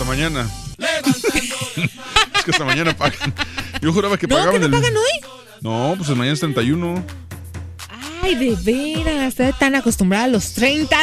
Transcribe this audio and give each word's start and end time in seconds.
Hasta 0.00 0.12
mañana. 0.12 0.48
es 2.34 2.42
que 2.42 2.50
hasta 2.52 2.64
mañana 2.64 2.96
pagan. 2.96 3.34
Yo 3.82 3.92
juraba 3.92 4.16
que 4.16 4.26
¿No? 4.26 4.34
pagaban 4.36 4.54
¿Que 4.54 4.60
no 4.60 4.76
el. 4.76 4.82
pagan 4.82 4.96
hoy? 4.96 5.30
No, 5.60 5.94
pues 5.98 6.08
el 6.08 6.16
mañana 6.16 6.32
es 6.32 6.40
31. 6.40 7.04
Ay, 8.22 8.34
de 8.34 8.56
veras, 8.62 9.28
estoy 9.38 9.52
tan 9.58 9.74
acostumbrada 9.74 10.24
a 10.24 10.28
los 10.28 10.54
30. 10.54 10.96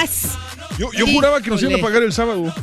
Yo, 0.78 0.92
yo 0.94 1.08
juraba 1.08 1.42
que 1.42 1.50
nos 1.50 1.62
iban 1.64 1.76
a 1.76 1.78
pagar 1.80 2.04
el 2.04 2.14
sábado. 2.14 2.54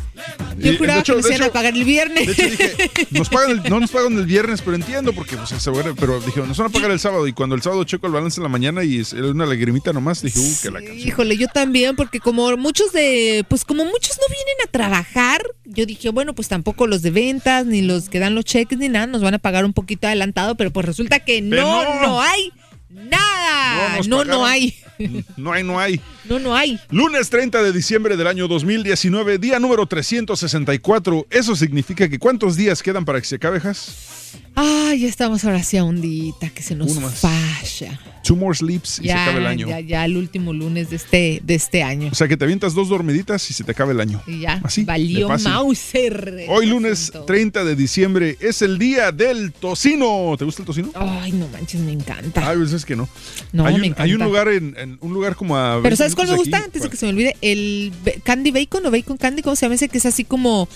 Yo 0.59 0.77
juraba 0.79 1.01
hecho- 1.01 1.17
que 1.17 1.23
nos 1.23 1.31
iban 1.31 1.43
a 1.43 1.53
pagar 1.53 1.75
el 1.75 1.85
viernes. 1.85 2.27
De 2.27 2.33
hecho 2.33 2.49
dije, 2.51 2.91
nos 3.11 3.29
pagan 3.29 3.51
el- 3.51 3.63
no 3.71 3.81
nos 3.81 3.91
pagan 3.91 4.17
el 4.17 4.25
viernes, 4.27 4.63
pero 4.63 4.77
entiendo 4.77 5.13
porque 5.13 5.37
pues, 5.37 5.49
se 5.51 5.71
van 5.71 5.89
a- 5.89 5.95
pero 5.95 6.21
dije, 6.21 6.41
nos 6.43 6.57
van 6.57 6.69
a 6.69 6.71
pagar 6.71 6.91
el 6.93 7.01
sábado 7.01 7.27
y 7.27 7.33
cuando 7.33 7.57
el 7.57 7.63
sábado 7.63 7.83
checo 7.85 8.07
el 8.07 8.13
balance 8.13 8.39
en 8.39 8.45
la 8.45 8.49
mañana 8.49 8.85
y 8.85 9.01
es 9.01 9.13
era 9.13 9.27
una 9.29 9.47
lagrimita 9.47 9.93
nomás, 9.93 10.23
dije, 10.23 10.39
uh, 10.39 10.55
que 10.63 10.71
la 10.71 10.79
canción. 10.81 10.99
Híjole, 11.09 11.37
yo 11.37 11.49
también, 11.49 11.97
porque 11.97 12.21
como 12.21 12.57
muchos 12.57 12.93
de, 12.93 13.45
pues 13.49 13.65
como 13.65 13.85
muchos 13.85 14.17
no 14.17 14.33
vienen 14.33 14.55
a 14.65 14.71
trabajar, 14.71 15.43
yo 15.65 15.85
dije, 15.85 16.11
bueno, 16.11 16.35
pues 16.37 16.47
tampoco 16.49 16.87
los 16.87 17.03
de 17.03 17.11
ventas, 17.11 17.67
ni 17.67 17.83
los 17.83 18.09
que 18.09 18.21
dan 18.21 18.37
los 18.37 18.45
cheques, 18.45 18.79
ni 18.79 18.89
nada, 18.89 19.07
nos 19.09 19.23
van 19.23 19.35
a 19.35 19.39
pagar 19.41 19.65
un 19.65 19.73
poquito 19.73 20.07
adelantado, 20.07 20.55
pero 20.57 20.71
pues 20.73 20.87
resulta 20.87 21.19
que 21.21 21.43
no, 21.43 21.51
Pero 21.51 21.95
no. 21.97 22.01
no, 22.07 22.21
hay 22.23 22.53
nada. 22.91 23.99
No, 24.07 24.19
no, 24.25 24.35
pagaron. 24.39 24.45
hay. 24.47 24.75
No 25.37 25.53
hay, 25.53 25.63
no 25.63 25.79
hay. 25.79 26.01
No, 26.25 26.39
no 26.39 26.55
hay. 26.55 26.79
Lunes 26.91 27.31
30 27.31 27.63
de 27.63 27.73
diciembre 27.73 28.17
del 28.17 28.27
año 28.27 28.49
2019, 28.49 29.39
día 29.39 29.59
número 29.59 29.87
364. 29.87 31.27
Eso 31.31 31.57
significa 31.57 32.09
que 32.09 32.19
¿cuántos 32.19 32.57
días 32.57 32.83
quedan 32.83 33.05
para 33.05 33.21
que 33.21 33.27
se 33.27 33.37
acabe, 33.37 33.61
Jas? 33.61 34.15
Ay, 34.57 35.01
ya 35.01 35.09
estamos 35.09 35.45
ahora 35.45 35.63
sí 35.63 35.77
a 35.77 35.85
ondita, 35.85 36.49
que 36.51 36.63
se 36.63 36.75
nos 36.77 36.95
falla. 37.15 38.01
Two 38.23 38.37
more 38.37 38.57
sleeps 38.57 39.01
y 39.01 39.05
se 39.05 39.13
acaba 39.13 39.39
el 39.39 39.47
año. 39.47 39.69
Ya, 39.69 39.81
ya, 39.81 40.05
el 40.05 40.17
último 40.17 40.53
lunes 40.53 40.91
de 40.91 40.97
este, 40.97 41.41
de 41.45 41.55
este 41.55 41.83
año. 41.83 42.09
O 42.11 42.15
sea 42.15 42.27
que 42.27 42.37
te 42.37 42.45
avientas 42.45 42.73
dos 42.73 42.89
dormiditas 42.89 43.51
y 43.51 43.53
se 43.53 43.65
te 43.65 43.73
acaba 43.73 43.93
el 43.93 44.01
año. 44.01 44.23
Y 44.27 44.41
ya, 44.41 44.61
Así, 44.63 44.85
valió. 44.85 45.29
Mauser. 45.29 46.47
Hoy 46.49 46.67
lunes 46.67 47.13
30 47.27 47.65
de 47.65 47.77
diciembre 47.77 48.39
es 48.41 48.63
el 48.63 48.79
día 48.79 49.13
del 49.13 49.53
tocino. 49.53 50.35
¿Te 50.39 50.45
gusta 50.45 50.63
el 50.63 50.67
tocino? 50.67 50.91
Ay, 50.95 51.33
no 51.33 51.49
manches, 51.49 51.81
me 51.81 51.93
encanta. 51.93 52.49
Hay 52.49 52.57
veces 52.57 52.85
que 52.85 52.97
no. 52.97 53.09
No, 53.53 53.67
hay, 53.67 53.75
un, 53.75 53.81
me 53.83 53.87
encanta. 53.89 54.05
hay 54.05 54.15
un 54.15 54.23
lugar 54.23 54.49
en, 54.49 54.75
en 54.85 54.99
un 55.01 55.13
lugar 55.13 55.35
como 55.35 55.57
a. 55.57 55.73
Pero 55.83 55.83
20 55.83 55.97
¿sabes 55.97 56.15
cuál 56.15 56.29
me 56.29 56.37
gusta? 56.37 56.57
aquí. 56.59 56.65
Antes 56.67 56.83
de 56.83 56.91
que 56.91 56.97
se 56.97 57.07
me 57.07 57.11
olvide, 57.13 57.37
el 57.41 57.93
candy 58.23 58.51
bacon 58.53 58.87
o 58.87 58.91
bacon 58.91 59.17
candy, 59.17 59.43
¿cómo 59.43 59.57
se 59.57 59.67
llama 59.67 59.75
ese? 59.75 59.89
Que 59.89 59.99
es 59.99 60.07
así 60.07 60.25
como, 60.25 60.69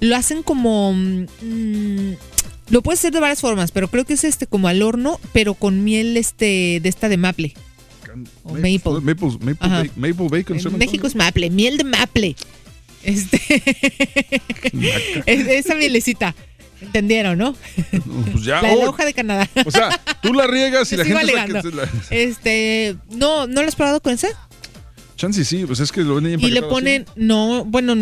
lo 0.00 0.16
hacen 0.16 0.42
como, 0.42 0.92
mm, 0.94 2.12
lo 2.70 2.82
puedes 2.82 3.00
hacer 3.00 3.12
de 3.12 3.20
varias 3.20 3.40
formas, 3.40 3.70
pero 3.70 3.88
creo 3.88 4.04
que 4.04 4.14
es 4.14 4.24
este 4.24 4.46
como 4.46 4.68
al 4.68 4.82
horno, 4.82 5.20
pero 5.32 5.54
con 5.54 5.84
miel 5.84 6.16
este 6.16 6.80
de 6.82 6.88
esta 6.88 7.08
de 7.08 7.16
maple. 7.16 7.54
O 8.44 8.52
maple. 8.54 8.80
Maple, 9.02 9.38
maple, 9.40 9.56
ba- 9.60 9.84
maple 9.96 10.28
bacon. 10.30 10.58
¿se 10.60 10.68
En 10.68 10.78
México 10.78 11.06
es 11.06 11.14
maple, 11.14 11.50
miel 11.50 11.76
de 11.76 11.84
maple. 11.84 12.34
Este, 13.02 13.40
es- 15.26 15.48
esa 15.48 15.74
mielecita. 15.74 16.34
¿Entendieron, 16.80 17.38
no? 17.38 17.54
Pues 18.32 18.44
ya. 18.44 18.60
La 18.62 18.72
oh, 18.72 18.88
hoja 18.90 19.04
de 19.04 19.14
Canadá. 19.14 19.48
o 19.64 19.70
sea, 19.70 19.88
tú 20.22 20.32
la 20.34 20.46
riegas 20.46 20.92
y 20.92 20.96
la 20.96 21.04
gente. 21.04 21.32
la 21.32 21.62
que- 21.62 21.70
la- 21.70 21.88
Este, 22.10 22.96
no, 23.10 23.46
¿no 23.46 23.62
lo 23.62 23.68
has 23.68 23.76
probado 23.76 24.00
con 24.00 24.12
ese? 24.12 24.28
Chance 25.16 25.44
sí, 25.44 25.64
pues 25.66 25.80
es 25.80 25.90
que 25.92 26.02
lo 26.02 26.16
venden 26.16 26.38
Y 26.40 26.50
le 26.50 26.60
así. 26.60 26.68
ponen, 26.68 27.06
no, 27.16 27.64
bueno, 27.64 27.94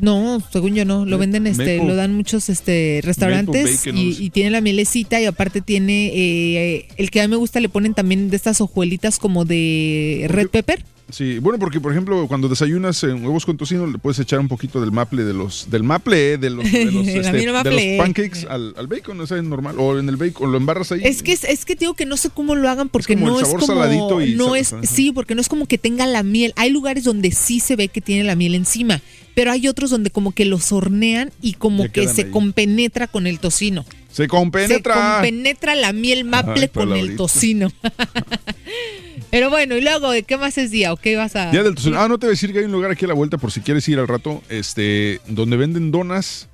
no, 0.00 0.40
según 0.52 0.74
yo 0.76 0.84
no, 0.84 1.04
lo 1.04 1.18
venden, 1.18 1.46
este, 1.48 1.78
Maple- 1.78 1.88
lo 1.88 1.96
dan 1.96 2.14
muchos 2.14 2.48
este 2.48 3.00
restaurantes 3.02 3.84
bacon, 3.84 3.98
y, 3.98 4.10
no 4.10 4.14
sé. 4.16 4.22
y 4.22 4.30
tiene 4.30 4.50
la 4.50 4.60
mielecita 4.60 5.20
y 5.20 5.24
aparte 5.26 5.60
tiene, 5.60 6.12
eh, 6.14 6.88
el 6.96 7.10
que 7.10 7.20
a 7.20 7.26
mí 7.26 7.30
me 7.32 7.36
gusta 7.36 7.58
le 7.58 7.68
ponen 7.68 7.94
también 7.94 8.30
de 8.30 8.36
estas 8.36 8.60
hojuelitas 8.60 9.18
como 9.18 9.44
de 9.44 10.26
red 10.28 10.48
pepper. 10.48 10.84
Sí, 11.12 11.38
bueno, 11.40 11.58
porque 11.58 11.78
por 11.78 11.92
ejemplo, 11.92 12.26
cuando 12.26 12.48
desayunas 12.48 13.04
en 13.04 13.22
huevos 13.22 13.44
con 13.44 13.56
tocino, 13.58 13.86
le 13.86 13.98
puedes 13.98 14.18
echar 14.18 14.40
un 14.40 14.48
poquito 14.48 14.80
del 14.80 14.92
maple 14.92 15.24
de 15.24 15.34
los, 15.34 15.70
del 15.70 15.82
maple, 15.82 16.38
de 16.38 16.48
los, 16.48 16.64
de 16.72 16.84
los, 16.86 17.06
este, 17.06 17.32
de 17.32 17.46
los 17.46 17.98
pancakes 17.98 18.46
al, 18.48 18.72
al 18.78 18.86
bacon, 18.86 19.20
o 19.20 19.26
sea, 19.26 19.36
es 19.36 19.44
normal, 19.44 19.76
o 19.78 19.98
en 19.98 20.08
el 20.08 20.16
bacon, 20.16 20.50
lo 20.50 20.56
embarras 20.56 20.90
ahí. 20.90 21.02
Es 21.04 21.22
que 21.22 21.32
es, 21.32 21.44
es 21.44 21.66
que 21.66 21.74
digo 21.74 21.92
que 21.94 22.06
no 22.06 22.16
sé 22.16 22.30
cómo 22.30 22.54
lo 22.54 22.68
hagan 22.70 22.88
porque 22.88 23.14
como 23.14 23.26
el 23.28 23.32
no 23.34 23.40
es 23.40 23.48
como 23.48 23.66
saladito 23.66 24.22
y 24.22 24.34
no 24.36 24.46
sal- 24.48 24.56
es 24.56 24.72
ajá. 24.72 24.82
sí, 24.86 25.12
porque 25.12 25.34
no 25.34 25.42
es 25.42 25.48
como 25.50 25.66
que 25.66 25.76
tenga 25.76 26.06
la 26.06 26.22
miel. 26.22 26.54
Hay 26.56 26.70
lugares 26.70 27.04
donde 27.04 27.30
sí 27.30 27.60
se 27.60 27.76
ve 27.76 27.88
que 27.88 28.00
tiene 28.00 28.24
la 28.24 28.34
miel 28.34 28.54
encima, 28.54 29.02
pero 29.34 29.52
hay 29.52 29.68
otros 29.68 29.90
donde 29.90 30.10
como 30.10 30.32
que 30.32 30.46
los 30.46 30.72
hornean 30.72 31.30
y 31.42 31.52
como 31.52 31.84
Ya 31.84 31.92
que 31.92 32.08
se 32.08 32.22
ahí. 32.22 32.30
compenetra 32.30 33.06
con 33.06 33.26
el 33.26 33.38
tocino. 33.38 33.84
Se 34.12 34.28
compenetra. 34.28 34.94
Se 34.94 35.00
compenetra 35.14 35.74
la 35.74 35.92
miel 35.92 36.24
maple 36.24 36.62
Ay, 36.62 36.68
con 36.68 36.92
el 36.92 37.16
tocino. 37.16 37.72
Pero 39.30 39.48
bueno, 39.48 39.76
y 39.76 39.80
luego, 39.80 40.10
¿de 40.10 40.24
qué 40.24 40.36
más 40.36 40.58
es 40.58 40.70
día 40.70 40.92
o 40.92 40.96
qué 40.96 41.16
vas 41.16 41.34
a...? 41.36 41.50
Día 41.50 41.62
del 41.62 41.74
tocino. 41.74 41.98
Ah, 41.98 42.06
no 42.06 42.18
te 42.18 42.26
voy 42.26 42.32
a 42.32 42.34
decir 42.34 42.52
que 42.52 42.58
hay 42.58 42.64
un 42.66 42.72
lugar 42.72 42.90
aquí 42.90 43.06
a 43.06 43.08
la 43.08 43.14
vuelta 43.14 43.38
por 43.38 43.50
si 43.50 43.60
quieres 43.60 43.88
ir 43.88 43.98
al 43.98 44.06
rato, 44.06 44.42
este, 44.50 45.20
donde 45.26 45.56
venden 45.56 45.90
donas 45.90 46.48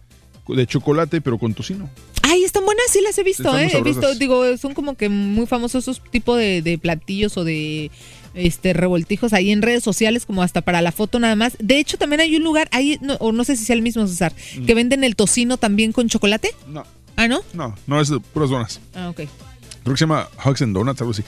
de 0.47 0.67
chocolate, 0.67 1.21
pero 1.21 1.39
con 1.39 1.55
tocino. 1.55 1.91
Ay, 2.23 2.45
están 2.45 2.65
buenas, 2.65 2.85
sí 2.91 3.01
las 3.03 3.19
he 3.19 3.25
visto, 3.25 3.43
Están 3.59 3.65
¿eh? 3.65 3.73
He 3.75 3.83
visto, 3.83 4.15
digo, 4.15 4.57
son 4.59 4.75
como 4.75 4.95
que 4.97 5.09
muy 5.09 5.47
famosos 5.47 5.85
esos 5.85 6.01
tipos 6.11 6.39
de, 6.39 6.63
de 6.63 6.79
platillos 6.79 7.37
o 7.37 7.43
de 7.45 7.91
este 8.35 8.73
revoltijos 8.75 9.33
ahí 9.33 9.51
en 9.51 9.63
redes 9.63 9.83
sociales, 9.83 10.25
como 10.25 10.43
hasta 10.43 10.61
para 10.61 10.81
la 10.81 10.93
foto 10.93 11.19
nada 11.19 11.35
más. 11.35 11.57
De 11.59 11.79
hecho, 11.81 11.99
también 11.99 12.21
hay 12.21 12.37
un 12.37 12.45
lugar, 12.45 12.69
ahí, 12.71 12.99
no, 13.01 13.15
o 13.15 13.33
no 13.33 13.43
sé 13.43 13.57
si 13.57 13.65
sea 13.65 13.75
el 13.75 13.83
mismo, 13.83 14.07
César, 14.07 14.33
Mm. 14.57 14.67
que 14.67 14.75
venden 14.75 15.03
el 15.03 15.17
tocino 15.17 15.57
también 15.57 15.91
con 15.93 16.09
chocolate. 16.09 16.51
No, 16.69 16.85
Ah, 17.19 17.27
¿no? 17.27 17.43
no, 17.53 17.75
no 17.89 18.01
es 18.01 18.09
de 18.09 18.21
puras 18.21 18.49
donas. 18.49 18.81
Ah, 18.95 19.09
ok. 19.09 19.17
Creo 19.17 19.95
que 19.95 19.97
se 19.97 20.05
llama 20.05 20.29
Hugs 20.45 20.63
and 20.63 20.73
Donuts, 20.73 21.01
algo 21.01 21.11
así. 21.11 21.25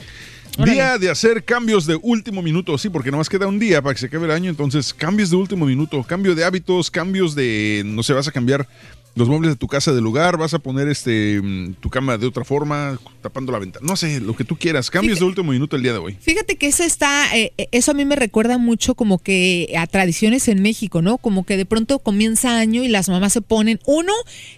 Órale. 0.57 0.71
Día 0.71 0.97
de 0.97 1.09
hacer 1.09 1.43
cambios 1.43 1.85
de 1.85 1.99
último 2.01 2.41
minuto, 2.41 2.77
sí, 2.77 2.89
porque 2.89 3.11
nomás 3.11 3.27
queda 3.27 3.45
un 3.45 3.59
día 3.59 3.81
para 3.81 3.93
que 3.93 3.99
se 3.99 4.05
acabe 4.05 4.23
el 4.23 4.31
año, 4.31 4.49
entonces 4.49 4.93
cambios 4.93 5.29
de 5.31 5.35
último 5.35 5.65
minuto, 5.65 6.01
cambio 6.03 6.33
de 6.33 6.45
hábitos, 6.45 6.89
cambios 6.89 7.35
de, 7.35 7.83
no 7.85 8.03
sé, 8.03 8.13
vas 8.13 8.25
a 8.25 8.31
cambiar 8.31 8.69
los 9.15 9.27
muebles 9.27 9.51
de 9.51 9.55
tu 9.57 9.67
casa 9.67 9.91
de 9.91 10.01
lugar, 10.01 10.37
vas 10.37 10.53
a 10.53 10.59
poner 10.59 10.87
este 10.87 11.41
tu 11.79 11.89
cama 11.89 12.17
de 12.17 12.27
otra 12.27 12.43
forma, 12.43 12.97
tapando 13.21 13.51
la 13.51 13.59
ventana, 13.59 13.85
no 13.85 13.95
sé, 13.95 14.21
lo 14.21 14.35
que 14.35 14.43
tú 14.43 14.57
quieras, 14.57 14.89
cambios 14.89 15.19
de 15.19 15.25
último 15.25 15.51
minuto 15.51 15.75
el 15.75 15.83
día 15.83 15.93
de 15.93 15.99
hoy. 15.99 16.17
Fíjate 16.21 16.55
que 16.55 16.67
eso 16.67 16.83
está, 16.83 17.35
eh, 17.35 17.53
eh, 17.57 17.67
eso 17.71 17.91
a 17.91 17.93
mí 17.93 18.05
me 18.05 18.15
recuerda 18.15 18.57
mucho 18.57 18.95
como 18.95 19.19
que 19.19 19.73
a 19.77 19.85
tradiciones 19.87 20.47
en 20.47 20.61
México, 20.61 21.01
¿no? 21.01 21.17
Como 21.17 21.45
que 21.45 21.57
de 21.57 21.65
pronto 21.65 21.99
comienza 21.99 22.57
año 22.57 22.83
y 22.83 22.87
las 22.87 23.09
mamás 23.09 23.33
se 23.33 23.41
ponen 23.41 23.79
uno 23.85 24.13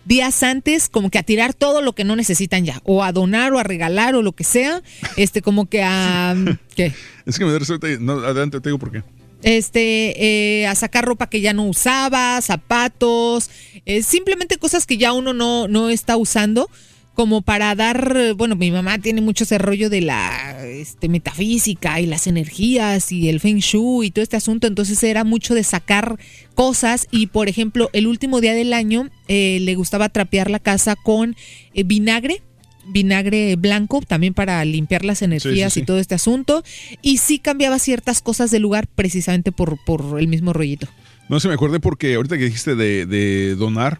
días 0.05 0.43
antes 0.43 0.89
como 0.89 1.09
que 1.09 1.17
a 1.17 1.23
tirar 1.23 1.53
todo 1.53 1.81
lo 1.81 1.93
que 1.93 2.03
no 2.03 2.15
necesitan 2.15 2.65
ya, 2.65 2.81
o 2.83 3.03
a 3.03 3.11
donar 3.11 3.53
o 3.53 3.59
a 3.59 3.63
regalar 3.63 4.15
o 4.15 4.21
lo 4.21 4.33
que 4.33 4.43
sea, 4.43 4.81
este 5.17 5.41
como 5.41 5.67
que 5.67 5.83
a 5.83 6.35
¿qué? 6.75 6.93
Es 7.25 7.39
que 7.39 7.45
me 7.45 7.51
da 7.51 7.59
no, 7.99 8.13
adelante 8.19 8.59
te 8.59 8.69
digo 8.69 8.79
por 8.79 8.91
qué. 8.91 9.03
Este, 9.43 10.61
eh, 10.61 10.67
a 10.67 10.75
sacar 10.75 11.05
ropa 11.05 11.29
que 11.29 11.41
ya 11.41 11.53
no 11.53 11.65
usaba, 11.65 12.41
zapatos, 12.41 13.49
eh, 13.85 14.01
simplemente 14.01 14.57
cosas 14.57 14.85
que 14.85 14.97
ya 14.97 15.13
uno 15.13 15.33
no, 15.33 15.67
no 15.67 15.89
está 15.89 16.17
usando 16.17 16.69
como 17.13 17.43
para 17.43 17.75
dar, 17.75 18.33
bueno, 18.35 18.55
mi 18.55 18.71
mamá 18.71 18.97
tiene 18.97 19.21
mucho 19.21 19.43
ese 19.43 19.59
rollo 19.59 19.89
de 19.89 20.01
la 20.01 20.65
este, 20.65 21.09
metafísica 21.09 21.99
y 22.01 22.07
las 22.07 22.25
energías 22.25 23.11
y 23.11 23.29
el 23.29 23.39
feng 23.39 23.59
shui 23.59 24.07
y 24.07 24.11
todo 24.11 24.23
este 24.23 24.37
asunto, 24.37 24.65
entonces 24.65 25.03
era 25.03 25.23
mucho 25.23 25.53
de 25.53 25.63
sacar 25.63 26.17
cosas 26.55 27.07
y, 27.11 27.27
por 27.27 27.49
ejemplo, 27.49 27.89
el 27.93 28.07
último 28.07 28.41
día 28.41 28.53
del 28.53 28.73
año 28.73 29.09
eh, 29.27 29.59
le 29.61 29.75
gustaba 29.75 30.09
trapear 30.09 30.49
la 30.49 30.59
casa 30.59 30.95
con 30.95 31.35
vinagre 31.73 32.41
vinagre 32.85 33.55
blanco 33.55 34.01
también 34.01 34.33
para 34.33 34.63
limpiar 34.65 35.05
las 35.05 35.21
energías 35.21 35.73
sí, 35.73 35.79
sí. 35.79 35.83
y 35.83 35.85
todo 35.85 35.99
este 35.99 36.15
asunto 36.15 36.63
y 37.01 37.17
sí 37.17 37.39
cambiaba 37.39 37.79
ciertas 37.79 38.21
cosas 38.21 38.51
de 38.51 38.59
lugar 38.59 38.87
precisamente 38.87 39.51
por, 39.51 39.77
por 39.85 40.19
el 40.19 40.27
mismo 40.27 40.53
rollito. 40.53 40.87
No 41.29 41.39
sé, 41.39 41.47
me 41.47 41.53
acordé 41.53 41.79
porque 41.79 42.15
ahorita 42.15 42.37
que 42.37 42.45
dijiste 42.45 42.75
de, 42.75 43.05
de 43.05 43.55
donar, 43.55 43.99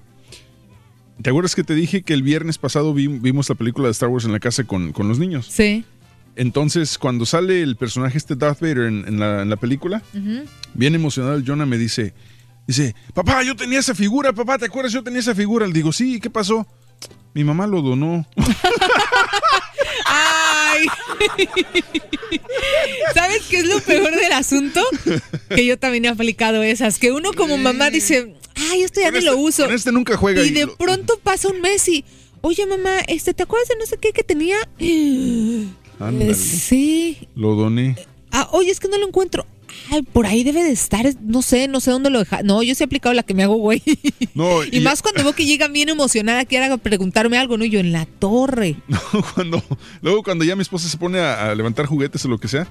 ¿te 1.21 1.29
acuerdas 1.29 1.55
que 1.55 1.63
te 1.63 1.75
dije 1.75 2.01
que 2.03 2.13
el 2.13 2.23
viernes 2.23 2.57
pasado 2.57 2.93
vi- 2.93 3.07
vimos 3.07 3.47
la 3.49 3.55
película 3.55 3.87
de 3.87 3.91
Star 3.91 4.09
Wars 4.09 4.25
en 4.25 4.31
la 4.33 4.39
casa 4.39 4.63
con, 4.65 4.91
con 4.91 5.07
los 5.07 5.19
niños? 5.19 5.47
Sí. 5.49 5.85
Entonces, 6.35 6.97
cuando 6.97 7.25
sale 7.25 7.61
el 7.61 7.75
personaje 7.75 8.17
este 8.17 8.35
Darth 8.35 8.59
Vader 8.59 8.79
en, 8.87 9.05
en 9.07 9.19
la, 9.19 9.43
en 9.43 9.49
la 9.49 9.55
película, 9.55 10.01
bien 10.73 10.95
emocionado 10.95 11.35
el 11.35 11.45
Jonah 11.45 11.65
me 11.67 11.77
dice, 11.77 12.13
dice, 12.67 12.95
papá, 13.13 13.43
yo 13.43 13.55
tenía 13.55 13.77
esa 13.79 13.93
figura, 13.93 14.33
papá, 14.33 14.57
¿te 14.57 14.65
acuerdas? 14.65 14.91
Yo 14.91 15.03
tenía 15.03 15.19
esa 15.19 15.35
figura. 15.35 15.67
Le 15.67 15.73
digo, 15.73 15.93
sí, 15.93 16.19
¿qué 16.19 16.31
pasó? 16.31 16.67
Mi 17.33 17.43
mamá 17.43 17.65
lo 17.67 17.81
donó. 17.81 18.25
¡Ay! 20.05 20.85
¿Sabes 23.13 23.43
qué 23.49 23.57
es 23.57 23.65
lo 23.65 23.79
peor 23.81 24.11
del 24.15 24.31
asunto? 24.33 24.81
Que 25.49 25.65
yo 25.65 25.77
también 25.79 26.05
he 26.05 26.09
aplicado 26.09 26.61
esas. 26.63 26.99
Que 26.99 27.11
uno 27.11 27.31
como 27.33 27.57
mamá 27.57 27.89
dice, 27.89 28.35
ay, 28.71 28.83
esto 28.83 28.99
ya 29.01 29.07
Con 29.11 29.19
ni 29.19 29.25
lo 29.25 29.31
este- 29.33 29.43
uso. 29.43 29.65
con 29.65 29.73
este 29.75 29.91
nunca 29.91 30.17
juega 30.17 30.43
Y 30.43 30.51
de 30.51 30.65
lo- 30.65 30.75
pronto 30.75 31.19
pasa 31.23 31.47
un 31.49 31.61
mes 31.61 31.87
y, 31.87 32.05
oye 32.41 32.65
mamá, 32.65 32.99
este, 33.07 33.33
¿te 33.33 33.43
acuerdas 33.43 33.69
de 33.69 33.75
no 33.77 33.85
sé 33.85 33.97
qué 33.97 34.11
que 34.11 34.23
tenía? 34.23 34.57
Ándale. 35.99 36.33
Sí. 36.35 37.27
Lo 37.35 37.55
doné. 37.55 37.95
Ah, 38.31 38.49
oye, 38.51 38.71
es 38.71 38.79
que 38.79 38.87
no 38.87 38.97
lo 38.97 39.07
encuentro. 39.07 39.45
Ay, 39.89 40.01
por 40.01 40.25
ahí 40.25 40.43
debe 40.43 40.63
de 40.63 40.71
estar, 40.71 41.05
no 41.21 41.41
sé, 41.41 41.67
no 41.67 41.79
sé 41.79 41.91
dónde 41.91 42.09
lo 42.09 42.19
deja. 42.19 42.43
No, 42.43 42.63
yo 42.63 42.73
sí 42.75 42.83
he 42.83 42.85
aplicado 42.85 43.13
la 43.13 43.23
que 43.23 43.33
me 43.33 43.43
hago, 43.43 43.55
güey. 43.55 43.81
No, 44.35 44.63
y, 44.63 44.79
más 44.79 45.03
cuando 45.03 45.23
veo 45.23 45.33
que 45.33 45.45
llega 45.45 45.67
bien 45.67 45.89
emocionada, 45.89 46.45
quiera 46.45 46.75
preguntarme 46.77 47.37
algo, 47.37 47.55
¿no? 47.55 47.65
Y 47.65 47.69
Yo 47.69 47.79
en 47.79 47.91
la 47.91 48.05
torre. 48.05 48.77
cuando, 49.35 49.63
luego 50.01 50.23
cuando 50.23 50.43
ya 50.43 50.55
mi 50.55 50.63
esposa 50.63 50.89
se 50.89 50.97
pone 50.97 51.19
a, 51.19 51.51
a 51.51 51.55
levantar 51.55 51.85
juguetes 51.85 52.25
o 52.25 52.29
lo 52.29 52.39
que 52.39 52.47
sea, 52.47 52.67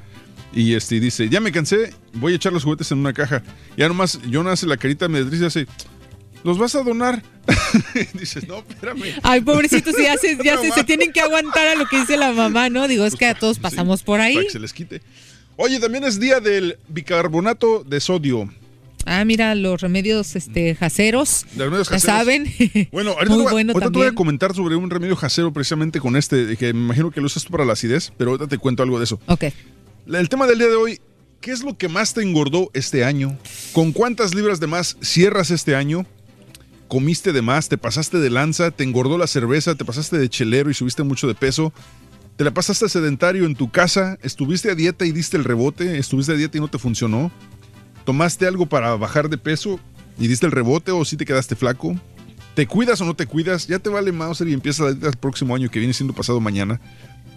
y 0.55 0.75
este, 0.75 1.01
dice, 1.01 1.29
ya 1.29 1.41
me 1.41 1.51
cansé, 1.51 1.95
voy 2.15 2.35
a 2.35 2.37
echar 2.37 2.53
los 2.53 2.65
juguetes 2.65 2.91
en 2.93 2.99
una 2.99 3.13
caja. 3.13 3.43
Ya 3.77 3.89
nomás, 3.89 4.21
yo 4.29 4.47
hace 4.49 4.67
la 4.67 4.77
carita, 4.77 5.09
me 5.09 5.25
dice, 5.25 5.47
hace, 5.47 5.67
¿los 6.45 6.59
vas 6.59 6.75
a 6.75 6.83
donar? 6.83 7.23
Dices, 8.15 8.47
no, 8.47 8.59
espérame. 8.59 9.15
Ay, 9.23 9.41
pobrecitos, 9.41 9.95
ya, 9.97 10.17
se, 10.17 10.37
ya 10.45 10.57
se, 10.59 10.69
Mamá. 10.69 10.75
se 10.75 10.85
tienen 10.85 11.13
que 11.13 11.21
aguantar 11.21 11.69
a 11.69 11.75
lo 11.75 11.87
que 11.87 12.01
dice 12.01 12.17
la 12.17 12.33
mamá, 12.33 12.69
¿no? 12.69 12.87
Digo, 12.87 13.07
es 13.07 13.17
que 13.17 13.27
a 13.27 13.35
todos 13.35 13.59
pasamos 13.59 14.03
por 14.03 14.21
ahí. 14.21 14.35
Para 14.35 14.47
que 14.47 14.53
se 14.53 14.59
les 14.59 14.73
quite. 14.73 15.01
Oye, 15.65 15.79
también 15.79 16.03
es 16.03 16.19
día 16.19 16.41
del 16.41 16.77
bicarbonato 16.89 17.85
de 17.85 18.01
sodio. 18.01 18.53
Ah, 19.07 19.25
mira, 19.25 19.55
los 19.55 19.81
remedios 19.81 20.35
este, 20.35 20.75
jaceros. 20.75 21.47
De 21.53 21.63
remedios 21.63 21.87
Ya 21.89 21.93
caseros. 21.95 22.17
saben. 22.17 22.53
Bueno, 22.91 23.13
ahorita, 23.13 23.29
Muy 23.33 23.39
te, 23.39 23.43
voy, 23.45 23.53
bueno 23.53 23.73
ahorita 23.73 23.93
te 23.93 23.99
voy 23.99 24.09
a 24.09 24.13
comentar 24.13 24.57
sobre 24.57 24.75
un 24.75 24.91
remedio 24.91 25.17
casero 25.17 25.53
precisamente 25.53 26.01
con 26.01 26.17
este, 26.17 26.57
que 26.57 26.73
me 26.73 26.81
imagino 26.81 27.13
que 27.13 27.21
lo 27.21 27.27
usas 27.27 27.45
tú 27.45 27.53
para 27.53 27.65
la 27.65 27.75
acidez, 27.75 28.13
pero 28.17 28.33
ahorita 28.33 28.49
te 28.49 28.59
cuento 28.59 28.83
algo 28.83 28.99
de 28.99 29.05
eso. 29.05 29.21
Ok. 29.27 29.45
El 30.09 30.29
tema 30.29 30.49
del 30.49 30.59
día 30.59 30.67
de 30.67 30.75
hoy, 30.75 31.01
¿qué 31.41 31.53
es 31.53 31.63
lo 31.63 31.79
que 31.79 31.87
más 31.87 32.13
te 32.13 32.23
engordó 32.23 32.69
este 32.75 33.05
año? 33.05 33.39
¿Con 33.73 33.93
cuántas 33.93 34.35
libras 34.35 34.59
de 34.59 34.67
más 34.67 34.97
cierras 35.01 35.53
este 35.53 35.77
año? 35.77 36.07
¿Comiste 36.89 37.33
de 37.33 37.41
más? 37.41 37.69
¿Te 37.69 37.79
pasaste 37.79 38.19
de 38.19 38.31
lanza? 38.31 38.73
¿Te 38.73 38.83
engordó 38.83 39.17
la 39.17 39.29
cerveza? 39.29 39.77
¿Te 39.77 39.85
pasaste 39.85 40.19
de 40.19 40.29
chelero 40.29 40.71
y 40.71 40.75
subiste 40.75 41.05
mucho 41.05 41.29
de 41.29 41.37
peso? 41.37 41.73
¿Te 42.37 42.45
la 42.45 42.55
pasaste 42.55 42.89
sedentario 42.89 43.45
en 43.45 43.55
tu 43.55 43.71
casa? 43.71 44.19
¿Estuviste 44.23 44.71
a 44.71 44.75
dieta 44.75 45.05
y 45.05 45.13
diste 45.13 45.37
el 45.37 45.45
rebote? 45.45 45.99
¿Estuviste 45.99 46.33
a 46.33 46.37
dieta 46.37 46.57
y 46.57 46.61
no 46.61 46.69
te 46.69 46.79
funcionó? 46.79 47.31
¿Tomaste 48.07 48.47
algo 48.47 48.67
para 48.67 48.97
bajar 48.97 49.29
de 49.29 49.37
peso 49.37 49.79
y 50.19 50.29
diste 50.29 50.47
el 50.47 50.53
rebote 50.53 50.93
o 50.93 51.05
si 51.05 51.17
te 51.17 51.27
quedaste 51.27 51.57
flaco? 51.57 51.95
¿Te 52.55 52.67
cuidas 52.67 53.01
o 53.03 53.05
no 53.05 53.15
te 53.15 53.27
cuidas? 53.27 53.67
Ya 53.67 53.79
te 53.79 53.91
vale 53.91 54.13
Mauser 54.13 54.49
y 54.49 54.55
empieza 54.55 54.85
la 54.85 54.93
dieta 54.93 55.09
el 55.09 55.17
próximo 55.17 55.55
año 55.55 55.71
que 55.71 55.79
viene 55.79 55.95
siendo 55.95 56.15
pasado 56.15 56.41
mañana. 56.41 56.81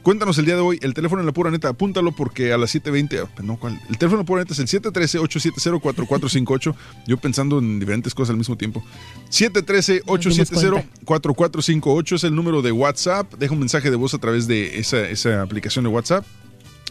Cuéntanos 0.06 0.38
el 0.38 0.46
día 0.46 0.54
de 0.54 0.62
hoy, 0.62 0.78
el 0.84 0.94
teléfono 0.94 1.24
en 1.24 1.26
la 1.26 1.32
pura 1.32 1.50
neta, 1.50 1.70
apúntalo 1.70 2.12
porque 2.12 2.54
a 2.54 2.60
las 2.60 2.76
7.20, 2.76 3.26
ah, 3.26 3.30
no, 3.42 3.58
¿cuál? 3.58 3.82
El 3.90 3.98
teléfono 3.98 4.22
en 4.22 4.26
la 4.26 4.28
pura 4.28 4.44
neta 4.44 4.54
es 4.54 4.60
el 4.60 4.68
713-870-4458. 4.68 6.76
Yo 7.08 7.18
pensando 7.18 7.58
en 7.58 7.80
diferentes 7.80 8.14
cosas 8.14 8.30
al 8.30 8.38
mismo 8.38 8.56
tiempo. 8.56 8.84
713-870-4458 9.32 12.16
es 12.18 12.24
el 12.24 12.36
número 12.36 12.62
de 12.62 12.72
WhatsApp. 12.72 13.34
Deja 13.34 13.52
un 13.52 13.62
mensaje 13.62 13.90
de 13.90 13.96
voz 13.96 14.14
a 14.14 14.20
través 14.20 14.46
de 14.46 14.78
esa, 14.78 15.10
esa 15.10 15.42
aplicación 15.42 15.86
de 15.86 15.90
WhatsApp 15.90 16.24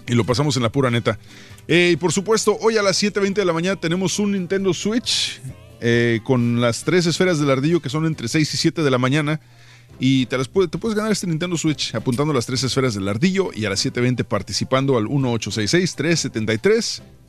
y 0.08 0.14
lo 0.14 0.24
pasamos 0.24 0.56
en 0.56 0.64
la 0.64 0.72
pura 0.72 0.90
neta. 0.90 1.16
Eh, 1.68 1.90
y 1.92 1.96
por 1.96 2.10
supuesto, 2.10 2.58
hoy 2.62 2.78
a 2.78 2.82
las 2.82 3.00
7.20 3.00 3.34
de 3.34 3.44
la 3.44 3.52
mañana 3.52 3.80
tenemos 3.80 4.18
un 4.18 4.32
Nintendo 4.32 4.74
Switch 4.74 5.40
eh, 5.80 6.18
con 6.24 6.60
las 6.60 6.82
tres 6.82 7.06
esferas 7.06 7.38
del 7.38 7.48
ardillo 7.48 7.80
que 7.80 7.90
son 7.90 8.06
entre 8.06 8.26
6 8.26 8.54
y 8.54 8.56
7 8.56 8.82
de 8.82 8.90
la 8.90 8.98
mañana. 8.98 9.40
Y 10.00 10.26
te, 10.26 10.36
las 10.36 10.48
puede- 10.48 10.68
te 10.68 10.76
puedes 10.78 10.96
ganar 10.96 11.12
este 11.12 11.26
Nintendo 11.26 11.56
Switch 11.56 11.94
apuntando 11.94 12.32
las 12.34 12.46
tres 12.46 12.62
esferas 12.64 12.94
del 12.94 13.08
ardillo 13.08 13.50
y 13.54 13.64
a 13.64 13.70
las 13.70 13.84
7.20 13.84 14.24
participando 14.24 14.96
al 14.98 15.04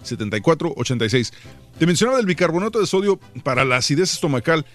1866-373-7486. 0.03 1.31
Te 1.79 1.85
mencionaba 1.85 2.17
del 2.17 2.25
bicarbonato 2.25 2.79
de 2.79 2.85
sodio 2.87 3.19
para 3.43 3.65
la 3.65 3.77
acidez 3.77 4.13
estomacal, 4.13 4.65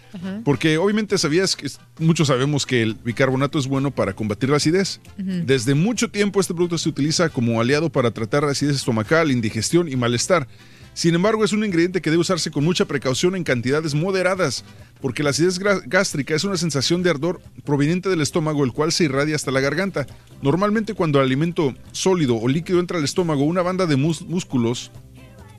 porque 0.44 0.76
obviamente 0.78 1.16
sabías 1.18 1.56
que 1.56 1.70
muchos 1.98 2.28
sabemos 2.28 2.66
que 2.66 2.82
el 2.82 2.94
bicarbonato 2.94 3.58
es 3.58 3.66
bueno 3.66 3.90
para 3.90 4.12
combatir 4.12 4.50
la 4.50 4.56
acidez. 4.58 5.00
Desde 5.16 5.74
mucho 5.74 6.10
tiempo 6.10 6.40
este 6.40 6.52
producto 6.54 6.78
se 6.78 6.88
utiliza 6.88 7.28
como 7.30 7.60
aliado 7.60 7.90
para 7.90 8.10
tratar 8.10 8.42
la 8.44 8.50
acidez 8.52 8.76
estomacal, 8.76 9.30
indigestión 9.30 9.88
y 9.88 9.96
malestar. 9.96 10.46
Sin 10.92 11.14
embargo, 11.14 11.44
es 11.44 11.52
un 11.52 11.64
ingrediente 11.64 12.02
que 12.02 12.10
debe 12.10 12.20
usarse 12.20 12.50
con 12.50 12.64
mucha 12.64 12.84
precaución 12.84 13.34
en 13.36 13.44
cantidades 13.44 13.94
moderadas, 13.94 14.64
porque 15.00 15.22
la 15.22 15.30
acidez 15.30 15.58
gástrica 15.58 16.34
es 16.34 16.44
una 16.44 16.56
sensación 16.56 17.02
de 17.02 17.10
ardor 17.10 17.40
proveniente 17.64 18.08
del 18.08 18.20
estómago, 18.20 18.64
el 18.64 18.72
cual 18.72 18.92
se 18.92 19.04
irradia 19.04 19.36
hasta 19.36 19.50
la 19.50 19.60
garganta. 19.60 20.06
Normalmente 20.42 20.92
cuando 20.94 21.18
el 21.20 21.24
alimento 21.26 21.74
sólido 21.92 22.36
o 22.36 22.48
líquido 22.48 22.80
entra 22.80 22.98
al 22.98 23.04
estómago, 23.04 23.44
una 23.44 23.62
banda 23.62 23.86
de 23.86 23.96
músculos 23.96 24.90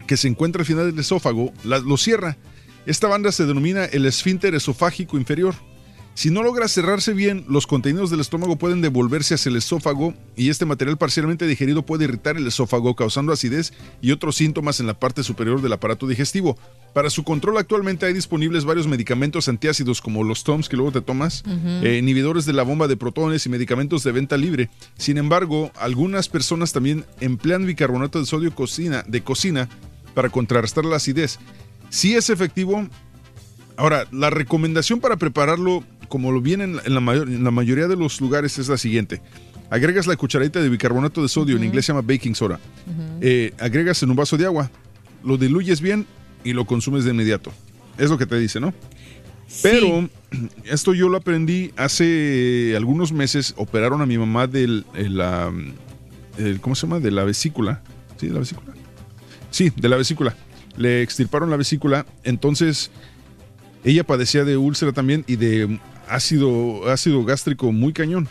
que 0.06 0.18
se 0.18 0.28
encuentra 0.28 0.62
al 0.62 0.66
final 0.66 0.92
del 0.92 1.00
esófago 1.00 1.54
la- 1.64 1.80
lo 1.80 1.98
cierra. 1.98 2.38
Esta 2.86 3.08
banda 3.08 3.32
se 3.32 3.46
denomina 3.46 3.86
el 3.86 4.06
esfínter 4.06 4.54
esofágico 4.54 5.18
inferior. 5.18 5.56
Si 6.14 6.30
no 6.30 6.44
logra 6.44 6.68
cerrarse 6.68 7.14
bien, 7.14 7.46
los 7.48 7.66
contenidos 7.66 8.10
del 8.10 8.20
estómago 8.20 8.58
pueden 8.58 8.82
devolverse 8.82 9.36
hacia 9.36 9.50
el 9.50 9.56
esófago 9.56 10.14
y 10.36 10.50
este 10.50 10.66
material 10.66 10.98
parcialmente 10.98 11.48
digerido 11.48 11.86
puede 11.86 12.04
irritar 12.04 12.38
el 12.38 12.46
esófago 12.46 12.96
causando 12.96 13.32
acidez 13.32 13.74
y 14.02 14.12
otros 14.12 14.36
síntomas 14.36 14.80
en 14.80 14.88
la 14.88 15.00
parte 15.00 15.24
superior 15.24 15.62
del 15.62 15.74
aparato 15.74 16.08
digestivo. 16.08 16.58
Para 16.94 17.10
su 17.10 17.24
control 17.24 17.58
actualmente 17.58 18.06
hay 18.06 18.14
disponibles 18.14 18.66
varios 18.66 18.88
medicamentos 18.88 19.48
antiácidos 19.48 20.02
como 20.02 20.24
los 20.24 20.44
TOMS 20.44 20.68
que 20.68 20.76
luego 20.76 20.92
te 20.92 21.02
tomas, 21.02 21.44
eh, 21.48 21.98
inhibidores 21.98 22.46
de 22.46 22.54
la 22.54 22.64
bomba 22.64 22.88
de 22.88 22.98
protones 22.98 23.46
y 23.46 23.50
medicamentos 23.50 24.04
de 24.04 24.12
venta 24.12 24.38
libre. 24.38 24.70
Sin 24.98 25.18
embargo, 25.18 25.72
algunas 25.80 26.28
personas 26.28 26.74
también 26.74 27.06
emplean 27.22 27.66
bicarbonato 27.66 28.20
de 28.20 28.26
sodio 28.26 28.54
cocina, 28.54 29.04
de 29.08 29.22
cocina 29.22 29.70
para 30.14 30.30
contrarrestar 30.30 30.84
la 30.84 30.98
acidez. 30.98 31.40
Si 31.90 32.16
es 32.16 32.30
efectivo, 32.30 32.88
Ahora, 33.78 34.06
la 34.12 34.30
recomendación 34.30 35.00
para 35.00 35.16
prepararlo, 35.16 35.84
como 36.12 36.32
lo 36.32 36.42
viene 36.42 36.66
en 36.66 36.76
la, 36.76 36.82
en 36.86 36.94
la 36.94 37.00
mayor- 37.00 37.28
en 37.30 37.44
la 37.44 37.50
mayoría 37.52 37.88
de 37.88 37.96
los 37.96 38.22
lugares, 38.22 38.60
es 38.60 38.68
la 38.68 38.78
siguiente. 38.78 39.22
Agregas 39.72 40.06
la 40.06 40.16
cucharadita 40.18 40.62
de 40.62 40.68
bicarbonato 40.70 41.22
de 41.24 41.30
sodio, 41.30 41.56
en 41.56 41.64
inglés 41.64 41.86
se 41.86 41.94
llama 41.94 42.06
baking 42.06 42.36
soda. 42.36 42.60
Eh, 43.22 43.54
agregas 43.60 44.04
en 44.04 44.10
un 44.12 44.16
vaso 44.18 44.36
de 44.38 44.46
agua, 44.46 44.70
lo 45.24 45.38
diluyes 45.38 45.80
bien 45.82 46.06
y 46.44 46.52
lo 46.54 46.66
consumes 46.66 47.06
de 47.06 47.12
inmediato. 47.12 47.52
Es 47.98 48.10
lo 48.10 48.18
que 48.18 48.26
te 48.26 48.38
dice, 48.38 48.60
¿no? 48.60 48.74
Pero 49.64 50.10
esto 50.66 50.94
yo 50.94 51.08
lo 51.10 51.18
aprendí 51.18 51.72
hace 51.78 52.74
algunos 52.76 53.12
meses. 53.14 53.54
Operaron 53.58 54.02
a 54.02 54.06
mi 54.06 54.18
mamá 54.18 54.48
del 54.48 54.86
el, 54.96 55.22
am, 55.22 55.74
el- 56.38 56.60
¿cómo 56.60 56.76
se 56.76 56.86
llama? 56.88 57.00
De 57.00 57.12
la 57.12 57.24
vesícula. 57.24 57.82
¿Sí, 58.18 58.28
de 58.28 58.34
la 58.34 58.40
vesícula? 58.40 58.74
Sí, 59.52 59.72
de 59.76 59.90
la 59.90 59.96
vesícula. 59.98 60.36
Le 60.78 61.02
extirparon 61.02 61.50
la 61.50 61.58
vesícula, 61.58 62.06
entonces 62.24 62.92
ella 63.84 64.04
padecía 64.06 64.44
de 64.46 64.56
úlcera 64.58 64.92
también 64.94 65.24
y 65.28 65.36
de 65.36 65.80
ácido, 66.16 66.90
ácido 66.90 67.24
gástrico 67.26 67.72
muy 67.72 67.94
cañón. 67.94 68.28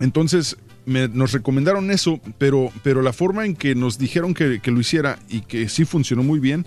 Entonces 0.00 0.56
me- 0.86 1.08
nos 1.08 1.32
recomendaron 1.32 1.90
eso, 1.90 2.20
pero, 2.38 2.72
pero 2.82 3.02
la 3.02 3.12
forma 3.12 3.44
en 3.46 3.54
que 3.54 3.74
nos 3.74 3.98
dijeron 3.98 4.34
que, 4.34 4.60
que 4.60 4.70
lo 4.70 4.80
hiciera 4.80 5.18
y 5.28 5.40
que 5.42 5.68
sí 5.68 5.84
funcionó 5.84 6.22
muy 6.22 6.38
bien, 6.40 6.66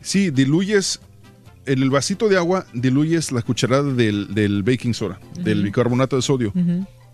sí, 0.00 0.30
diluyes 0.30 1.00
en 1.66 1.82
el 1.82 1.90
vasito 1.90 2.28
de 2.28 2.36
agua, 2.36 2.66
diluyes 2.72 3.32
la 3.32 3.42
cucharada 3.42 3.92
del, 3.92 4.34
del 4.34 4.62
baking 4.62 4.94
soda, 4.94 5.20
del 5.44 5.62
bicarbonato 5.62 6.16
de 6.16 6.22
sodio, 6.22 6.52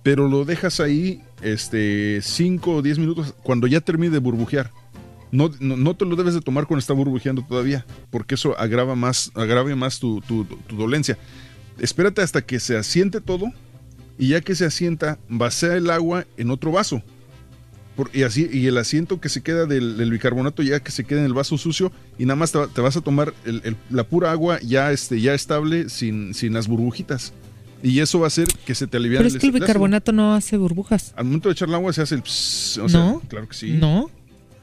pero 0.03 0.29
lo 0.29 0.45
dejas 0.45 0.79
ahí 0.81 1.21
este 1.43 2.21
5 2.23 2.77
o 2.77 2.83
10 2.83 2.99
minutos 2.99 3.35
cuando 3.43 3.67
ya 3.67 3.81
termine 3.81 4.13
de 4.13 4.19
burbujear. 4.19 4.71
No, 5.33 5.51
no, 5.59 5.77
no 5.77 5.97
te 5.97 6.05
lo 6.05 6.15
debes 6.15 6.35
de 6.35 6.41
tomar 6.41 6.67
cuando 6.67 6.79
está 6.79 6.93
burbujeando 6.93 7.43
todavía, 7.43 7.85
porque 8.11 8.37
eso 8.37 8.57
agrava 8.59 8.95
más, 8.95 9.33
agrave 9.35 9.75
más 9.75 9.99
tu, 9.99 10.21
tu- 10.21 10.45
tu 10.45 10.77
dolencia. 10.77 11.19
Espérate 11.79 12.23
hasta 12.23 12.43
que 12.43 12.59
se 12.61 12.77
asiente 12.77 13.21
todo 13.21 13.47
y 14.19 14.29
ya 14.29 14.41
que 14.41 14.55
se 14.55 14.65
asienta, 14.65 15.19
vacía 15.29 15.75
el 15.75 15.91
agua 15.91 16.25
en 16.37 16.51
otro 16.51 16.73
vaso. 16.73 17.03
Por- 17.97 18.11
y 18.15 18.25
así 18.25 18.49
y 18.53 18.67
el 18.67 18.77
asiento 18.77 19.21
que 19.21 19.29
se 19.31 19.43
queda 19.43 19.65
del, 19.65 19.97
del 19.97 20.11
bicarbonato 20.11 20.63
ya 20.63 20.81
que 20.81 20.91
se 20.91 21.05
queda 21.05 21.21
en 21.21 21.25
el 21.27 21.33
vaso 21.33 21.57
sucio 21.57 21.93
y 22.19 22.27
nada 22.27 22.37
más 22.37 22.53
te, 22.53 22.59
va- 22.59 22.67
te 22.69 22.81
vas 22.83 22.97
a 22.97 23.01
tomar 23.01 23.33
el- 23.47 23.63
el- 23.65 23.77
la 23.89 24.05
pura 24.05 24.31
agua 24.33 24.59
ya 24.61 24.93
este 24.93 25.19
ya 25.21 25.33
estable 25.33 25.89
sin, 25.89 26.35
sin 26.35 26.53
las 26.53 26.69
burbujitas 26.69 27.33
y 27.83 28.01
eso 28.01 28.19
va 28.21 28.27
a 28.27 28.29
hacer 28.29 28.49
que 28.67 28.75
se 28.75 28.87
te 28.87 28.99
alivie 28.99 29.17
Pero 29.17 29.29
es 29.29 29.37
que 29.39 29.47
el 29.47 29.53
bicarbonato 29.53 30.13
no 30.13 30.35
hace 30.35 30.59
burbujas. 30.59 31.15
al 31.17 31.25
momento 31.25 31.49
de 31.49 31.55
echar 31.55 31.69
el 31.69 31.75
agua 31.75 31.91
se 31.95 32.03
hace 32.03 32.17
el 32.17 32.23
pss, 32.23 32.79
o 32.79 32.89
sea, 32.91 33.15
claro 33.29 33.49
que 33.49 33.55
sí 33.57 33.73
No. 33.73 34.11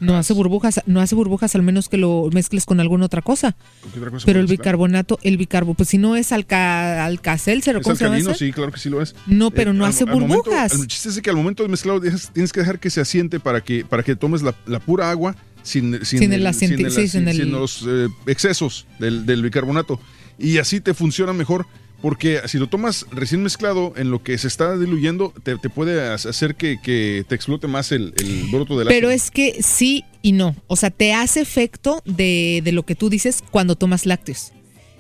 No 0.04 0.18
hace 0.18 0.34
burbujas, 0.34 0.82
no 0.86 1.02
hace 1.02 1.16
burbujas 1.16 1.56
al 1.56 1.62
menos 1.64 1.90
que 1.90 1.98
lo 1.98 2.30
mezcles 2.34 2.66
con 2.66 2.80
alguna 2.80 3.06
otra 3.06 3.22
cosa. 3.22 3.56
¿Con 3.82 3.92
qué 3.92 4.00
otra 4.00 4.12
cosa 4.12 4.26
Pero 4.26 4.40
el 4.40 4.48
bicarbonato, 4.48 5.20
el 5.24 5.38
bicarbo, 5.38 5.74
pues 5.74 5.90
si 5.90 5.98
no 5.98 6.16
es 6.16 6.32
alca, 6.32 7.06
alcacelcer 7.06 7.82
cómo 7.82 7.96
se 7.96 8.06
llama 8.06 8.34
sí 8.36 8.52
claro 8.52 8.72
que 8.72 8.80
sí 8.80 8.90
lo 8.90 9.02
es. 9.02 9.16
No, 9.28 9.52
pero 9.52 9.74
no 9.74 9.86
al- 9.86 9.92
hace 9.92 10.04
al 10.04 10.10
momento- 10.12 10.36
burbujas. 10.44 10.74
el 10.74 10.88
chiste 10.88 11.10
es 11.10 11.22
que 11.22 11.30
al 11.30 11.36
momento 11.36 11.64
de 11.64 11.70
mezclarlo 11.70 12.02
tienes 12.34 12.52
que 12.54 12.60
dejar 12.60 12.80
que 12.80 12.90
se 12.90 13.02
asiente 13.02 13.40
para 13.40 13.62
que 13.62 13.86
para 13.86 14.04
que 14.04 14.16
tomes 14.16 14.42
la, 14.42 14.56
la 14.66 14.80
pura 14.80 15.10
agua 15.10 15.36
sin, 15.64 16.04
sin, 16.06 16.20
Sin 16.20 16.34
el 16.34 16.54
sí, 16.54 16.68
sin 17.08 17.28
el- 17.28 17.36
sin 17.38 17.52
los 17.52 17.86
eh, 17.88 18.08
excesos 18.28 18.86
del, 19.00 19.26
del 19.26 19.42
bicarbonato. 19.42 20.00
Y 20.38 20.58
así 20.58 20.82
te 20.82 20.94
funciona 20.94 21.32
mejor 21.32 21.66
porque 22.04 22.42
si 22.48 22.58
lo 22.60 22.68
tomas 22.68 23.06
recién 23.12 23.42
mezclado 23.42 23.94
en 23.96 24.12
lo 24.12 24.22
que 24.22 24.38
se 24.38 24.48
está 24.50 24.78
diluyendo 24.78 25.34
te, 25.42 25.58
te 25.58 25.70
puede 25.70 26.06
hacer 26.12 26.54
que, 26.56 26.78
que 26.84 27.24
te 27.28 27.34
explote 27.34 27.68
más 27.68 27.92
el, 27.94 28.14
el 28.18 28.44
broto 28.52 28.78
del 28.78 28.90
Pero 28.90 29.08
ácido. 29.08 29.12
es 29.12 29.32
que 29.32 29.64
sí 29.64 30.04
y 30.22 30.34
no. 30.34 30.54
O 30.68 30.76
sea, 30.76 30.92
te 30.92 31.14
hace 31.14 31.40
efecto 31.40 32.02
de, 32.06 32.60
de 32.62 32.72
lo 32.74 32.84
que 32.84 32.96
tú 32.96 33.10
dices 33.10 33.42
cuando 33.52 33.76
tomas 33.78 34.06
lácteos. 34.06 34.52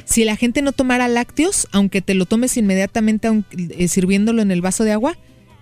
Si 0.06 0.24
la 0.24 0.38
gente 0.38 0.62
no 0.62 0.72
tomara 0.72 1.08
lácteos, 1.10 1.68
aunque 1.74 2.02
te 2.02 2.14
lo 2.14 2.26
tomes 2.26 2.56
inmediatamente 2.58 3.28
aunque- 3.28 3.68
eh, 3.78 3.88
sirviéndolo 3.90 4.42
en 4.42 4.52
el 4.52 4.62
vaso 4.62 4.84
de 4.86 4.94
agua, 4.94 5.18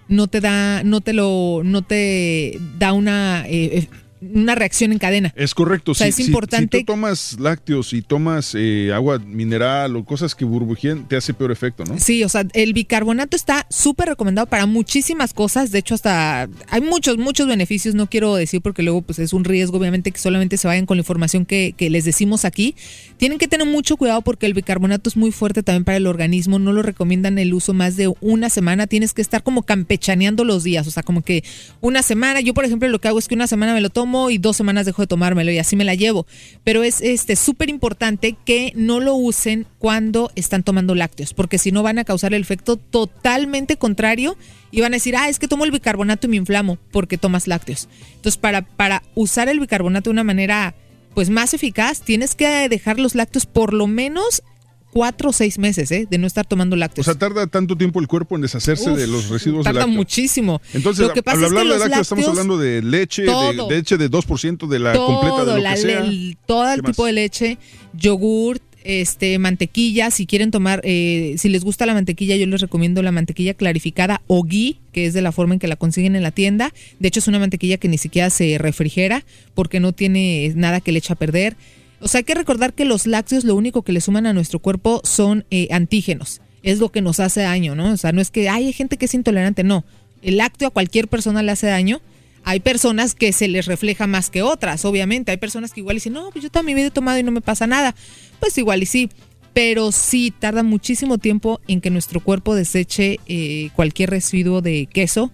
no 0.07 0.27
te 0.27 0.41
da, 0.41 0.83
no 0.83 1.01
te 1.01 1.13
lo, 1.13 1.61
no 1.65 1.81
te 1.81 2.59
da 2.77 2.93
una, 2.93 3.45
eh, 3.47 3.79
eh, 3.79 3.87
una 4.21 4.55
reacción 4.55 4.91
en 4.91 4.99
cadena. 4.99 5.33
Es 5.35 5.53
correcto. 5.55 5.91
O 5.91 5.95
sea, 5.95 6.11
si, 6.11 6.21
es 6.21 6.27
importante- 6.27 6.77
Si, 6.79 6.83
tú 6.83 6.93
tomas 6.93 7.39
lácteos 7.39 7.93
y 7.93 8.01
tomas 8.01 8.53
eh, 8.55 8.91
agua 8.93 9.19
mineral 9.19 9.95
o 9.95 10.05
cosas 10.05 10.35
que 10.35 10.45
burbujen, 10.45 11.05
te 11.05 11.15
hace 11.15 11.33
peor 11.33 11.51
efecto, 11.51 11.83
¿no? 11.85 11.97
Sí, 11.99 12.23
o 12.23 12.29
sea, 12.29 12.45
el 12.53 12.73
bicarbonato 12.73 13.35
está 13.35 13.65
súper 13.69 14.09
recomendado 14.09 14.45
para 14.47 14.65
muchísimas 14.65 15.33
cosas. 15.33 15.71
De 15.71 15.79
hecho, 15.79 15.95
hasta 15.95 16.47
hay 16.69 16.81
muchos, 16.81 17.17
muchos 17.17 17.47
beneficios. 17.47 17.95
No 17.95 18.07
quiero 18.07 18.35
decir 18.35 18.61
porque 18.61 18.83
luego 18.83 19.01
pues 19.01 19.19
es 19.19 19.33
un 19.33 19.43
riesgo, 19.43 19.77
obviamente, 19.77 20.11
que 20.11 20.19
solamente 20.19 20.57
se 20.57 20.67
vayan 20.67 20.85
con 20.85 20.97
la 20.97 21.01
información 21.01 21.45
que, 21.45 21.73
que 21.75 21.89
les 21.89 22.05
decimos 22.05 22.45
aquí. 22.45 22.75
Tienen 23.17 23.37
que 23.39 23.47
tener 23.47 23.65
mucho 23.67 23.97
cuidado 23.97 24.21
porque 24.21 24.45
el 24.45 24.53
bicarbonato 24.53 25.09
es 25.09 25.17
muy 25.17 25.31
fuerte 25.31 25.63
también 25.63 25.83
para 25.83 25.97
el 25.97 26.07
organismo. 26.07 26.59
No 26.59 26.73
lo 26.73 26.81
recomiendan 26.83 27.39
el 27.39 27.53
uso 27.53 27.73
más 27.73 27.95
de 27.95 28.13
una 28.21 28.49
semana. 28.49 28.87
Tienes 28.87 29.13
que 29.13 29.21
estar 29.21 29.41
como 29.43 29.63
campechaneando 29.63 30.43
los 30.43 30.63
días. 30.63 30.85
O 30.87 30.91
sea, 30.91 31.03
como 31.03 31.21
que 31.23 31.43
una 31.79 32.01
semana. 32.03 32.41
Yo, 32.41 32.53
por 32.53 32.65
ejemplo, 32.65 32.87
lo 32.89 32.99
que 32.99 33.07
hago 33.07 33.19
es 33.19 33.27
que 33.27 33.35
una 33.35 33.47
semana 33.47 33.73
me 33.73 33.81
lo 33.81 33.89
tomo 33.89 34.10
y 34.29 34.37
dos 34.37 34.57
semanas 34.57 34.85
dejo 34.85 35.01
de 35.01 35.07
tomármelo 35.07 35.51
y 35.51 35.57
así 35.57 35.75
me 35.75 35.83
la 35.83 35.95
llevo. 35.95 36.25
Pero 36.63 36.83
es 36.83 37.01
este 37.01 37.35
súper 37.35 37.69
importante 37.69 38.35
que 38.45 38.73
no 38.75 38.99
lo 38.99 39.15
usen 39.15 39.67
cuando 39.79 40.31
están 40.35 40.63
tomando 40.63 40.95
lácteos, 40.95 41.33
porque 41.33 41.57
si 41.57 41.71
no 41.71 41.83
van 41.83 41.99
a 41.99 42.03
causar 42.03 42.33
el 42.33 42.41
efecto 42.41 42.77
totalmente 42.77 43.77
contrario 43.77 44.37
y 44.71 44.81
van 44.81 44.93
a 44.93 44.97
decir, 44.97 45.15
ah, 45.15 45.29
es 45.29 45.39
que 45.39 45.47
tomo 45.47 45.65
el 45.65 45.71
bicarbonato 45.71 46.27
y 46.27 46.29
me 46.29 46.37
inflamo 46.37 46.77
porque 46.91 47.17
tomas 47.17 47.47
lácteos. 47.47 47.87
Entonces, 48.15 48.37
para, 48.37 48.61
para 48.61 49.03
usar 49.15 49.49
el 49.49 49.59
bicarbonato 49.59 50.09
de 50.09 50.13
una 50.13 50.23
manera 50.23 50.75
pues 51.13 51.29
más 51.29 51.53
eficaz, 51.53 52.01
tienes 52.01 52.35
que 52.35 52.69
dejar 52.69 52.99
los 52.99 53.15
lácteos 53.15 53.45
por 53.45 53.73
lo 53.73 53.87
menos 53.87 54.43
cuatro 54.91 55.29
o 55.29 55.33
seis 55.33 55.57
meses, 55.57 55.91
¿eh? 55.91 56.07
De 56.09 56.17
no 56.17 56.27
estar 56.27 56.45
tomando 56.45 56.75
O 56.75 56.77
lácteos. 56.77 57.05
sea, 57.05 57.15
tarda 57.15 57.47
tanto 57.47 57.77
tiempo 57.77 57.99
el 57.99 58.07
cuerpo 58.07 58.35
en 58.35 58.41
deshacerse 58.41 58.91
Uf, 58.91 58.97
de 58.97 59.07
los 59.07 59.29
residuos 59.29 59.63
Tarda 59.63 59.79
lácteo. 59.81 59.95
muchísimo. 59.95 60.61
Entonces, 60.73 61.07
lo 61.07 61.13
que 61.13 61.23
pasa 61.23 61.37
al 61.37 61.43
es 61.45 61.49
que 61.51 61.57
hablar 61.59 61.63
de 61.63 61.69
los 61.69 61.79
lácteos, 61.79 62.01
estamos 62.01 62.27
hablando 62.27 62.57
de 62.57 62.81
leche, 62.81 63.21
de, 63.23 63.27
todo. 63.29 63.67
de 63.67 63.75
leche 63.75 63.97
de 63.97 64.09
2% 64.09 64.67
de 64.67 64.79
la 64.79 64.93
completa 64.93 65.45
de 65.45 65.51
lo 65.53 65.57
la 65.57 65.75
que 65.75 65.81
sea. 65.81 65.99
el- 66.01 66.37
todo 66.45 66.69
el 66.71 66.81
¿Qué 66.81 66.87
tipo 66.91 67.03
más? 67.03 67.07
de 67.09 67.13
leche, 67.13 67.57
yogurt, 67.93 68.61
este, 68.83 69.37
mantequilla, 69.37 70.09
si 70.09 70.25
quieren 70.25 70.49
tomar, 70.49 70.81
eh, 70.83 71.35
si 71.37 71.49
les 71.49 71.63
gusta 71.63 71.85
la 71.85 71.93
mantequilla, 71.93 72.35
yo 72.35 72.47
les 72.47 72.61
recomiendo 72.61 73.03
la 73.03 73.11
mantequilla 73.11 73.53
clarificada 73.53 74.21
o 74.25 74.43
ghee, 74.43 74.79
que 74.91 75.05
es 75.05 75.13
de 75.13 75.21
la 75.21 75.31
forma 75.31 75.53
en 75.53 75.59
que 75.59 75.67
la 75.67 75.75
consiguen 75.75 76.15
en 76.15 76.23
la 76.23 76.31
tienda. 76.31 76.73
De 76.99 77.07
hecho, 77.07 77.19
es 77.19 77.27
una 77.27 77.37
mantequilla 77.37 77.77
que 77.77 77.87
ni 77.87 77.99
siquiera 77.99 78.29
se 78.31 78.57
refrigera 78.57 79.23
porque 79.53 79.79
no 79.79 79.93
tiene 79.93 80.51
nada 80.55 80.81
que 80.81 80.91
le 80.91 80.97
echa 80.99 81.13
a 81.13 81.17
perder. 81.17 81.55
O 82.01 82.07
sea, 82.07 82.19
hay 82.19 82.23
que 82.23 82.35
recordar 82.35 82.73
que 82.73 82.85
los 82.85 83.05
lácteos 83.05 83.43
lo 83.43 83.55
único 83.55 83.83
que 83.83 83.91
le 83.91 84.01
suman 84.01 84.25
a 84.25 84.33
nuestro 84.33 84.59
cuerpo 84.59 85.01
son 85.03 85.45
eh, 85.51 85.67
antígenos. 85.71 86.41
Es 86.63 86.79
lo 86.79 86.89
que 86.89 87.01
nos 87.01 87.19
hace 87.19 87.41
daño, 87.41 87.75
¿no? 87.75 87.91
O 87.93 87.97
sea, 87.97 88.11
no 88.11 88.21
es 88.21 88.31
que 88.31 88.49
"Ay, 88.49 88.67
hay 88.67 88.73
gente 88.73 88.97
que 88.97 89.05
es 89.05 89.13
intolerante, 89.13 89.63
no. 89.63 89.85
El 90.21 90.37
lácteo 90.37 90.67
a 90.67 90.71
cualquier 90.71 91.07
persona 91.07 91.41
le 91.43 91.51
hace 91.51 91.67
daño. 91.67 92.01
Hay 92.43 92.59
personas 92.59 93.13
que 93.13 93.33
se 93.33 93.47
les 93.47 93.67
refleja 93.67 94.07
más 94.07 94.29
que 94.31 94.41
otras, 94.41 94.83
obviamente. 94.85 95.31
Hay 95.31 95.37
personas 95.37 95.73
que 95.73 95.79
igual 95.79 95.97
dicen, 95.97 96.13
no, 96.13 96.29
pues 96.31 96.43
yo 96.43 96.49
toda 96.49 96.63
mi 96.63 96.73
vida 96.73 96.87
he 96.87 96.91
tomado 96.91 97.19
y 97.19 97.23
no 97.23 97.31
me 97.31 97.41
pasa 97.41 97.67
nada. 97.67 97.95
Pues 98.39 98.57
igual 98.57 98.81
y 98.81 98.87
sí. 98.87 99.09
Pero 99.53 99.91
sí 99.91 100.33
tarda 100.37 100.63
muchísimo 100.63 101.17
tiempo 101.17 101.59
en 101.67 101.81
que 101.81 101.89
nuestro 101.89 102.19
cuerpo 102.19 102.55
deseche 102.55 103.19
eh, 103.27 103.69
cualquier 103.75 104.09
residuo 104.09 104.61
de 104.61 104.87
queso, 104.91 105.31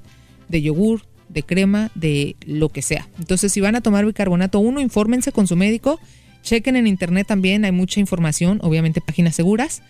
de 0.50 0.62
yogur, 0.62 1.04
de 1.30 1.44
crema, 1.44 1.92
de 1.96 2.36
lo 2.46 2.70
que 2.70 2.82
sea. 2.82 3.08
Entonces, 3.20 3.52
si 3.54 3.62
van 3.62 3.76
a 3.76 3.82
tomar 3.82 4.06
bicarbonato, 4.06 4.60
uno, 4.60 4.82
infórmense 4.82 5.32
con 5.32 5.48
su 5.48 5.56
médico. 5.56 6.00
Chequen 6.42 6.76
en 6.76 6.88
internet 6.88 7.28
también, 7.28 7.66
hay 7.66 7.72
mucha 7.72 8.00
información, 8.00 8.60
obviamente 8.62 9.02
páginas 9.02 9.36
seguras. 9.36 9.82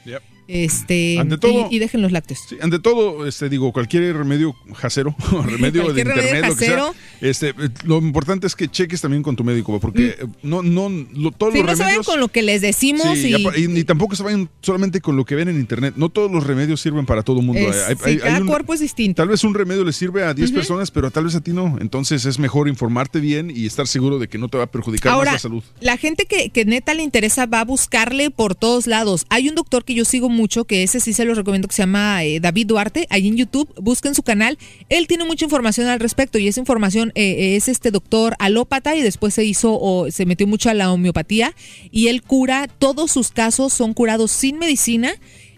Este, 0.48 1.18
Ante 1.20 1.38
todo- 1.38 1.68
y, 1.70 1.76
y 1.76 1.80
dejen 1.80 2.02
los 2.02 2.12
lácteos. 2.12 2.40
Sí, 2.48 2.56
ante 2.62 2.80
todo, 2.80 3.28
este, 3.28 3.50
digo, 3.50 3.72
cualquier 3.74 4.16
remedio 4.16 4.56
casero, 4.80 5.16
remedio 5.46 5.82
de 5.82 6.04
Cualquier 6.04 6.08
remedio 6.08 6.24
internet, 6.30 6.50
lo 6.50 6.56
que 6.56 6.66
sea, 6.66 6.76
casero. 6.76 6.96
este, 7.22 7.54
lo 7.86 7.98
importante 7.98 8.48
es 8.48 8.56
que 8.56 8.68
cheques 8.70 9.02
también 9.02 9.24
con 9.24 9.36
tu 9.36 9.44
médico, 9.44 9.78
porque 9.80 10.16
eh, 10.20 10.26
no, 10.44 10.64
no, 10.64 10.90
lo- 10.90 11.32
todos 11.32 11.54
los 11.54 11.64
no 11.64 11.72
se 11.72 11.74
vayan 11.74 11.78
remedios... 11.78 12.06
con 12.06 12.20
lo 12.20 12.28
que 12.30 12.42
les 12.44 12.62
decimos 12.62 13.18
Sí, 13.18 13.34
y, 13.58 13.80
y, 13.80 13.84
tampoco 13.84 14.16
se 14.16 14.24
vayan 14.24 14.50
solamente 14.62 15.02
con 15.02 15.16
lo 15.18 15.26
que 15.26 15.36
ven 15.36 15.50
en 15.50 15.60
internet. 15.60 15.96
No 15.98 16.10
todos 16.10 16.32
los 16.32 16.46
remedios 16.46 16.80
sirven 16.82 17.06
para 17.06 17.24
todo 17.24 17.40
el 17.40 17.46
mundo. 17.46 17.62
es- 17.70 17.84
Hay- 17.88 17.96
sí, 17.96 18.02
hay- 18.06 18.12
hay 18.14 18.20
cada 18.20 18.40
un- 18.42 18.48
cuerpo 18.48 18.74
es 18.74 18.80
distinto. 18.80 19.22
Tal 19.22 19.28
vez 19.30 19.44
un 19.44 19.54
remedio 19.54 19.84
le 19.84 19.92
sirve 19.94 20.24
a 20.24 20.34
10 20.34 20.52
personas, 20.52 20.92
pero 20.92 21.12
tal 21.12 21.26
vez 21.26 21.36
a 21.36 21.42
ti 21.42 21.52
no. 21.52 21.78
Entonces 21.82 22.26
es 22.26 22.40
mejor 22.40 22.68
informarte 22.70 23.20
bien 23.20 23.52
y 23.54 23.66
estar 23.66 23.88
seguro 23.88 24.18
de 24.20 24.28
que 24.28 24.38
no 24.38 24.48
te 24.48 24.58
va 24.58 24.64
a 24.66 24.72
perjudicar 24.72 25.12
Ahora, 25.12 25.32
más 25.34 25.44
la 25.44 25.50
salud. 25.50 25.64
la 25.82 25.98
gente 25.98 26.26
que, 26.26 26.50
que 26.52 26.66
neta 26.66 26.94
le 26.94 27.04
interesa 27.04 27.46
va 27.46 27.62
a 27.62 27.66
buscarle 27.66 28.32
por 28.32 28.56
todos 28.56 28.88
lados. 28.88 29.26
Hay 29.30 29.50
un 29.50 29.56
doctor 29.56 29.84
que 29.84 29.94
yo 29.94 30.06
sigo 30.06 30.30
mucho, 30.38 30.64
que 30.64 30.84
ese 30.84 31.02
sí 31.02 31.12
se 31.12 31.26
los 31.26 31.36
recomiendo, 31.36 31.68
que 31.68 31.76
se 31.76 31.82
llama 31.82 32.24
eh, 32.24 32.40
David 32.40 32.68
Duarte, 32.68 33.08
ahí 33.10 33.28
en 33.28 33.36
YouTube, 33.36 33.68
busquen 33.82 34.16
su 34.16 34.24
canal. 34.24 34.58
Él 34.88 35.08
tiene 35.08 35.26
mucha 35.26 35.44
información 35.44 35.88
al 35.88 36.00
respecto 36.00 36.38
y 36.38 36.48
esa 36.48 36.62
información 36.62 37.12
eh, 37.16 37.56
es 37.58 37.68
este 37.68 37.92
doctor 37.92 38.36
alópata 38.40 38.96
y 38.96 39.02
después 39.02 39.34
se 39.34 39.44
hizo 39.44 39.78
o 39.80 40.10
se 40.12 40.26
metió 40.26 40.48
mucho 40.48 40.70
a 40.70 40.74
la 40.74 40.92
homeopatía 40.92 41.54
y 41.92 42.08
él 42.08 42.22
cura, 42.22 42.68
todos 42.68 43.12
sus 43.12 43.32
casos 43.32 43.74
son 43.74 43.94
curados 43.94 44.32
sin 44.32 44.60
medicina, 44.60 45.12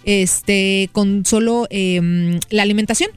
este, 0.06 0.90
con 0.94 1.26
solo 1.26 1.68
eh, 1.70 2.40
la 2.50 2.64
alimentación. 2.64 3.12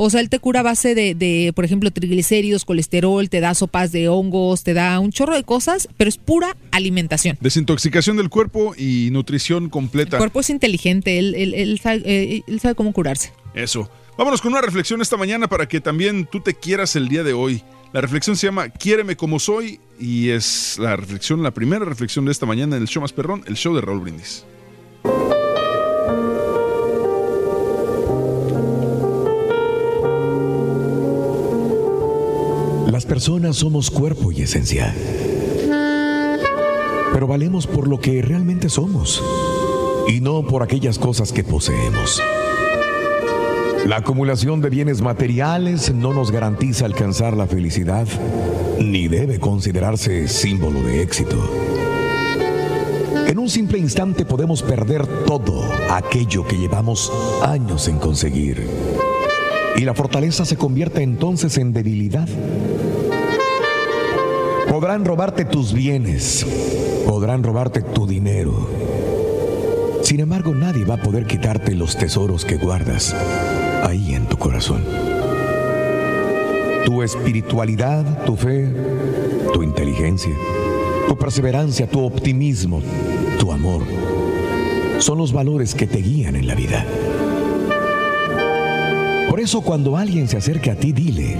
O 0.00 0.10
sea, 0.10 0.20
él 0.20 0.28
te 0.30 0.38
cura 0.38 0.60
a 0.60 0.62
base 0.62 0.94
de, 0.94 1.16
de, 1.16 1.52
por 1.54 1.64
ejemplo, 1.64 1.90
triglicéridos, 1.90 2.64
colesterol, 2.64 3.28
te 3.28 3.40
da 3.40 3.52
sopas 3.54 3.90
de 3.90 4.08
hongos, 4.08 4.62
te 4.62 4.72
da 4.72 5.00
un 5.00 5.10
chorro 5.10 5.34
de 5.34 5.42
cosas, 5.42 5.88
pero 5.96 6.08
es 6.08 6.16
pura 6.18 6.56
alimentación. 6.70 7.36
Desintoxicación 7.40 8.16
del 8.16 8.28
cuerpo 8.28 8.74
y 8.78 9.08
nutrición 9.10 9.64
El 9.64 9.70
completa. 9.70 10.16
cuerpo 10.18 10.38
es 10.38 10.50
inteligente, 10.50 11.18
él, 11.18 11.34
él- 11.34 11.52
él 11.54 11.80
sabe, 11.82 12.02
eh, 12.04 12.42
él 12.46 12.60
sabe 12.60 12.76
cómo 12.76 12.92
curarse. 12.92 13.32
Eso. 13.54 13.90
Vámonos 14.16 14.40
con 14.40 14.52
una 14.52 14.60
reflexión 14.62 15.00
esta 15.02 15.16
mañana 15.16 15.48
para 15.48 15.66
que 15.66 15.80
también 15.80 16.26
tú 16.30 16.40
te 16.40 16.54
quieras 16.54 16.94
el 16.94 17.08
día 17.08 17.24
de 17.24 17.32
hoy. 17.32 17.62
La 17.92 18.00
reflexión 18.00 18.36
se 18.36 18.46
llama 18.46 18.68
Quiéreme 18.68 19.16
como 19.16 19.40
soy 19.40 19.80
y 19.98 20.28
es 20.28 20.76
la 20.78 20.94
reflexión, 20.94 21.42
la 21.42 21.50
primera 21.52 21.84
reflexión 21.84 22.24
de 22.24 22.30
esta 22.32 22.46
mañana 22.46 22.76
en 22.76 22.82
el 22.82 22.88
show 22.88 23.00
más 23.00 23.12
perrón, 23.12 23.42
el 23.48 23.56
show 23.56 23.74
de 23.74 23.80
Raúl 23.80 24.00
Brindis. 24.00 24.44
Personas 33.08 33.56
somos 33.56 33.90
cuerpo 33.90 34.30
y 34.30 34.42
esencia. 34.42 34.94
Pero 37.12 37.26
valemos 37.26 37.66
por 37.66 37.88
lo 37.88 37.98
que 37.98 38.22
realmente 38.22 38.68
somos 38.68 39.22
y 40.06 40.20
no 40.20 40.46
por 40.46 40.62
aquellas 40.62 40.98
cosas 40.98 41.32
que 41.32 41.42
poseemos. 41.42 42.22
La 43.86 43.96
acumulación 43.96 44.60
de 44.60 44.68
bienes 44.68 45.00
materiales 45.00 45.92
no 45.92 46.12
nos 46.12 46.30
garantiza 46.30 46.84
alcanzar 46.84 47.34
la 47.34 47.46
felicidad 47.46 48.06
ni 48.78 49.08
debe 49.08 49.40
considerarse 49.40 50.28
símbolo 50.28 50.82
de 50.82 51.02
éxito. 51.02 51.36
En 53.26 53.38
un 53.38 53.48
simple 53.48 53.78
instante 53.78 54.26
podemos 54.26 54.62
perder 54.62 55.06
todo 55.24 55.64
aquello 55.90 56.46
que 56.46 56.58
llevamos 56.58 57.10
años 57.42 57.88
en 57.88 57.98
conseguir. 57.98 58.66
Y 59.76 59.82
la 59.82 59.94
fortaleza 59.94 60.44
se 60.44 60.56
convierte 60.56 61.02
entonces 61.02 61.56
en 61.56 61.72
debilidad. 61.72 62.28
Podrán 64.78 65.04
robarte 65.04 65.44
tus 65.44 65.72
bienes, 65.72 66.46
podrán 67.04 67.42
robarte 67.42 67.82
tu 67.82 68.06
dinero. 68.06 68.68
Sin 70.04 70.20
embargo, 70.20 70.54
nadie 70.54 70.84
va 70.84 70.94
a 70.94 71.02
poder 71.02 71.26
quitarte 71.26 71.74
los 71.74 71.96
tesoros 71.96 72.44
que 72.44 72.58
guardas 72.58 73.12
ahí 73.82 74.14
en 74.14 74.26
tu 74.26 74.36
corazón. 74.36 74.84
Tu 76.86 77.02
espiritualidad, 77.02 78.24
tu 78.24 78.36
fe, 78.36 78.72
tu 79.52 79.64
inteligencia, 79.64 80.36
tu 81.08 81.18
perseverancia, 81.18 81.90
tu 81.90 82.04
optimismo, 82.04 82.80
tu 83.40 83.50
amor, 83.50 83.82
son 85.00 85.18
los 85.18 85.32
valores 85.32 85.74
que 85.74 85.88
te 85.88 85.98
guían 85.98 86.36
en 86.36 86.46
la 86.46 86.54
vida. 86.54 86.86
Por 89.28 89.40
eso 89.40 89.60
cuando 89.60 89.96
alguien 89.96 90.28
se 90.28 90.36
acerque 90.36 90.70
a 90.70 90.76
ti, 90.76 90.92
dile, 90.92 91.36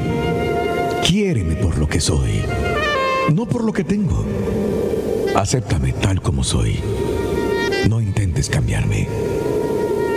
quiéreme 1.07 1.54
por 1.54 1.78
lo 1.78 1.87
que 1.87 2.00
soy, 2.00 2.42
no 3.28 3.47
por 3.47 3.64
lo 3.64 3.73
que 3.73 3.85
tengo. 3.85 4.25
Acéptame 5.35 5.92
tal 5.92 6.20
como 6.20 6.42
soy. 6.42 6.80
No 7.88 8.00
intentes 8.00 8.49
cambiarme. 8.49 9.08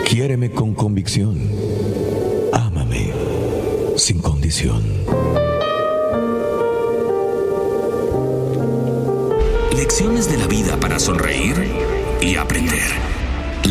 Quiéreme 0.08 0.52
con 0.52 0.74
convicción. 0.74 1.40
Ámame 2.54 3.14
sin 3.96 4.20
condición. 4.20 4.84
Lecciones 9.76 10.30
de 10.30 10.38
la 10.38 10.48
vida 10.48 10.80
para 10.80 11.00
sonreír 11.00 11.56
y 12.22 12.36
aprender. 12.36 13.11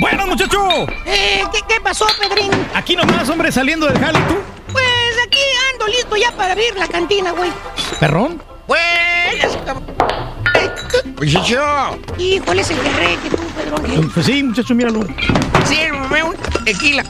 Bueno, 0.00 0.26
muchacho. 0.26 0.58
Eh, 1.06 1.44
¿qué, 1.52 1.60
¿qué, 1.68 1.80
pasó, 1.80 2.06
Pedrín? 2.20 2.50
Aquí 2.74 2.96
nomás, 2.96 3.28
hombre, 3.28 3.52
saliendo 3.52 3.86
del 3.86 3.98
jale, 3.98 4.18
¿tú? 4.28 4.36
Pues 4.72 4.84
aquí 5.26 5.40
ando 5.72 5.86
listo 5.86 6.16
ya 6.16 6.32
para 6.32 6.52
abrir 6.52 6.74
la 6.76 6.88
cantina, 6.88 7.30
güey. 7.30 7.50
¿Perrón? 8.00 8.42
Buenas, 8.68 9.56
Muchacho. 11.18 11.98
Híjole, 12.18 12.60
es 12.60 12.70
el 12.70 12.76
que 12.76 13.30
tú, 13.30 13.42
Pedro. 13.56 14.10
Pues 14.12 14.26
sí, 14.26 14.42
muchacho, 14.42 14.74
míralo. 14.74 15.00
Sírveme 15.64 16.22
un 16.22 16.36
tequila. 16.64 17.04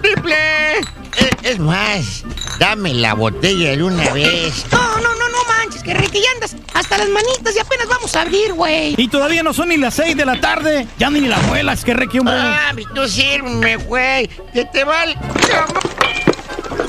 ¡Triple! 0.00 0.78
Es, 1.16 1.30
es, 1.42 1.58
más, 1.58 2.24
dame 2.58 2.94
la 2.94 3.14
botella 3.14 3.76
de 3.76 3.82
una 3.82 4.08
vez. 4.10 4.64
No, 4.70 4.96
no, 4.96 5.14
no, 5.14 5.28
no 5.28 5.38
manches, 5.48 5.82
que 5.82 5.94
que 5.94 6.22
ya 6.22 6.30
andas 6.34 6.56
hasta 6.74 6.98
las 6.98 7.08
manitas 7.08 7.56
y 7.56 7.58
apenas 7.58 7.88
vamos 7.88 8.14
a 8.14 8.22
abrir, 8.22 8.52
güey. 8.52 8.94
Y 8.96 9.08
todavía 9.08 9.42
no 9.42 9.52
son 9.52 9.70
ni 9.70 9.76
las 9.76 9.94
seis 9.94 10.16
de 10.16 10.24
la 10.24 10.40
tarde. 10.40 10.86
Ya 10.98 11.10
ni 11.10 11.20
la 11.22 11.36
abuela, 11.36 11.72
es 11.72 11.84
que 11.84 11.94
re, 11.94 12.08
que 12.08 12.20
hombre. 12.20 12.36
Ah, 12.36 12.72
tú 12.94 13.08
sírveme, 13.08 13.76
güey. 13.76 14.28
Que 14.52 14.64
te 14.64 14.84
vale. 14.84 15.16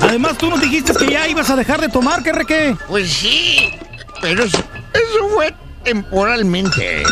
Además, 0.02 0.38
tú 0.38 0.50
nos 0.50 0.62
dijiste 0.62 0.94
que 0.94 1.12
ya 1.12 1.28
ibas 1.28 1.50
a 1.50 1.56
dejar 1.56 1.82
de 1.82 1.90
tomar, 1.90 2.22
¿qué 2.22 2.32
re, 2.32 2.46
qué? 2.46 2.76
Pues 2.88 3.12
sí, 3.12 3.72
pero 4.22 4.44
eso, 4.44 4.58
eso 4.94 5.30
fue 5.34 5.54
temporalmente. 5.84 7.04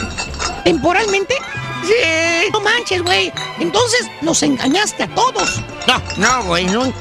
¿Temporalmente? 0.64 1.36
Sí. 1.84 2.50
No 2.52 2.62
manches, 2.62 3.02
güey. 3.04 3.32
Entonces 3.60 4.08
nos 4.22 4.42
engañaste 4.44 5.04
a 5.04 5.08
todos. 5.16 5.62
No, 5.88 6.02
no, 6.18 6.44
güey. 6.46 6.66
No, 6.66 6.94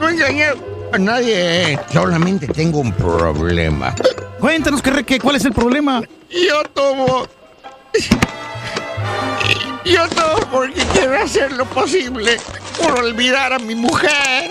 no 0.00 0.08
engañé 0.08 0.46
a 0.92 0.98
nadie. 0.98 1.78
Solamente 1.92 2.46
tengo 2.48 2.78
un 2.80 2.92
problema. 2.92 3.94
Cuéntanos, 4.40 4.80
¿qué, 4.82 5.04
qué, 5.04 5.18
¿cuál 5.18 5.36
es 5.36 5.44
el 5.44 5.52
problema? 5.52 6.02
Yo 6.30 6.62
tomo. 6.74 7.26
Yo 9.84 10.08
tomo 10.10 10.38
porque 10.52 10.84
quiero 10.92 11.22
hacer 11.22 11.52
lo 11.52 11.64
posible 11.64 12.38
por 12.80 12.98
olvidar 12.98 13.52
a 13.52 13.58
mi 13.58 13.74
mujer. 13.74 14.50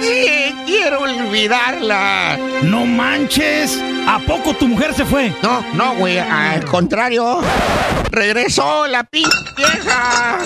Sí, 0.00 0.54
quiero 0.66 1.00
olvidarla. 1.00 2.38
No 2.62 2.84
manches. 2.84 3.78
¿A 4.06 4.18
poco 4.20 4.54
tu 4.54 4.68
mujer 4.68 4.94
se 4.94 5.04
fue? 5.04 5.32
No, 5.42 5.64
no, 5.74 5.94
güey. 5.96 6.18
Al 6.18 6.64
contrario. 6.64 7.40
Regresó 8.10 8.86
la 8.86 9.04
pinche 9.04 9.30
vieja. 9.56 10.38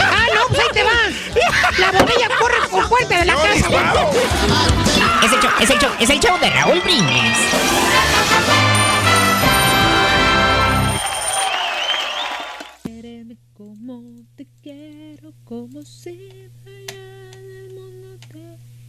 ah, 0.00 0.26
no, 0.34 0.46
pues 0.48 0.60
ahí 0.60 0.68
te 0.72 0.82
va. 0.82 0.90
La 1.78 1.90
botella 1.92 2.28
corre 2.38 2.56
por 2.70 2.88
fuerte 2.88 3.16
de 3.16 3.24
la 3.24 3.34
casa. 3.34 3.68
Es 5.24 5.32
el 5.32 5.40
show, 5.40 5.50
es 5.60 5.70
el 5.70 5.78
show, 5.78 5.90
es 6.00 6.10
el 6.10 6.20
show 6.20 6.38
de 6.38 6.50
Raúl 6.50 6.80
Brindis. 6.80 7.38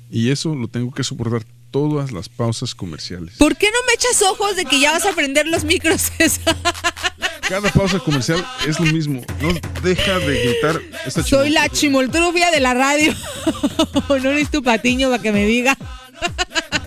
Y 0.09 0.29
eso 0.29 0.55
lo 0.55 0.67
tengo 0.67 0.91
que 0.91 1.03
soportar 1.03 1.43
todas 1.71 2.11
las 2.11 2.29
pausas 2.29 2.75
comerciales. 2.75 3.35
¿Por 3.37 3.57
qué 3.57 3.67
no 3.71 3.79
me 3.87 3.93
echas 3.93 4.21
ojos 4.21 4.55
de 4.55 4.65
que 4.65 4.79
ya 4.79 4.91
vas 4.91 5.05
a 5.05 5.13
prender 5.13 5.47
los 5.47 5.63
micros? 5.63 6.11
Cada 7.49 7.69
pausa 7.71 7.99
comercial 7.99 8.45
es 8.67 8.79
lo 8.79 8.85
mismo. 8.85 9.21
No 9.41 9.53
deja 9.81 10.19
de 10.19 10.43
gritar 10.43 10.81
esta 11.05 11.23
Soy 11.23 11.49
la 11.49 11.67
chimoltrufia 11.67 12.51
de 12.51 12.59
la 12.59 12.73
radio. 12.73 13.13
no 14.09 14.29
eres 14.29 14.51
tu 14.51 14.61
patiño 14.61 15.09
para 15.09 15.21
que 15.21 15.31
me 15.31 15.45
diga. 15.45 15.77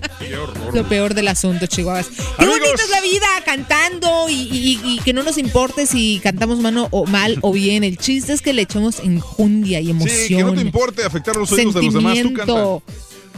Lo 0.72 0.84
peor 0.88 1.14
del 1.14 1.28
asunto, 1.28 1.66
chihuahuas. 1.66 2.06
Qué 2.08 2.22
Amigos. 2.38 2.58
bonita 2.60 2.82
es 2.82 2.90
la 2.90 3.00
vida 3.02 3.26
cantando 3.44 4.28
y, 4.28 4.32
y- 4.34 4.80
y 4.84 4.98
que 5.00 5.12
no 5.12 5.22
nos 5.22 5.38
importe 5.38 5.86
si 5.86 6.20
cantamos 6.22 6.58
mano 6.60 6.88
o 6.90 7.06
mal 7.06 7.38
o 7.42 7.52
bien. 7.52 7.84
El 7.84 7.98
chiste 7.98 8.32
es 8.32 8.40
que 8.42 8.52
le 8.52 8.62
echemos 8.62 9.00
enjundia 9.00 9.80
y 9.80 9.90
emoción. 9.90 10.16
Sí, 10.16 10.36
que 10.36 10.42
no 10.44 10.54
te 10.54 10.60
importe 10.62 11.04
afectar 11.04 11.36
los 11.36 11.50
oídos 11.52 11.74
de 11.74 11.82
los 11.82 11.94
demás. 11.94 12.14
Tú 12.22 12.32
canta. 12.32 12.44
Sentimiento. 12.46 12.82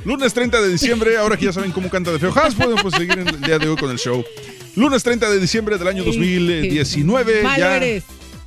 Lunes 0.05 0.33
30 0.33 0.61
de 0.61 0.69
diciembre, 0.69 1.17
ahora 1.19 1.37
que 1.37 1.47
ya 1.47 1.53
saben 1.53 1.73
cómo 1.73 1.91
canta 1.91 2.13
de 2.13 2.19
feo. 2.19 2.33
Has, 2.37 2.55
pueden 2.55 2.77
pues, 2.77 2.95
seguir 2.95 3.19
el 3.19 3.41
día 3.41 3.59
de 3.59 3.69
hoy 3.69 3.77
con 3.77 3.91
el 3.91 3.99
show. 3.99 4.25
Lunes 4.77 5.03
30 5.03 5.29
de 5.29 5.41
diciembre 5.41 5.77
del 5.77 5.89
año 5.89 6.05
2019. 6.05 7.43
Malo 7.43 7.59
ya 7.59 7.77
eres. 7.77 8.05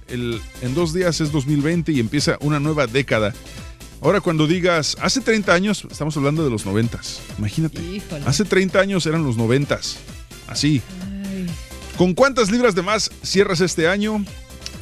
el- 0.08 0.42
en 0.62 0.74
dos 0.74 0.94
días 0.94 1.20
es 1.22 1.32
2020 1.32 1.92
y 1.92 2.00
empieza 2.00 2.38
una 2.42 2.60
nueva 2.60 2.88
década. 2.88 3.34
Ahora 4.02 4.20
cuando 4.20 4.48
digas, 4.48 4.98
hace 5.00 5.22
30 5.22 5.54
años, 5.54 5.88
estamos 5.90 6.18
hablando 6.18 6.44
de 6.44 6.50
los 6.50 6.66
90. 6.66 7.00
Imagínate. 7.38 7.80
Híjole. 7.84 8.24
Hace 8.26 8.46
30 8.46 8.80
años 8.80 9.06
eran 9.06 9.24
los 9.24 9.38
90. 9.38 9.80
Así. 10.48 10.82
¿Con 11.98 12.16
cuántas 12.16 12.50
libras 12.50 12.74
de 12.74 12.82
más 12.82 13.12
cierras 13.22 13.62
este 13.62 13.88
año? 13.88 14.26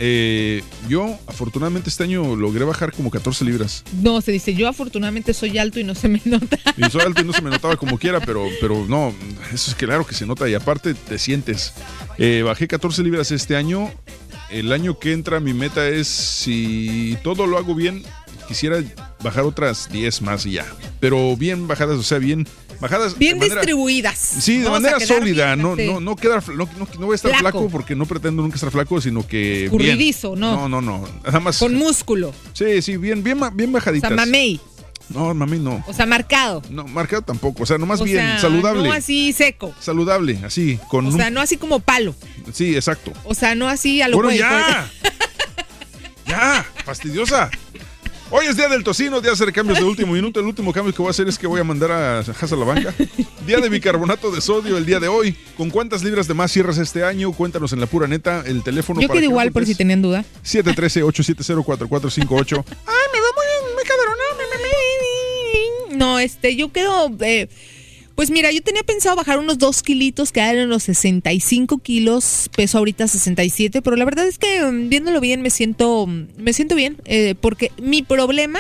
Eh, 0.02 0.64
yo, 0.88 1.20
afortunadamente, 1.28 1.90
este 1.90 2.06
año 2.06 2.38
logré 2.38 2.64
bajar 2.64 2.94
como 2.94 3.12
14 3.12 3.44
libras. 3.44 3.84
No, 4.02 4.22
se 4.22 4.32
dice, 4.32 4.54
yo 4.54 4.70
afortunadamente 4.70 5.34
soy 5.34 5.58
alto 5.58 5.82
y 5.82 5.84
no 5.84 5.96
se 5.96 6.08
me 6.08 6.22
nota. 6.24 6.58
Y 6.78 6.90
soy 6.90 7.02
alto 7.02 7.22
y 7.22 7.26
no 7.26 7.34
se 7.34 7.42
me 7.42 7.50
notaba 7.50 7.76
como 7.76 8.00
quiera, 8.00 8.22
pero, 8.22 8.48
pero 8.62 8.86
no, 8.88 9.14
eso 9.54 9.72
es 9.72 9.76
claro 9.76 10.08
que 10.08 10.16
se 10.16 10.26
nota 10.26 10.48
y 10.48 10.54
aparte 10.54 10.94
te 10.94 11.20
sientes. 11.20 11.74
Eh, 12.18 12.42
bajé 12.46 12.70
14 12.70 13.04
libras 13.04 13.32
este 13.32 13.58
año. 13.58 13.92
El 14.50 14.72
año 14.72 14.98
que 14.98 15.12
entra 15.12 15.42
mi 15.42 15.54
meta 15.54 15.88
es, 15.88 16.08
si 16.08 17.18
todo 17.22 17.46
lo 17.46 17.58
hago 17.58 17.76
bien, 17.76 18.04
quisiera 18.50 18.84
bajar 19.24 19.44
otras 19.44 19.88
10 19.92 20.22
más 20.24 20.46
y 20.46 20.54
ya. 20.54 20.66
Pero 21.00 21.38
bien 21.38 21.68
bajadas, 21.68 21.98
o 21.98 22.04
sea, 22.04 22.18
bien 22.18 22.46
bajadas. 22.82 23.18
Bien 23.18 23.38
manera- 23.38 23.56
distribuidas. 23.62 24.18
Sí, 24.18 24.58
de 24.58 24.70
manera 24.70 25.00
sólida, 25.00 25.56
bien, 25.56 25.62
no, 25.62 25.76
sí. 25.78 25.86
no, 25.86 26.00
no, 26.02 26.16
quedar, 26.16 26.44
no, 26.50 26.56
no- 26.78 26.88
no 27.00 27.06
voy 27.06 27.14
a 27.14 27.16
estar 27.16 27.32
Flaco. 27.32 27.60
flaco. 27.60 27.70
porque 27.70 27.96
no 27.96 28.06
pretendo 28.06 28.42
nunca 28.42 28.56
estar 28.56 28.72
flaco, 28.72 29.00
sino 29.00 29.26
que 29.26 29.60
bien. 29.60 29.70
Curridizo, 29.70 30.36
¿no? 30.36 30.56
No, 30.56 30.70
no, 30.70 30.82
no, 30.82 31.08
nada 31.24 31.40
más. 31.40 31.58
Con 31.60 31.76
músculo. 31.76 32.34
Sí, 32.54 32.82
sí, 32.82 32.98
bien, 32.98 33.24
bien, 33.24 33.40
bien 33.54 33.70
O 33.70 33.74
bajaditas. 33.74 34.10
sea, 34.10 34.18
mamey. 34.18 34.60
No, 35.10 35.34
mami, 35.34 35.58
no. 35.58 35.84
O 35.88 35.94
sea, 35.94 36.06
marcado. 36.06 36.62
No, 36.70 36.84
marcado 36.86 37.24
tampoco, 37.24 37.64
o 37.64 37.66
sea, 37.66 37.80
nomás 37.80 38.00
o 38.00 38.04
bien, 38.04 38.18
sea, 38.18 38.40
saludable. 38.42 38.84
No 38.84 38.94
así 38.94 39.34
seco. 39.34 39.74
Saludable, 39.80 40.40
así, 40.46 40.78
con 40.88 41.06
O 41.08 41.10
un... 41.10 41.16
sea, 41.18 41.32
no 41.32 41.42
así 41.42 41.58
como 41.58 41.80
palo. 41.80 42.14
Sí, 42.54 42.76
exacto. 42.76 43.12
O 43.24 43.34
sea, 43.34 43.56
no 43.56 43.68
así 43.68 44.04
a 44.04 44.08
lo 44.08 44.18
Bueno, 44.18 44.28
güey, 44.30 44.38
ya. 44.40 44.88
ya, 46.28 46.66
fastidiosa. 46.86 47.50
Hoy 48.32 48.46
es 48.46 48.56
día 48.56 48.70
del 48.70 48.84
tocino, 48.84 49.22
día 49.22 49.32
de 49.32 49.34
hacer 49.34 49.52
cambios 49.52 49.80
de 49.80 49.86
último 49.86 50.14
minuto. 50.14 50.40
El 50.40 50.46
último 50.46 50.72
cambio 50.72 50.94
que 50.94 51.00
voy 51.02 51.08
a 51.08 51.12
hacer 51.12 51.28
es 51.28 51.40
que 51.40 51.48
voy 51.48 51.60
a 51.60 51.64
mandar 51.64 51.92
a 51.92 52.20
Haza 52.20 52.56
la 52.56 52.64
banca. 52.66 52.94
Día 53.48 53.58
de 53.60 53.70
bicarbonato 53.70 54.30
de 54.32 54.40
sodio 54.40 54.78
el 54.78 54.86
día 54.86 55.00
de 55.00 55.08
hoy. 55.08 55.36
¿Con 55.58 55.72
cuántas 55.72 56.04
libras 56.04 56.28
de 56.28 56.36
más 56.36 56.52
cierras 56.52 56.78
este 56.78 57.04
año? 57.04 57.32
Cuéntanos 57.32 57.74
en 57.74 57.80
la 57.80 57.88
pura 57.88 58.08
neta 58.08 58.44
el 58.46 58.62
teléfono 58.62 59.02
Yo 59.02 59.08
para 59.08 59.20
quedo 59.20 59.30
que 59.30 59.32
igual 59.32 59.52
por 59.52 59.66
si 59.66 59.74
tenían 59.74 60.04
duda. 60.04 60.24
713-870-4458. 60.44 62.64
Ay, 62.86 63.08
me 63.14 63.20
veo 63.20 63.34
muy, 63.36 63.46
muy 63.74 63.84
caderona. 63.84 64.20
No, 65.92 66.20
este, 66.20 66.56
yo 66.56 66.72
quedo. 66.72 67.12
eh, 67.22 67.50
pues 68.20 68.32
mira, 68.32 68.52
yo 68.52 68.62
tenía 68.62 68.84
pensado 68.84 69.16
bajar 69.16 69.40
unos 69.40 69.60
2 69.60 69.82
kilitos, 69.82 70.34
quedar 70.34 70.58
en 70.58 70.68
los 70.68 70.84
65 70.84 71.78
kilos, 71.78 72.50
peso 72.54 72.78
ahorita 72.78 73.08
67, 73.08 73.82
pero 73.82 73.96
la 73.96 74.04
verdad 74.04 74.28
es 74.28 74.38
que 74.38 74.62
mm, 74.62 74.90
viéndolo 74.90 75.22
bien 75.22 75.42
me 75.42 75.50
siento, 75.50 76.06
mm, 76.06 76.28
me 76.36 76.52
siento 76.52 76.76
bien, 76.76 76.98
eh, 77.06 77.36
porque 77.40 77.72
mi 77.82 78.02
problema, 78.02 78.60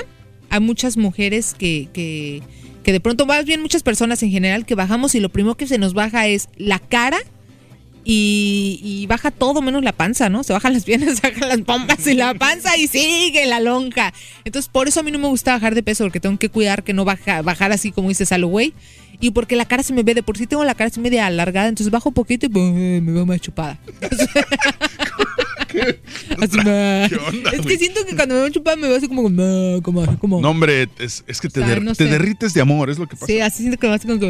hay 0.49 0.61
muchas 0.61 0.95
mujeres 0.95 1.53
que, 1.59 1.89
que, 1.91 2.41
que 2.83 2.93
de 2.93 3.01
pronto, 3.01 3.25
más 3.25 3.43
bien 3.43 3.61
muchas 3.61 3.83
personas 3.83 4.23
en 4.23 4.31
general, 4.31 4.65
que 4.65 4.75
bajamos 4.75 5.13
y 5.13 5.19
lo 5.19 5.27
primero 5.27 5.57
que 5.57 5.67
se 5.67 5.77
nos 5.77 5.93
baja 5.93 6.25
es 6.27 6.47
la 6.55 6.79
cara 6.79 7.19
y, 8.05 8.79
y 8.81 9.07
baja 9.07 9.29
todo 9.29 9.61
menos 9.61 9.83
la 9.83 9.91
panza, 9.91 10.29
¿no? 10.29 10.43
Se 10.43 10.53
bajan 10.53 10.71
las 10.71 10.83
piernas, 10.85 11.19
se 11.19 11.31
bajan 11.31 11.49
las 11.49 11.61
pompas 11.63 12.07
y 12.07 12.13
la 12.13 12.33
panza 12.39 12.77
y 12.77 12.87
sigue 12.87 13.45
la 13.45 13.59
lonja. 13.59 14.13
Entonces, 14.45 14.69
por 14.69 14.87
eso 14.87 15.01
a 15.01 15.03
mí 15.03 15.11
no 15.11 15.19
me 15.19 15.27
gusta 15.27 15.51
bajar 15.51 15.75
de 15.75 15.83
peso, 15.83 16.05
porque 16.05 16.21
tengo 16.21 16.39
que 16.39 16.47
cuidar 16.47 16.83
que 16.83 16.93
no 16.93 17.03
baja, 17.03 17.41
bajar 17.41 17.73
así 17.73 17.91
como 17.91 18.07
dices 18.07 18.31
a 18.31 18.37
lo 18.37 18.47
güey. 18.47 18.73
Y 19.19 19.31
porque 19.31 19.55
la 19.55 19.65
cara 19.65 19.83
se 19.83 19.91
me 19.93 20.03
ve, 20.03 20.13
de 20.13 20.23
por 20.23 20.37
sí 20.37 20.47
tengo 20.47 20.63
la 20.63 20.75
cara 20.75 20.87
así 20.89 20.99
media 20.99 21.25
alargada, 21.25 21.67
entonces 21.67 21.91
bajo 21.91 22.09
un 22.09 22.15
poquito 22.15 22.45
y 22.45 22.49
pues, 22.49 22.71
me 22.73 23.11
veo 23.11 23.25
más 23.25 23.41
chupada. 23.41 23.77
Así, 26.41 26.57
ma. 26.57 27.07
¿Qué 27.09 27.15
onda, 27.27 27.51
es 27.51 27.61
que 27.65 27.77
siento 27.77 28.03
que 28.05 28.15
cuando 28.15 28.33
me 28.35 28.41
veo 28.41 28.49
chupada 28.49 28.75
me 28.75 28.87
veo 28.87 28.97
así 28.97 29.07
como, 29.07 29.23
como, 29.83 30.01
así 30.01 30.15
como. 30.17 30.41
No, 30.41 30.49
hombre, 30.49 30.89
es, 30.97 31.23
es 31.27 31.39
que 31.39 31.47
te, 31.47 31.59
O 31.59 31.63
sea, 31.65 31.75
der- 31.75 31.83
no 31.83 31.93
te 31.93 32.05
sé. 32.05 32.09
derrites 32.09 32.53
de 32.55 32.61
amor, 32.61 32.89
es 32.89 32.97
lo 32.97 33.07
que 33.07 33.15
pasa. 33.15 33.27
Sí, 33.27 33.39
así 33.39 33.57
siento 33.63 33.77
que 33.79 33.87
me 33.87 33.93
hace 33.93 34.07
como. 34.07 34.19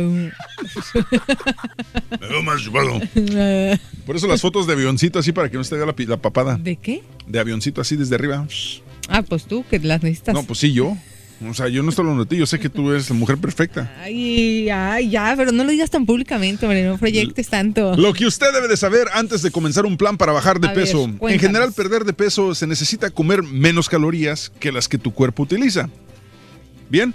Me 2.19 2.28
veo 2.28 2.43
más 2.43 2.62
chupado. 2.62 2.99
Por 4.06 4.15
eso 4.15 4.28
las 4.28 4.41
fotos 4.41 4.67
de 4.67 4.73
avioncito 4.73 5.19
así 5.19 5.32
para 5.32 5.49
que 5.49 5.56
no 5.58 5.63
se 5.63 5.69
te 5.71 5.78
vea 5.78 5.86
la, 5.86 5.95
la 5.97 6.17
papada. 6.17 6.58
¿De 6.58 6.75
qué? 6.75 7.04
De 7.28 7.39
avioncito 7.39 7.80
así 7.82 7.95
desde 7.95 8.15
arriba. 8.15 8.45
Ah, 9.08 9.21
pues 9.23 9.45
tú, 9.45 9.63
que 9.69 9.80
las 9.80 10.04
necesitas. 10.04 10.34
No, 10.36 10.43
pues 10.43 10.60
sí, 10.60 10.73
yo. 10.73 10.97
O 11.47 11.54
sea, 11.54 11.69
yo 11.69 11.84
no 11.84 11.89
estoy 11.89 12.04
hablando 12.04 12.25
de 12.25 12.30
ti, 12.30 12.38
yo 12.38 12.45
sé 12.45 12.60
que 12.60 12.67
tú 12.69 12.91
eres 12.91 13.10
la 13.10 13.15
mujer 13.15 13.38
perfecta. 13.38 13.93
Ay, 14.02 14.69
ay, 14.69 15.10
ya, 15.10 15.34
pero 15.38 15.54
no 15.54 15.63
lo 15.63 15.71
digas 15.71 15.89
tan 15.89 16.06
públicamente, 16.06 16.65
hombre, 16.65 16.84
no 16.84 16.97
proyectes 16.97 17.47
tanto. 17.47 17.95
Lo 17.95 18.13
que 18.13 18.25
usted 18.25 18.47
debe 18.54 18.67
de 18.67 18.75
saber 18.75 19.08
antes 19.13 19.41
de 19.41 19.49
comenzar 19.49 19.86
un 19.86 19.95
plan 19.95 20.17
para 20.17 20.34
bajar 20.34 20.60
de 20.60 20.67
A 20.67 20.73
ver, 20.73 20.84
peso. 20.84 21.10
en 21.21 21.39
general, 21.39 21.71
perder 21.71 22.04
de 22.04 22.12
peso 22.12 22.54
se 22.56 22.67
necesita 22.67 23.10
comer 23.10 23.41
menos 23.43 23.88
calorías 23.88 24.52
que 24.60 24.71
las 24.73 24.89
que 24.89 24.97
tu 24.97 25.13
cuerpo 25.13 25.43
utiliza. 25.43 25.89
¿Bien? 26.89 27.13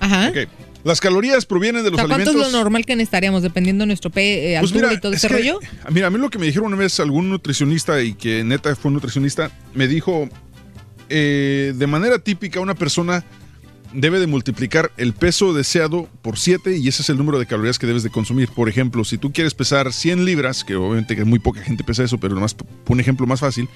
Ajá. 0.00 0.30
Ok. 0.30 0.48
Las 0.82 1.00
calorías 1.00 1.44
provienen 1.44 1.82
de 1.82 1.88
O 1.88 1.90
los 1.92 2.00
sea, 2.00 2.08
¿cuánto 2.08 2.30
alimentos... 2.30 2.46
es 2.48 2.52
lo 2.52 2.58
normal 2.58 2.86
que 2.86 2.96
necesitaríamos 2.96 3.42
dependiendo 3.42 3.82
de 3.82 3.86
nuestro 3.88 4.10
pe, 4.10 4.54
eh, 4.54 4.58
Pues 4.58 4.72
altura 4.72 4.88
mira, 4.88 4.98
y 4.98 5.00
todo 5.00 5.12
es 5.12 5.18
ese 5.18 5.28
que, 5.28 5.34
rollo? 5.34 5.60
Mira, 5.90 6.06
a 6.06 6.10
mí 6.10 6.18
lo 6.18 6.30
que 6.30 6.38
me 6.38 6.46
dijeron 6.46 6.68
una 6.68 6.76
vez 6.76 6.98
algún 7.00 7.28
nutricionista 7.28 8.02
y 8.02 8.14
que 8.14 8.42
neta 8.42 8.74
fue 8.74 8.88
un 8.88 8.94
nutricionista, 8.94 9.50
me 9.74 9.86
dijo, 9.86 10.28
eh, 11.10 11.74
de 11.76 11.86
manera 11.86 12.18
típica 12.18 12.60
una 12.60 12.74
persona 12.74 13.22
debe 13.92 14.20
de 14.20 14.26
multiplicar 14.26 14.92
el 14.96 15.12
peso 15.12 15.52
deseado 15.52 16.08
por 16.22 16.38
7 16.38 16.76
y 16.78 16.88
ese 16.88 17.02
es 17.02 17.08
el 17.10 17.16
número 17.18 17.38
de 17.38 17.46
calorías 17.46 17.78
que 17.78 17.86
debes 17.86 18.02
de 18.02 18.10
consumir. 18.10 18.48
Por 18.48 18.68
ejemplo, 18.68 19.04
si 19.04 19.18
tú 19.18 19.32
quieres 19.32 19.54
pesar 19.54 19.92
100 19.92 20.24
libras, 20.24 20.64
que 20.64 20.76
obviamente 20.76 21.16
que 21.16 21.24
muy 21.24 21.38
poca 21.38 21.62
gente 21.62 21.84
pesa 21.84 22.04
eso, 22.04 22.18
pero 22.18 22.34
nomás 22.34 22.54
p- 22.54 22.64
un 22.88 23.00
ejemplo 23.00 23.26
más 23.26 23.40
fácil, 23.40 23.68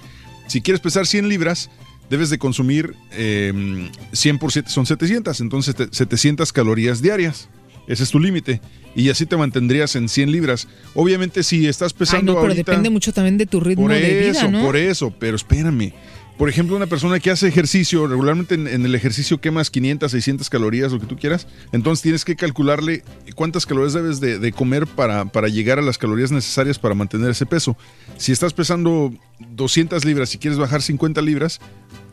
si 0.47 0.61
quieres 0.61 0.81
pesar 0.81 1.07
100 1.07 1.29
libras, 1.29 1.71
debes 2.11 2.31
de 2.31 2.39
consumir 2.39 2.95
eh, 3.13 3.91
100 4.13 4.39
por 4.39 4.53
7 4.53 4.69
son 4.71 4.87
700, 4.87 5.41
entonces 5.41 5.75
te- 5.75 5.89
700 5.91 6.53
calorías 6.53 7.01
diarias. 7.03 7.49
Ese 7.87 8.03
es 8.05 8.11
tu 8.11 8.19
límite. 8.19 8.63
Y 8.97 9.11
así 9.11 9.27
te 9.27 9.37
mantendrías 9.37 9.95
en 9.97 10.09
100 10.09 10.33
libras. 10.33 10.69
Obviamente, 10.95 11.43
si 11.43 11.67
estás 11.67 11.93
Ay, 11.93 11.99
pesando 11.99 12.33
no, 12.33 12.39
pero 12.41 12.53
ahorita- 12.53 12.71
depende 12.71 12.89
mucho 12.89 13.13
también 13.13 13.37
de 13.37 13.45
tu 13.45 13.61
ritmo 13.61 13.85
por 13.85 13.93
de 13.93 14.29
eso, 14.31 14.47
vida, 14.49 14.59
¿no? 14.59 14.65
por 14.65 14.77
eso, 14.77 15.13
pero 15.19 15.37
espérame. 15.37 15.93
Por 16.37 16.49
ejemplo, 16.49 16.75
una 16.75 16.89
persona 16.89 17.21
que 17.21 17.31
hace 17.31 17.47
ejercicio, 17.47 18.09
regularmente 18.09 18.57
en, 18.57 18.67
el 18.67 18.95
ejercicio 18.95 19.41
quemas 19.41 19.71
500, 19.71 20.11
600 20.11 20.51
calorías, 20.51 20.91
lo 20.91 20.99
que 20.99 21.07
tú 21.07 21.17
quieras, 21.17 21.47
entonces 21.71 22.03
tienes 22.03 22.25
que 22.25 22.35
calcularle 22.35 23.05
cuántas 23.37 23.67
calorías 23.67 23.93
debes 23.93 24.21
de, 24.21 24.53
comer 24.53 24.89
para, 24.89 25.27
para 25.27 25.47
llegar 25.47 25.79
a 25.79 25.83
las 25.83 25.97
calorías 25.97 26.33
necesarias 26.33 26.79
para 26.79 26.97
mantener 26.97 27.31
ese 27.31 27.47
peso. 27.47 27.77
Si 28.17 28.33
estás 28.33 28.53
pesando 28.53 29.13
200 29.51 30.05
libras 30.05 30.35
y 30.35 30.39
quieres 30.39 30.59
bajar 30.59 30.83
50 30.83 31.23
libras, 31.23 31.61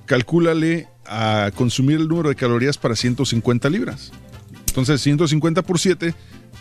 calcúlale 0.06 0.88
a 1.08 1.50
consumir 1.56 1.98
el 1.98 2.08
número 2.08 2.30
de 2.30 2.36
calorías 2.36 2.78
para 2.78 2.96
150 2.96 3.70
libras. 3.72 4.12
Entonces, 4.68 5.02
150 5.02 5.64
por 5.64 5.80
7 5.80 6.14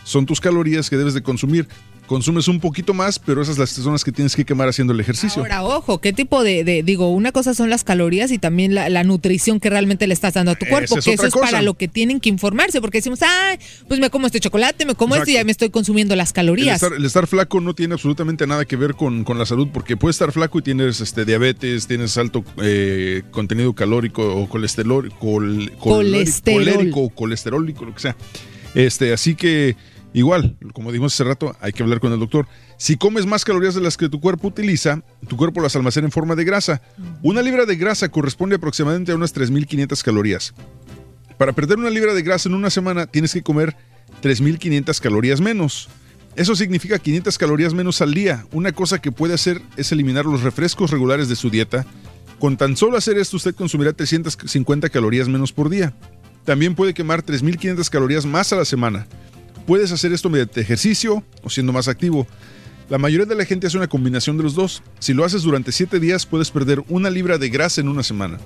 son 0.03 0.25
tus 0.25 0.41
calorías 0.41 0.89
que 0.89 0.97
debes 0.97 1.13
de 1.13 1.21
consumir. 1.21 1.67
Consumes 2.11 2.49
un 2.49 2.59
poquito 2.59 2.93
más, 2.93 3.19
pero 3.19 3.41
esas 3.41 3.55
son 3.69 3.93
las 3.93 4.03
que 4.03 4.11
tienes 4.11 4.35
que 4.35 4.43
quemar 4.43 4.67
haciendo 4.67 4.91
el 4.91 4.99
ejercicio. 4.99 5.41
Ahora, 5.41 5.63
ojo, 5.63 6.01
¿qué 6.01 6.11
tipo 6.11 6.43
de, 6.43 6.65
de- 6.65 6.83
digo, 6.83 7.09
una 7.09 7.31
cosa 7.31 7.53
son 7.53 7.69
las 7.69 7.85
calorías 7.85 8.31
y 8.33 8.37
también 8.37 8.75
la, 8.75 8.89
la 8.89 9.05
nutrición 9.05 9.61
que 9.61 9.69
realmente 9.69 10.07
le 10.07 10.13
estás 10.13 10.33
dando 10.33 10.51
a 10.51 10.55
tu 10.55 10.65
cuerpo, 10.65 10.97
es 10.97 11.05
que 11.05 11.13
eso 11.13 11.25
es 11.25 11.33
para 11.33 11.61
lo 11.61 11.75
que 11.75 11.87
tienen 11.87 12.19
que 12.19 12.27
informarse, 12.27 12.81
porque 12.81 12.97
decimos, 12.97 13.19
ay, 13.21 13.59
pues 13.87 14.01
me 14.01 14.09
como 14.09 14.27
este 14.27 14.41
chocolate, 14.41 14.85
me 14.85 14.93
como 14.95 15.15
esto 15.15 15.29
y 15.29 15.33
Exacto. 15.35 15.41
ya 15.41 15.45
me 15.45 15.51
estoy 15.53 15.69
consumiendo 15.69 16.13
las 16.17 16.31
El 16.31 16.33
calorías. 16.33 16.83
estar, 16.83 16.97
el 16.97 17.05
estar 17.05 17.27
flaco 17.27 17.61
no 17.61 17.73
tiene 17.75 17.93
absolutamente 17.93 18.45
nada 18.45 18.65
que 18.65 18.75
ver 18.75 18.95
con, 18.95 19.23
con 19.23 19.39
la 19.39 19.45
salud, 19.45 19.69
porque 19.71 19.95
puedes 19.95 20.15
estar 20.15 20.33
flaco 20.33 20.59
y 20.59 20.63
tienes 20.63 20.99
este, 20.99 21.23
diabetes, 21.23 21.87
tienes 21.87 22.17
alto 22.17 22.43
eh, 22.61 23.23
contenido 23.31 23.71
calórico 23.71 24.35
o 24.35 24.49
colesterol, 24.49 25.09
col- 25.17 25.71
col- 25.79 25.93
Colesterol. 26.03 26.65
colérico 26.65 26.99
o 27.03 27.09
colesterólico, 27.09 27.85
lo 27.85 27.93
que 27.93 28.01
sea. 28.01 28.17
Este, 28.75 29.13
así 29.13 29.35
que, 29.35 29.75
igual, 30.13 30.57
como 30.73 30.91
dijimos 30.91 31.13
hace 31.13 31.23
rato, 31.23 31.55
hay 31.59 31.71
que 31.73 31.83
hablar 31.83 31.99
con 31.99 32.11
el 32.11 32.19
doctor. 32.19 32.47
Si 32.77 32.97
comes 32.97 33.25
más 33.25 33.45
calorías 33.45 33.75
de 33.75 33.81
las 33.81 33.97
que 33.97 34.09
tu 34.09 34.19
cuerpo 34.19 34.47
utiliza, 34.47 35.03
tu 35.27 35.37
cuerpo 35.37 35.61
las 35.61 35.75
almacena 35.75 36.07
en 36.07 36.11
forma 36.11 36.35
de 36.35 36.43
grasa. 36.43 36.81
Una 37.21 37.41
libra 37.41 37.65
de 37.65 37.75
grasa 37.75 38.09
corresponde 38.09 38.55
aproximadamente 38.55 39.11
a 39.11 39.15
unas 39.15 39.35
3.500 39.35 40.03
calorías. 40.03 40.53
Para 41.37 41.53
perder 41.53 41.79
una 41.79 41.89
libra 41.89 42.13
de 42.13 42.21
grasa 42.21 42.49
en 42.49 42.55
una 42.55 42.69
semana 42.69 43.07
tienes 43.07 43.33
que 43.33 43.41
comer 43.41 43.75
3.500 44.21 44.99
calorías 44.99 45.41
menos. 45.41 45.89
Eso 46.35 46.55
significa 46.55 46.99
500 46.99 47.37
calorías 47.37 47.73
menos 47.73 48.01
al 48.01 48.13
día. 48.13 48.45
Una 48.51 48.71
cosa 48.71 48.99
que 48.99 49.11
puede 49.11 49.33
hacer 49.33 49.61
es 49.75 49.91
eliminar 49.91 50.25
los 50.25 50.43
refrescos 50.43 50.91
regulares 50.91 51.27
de 51.27 51.35
su 51.35 51.49
dieta. 51.49 51.85
Con 52.39 52.57
tan 52.57 52.77
solo 52.77 52.97
hacer 52.97 53.17
esto 53.17 53.37
usted 53.37 53.53
consumirá 53.53 53.93
350 53.93 54.89
calorías 54.89 55.27
menos 55.27 55.51
por 55.51 55.69
día. 55.69 55.93
También 56.45 56.73
puede 56.73 56.93
quemar 56.93 57.23
3.500 57.23 57.89
calorías 57.89 58.25
más 58.25 58.53
a 58.53 58.55
la 58.55 58.65
semana. 58.65 59.07
Puedes 59.65 59.91
hacer 59.91 60.11
esto 60.11 60.29
mediante 60.29 60.61
ejercicio 60.61 61.23
o 61.43 61.49
siendo 61.49 61.73
más 61.73 61.87
activo. 61.87 62.27
La 62.89 62.97
mayoría 62.97 63.25
de 63.25 63.35
la 63.35 63.45
gente 63.45 63.67
hace 63.67 63.77
una 63.77 63.87
combinación 63.87 64.37
de 64.37 64.43
los 64.43 64.53
dos. 64.53 64.83
Si 64.99 65.13
lo 65.13 65.23
haces 65.23 65.43
durante 65.43 65.71
7 65.71 65.99
días, 65.99 66.25
puedes 66.25 66.51
perder 66.51 66.83
una 66.89 67.09
libra 67.09 67.37
de 67.37 67.49
grasa 67.49 67.79
en 67.79 67.87
una 67.87 68.03
semana. 68.03 68.37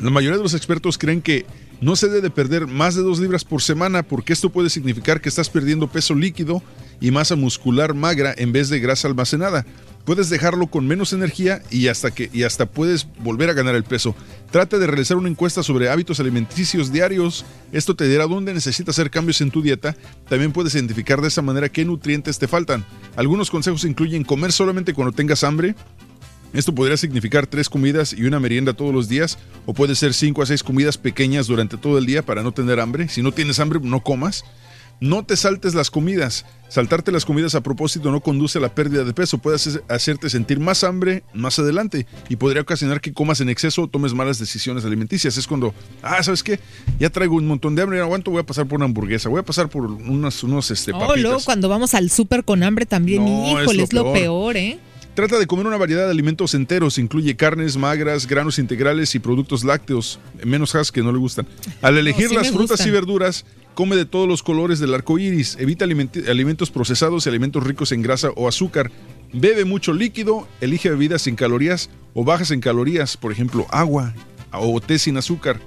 La 0.00 0.10
mayoría 0.10 0.36
de 0.36 0.42
los 0.42 0.54
expertos 0.54 0.98
creen 0.98 1.22
que 1.22 1.46
no 1.80 1.96
se 1.96 2.08
debe 2.08 2.30
perder 2.30 2.66
más 2.66 2.94
de 2.94 3.02
2 3.02 3.20
libras 3.20 3.44
por 3.44 3.62
semana 3.62 4.02
porque 4.02 4.32
esto 4.32 4.50
puede 4.50 4.68
significar 4.70 5.20
que 5.20 5.30
estás 5.30 5.48
perdiendo 5.48 5.88
peso 5.88 6.14
líquido 6.14 6.62
y 7.00 7.10
masa 7.10 7.36
muscular 7.36 7.94
magra 7.94 8.34
en 8.36 8.52
vez 8.52 8.68
de 8.68 8.80
grasa 8.80 9.08
almacenada. 9.08 9.64
Puedes 10.04 10.30
dejarlo 10.30 10.68
con 10.68 10.86
menos 10.86 11.12
energía 11.12 11.62
y 11.70 11.88
hasta, 11.88 12.10
que, 12.10 12.30
y 12.32 12.42
hasta 12.42 12.66
puedes 12.66 13.06
volver 13.18 13.50
a 13.50 13.52
ganar 13.52 13.74
el 13.74 13.84
peso. 13.84 14.14
Trata 14.50 14.78
de 14.78 14.86
realizar 14.86 15.16
una 15.16 15.28
encuesta 15.28 15.62
sobre 15.62 15.88
hábitos 15.88 16.20
alimenticios 16.20 16.92
diarios. 16.92 17.44
Esto 17.72 17.94
te 17.94 18.08
dirá 18.08 18.26
dónde 18.26 18.54
necesitas 18.54 18.98
hacer 18.98 19.10
cambios 19.10 19.40
en 19.40 19.50
tu 19.50 19.62
dieta. 19.62 19.96
También 20.28 20.52
puedes 20.52 20.74
identificar 20.74 21.20
de 21.20 21.28
esa 21.28 21.42
manera 21.42 21.68
qué 21.68 21.84
nutrientes 21.84 22.38
te 22.38 22.48
faltan. 22.48 22.84
Algunos 23.16 23.50
consejos 23.50 23.84
incluyen 23.84 24.24
comer 24.24 24.52
solamente 24.52 24.94
cuando 24.94 25.12
tengas 25.12 25.44
hambre, 25.44 25.74
esto 26.52 26.74
podría 26.74 26.96
significar 26.96 27.46
tres 27.46 27.68
comidas 27.68 28.12
y 28.12 28.24
una 28.24 28.40
merienda 28.40 28.72
todos 28.72 28.92
los 28.92 29.08
días, 29.08 29.38
o 29.66 29.74
puede 29.74 29.94
ser 29.94 30.12
cinco 30.14 30.42
a 30.42 30.46
seis 30.46 30.64
comidas 30.64 30.98
pequeñas 30.98 31.46
durante 31.46 31.76
todo 31.76 31.96
el 31.96 32.06
día 32.06 32.22
para 32.22 32.42
no 32.42 32.50
tener 32.52 32.80
hambre. 32.80 33.08
Si 33.08 33.22
no 33.22 33.30
tienes 33.30 33.60
hambre, 33.60 33.78
no 33.80 34.00
comas. 34.00 34.44
No 35.00 35.24
te 35.24 35.34
saltes 35.36 35.74
las 35.74 35.90
comidas. 35.90 36.44
Saltarte 36.68 37.10
las 37.10 37.24
comidas 37.24 37.54
a 37.54 37.62
propósito 37.62 38.10
no 38.12 38.20
conduce 38.20 38.58
a 38.58 38.60
la 38.60 38.74
pérdida 38.74 39.02
de 39.02 39.14
peso. 39.14 39.38
Puede 39.38 39.56
hacer- 39.56 39.82
hacerte 39.88 40.28
sentir 40.28 40.60
más 40.60 40.84
hambre 40.84 41.22
más 41.32 41.58
adelante 41.58 42.06
y 42.28 42.36
podría 42.36 42.60
ocasionar 42.62 43.00
que 43.00 43.12
comas 43.14 43.40
en 43.40 43.48
exceso 43.48 43.82
o 43.82 43.88
tomes 43.88 44.12
malas 44.12 44.38
decisiones 44.38 44.84
alimenticias. 44.84 45.38
Es 45.38 45.46
cuando, 45.46 45.74
ah, 46.02 46.22
¿sabes 46.22 46.42
qué? 46.42 46.60
Ya 46.98 47.08
traigo 47.08 47.36
un 47.36 47.46
montón 47.46 47.74
de 47.74 47.82
hambre, 47.82 47.96
no 47.98 48.04
aguanto, 48.04 48.30
voy 48.30 48.40
a 48.40 48.46
pasar 48.46 48.66
por 48.68 48.76
una 48.76 48.84
hamburguesa, 48.84 49.30
voy 49.30 49.40
a 49.40 49.44
pasar 49.44 49.68
por 49.70 49.86
unos, 49.86 50.42
unos 50.44 50.70
este, 50.70 50.92
Oh, 50.92 50.98
papitas. 50.98 51.22
luego 51.22 51.40
cuando 51.44 51.68
vamos 51.70 51.94
al 51.94 52.10
súper 52.10 52.44
con 52.44 52.62
hambre 52.62 52.84
también, 52.84 53.24
No, 53.24 53.58
es 53.58 53.62
híjole, 53.64 53.78
lo 53.78 53.84
es 53.84 53.92
lo 53.94 54.02
peor. 54.04 54.14
peor, 54.52 54.56
¿eh? 54.58 54.78
Trata 55.14 55.38
de 55.40 55.46
comer 55.46 55.66
una 55.66 55.76
variedad 55.76 56.04
de 56.04 56.12
alimentos 56.12 56.54
enteros, 56.54 56.96
incluye 56.96 57.34
carnes 57.36 57.76
magras, 57.76 58.26
granos 58.28 58.58
integrales 58.60 59.14
y 59.14 59.18
productos 59.18 59.64
lácteos, 59.64 60.20
menos 60.44 60.74
has 60.76 60.92
que 60.92 61.02
no 61.02 61.10
le 61.10 61.18
gustan. 61.18 61.46
Al 61.82 61.98
elegir 61.98 62.28
sí 62.28 62.34
las 62.34 62.50
frutas 62.50 62.86
y 62.86 62.90
verduras, 62.90 63.44
come 63.74 63.96
de 63.96 64.04
todos 64.04 64.28
los 64.28 64.42
colores 64.42 64.78
del 64.78 64.94
arco 64.94 65.18
iris, 65.18 65.56
evita 65.58 65.84
alimentos 65.84 66.70
procesados 66.70 67.26
y 67.26 67.28
alimentos 67.28 67.64
ricos 67.64 67.92
en 67.92 68.02
grasa 68.02 68.30
o 68.36 68.48
azúcar. 68.48 68.90
Bebe 69.32 69.64
mucho 69.64 69.92
líquido, 69.92 70.48
elige 70.60 70.90
bebidas 70.90 71.22
sin 71.22 71.36
calorías 71.36 71.90
o 72.14 72.24
bajas 72.24 72.50
en 72.50 72.60
calorías, 72.60 73.16
por 73.16 73.32
ejemplo, 73.32 73.66
agua 73.70 74.14
o 74.52 74.80
té 74.80 74.98
sin 74.98 75.16
azúcar. 75.16 75.60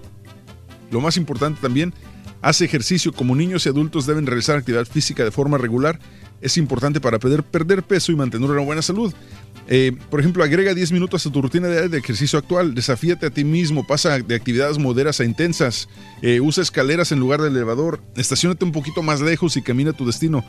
Lo 0.92 1.02
más 1.02 1.18
importante 1.18 1.62
también, 1.62 1.94
hace 2.42 2.66
ejercicio. 2.66 3.14
Como 3.14 3.36
niños 3.36 3.66
y 3.66 3.70
adultos 3.70 4.06
deben 4.06 4.28
realizar 4.28 4.58
actividad 4.58 4.86
física 4.86 5.24
de 5.24 5.32
forma 5.32 5.58
regular. 5.58 6.00
Es 6.42 6.58
importante 6.58 7.00
para 7.00 7.20
poder 7.20 7.42
perder 7.42 7.84
peso 7.84 8.12
y 8.12 8.16
mantener 8.16 8.52
una 8.52 8.62
buena 8.62 8.82
salud. 8.82 9.14
Eh, 9.68 9.94
por 10.10 10.20
ejemplo, 10.20 10.44
agrega 10.44 10.74
10 10.74 10.92
minutos 10.92 11.26
a 11.26 11.32
tu 11.32 11.42
rutina 11.42 11.68
diaria 11.68 11.90
de 11.90 11.98
ejercicio 11.98 12.38
actual. 12.38 12.74
Desafíate 12.74 13.26
a 13.26 13.30
ti 13.30 13.44
mismo. 13.44 13.88
Pasa 13.88 14.20
de 14.20 14.36
actividades 14.36 14.78
moderas 14.78 15.20
a 15.20 15.26
intensas. 15.26 15.88
Eh, 16.22 16.40
usa 16.42 16.64
escaleras 16.64 17.12
en 17.12 17.20
lugar 17.20 17.42
de 17.42 17.50
elevador. 17.50 18.02
Estacionate 18.16 18.66
un 18.66 18.72
poquito 18.72 19.02
más 19.02 19.22
lejos 19.22 19.58
y 19.58 19.62
camina 19.62 19.92
a 19.92 19.94
tu 19.94 20.06
destino. 20.06 20.44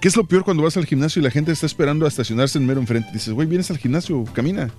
¿Qué 0.00 0.08
es 0.08 0.16
lo 0.16 0.24
peor 0.24 0.44
cuando 0.44 0.62
vas 0.62 0.76
al 0.76 0.86
gimnasio 0.86 1.20
y 1.20 1.24
la 1.24 1.30
gente 1.30 1.52
está 1.52 1.66
esperando 1.66 2.06
a 2.06 2.08
estacionarse 2.08 2.56
en 2.56 2.66
mero 2.66 2.80
enfrente? 2.80 3.10
Dices, 3.12 3.34
güey, 3.34 3.46
vienes 3.46 3.70
al 3.70 3.78
gimnasio, 3.78 4.24
camina. 4.32 4.70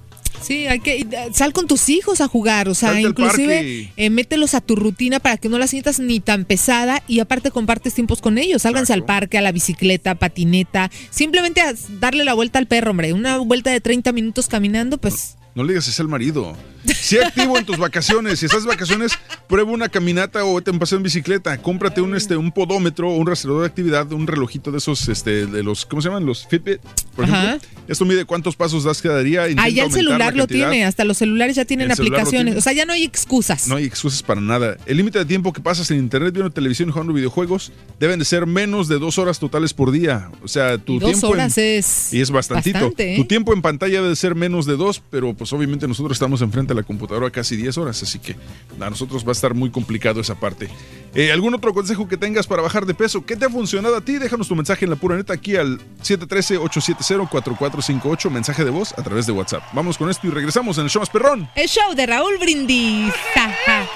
Sí, 0.42 0.68
hay 0.68 0.80
que 0.80 1.08
sal 1.34 1.54
con 1.54 1.68
tus 1.68 1.90
hijos 1.90 2.22
a 2.22 2.28
jugar, 2.28 2.70
o 2.70 2.74
sea, 2.74 2.94
Salte 2.94 3.10
inclusive 3.10 3.92
eh, 3.96 4.10
mételos 4.10 4.54
a 4.54 4.62
tu 4.62 4.76
rutina 4.76 5.20
para 5.20 5.38
que 5.38 5.50
no 5.50 5.60
la 5.60 5.68
sientas 5.68 6.00
ni 6.00 6.20
tan 6.20 6.46
pesada 6.46 7.04
y 7.08 7.20
aparte 7.20 7.52
compartes 7.52 7.94
tiempos 7.94 8.22
con 8.22 8.38
ellos. 8.38 8.64
Sálganse 8.64 8.94
al 8.94 9.04
parque, 9.04 9.38
a 9.38 9.42
la 9.42 9.52
bicicleta, 9.52 10.16
patineta, 10.16 10.90
simplemente 11.10 11.62
a 11.62 11.74
darle 12.00 12.26
la 12.26 12.34
vuelta 12.34 12.60
al 12.60 12.68
perro, 12.68 12.92
hombre, 12.92 13.14
una 13.14 13.38
vuelta 13.38 13.70
de 13.72 13.82
30 13.82 14.12
minutos 14.14 14.48
caminando, 14.48 14.98
pues 14.98 15.36
No 15.54 15.64
le 15.64 15.74
digas 15.74 15.88
es 15.88 16.00
el 16.00 16.08
marido. 16.08 16.56
Sé 16.86 17.24
activo 17.24 17.58
en 17.58 17.66
tus 17.66 17.78
vacaciones. 17.78 18.40
Si 18.40 18.46
estás 18.46 18.64
de 18.64 18.70
vacaciones, 18.70 19.12
prueba 19.48 19.70
una 19.72 19.90
caminata 19.90 20.44
o 20.46 20.56
vete 20.56 20.72
un 20.72 20.80
paseo 20.80 20.98
en 20.98 21.04
bicicleta. 21.04 21.58
Cómprate 21.62 22.00
un, 22.02 22.16
este, 22.16 22.38
un 22.38 22.52
podómetro 22.52 23.10
un 23.12 23.28
rastreador 23.28 23.62
de 23.62 23.68
actividad, 23.68 24.12
un 24.14 24.26
relojito 24.28 24.72
de 24.72 24.78
esos, 24.78 25.10
este, 25.10 25.46
de 25.46 25.62
los, 25.62 25.86
¿cómo 25.86 26.02
se 26.02 26.08
llaman? 26.08 26.26
Los 26.26 26.48
Fitbit, 26.48 26.80
por 27.16 27.26
Ajá. 27.26 27.44
ejemplo. 27.56 27.70
Esto 27.88 28.06
mide 28.06 28.24
cuántos 28.26 28.56
pasos 28.56 28.86
das 28.86 29.02
cada 29.02 29.22
día. 29.22 29.44
Ah, 29.58 29.68
ya 29.68 29.84
el 29.84 29.92
celular 29.92 30.36
lo 30.36 30.48
tiene, 30.48 30.86
hasta 30.86 31.04
los 31.04 31.18
celulares 31.18 31.56
ya 31.58 31.66
tienen 31.66 31.88
El 31.88 31.92
aplicaciones, 31.94 32.46
tiene. 32.46 32.58
o 32.58 32.62
sea, 32.62 32.72
ya 32.74 32.86
no 32.86 32.94
hay 32.94 33.04
excusas. 33.04 33.68
No 33.68 33.76
hay 33.76 33.84
excusas 33.84 34.24
para 34.24 34.40
nada. 34.40 34.78
El 34.86 34.98
límite 34.98 35.20
de 35.20 35.26
tiempo 35.26 35.52
que 35.52 35.60
pasas 35.62 35.92
en 35.92 35.98
internet 35.98 36.34
viendo 36.34 36.50
televisión 36.52 36.88
y 36.90 36.92
jugando 36.94 37.12
videojuegos 37.14 37.74
deben 38.00 38.20
de 38.20 38.26
ser 38.26 38.46
menos 38.48 38.88
de 38.88 38.98
dos 39.00 39.18
horas 39.18 39.38
totales 39.40 39.74
por 39.74 39.92
día. 39.92 40.32
O 40.44 40.48
sea, 40.48 40.78
tu 40.78 40.94
Y 40.94 41.00
dos 41.00 41.10
tiempo 41.12 41.28
horas 41.28 41.58
en- 41.58 41.80
es 41.80 42.14
y 42.14 42.22
es 42.22 42.32
bastantito. 42.32 42.80
bastante, 42.80 43.14
¿eh? 43.14 43.18
Tu 43.18 43.26
tiempo 43.26 43.54
en 43.54 43.62
pantalla 43.62 44.02
debe 44.02 44.16
ser 44.16 44.34
menos 44.36 44.66
de 44.66 44.78
dos, 44.78 45.02
pero 45.12 45.34
pues 45.42 45.52
obviamente 45.54 45.88
nosotros 45.88 46.18
estamos 46.18 46.44
enfrente 46.44 46.74
a 46.74 46.76
la 46.76 46.84
computadora 46.84 47.32
casi 47.32 47.56
10 47.56 47.76
horas, 47.80 48.04
así 48.04 48.20
que 48.20 48.36
a 48.80 48.92
nosotros 48.92 49.26
va 49.26 49.30
a 49.30 49.32
estar 49.32 49.56
muy 49.56 49.72
complicado 49.72 50.22
esa 50.22 50.36
parte. 50.36 50.70
Eh, 51.16 51.32
¿Algún 51.32 51.56
otro 51.56 51.74
consejo 51.74 52.08
que 52.08 52.16
tengas 52.16 52.46
para 52.46 52.62
bajar 52.62 52.86
de 52.86 52.94
peso? 52.94 53.26
¿Qué 53.26 53.36
te 53.36 53.46
ha 53.46 53.50
funcionado 53.50 53.96
a 53.96 54.02
ti? 54.02 54.20
Déjanos 54.20 54.48
tu 54.48 54.56
mensaje 54.56 54.86
en 54.86 54.92
la 54.92 54.98
pura 54.98 55.16
neta 55.16 55.34
aquí 55.34 55.56
al 55.56 55.80
713-870-4458, 56.04 58.30
mensaje 58.30 58.64
de 58.64 58.70
voz 58.70 58.94
a 58.96 59.02
través 59.02 59.26
de 59.26 59.32
WhatsApp. 59.32 59.64
Vamos 59.74 59.98
con 59.98 60.12
esto 60.12 60.28
y 60.28 60.30
regresamos 60.30 60.78
en 60.78 60.84
el 60.84 60.92
show 60.92 61.02
más 61.02 61.10
perrón. 61.10 61.50
El 61.56 61.68
show 61.68 61.96
de 61.96 62.06
Raúl 62.06 62.38
Brindis. 62.38 63.12
¡ay! 63.36 63.88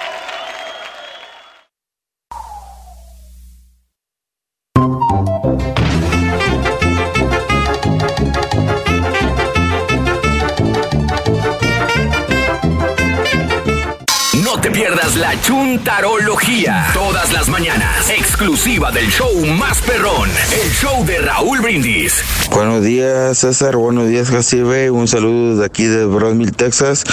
No 14.50 14.58
te 14.60 14.70
pierdas 14.70 15.14
la 15.16 15.38
chuntarología. 15.42 16.86
Todas 16.94 17.32
las 17.34 17.48
mañanas. 17.48 18.08
Exclusiva 18.08 18.90
del 18.90 19.06
show 19.10 19.30
más 19.58 19.78
perrón. 19.82 20.30
El 20.64 20.70
show 20.72 21.04
de 21.04 21.18
Raúl 21.18 21.60
Brindis. 21.60 22.22
Buenos 22.50 22.82
días, 22.82 23.36
César. 23.36 23.76
Buenos 23.76 24.08
días, 24.08 24.30
Jacibe. 24.30 24.90
Un 24.90 25.06
saludo 25.06 25.56
de 25.58 25.66
aquí 25.66 25.84
de 25.84 26.06
Brownsville, 26.06 26.52
Texas. 26.52 27.04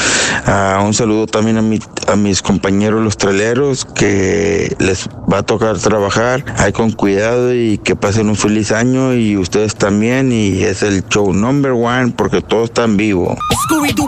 Ah, 0.45 0.81
un 0.85 0.93
saludo 0.93 1.27
también 1.27 1.57
a, 1.57 1.61
mi- 1.61 1.81
a 2.07 2.15
mis 2.15 2.41
compañeros 2.41 3.03
los 3.03 3.17
traileros 3.17 3.83
que 3.83 4.73
les 4.79 5.09
va 5.31 5.39
a 5.39 5.43
tocar 5.43 5.77
trabajar. 5.77 6.45
Ahí 6.57 6.71
con 6.71 6.91
cuidado 6.91 7.53
y 7.53 7.79
que 7.79 7.97
pasen 7.97 8.29
un 8.29 8.37
feliz 8.37 8.71
año 8.71 9.13
y 9.13 9.35
ustedes 9.35 9.75
también. 9.75 10.31
Y 10.31 10.63
es 10.63 10.83
el 10.83 11.05
show 11.09 11.33
number 11.33 11.71
one 11.73 12.13
porque 12.15 12.41
todos 12.41 12.65
están 12.69 12.95
vivos. 12.95 13.37
Scooby-Doo. 13.67 14.07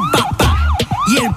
Y 1.10 1.24
el 1.24 1.34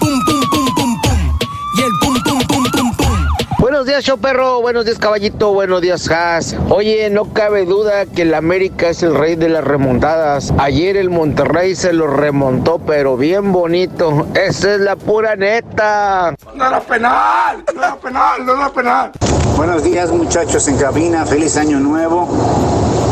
días, 3.90 4.04
show 4.04 4.18
perro. 4.18 4.60
Buenos 4.60 4.84
días, 4.84 5.00
caballito. 5.00 5.52
Buenos 5.52 5.80
días, 5.80 6.08
Haas. 6.08 6.54
Oye, 6.68 7.10
no 7.10 7.32
cabe 7.32 7.64
duda 7.64 8.06
que 8.06 8.22
el 8.22 8.34
América 8.34 8.90
es 8.90 9.02
el 9.02 9.16
rey 9.16 9.34
de 9.34 9.48
las 9.48 9.64
remontadas. 9.64 10.54
Ayer 10.58 10.96
el 10.96 11.10
Monterrey 11.10 11.74
se 11.74 11.92
lo 11.92 12.06
remontó, 12.06 12.78
pero 12.78 13.16
bien 13.16 13.50
bonito. 13.50 14.28
Esa 14.34 14.74
es 14.74 14.80
la 14.80 14.94
pura 14.94 15.34
neta. 15.34 16.36
No 16.54 16.66
era 16.68 16.80
penal, 16.80 17.64
no 17.74 17.82
era 17.82 17.96
penal, 17.96 18.46
no 18.46 18.52
era 18.52 18.72
penal. 18.72 19.12
Buenos 19.60 19.84
días 19.84 20.10
muchachos 20.10 20.66
en 20.68 20.78
cabina, 20.78 21.26
feliz 21.26 21.58
año 21.58 21.80
nuevo. 21.80 22.26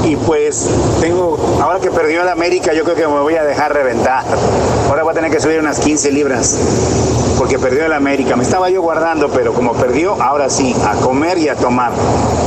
Y 0.07 0.17
pues 0.17 0.67
tengo, 0.99 1.37
ahora 1.61 1.79
que 1.79 1.91
perdió 1.91 2.23
el 2.23 2.29
América, 2.31 2.73
yo 2.73 2.85
creo 2.85 2.97
que 2.97 3.07
me 3.07 3.21
voy 3.21 3.35
a 3.35 3.45
dejar 3.45 3.75
reventar. 3.75 4.25
Ahora 4.89 5.03
voy 5.03 5.13
a 5.13 5.15
tener 5.15 5.31
que 5.31 5.41
subir 5.41 5.61
unas 5.61 5.79
15 5.79 6.11
libras. 6.11 6.57
Porque 7.37 7.59
perdió 7.59 7.85
el 7.85 7.93
América. 7.93 8.35
Me 8.35 8.45
estaba 8.45 8.71
yo 8.71 8.81
guardando, 8.81 9.29
pero 9.29 9.53
como 9.53 9.75
perdió, 9.75 10.15
ahora 10.23 10.49
sí, 10.49 10.75
a 10.87 10.95
comer 10.95 11.37
y 11.37 11.51
a 11.51 11.55
tomar. 11.55 11.93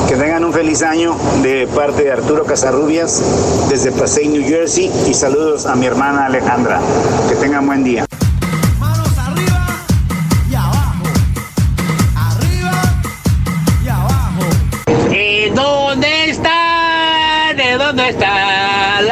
Que 0.08 0.16
tengan 0.16 0.44
un 0.46 0.52
feliz 0.52 0.82
año 0.82 1.16
de 1.44 1.68
parte 1.68 2.02
de 2.02 2.12
Arturo 2.12 2.44
Casarrubias 2.44 3.22
desde 3.70 3.92
Pasay, 3.92 4.30
New 4.30 4.44
Jersey. 4.44 4.92
Y 5.08 5.14
saludos 5.14 5.68
a 5.68 5.76
mi 5.76 5.86
hermana 5.86 6.26
Alejandra. 6.26 6.80
Que 7.30 7.36
tengan 7.36 7.68
buen 7.68 7.84
día. 7.84 8.08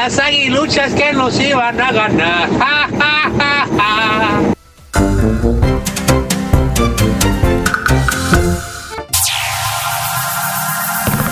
Las 0.10 0.18
aguiluchas 0.18 0.94
que 0.94 1.14
nos 1.14 1.40
iban 1.40 1.80
a 1.80 1.92
ganar? 1.92 2.50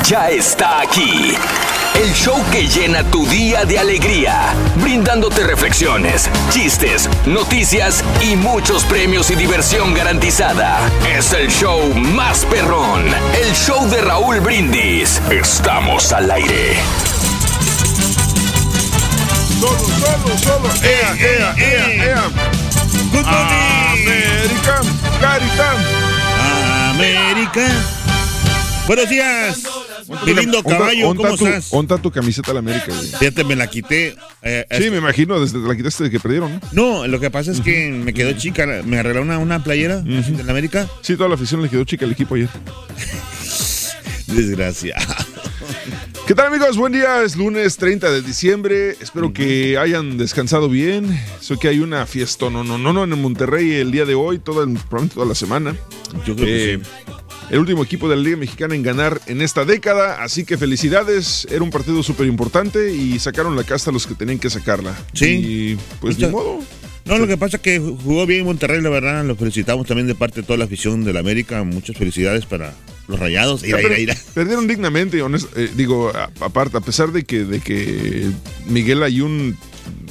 Ya 0.07 0.29
está 0.29 0.79
aquí. 0.79 1.35
El 1.93 2.13
show 2.13 2.41
que 2.49 2.65
llena 2.65 3.03
tu 3.11 3.25
día 3.25 3.65
de 3.65 3.77
alegría, 3.77 4.53
brindándote 4.77 5.43
reflexiones, 5.43 6.29
chistes, 6.49 7.09
noticias 7.25 8.05
y 8.21 8.37
muchos 8.37 8.85
premios 8.85 9.29
y 9.31 9.35
diversión 9.35 9.93
garantizada. 9.93 10.79
Es 11.13 11.33
el 11.33 11.49
show 11.49 11.93
más 11.93 12.45
perrón, 12.45 13.03
el 13.37 13.53
show 13.53 13.85
de 13.89 13.99
Raúl 13.99 14.39
Brindis. 14.39 15.21
Estamos 15.29 16.13
al 16.13 16.31
aire. 16.31 16.77
Solo, 19.59 19.77
solo, 19.79 20.37
solo. 20.37 20.69
Ea, 20.83 21.15
ea, 21.19 21.55
ea, 21.57 22.05
ea. 22.05 22.23
América, 23.91 24.81
Carita. 25.19 25.73
América. 26.91 27.67
Buenos 28.85 29.09
días. 29.09 29.63
Mi 30.25 30.33
lindo 30.33 30.63
caballo, 30.63 31.13
¿cómo 31.15 31.35
tu- 31.35 31.45
estás? 31.47 31.67
Onta 31.71 31.97
tu 31.97 32.09
camiseta 32.11 32.51
a 32.51 32.53
la 32.53 32.59
América, 32.59 32.85
güey. 32.87 33.07
Fíjate, 33.19 33.43
me 33.43 33.55
la 33.55 33.67
quité. 33.67 34.15
eh, 34.41 34.65
Sí, 34.71 34.83
es- 34.85 34.91
me 34.91 34.97
imagino, 34.97 35.39
desde 35.39 35.57
la 35.59 35.75
quitaste 35.75 36.05
de 36.05 36.11
que 36.11 36.19
perdieron, 36.19 36.53
¿no? 36.53 37.01
No, 37.01 37.07
lo 37.07 37.19
que 37.19 37.29
pasa 37.29 37.51
es 37.51 37.59
que 37.59 37.89
me 37.89 38.13
quedó 38.13 38.31
chica. 38.33 38.65
Me 38.85 38.99
arregló 38.99 39.21
una, 39.23 39.37
una 39.39 39.63
playera 39.63 39.97
de 39.97 40.43
la 40.43 40.51
América. 40.51 40.87
Sí, 41.01 41.15
toda 41.17 41.27
la 41.29 41.35
afición 41.35 41.61
le 41.61 41.69
quedó 41.69 41.83
chica 41.83 42.05
al 42.05 42.11
equipo 42.11 42.35
ayer. 42.35 42.49
Desgraciado. 44.27 45.03
¿Qué 46.27 46.35
tal 46.35 46.47
amigos? 46.47 46.75
Buen 46.75 46.91
día, 46.91 47.23
es 47.23 47.37
lunes 47.37 47.77
30 47.77 48.11
de 48.11 48.21
diciembre. 48.21 48.97
Espero 48.99 49.31
que 49.31 49.77
hayan 49.77 50.17
descansado 50.17 50.67
bien. 50.67 51.17
Sé 51.39 51.55
que 51.57 51.69
hay 51.69 51.79
una 51.79 52.05
fiesta, 52.05 52.49
no, 52.49 52.65
no, 52.65 52.77
no, 52.77 52.91
no, 52.91 53.03
en 53.05 53.21
Monterrey 53.21 53.75
el 53.75 53.91
día 53.91 54.03
de 54.05 54.13
hoy, 54.13 54.37
toda, 54.39 54.65
el- 54.65 54.73
probablemente 54.73 55.13
toda 55.15 55.25
la 55.25 55.35
semana. 55.35 55.75
Yo 56.25 56.35
creo 56.35 56.45
que 56.47 56.73
Eh, 56.73 56.79
El 57.49 57.59
último 57.59 57.81
equipo 57.81 58.09
de 58.09 58.17
la 58.17 58.21
Liga 58.21 58.35
Mexicana 58.35 58.75
en 58.75 58.83
ganar 58.83 59.21
en 59.27 59.41
esta 59.41 59.63
década, 59.63 60.21
así 60.21 60.43
que 60.43 60.57
felicidades. 60.57 61.47
Era 61.49 61.63
un 61.63 61.69
partido 61.69 62.03
súper 62.03 62.27
importante 62.27 62.93
y 62.93 63.17
sacaron 63.19 63.55
la 63.55 63.63
casta 63.63 63.89
los 63.89 64.05
que 64.05 64.15
tenían 64.15 64.37
que 64.37 64.49
sacarla. 64.49 64.93
Sí. 65.13 65.27
Y 65.27 65.77
pues 66.01 66.19
ni 66.19 66.27
modo. 66.27 66.59
No, 67.05 67.17
lo 67.17 67.25
que 67.25 67.37
pasa 67.37 67.55
es 67.55 67.63
que 67.63 67.79
jugó 67.79 68.25
bien 68.25 68.43
Monterrey, 68.43 68.81
la 68.81 68.89
verdad. 68.89 69.23
Lo 69.23 69.37
felicitamos 69.37 69.87
también 69.87 70.07
de 70.07 70.15
parte 70.15 70.41
de 70.41 70.47
toda 70.47 70.57
la 70.57 70.65
afición 70.65 71.05
de 71.05 71.13
la 71.13 71.21
América. 71.21 71.63
Muchas 71.63 71.95
felicidades 71.95 72.45
para 72.45 72.73
los 73.07 73.19
rayados. 73.19 73.63
Ira, 73.63 73.79
ira, 73.79 73.89
per- 73.89 73.99
ira. 73.99 74.15
Perdieron 74.33 74.67
dignamente, 74.67 75.21
honest- 75.23 75.49
eh, 75.55 75.69
digo, 75.75 76.11
aparte, 76.41 76.77
a 76.77 76.81
pesar 76.81 77.11
de 77.11 77.23
que, 77.23 77.43
de 77.45 77.59
que 77.59 78.29
Miguel 78.67 79.03
Ayun, 79.03 79.57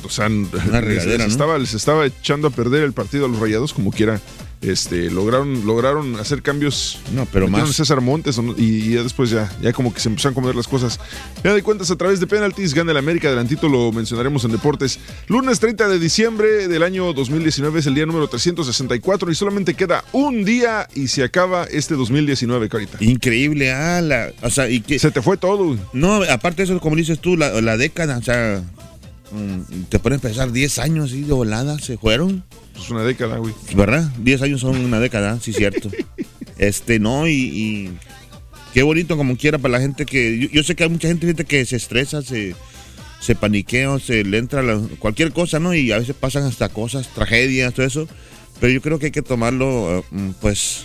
o 0.05 0.09
sea, 0.11 0.29
les, 0.29 1.05
estaba, 1.27 1.59
les 1.59 1.75
estaba 1.75 2.07
echando 2.07 2.49
a 2.49 2.51
perder 2.51 2.83
el 2.85 2.93
partido 2.93 3.27
a 3.27 3.29
los 3.29 3.39
rayados 3.41 3.73
como 3.75 3.91
quiera. 3.93 4.21
Este, 4.63 5.11
lograron, 5.11 5.67
lograron 5.67 6.17
hacer 6.17 6.43
cambios. 6.43 6.99
No, 7.15 7.27
pero 7.33 7.47
más. 7.47 7.75
César 7.75 8.01
Montes 8.01 8.41
y, 8.57 8.63
y 8.63 8.95
ya 8.95 9.03
después 9.03 9.31
ya, 9.31 9.53
ya 9.61 9.73
como 9.73 9.93
que 9.93 10.01
se 10.01 10.09
empezaron 10.09 10.33
a 10.33 10.35
comer 10.35 10.57
las 10.57 10.67
cosas. 10.67 10.99
Ya 11.45 11.53
de 11.55 11.63
cuentas, 11.63 11.91
a 11.91 11.97
través 11.97 12.21
de 12.21 12.27
penaltis, 12.27 12.75
gana 12.75 12.93
el 12.93 12.97
América. 12.97 13.29
Adelantito 13.29 13.69
lo 13.69 13.93
mencionaremos 13.93 14.45
en 14.45 14.53
deportes. 14.53 14.99
Lunes 15.29 15.61
30 15.61 15.89
de 15.89 15.99
diciembre 15.99 16.69
del 16.69 16.83
año 16.83 17.13
2019 17.13 17.81
es 17.81 17.87
el 17.87 17.95
día 17.95 18.07
número 18.07 18.29
364 18.29 19.31
y 19.31 19.35
solamente 19.35 19.75
queda 19.75 20.05
un 20.13 20.45
día 20.45 20.89
y 20.95 21.09
se 21.09 21.23
acaba 21.23 21.65
este 21.65 21.95
2019, 21.95 22.69
Carita. 22.69 22.99
Increíble, 23.01 23.73
ah, 23.73 24.01
la, 24.01 24.33
o 24.43 24.51
sea, 24.51 24.69
y 24.69 24.81
que... 24.81 24.99
Se 24.99 25.11
te 25.11 25.23
fue 25.23 25.37
todo. 25.37 25.77
No, 25.93 26.23
aparte 26.23 26.59
de 26.59 26.65
eso, 26.65 26.81
como 26.81 26.97
dices 26.97 27.21
tú, 27.21 27.37
la, 27.37 27.61
la 27.61 27.77
década, 27.77 28.19
o 28.19 28.23
sea, 28.23 28.63
mm, 29.31 29.85
te 29.89 29.99
pones 29.99 30.19
a 30.19 30.23
pensar 30.23 30.53
10 30.53 30.79
años 30.79 31.11
así 31.11 31.23
de 31.23 31.33
volada, 31.33 31.79
se 31.79 31.99
fueron. 31.99 32.45
Es 32.77 32.91
una 32.91 33.03
década, 33.03 33.39
güey. 33.39 33.55
¿Verdad? 33.75 34.11
10 34.19 34.43
años 34.43 34.61
son 34.61 34.77
una 34.77 35.01
década, 35.01 35.39
sí, 35.41 35.53
cierto. 35.53 35.91
este, 36.59 36.99
no, 36.99 37.27
y, 37.27 37.33
y 37.33 37.91
qué 38.75 38.83
bonito 38.83 39.17
como 39.17 39.37
quiera 39.37 39.59
para 39.59 39.73
la 39.73 39.81
gente 39.81 40.07
que. 40.07 40.39
Yo, 40.39 40.49
yo 40.51 40.63
sé 40.63 40.75
que 40.77 40.85
hay 40.85 40.91
mucha 40.91 41.09
gente, 41.09 41.27
fíjate, 41.27 41.45
que 41.45 41.65
se 41.65 41.77
estresa, 41.77 42.23
se, 42.23 42.55
se 43.21 43.35
paniquea, 43.35 43.99
se 43.99 44.25
le 44.25 44.39
entra 44.39 44.63
la- 44.63 44.81
cualquier 44.99 45.33
cosa, 45.33 45.59
¿no? 45.59 45.75
Y 45.75 45.91
a 45.93 45.99
veces 45.99 46.15
pasan 46.19 46.45
hasta 46.45 46.69
cosas, 46.69 47.09
tragedias, 47.15 47.75
todo 47.75 47.87
eso. 47.87 48.09
Pero 48.61 48.73
yo 48.73 48.81
creo 48.81 48.99
que 48.99 49.07
hay 49.07 49.13
que 49.13 49.23
tomarlo, 49.23 49.99
eh, 49.99 50.03
mm, 50.11 50.31
pues, 50.41 50.85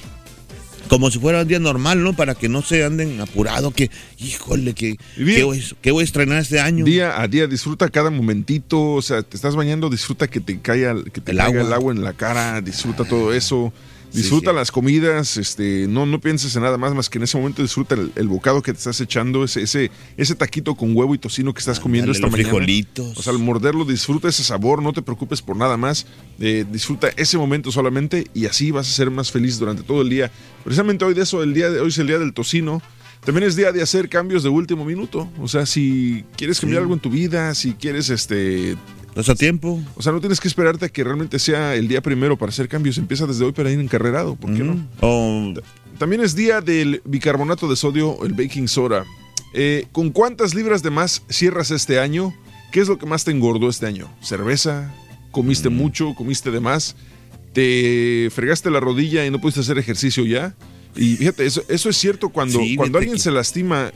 como 0.92 1.10
si 1.10 1.20
fuera 1.20 1.44
un 1.44 1.48
día 1.48 1.58
normal, 1.58 2.04
¿no? 2.04 2.12
Para 2.12 2.36
que 2.36 2.50
no 2.50 2.62
se 2.62 2.84
anden 2.84 3.22
apurado, 3.22 3.72
que, 3.72 3.90
híjole, 4.20 4.74
que, 4.74 4.98
bien. 5.16 5.38
¿qué, 5.38 5.44
voy, 5.46 5.64
qué 5.82 5.92
voy 5.92 6.02
a 6.02 6.04
estrenar 6.04 6.40
este 6.40 6.60
año? 6.60 6.84
Día 6.84 7.22
a 7.22 7.30
día, 7.30 7.48
disfruta 7.48 7.88
cada 7.88 8.10
momentito. 8.10 8.96
O 8.96 9.02
sea, 9.02 9.24
te 9.24 9.38
estás 9.38 9.56
bañando, 9.56 9.90
disfruta 9.90 10.28
que 10.28 10.42
te 10.42 10.60
caiga, 10.60 11.02
que 11.02 11.22
te 11.22 11.32
El 11.32 11.38
caiga 11.38 11.62
agua. 11.62 11.62
el 11.62 11.74
agua 11.74 11.94
en 11.94 12.04
la 12.04 12.12
cara, 12.12 12.60
disfruta 12.60 13.06
todo 13.06 13.34
eso. 13.34 13.72
Disfruta 14.14 14.52
las 14.54 14.72
comidas, 14.72 15.38
este, 15.38 15.86
no, 15.88 16.06
no 16.06 16.20
pienses 16.20 16.56
en 16.56 16.64
nada 16.64 16.78
más 16.78 16.94
más 16.94 17.10
que 17.10 17.18
en 17.18 17.24
ese 17.24 17.38
momento 17.38 17.62
disfruta 17.62 17.96
el, 17.96 18.12
el 18.16 18.28
bocado 18.28 18.62
que 18.62 18.74
te 18.74 18.78
estás 18.78 19.00
echando, 19.02 19.44
ese, 19.44 19.62
ese, 19.62 19.90
ese 20.18 20.36
taquito 20.36 20.76
con 20.76 20.96
huevo 20.96 21.16
y 21.16 21.18
tocino 21.18 21.54
que 21.54 21.60
estás 21.60 21.80
comiendo 21.80 22.12
Ándale, 22.12 22.18
esta 22.18 22.28
los 22.28 22.32
mañana. 22.32 22.50
frijolitos. 22.50 23.18
O 23.18 23.22
sea, 23.22 23.34
al 23.34 23.40
morderlo, 23.40 23.86
disfruta 23.86 24.28
ese 24.30 24.44
sabor, 24.44 24.82
no 24.82 24.94
te 24.94 25.02
preocupes 25.02 25.42
por 25.42 25.56
nada 25.56 25.78
más. 25.78 26.06
eh, 26.40 26.66
disfruta 26.72 27.10
ese 27.18 27.38
momento 27.38 27.72
solamente 27.72 28.28
y 28.34 28.46
así 28.46 28.72
vas 28.72 28.88
a 28.88 28.92
ser 28.92 29.12
más 29.12 29.32
feliz 29.32 29.58
durante 29.60 29.84
todo 29.84 30.02
el 30.02 30.10
día. 30.10 30.32
Precisamente 30.64 31.06
hoy 31.06 31.14
de 31.14 31.22
eso, 31.24 31.42
el 31.44 31.54
día 31.54 31.70
de 31.70 31.80
hoy 31.80 31.90
es 31.90 31.98
el 31.98 32.08
día 32.08 32.20
del 32.20 32.34
tocino. 32.34 32.82
También 33.24 33.48
es 33.48 33.56
día 33.56 33.72
de 33.72 33.82
hacer 33.82 34.10
cambios 34.10 34.42
de 34.44 34.50
último 34.50 34.84
minuto. 34.84 35.30
O 35.40 35.48
sea, 35.48 35.66
si 35.66 36.24
quieres 36.36 36.60
cambiar 36.60 36.80
Sí. 36.80 36.84
algo 36.84 36.94
en 36.96 37.00
tu 37.00 37.10
vida, 37.10 37.54
si 37.54 37.74
quieres 37.74 38.10
este 38.10 38.76
¿Estás 39.10 39.30
a 39.30 39.36
tiempo? 39.36 39.80
o 39.96 40.02
sea, 40.02 40.12
no 40.12 40.20
tienes 40.22 40.40
que 40.40 40.48
esperarte 40.48 40.86
a 40.86 40.90
que 40.90 41.04
realmente 41.04 41.38
sea 41.38 41.76
el 41.76 41.88
día 41.88 42.02
primero 42.02 42.38
para 42.38 42.50
hacer 42.50 42.68
cambios. 42.68 42.98
Empieza 42.98 43.28
desde 43.28 43.46
hoy 43.46 43.52
para 43.52 43.70
ir 43.70 43.80
encarrerado. 43.80 44.36
¿Por 44.36 44.54
qué 44.54 44.64
no? 44.64 44.78
O 45.02 45.54
También 46.00 46.22
es 46.24 46.36
día 46.36 46.62
del 46.62 47.02
bicarbonato 47.06 47.68
de 47.70 47.76
sodio, 47.76 48.24
el 48.26 48.34
baking 48.34 48.68
soda. 48.68 49.06
Eh, 49.54 49.86
¿Con 49.92 50.10
cuántas 50.12 50.56
libras 50.56 50.82
de 50.82 50.90
más 50.90 51.22
cierras 51.30 51.70
este 51.72 52.00
año? 52.00 52.34
¿Qué 52.72 52.80
es 52.80 52.88
lo 52.88 52.98
que 52.98 53.06
más 53.06 53.24
te 53.26 53.32
engordó 53.32 53.70
este 53.70 53.86
año? 53.86 54.10
¿Cerveza? 54.22 54.92
¿Comiste 55.30 55.70
Mm. 55.70 55.74
mucho? 55.76 56.16
¿Comiste 56.16 56.50
de 56.52 56.60
más? 56.62 56.96
¿Te 57.54 58.30
fregaste 58.34 58.72
la 58.72 58.80
rodilla 58.80 59.26
y 59.26 59.30
no 59.30 59.40
pudiste 59.42 59.60
hacer 59.60 59.78
ejercicio 59.78 60.26
ya? 60.26 60.56
Y 60.96 61.16
fíjate, 61.16 61.46
eso, 61.46 61.64
eso 61.70 61.90
es 61.90 61.98
cierto 61.98 62.30
cuando, 62.30 62.60
Sí, 62.60 62.76
cuando 62.76 62.98
alguien 62.98 63.16
que- 63.16 63.22
se 63.22 63.32
lastima 63.32 63.92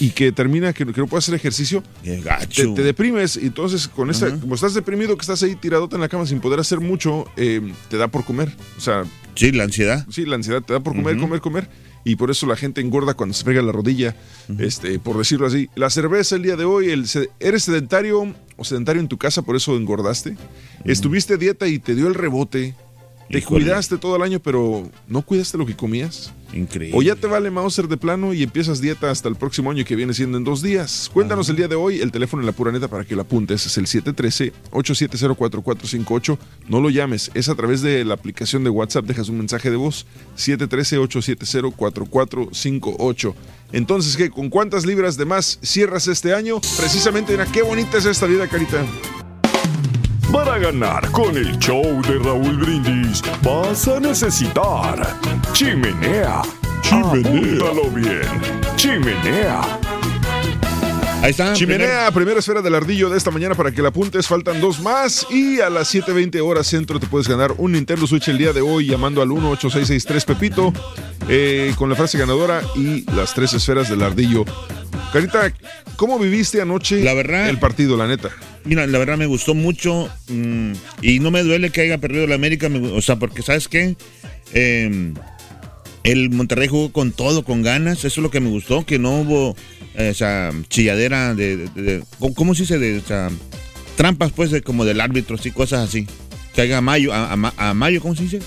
y 0.00 0.10
que 0.10 0.32
termina 0.32 0.72
que, 0.72 0.84
que 0.84 1.00
no 1.00 1.06
puede 1.06 1.18
hacer 1.20 1.34
ejercicio, 1.34 1.82
te, 2.02 2.66
te 2.66 2.82
deprimes 2.82 3.36
y 3.36 3.46
entonces 3.46 3.86
con 3.88 4.10
Ajá. 4.10 4.36
como 4.40 4.54
estás 4.56 4.74
deprimido 4.74 5.16
que 5.16 5.20
estás 5.22 5.42
ahí 5.44 5.54
tiradote 5.54 5.94
en 5.94 6.00
la 6.00 6.08
cama 6.08 6.26
sin 6.26 6.40
poder 6.40 6.58
hacer 6.60 6.80
mucho, 6.80 7.26
eh, 7.36 7.60
te 7.88 7.96
da 7.96 8.08
por 8.08 8.24
comer. 8.24 8.52
O 8.76 8.80
sea, 8.80 9.04
Sí, 9.36 9.52
la 9.52 9.64
ansiedad. 9.64 10.04
sí, 10.10 10.26
la 10.26 10.34
ansiedad 10.36 10.60
te 10.62 10.72
da 10.72 10.80
por 10.80 10.94
comer, 10.94 11.16
comer, 11.18 11.40
comer. 11.40 11.68
Y 12.02 12.16
por 12.16 12.30
eso 12.30 12.46
la 12.46 12.56
gente 12.56 12.80
engorda 12.80 13.12
cuando 13.12 13.34
se 13.34 13.44
pega 13.44 13.60
la 13.60 13.72
rodilla, 13.72 14.16
este, 14.58 14.98
por 14.98 15.18
decirlo 15.18 15.46
así. 15.46 15.68
La 15.76 15.90
cerveza 15.90 16.34
el 16.34 16.42
día 16.42 16.56
de 16.56 16.64
hoy, 16.64 16.88
el, 16.90 17.04
¿eres 17.38 17.62
sedentario 17.62 18.34
o 18.56 18.64
sedentario 18.64 19.00
en 19.02 19.08
tu 19.08 19.18
casa, 19.18 19.42
por 19.42 19.54
eso 19.54 19.76
engordaste? 19.76 20.34
¿Estuviste 20.86 21.34
a 21.34 21.36
dieta 21.36 21.68
y 21.68 21.78
te 21.78 21.94
dio 21.94 22.08
el 22.08 22.14
rebote? 22.14 22.74
¿Te 23.30 23.42
cuidaste 23.42 23.96
todo 23.96 24.16
el 24.16 24.22
año, 24.22 24.40
pero 24.40 24.90
no 25.06 25.22
cuidaste 25.22 25.56
lo 25.56 25.64
que 25.64 25.76
comías? 25.76 26.32
Increíble. 26.52 26.98
¿O 26.98 27.02
ya 27.02 27.14
te 27.14 27.28
vale 27.28 27.48
Mauser 27.48 27.86
de 27.86 27.96
plano 27.96 28.34
y 28.34 28.42
empiezas 28.42 28.80
dieta 28.80 29.08
hasta 29.08 29.28
el 29.28 29.36
próximo 29.36 29.70
año 29.70 29.84
que 29.84 29.94
viene 29.94 30.12
siendo 30.14 30.36
en 30.36 30.42
dos 30.42 30.62
días? 30.62 31.08
Cuéntanos 31.12 31.48
el 31.48 31.54
día 31.54 31.68
de 31.68 31.76
hoy, 31.76 32.00
el 32.00 32.10
teléfono 32.10 32.42
en 32.42 32.46
la 32.46 32.52
pura 32.52 32.72
neta 32.72 32.88
para 32.88 33.04
que 33.04 33.14
lo 33.14 33.22
apuntes. 33.22 33.66
Es 33.66 33.78
el 33.78 33.86
713-870-4458. 33.86 36.38
No 36.68 36.80
lo 36.80 36.90
llames, 36.90 37.30
es 37.34 37.48
a 37.48 37.54
través 37.54 37.82
de 37.82 38.04
la 38.04 38.14
aplicación 38.14 38.64
de 38.64 38.70
WhatsApp. 38.70 39.04
Dejas 39.04 39.28
un 39.28 39.38
mensaje 39.38 39.70
de 39.70 39.76
voz. 39.76 40.06
713-870-4458. 40.36 43.34
Entonces, 43.70 44.16
¿qué? 44.16 44.30
¿Con 44.30 44.50
cuántas 44.50 44.84
libras 44.84 45.16
de 45.16 45.26
más 45.26 45.60
cierras 45.62 46.08
este 46.08 46.34
año? 46.34 46.60
Precisamente, 46.76 47.30
mira, 47.30 47.46
qué 47.46 47.62
bonita 47.62 47.98
es 47.98 48.06
esta 48.06 48.26
vida, 48.26 48.48
Carita. 48.48 48.84
Para 50.32 50.58
ganar 50.58 51.10
con 51.10 51.36
el 51.36 51.58
show 51.58 51.82
de 52.02 52.18
Raúl 52.18 52.56
Brindis 52.58 53.22
vas 53.42 53.88
a 53.88 53.98
necesitar 54.00 55.16
chimenea. 55.52 56.42
Chimenea. 56.82 57.00
Apúntalo 57.00 57.90
bien. 57.90 58.20
Chimenea. 58.76 59.60
Ahí 61.22 61.30
está. 61.32 61.52
Chimenea, 61.52 62.10
primera 62.12 62.38
esfera 62.38 62.62
del 62.62 62.74
ardillo 62.74 63.10
de 63.10 63.18
esta 63.18 63.30
mañana 63.30 63.54
para 63.54 63.72
que 63.72 63.82
la 63.82 63.88
apuntes. 63.88 64.26
Faltan 64.26 64.60
dos 64.60 64.80
más. 64.80 65.26
Y 65.30 65.60
a 65.60 65.68
las 65.68 65.92
7:20 65.92 66.40
horas 66.40 66.66
centro 66.66 66.98
te 67.00 67.06
puedes 67.06 67.28
ganar 67.28 67.52
un 67.58 67.72
Nintendo 67.72 68.06
Switch 68.06 68.28
el 68.28 68.38
día 68.38 68.52
de 68.52 68.60
hoy 68.60 68.86
llamando 68.86 69.20
al 69.22 69.30
18663 69.30 70.24
Pepito 70.24 70.72
eh, 71.28 71.74
con 71.76 71.90
la 71.90 71.96
frase 71.96 72.16
ganadora 72.18 72.62
y 72.76 73.02
las 73.12 73.34
tres 73.34 73.52
esferas 73.52 73.88
del 73.88 74.02
ardillo. 74.02 74.44
Carita, 75.12 75.52
¿cómo 75.96 76.18
viviste 76.18 76.60
anoche 76.62 77.02
La 77.02 77.14
verdad- 77.14 77.48
el 77.48 77.58
partido, 77.58 77.96
la 77.96 78.06
neta? 78.06 78.30
Mira, 78.64 78.86
la 78.86 78.98
verdad 78.98 79.16
me 79.16 79.26
gustó 79.26 79.54
mucho 79.54 80.08
mm, 80.28 80.72
y 81.02 81.18
no 81.20 81.30
me 81.30 81.42
duele 81.42 81.70
que 81.70 81.80
haya 81.82 81.98
perdido 81.98 82.26
la 82.26 82.34
América, 82.34 82.68
me 82.68 82.78
o 82.88 83.00
sea, 83.00 83.16
porque 83.16 83.42
¿sabes 83.42 83.68
qué? 83.68 83.96
Eh, 84.52 85.12
el 86.02 86.30
Monterrey 86.30 86.68
jugó 86.68 86.92
con 86.92 87.12
todo, 87.12 87.44
con 87.44 87.62
ganas, 87.62 87.98
eso 87.98 88.08
es 88.08 88.16
lo 88.18 88.30
que 88.30 88.40
me 88.40 88.48
gustó, 88.50 88.84
que 88.86 88.98
no 88.98 89.20
hubo 89.20 89.56
eh, 89.96 90.10
o 90.10 90.14
sea, 90.14 90.50
chilladera 90.68 91.34
de, 91.34 91.56
de- 91.56 91.82
de- 91.82 92.02
¿cómo- 92.18 92.34
¿cómo 92.34 92.54
se 92.54 92.62
dice? 92.62 92.78
De, 92.78 92.98
o 92.98 93.02
sea, 93.06 93.30
trampas 93.96 94.32
pues 94.32 94.50
de, 94.50 94.62
como 94.62 94.84
del 94.84 95.00
árbitro, 95.00 95.36
sí, 95.38 95.50
cosas 95.50 95.88
así. 95.88 96.06
Que 96.54 96.62
haya 96.62 96.78
amayo, 96.78 97.12
a, 97.12 97.32
a- 97.32 97.52
a- 97.56 97.70
amayo, 97.70 98.00
¿cómo 98.00 98.14
se 98.14 98.22
dice? 98.24 98.40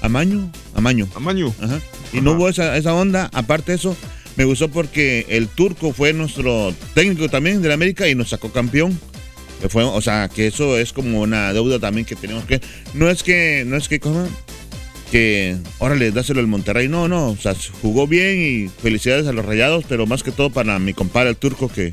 Amaño, 0.00 0.50
amaño. 0.74 1.08
Amaño. 1.14 1.54
Ajá. 1.60 1.80
Y 2.12 2.20
no 2.20 2.32
hubo 2.32 2.48
esa, 2.48 2.76
esa 2.76 2.94
onda, 2.94 3.30
aparte 3.32 3.72
de 3.72 3.76
eso, 3.76 3.96
Me 4.36 4.44
gustó 4.44 4.68
porque 4.68 5.26
el 5.28 5.46
turco 5.46 5.92
fue 5.92 6.12
nuestro 6.12 6.74
técnico 6.92 7.28
también 7.28 7.62
de 7.62 7.68
la 7.68 7.74
América 7.74 8.08
y 8.08 8.16
nos 8.16 8.30
sacó 8.30 8.50
campeón. 8.52 8.98
Que 9.62 9.68
fue, 9.68 9.82
o 9.84 10.00
sea, 10.00 10.28
que 10.28 10.46
eso 10.46 10.76
es 10.78 10.92
como 10.92 11.20
una 11.22 11.52
deuda 11.52 11.78
también 11.78 12.04
que 12.04 12.16
tenemos 12.16 12.44
que. 12.44 12.60
No 12.92 13.08
es 13.08 13.22
que, 13.22 13.64
no 13.66 13.76
es 13.76 13.88
que, 13.88 13.98
¿cómo? 14.00 14.28
Que, 15.10 15.56
órale, 15.78 16.10
dáselo 16.10 16.40
al 16.40 16.46
Monterrey. 16.48 16.88
No, 16.88 17.08
no, 17.08 17.30
o 17.30 17.36
sea, 17.36 17.54
jugó 17.82 18.06
bien 18.06 18.40
y 18.40 18.68
felicidades 18.68 19.26
a 19.26 19.32
los 19.32 19.44
rayados, 19.44 19.84
pero 19.88 20.06
más 20.06 20.22
que 20.22 20.32
todo 20.32 20.50
para 20.50 20.78
mi 20.78 20.92
compadre 20.92 21.30
el 21.30 21.36
turco, 21.36 21.68
que 21.68 21.92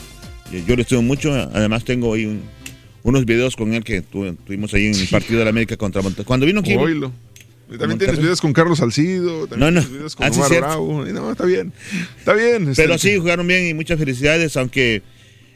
yo 0.67 0.75
le 0.75 0.81
estimo 0.81 1.01
mucho. 1.01 1.31
Además, 1.53 1.85
tengo 1.85 2.13
ahí 2.13 2.25
un- 2.25 2.41
unos 3.03 3.25
videos 3.25 3.55
con 3.55 3.73
él 3.73 3.83
que 3.83 4.01
tu- 4.01 4.33
tuvimos 4.35 4.73
ahí 4.73 4.87
en 4.87 4.95
el 4.95 5.07
partido 5.07 5.39
de 5.39 5.45
la 5.45 5.49
América 5.51 5.77
contra 5.77 6.01
Monterrey. 6.01 6.25
Cuando 6.25 6.45
vino 6.45 6.59
aquí. 6.61 6.75
Oílo. 6.75 7.11
Y 7.73 7.77
también 7.77 7.97
tienes 7.99 7.99
Monterrey. 7.99 8.19
videos 8.23 8.41
con 8.41 8.51
Carlos 8.53 8.79
Salcido, 8.79 9.47
también 9.47 9.59
No, 9.59 9.71
no. 9.71 9.79
tienes 9.81 9.91
videos 9.97 10.15
con 10.15 10.25
Ah, 10.25 10.31
Omar. 10.31 10.49
Bravo. 10.57 11.05
No, 11.05 11.31
está 11.31 11.45
bien. 11.45 11.71
Está 12.17 12.33
bien. 12.33 12.69
este, 12.69 12.83
Pero 12.83 12.97
sí, 12.97 13.17
jugaron 13.17 13.47
bien 13.47 13.65
y 13.67 13.73
muchas 13.73 13.97
felicidades, 13.97 14.57
aunque 14.57 15.03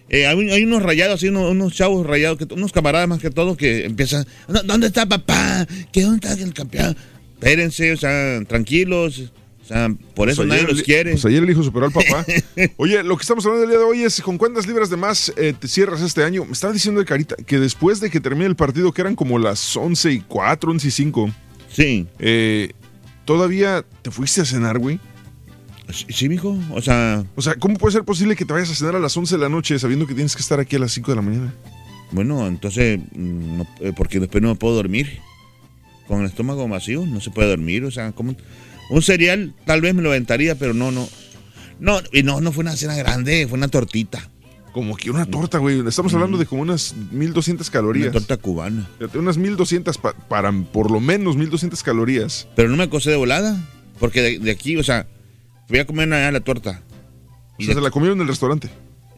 eh, 0.10 0.28
hay, 0.28 0.50
hay 0.52 0.64
unos 0.64 0.84
rayados, 0.84 1.16
así, 1.16 1.30
unos, 1.30 1.50
unos 1.52 1.74
chavos 1.74 2.06
rayados, 2.06 2.38
que, 2.38 2.54
unos 2.54 2.72
camaradas 2.72 3.08
más 3.08 3.20
que 3.20 3.30
todo, 3.32 3.58
que 3.58 3.86
empiezan, 3.86 4.26
"¿Dó- 4.48 4.64
¿dónde 4.64 4.88
está 4.88 5.06
papá? 5.08 5.68
¿Qué 5.92 6.02
dónde 6.04 6.28
está 6.28 6.42
el 6.44 6.54
campeón? 6.54 6.96
Espérense, 7.34 7.92
o 7.92 7.98
sea, 7.98 8.42
tranquilos, 8.48 9.32
o 9.64 9.68
sea, 9.68 9.90
por 10.14 10.30
eso 10.30 10.38
Pues 10.44 10.48
nadie 10.50 10.64
los 10.64 10.84
quiere. 10.84 11.12
Pues 11.12 11.26
ayer 11.26 11.42
el 11.44 11.50
hijo 11.50 11.64
superó 11.64 11.88
al 11.88 11.92
papá. 11.92 12.24
Oye, 12.78 13.02
lo 13.04 13.18
que 13.18 13.22
estamos 13.22 13.44
hablando 13.46 13.64
el 13.66 13.70
día 13.72 13.80
de 13.80 13.84
hoy 13.86 14.04
es 14.04 14.22
con 14.22 14.38
cuántas 14.38 14.68
libras 14.68 14.90
de 14.92 14.98
más 14.98 15.34
eh, 15.38 15.54
te 15.60 15.68
cierras 15.68 16.02
este 16.02 16.24
año. 16.24 16.46
Me 16.46 16.52
estaba 16.54 16.72
diciendo 16.72 17.00
de 17.02 17.06
Carita 17.08 17.36
que 17.36 17.60
después 17.60 18.00
de 18.00 18.10
que 18.12 18.20
termine 18.20 18.46
el 18.46 18.56
partido, 18.56 18.92
que 18.92 19.02
eran 19.02 19.16
como 19.16 19.40
las 19.40 19.76
11 19.76 20.12
y 20.12 20.20
4, 20.22 20.70
11 20.72 20.88
y 20.88 20.92
5. 20.92 21.32
Sí. 21.74 22.08
¿Todavía 23.26 23.84
te 24.04 24.12
fuiste 24.12 24.42
a 24.42 24.46
cenar, 24.46 24.78
güey? 24.78 25.00
Sí, 25.92 26.30
mijo. 26.30 26.58
O 26.72 26.82
sea. 26.82 27.24
O 27.36 27.42
sea, 27.42 27.56
¿cómo 27.56 27.78
puede 27.78 27.94
ser 27.94 28.04
posible 28.04 28.36
que 28.36 28.46
te 28.46 28.54
vayas 28.54 28.70
a 28.72 28.76
cenar 28.76 28.96
a 28.96 29.00
las 29.00 29.16
11 29.16 29.36
de 29.36 29.42
la 29.42 29.50
noche 29.50 29.78
sabiendo 29.80 30.08
que 30.08 30.14
tienes 30.14 30.36
que 30.36 30.42
estar 30.42 30.60
aquí 30.60 30.76
a 30.76 30.80
las 30.80 30.92
5 30.94 31.12
de 31.12 31.16
la 31.16 31.22
mañana? 31.22 31.54
Bueno, 32.12 32.48
entonces, 32.48 33.00
mm, 33.00 33.58
no- 33.58 33.68
eh, 33.82 33.94
porque 33.96 34.20
después 34.20 34.42
no 34.42 34.50
me 34.50 34.56
puedo 34.56 34.76
dormir. 34.76 35.20
Con 36.08 36.22
el 36.22 36.28
estómago 36.28 36.68
vacío, 36.68 37.06
no 37.06 37.20
se 37.20 37.32
puede 37.32 37.50
dormir. 37.50 37.84
O 37.84 37.92
sea, 37.92 38.12
como 38.12 38.36
un 38.90 39.02
cereal 39.02 39.54
tal 39.66 39.82
vez 39.82 39.94
me 39.96 40.02
lo 40.02 40.10
aventaría, 40.10 40.56
pero 40.56 40.74
no, 40.74 40.92
no. 40.92 41.08
No, 41.80 42.00
y 42.14 42.24
no, 42.24 42.42
no 42.42 42.52
fue 42.52 42.62
una 42.64 42.76
cena 42.76 42.96
grande, 42.96 43.48
fue 43.48 43.58
una 43.58 43.68
tortita. 43.68 44.30
Como 44.72 44.96
que 44.98 45.10
una 45.10 45.26
torta, 45.26 45.58
güey. 45.58 45.86
Estamos 45.88 46.14
hablando 46.14 46.38
de 46.38 46.46
como 46.46 46.62
unas 46.62 46.96
1200 47.12 47.70
calorías. 47.70 48.06
Una 48.10 48.14
torta 48.20 48.38
cubana. 48.38 48.90
Unas 49.14 49.38
1200 49.38 49.98
pa- 49.98 50.14
para 50.14 50.52
por 50.52 50.92
lo 50.92 51.00
menos 51.00 51.38
1200 51.38 51.82
calorías. 51.82 52.48
Pero 52.56 52.70
no 52.70 52.76
me 52.78 52.84
acosé 52.84 53.10
de 53.10 53.16
volada, 53.16 53.58
porque 54.00 54.22
de, 54.22 54.40
de 54.40 54.52
aquí, 54.52 54.76
o 54.78 54.84
sea, 54.84 55.08
fui 55.68 55.80
a 55.80 55.86
comer 55.86 56.12
allá 56.14 56.32
la 56.32 56.40
torta. 56.42 56.82
O 57.60 57.64
sea, 57.64 57.74
se 57.74 57.82
la 57.82 57.92
comieron 57.92 58.18
en 58.18 58.24
el 58.24 58.28
restaurante. 58.28 58.70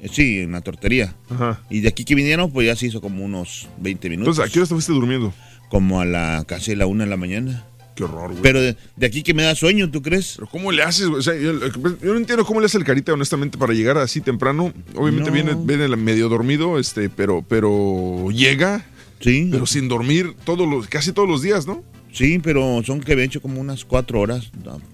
Eh, 0.02 0.10
Sí, 0.12 0.40
en 0.40 0.52
la 0.52 0.62
tortería. 0.62 1.16
Ajá. 1.30 1.62
Y 1.70 1.80
de 1.82 1.88
aquí 1.88 2.06
que 2.06 2.14
vinieron, 2.16 2.52
pues 2.52 2.68
ya 2.68 2.76
se 2.76 2.86
hizo 2.88 3.02
como 3.02 3.24
unos 3.26 3.68
20 3.80 4.10
minutos. 4.10 4.36
Entonces, 4.38 4.52
¿a 4.52 4.54
qué 4.54 4.60
hora 4.60 4.68
te 4.68 4.74
fuiste 4.76 4.94
durmiendo? 4.94 5.34
Como 5.70 6.00
a 6.00 6.06
la 6.06 6.44
casi 6.48 6.76
la 6.76 6.86
una 6.86 7.04
de 7.06 7.10
la 7.10 7.18
mañana. 7.18 7.66
Qué 7.96 8.04
horror, 8.04 8.30
güey. 8.30 8.42
Pero 8.44 8.62
de, 8.62 8.78
de 8.96 9.08
aquí 9.08 9.24
que 9.24 9.34
me 9.34 9.42
da 9.42 9.56
sueño, 9.56 9.90
¿tú 9.90 10.04
crees? 10.04 10.34
Pero 10.36 10.48
¿cómo 10.52 10.72
le 10.72 10.84
haces? 10.84 11.08
güey? 11.08 11.18
O 11.20 11.24
sea, 11.24 11.34
yo, 11.36 11.54
yo 11.60 12.14
no 12.14 12.18
entiendo 12.18 12.46
cómo 12.46 12.60
le 12.60 12.68
hace 12.68 12.78
el 12.78 12.84
carita, 12.84 13.12
honestamente, 13.12 13.58
para 13.58 13.74
llegar 13.74 13.98
así 13.98 14.22
temprano. 14.22 14.72
Obviamente 14.94 15.32
No. 15.32 15.34
viene, 15.34 15.56
viene 15.58 15.88
medio 15.96 16.30
dormido, 16.30 16.78
este, 16.78 17.10
pero, 17.10 17.44
pero 17.48 18.30
llega. 18.32 18.86
Sí. 19.20 19.50
Pero 19.52 19.66
sin 19.66 19.88
dormir 19.88 20.36
todos 20.46 20.70
los, 20.70 20.88
casi 20.88 21.12
todos 21.12 21.28
los 21.28 21.42
días, 21.42 21.66
¿no? 21.66 21.84
Sí, 22.18 22.40
pero 22.40 22.82
son 22.84 23.00
que 23.00 23.24
hecho 23.24 23.44
como 23.44 23.62
unas 23.62 23.86
cuatro 23.86 24.20
horas. 24.20 24.52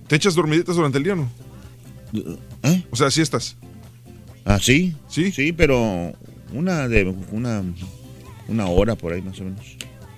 ¿Te 0.07 0.17
echas 0.17 0.35
dormiditas 0.35 0.75
durante 0.75 0.97
el 0.97 1.05
día 1.05 1.13
o 1.13 1.15
no? 1.15 1.29
¿Eh? 2.63 2.83
O 2.91 2.97
sea, 2.97 3.09
siestas. 3.09 3.55
Ah, 4.43 4.59
sí. 4.59 4.93
Sí. 5.07 5.31
Sí, 5.31 5.53
pero 5.53 6.11
una 6.51 6.89
de 6.89 7.15
una, 7.31 7.63
una 8.49 8.65
hora 8.67 8.95
por 8.95 9.13
ahí 9.13 9.21
más 9.21 9.39
o 9.39 9.45
menos. 9.45 9.77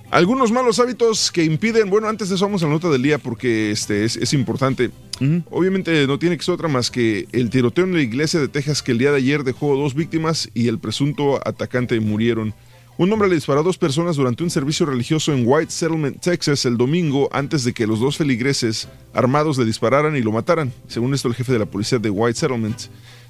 Algunos 0.10 0.51
malos 0.51 0.80
hábitos 0.80 1.32
que 1.32 1.43
impiden, 1.43 1.91
bueno, 1.91 2.08
antes 2.08 2.30
de 2.30 2.36
eso 2.36 2.45
vamos 2.45 2.64
a 2.64 2.66
la 2.66 2.72
nota 2.72 2.89
del 2.89 3.03
día 3.03 3.20
porque 3.20 3.70
este 3.70 4.03
es, 4.03 4.18
es 4.18 4.34
importante. 4.34 4.89
Obviamente 5.51 6.08
no 6.08 6.18
tiene 6.18 6.38
que 6.38 6.43
ser 6.43 6.56
otra 6.56 6.68
más 6.68 6.89
que 6.89 7.28
el 7.34 7.51
tiroteo 7.51 7.86
en 7.86 7.93
la 7.93 8.01
iglesia 8.01 8.39
de 8.39 8.47
Texas 8.47 8.82
que 8.82 8.93
el 8.93 8.97
día 8.97 9.12
de 9.12 9.18
ayer 9.18 9.43
dejó 9.43 9.76
dos 9.76 9.93
víctimas 9.93 10.49
y 10.56 10.70
el 10.70 10.80
presunto 10.80 11.39
atacante 11.47 11.99
murieron. 11.99 12.56
Un 12.98 13.12
hombre 13.12 13.28
le 13.28 13.36
disparó 13.36 13.60
a 13.60 13.64
dos 13.64 13.78
personas 13.78 14.16
durante 14.16 14.41
un 14.41 14.50
servicio 14.50 14.86
religioso 14.86 15.34
en 15.34 15.43
White 15.46 15.70
Settlement, 15.70 16.22
Texas, 16.22 16.64
el 16.64 16.78
domingo 16.78 17.28
antes 17.34 17.66
de 17.66 17.74
que 17.74 17.86
los 17.86 18.00
dos 18.00 18.16
feligreses 18.16 18.88
armados 19.14 19.58
le 19.58 19.66
dispararan 19.66 20.16
y 20.16 20.22
lo 20.22 20.32
mataran, 20.32 20.72
según 20.88 21.14
esto 21.14 21.28
el 21.28 21.36
jefe 21.36 21.52
de 21.52 21.60
la 21.60 21.66
policía 21.66 22.00
de 22.00 22.10
White 22.10 22.39
Settlement. 22.39 22.84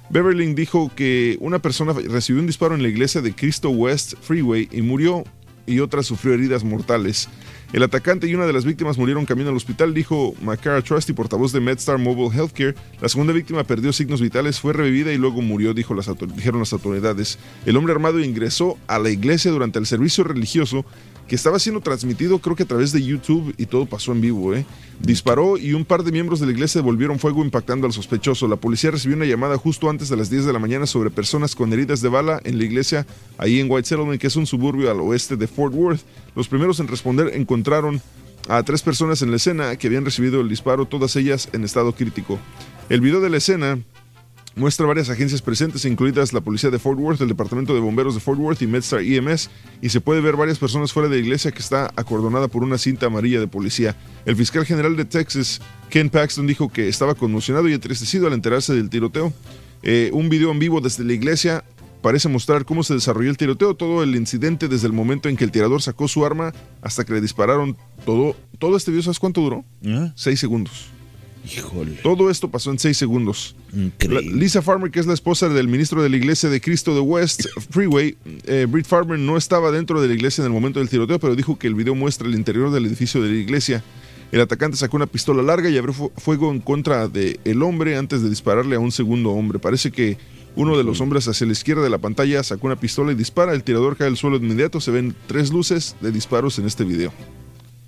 Beverly 0.08 0.54
dijo 0.54 0.92
que 0.94 1.36
una 1.40 1.58
persona 1.58 1.92
recibió 1.92 2.40
un 2.40 2.46
disparo 2.46 2.76
en 2.76 2.82
la 2.82 2.88
iglesia 2.88 3.20
de 3.22 3.34
Cristo 3.34 3.70
West 3.70 4.14
Freeway 4.20 4.68
y 4.70 4.82
murió 4.82 5.24
y 5.66 5.80
otra 5.80 6.04
sufrió 6.04 6.34
heridas 6.34 6.62
mortales. 6.62 7.28
El 7.72 7.82
atacante 7.82 8.28
y 8.28 8.34
una 8.34 8.46
de 8.46 8.52
las 8.52 8.64
víctimas 8.64 8.96
murieron 8.96 9.26
camino 9.26 9.50
al 9.50 9.56
hospital, 9.56 9.92
dijo 9.92 10.34
Macara 10.40 10.82
Trusty, 10.82 11.12
portavoz 11.12 11.52
de 11.52 11.60
MedStar 11.60 11.98
Mobile 11.98 12.30
Healthcare. 12.34 12.76
La 13.00 13.08
segunda 13.08 13.32
víctima 13.32 13.64
perdió 13.64 13.92
signos 13.92 14.20
vitales, 14.20 14.60
fue 14.60 14.72
revivida 14.72 15.12
y 15.12 15.18
luego 15.18 15.42
murió, 15.42 15.74
dijo 15.74 15.92
las 15.92 16.08
dijeron 16.36 16.60
las 16.60 16.72
autoridades. 16.72 17.38
El 17.66 17.76
hombre 17.76 17.92
armado 17.92 18.20
ingresó 18.20 18.78
a 18.86 19.00
la 19.00 19.10
iglesia 19.10 19.50
durante 19.50 19.80
el 19.80 19.86
servicio 19.86 20.22
religioso 20.22 20.84
que 21.28 21.34
estaba 21.34 21.58
siendo 21.58 21.80
transmitido 21.80 22.38
creo 22.38 22.56
que 22.56 22.62
a 22.62 22.66
través 22.66 22.92
de 22.92 23.02
YouTube 23.02 23.54
y 23.58 23.66
todo 23.66 23.86
pasó 23.86 24.12
en 24.12 24.20
vivo. 24.20 24.54
¿eh? 24.54 24.64
Disparó 25.00 25.58
y 25.58 25.72
un 25.72 25.84
par 25.84 26.04
de 26.04 26.12
miembros 26.12 26.40
de 26.40 26.46
la 26.46 26.52
iglesia 26.52 26.80
devolvieron 26.80 27.18
fuego 27.18 27.44
impactando 27.44 27.86
al 27.86 27.92
sospechoso. 27.92 28.46
La 28.48 28.56
policía 28.56 28.90
recibió 28.90 29.16
una 29.16 29.26
llamada 29.26 29.56
justo 29.56 29.90
antes 29.90 30.08
de 30.08 30.16
las 30.16 30.30
10 30.30 30.46
de 30.46 30.52
la 30.52 30.58
mañana 30.58 30.86
sobre 30.86 31.10
personas 31.10 31.54
con 31.54 31.72
heridas 31.72 32.00
de 32.00 32.08
bala 32.08 32.40
en 32.44 32.58
la 32.58 32.64
iglesia 32.64 33.06
ahí 33.38 33.60
en 33.60 33.70
White 33.70 33.88
Settlement, 33.88 34.20
que 34.20 34.28
es 34.28 34.36
un 34.36 34.46
suburbio 34.46 34.90
al 34.90 35.00
oeste 35.00 35.36
de 35.36 35.46
Fort 35.46 35.74
Worth. 35.74 36.02
Los 36.34 36.48
primeros 36.48 36.80
en 36.80 36.88
responder 36.88 37.32
encontraron 37.34 38.00
a 38.48 38.62
tres 38.62 38.82
personas 38.82 39.22
en 39.22 39.30
la 39.30 39.36
escena 39.36 39.76
que 39.76 39.88
habían 39.88 40.04
recibido 40.04 40.40
el 40.40 40.48
disparo, 40.48 40.86
todas 40.86 41.16
ellas 41.16 41.48
en 41.52 41.64
estado 41.64 41.92
crítico. 41.92 42.38
El 42.88 43.00
video 43.00 43.20
de 43.20 43.30
la 43.30 43.38
escena 43.38 43.80
muestra 44.56 44.86
varias 44.86 45.10
agencias 45.10 45.42
presentes, 45.42 45.84
incluidas 45.84 46.32
la 46.32 46.40
policía 46.40 46.70
de 46.70 46.78
Fort 46.78 46.98
Worth, 46.98 47.20
el 47.20 47.28
departamento 47.28 47.74
de 47.74 47.80
bomberos 47.80 48.14
de 48.14 48.20
Fort 48.20 48.40
Worth 48.40 48.62
y 48.62 48.66
MedStar 48.66 49.02
EMS, 49.02 49.50
y 49.82 49.90
se 49.90 50.00
puede 50.00 50.22
ver 50.22 50.34
varias 50.34 50.58
personas 50.58 50.92
fuera 50.92 51.08
de 51.08 51.16
la 51.16 51.22
iglesia 51.22 51.52
que 51.52 51.58
está 51.58 51.92
acordonada 51.94 52.48
por 52.48 52.64
una 52.64 52.78
cinta 52.78 53.06
amarilla 53.06 53.38
de 53.38 53.46
policía. 53.46 53.94
El 54.24 54.34
fiscal 54.34 54.64
general 54.64 54.96
de 54.96 55.04
Texas, 55.04 55.60
Ken 55.90 56.10
Paxton, 56.10 56.46
dijo 56.46 56.70
que 56.70 56.88
estaba 56.88 57.14
conmocionado 57.14 57.68
y 57.68 57.74
entristecido 57.74 58.26
al 58.26 58.32
enterarse 58.32 58.74
del 58.74 58.88
tiroteo. 58.88 59.32
Eh, 59.82 60.10
un 60.12 60.30
video 60.30 60.50
en 60.50 60.58
vivo 60.58 60.80
desde 60.80 61.04
la 61.04 61.12
iglesia 61.12 61.62
parece 62.00 62.28
mostrar 62.28 62.64
cómo 62.64 62.82
se 62.82 62.94
desarrolló 62.94 63.28
el 63.28 63.36
tiroteo, 63.36 63.74
todo 63.74 64.02
el 64.02 64.16
incidente 64.16 64.68
desde 64.68 64.86
el 64.86 64.94
momento 64.94 65.28
en 65.28 65.36
que 65.36 65.44
el 65.44 65.50
tirador 65.50 65.82
sacó 65.82 66.08
su 66.08 66.24
arma 66.24 66.52
hasta 66.80 67.04
que 67.04 67.12
le 67.12 67.20
dispararon. 67.20 67.76
Todo, 68.06 68.36
todo 68.58 68.76
este 68.76 68.90
video, 68.90 69.02
¿sabes 69.02 69.18
cuánto 69.18 69.42
duró? 69.42 69.64
Seis 70.14 70.40
segundos. 70.40 70.95
Híjole. 71.46 71.92
Todo 72.02 72.30
esto 72.30 72.50
pasó 72.50 72.70
en 72.70 72.78
seis 72.78 72.96
segundos. 72.96 73.54
Lisa 74.32 74.62
Farmer, 74.62 74.90
que 74.90 75.00
es 75.00 75.06
la 75.06 75.14
esposa 75.14 75.48
del 75.48 75.68
ministro 75.68 76.02
de 76.02 76.08
la 76.08 76.16
iglesia 76.16 76.48
de 76.48 76.60
Cristo 76.60 76.94
de 76.94 77.00
West 77.00 77.46
Freeway, 77.70 78.16
eh, 78.46 78.66
Britt 78.68 78.86
Farmer 78.86 79.18
no 79.18 79.36
estaba 79.36 79.70
dentro 79.70 80.00
de 80.02 80.08
la 80.08 80.14
iglesia 80.14 80.42
en 80.42 80.46
el 80.46 80.52
momento 80.52 80.80
del 80.80 80.88
tiroteo, 80.88 81.18
pero 81.20 81.36
dijo 81.36 81.58
que 81.58 81.66
el 81.66 81.74
video 81.74 81.94
muestra 81.94 82.26
el 82.26 82.34
interior 82.34 82.70
del 82.70 82.86
edificio 82.86 83.22
de 83.22 83.28
la 83.30 83.36
iglesia. 83.36 83.84
El 84.32 84.40
atacante 84.40 84.76
sacó 84.76 84.96
una 84.96 85.06
pistola 85.06 85.42
larga 85.42 85.70
y 85.70 85.78
abrió 85.78 85.94
fu- 85.94 86.12
fuego 86.16 86.50
en 86.50 86.58
contra 86.60 87.06
del 87.06 87.38
el 87.44 87.62
hombre 87.62 87.96
antes 87.96 88.22
de 88.22 88.28
dispararle 88.28 88.74
a 88.74 88.80
un 88.80 88.90
segundo 88.90 89.30
hombre. 89.30 89.60
Parece 89.60 89.92
que 89.92 90.18
uno 90.56 90.76
de 90.76 90.82
los 90.82 91.00
hombres 91.00 91.28
hacia 91.28 91.46
la 91.46 91.52
izquierda 91.52 91.82
de 91.82 91.90
la 91.90 91.98
pantalla 91.98 92.42
sacó 92.42 92.66
una 92.66 92.74
pistola 92.80 93.12
y 93.12 93.14
dispara. 93.14 93.52
El 93.52 93.62
tirador 93.62 93.96
cae 93.96 94.08
al 94.08 94.16
suelo 94.16 94.38
de 94.40 94.46
inmediato. 94.46 94.80
Se 94.80 94.90
ven 94.90 95.14
tres 95.28 95.52
luces 95.52 95.94
de 96.00 96.10
disparos 96.10 96.58
en 96.58 96.66
este 96.66 96.82
video. 96.82 97.12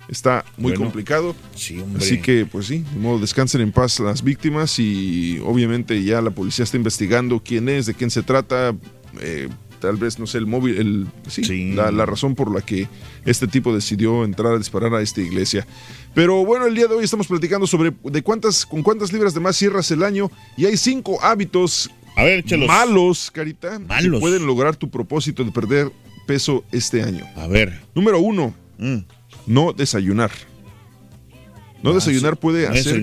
Está 0.09 0.43
muy 0.57 0.71
Bueno, 0.71 0.85
complicado. 0.85 1.35
hombre. 1.81 2.03
Así 2.03 2.19
que, 2.19 2.45
pues 2.45 2.65
sí, 2.67 2.83
de 2.93 2.99
modo 2.99 3.19
descansen 3.19 3.61
en 3.61 3.71
paz 3.71 3.99
las 3.99 4.23
víctimas 4.23 4.79
y 4.79 5.39
obviamente 5.45 6.03
ya 6.03 6.19
la 6.21 6.31
policía 6.31 6.63
está 6.63 6.77
investigando 6.77 7.41
quién 7.43 7.69
es, 7.69 7.85
de 7.85 7.93
quién 7.93 8.09
se 8.09 8.23
trata. 8.23 8.75
eh, 9.21 9.47
tal 9.79 9.95
vez, 9.95 10.19
no 10.19 10.27
sé, 10.27 10.39
el 10.39 10.45
móvil, 10.45 10.77
el, 10.77 11.07
sí, 11.29 11.71
La, 11.73 11.89
la 11.89 12.05
razón 12.05 12.35
por 12.35 12.53
la 12.53 12.59
que 12.61 12.89
este 13.23 13.47
tipo 13.47 13.73
decidió 13.73 14.25
entrar 14.25 14.53
a 14.53 14.57
disparar 14.57 14.93
a 14.93 15.01
esta 15.01 15.21
iglesia. 15.21 15.65
Pero 16.13 16.43
bueno, 16.43 16.65
el 16.65 16.75
día 16.75 16.87
de 16.87 16.95
hoy 16.95 17.05
estamos 17.05 17.27
platicando 17.27 17.65
sobre 17.65 17.93
de 18.03 18.21
cuántas, 18.21 18.65
con 18.65 18.83
cuántas 18.83 19.13
libras 19.13 19.33
de 19.33 19.39
más 19.39 19.55
cierras 19.55 19.89
el 19.91 20.03
año 20.03 20.29
y 20.57 20.65
hay 20.65 20.75
cinco 20.75 21.23
hábitos 21.23 21.89
échalos. 22.17 22.67
malos, 22.67 23.31
Carita, 23.31 23.77
que 23.77 23.85
Malos. 23.85 24.19
pueden 24.19 24.45
lograr 24.45 24.75
tu 24.75 24.89
propósito 24.89 25.45
de 25.45 25.51
perder 25.51 25.91
peso 26.27 26.65
este 26.73 27.01
año. 27.01 27.23
A 27.37 27.47
ver. 27.47 27.81
Número 27.95 28.19
uno, 28.19 28.53
no 29.49 29.73
desayunar. 29.73 30.31
No 31.81 31.89
Ah, 31.91 31.93
desayunar 31.93 32.33
sí. 32.33 32.39
puede 32.41 32.67
hacer 32.67 33.01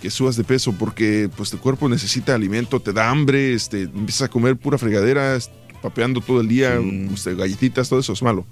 que 0.00 0.10
subas 0.10 0.36
de 0.36 0.44
peso 0.44 0.72
porque 0.78 1.30
pues 1.36 1.50
tu 1.50 1.58
cuerpo 1.58 1.88
necesita 1.88 2.34
alimento, 2.34 2.80
te 2.80 2.92
da 2.92 3.08
hambre, 3.08 3.54
este, 3.54 3.82
empiezas 3.82 4.22
a 4.22 4.28
comer 4.28 4.56
pura 4.56 4.76
fregadera, 4.76 5.38
papeando 5.80 6.20
todo 6.20 6.40
el 6.40 6.48
día, 6.48 6.78
este, 7.14 7.34
galletitas, 7.34 7.88
todo 7.88 8.00
eso 8.00 8.12
es 8.12 8.22
malo. 8.22 8.44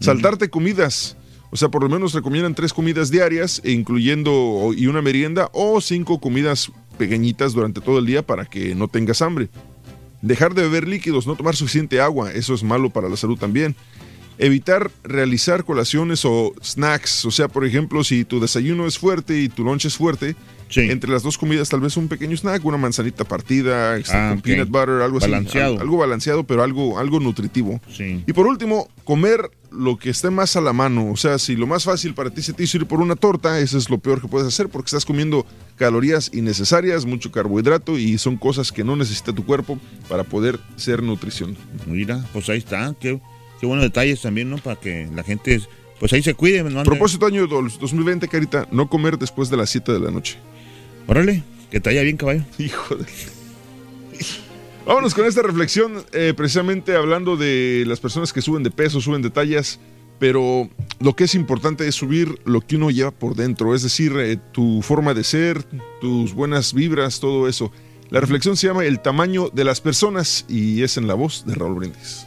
Saltarte 0.00 0.48
comidas. 0.50 1.16
O 1.50 1.56
sea, 1.56 1.68
por 1.68 1.82
lo 1.82 1.88
menos 1.90 2.14
recomiendan 2.14 2.54
tres 2.54 2.72
comidas 2.72 3.10
diarias, 3.10 3.60
e 3.62 3.72
incluyendo 3.72 4.70
y 4.74 4.86
una 4.86 5.02
merienda, 5.02 5.50
o 5.52 5.80
cinco 5.82 6.18
comidas 6.18 6.72
pequeñitas 6.96 7.52
durante 7.52 7.82
todo 7.82 7.98
el 7.98 8.06
día 8.06 8.22
para 8.26 8.46
que 8.46 8.74
no 8.74 8.88
tengas 8.88 9.20
hambre. 9.20 9.50
Dejar 10.22 10.54
de 10.54 10.62
beber 10.62 10.88
líquidos, 10.88 11.26
no 11.26 11.34
tomar 11.36 11.54
suficiente 11.54 12.00
agua, 12.00 12.32
eso 12.32 12.54
es 12.54 12.62
malo 12.62 12.88
para 12.88 13.08
la 13.08 13.16
salud 13.16 13.36
también. 13.38 13.76
Evitar 14.38 14.90
realizar 15.04 15.64
colaciones 15.64 16.24
o 16.24 16.54
snacks, 16.62 17.24
o 17.24 17.30
sea, 17.30 17.48
por 17.48 17.64
ejemplo, 17.64 18.02
si 18.04 18.24
tu 18.24 18.40
desayuno 18.40 18.86
es 18.86 18.98
fuerte 18.98 19.40
y 19.40 19.48
tu 19.48 19.62
lunch 19.64 19.84
es 19.86 19.96
fuerte, 19.96 20.34
entre 20.74 21.10
las 21.10 21.22
dos 21.22 21.36
comidas 21.36 21.68
tal 21.68 21.80
vez 21.80 21.98
un 21.98 22.08
pequeño 22.08 22.34
snack, 22.34 22.64
una 22.64 22.78
manzanita 22.78 23.24
partida, 23.24 23.94
este, 23.98 24.16
Ah, 24.16 24.30
con 24.30 24.40
peanut 24.40 24.70
butter, 24.70 25.02
algo 25.02 25.18
Balanceado. 25.20 25.66
así. 25.66 25.76
al- 25.76 25.82
Algo 25.82 25.98
balanceado, 25.98 26.44
pero 26.44 26.62
algo, 26.62 26.98
algo 26.98 27.20
nutritivo. 27.20 27.78
Sí. 27.94 28.24
Y 28.26 28.32
por 28.32 28.46
último, 28.46 28.88
comer 29.04 29.50
lo 29.70 29.98
que 29.98 30.08
esté 30.08 30.30
más 30.30 30.56
a 30.56 30.62
la 30.62 30.72
mano. 30.72 31.10
O 31.10 31.16
sea, 31.18 31.38
si 31.38 31.56
lo 31.56 31.66
más 31.66 31.84
fácil 31.84 32.14
para 32.14 32.30
ti 32.30 32.40
se 32.40 32.54
te 32.54 32.62
hizo 32.62 32.78
ir 32.78 32.86
por 32.86 33.00
una 33.02 33.16
torta, 33.16 33.60
eso 33.60 33.76
es 33.76 33.90
lo 33.90 33.98
peor 33.98 34.22
que 34.22 34.28
puedes 34.28 34.48
hacer 34.48 34.70
porque 34.70 34.86
estás 34.86 35.04
comiendo 35.04 35.44
calorías 35.76 36.30
innecesarias, 36.32 37.04
mucho 37.04 37.30
carbohidrato 37.30 37.98
y 37.98 38.16
son 38.16 38.38
cosas 38.38 38.72
que 38.72 38.82
no 38.82 38.96
necesita 38.96 39.34
tu 39.34 39.44
cuerpo 39.44 39.78
para 40.08 40.24
poder 40.24 40.58
ser 40.76 41.02
nutrición. 41.02 41.54
Mira, 41.86 42.24
pues 42.32 42.48
ahí 42.48 42.58
está. 42.58 42.94
Qué, 42.98 43.20
qué 43.62 43.66
buenos 43.68 43.84
detalles 43.84 44.20
también, 44.20 44.50
¿no? 44.50 44.58
Para 44.58 44.74
que 44.74 45.08
la 45.14 45.22
gente, 45.22 45.60
pues 46.00 46.12
ahí 46.12 46.20
se 46.20 46.34
cuide. 46.34 46.64
¿no? 46.64 46.82
Propósito 46.82 47.26
año 47.26 47.46
dos- 47.46 47.78
2020, 47.78 48.26
Carita, 48.26 48.66
no 48.72 48.88
comer 48.88 49.16
después 49.18 49.50
de 49.50 49.56
las 49.56 49.70
7 49.70 49.92
de 49.92 50.00
la 50.00 50.10
noche. 50.10 50.36
Órale, 51.06 51.44
que 51.70 51.78
te 51.78 51.90
vaya 51.90 52.02
bien, 52.02 52.16
caballo. 52.16 52.42
Hijo 52.58 52.96
de... 52.96 53.04
Vámonos 54.84 55.14
con 55.14 55.26
esta 55.26 55.42
reflexión, 55.42 56.04
eh, 56.12 56.34
precisamente 56.36 56.96
hablando 56.96 57.36
de 57.36 57.84
las 57.86 58.00
personas 58.00 58.32
que 58.32 58.42
suben 58.42 58.64
de 58.64 58.72
peso, 58.72 59.00
suben 59.00 59.22
de 59.22 59.30
tallas, 59.30 59.78
pero 60.18 60.68
lo 60.98 61.14
que 61.14 61.22
es 61.22 61.36
importante 61.36 61.86
es 61.86 61.94
subir 61.94 62.40
lo 62.44 62.62
que 62.62 62.74
uno 62.74 62.90
lleva 62.90 63.12
por 63.12 63.36
dentro, 63.36 63.76
es 63.76 63.84
decir, 63.84 64.12
eh, 64.18 64.38
tu 64.50 64.82
forma 64.82 65.14
de 65.14 65.22
ser, 65.22 65.62
tus 66.00 66.34
buenas 66.34 66.74
vibras, 66.74 67.20
todo 67.20 67.46
eso. 67.46 67.70
La 68.10 68.18
reflexión 68.18 68.56
se 68.56 68.66
llama 68.66 68.84
El 68.84 68.98
tamaño 68.98 69.50
de 69.50 69.62
las 69.62 69.80
personas 69.80 70.46
y 70.48 70.82
es 70.82 70.96
en 70.96 71.06
la 71.06 71.14
voz 71.14 71.46
de 71.46 71.54
Raúl 71.54 71.76
Brindis. 71.76 72.26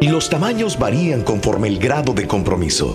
Los 0.00 0.28
tamaños 0.28 0.78
varían 0.78 1.22
conforme 1.22 1.68
el 1.68 1.78
grado 1.78 2.12
de 2.12 2.26
compromiso. 2.26 2.94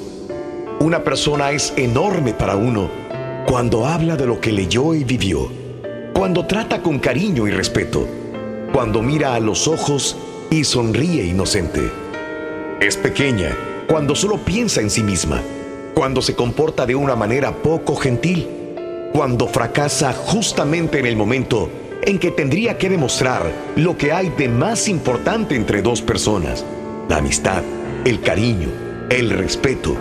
Una 0.80 1.04
persona 1.04 1.52
es 1.52 1.74
enorme 1.76 2.34
para 2.34 2.56
uno 2.56 2.88
cuando 3.48 3.88
habla 3.88 4.16
de 4.16 4.28
lo 4.28 4.40
que 4.40 4.52
leyó 4.52 4.94
y 4.94 5.04
vivió, 5.04 5.50
cuando 6.14 6.46
trata 6.46 6.84
con 6.84 7.00
cariño 7.00 7.48
y 7.48 7.52
respeto, 7.52 8.08
cuando 8.72 9.02
mira 9.02 9.34
a 9.34 9.40
los 9.40 9.68
ojos 9.68 10.16
y 10.52 10.64
sonríe 10.64 11.26
inocente. 11.26 11.92
Es 12.80 12.96
pequeña 12.96 13.58
cuando 13.88 14.14
solo 14.14 14.38
piensa 14.38 14.82
en 14.82 14.92
sí 14.92 15.02
misma, 15.02 15.42
cuando 15.96 16.22
se 16.22 16.36
comporta 16.36 16.86
de 16.86 16.96
una 16.96 17.16
manera 17.16 17.52
poco 17.52 17.96
gentil, 17.96 18.48
cuando 19.14 19.48
fracasa 19.48 20.14
justamente 20.14 21.00
en 21.00 21.08
el 21.08 21.16
momento 21.16 21.70
en 22.02 22.20
que 22.20 22.32
tendría 22.32 22.78
que 22.78 22.90
demostrar 22.90 23.44
lo 23.76 23.98
que 23.98 24.12
hay 24.12 24.30
de 24.30 24.48
más 24.48 24.88
importante 24.88 25.56
entre 25.56 25.82
dos 25.82 26.02
personas, 26.02 26.64
la 27.10 27.18
amistad, 27.18 27.64
el 28.04 28.22
cariño, 28.22 28.70
el 29.10 29.30
respeto 29.30 29.96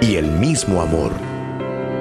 y 0.00 0.16
el 0.16 0.30
mismo 0.30 0.80
amor. 0.82 1.12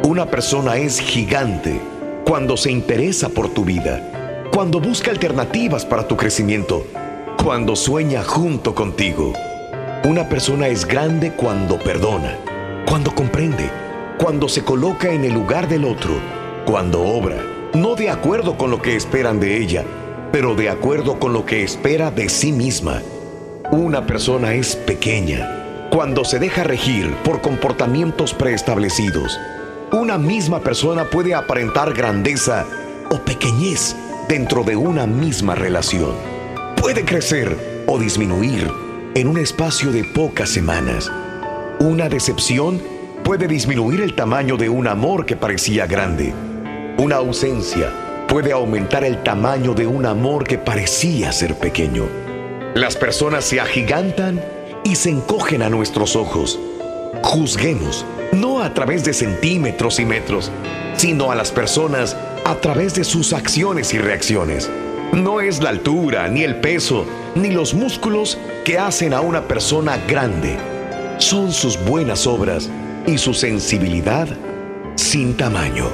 Una 0.04 0.26
persona 0.26 0.78
es 0.78 1.00
gigante 1.00 1.80
cuando 2.26 2.58
se 2.58 2.72
interesa 2.72 3.30
por 3.30 3.50
tu 3.50 3.64
vida, 3.64 4.48
cuando 4.52 4.80
busca 4.80 5.12
alternativas 5.12 5.86
para 5.86 6.08
tu 6.08 6.18
crecimiento, 6.18 6.86
cuando 7.44 7.76
sueña 7.76 8.24
junto 8.24 8.76
contigo. 8.76 9.34
Una 10.04 10.28
persona 10.28 10.68
es 10.68 10.86
grande 10.86 11.32
cuando 11.32 11.80
perdona, 11.80 12.38
cuando 12.88 13.14
comprende, 13.14 13.70
cuando 14.18 14.50
se 14.50 14.64
coloca 14.64 15.12
en 15.12 15.24
el 15.24 15.34
lugar 15.34 15.68
del 15.68 15.86
otro, 15.86 16.14
cuando 16.66 17.02
obra, 17.02 17.38
no 17.74 17.96
de 17.96 18.10
acuerdo 18.10 18.58
con 18.58 18.72
lo 18.72 18.82
que 18.82 18.96
esperan 18.96 19.40
de 19.40 19.58
ella, 19.58 19.86
pero 20.32 20.56
de 20.56 20.70
acuerdo 20.70 21.20
con 21.20 21.34
lo 21.34 21.46
que 21.46 21.64
espera 21.64 22.12
de 22.12 22.30
sí 22.30 22.52
misma. 22.52 23.02
Una 23.72 24.08
persona 24.08 24.56
es 24.56 24.76
pequeña 24.76 25.88
cuando 25.92 26.26
se 26.26 26.40
deja 26.40 26.64
regir 26.64 27.14
por 27.24 27.40
comportamientos 27.40 28.34
preestablecidos. 28.34 29.40
Una 29.92 30.18
misma 30.18 30.62
persona 30.62 31.06
puede 31.06 31.36
aparentar 31.36 31.94
grandeza 31.94 32.66
o 33.12 33.20
pequeñez 33.20 33.96
dentro 34.28 34.64
de 34.64 34.76
una 34.76 35.06
misma 35.06 35.54
relación. 35.54 36.14
Puede 36.78 37.06
crecer 37.06 37.84
o 37.86 38.00
disminuir 38.00 38.72
en 39.14 39.28
un 39.28 39.38
espacio 39.38 39.92
de 39.92 40.04
pocas 40.04 40.50
semanas. 40.50 41.12
Una 41.80 42.10
decepción 42.10 42.82
puede 43.24 43.48
disminuir 43.48 44.02
el 44.02 44.16
tamaño 44.16 44.58
de 44.58 44.68
un 44.68 44.88
amor 44.88 45.28
que 45.28 45.36
parecía 45.36 45.86
grande. 45.86 46.34
Una 46.98 47.18
ausencia 47.18 47.92
puede 48.28 48.52
aumentar 48.52 49.04
el 49.04 49.22
tamaño 49.22 49.76
de 49.76 49.86
un 49.86 50.08
amor 50.08 50.44
que 50.44 50.58
parecía 50.58 51.32
ser 51.32 51.54
pequeño. 51.54 52.29
Las 52.76 52.96
personas 52.96 53.46
se 53.46 53.60
agigantan 53.60 54.44
y 54.84 54.96
se 54.96 55.10
encogen 55.10 55.64
a 55.64 55.70
nuestros 55.70 56.16
ojos. 56.16 56.60
Juzguemos, 57.24 58.06
no 58.32 58.62
a 58.62 58.76
través 58.76 59.04
de 59.04 59.14
centímetros 59.14 60.00
y 60.00 60.06
metros, 60.06 60.52
sino 60.96 61.32
a 61.32 61.36
las 61.36 61.52
personas 61.52 62.16
a 62.46 62.56
través 62.56 62.94
de 62.94 63.04
sus 63.04 63.34
acciones 63.34 63.94
y 63.96 63.98
reacciones. 63.98 64.70
No 65.12 65.42
es 65.42 65.64
la 65.64 65.70
altura, 65.70 66.28
ni 66.30 66.44
el 66.44 66.58
peso, 66.58 67.06
ni 67.34 67.50
los 67.50 67.74
músculos 67.74 68.38
que 68.64 68.78
hacen 68.78 69.16
a 69.16 69.22
una 69.22 69.48
persona 69.48 69.98
grande. 70.08 70.56
Son 71.18 71.52
sus 71.52 71.84
buenas 71.86 72.28
obras 72.28 72.70
y 73.08 73.18
su 73.18 73.34
sensibilidad 73.34 74.28
sin 74.96 75.36
tamaño. 75.36 75.88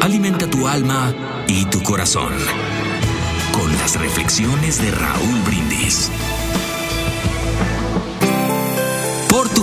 Alimenta 0.00 0.46
tu 0.46 0.66
alma 0.66 1.14
y 1.46 1.66
tu 1.66 1.82
corazón 1.82 2.32
con 3.54 3.72
las 3.78 3.98
reflexiones 4.00 4.82
de 4.82 4.90
Raúl 4.90 5.40
Brindis. 5.46 6.10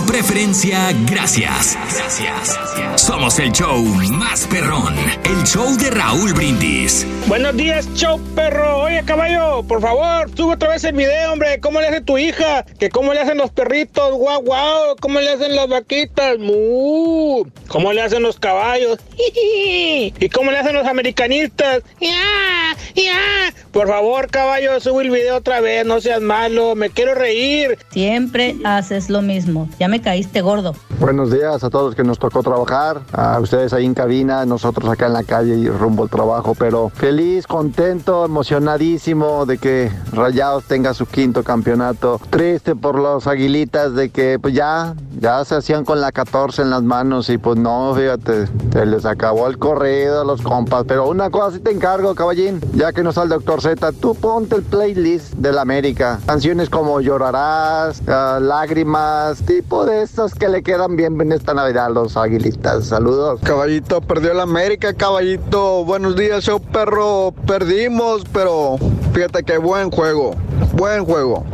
Tu 0.02 0.12
preferencia, 0.12 0.92
gracias. 1.10 1.76
Gracias. 1.96 2.58
Somos 2.96 3.38
el 3.38 3.52
show 3.52 3.82
más 4.10 4.46
perrón, 4.46 4.94
el 5.24 5.44
show 5.44 5.76
de 5.76 5.90
Raúl 5.90 6.32
Brindis. 6.32 7.06
Buenos 7.26 7.56
días, 7.56 7.88
show 7.94 8.20
perro. 8.34 8.82
Oye, 8.82 9.02
caballo, 9.04 9.62
por 9.62 9.80
favor, 9.80 10.30
sube 10.36 10.54
otra 10.54 10.70
vez 10.70 10.84
el 10.84 10.94
video, 10.94 11.32
hombre. 11.32 11.60
¿Cómo 11.60 11.80
le 11.80 11.88
hace 11.88 12.00
tu 12.00 12.18
hija? 12.18 12.64
Que 12.78 12.90
cómo 12.90 13.12
le 13.12 13.20
hacen 13.20 13.38
los 13.38 13.50
perritos, 13.50 14.14
guau, 14.14 14.42
guau. 14.42 14.96
¿Cómo 15.00 15.20
le 15.20 15.30
hacen 15.30 15.54
las 15.54 15.68
vaquitas? 15.68 16.38
Mu. 16.38 17.44
¿Cómo 17.68 17.92
le 17.92 18.02
hacen 18.02 18.22
los 18.22 18.38
caballos? 18.38 18.98
¿Y 19.16 20.28
cómo 20.28 20.50
le 20.50 20.58
hacen 20.58 20.74
los 20.74 20.86
americanistas? 20.86 21.82
Ya, 22.00 22.76
ya. 22.94 23.52
Por 23.72 23.88
favor, 23.88 24.30
caballo, 24.30 24.78
sube 24.80 25.04
el 25.04 25.10
video 25.10 25.36
otra 25.36 25.60
vez. 25.60 25.86
No 25.86 26.00
seas 26.00 26.20
malo. 26.20 26.74
Me 26.74 26.90
quiero 26.90 27.14
reír. 27.14 27.78
Siempre 27.90 28.56
haces 28.64 29.08
lo 29.08 29.22
mismo. 29.22 29.68
Ya 29.78 29.88
me 29.92 30.00
caíste 30.00 30.40
gordo. 30.40 30.74
Buenos 31.02 31.32
días 31.32 31.64
a 31.64 31.68
todos 31.68 31.86
los 31.86 31.94
que 31.96 32.04
nos 32.04 32.20
tocó 32.20 32.44
trabajar, 32.44 33.00
a 33.12 33.40
ustedes 33.40 33.72
ahí 33.72 33.84
en 33.84 33.92
cabina, 33.92 34.46
nosotros 34.46 34.88
acá 34.88 35.06
en 35.06 35.14
la 35.14 35.24
calle 35.24 35.56
y 35.56 35.68
rumbo 35.68 36.04
al 36.04 36.08
trabajo, 36.08 36.54
pero 36.56 36.90
feliz, 36.90 37.48
contento, 37.48 38.24
emocionadísimo 38.24 39.44
de 39.44 39.58
que 39.58 39.90
Rayados 40.12 40.62
tenga 40.66 40.94
su 40.94 41.06
quinto 41.06 41.42
campeonato. 41.42 42.20
Triste 42.30 42.76
por 42.76 43.00
los 43.00 43.26
aguilitas 43.26 43.96
de 43.96 44.10
que 44.10 44.38
pues 44.40 44.54
ya, 44.54 44.94
ya 45.18 45.44
se 45.44 45.56
hacían 45.56 45.84
con 45.84 46.00
la 46.00 46.12
14 46.12 46.62
en 46.62 46.70
las 46.70 46.84
manos 46.84 47.30
y 47.30 47.36
pues 47.36 47.58
no, 47.58 47.92
fíjate, 47.96 48.46
se 48.72 48.86
les 48.86 49.04
acabó 49.04 49.48
el 49.48 49.58
corrido 49.58 50.20
a 50.20 50.24
los 50.24 50.40
compas, 50.40 50.84
pero 50.86 51.08
una 51.08 51.30
cosa 51.30 51.56
sí 51.56 51.58
te 51.58 51.72
encargo, 51.72 52.14
caballín, 52.14 52.60
ya 52.74 52.92
que 52.92 53.02
no 53.02 53.10
el 53.10 53.28
doctor 53.28 53.60
Z, 53.60 53.90
tú 54.00 54.14
ponte 54.14 54.54
el 54.54 54.62
playlist 54.62 55.34
de 55.34 55.50
la 55.50 55.62
América, 55.62 56.20
canciones 56.26 56.70
como 56.70 57.00
Llorarás, 57.00 58.00
ah, 58.06 58.38
Lágrimas, 58.40 59.42
tipo 59.42 59.84
de 59.84 60.02
estas 60.02 60.32
que 60.36 60.48
le 60.48 60.62
quedan 60.62 60.91
en 61.00 61.32
esta 61.32 61.54
Navidad 61.54 61.90
los 61.92 62.16
aguilitas. 62.16 62.86
Saludos. 62.86 63.40
Caballito, 63.42 64.00
perdió 64.00 64.34
la 64.34 64.42
América, 64.42 64.94
caballito. 64.94 65.84
Buenos 65.84 66.16
días, 66.16 66.44
show 66.44 66.60
perro. 66.60 67.32
Perdimos, 67.46 68.24
pero 68.32 68.76
fíjate 69.12 69.42
que 69.42 69.58
buen 69.58 69.90
juego. 69.90 70.34
Buen 70.74 71.04
juego. 71.04 71.44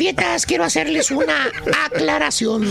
Dietas 0.00 0.46
quiero 0.46 0.64
hacerles 0.64 1.10
una 1.10 1.52
aclaración. 1.84 2.64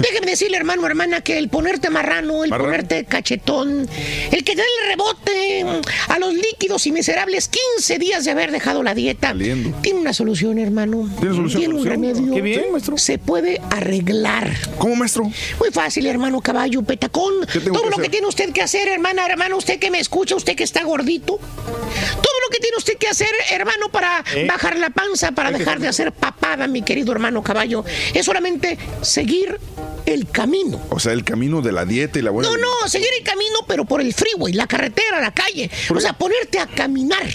Déjeme 0.00 0.26
decirle, 0.26 0.56
hermano, 0.56 0.86
hermana, 0.86 1.20
que 1.20 1.38
el 1.38 1.48
ponerte 1.48 1.90
marrano, 1.90 2.44
el 2.44 2.50
Marrano. 2.50 2.70
ponerte 2.70 3.04
cachetón, 3.04 3.88
el 4.30 4.44
que 4.44 4.54
dé 4.56 4.62
el 4.62 4.88
rebote 4.88 5.66
a 6.08 6.18
los 6.18 6.34
líquidos 6.34 6.86
y 6.86 6.92
miserables 6.92 7.48
15 7.48 7.98
días 7.98 8.24
de 8.24 8.30
haber 8.30 8.50
dejado 8.52 8.82
la 8.82 8.94
dieta, 8.94 9.34
tiene 9.34 10.00
una 10.00 10.12
solución, 10.12 10.58
hermano. 10.58 11.08
¿Tiene 11.20 11.34
solución? 11.34 11.60
Tiene 11.60 11.74
un 11.74 11.86
remedio. 11.86 12.34
Qué 12.34 12.40
bien, 12.40 12.72
maestro. 12.72 12.98
Se 12.98 13.18
puede 13.18 13.60
arreglar. 13.70 14.50
¿Cómo, 14.78 14.96
maestro? 14.96 15.24
Muy 15.24 15.70
fácil, 15.72 16.06
hermano 16.06 16.40
caballo, 16.40 16.82
petacón. 16.82 17.34
Todo 17.46 17.82
que 17.82 17.90
lo 17.90 17.96
que 17.98 18.08
tiene 18.08 18.26
usted 18.26 18.52
que 18.52 18.62
hacer, 18.62 18.88
hermana, 18.88 19.26
hermano, 19.26 19.56
usted 19.56 19.78
que 19.78 19.90
me 19.90 19.98
escucha, 19.98 20.34
usted 20.36 20.54
que 20.56 20.64
está 20.64 20.82
gordito. 20.84 21.38
Todo 21.38 22.34
lo 22.44 22.50
que 22.50 22.58
tiene 22.58 22.76
usted 22.76 22.96
que 22.96 23.08
hacer, 23.08 23.30
hermano, 23.50 23.88
para 23.90 24.24
¿Eh? 24.34 24.46
bajar 24.46 24.78
la 24.78 24.90
panza, 24.90 25.32
para 25.32 25.50
dejar 25.50 25.78
de 25.80 25.88
hacer 25.88 26.12
papada, 26.12 26.66
mi 26.66 26.82
querido 26.82 27.12
hermano 27.12 27.42
caballo, 27.42 27.84
es 28.12 28.24
solamente 28.26 28.78
seguir 29.02 29.58
el 30.06 30.28
camino. 30.28 30.80
O 30.90 30.98
sea, 30.98 31.12
el 31.12 31.24
camino 31.24 31.62
de 31.62 31.72
la 31.72 31.84
dieta 31.84 32.18
y 32.18 32.22
la 32.22 32.30
buena. 32.30 32.48
No, 32.50 32.56
no, 32.56 32.88
seguir 32.88 33.08
el 33.18 33.24
camino, 33.24 33.60
pero 33.66 33.84
por 33.84 34.00
el 34.00 34.12
freeway, 34.12 34.52
la 34.52 34.66
carretera, 34.66 35.20
la 35.20 35.32
calle. 35.32 35.70
O 35.94 36.00
sea, 36.00 36.12
ponerte 36.12 36.58
a 36.58 36.66
caminar, 36.66 37.26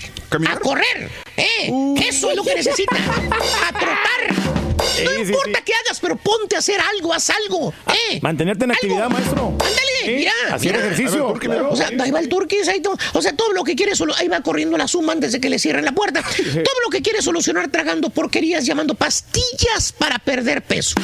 a 0.48 0.60
correr. 0.60 1.10
¿eh? 1.38 1.70
Uh. 1.70 1.96
Eso 2.00 2.30
es 2.30 2.36
lo 2.36 2.44
que 2.44 2.56
necesitas. 2.56 3.00
A 3.68 3.72
trotar. 3.72 4.60
No 5.04 5.12
Sí, 5.12 5.26
sí, 5.26 5.32
importa 5.32 5.62
qué 5.62 5.74
hagas, 5.74 6.00
pero 6.00 6.16
ponte 6.16 6.56
a 6.56 6.60
hacer 6.60 6.80
algo, 6.80 7.14
haz 7.14 7.30
algo. 7.30 7.74
¿eh? 7.88 8.20
Mantenerte 8.22 8.66
en 8.66 8.72
actividad, 8.72 9.10
maestro. 9.10 9.48
Ándale, 9.52 10.18
mira. 10.18 10.32
Hacer 10.52 10.72
mira. 10.74 10.86
ejercicio. 10.86 11.34
O 11.70 11.76
sea, 11.76 11.90
ahí 12.00 12.12
va 12.12 12.20
el 12.20 12.30
turquís, 12.30 12.68
ahí 12.68 12.82
todo. 12.82 12.98
O 13.14 13.22
sea, 13.22 13.36
todo 13.36 13.54
lo 13.54 13.64
que 13.64 13.76
quiere 13.76 13.96
solo, 13.96 14.14
ahí 14.18 14.28
va 14.28 14.42
corriendo 14.42 14.78
la 14.78 14.88
suma 14.88 15.14
antes 15.14 15.32
de 15.34 15.40
que 15.40 15.50
le 15.50 15.60
cierren 15.60 15.86
la 15.86 15.92
puerta. 15.92 16.22
Todo 16.24 16.82
lo 16.84 16.90
que 16.90 17.02
quiere 17.02 17.22
solucionar 17.22 17.70
tragando 17.70 18.10
porquerías 18.10 18.66
llamando 18.66 18.96
pastillas 18.96 19.92
para 19.92 20.20
perder 20.20 20.64
peso. 20.64 20.96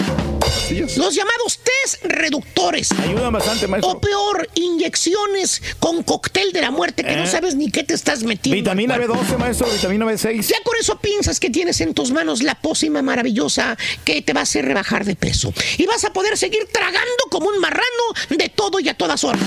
Los 0.98 1.14
llamados 1.16 1.60
test 1.64 2.04
reductores. 2.04 2.92
Ayudan 2.92 3.32
bastante, 3.34 3.68
maestro. 3.68 3.92
O 3.94 4.00
peor, 4.02 4.48
inyecciones 4.56 5.62
con 5.80 6.04
cóctel 6.04 6.52
de 6.52 6.62
la 6.62 6.72
muerte 6.72 7.04
que 7.04 7.16
no 7.16 7.24
Eh. 7.24 7.28
sabes 7.28 7.56
ni 7.56 7.70
qué 7.72 7.84
te 7.84 7.94
estás 7.94 8.24
metiendo. 8.24 8.56
Vitamina 8.58 8.96
al 8.96 9.06
cuerpo. 9.06 9.24
B12, 9.24 9.38
maestro, 9.38 9.68
vitamina 9.70 10.06
B6. 10.06 10.42
Ya 10.48 10.58
con 10.64 10.74
eso 10.80 10.98
piensas 11.00 11.40
que 11.40 11.50
tienes 11.50 11.82
en 11.82 11.94
tus 11.94 12.12
manos 12.12 12.42
la 12.44 12.56
pócima 12.56 13.02
maravillosa 13.02 13.78
que 14.04 14.22
te 14.22 14.34
va 14.34 14.42
a 14.42 14.44
hacer 14.44 14.66
rebajar 14.66 15.06
de 15.06 15.16
peso. 15.16 15.54
Y 15.78 15.86
vas 15.86 16.04
a 16.06 16.14
poder 16.14 16.38
seguir 16.38 16.68
tragando 16.72 17.24
como 17.30 17.48
un 17.50 17.60
marrano 17.60 17.86
de 18.30 18.50
todo 18.50 18.80
y 18.80 18.90
a 18.90 18.94
todas 18.94 19.24
horas. 19.24 19.42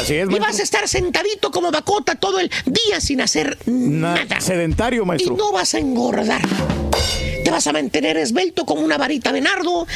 Así 0.00 0.14
es, 0.14 0.28
Y 0.30 0.38
vas 0.38 0.58
a 0.58 0.62
estar 0.62 0.88
sentadito 0.88 1.50
como 1.50 1.70
bacota 1.70 2.14
todo 2.14 2.38
el 2.40 2.50
día 2.66 3.00
sin 3.00 3.20
hacer 3.20 3.58
nada. 3.66 4.40
Sedentario, 4.40 5.02
Y 5.02 5.06
maestro. 5.06 5.36
no 5.36 5.52
vas 5.52 5.74
a 5.74 5.78
engordar. 5.78 6.42
Te 7.44 7.50
vas 7.50 7.66
a 7.66 7.72
mantener 7.72 8.16
esbelto 8.16 8.64
como 8.64 8.80
una 8.80 8.96
varita 8.96 9.30
de 9.30 9.42
nardo, 9.42 9.86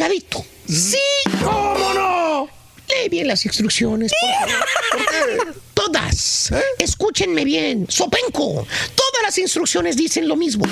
delgadito. 0.00 0.44
¡Sí! 0.66 0.98
¿Cómo 1.44 1.94
no? 1.94 2.48
Lee 2.88 3.08
bien 3.10 3.28
las 3.28 3.44
instrucciones. 3.44 4.10
por 4.20 5.00
favor. 5.04 5.54
Todas. 5.74 6.50
Escúchenme 6.78 7.44
bien. 7.44 7.86
Sopenco. 7.88 8.66
Todas 8.94 9.09
las 9.30 9.38
instrucciones 9.38 9.96
dicen 9.96 10.26
lo 10.26 10.34
mismo. 10.34 10.66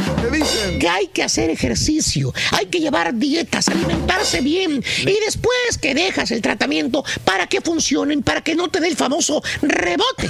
Que 0.81 0.89
hay 0.89 1.07
que 1.07 1.23
hacer 1.23 1.49
ejercicio, 1.49 2.35
hay 2.51 2.67
que 2.67 2.81
llevar 2.81 3.15
dietas, 3.15 3.69
alimentarse 3.69 4.41
bien. 4.41 4.83
Y 5.03 5.17
después 5.25 5.79
que 5.81 5.95
dejas 5.95 6.33
el 6.33 6.43
tratamiento 6.43 7.05
para 7.25 7.47
que 7.47 7.61
funcionen, 7.61 8.25
para 8.25 8.41
que 8.41 8.57
no 8.57 8.69
te 8.69 8.81
dé 8.81 8.89
el 8.89 8.97
famoso 8.97 9.45
rebote. 9.63 10.29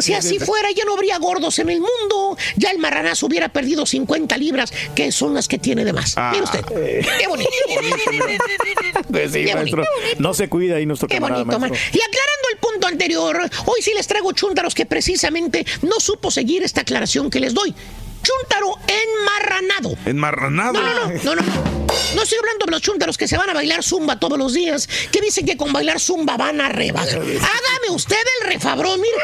Si 0.00 0.14
así 0.14 0.38
fuera, 0.38 0.70
ya 0.70 0.86
no 0.86 0.94
habría 0.94 1.18
gordos 1.18 1.58
en 1.58 1.68
el 1.68 1.80
mundo. 1.80 2.38
Ya 2.56 2.70
el 2.70 2.78
marranazo 2.78 3.26
hubiera 3.26 3.50
perdido 3.50 3.84
50 3.84 4.38
libras, 4.38 4.72
que 4.94 5.12
son 5.12 5.34
las 5.34 5.48
que 5.48 5.58
tiene 5.58 5.84
de 5.84 5.92
más. 5.92 6.16
Mire 6.32 6.44
usted. 6.44 6.64
Qué 6.64 7.28
bonito. 7.28 7.50
Pues 9.10 9.32
sí, 9.32 9.44
Qué 9.44 9.54
maestro. 9.54 9.84
No 10.18 10.32
se 10.32 10.48
cuida 10.48 10.76
ahí 10.76 10.86
nuestro 10.86 11.08
Qué 11.08 11.16
camarada, 11.16 11.44
bonito, 11.44 11.58
man. 11.58 11.72
Y 11.72 11.98
aclarando 11.98 12.48
el 12.52 12.58
punto 12.58 12.86
anterior, 12.86 13.38
hoy 13.66 13.82
sí 13.82 13.92
les 13.94 14.06
traigo 14.06 14.32
chúntaros 14.32 14.74
que 14.74 14.86
precisamente 14.86 15.66
no 15.82 16.00
supo 16.00 16.30
seguir 16.30 16.62
esta 16.70 16.82
aclaración 16.82 17.30
que 17.30 17.40
les 17.40 17.52
doy. 17.52 17.74
Chúntaro 18.22 18.74
enmarranado. 18.86 19.96
Enmarranado. 20.06 20.72
No, 20.74 20.82
no, 20.82 21.08
no, 21.24 21.34
no, 21.34 21.42
no. 21.42 21.80
No 22.14 22.22
estoy 22.22 22.38
hablando 22.38 22.66
de 22.66 22.70
los 22.72 22.82
chúntaros 22.82 23.16
que 23.18 23.26
se 23.28 23.36
van 23.36 23.50
a 23.50 23.54
bailar 23.54 23.82
zumba 23.82 24.18
todos 24.18 24.38
los 24.38 24.52
días, 24.52 24.88
que 25.10 25.20
dicen 25.20 25.46
que 25.46 25.56
con 25.56 25.72
bailar 25.72 25.98
zumba 26.00 26.36
van 26.36 26.60
a 26.60 26.68
rebajar. 26.68 27.18
Hágame 27.18 27.90
usted 27.90 28.16
el 28.42 28.52
refabrón, 28.52 29.00
mire. 29.00 29.16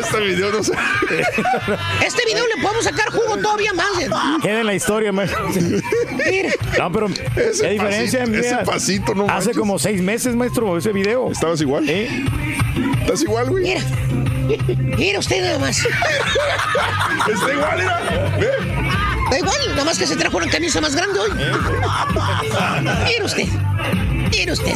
Este 0.00 0.20
video 0.20 0.52
no 0.52 0.62
sé. 0.62 0.72
Este 2.04 2.24
video 2.26 2.46
le 2.46 2.62
podemos 2.62 2.84
sacar 2.84 3.10
jugo 3.10 3.36
todavía 3.38 3.72
más. 3.72 3.88
Queda 4.42 4.60
en 4.60 4.66
la 4.66 4.74
historia, 4.74 5.12
maestro. 5.12 5.48
No, 6.78 6.92
pero 6.92 7.06
Ese 7.08 7.62
qué 7.62 7.70
diferencia. 7.70 8.20
pasito- 8.20 8.30
mira, 8.30 8.40
ese 8.40 8.56
pasito, 8.64 9.14
no 9.14 9.24
Hace 9.24 9.32
manches. 9.32 9.56
como 9.56 9.78
seis 9.78 10.02
meses, 10.02 10.36
maestro, 10.36 10.76
ese 10.78 10.92
video. 10.92 11.30
¿Estabas 11.32 11.60
igual? 11.60 11.88
¿Estás 11.88 13.22
igual, 13.22 13.50
güey? 13.50 13.64
Mira. 13.64 13.80
Mira 14.96 15.18
usted 15.18 15.42
nada 15.42 15.58
más. 15.58 15.78
Está 17.32 17.52
igual, 17.52 17.78
mira. 17.78 18.00
Da 19.30 19.38
igual, 19.38 19.68
nada 19.70 19.84
más 19.84 19.98
que 19.98 20.06
se 20.06 20.16
trajo 20.16 20.36
una 20.36 20.48
camisa 20.48 20.80
más 20.80 20.94
grande 20.94 21.18
hoy. 21.18 21.30
Mire 23.06 23.24
usted. 23.24 23.48
Mire 24.30 24.52
usted. 24.52 24.74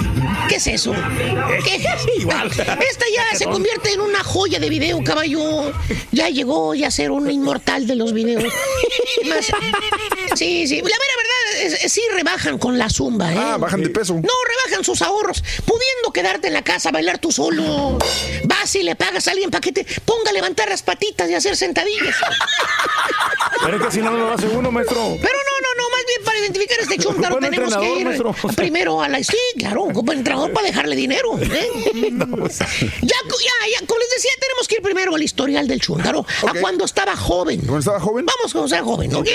¿Qué 0.49 0.57
es 0.57 0.67
eso? 0.67 0.95
¿Qué? 1.65 1.85
Igual. 2.19 2.47
Esta 2.51 3.05
ya 3.15 3.37
se 3.37 3.45
convierte 3.45 3.93
en 3.93 4.01
una 4.01 4.23
joya 4.25 4.59
de 4.59 4.69
video, 4.71 5.03
caballo. 5.05 5.73
Ya 6.13 6.29
llegó 6.29 6.75
ya 6.75 6.89
a 6.89 6.91
ser 6.91 7.11
un 7.11 7.31
inmortal 7.31 7.87
de 7.87 7.97
los 7.97 8.13
videos. 8.13 8.45
Más- 9.27 9.53
sí, 10.39 10.67
sí. 10.67 10.77
La 10.77 10.83
mera 10.83 11.15
verdad, 11.17 11.67
es- 11.67 11.85
es- 11.85 11.93
sí 11.93 12.03
rebajan 12.13 12.59
con 12.59 12.79
la 12.79 12.89
zumba, 12.89 13.33
¿eh? 13.33 13.37
Ah, 13.39 13.57
bajan 13.59 13.83
de 13.83 13.91
peso. 13.91 14.15
No, 14.15 14.21
rebajan 14.65 14.85
sus 14.85 15.03
ahorros. 15.03 15.43
Pudiendo 15.65 16.13
quedarte 16.13 16.49
en 16.49 16.55
la 16.55 16.63
casa 16.63 16.89
a 16.91 16.93
bailar 16.93 17.19
tú 17.19 17.33
solo. 17.33 17.99
Vas 18.45 18.75
y 18.77 18.83
le 18.83 18.97
pagas 18.97 19.27
a 19.29 19.33
alguien 19.33 19.51
para 19.51 19.61
que 19.61 19.73
te 19.73 19.85
ponga 20.05 20.31
a 20.31 20.33
levantar 20.33 20.69
las 20.69 20.83
patitas 20.83 21.29
y 21.31 21.35
hacer 21.35 21.57
sentadillas. 21.57 22.15
Pero 23.65 23.77
es 23.77 23.83
que 23.83 23.91
si 23.91 24.01
no 24.01 24.13
lo 24.13 24.33
hace 24.33 24.47
uno, 24.47 24.71
maestro. 24.71 24.97
Pero 25.21 25.39
no, 25.39 25.55
no, 25.61 25.83
no, 25.83 25.91
más 25.91 26.05
bien 26.07 26.25
para 26.25 26.39
identificar 26.39 26.79
este 26.81 26.97
chúntaro 26.99 27.37
Buen 27.39 27.51
tenemos 27.51 27.77
que 27.77 27.99
ir 27.99 28.05
maestro. 28.07 28.35
primero 28.57 29.03
a 29.03 29.09
la... 29.09 29.19
Sí, 29.23 29.37
claro, 29.59 29.83
un 29.85 30.13
entrenador 30.13 30.53
para 30.53 30.67
dejarle 30.67 30.95
dinero. 30.97 31.39
¿eh? 31.41 31.69
ya, 31.95 32.09
ya, 33.03 33.17
ya, 33.73 33.87
como 33.87 33.99
les 33.99 34.11
decía, 34.15 34.31
tenemos 34.41 34.69
que 34.69 34.77
ir 34.77 34.83
primero 34.83 35.15
al 35.15 35.23
historial 35.23 35.67
del 35.67 35.81
chúntaro, 35.81 36.25
a 36.47 36.53
cuando 36.61 36.85
estaba 36.85 37.17
joven. 37.17 37.61
¿Cuando 37.61 37.79
estaba 37.79 38.01
joven? 38.01 38.27
Vamos 38.27 38.53
cuando 38.53 38.67
estaba 38.67 38.85
joven, 38.85 39.15
¿ok? 39.15 39.29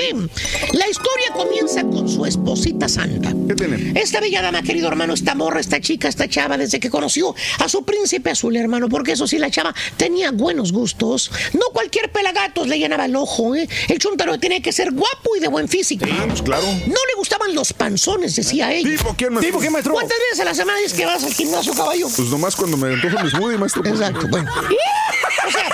La 0.73 0.87
historia 0.93 1.31
comienza 1.33 1.81
con 1.83 2.07
su 2.07 2.23
esposita 2.23 2.87
santa. 2.87 3.33
¿Qué 3.47 3.55
tiene? 3.55 3.99
Esta 3.99 4.19
bella 4.19 4.43
dama, 4.43 4.61
querido 4.61 4.87
hermano, 4.87 5.13
esta 5.15 5.33
morra, 5.33 5.59
esta 5.59 5.81
chica, 5.81 6.07
esta 6.07 6.29
chava, 6.29 6.55
desde 6.55 6.79
que 6.79 6.91
conoció 6.91 7.33
a 7.59 7.67
su 7.67 7.83
príncipe 7.83 8.29
azul, 8.29 8.55
hermano, 8.55 8.89
porque 8.89 9.13
eso 9.13 9.25
sí, 9.25 9.39
la 9.39 9.49
chava 9.49 9.73
tenía 9.97 10.29
buenos 10.29 10.71
gustos. 10.71 11.31
No 11.53 11.65
cualquier 11.73 12.11
pelagatos 12.11 12.67
le 12.67 12.77
llenaba 12.77 13.05
el 13.05 13.15
ojo, 13.15 13.55
¿eh? 13.55 13.67
El 13.87 13.97
chúntaro 13.97 14.39
tenía 14.39 14.61
que 14.61 14.71
ser 14.71 14.91
guapo 14.91 15.35
y 15.35 15.39
de 15.39 15.47
buen 15.47 15.67
físico. 15.67 16.05
Ah, 16.11 16.25
pues 16.27 16.43
claro. 16.43 16.63
No 16.63 16.93
le 16.93 17.15
gustaban 17.17 17.55
los 17.55 17.73
panzones, 17.73 18.35
decía 18.35 18.71
ella. 18.71 18.87
¿Tipo 18.87 19.15
quién, 19.17 19.33
maestro? 19.33 19.49
¿Tipo 19.49 19.59
qué, 19.63 19.69
maestro? 19.71 19.93
¿Cuántas 19.93 20.17
veces 20.29 20.41
a 20.41 20.45
la 20.45 20.53
semana 20.53 20.77
dices 20.77 20.93
que 20.93 21.05
vas 21.07 21.23
al 21.23 21.33
gimnasio, 21.33 21.73
caballo? 21.73 22.07
Pues 22.15 22.29
nomás 22.29 22.55
cuando 22.55 22.77
me 22.77 22.93
antojo 22.93 23.23
mi 23.23 23.29
smoothie, 23.31 23.57
maestro. 23.57 23.83
Exacto, 23.83 24.27
bueno. 24.27 24.51
O 25.45 25.51
sea, 25.51 25.69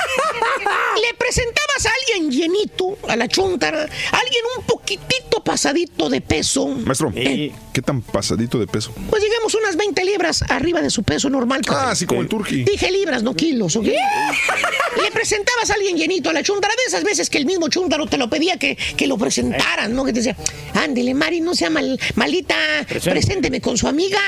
le 1.10 1.14
presentabas 1.18 1.86
a 1.86 1.90
alguien 2.00 2.32
llenito, 2.32 2.98
a 3.08 3.16
la 3.16 3.28
chuntara, 3.28 3.82
alguien 3.82 4.44
un 4.58 4.64
poquitito 4.66 5.44
pasadito 5.44 6.10
de 6.10 6.22
peso. 6.22 6.68
Maestro, 6.68 7.12
Eh, 7.16 7.52
¿qué 7.80 7.86
tan 7.86 8.02
pasadito 8.02 8.60
de 8.60 8.68
peso? 8.68 8.92
pues 9.10 9.24
digamos 9.24 9.54
unas 9.56 9.78
20 9.78 10.04
libras 10.04 10.44
arriba 10.50 10.82
de 10.82 10.90
su 10.90 11.04
peso 11.04 11.30
normal. 11.30 11.62
Ah, 11.70 11.92
así 11.92 12.06
como 12.06 12.22
el 12.22 12.28
turqui. 12.28 12.64
Dije 12.64 12.92
libras, 12.92 13.24
no 13.24 13.34
kilos, 13.34 13.76
¿ok? 13.78 13.86
Le 13.86 15.12
presentabas 15.12 15.70
a 15.70 15.76
alguien 15.76 15.96
llenito 15.98 16.30
a 16.30 16.34
la 16.34 16.44
chuntara, 16.44 16.74
de 16.76 16.84
esas 16.88 17.04
veces 17.04 17.30
que 17.30 17.38
el 17.38 17.46
mismo 17.46 17.70
chuntaro 17.70 18.06
te 18.08 18.18
lo 18.18 18.30
pedía 18.30 18.58
que, 18.58 18.76
que 18.98 19.08
lo 19.08 19.18
presentaran, 19.18 19.94
¿no? 19.96 20.04
Que 20.04 20.12
te 20.12 20.20
decía, 20.20 20.36
ándele, 20.74 21.14
Mari, 21.14 21.40
no 21.42 21.56
sea 21.56 21.70
mal, 21.70 21.98
malita, 22.16 22.56
Presente. 22.88 23.12
presénteme 23.12 23.62
con 23.62 23.78
su 23.78 23.88
amiga. 23.88 24.20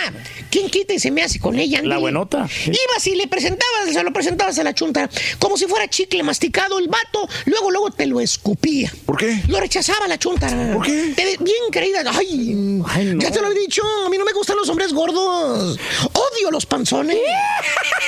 ¿Quién 0.49 0.69
quita 0.69 0.93
y 0.93 0.99
se 0.99 1.11
me 1.11 1.23
hace 1.23 1.39
con 1.39 1.59
ella? 1.59 1.79
La 1.79 1.95
ándele?" 1.95 1.99
buenota. 2.01 2.47
Ibas 2.65 3.07
y 3.07 3.15
le 3.15 3.27
presentabas, 3.27 3.91
se 3.91 4.03
lo 4.03 4.13
presentabas 4.13 4.57
a 4.59 4.63
la 4.63 4.73
chuntara, 4.73 5.09
como 5.39 5.57
si 5.57 5.65
fuera 5.65 5.89
chicle 5.89 6.23
masticado 6.23 6.79
el 6.79 6.87
vato, 6.87 7.27
luego, 7.45 7.69
luego 7.71 7.91
te 7.91 8.05
lo 8.05 8.21
escupía. 8.21 8.91
¿Por 9.05 9.17
qué? 9.17 9.41
Lo 9.47 9.59
rechazaba 9.59 10.07
la 10.07 10.17
chuntara. 10.17 10.73
¿Por 10.73 10.85
qué? 10.85 11.13
Te- 11.15 11.37
bien 11.43 11.63
creída. 11.71 12.01
Ay, 12.13 12.81
Ay, 12.87 13.05
no. 13.05 13.21
ya 13.21 13.31
te 13.31 13.40
lo 13.41 13.51
he 13.51 13.55
dicho. 13.55 13.81
A 14.05 14.09
mí 14.09 14.17
no 14.17 14.25
me 14.25 14.33
gustan 14.33 14.57
los 14.57 14.69
hombres 14.69 14.93
gordos. 14.93 15.77
Odio 16.13 16.51
los 16.51 16.65
panzones. 16.65 17.17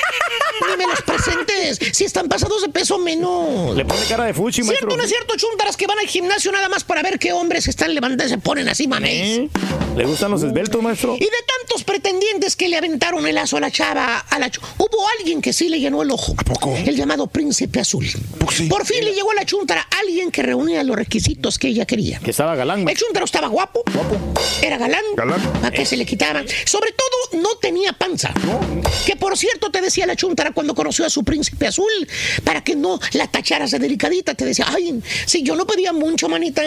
Ni 0.70 0.76
me 0.76 0.86
los 0.86 1.02
presentes. 1.02 1.78
Si 1.96 2.04
están 2.04 2.28
pasados 2.28 2.62
de 2.62 2.68
peso 2.68 2.98
menos. 2.98 3.76
Le 3.76 3.84
pone 3.84 4.04
cara 4.06 4.24
de 4.24 4.34
fuchi, 4.34 4.62
maestro. 4.62 4.78
¿Cierto 4.90 4.96
no 4.96 5.02
es 5.02 5.08
cierto, 5.10 5.34
chuntaras 5.36 5.76
que 5.76 5.86
van 5.86 5.98
al 5.98 6.06
gimnasio 6.06 6.52
nada 6.52 6.68
más 6.68 6.84
para 6.84 7.02
ver 7.02 7.18
qué 7.18 7.32
hombres 7.32 7.66
están 7.68 7.94
levantando 7.94 8.24
y 8.24 8.28
se 8.28 8.38
ponen 8.38 8.68
así, 8.68 8.86
mames? 8.86 9.10
¿Eh? 9.38 9.48
¿Le 9.96 10.04
gustan 10.06 10.30
los 10.30 10.42
esbeltos, 10.42 10.82
maestro? 10.82 11.14
Y 11.16 11.20
de 11.20 11.30
tantos 11.58 11.84
pretendientes 11.84 12.56
que 12.56 12.68
le 12.68 12.76
aventaron 12.76 13.26
el 13.26 13.34
lazo 13.34 13.56
a 13.56 13.60
la 13.60 13.70
chava, 13.70 14.18
a 14.18 14.38
la 14.38 14.50
ch- 14.50 14.60
hubo 14.78 15.08
alguien 15.18 15.40
que 15.40 15.52
sí 15.52 15.68
le 15.68 15.78
llenó 15.80 16.02
el 16.02 16.10
ojo. 16.10 16.34
¿A 16.36 16.42
poco? 16.42 16.74
El 16.76 16.96
llamado 16.96 17.26
Príncipe 17.28 17.80
Azul. 17.80 18.06
Por 18.68 18.84
fin 18.86 19.04
le 19.04 19.12
llegó 19.14 19.30
a 19.30 19.34
la 19.34 19.44
chuntara 19.44 19.86
alguien 20.00 20.30
que 20.30 20.42
reunía 20.42 20.82
los 20.84 20.96
requisitos 20.96 21.58
que 21.58 21.68
ella 21.68 21.86
quería. 21.86 22.18
Que 22.20 22.30
estaba 22.30 22.54
galán. 22.56 22.88
El 22.88 22.96
chuntaro 22.96 23.24
estaba 23.24 23.48
guapo. 23.48 23.82
Era 24.62 24.78
galán. 24.78 25.02
Galán. 25.16 25.40
¿A 25.62 25.70
qué 25.70 25.86
se 25.86 25.96
le 25.96 26.04
quitaban? 26.06 26.46
Sobre 26.64 26.92
todo, 26.92 27.40
no 27.42 27.56
tenía 27.56 27.92
panza. 27.92 28.32
Que 29.06 29.16
por 29.16 29.36
cierto, 29.38 29.70
te 29.70 29.80
decía 29.80 30.06
la 30.06 30.16
chuntara 30.16 30.43
cuando 30.52 30.74
conoció 30.74 31.04
a 31.06 31.10
su 31.10 31.24
príncipe 31.24 31.66
azul, 31.66 31.90
para 32.44 32.62
que 32.62 32.74
no 32.76 32.98
la 33.12 33.26
tacharas 33.26 33.70
de 33.70 33.78
delicadita, 33.78 34.34
te 34.34 34.44
decía, 34.44 34.66
ay, 34.68 35.00
si 35.26 35.42
yo 35.42 35.54
no 35.56 35.66
pedía 35.66 35.92
mucho, 35.92 36.28
manita. 36.28 36.62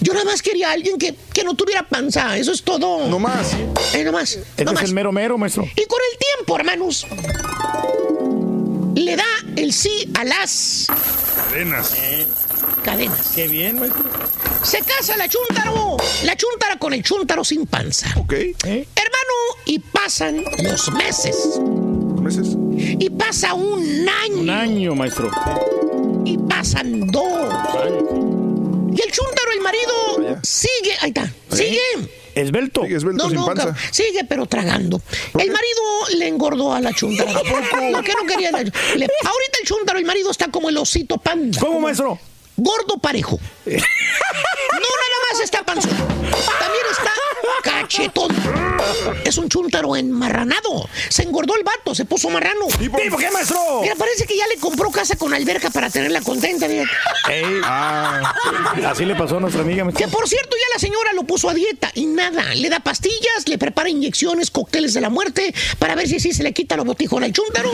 Yo 0.00 0.12
nada 0.12 0.24
más 0.24 0.42
quería 0.42 0.70
a 0.70 0.72
alguien 0.72 0.98
que, 0.98 1.14
que 1.32 1.44
no 1.44 1.54
tuviera 1.54 1.88
panza. 1.88 2.36
Eso 2.36 2.52
es 2.52 2.62
todo. 2.62 3.06
No 3.08 3.18
más. 3.18 3.52
Eh, 3.94 4.04
no 4.04 4.12
más. 4.12 4.32
Este 4.36 4.64
no 4.64 4.70
es 4.72 4.74
más. 4.76 4.84
el 4.84 4.94
mero 4.94 5.12
mero, 5.12 5.38
maestro. 5.38 5.64
Y 5.64 5.84
con 5.86 5.98
el 6.12 6.18
tiempo, 6.18 6.56
hermanos, 6.56 7.06
le 8.94 9.16
da 9.16 9.24
el 9.56 9.72
sí 9.72 10.10
a 10.14 10.24
las 10.24 10.86
Cadenas. 11.36 11.94
cadenas. 12.84 13.28
Qué 13.34 13.48
bien, 13.48 13.78
maestro. 13.78 14.02
Se 14.64 14.80
casa 14.82 15.16
la 15.16 15.28
chuntaro. 15.28 15.96
La 16.24 16.36
chuntara 16.36 16.78
con 16.78 16.92
el 16.92 17.02
chuntaro 17.02 17.44
sin 17.44 17.66
panza. 17.66 18.08
Ok. 18.16 18.32
Hermano, 18.64 19.34
y 19.66 19.78
pasan 19.78 20.42
los 20.62 20.90
meses. 20.92 21.36
meses? 22.20 22.56
Y 22.98 23.10
pasa 23.10 23.54
un 23.54 24.08
año. 24.08 24.36
Un 24.40 24.50
año, 24.50 24.94
maestro. 24.94 25.30
Y 26.24 26.38
pasan 26.38 27.06
dos. 27.10 27.52
Y 28.92 29.00
el 29.02 29.12
chuntaro, 29.12 29.52
el 29.54 29.60
marido, 29.60 30.40
sigue. 30.42 30.92
Ahí 31.00 31.08
está. 31.10 31.30
Sigue. 31.52 31.80
Esbelto. 32.34 32.82
Sigue 32.82 32.96
esbelto 32.96 33.24
No, 33.24 33.30
sin 33.30 33.38
no, 33.40 33.46
panza. 33.46 33.74
sigue 33.90 34.24
pero 34.24 34.46
tragando. 34.46 35.00
El 35.38 35.50
marido 35.50 35.82
le 36.16 36.28
engordó 36.28 36.72
a 36.72 36.80
la 36.80 36.92
chuntara. 36.92 37.32
¿Por 37.32 38.04
qué 38.04 38.12
no 38.20 38.26
quería? 38.26 38.50
la- 38.52 38.62
le- 38.62 38.70
ahorita 39.24 39.58
el 39.60 39.66
chuntaro, 39.66 39.98
el 39.98 40.04
marido 40.04 40.30
está 40.30 40.48
como 40.48 40.68
el 40.68 40.76
osito 40.76 41.18
panda. 41.18 41.58
¿Cómo, 41.60 41.80
maestro? 41.80 42.18
Gordo 42.56 42.98
parejo. 42.98 43.38
No 43.66 43.72
nada 43.72 45.18
más 45.32 45.40
está 45.42 45.64
panzón. 45.64 45.90
También 45.90 46.84
está 46.90 47.10
cachetón. 47.62 48.34
Es 49.24 49.38
un 49.38 49.48
chúntaro 49.48 49.96
enmarranado. 49.96 50.88
Se 51.08 51.22
engordó 51.22 51.56
el 51.56 51.64
vato, 51.64 51.94
se 51.94 52.04
puso 52.04 52.30
marrano. 52.30 52.66
¿Y 52.80 52.88
por 52.88 53.00
qué, 53.18 53.30
maestro? 53.30 53.58
Mira, 53.82 53.94
parece 53.96 54.26
que 54.26 54.36
ya 54.36 54.46
le 54.46 54.56
compró 54.56 54.90
casa 54.90 55.16
con 55.16 55.34
alberca 55.34 55.70
para 55.70 55.90
tenerla 55.90 56.20
contenta. 56.20 56.66
Ey, 56.66 57.60
Ah, 57.64 58.34
así 58.86 59.04
le 59.04 59.14
pasó 59.14 59.36
a 59.36 59.40
nuestra 59.40 59.62
amiga, 59.62 59.84
maestro. 59.84 60.06
Que 60.06 60.10
por 60.10 60.28
cierto, 60.28 60.56
ya 60.56 60.74
la 60.74 60.78
señora 60.78 61.12
lo 61.12 61.24
puso 61.24 61.48
a 61.48 61.54
dieta 61.54 61.90
y 61.94 62.06
nada. 62.06 62.54
Le 62.54 62.68
da 62.70 62.80
pastillas, 62.80 63.46
le 63.46 63.58
prepara 63.58 63.88
inyecciones, 63.88 64.50
cócteles 64.50 64.94
de 64.94 65.00
la 65.00 65.10
muerte 65.10 65.54
para 65.78 65.94
ver 65.94 66.08
si 66.08 66.16
así 66.16 66.32
se 66.32 66.42
le 66.42 66.52
quita 66.52 66.76
lo 66.76 66.84
botijón 66.84 67.24
al 67.24 67.32
chúntaro. 67.32 67.70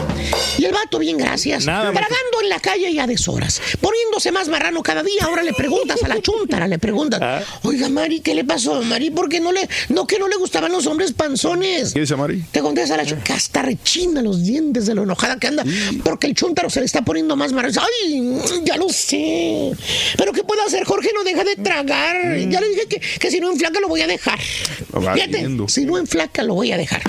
Y 0.59 0.65
el 0.65 0.73
vato, 0.73 0.99
bien 0.99 1.17
gracias. 1.19 1.65
Nada, 1.67 1.93
tragando 1.93 2.41
en 2.43 2.49
la 2.49 2.61
calle 2.61 2.91
y 2.91 2.99
a 2.99 3.07
deshoras. 3.07 3.61
Poniéndose 3.81 4.33
más 4.33 4.49
marrano 4.49 4.83
cada 4.83 5.03
día. 5.03 5.23
Ahora 5.25 5.43
le 5.43 5.53
preguntas 5.53 6.03
a 6.03 6.09
la 6.09 6.21
chúntara, 6.21 6.67
le 6.67 6.79
preguntas. 6.79 7.21
Ah. 7.23 7.41
Oiga, 7.63 7.89
Mari, 7.89 8.21
¿qué 8.21 8.35
le 8.35 8.45
pasó, 8.45 8.83
Mari? 8.83 9.11
¿Por 9.11 9.29
qué 9.29 9.41
no 9.41 9.53
le, 9.53 9.64
no 9.89 10.07
que 10.07 10.19
no 10.19 10.29
le 10.29 10.37
gustaban 10.37 10.73
los 10.73 10.87
hombres 10.87 11.13
panzones? 11.13 11.93
¿Qué 11.93 12.01
dice 12.01 12.17
Mari? 12.17 12.45
Te 12.51 12.61
contesta 12.61 12.97
la 12.97 13.05
chúntara. 13.05 13.37
Hasta 13.37 13.63
rechina 13.63 14.23
los 14.23 14.43
dientes 14.43 14.87
de 14.87 14.95
lo 14.95 15.03
enojada 15.03 15.39
que 15.39 15.49
anda. 15.49 15.65
Porque 16.03 16.27
el 16.27 16.35
chúntaro 16.35 16.71
se 16.71 16.81
le 16.81 16.87
está 16.87 17.03
poniendo 17.03 17.37
más 17.37 17.53
marrano. 17.53 17.81
Ay, 17.81 18.39
ya 18.65 18.77
lo 18.77 18.89
sé. 18.89 19.73
Pero 20.17 20.33
¿qué 20.33 20.45
puedo 20.45 20.63
hacer? 20.63 20.85
Jorge 20.85 21.11
no 21.15 21.25
deja 21.25 21.45
de 21.45 21.57
tragar. 21.57 22.39
Ya 22.49 22.61
le 22.61 22.69
dije 22.69 22.87
que, 22.87 23.01
que 23.01 23.31
si 23.31 23.41
no 23.41 23.51
enflaca 23.51 23.81
lo 23.81 23.89
voy 23.89 24.03
a 24.03 24.07
dejar. 24.07 24.39
Fíjate, 24.41 25.49
si 25.69 25.85
no 25.85 25.99
enflaca 25.99 26.43
lo 26.43 26.55
voy 26.55 26.73
a 26.73 26.77
dejar. 26.77 27.03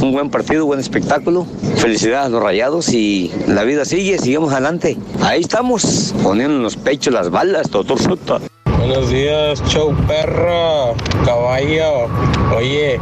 Un 0.00 0.12
buen 0.12 0.30
partido, 0.30 0.64
buen 0.64 0.78
espectáculo. 0.78 1.44
Felicidades 1.78 2.26
a 2.26 2.28
los 2.28 2.40
rayados 2.40 2.88
y 2.90 3.32
la 3.48 3.64
vida 3.64 3.84
sigue, 3.84 4.16
sigamos 4.20 4.52
adelante. 4.52 4.96
Ahí 5.22 5.40
estamos, 5.40 6.14
poniendo 6.22 6.54
en 6.56 6.62
los 6.62 6.76
pechos 6.76 7.12
las 7.12 7.30
balas, 7.30 7.68
doctor 7.68 7.98
Fruta. 7.98 8.40
Buenos 8.86 9.08
días, 9.08 9.62
show 9.70 9.96
perro, 10.06 10.94
caballo. 11.24 12.06
Oye, 12.54 13.00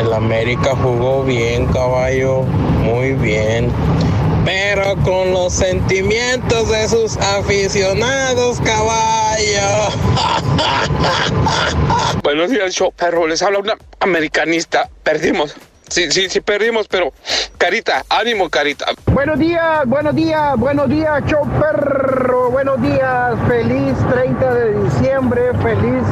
el 0.00 0.12
América 0.12 0.76
jugó 0.80 1.24
bien, 1.24 1.66
caballo, 1.66 2.42
muy 2.42 3.14
bien. 3.14 3.68
Pero 4.44 4.94
con 5.02 5.32
los 5.32 5.52
sentimientos 5.52 6.68
de 6.70 6.88
sus 6.88 7.16
aficionados, 7.16 8.60
caballo. 8.60 9.90
Buenos 12.22 12.50
días, 12.50 12.72
show 12.72 12.92
perro. 12.92 13.26
Les 13.26 13.42
habla 13.42 13.58
una 13.58 13.76
americanista. 13.98 14.88
Perdimos. 15.02 15.56
Sí, 15.88 16.10
sí, 16.10 16.28
sí, 16.28 16.40
perdimos, 16.40 16.88
pero 16.88 17.12
Carita, 17.58 18.04
ánimo, 18.08 18.48
Carita. 18.48 18.86
Buenos 19.06 19.38
días, 19.38 19.86
buenos 19.86 20.14
días, 20.14 20.56
buenos 20.56 20.88
días, 20.88 21.22
show 21.26 21.48
perro, 21.60 22.50
buenos 22.50 22.80
días, 22.82 23.34
feliz 23.46 23.94
30 24.12 24.54
de 24.54 24.84
diciembre, 24.84 25.42
feliz 25.62 26.02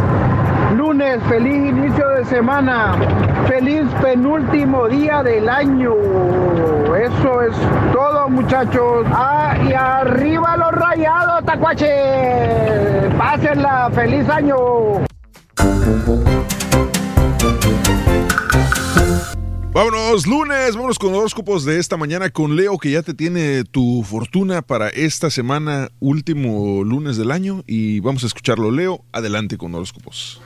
lunes, 0.77 1.19
feliz 1.29 1.55
inicio 1.55 2.09
de 2.09 2.25
semana, 2.27 2.97
feliz 3.49 3.83
penúltimo 4.01 4.89
día 4.89 5.23
del 5.23 5.49
año. 5.49 5.95
Eso 6.97 7.43
es 7.43 7.57
todo, 7.93 8.29
muchachos. 8.29 9.07
Ah, 9.11 9.57
y 9.69 9.73
arriba 9.73 10.57
los 10.57 10.73
rayados, 10.73 11.45
tacuache. 11.45 13.11
Pásenla, 13.19 13.91
feliz 13.95 14.29
año. 14.29 14.57
Vámonos, 19.75 20.27
lunes, 20.27 20.75
vámonos 20.75 20.99
con 20.99 21.15
horóscopos 21.15 21.65
de 21.65 21.79
esta 21.79 21.97
mañana 21.97 22.29
con 22.29 22.57
Leo, 22.57 22.77
que 22.77 22.91
ya 22.91 23.03
te 23.03 23.15
tiene 23.15 23.65
tu 23.65 24.03
fortuna 24.03 24.61
para 24.61 24.91
esta 24.91 25.31
semana, 25.31 25.89
último 25.99 26.85
lunes 26.85 27.17
del 27.17 27.31
año, 27.31 27.65
y 27.67 28.01
vamos 28.01 28.23
a 28.23 28.27
escucharlo. 28.27 28.71
Leo, 28.71 29.03
adelante 29.13 29.57
con 29.57 29.75
horóscopos. 29.75 30.43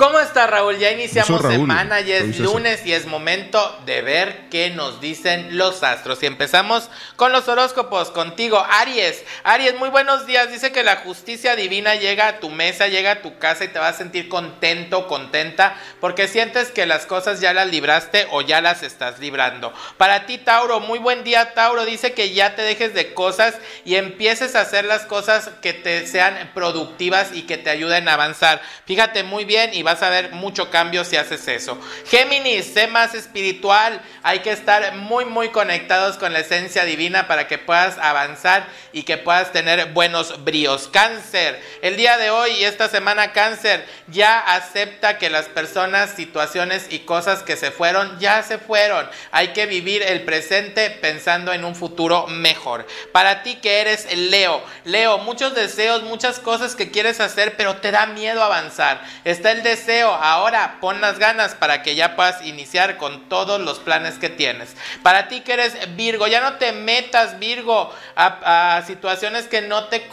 ¿Cómo 0.00 0.18
está 0.18 0.46
Raúl? 0.46 0.78
Ya 0.78 0.92
iniciamos 0.92 1.42
Raúl, 1.42 1.56
semana, 1.56 2.00
ya 2.00 2.16
es 2.16 2.28
César. 2.28 2.46
lunes 2.46 2.86
y 2.86 2.94
es 2.94 3.04
momento 3.04 3.78
de 3.84 4.00
ver 4.00 4.48
qué 4.50 4.70
nos 4.70 4.98
dicen 4.98 5.58
los 5.58 5.82
astros. 5.82 6.22
Y 6.22 6.26
empezamos 6.26 6.88
con 7.16 7.32
los 7.32 7.48
horóscopos 7.48 8.10
contigo, 8.10 8.64
Aries. 8.66 9.22
Aries, 9.44 9.74
muy 9.74 9.90
buenos 9.90 10.24
días. 10.24 10.50
Dice 10.50 10.72
que 10.72 10.84
la 10.84 10.96
justicia 10.96 11.54
divina 11.54 11.96
llega 11.96 12.28
a 12.28 12.40
tu 12.40 12.48
mesa, 12.48 12.88
llega 12.88 13.10
a 13.10 13.20
tu 13.20 13.36
casa 13.38 13.64
y 13.64 13.68
te 13.68 13.78
vas 13.78 13.96
a 13.96 13.98
sentir 13.98 14.30
contento, 14.30 15.06
contenta, 15.06 15.76
porque 16.00 16.28
sientes 16.28 16.70
que 16.70 16.86
las 16.86 17.04
cosas 17.04 17.42
ya 17.42 17.52
las 17.52 17.68
libraste 17.68 18.26
o 18.30 18.40
ya 18.40 18.62
las 18.62 18.82
estás 18.82 19.18
librando. 19.18 19.74
Para 19.98 20.24
ti, 20.24 20.38
Tauro, 20.38 20.80
muy 20.80 20.98
buen 20.98 21.24
día, 21.24 21.52
Tauro. 21.52 21.84
Dice 21.84 22.14
que 22.14 22.32
ya 22.32 22.56
te 22.56 22.62
dejes 22.62 22.94
de 22.94 23.12
cosas 23.12 23.54
y 23.84 23.96
empieces 23.96 24.56
a 24.56 24.62
hacer 24.62 24.86
las 24.86 25.02
cosas 25.02 25.50
que 25.60 25.74
te 25.74 26.06
sean 26.06 26.52
productivas 26.54 27.32
y 27.34 27.42
que 27.42 27.58
te 27.58 27.68
ayuden 27.68 28.08
a 28.08 28.14
avanzar. 28.14 28.62
Fíjate 28.86 29.24
muy 29.24 29.44
bien 29.44 29.74
y 29.74 29.89
vas 29.90 30.02
a 30.04 30.08
ver 30.08 30.30
mucho 30.30 30.70
cambio 30.70 31.04
si 31.04 31.16
haces 31.16 31.48
eso. 31.48 31.76
Géminis, 32.06 32.72
sé 32.72 32.86
más 32.86 33.14
espiritual. 33.14 34.00
Hay 34.22 34.38
que 34.38 34.52
estar 34.52 34.94
muy, 34.94 35.24
muy 35.24 35.48
conectados 35.48 36.16
con 36.16 36.32
la 36.32 36.40
esencia 36.40 36.84
divina 36.84 37.26
para 37.26 37.48
que 37.48 37.58
puedas 37.58 37.98
avanzar 37.98 38.68
y 38.92 39.02
que 39.02 39.18
puedas 39.18 39.50
tener 39.50 39.92
buenos 39.92 40.44
bríos. 40.44 40.88
Cáncer, 40.92 41.60
el 41.82 41.96
día 41.96 42.18
de 42.18 42.30
hoy 42.30 42.50
y 42.52 42.64
esta 42.64 42.88
semana 42.88 43.32
cáncer, 43.32 43.84
ya 44.06 44.38
acepta 44.38 45.18
que 45.18 45.28
las 45.28 45.46
personas, 45.46 46.10
situaciones 46.10 46.86
y 46.90 47.00
cosas 47.00 47.42
que 47.42 47.56
se 47.56 47.72
fueron, 47.72 48.18
ya 48.20 48.44
se 48.44 48.58
fueron. 48.58 49.08
Hay 49.32 49.48
que 49.48 49.66
vivir 49.66 50.02
el 50.02 50.22
presente 50.22 50.90
pensando 50.90 51.52
en 51.52 51.64
un 51.64 51.74
futuro 51.74 52.28
mejor. 52.28 52.86
Para 53.12 53.42
ti 53.42 53.56
que 53.56 53.80
eres 53.80 54.06
Leo, 54.14 54.62
Leo, 54.84 55.18
muchos 55.18 55.54
deseos, 55.54 56.04
muchas 56.04 56.38
cosas 56.38 56.76
que 56.76 56.92
quieres 56.92 57.18
hacer, 57.18 57.56
pero 57.56 57.76
te 57.76 57.90
da 57.90 58.06
miedo 58.06 58.44
avanzar. 58.44 59.02
Está 59.24 59.50
el 59.50 59.62
deseo, 59.62 59.79
ahora 59.88 60.78
pon 60.80 61.00
las 61.00 61.18
ganas 61.18 61.54
para 61.54 61.82
que 61.82 61.94
ya 61.94 62.16
puedas 62.16 62.44
iniciar 62.44 62.96
con 62.96 63.28
todos 63.28 63.60
los 63.60 63.78
planes 63.78 64.14
que 64.18 64.28
tienes. 64.28 64.76
Para 65.02 65.28
ti 65.28 65.40
que 65.40 65.52
eres 65.52 65.74
Virgo, 65.96 66.26
ya 66.26 66.40
no 66.40 66.54
te 66.54 66.72
metas, 66.72 67.38
Virgo, 67.38 67.92
a, 68.16 68.82
situaciones 68.86 69.46
que 69.46 69.62
no, 69.62 69.84
te 69.84 70.08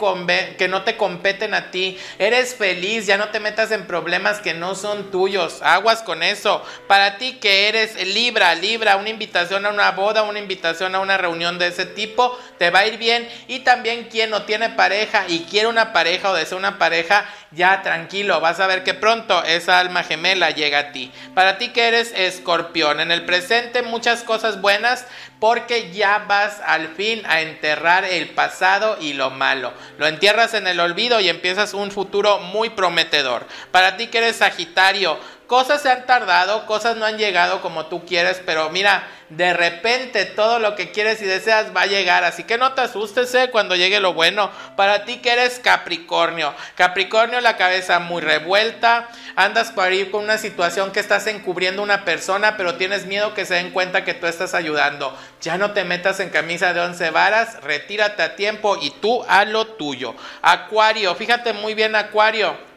que 0.56 0.68
no 0.68 0.82
te 0.82 0.96
competen 0.96 1.54
a 1.54 1.70
ti. 1.70 1.98
Eres 2.18 2.54
feliz, 2.54 3.06
ya 3.06 3.16
no 3.16 3.28
te 3.28 3.40
metas 3.40 3.70
en 3.70 3.86
problemas 3.86 4.40
que 4.40 4.54
no 4.54 4.74
son 4.74 5.10
tuyos. 5.10 5.60
Aguas 5.62 6.02
con 6.02 6.22
eso. 6.22 6.64
Para 6.86 7.18
ti 7.18 7.34
que 7.34 7.68
eres 7.68 7.94
Libra, 8.06 8.54
Libra, 8.54 8.96
una 8.96 9.10
invitación 9.10 9.66
a 9.66 9.70
una 9.70 9.90
boda, 9.92 10.22
una 10.22 10.38
invitación 10.38 10.94
a 10.94 11.00
una 11.00 11.16
reunión 11.16 11.58
de 11.58 11.68
ese 11.68 11.86
tipo, 11.86 12.38
te 12.58 12.70
va 12.70 12.80
a 12.80 12.86
ir 12.86 12.98
bien. 12.98 13.28
Y 13.48 13.60
también 13.60 14.04
quien 14.04 14.30
no 14.30 14.42
tiene 14.42 14.70
pareja 14.70 15.24
y 15.28 15.40
quiere 15.40 15.68
una 15.68 15.92
pareja 15.92 16.30
o 16.30 16.34
desea 16.34 16.58
una 16.58 16.78
pareja, 16.78 17.26
ya 17.50 17.82
tranquilo, 17.82 18.40
vas 18.40 18.60
a 18.60 18.66
ver 18.66 18.84
que 18.84 18.94
pronto 18.94 19.42
esa 19.58 19.78
alma 19.78 20.02
gemela 20.02 20.50
llega 20.50 20.78
a 20.78 20.92
ti. 20.92 21.12
Para 21.34 21.58
ti 21.58 21.68
que 21.68 21.86
eres 21.86 22.12
escorpión, 22.16 23.00
en 23.00 23.12
el 23.12 23.24
presente 23.24 23.82
muchas 23.82 24.22
cosas 24.22 24.60
buenas 24.60 25.06
porque 25.38 25.92
ya 25.92 26.24
vas 26.26 26.60
al 26.66 26.88
fin 26.88 27.22
a 27.26 27.42
enterrar 27.42 28.04
el 28.04 28.30
pasado 28.30 28.96
y 29.00 29.12
lo 29.12 29.30
malo. 29.30 29.72
Lo 29.98 30.06
entierras 30.06 30.54
en 30.54 30.66
el 30.66 30.80
olvido 30.80 31.20
y 31.20 31.28
empiezas 31.28 31.74
un 31.74 31.90
futuro 31.90 32.38
muy 32.40 32.70
prometedor. 32.70 33.46
Para 33.70 33.96
ti 33.96 34.08
que 34.08 34.18
eres 34.18 34.36
Sagitario, 34.36 35.18
cosas 35.48 35.80
se 35.80 35.90
han 35.90 36.04
tardado, 36.04 36.66
cosas 36.66 36.96
no 36.96 37.06
han 37.06 37.16
llegado 37.16 37.62
como 37.62 37.86
tú 37.86 38.04
quieres, 38.04 38.40
pero 38.44 38.68
mira, 38.68 39.08
de 39.30 39.54
repente 39.54 40.26
todo 40.26 40.58
lo 40.58 40.76
que 40.76 40.92
quieres 40.92 41.22
y 41.22 41.24
deseas 41.24 41.74
va 41.74 41.82
a 41.82 41.86
llegar, 41.86 42.22
así 42.22 42.44
que 42.44 42.58
no 42.58 42.74
te 42.74 42.82
asustes 42.82 43.34
eh, 43.34 43.48
cuando 43.50 43.74
llegue 43.74 43.98
lo 43.98 44.12
bueno. 44.12 44.50
Para 44.76 45.06
ti 45.06 45.16
que 45.16 45.32
eres 45.32 45.58
Capricornio, 45.58 46.54
Capricornio 46.76 47.40
la 47.40 47.56
cabeza 47.56 47.98
muy 47.98 48.20
revuelta, 48.20 49.08
andas 49.36 49.72
por 49.72 49.90
ir 49.90 50.10
con 50.10 50.22
una 50.22 50.36
situación 50.36 50.92
que 50.92 51.00
estás 51.00 51.26
encubriendo 51.26 51.82
una 51.82 52.04
persona, 52.04 52.58
pero 52.58 52.74
tienes 52.74 53.06
miedo 53.06 53.32
que 53.32 53.46
se 53.46 53.54
den 53.54 53.70
cuenta 53.70 54.04
que 54.04 54.14
tú 54.14 54.26
estás 54.26 54.52
ayudando. 54.52 55.16
Ya 55.40 55.56
no 55.56 55.72
te 55.72 55.84
metas 55.84 56.20
en 56.20 56.28
camisa 56.28 56.74
de 56.74 56.80
once 56.80 57.08
varas, 57.08 57.62
retírate 57.62 58.22
a 58.22 58.36
tiempo 58.36 58.76
y 58.80 58.90
tú 58.90 59.24
a 59.26 59.46
lo 59.46 59.66
tuyo. 59.66 60.14
Acuario, 60.42 61.14
fíjate 61.14 61.54
muy 61.54 61.72
bien 61.72 61.96
Acuario. 61.96 62.67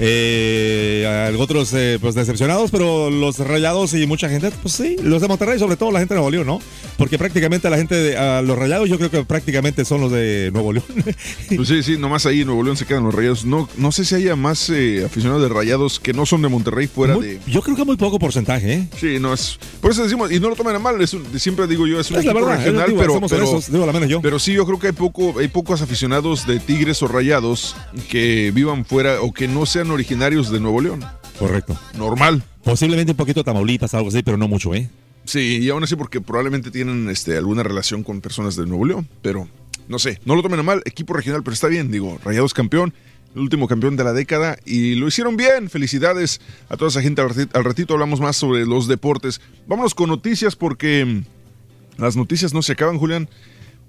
Eh, 0.00 1.34
otros 1.38 1.72
eh, 1.74 1.98
pues 2.00 2.14
decepcionados, 2.14 2.70
pero 2.70 3.10
los 3.10 3.38
rayados 3.38 3.94
y 3.94 4.06
mucha 4.06 4.28
gente, 4.28 4.50
pues 4.62 4.74
sí, 4.74 4.96
los 5.02 5.20
de 5.22 5.28
Monterrey, 5.28 5.58
sobre 5.58 5.76
todo 5.76 5.90
la 5.92 6.00
gente 6.00 6.14
de 6.14 6.18
Nuevo 6.20 6.30
León, 6.30 6.46
¿no? 6.46 6.60
Porque 6.96 7.16
prácticamente 7.18 7.70
la 7.70 7.76
gente 7.76 7.94
de 7.94 8.16
a 8.16 8.42
los 8.42 8.58
rayados 8.58 8.88
yo 8.88 8.96
creo 8.98 9.10
que 9.10 9.24
prácticamente 9.24 9.84
son 9.84 10.00
los 10.00 10.10
de 10.12 10.50
Nuevo 10.52 10.72
León. 10.72 10.84
Pues 11.56 11.68
sí, 11.68 11.82
sí, 11.82 11.96
nomás 11.96 12.26
ahí 12.26 12.40
en 12.42 12.46
Nuevo 12.46 12.62
León 12.62 12.76
se 12.76 12.84
quedan 12.86 13.04
los 13.04 13.14
rayados. 13.14 13.44
No, 13.44 13.68
no 13.76 13.90
sé 13.92 14.04
si 14.04 14.14
haya 14.14 14.36
más 14.36 14.68
eh, 14.70 15.02
aficionados 15.04 15.42
de 15.42 15.48
rayados 15.48 15.98
que 16.00 16.12
no 16.12 16.26
son 16.26 16.42
de 16.42 16.48
Monterrey 16.48 16.86
fuera 16.86 17.14
Muy- 17.14 17.26
de. 17.26 17.40
Yo 17.46 17.62
creo 17.62 17.76
que 17.76 17.84
muy 17.84 17.96
poco 17.96 18.18
porcentaje, 18.18 18.72
¿eh? 18.74 18.88
Sí, 18.98 19.18
no 19.20 19.32
es. 19.32 19.58
Por 19.80 19.90
eso 19.92 20.02
decimos, 20.02 20.30
y 20.30 20.38
no 20.40 20.48
lo 20.50 20.56
tomen 20.56 20.74
a 20.76 20.78
mal, 20.78 21.00
es 21.00 21.14
un- 21.14 21.24
siempre 21.38 21.66
digo 21.66 21.86
yo, 21.86 21.98
es 22.00 22.10
un 22.10 22.18
Es 22.18 22.24
la 22.24 22.32
equipo 22.32 22.46
verdad, 22.46 22.58
regional, 22.64 22.86
digo, 22.88 23.00
pero. 23.00 23.14
somos 23.14 23.30
pero, 23.30 23.60
digo, 23.72 23.86
la 23.86 23.92
menos 23.92 24.08
yo. 24.08 24.20
pero 24.20 24.38
sí, 24.38 24.52
yo 24.52 24.66
creo 24.66 24.78
que 24.78 24.88
hay 24.88 24.92
poco, 24.92 25.38
hay 25.38 25.48
pocos 25.48 25.80
aficionados 25.82 26.46
de 26.46 26.60
Tigres 26.60 27.02
o 27.02 27.08
Rayados 27.08 27.74
que 28.10 28.52
vivan 28.54 28.84
fuera 28.84 29.20
o 29.22 29.32
que 29.32 29.48
no 29.48 29.64
sean 29.66 29.87
originarios 29.90 30.50
de 30.50 30.60
Nuevo 30.60 30.80
León. 30.80 31.04
Correcto. 31.38 31.78
Normal. 31.96 32.42
Posiblemente 32.64 33.12
un 33.12 33.16
poquito 33.16 33.44
Tamaulipas, 33.44 33.94
algo 33.94 34.08
así, 34.08 34.22
pero 34.22 34.36
no 34.36 34.48
mucho, 34.48 34.74
¿eh? 34.74 34.90
Sí, 35.24 35.58
y 35.60 35.68
aún 35.68 35.84
así 35.84 35.94
porque 35.94 36.20
probablemente 36.20 36.70
tienen 36.70 37.08
este, 37.10 37.36
alguna 37.36 37.62
relación 37.62 38.02
con 38.02 38.20
personas 38.20 38.56
de 38.56 38.66
Nuevo 38.66 38.86
León, 38.86 39.08
pero 39.20 39.48
no 39.86 39.98
sé, 39.98 40.20
no 40.24 40.34
lo 40.34 40.42
tomen 40.42 40.60
a 40.60 40.62
mal, 40.62 40.82
equipo 40.84 41.12
regional, 41.12 41.42
pero 41.42 41.54
está 41.54 41.66
bien, 41.68 41.90
digo, 41.90 42.18
Rayados 42.24 42.54
campeón, 42.54 42.94
el 43.34 43.40
último 43.42 43.68
campeón 43.68 43.96
de 43.96 44.04
la 44.04 44.12
década 44.12 44.58
y 44.64 44.94
lo 44.94 45.06
hicieron 45.06 45.36
bien, 45.36 45.68
felicidades 45.70 46.40
a 46.68 46.76
toda 46.76 46.90
esa 46.90 47.02
gente, 47.02 47.20
al 47.20 47.64
ratito, 47.64 47.94
hablamos 47.94 48.20
más 48.20 48.36
sobre 48.36 48.64
los 48.66 48.88
deportes. 48.88 49.40
Vámonos 49.66 49.94
con 49.94 50.08
noticias 50.08 50.56
porque 50.56 51.04
mm, 51.04 52.00
las 52.00 52.16
noticias 52.16 52.54
no 52.54 52.62
se 52.62 52.72
acaban, 52.72 52.98
Julián. 52.98 53.28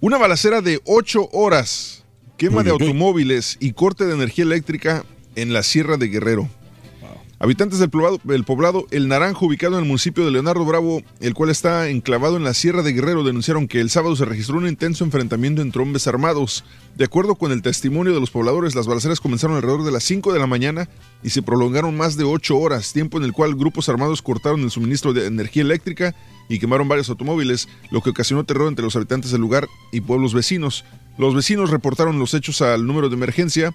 Una 0.02 0.18
balacera 0.18 0.62
de 0.62 0.82
8 0.86 1.30
horas, 1.34 2.04
quema 2.38 2.64
de 2.64 2.72
automóviles 2.72 3.58
y 3.60 3.74
corte 3.74 4.06
de 4.06 4.14
energía 4.14 4.46
eléctrica 4.46 5.06
en 5.42 5.54
la 5.54 5.64
Sierra 5.64 5.98
de 5.98 6.08
Guerrero. 6.08 6.50
Habitantes 7.42 7.80
del 7.80 7.90
poblado, 7.90 8.20
del 8.26 8.44
poblado 8.44 8.86
El 8.92 9.08
Naranjo, 9.08 9.46
ubicado 9.46 9.76
en 9.76 9.84
el 9.84 9.88
municipio 9.88 10.26
de 10.26 10.32
Leonardo 10.32 10.66
Bravo, 10.66 11.02
el 11.22 11.34
cual 11.34 11.50
está 11.50 11.88
enclavado 11.88 12.36
en 12.36 12.44
la 12.44 12.54
Sierra 12.54 12.84
de 12.84 12.92
Guerrero, 12.92 13.24
denunciaron 13.24 13.70
que 13.70 13.80
el 13.80 13.90
sábado 13.90 14.18
se 14.18 14.26
registró 14.26 14.58
un 14.58 14.68
intenso 14.68 15.06
enfrentamiento 15.06 15.62
entre 15.62 15.82
hombres 15.82 16.06
armados. 16.06 16.66
De 16.98 17.06
acuerdo 17.06 17.36
con 17.36 17.54
el 17.54 17.62
testimonio 17.62 18.14
de 18.14 18.20
los 18.20 18.30
pobladores, 18.30 18.76
las 18.76 18.88
balaceras 18.88 19.22
comenzaron 19.22 19.56
alrededor 19.56 19.86
de 19.86 19.92
las 19.92 20.04
5 20.04 20.34
de 20.34 20.40
la 20.40 20.48
mañana 20.48 20.90
y 21.24 21.30
se 21.30 21.42
prolongaron 21.42 21.96
más 21.96 22.18
de 22.18 22.26
8 22.26 22.58
horas, 22.58 22.92
tiempo 22.92 23.18
en 23.18 23.24
el 23.24 23.32
cual 23.32 23.56
grupos 23.56 23.88
armados 23.88 24.22
cortaron 24.22 24.60
el 24.60 24.70
suministro 24.70 25.14
de 25.14 25.26
energía 25.26 25.64
eléctrica 25.64 26.14
y 26.50 26.60
quemaron 26.60 26.90
varios 26.90 27.10
automóviles, 27.10 27.70
lo 27.90 28.02
que 28.02 28.10
ocasionó 28.10 28.44
terror 28.44 28.68
entre 28.68 28.84
los 28.84 28.98
habitantes 28.98 29.32
del 29.32 29.40
lugar 29.40 29.70
y 29.94 30.02
pueblos 30.02 30.34
vecinos. 30.34 30.84
Los 31.18 31.34
vecinos 31.34 31.70
reportaron 31.70 32.20
los 32.20 32.34
hechos 32.34 32.62
al 32.62 32.86
número 32.86 33.08
de 33.08 33.16
emergencia 33.16 33.74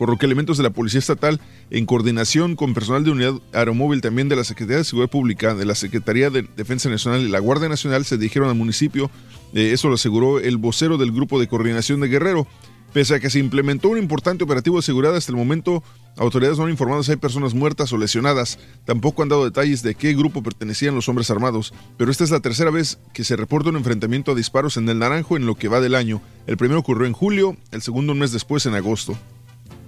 por 0.00 0.08
lo 0.08 0.16
que 0.16 0.24
elementos 0.24 0.56
de 0.56 0.62
la 0.62 0.70
Policía 0.70 0.98
Estatal, 0.98 1.42
en 1.68 1.84
coordinación 1.84 2.56
con 2.56 2.72
personal 2.72 3.04
de 3.04 3.10
unidad 3.10 3.34
aeromóvil 3.52 4.00
también 4.00 4.30
de 4.30 4.36
la 4.36 4.44
Secretaría 4.44 4.78
de 4.78 4.84
Seguridad 4.84 5.10
Pública, 5.10 5.54
de 5.54 5.66
la 5.66 5.74
Secretaría 5.74 6.30
de 6.30 6.48
Defensa 6.56 6.88
Nacional 6.88 7.20
y 7.20 7.28
la 7.28 7.38
Guardia 7.38 7.68
Nacional, 7.68 8.06
se 8.06 8.16
dirigieron 8.16 8.48
al 8.48 8.54
municipio. 8.54 9.10
Eh, 9.52 9.72
eso 9.74 9.88
lo 9.88 9.96
aseguró 9.96 10.40
el 10.40 10.56
vocero 10.56 10.96
del 10.96 11.12
Grupo 11.12 11.38
de 11.38 11.48
Coordinación 11.48 12.00
de 12.00 12.08
Guerrero. 12.08 12.46
Pese 12.94 13.14
a 13.14 13.20
que 13.20 13.28
se 13.28 13.40
implementó 13.40 13.90
un 13.90 13.98
importante 13.98 14.42
operativo 14.42 14.76
de 14.76 14.82
seguridad, 14.82 15.14
hasta 15.14 15.32
el 15.32 15.36
momento 15.36 15.84
autoridades 16.16 16.56
no 16.56 16.64
han 16.64 16.70
informado 16.70 17.02
si 17.02 17.10
hay 17.10 17.18
personas 17.18 17.52
muertas 17.52 17.92
o 17.92 17.98
lesionadas. 17.98 18.58
Tampoco 18.86 19.22
han 19.22 19.28
dado 19.28 19.44
detalles 19.44 19.82
de 19.82 19.94
qué 19.94 20.14
grupo 20.14 20.42
pertenecían 20.42 20.94
los 20.94 21.10
hombres 21.10 21.30
armados. 21.30 21.74
Pero 21.98 22.10
esta 22.10 22.24
es 22.24 22.30
la 22.30 22.40
tercera 22.40 22.70
vez 22.70 22.98
que 23.12 23.22
se 23.22 23.36
reporta 23.36 23.68
un 23.68 23.76
enfrentamiento 23.76 24.32
a 24.32 24.34
disparos 24.34 24.78
en 24.78 24.88
el 24.88 24.98
Naranjo 24.98 25.36
en 25.36 25.44
lo 25.44 25.56
que 25.56 25.68
va 25.68 25.82
del 25.82 25.94
año. 25.94 26.22
El 26.46 26.56
primero 26.56 26.80
ocurrió 26.80 27.06
en 27.06 27.12
julio, 27.12 27.54
el 27.70 27.82
segundo 27.82 28.14
un 28.14 28.18
mes 28.18 28.32
después 28.32 28.64
en 28.64 28.74
agosto. 28.74 29.14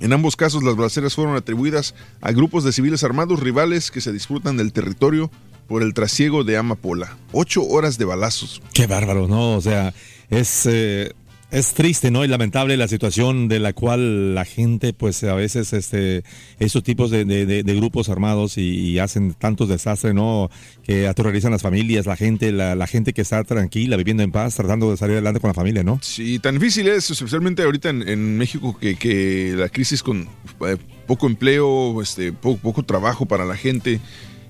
En 0.02 0.12
ambos 0.12 0.34
casos 0.34 0.64
las 0.64 0.74
balaceras 0.74 1.14
fueron 1.14 1.36
atribuidas 1.36 1.94
a 2.20 2.32
grupos 2.32 2.64
de 2.64 2.72
civiles 2.72 3.04
armados 3.04 3.38
rivales 3.38 3.92
que 3.92 4.00
se 4.00 4.12
disputan 4.12 4.56
del 4.56 4.72
territorio 4.72 5.30
por 5.68 5.80
el 5.84 5.94
trasiego 5.94 6.42
de 6.42 6.56
Amapola. 6.56 7.16
Ocho 7.30 7.62
horas 7.64 7.98
de 7.98 8.04
balazos. 8.04 8.60
Qué 8.74 8.88
bárbaro, 8.88 9.28
¿no? 9.28 9.54
O 9.54 9.60
sea, 9.60 9.94
es, 10.28 10.66
eh, 10.66 11.12
es 11.52 11.74
triste, 11.74 12.10
¿no? 12.10 12.24
Y 12.24 12.28
lamentable 12.28 12.78
la 12.78 12.88
situación 12.88 13.46
de 13.46 13.60
la 13.60 13.74
cual 13.74 14.34
la 14.34 14.46
gente, 14.46 14.94
pues 14.94 15.22
a 15.22 15.34
veces, 15.34 15.74
este, 15.74 16.24
esos 16.58 16.82
tipos 16.82 17.10
de, 17.10 17.62
grupos 17.76 18.08
armados 18.08 18.56
y, 18.56 18.98
hacen 18.98 19.34
tantos 19.34 19.68
desastres, 19.68 20.14
¿no? 20.14 20.50
Que 20.82 21.06
aterrorizan 21.06 21.52
las 21.52 21.62
familias, 21.62 22.06
la 22.06 22.16
gente, 22.16 22.52
la, 22.52 22.86
gente 22.86 23.12
que 23.12 23.20
está 23.20 23.44
tranquila, 23.44 23.96
viviendo 23.96 24.22
en 24.22 24.32
paz, 24.32 24.56
tratando 24.56 24.90
de 24.90 24.96
salir 24.96 25.14
adelante 25.14 25.40
con 25.40 25.48
la 25.48 25.54
familia, 25.54 25.82
¿no? 25.82 25.98
Sí, 26.02 26.38
tan 26.38 26.54
difícil 26.54 26.88
es, 26.88 27.10
especialmente 27.10 27.62
ahorita 27.62 27.90
en, 27.90 28.38
México, 28.38 28.76
que, 28.78 29.54
la 29.56 29.68
crisis 29.68 30.02
con 30.02 30.28
eh, 30.66 30.76
poco 31.06 31.26
empleo, 31.26 32.00
este, 32.00 32.32
po- 32.32 32.56
poco 32.56 32.82
trabajo 32.82 33.26
para 33.26 33.44
la 33.44 33.56
gente. 33.56 34.00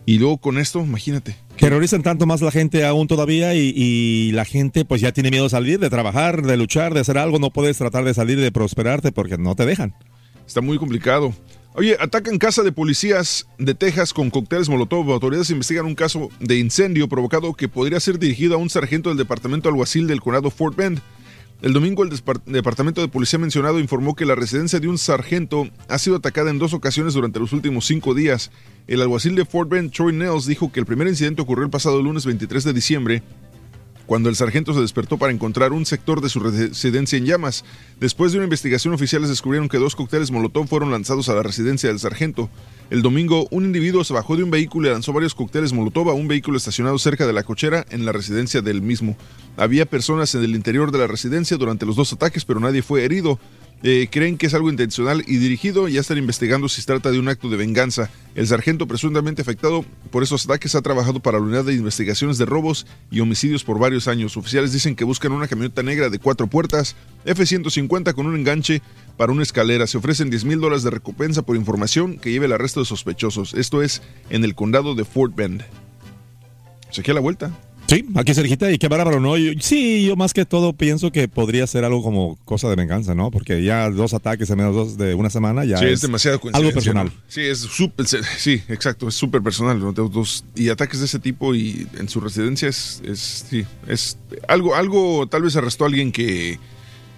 Y 0.04 0.18
luego 0.18 0.38
con 0.38 0.58
esto, 0.58 0.80
imagínate. 0.80 1.36
Terrorizan 1.56 2.02
tanto 2.02 2.26
más 2.26 2.40
la 2.40 2.50
gente 2.50 2.84
aún 2.84 3.06
todavía 3.06 3.54
y, 3.54 3.72
y 3.76 4.32
la 4.32 4.44
gente 4.44 4.84
pues 4.84 5.00
ya 5.00 5.12
tiene 5.12 5.30
miedo 5.30 5.44
de 5.44 5.50
salir, 5.50 5.78
de 5.78 5.90
trabajar, 5.90 6.42
de 6.42 6.56
luchar, 6.56 6.92
de 6.94 7.00
hacer 7.00 7.18
algo. 7.18 7.38
No 7.38 7.50
puedes 7.50 7.78
tratar 7.78 8.04
de 8.04 8.14
salir, 8.14 8.40
de 8.40 8.50
prosperarte 8.50 9.12
porque 9.12 9.38
no 9.38 9.54
te 9.54 9.64
dejan. 9.64 9.94
Está 10.46 10.60
muy 10.60 10.78
complicado. 10.78 11.32
Oye, 11.74 11.96
atacan 11.98 12.38
casa 12.38 12.62
de 12.62 12.70
policías 12.70 13.46
de 13.58 13.74
Texas 13.74 14.12
con 14.12 14.28
cócteles 14.28 14.68
Molotov. 14.68 15.10
Autoridades 15.10 15.48
investigan 15.48 15.86
un 15.86 15.94
caso 15.94 16.28
de 16.38 16.58
incendio 16.58 17.08
provocado 17.08 17.54
que 17.54 17.68
podría 17.68 17.98
ser 17.98 18.18
dirigido 18.18 18.54
a 18.54 18.58
un 18.58 18.68
sargento 18.68 19.08
del 19.08 19.16
departamento 19.16 19.70
alguacil 19.70 20.06
del 20.06 20.20
condado 20.20 20.50
Fort 20.50 20.76
Bend. 20.76 21.00
El 21.62 21.72
domingo 21.72 22.02
el 22.02 22.10
departamento 22.46 23.00
de 23.00 23.06
policía 23.06 23.38
mencionado 23.38 23.78
informó 23.78 24.16
que 24.16 24.26
la 24.26 24.34
residencia 24.34 24.80
de 24.80 24.88
un 24.88 24.98
sargento 24.98 25.68
ha 25.88 25.96
sido 25.98 26.16
atacada 26.16 26.50
en 26.50 26.58
dos 26.58 26.74
ocasiones 26.74 27.14
durante 27.14 27.38
los 27.38 27.52
últimos 27.52 27.86
cinco 27.86 28.14
días. 28.14 28.50
El 28.88 29.00
alguacil 29.00 29.36
de 29.36 29.44
Fort 29.44 29.70
Bend, 29.70 29.92
Troy 29.92 30.12
Nels, 30.12 30.46
dijo 30.46 30.72
que 30.72 30.80
el 30.80 30.86
primer 30.86 31.06
incidente 31.06 31.40
ocurrió 31.40 31.64
el 31.64 31.70
pasado 31.70 32.02
lunes 32.02 32.26
23 32.26 32.64
de 32.64 32.72
diciembre 32.72 33.22
cuando 34.06 34.28
el 34.28 34.34
sargento 34.34 34.74
se 34.74 34.80
despertó 34.80 35.16
para 35.18 35.32
encontrar 35.32 35.72
un 35.72 35.86
sector 35.86 36.20
de 36.20 36.28
su 36.28 36.40
residencia 36.40 37.16
en 37.16 37.26
llamas. 37.26 37.64
Después 38.00 38.32
de 38.32 38.38
una 38.38 38.44
investigación, 38.44 38.92
oficiales 38.92 39.28
descubrieron 39.28 39.68
que 39.68 39.78
dos 39.78 39.94
cócteles 39.94 40.32
Molotov 40.32 40.66
fueron 40.66 40.90
lanzados 40.90 41.28
a 41.28 41.34
la 41.34 41.44
residencia 41.44 41.88
del 41.88 42.00
sargento. 42.00 42.50
El 42.92 43.00
domingo, 43.00 43.48
un 43.50 43.64
individuo 43.64 44.04
se 44.04 44.12
bajó 44.12 44.36
de 44.36 44.42
un 44.42 44.50
vehículo 44.50 44.86
y 44.86 44.92
lanzó 44.92 45.14
varios 45.14 45.34
cócteles 45.34 45.72
Molotov 45.72 46.10
a 46.10 46.12
un 46.12 46.28
vehículo 46.28 46.58
estacionado 46.58 46.98
cerca 46.98 47.26
de 47.26 47.32
la 47.32 47.42
cochera 47.42 47.86
en 47.88 48.04
la 48.04 48.12
residencia 48.12 48.60
del 48.60 48.82
mismo. 48.82 49.16
Había 49.56 49.86
personas 49.86 50.34
en 50.34 50.44
el 50.44 50.54
interior 50.54 50.92
de 50.92 50.98
la 50.98 51.06
residencia 51.06 51.56
durante 51.56 51.86
los 51.86 51.96
dos 51.96 52.12
ataques, 52.12 52.44
pero 52.44 52.60
nadie 52.60 52.82
fue 52.82 53.02
herido. 53.02 53.38
Eh, 53.84 54.06
creen 54.10 54.38
que 54.38 54.46
es 54.46 54.54
algo 54.54 54.70
intencional 54.70 55.24
y 55.26 55.38
dirigido. 55.38 55.88
Ya 55.88 56.00
están 56.00 56.18
investigando 56.18 56.68
si 56.68 56.80
se 56.80 56.86
trata 56.86 57.10
de 57.10 57.18
un 57.18 57.28
acto 57.28 57.48
de 57.48 57.56
venganza. 57.56 58.10
El 58.34 58.46
sargento 58.46 58.86
presuntamente 58.86 59.42
afectado 59.42 59.84
por 60.10 60.22
esos 60.22 60.44
ataques 60.44 60.74
ha 60.76 60.82
trabajado 60.82 61.20
para 61.20 61.38
la 61.38 61.44
unidad 61.44 61.64
de 61.64 61.74
investigaciones 61.74 62.38
de 62.38 62.46
robos 62.46 62.86
y 63.10 63.20
homicidios 63.20 63.64
por 63.64 63.80
varios 63.80 64.06
años. 64.06 64.36
Oficiales 64.36 64.72
dicen 64.72 64.94
que 64.94 65.04
buscan 65.04 65.32
una 65.32 65.48
camioneta 65.48 65.82
negra 65.82 66.10
de 66.10 66.20
cuatro 66.20 66.46
puertas, 66.46 66.94
F-150 67.24 68.14
con 68.14 68.26
un 68.26 68.36
enganche 68.36 68.82
para 69.16 69.32
una 69.32 69.42
escalera. 69.42 69.86
Se 69.88 69.98
ofrecen 69.98 70.30
10 70.30 70.44
mil 70.44 70.60
dólares 70.60 70.84
de 70.84 70.90
recompensa 70.90 71.42
por 71.42 71.56
información 71.56 72.18
que 72.18 72.30
lleve 72.30 72.46
el 72.46 72.52
arresto 72.52 72.80
de 72.80 72.86
sospechosos. 72.86 73.52
Esto 73.54 73.82
es 73.82 74.00
en 74.30 74.44
el 74.44 74.54
condado 74.54 74.94
de 74.94 75.04
Fort 75.04 75.34
Bend. 75.34 75.64
Se 76.90 77.00
aquí 77.00 77.10
a 77.10 77.14
la 77.14 77.20
vuelta. 77.20 77.50
Sí, 77.88 78.06
aquí 78.14 78.32
cerquita 78.32 78.70
y 78.72 78.78
qué 78.78 78.88
bárbaro, 78.88 79.20
¿no? 79.20 79.36
Yo- 79.36 79.52
sí, 79.60 80.06
yo 80.06 80.16
más 80.16 80.32
que 80.32 80.46
todo 80.46 80.72
pienso 80.72 81.12
que 81.12 81.28
podría 81.28 81.66
ser 81.66 81.84
algo 81.84 82.02
como 82.02 82.38
cosa 82.46 82.70
de 82.70 82.76
venganza, 82.76 83.14
¿no? 83.14 83.30
Porque 83.30 83.62
ya 83.62 83.90
dos 83.90 84.14
ataques 84.14 84.48
en 84.48 84.56
menos 84.56 84.74
dos 84.74 84.96
de 84.96 85.14
una 85.14 85.28
semana 85.28 85.66
ya 85.66 85.76
sí, 85.76 85.84
es, 85.84 85.92
es, 85.94 86.00
demasiado 86.00 86.40
algo 86.54 86.72
personal. 86.72 87.06
¿no? 87.08 87.12
Sí, 87.28 87.42
es 87.42 87.58
súper, 87.58 88.06
sí, 88.06 88.62
exacto, 88.68 89.08
es 89.08 89.14
súper 89.14 89.42
personal. 89.42 89.78
dos- 89.94 90.44
y 90.54 90.70
ataques 90.70 91.00
de 91.00 91.04
ese 91.06 91.18
tipo 91.18 91.54
y 91.54 91.86
en 91.98 92.08
su 92.08 92.20
residencia 92.20 92.68
es, 92.68 93.02
es, 93.04 93.44
sí, 93.50 93.66
es 93.86 94.16
algo, 94.48 94.74
algo, 94.74 95.26
tal 95.26 95.42
vez 95.42 95.54
arrestó 95.56 95.84
a 95.84 95.88
alguien 95.88 96.12
que, 96.12 96.58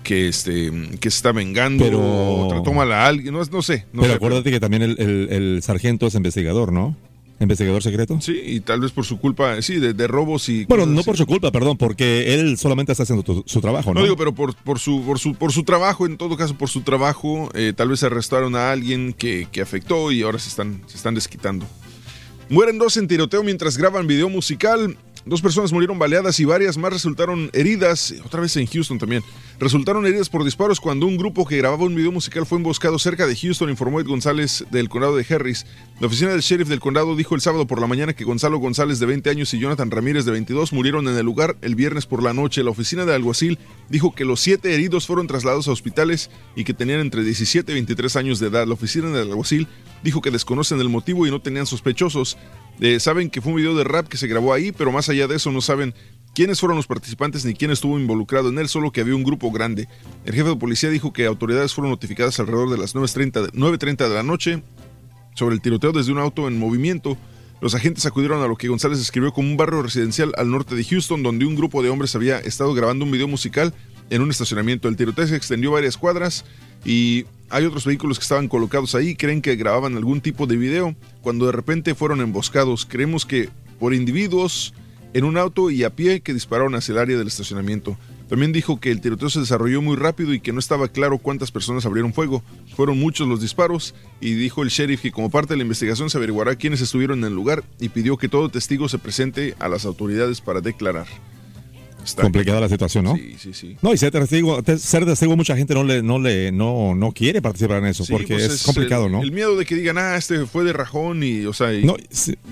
que, 0.03 0.27
este, 0.27 0.73
que 0.99 1.09
se 1.11 1.17
está 1.19 1.31
vengando 1.31 1.85
Pero- 1.85 2.01
o 2.01 2.49
trató 2.49 2.73
mal 2.73 2.91
a 2.91 3.07
alguien, 3.07 3.33
no, 3.33 3.45
no 3.45 3.63
sé. 3.63 3.87
No 3.93 4.01
Pero 4.03 4.15
sé, 4.15 4.17
acuérdate 4.17 4.51
que 4.51 4.59
también 4.59 4.83
el, 4.83 4.97
el- 4.99 5.29
el 5.31 5.63
sargento 5.63 6.09
es 6.09 6.15
investigador, 6.17 6.73
¿no? 6.73 6.97
Investigador 7.41 7.83
secreto. 7.83 8.19
Sí, 8.21 8.41
y 8.45 8.61
tal 8.61 8.81
vez 8.81 8.93
por 8.93 9.05
su 9.05 9.19
culpa, 9.19 9.61
sí, 9.61 9.79
de, 9.81 9.93
de 9.93 10.07
robos 10.07 10.49
y... 10.49 10.65
Bueno, 10.67 10.87
no 10.87 11.01
así. 11.01 11.07
por 11.07 11.17
su 11.17 11.27
culpa, 11.27 11.51
perdón, 11.51 11.77
porque 11.77 12.33
él 12.35 12.57
solamente 12.59 12.93
está 12.93 13.03
haciendo 13.03 13.23
tu- 13.25 13.43
su 13.47 13.61
trabajo, 13.61 13.93
¿no? 13.93 14.01
No 14.01 14.05
digo, 14.07 14.17
pero 14.17 14.35
por, 14.35 14.55
por, 14.55 14.79
su, 14.79 15.03
por, 15.05 15.19
su, 15.19 15.35
por 15.35 15.53
su 15.53 15.65
trabajo, 15.65 16.07
en 16.07 16.17
todo 16.17 16.37
caso, 16.37 16.57
por 16.57 16.69
su 16.69 16.83
trabajo, 16.83 17.51
eh, 17.55 17.73
tal 17.77 17.89
vez 17.89 18.03
arrestaron 18.05 18.55
a 18.55 18.71
alguien 18.71 19.13
que, 19.13 19.49
que 19.51 19.61
afectó 19.61 20.13
y 20.13 20.23
ahora 20.23 20.39
se 20.39 20.49
están, 20.49 20.83
se 20.87 20.97
están 20.97 21.15
desquitando. 21.17 21.67
Mueren 22.49 22.79
dos 22.79 22.97
en 22.99 23.09
tiroteo 23.09 23.43
mientras 23.43 23.77
graban 23.79 24.07
video 24.07 24.29
musical. 24.29 24.97
Dos 25.27 25.41
personas 25.41 25.73
murieron 25.73 25.99
baleadas 25.99 26.39
y 26.39 26.45
varias 26.45 26.77
más 26.77 26.93
resultaron 26.93 27.49
heridas, 27.55 28.15
otra 28.27 28.43
vez 28.43 28.55
en 28.59 28.67
Houston 28.67 28.99
también. 28.99 29.23
Resultaron 29.59 30.05
heridas 30.05 30.29
por 30.29 30.45
disparos 30.45 30.81
cuando 30.81 31.07
un 31.07 31.17
grupo 31.17 31.47
que 31.47 31.57
grababa 31.57 31.85
un 31.85 31.95
video 31.95 32.13
musical 32.13 32.45
fue 32.45 32.59
emboscado 32.59 32.99
cerca 32.99 33.27
de 33.27 33.35
Houston, 33.35 33.71
informó 33.71 34.01
Ed 34.01 34.07
González 34.07 34.67
del 34.71 34.91
condado 34.91 35.17
de 35.17 35.25
Harris. 35.29 35.65
La 35.99 36.09
oficina 36.09 36.33
del 36.33 36.43
sheriff 36.43 36.69
del 36.69 36.81
condado 36.81 37.17
dijo 37.17 37.35
el 37.35 37.41
sábado 37.41 37.67
por 37.67 37.81
la 37.81 37.87
mañana 37.87 38.13
que 38.13 38.25
Gonzalo 38.25 38.59
González 38.59 38.99
de 38.99 39.07
20 39.07 39.31
años 39.31 39.55
y 39.55 39.59
Jonathan 39.59 39.91
Ramírez 39.91 40.27
de 40.27 40.33
22 40.33 40.75
murieron 40.75 41.09
en 41.09 41.17
el 41.17 41.25
lugar 41.25 41.57
el 41.63 41.75
viernes 41.75 42.05
por 42.05 42.23
la 42.23 42.35
noche. 42.35 42.63
La 42.63 42.71
oficina 42.71 43.07
de 43.07 43.15
alguacil 43.15 43.59
dijo 43.89 44.15
que 44.15 44.27
los 44.27 44.41
siete 44.41 44.75
heridos 44.75 45.07
fueron 45.07 45.27
trasladados 45.27 45.69
a 45.69 45.73
hospitales 45.73 46.31
y 46.55 46.65
que 46.65 46.75
tenían 46.75 47.01
entre 47.01 47.25
17 47.25 47.73
y 47.73 47.75
23 47.75 48.17
años 48.17 48.41
de 48.41 48.49
edad. 48.49 48.67
La 48.67 48.75
oficina 48.75 49.09
del 49.09 49.31
alguacil 49.31 49.69
dijo 50.03 50.21
que 50.21 50.31
desconocen 50.31 50.81
el 50.81 50.91
motivo 50.91 51.27
y 51.27 51.31
no 51.31 51.41
tenían 51.41 51.65
sospechosos. 51.65 52.37
Eh, 52.81 52.99
saben 53.01 53.31
que 53.31 53.41
fue 53.41 53.53
un 53.53 53.59
video 53.59 53.75
de 53.75 53.85
rap 53.85 54.09
que 54.09 54.17
se 54.17 54.27
grabó 54.27 54.53
ahí, 54.53 54.73
pero 54.73 54.91
más 54.91 55.09
allá 55.09 55.27
de 55.27 55.37
eso 55.37 55.53
no 55.53 55.61
saben 55.61 55.95
quiénes 56.35 56.59
fueron 56.59 56.77
los 56.77 56.87
participantes 56.87 57.45
ni 57.45 57.55
quién 57.55 57.71
estuvo 57.71 57.99
involucrado 57.99 58.49
en 58.49 58.59
él, 58.59 58.69
solo 58.69 58.91
que 58.91 59.01
había 59.01 59.15
un 59.15 59.23
grupo 59.23 59.51
grande. 59.53 59.89
El 60.25 60.35
jefe 60.35 60.49
de 60.49 60.57
policía 60.57 60.91
dijo 60.91 61.13
que 61.13 61.27
autoridades 61.27 61.73
fueron 61.73 61.93
notificadas 61.93 62.39
alrededor 62.41 62.71
de 62.71 62.79
las 62.79 62.95
9.30 62.95 63.43
de, 63.43 63.53
9:30 63.53 64.09
de 64.09 64.15
la 64.15 64.23
noche 64.23 64.63
sobre 65.35 65.55
el 65.55 65.61
tiroteo 65.61 65.93
desde 65.93 66.13
un 66.13 66.19
auto 66.19 66.49
en 66.49 66.59
movimiento. 66.59 67.17
Los 67.61 67.75
agentes 67.75 68.05
acudieron 68.05 68.43
a 68.43 68.49
lo 68.49 68.57
que 68.57 68.69
González 68.69 68.99
escribió 69.01 69.33
como 69.33 69.49
un 69.49 69.57
barrio 69.57 69.83
residencial 69.83 70.33
al 70.37 70.51
norte 70.51 70.75
de 70.75 70.85
Houston, 70.85 71.23
donde 71.23 71.47
un 71.47 71.55
grupo 71.55 71.83
de 71.83 71.89
hombres 71.89 72.15
había 72.15 72.39
estado 72.39 72.75
grabando 72.75 73.05
un 73.05 73.11
video 73.11 73.29
musical 73.29 73.73
en 74.11 74.21
un 74.21 74.31
estacionamiento. 74.31 74.89
El 74.89 74.97
tiroteo 74.97 75.27
se 75.27 75.37
extendió 75.37 75.71
varias 75.71 75.97
cuadras 75.97 76.45
y 76.85 77.25
hay 77.55 77.67
otros 77.67 77.87
vehículos 77.87 78.19
que 78.19 78.25
estaban 78.25 78.49
colocados 78.49 78.97
ahí. 78.97 79.15
Creen 79.15 79.41
que 79.41 79.55
grababan 79.55 79.97
algún 79.97 80.21
tipo 80.21 80.49
de 80.49 80.57
video 80.57 80.97
cuando 81.23 81.47
de 81.47 81.53
repente 81.53 81.95
fueron 81.95 82.21
emboscados. 82.21 82.85
Creemos 82.85 83.25
que 83.25 83.49
por 83.79 83.95
individuos 83.95 84.75
en 85.13 85.23
un 85.23 85.37
auto 85.37 85.71
y 85.71 85.85
a 85.85 85.95
pie 85.95 86.21
que 86.21 86.35
dispararon 86.35 86.75
hacia 86.75 86.95
el 86.95 86.99
área 86.99 87.17
del 87.17 87.29
estacionamiento. 87.29 87.97
También 88.29 88.51
dijo 88.51 88.81
que 88.81 88.91
el 88.91 89.01
tiroteo 89.01 89.31
se 89.31 89.39
desarrolló 89.39 89.81
muy 89.83 89.95
rápido 89.95 90.35
y 90.35 90.41
que 90.41 90.53
no 90.53 90.59
estaba 90.59 90.89
claro 90.89 91.19
cuántas 91.19 91.53
personas 91.53 91.87
abrieron 91.87 92.13
fuego. 92.13 92.43
Fueron 92.75 92.99
muchos 92.99 93.29
los 93.29 93.41
disparos 93.41 93.95
y 94.21 94.35
dijo 94.35 94.65
el 94.65 94.71
sheriff 94.71 95.03
que 95.03 95.13
como 95.13 95.31
parte 95.31 95.53
de 95.53 95.59
la 95.59 95.63
investigación 95.63 96.11
se 96.11 96.19
averiguará 96.19 96.57
quiénes 96.57 96.81
estuvieron 96.81 97.21
en 97.21 97.27
el 97.27 97.35
lugar 97.35 97.63
y 97.79 97.91
pidió 97.91 98.17
que 98.17 98.29
todo 98.29 98.49
testigo 98.49 98.89
se 98.89 98.99
presente 98.99 99.55
a 99.61 99.69
las 99.69 99.85
autoridades 99.85 100.41
para 100.41 100.61
declarar. 100.61 101.07
Está 102.05 102.23
Complicada 102.23 102.61
la 102.61 102.69
situación, 102.69 103.05
¿no? 103.05 103.17
Sí, 103.17 103.37
sí, 103.39 103.55
sí. 103.55 103.77
No, 103.83 103.93
y 103.93 103.97
ser 103.99 104.11
testigo, 104.13 104.63
te- 104.63 104.79
ser 104.79 105.05
testigo 105.07 105.37
mucha 105.37 105.57
gente 105.57 105.75
no 105.75 105.83
le, 105.85 106.03
no 106.03 106.19
le, 106.19 106.53
no, 106.53 106.95
no 106.95 107.13
quiere 107.13 107.41
participar 107.41 107.79
en 107.79 107.87
eso, 107.87 108.05
Sí, 108.05 108.13
porque 108.13 108.35
pues 108.35 108.43
es, 108.53 108.63
complicado, 108.63 109.07
el, 109.07 109.13
¿no? 109.13 109.23
El 109.23 109.33
miedo 109.33 109.57
de 109.57 109.65
que 109.65 109.75
digan, 109.75 109.97
ah, 109.99 110.17
este 110.17 110.45
fue 110.47 110.65
de 110.65 110.73
rajón 110.73 111.23
y, 111.23 111.47
o 111.47 111.53
sea, 111.53 111.73
y- 111.73 111.85
No, 111.85 111.97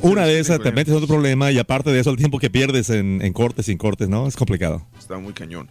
una 0.01 0.25
de 0.27 0.39
esas 0.41 0.61
te 0.61 0.73
metes 0.73 0.89
en 0.93 0.95
otro 0.97 1.09
problema 1.09 1.53
y 1.53 1.59
aparte 1.59 1.91
de 1.91 2.01
eso 2.01 2.11
el 2.11 2.17
tiempo 2.17 2.39
que 2.39 2.51
pierdes 2.51 2.89
en, 2.91 3.21
en 3.23 3.33
cortes 3.33 3.67
sin 3.67 3.77
cortes, 3.79 4.09
¿no? 4.09 4.27
Es 4.27 4.37
complicado. 4.37 4.87
Está 4.99 5.19
muy 5.19 5.33
cañón. 5.33 5.69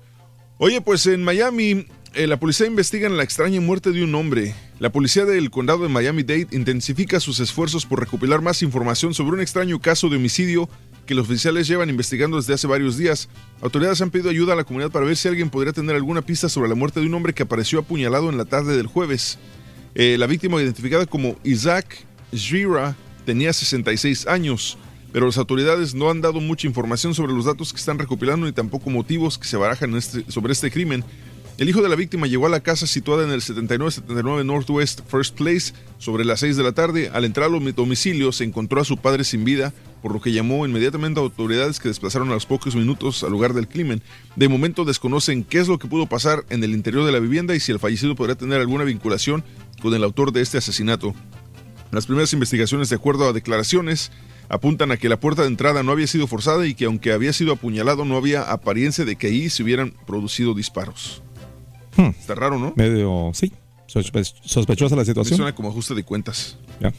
Oye, 0.57 0.79
pues 0.81 1.07
en 1.07 1.23
Miami, 1.23 1.87
eh, 2.13 2.27
la 2.27 2.37
policía 2.37 2.67
investiga 2.67 3.07
la 3.09 3.23
extraña 3.23 3.61
muerte 3.61 3.91
de 3.91 4.03
un 4.03 4.13
hombre. 4.15 4.53
La 4.79 4.91
policía 4.91 5.25
del 5.25 5.49
condado 5.49 5.83
de 5.83 5.89
Miami-Dade 5.89 6.47
intensifica 6.51 7.19
sus 7.19 7.39
esfuerzos 7.39 7.85
por 7.85 7.99
recopilar 7.99 8.41
más 8.41 8.61
información 8.63 9.13
sobre 9.13 9.35
un 9.35 9.41
extraño 9.41 9.79
caso 9.79 10.09
de 10.09 10.17
homicidio 10.17 10.69
que 11.05 11.15
los 11.15 11.27
oficiales 11.27 11.67
llevan 11.67 11.89
investigando 11.89 12.37
desde 12.37 12.53
hace 12.53 12.67
varios 12.67 12.97
días. 12.97 13.29
Autoridades 13.61 14.01
han 14.01 14.11
pedido 14.11 14.29
ayuda 14.29 14.53
a 14.53 14.55
la 14.57 14.63
comunidad 14.65 14.91
para 14.91 15.05
ver 15.05 15.15
si 15.15 15.27
alguien 15.27 15.49
podría 15.49 15.73
tener 15.73 15.95
alguna 15.95 16.21
pista 16.21 16.49
sobre 16.49 16.69
la 16.69 16.75
muerte 16.75 16.99
de 16.99 17.05
un 17.07 17.13
hombre 17.13 17.33
que 17.33 17.43
apareció 17.43 17.79
apuñalado 17.79 18.29
en 18.29 18.37
la 18.37 18.45
tarde 18.45 18.75
del 18.75 18.87
jueves. 18.87 19.37
Eh, 19.95 20.17
la 20.19 20.27
víctima 20.27 20.61
identificada 20.61 21.05
como 21.05 21.37
Isaac 21.43 22.05
Jira 22.33 22.95
tenía 23.25 23.53
66 23.53 24.27
años, 24.27 24.77
pero 25.13 25.25
las 25.25 25.37
autoridades 25.37 25.93
no 25.93 26.09
han 26.09 26.21
dado 26.21 26.39
mucha 26.39 26.67
información 26.67 27.13
sobre 27.13 27.33
los 27.33 27.45
datos 27.45 27.71
que 27.71 27.79
están 27.79 27.99
recopilando 27.99 28.45
ni 28.45 28.51
tampoco 28.51 28.89
motivos 28.89 29.37
que 29.37 29.47
se 29.47 29.57
barajan 29.57 29.95
este- 29.95 30.29
sobre 30.29 30.53
este 30.53 30.71
crimen. 30.71 31.03
El 31.57 31.69
hijo 31.69 31.81
de 31.81 31.89
la 31.89 31.95
víctima 31.95 32.27
llegó 32.27 32.47
a 32.47 32.49
la 32.49 32.61
casa 32.61 32.87
situada 32.87 33.23
en 33.23 33.29
el 33.29 33.41
7979 33.41 34.43
Northwest 34.43 35.01
First 35.07 35.35
Place 35.35 35.73
sobre 35.99 36.25
las 36.25 36.39
6 36.39 36.57
de 36.57 36.63
la 36.63 36.71
tarde. 36.71 37.11
Al 37.13 37.23
entrar 37.23 37.51
al 37.51 37.75
domicilio 37.75 38.31
se 38.31 38.45
encontró 38.45 38.81
a 38.81 38.85
su 38.85 38.97
padre 38.97 39.23
sin 39.23 39.43
vida, 39.43 39.71
por 40.01 40.13
lo 40.13 40.21
que 40.21 40.31
llamó 40.31 40.65
inmediatamente 40.65 41.19
a 41.19 41.23
autoridades 41.23 41.79
que 41.79 41.89
desplazaron 41.89 42.29
a 42.29 42.33
los 42.33 42.47
pocos 42.47 42.75
minutos 42.75 43.23
al 43.23 43.31
lugar 43.31 43.53
del 43.53 43.67
crimen. 43.67 44.01
De 44.35 44.47
momento 44.47 44.85
desconocen 44.85 45.43
qué 45.43 45.59
es 45.59 45.67
lo 45.67 45.77
que 45.77 45.87
pudo 45.87 46.07
pasar 46.07 46.45
en 46.49 46.63
el 46.63 46.71
interior 46.71 47.05
de 47.05 47.11
la 47.11 47.19
vivienda 47.19 47.53
y 47.53 47.59
si 47.59 47.71
el 47.71 47.79
fallecido 47.79 48.15
podría 48.15 48.35
tener 48.35 48.59
alguna 48.59 48.83
vinculación 48.83 49.43
con 49.81 49.93
el 49.93 50.03
autor 50.03 50.31
de 50.31 50.41
este 50.41 50.57
asesinato. 50.57 51.13
Las 51.91 52.07
primeras 52.07 52.33
investigaciones, 52.33 52.89
de 52.89 52.95
acuerdo 52.95 53.27
a 53.27 53.33
declaraciones, 53.33 54.11
apuntan 54.49 54.91
a 54.91 54.97
que 54.97 55.09
la 55.09 55.19
puerta 55.19 55.43
de 55.43 55.49
entrada 55.49 55.83
no 55.83 55.91
había 55.91 56.07
sido 56.07 56.25
forzada 56.25 56.65
y 56.65 56.73
que 56.73 56.85
aunque 56.85 57.11
había 57.11 57.33
sido 57.33 57.53
apuñalado 57.53 58.05
no 58.05 58.15
había 58.15 58.51
apariencia 58.51 59.05
de 59.05 59.15
que 59.15 59.27
ahí 59.27 59.49
se 59.49 59.61
hubieran 59.61 59.93
producido 60.07 60.53
disparos. 60.53 61.21
Está 61.97 62.35
raro, 62.35 62.57
¿no? 62.59 62.73
Medio, 62.75 63.31
sí. 63.33 63.51
sospe- 63.87 64.33
sospechosa 64.43 64.95
la 64.95 65.01
Me 65.01 65.05
situación. 65.05 65.37
suena 65.37 65.53
como 65.55 65.69
ajuste 65.69 65.93
de 65.95 66.03
cuentas. 66.03 66.57
Ya. 66.79 66.93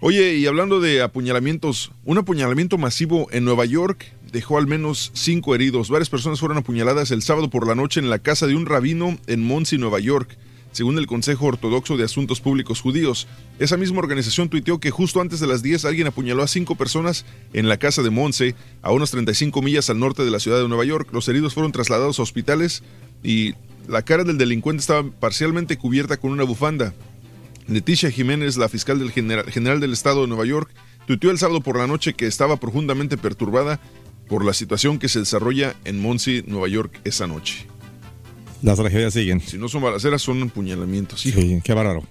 Oye, 0.00 0.34
y 0.36 0.46
hablando 0.46 0.80
de 0.80 1.00
apuñalamientos, 1.00 1.92
un 2.04 2.18
apuñalamiento 2.18 2.76
masivo 2.76 3.28
en 3.30 3.44
Nueva 3.44 3.64
York 3.66 4.04
dejó 4.32 4.58
al 4.58 4.66
menos 4.66 5.12
cinco 5.14 5.54
heridos. 5.54 5.90
Varias 5.90 6.10
personas 6.10 6.40
fueron 6.40 6.58
apuñaladas 6.58 7.10
el 7.12 7.22
sábado 7.22 7.50
por 7.50 7.66
la 7.68 7.74
noche 7.76 8.00
en 8.00 8.10
la 8.10 8.18
casa 8.18 8.46
de 8.48 8.56
un 8.56 8.66
rabino 8.66 9.16
en 9.28 9.44
Monsey, 9.44 9.78
Nueva 9.78 10.00
York, 10.00 10.36
según 10.72 10.98
el 10.98 11.06
Consejo 11.06 11.46
Ortodoxo 11.46 11.96
de 11.96 12.02
Asuntos 12.04 12.40
Públicos 12.40 12.80
Judíos. 12.80 13.28
Esa 13.60 13.76
misma 13.76 14.00
organización 14.00 14.48
tuiteó 14.48 14.80
que 14.80 14.90
justo 14.90 15.20
antes 15.20 15.38
de 15.38 15.46
las 15.46 15.62
10 15.62 15.84
alguien 15.84 16.08
apuñaló 16.08 16.42
a 16.42 16.48
cinco 16.48 16.74
personas 16.74 17.24
en 17.52 17.68
la 17.68 17.76
casa 17.76 18.02
de 18.02 18.10
Monsey, 18.10 18.54
a 18.80 18.90
unas 18.90 19.10
35 19.12 19.62
millas 19.62 19.88
al 19.90 20.00
norte 20.00 20.24
de 20.24 20.30
la 20.32 20.40
ciudad 20.40 20.60
de 20.60 20.66
Nueva 20.66 20.84
York. 20.86 21.10
Los 21.12 21.28
heridos 21.28 21.54
fueron 21.54 21.70
trasladados 21.70 22.18
a 22.18 22.22
hospitales 22.22 22.82
y 23.22 23.52
la 23.88 24.02
cara 24.02 24.24
del 24.24 24.38
delincuente 24.38 24.80
estaba 24.80 25.08
parcialmente 25.10 25.76
cubierta 25.76 26.16
con 26.18 26.30
una 26.32 26.44
bufanda. 26.44 26.94
Leticia 27.68 28.10
Jiménez, 28.10 28.56
la 28.56 28.68
fiscal 28.68 28.98
del 28.98 29.10
general, 29.12 29.50
general 29.50 29.80
del 29.80 29.92
estado 29.92 30.22
de 30.22 30.28
Nueva 30.28 30.44
York, 30.46 30.70
tuiteó 31.06 31.30
el 31.30 31.38
sábado 31.38 31.60
por 31.60 31.78
la 31.78 31.86
noche 31.86 32.14
que 32.14 32.26
estaba 32.26 32.56
profundamente 32.58 33.16
perturbada 33.16 33.80
por 34.28 34.44
la 34.44 34.52
situación 34.54 34.98
que 34.98 35.08
se 35.08 35.18
desarrolla 35.20 35.74
en 35.84 36.00
Monsi, 36.00 36.42
Nueva 36.46 36.68
York, 36.68 37.00
esa 37.04 37.26
noche. 37.26 37.66
Las 38.62 38.78
tragedias 38.78 39.12
siguen. 39.12 39.40
Si 39.40 39.58
no 39.58 39.68
son 39.68 39.82
balaceras, 39.82 40.22
son 40.22 40.40
empuñalamientos. 40.40 41.26
hijo. 41.26 41.40
Sí, 41.40 41.60
qué 41.64 41.74
bárbaro. 41.74 42.04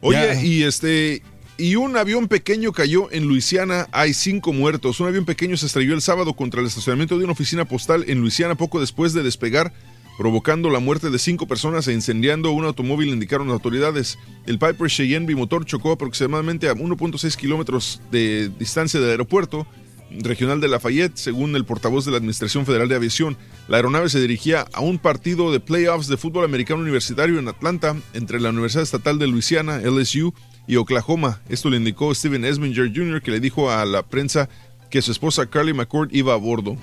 Oye, 0.00 0.18
Ya. 0.18 0.42
y 0.42 0.62
este. 0.62 1.22
Y 1.56 1.76
un 1.76 1.96
avión 1.96 2.26
pequeño 2.26 2.72
cayó 2.72 3.12
en 3.12 3.28
Luisiana. 3.28 3.86
Hay 3.92 4.12
cinco 4.12 4.52
muertos. 4.52 4.98
Un 4.98 5.06
avión 5.06 5.24
pequeño 5.24 5.56
se 5.56 5.66
estrelló 5.66 5.94
el 5.94 6.00
sábado 6.02 6.34
contra 6.34 6.60
el 6.60 6.66
estacionamiento 6.66 7.16
de 7.16 7.24
una 7.24 7.32
oficina 7.34 7.64
postal 7.64 8.04
en 8.08 8.20
Luisiana 8.20 8.56
poco 8.56 8.80
después 8.80 9.12
de 9.12 9.22
despegar, 9.22 9.72
provocando 10.16 10.70
la 10.70 10.78
muerte 10.78 11.10
de 11.10 11.18
cinco 11.18 11.46
personas 11.46 11.88
e 11.88 11.92
incendiando 11.92 12.52
un 12.52 12.64
automóvil, 12.64 13.08
indicaron 13.08 13.48
las 13.48 13.54
autoridades. 13.54 14.18
El 14.46 14.58
Piper 14.58 14.88
Cheyenne 14.88 15.26
bimotor 15.26 15.64
chocó 15.64 15.92
aproximadamente 15.92 16.68
a 16.68 16.74
1.6 16.74 17.36
kilómetros 17.36 18.00
de 18.10 18.50
distancia 18.58 19.00
del 19.00 19.10
aeropuerto 19.10 19.66
regional 20.10 20.60
de 20.60 20.68
Lafayette, 20.68 21.16
según 21.16 21.56
el 21.56 21.64
portavoz 21.64 22.04
de 22.04 22.12
la 22.12 22.18
Administración 22.18 22.66
Federal 22.66 22.88
de 22.88 22.94
Aviación. 22.94 23.36
La 23.68 23.78
aeronave 23.78 24.08
se 24.08 24.20
dirigía 24.20 24.66
a 24.72 24.80
un 24.80 24.98
partido 24.98 25.50
de 25.50 25.60
playoffs 25.60 26.06
de 26.06 26.16
fútbol 26.16 26.44
americano 26.44 26.82
universitario 26.82 27.38
en 27.38 27.48
Atlanta 27.48 27.96
entre 28.12 28.40
la 28.40 28.50
Universidad 28.50 28.84
Estatal 28.84 29.18
de 29.18 29.26
Luisiana, 29.26 29.78
LSU, 29.78 30.32
y 30.66 30.76
Oklahoma. 30.76 31.40
Esto 31.48 31.70
le 31.70 31.76
indicó 31.76 32.14
Steven 32.14 32.44
Esminger 32.44 32.92
Jr., 32.94 33.22
que 33.22 33.30
le 33.30 33.40
dijo 33.40 33.70
a 33.70 33.84
la 33.84 34.02
prensa 34.02 34.48
que 34.90 35.02
su 35.02 35.12
esposa 35.12 35.46
Carly 35.46 35.74
McCord 35.74 36.10
iba 36.12 36.34
a 36.34 36.36
bordo. 36.36 36.76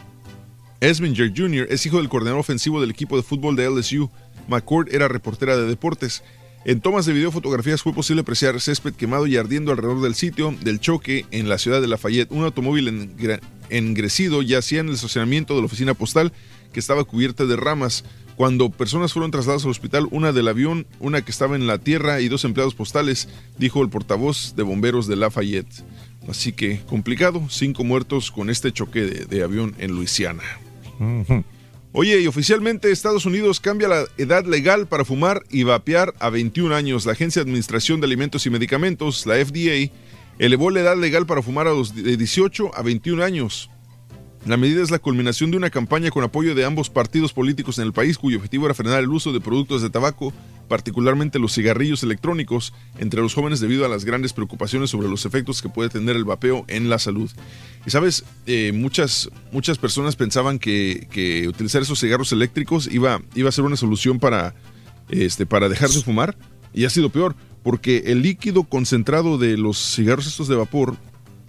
Esminger 0.82 1.32
Jr. 1.36 1.68
es 1.70 1.86
hijo 1.86 1.98
del 1.98 2.10
coordinador 2.10 2.40
ofensivo 2.40 2.82
del 2.82 2.90
equipo 2.90 3.16
de 3.16 3.22
fútbol 3.24 3.56
de 3.56 3.70
LSU. 3.70 4.10
McCord 4.48 4.94
era 4.94 5.08
reportera 5.08 5.56
de 5.56 5.68
deportes. 5.68 6.24
En 6.66 6.82
tomas 6.82 7.06
de 7.06 7.14
video 7.14 7.32
fotografías 7.32 7.84
fue 7.84 7.94
posible 7.94 8.22
apreciar 8.22 8.60
césped 8.60 8.94
quemado 8.96 9.28
y 9.28 9.38
ardiendo 9.38 9.72
alrededor 9.72 10.02
del 10.02 10.16
sitio 10.16 10.56
del 10.62 10.80
choque 10.80 11.26
en 11.32 11.50
la 11.50 11.60
ciudad 11.60 11.82
de 11.82 11.88
Lafayette. 11.88 12.32
Un 12.32 12.44
automóvil 12.44 12.88
engre- 12.88 13.42
engrecido 13.70 14.42
yacía 14.42 14.80
en 14.80 14.90
el 14.90 14.96
estacionamiento 14.96 15.54
de 15.54 15.62
la 15.62 15.66
oficina 15.68 15.94
postal 15.94 16.34
que 16.74 16.80
estaba 16.80 17.04
cubierta 17.04 17.46
de 17.46 17.56
ramas. 17.56 18.04
Cuando 18.36 18.72
personas 18.72 19.14
fueron 19.14 19.30
trasladadas 19.30 19.66
al 19.66 19.72
hospital, 19.72 20.08
una 20.10 20.32
del 20.32 20.48
avión, 20.48 20.88
una 21.00 21.22
que 21.22 21.30
estaba 21.32 21.56
en 21.56 21.68
la 21.68 21.78
tierra 21.78 22.22
y 22.22 22.28
dos 22.28 22.44
empleados 22.44 22.74
postales, 22.74 23.30
dijo 23.60 23.84
el 23.84 23.90
portavoz 23.90 24.56
de 24.56 24.64
bomberos 24.64 25.06
de 25.08 25.16
Lafayette. 25.16 25.84
Así 26.28 26.54
que 26.54 26.82
complicado, 26.88 27.44
cinco 27.50 27.84
muertos 27.84 28.32
con 28.32 28.50
este 28.50 28.72
choque 28.72 29.02
de 29.02 29.44
avión 29.44 29.76
en 29.78 29.92
Luisiana. 29.92 30.42
Oye, 31.93 32.22
y 32.22 32.28
oficialmente 32.28 32.89
Estados 32.89 33.26
Unidos 33.26 33.60
cambia 33.60 33.89
la 33.89 34.06
edad 34.18 34.45
legal 34.45 34.88
para 34.88 35.04
fumar 35.04 35.43
y 35.49 35.64
vapear 35.64 36.14
a 36.20 36.30
21 36.30 36.74
años. 36.74 37.06
La 37.06 37.12
Agencia 37.12 37.41
de 37.41 37.49
Administración 37.49 37.99
de 37.99 38.08
Alimentos 38.08 38.45
y 38.45 38.49
Medicamentos, 38.49 39.26
la 39.26 39.36
FDA, 39.36 39.91
elevó 40.39 40.72
la 40.72 40.80
edad 40.80 40.97
legal 40.97 41.26
para 41.26 41.41
fumar 41.41 41.68
a 41.68 41.72
los 41.72 41.93
de 41.93 42.16
18 42.16 42.72
a 42.76 42.82
21 42.82 43.24
años. 43.24 43.70
La 44.46 44.58
medida 44.58 44.82
es 44.82 44.89
la 44.89 44.98
culminación 44.98 45.52
de 45.52 45.58
una 45.58 45.70
campaña 45.70 46.10
con 46.10 46.24
apoyo 46.24 46.56
de 46.56 46.66
ambos 46.66 46.89
partidos 46.89 47.32
políticos 47.32 47.78
en 47.78 47.86
el 47.86 47.94
país 47.94 48.18
cuyo 48.18 48.38
objetivo 48.38 48.66
era 48.66 48.74
frenar 48.74 49.00
el 49.00 49.10
uso 49.10 49.32
de 49.32 49.39
productos 49.39 49.84
de 49.84 49.92
tabaco, 49.92 50.34
particularmente 50.68 51.38
los 51.38 51.54
cigarrillos 51.54 52.02
electrónicos, 52.02 52.74
entre 52.98 53.22
los 53.22 53.36
jóvenes 53.36 53.60
debido 53.60 53.86
a 53.86 53.88
las 53.88 54.04
grandes 54.04 54.34
preocupaciones 54.34 54.89
sobre 54.89 55.10
los 55.10 55.28
efectos 55.28 55.62
que 55.62 55.70
puede 55.70 55.89
tener 55.89 56.16
el 56.16 56.26
vapeo 56.26 56.66
en 56.70 56.89
la 56.89 56.98
salud. 56.98 57.30
Y 57.86 57.92
sabes, 57.92 58.24
Eh, 58.48 58.72
muchas, 58.74 59.30
muchas 59.52 59.78
personas 59.78 60.16
pensaban 60.16 60.58
que, 60.58 61.08
que 61.12 61.48
utilizar 61.48 61.84
esos 61.84 62.00
cigarros 62.00 62.32
eléctricos 62.32 62.88
iba, 62.92 63.22
iba 63.36 63.50
a 63.50 63.52
ser 63.52 63.64
una 63.64 63.78
solución 63.78 64.20
para, 64.20 64.56
este, 65.10 65.46
para 65.46 65.70
dejar 65.70 65.89
de 65.89 66.02
fumar, 66.02 66.36
y 66.74 66.86
ha 66.86 66.89
sido 66.89 67.10
peor, 67.10 67.36
porque 67.64 68.04
el 68.08 68.24
líquido 68.24 68.64
concentrado 68.64 69.38
de 69.38 69.58
los 69.58 69.78
cigarros 69.78 70.26
estos 70.26 70.48
de 70.48 70.56
vapor 70.56 70.98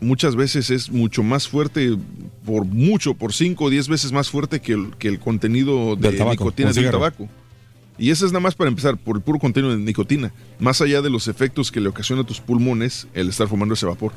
muchas 0.03 0.37
veces 0.37 0.71
es 0.71 0.91
mucho 0.91 1.23
más 1.23 1.49
fuerte, 1.49 1.97
por 2.45 2.65
mucho, 2.65 3.15
por 3.15 3.33
5 3.33 3.65
o 3.65 3.71
10 3.71 3.89
veces 3.89 4.13
más 4.13 4.29
fuerte 4.29 4.61
que 4.61 4.73
el, 4.73 4.97
que 4.99 5.09
el 5.09 5.19
contenido 5.19 5.97
de 5.97 6.09
Del 6.09 6.19
tabaco, 6.19 6.45
nicotina 6.45 6.73
del 6.73 6.91
tabaco. 6.91 7.29
Y 7.99 8.11
eso 8.11 8.27
es 8.27 8.33
nada 8.33 8.41
más 8.41 8.55
para 8.55 8.69
empezar, 8.69 8.97
por 8.97 9.17
el 9.17 9.23
puro 9.23 9.39
contenido 9.39 9.73
de 9.73 9.79
nicotina, 9.79 10.33
más 10.59 10.81
allá 10.81 11.03
de 11.03 11.11
los 11.11 11.29
efectos 11.29 11.71
que 11.71 11.81
le 11.81 11.89
ocasiona 11.89 12.23
a 12.23 12.27
tus 12.27 12.41
pulmones 12.41 13.07
el 13.15 13.29
estar 13.29 13.49
fumando 13.49 13.75
ese 13.75 13.87
vapor. 13.87 14.13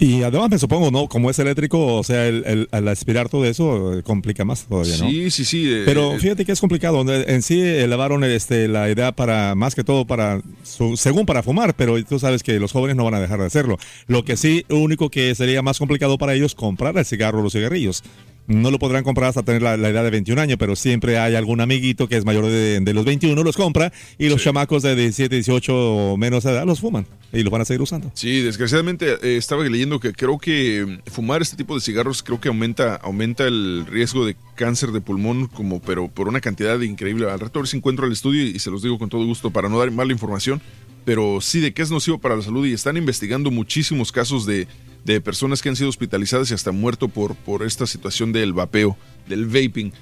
Y 0.00 0.22
además 0.22 0.50
me 0.50 0.58
supongo, 0.58 0.90
¿no? 0.90 1.08
Como 1.08 1.28
es 1.28 1.38
eléctrico, 1.40 1.96
o 1.96 2.04
sea, 2.04 2.26
el, 2.28 2.44
el- 2.46 2.68
al 2.70 2.86
aspirar 2.88 3.28
todo 3.28 3.44
eso 3.44 3.98
eh, 3.98 4.02
complica 4.02 4.44
más 4.44 4.64
todavía, 4.64 4.96
¿no? 4.98 5.08
Sí, 5.10 5.30
sí, 5.30 5.44
sí. 5.44 5.64
eh, 5.68 5.82
Pero 5.86 6.14
eh, 6.14 6.18
fíjate 6.20 6.44
que 6.44 6.52
es 6.52 6.60
complicado. 6.60 7.04
En 7.12 7.42
sí 7.42 7.60
elevaron 7.60 8.22
este, 8.24 8.68
la 8.68 8.88
idea 8.90 9.10
para, 9.12 9.54
más 9.56 9.74
que 9.74 9.82
todo, 9.82 10.06
para, 10.06 10.40
su- 10.62 10.96
según 10.96 11.26
para 11.26 11.42
fumar, 11.42 11.74
pero 11.74 12.02
tú 12.04 12.18
sabes 12.18 12.42
que 12.44 12.60
los 12.60 12.70
jóvenes 12.72 12.96
no 12.96 13.04
van 13.04 13.14
a 13.14 13.20
dejar 13.20 13.40
de 13.40 13.46
hacerlo. 13.46 13.76
Lo 14.06 14.24
que 14.24 14.36
sí, 14.36 14.64
lo 14.68 14.78
único 14.78 15.10
que 15.10 15.34
sería 15.34 15.62
más 15.62 15.78
complicado 15.78 16.16
para 16.16 16.34
ellos, 16.34 16.54
comprar 16.54 16.96
el 16.96 17.04
cigarro 17.04 17.40
o 17.40 17.42
los 17.42 17.52
cigarrillos. 17.52 18.04
No 18.48 18.70
lo 18.70 18.78
podrán 18.78 19.04
comprar 19.04 19.28
hasta 19.28 19.42
tener 19.42 19.60
la, 19.60 19.76
la 19.76 19.90
edad 19.90 20.02
de 20.02 20.10
21 20.10 20.40
años, 20.40 20.56
pero 20.58 20.74
siempre 20.74 21.18
hay 21.18 21.34
algún 21.34 21.60
amiguito 21.60 22.08
que 22.08 22.16
es 22.16 22.24
mayor 22.24 22.46
de, 22.46 22.80
de 22.80 22.94
los 22.94 23.04
21, 23.04 23.42
los 23.42 23.56
compra, 23.56 23.92
y 24.18 24.30
los 24.30 24.42
chamacos 24.42 24.82
de 24.82 24.96
17, 24.96 25.34
18 25.34 25.74
o 25.74 26.16
menos 26.16 26.46
edad 26.46 26.64
los 26.64 26.80
fuman, 26.80 27.06
y 27.30 27.42
los 27.42 27.52
van 27.52 27.60
a 27.60 27.64
seguir 27.66 27.82
usando. 27.82 28.10
Sí, 28.14 28.40
desgraciadamente 28.40 29.18
eh, 29.22 29.36
estaba 29.36 29.62
leyendo 29.64 30.00
que 30.00 30.12
creo 30.14 30.38
que 30.38 31.00
mm, 31.06 31.10
fumar 31.10 31.42
este 31.42 31.56
tipo 31.56 31.74
de 31.74 31.82
cigarros 31.82 32.22
creo 32.22 32.40
que 32.40 32.48
aumenta 32.48 32.96
aumenta 32.96 33.46
el 33.46 33.84
riesgo 33.86 34.24
de 34.24 34.34
cáncer 34.54 34.92
de 34.92 35.00
pulmón 35.00 35.46
como 35.46 35.80
pero 35.80 36.08
por 36.08 36.28
una 36.28 36.40
cantidad 36.40 36.80
increíble. 36.80 37.30
Al 37.30 37.40
rato 37.40 37.58
a 37.58 37.62
ver 37.62 37.68
si 37.68 37.76
encuentro 37.76 38.06
el 38.06 38.12
estudio 38.12 38.42
y 38.44 38.58
se 38.58 38.70
los 38.70 38.82
digo 38.82 38.98
con 38.98 39.10
todo 39.10 39.24
gusto 39.26 39.50
para 39.50 39.68
no 39.68 39.78
dar 39.78 39.90
mala 39.90 40.12
información, 40.12 40.62
pero 41.04 41.40
sí 41.40 41.60
de 41.60 41.72
que 41.72 41.82
es 41.82 41.90
nocivo 41.90 42.18
para 42.18 42.36
la 42.36 42.42
salud 42.42 42.66
y 42.66 42.72
están 42.72 42.96
investigando 42.96 43.50
muchísimos 43.50 44.12
casos 44.12 44.46
de, 44.46 44.66
de 45.04 45.20
personas 45.20 45.62
que 45.62 45.68
han 45.68 45.76
sido 45.76 45.88
hospitalizadas 45.88 46.50
y 46.50 46.54
hasta 46.54 46.72
muerto 46.72 47.08
por, 47.08 47.34
por 47.34 47.62
esta 47.62 47.86
situación 47.86 48.32
del 48.32 48.52
vapeo, 48.52 48.96
del 49.28 49.46
vaping. 49.46 49.92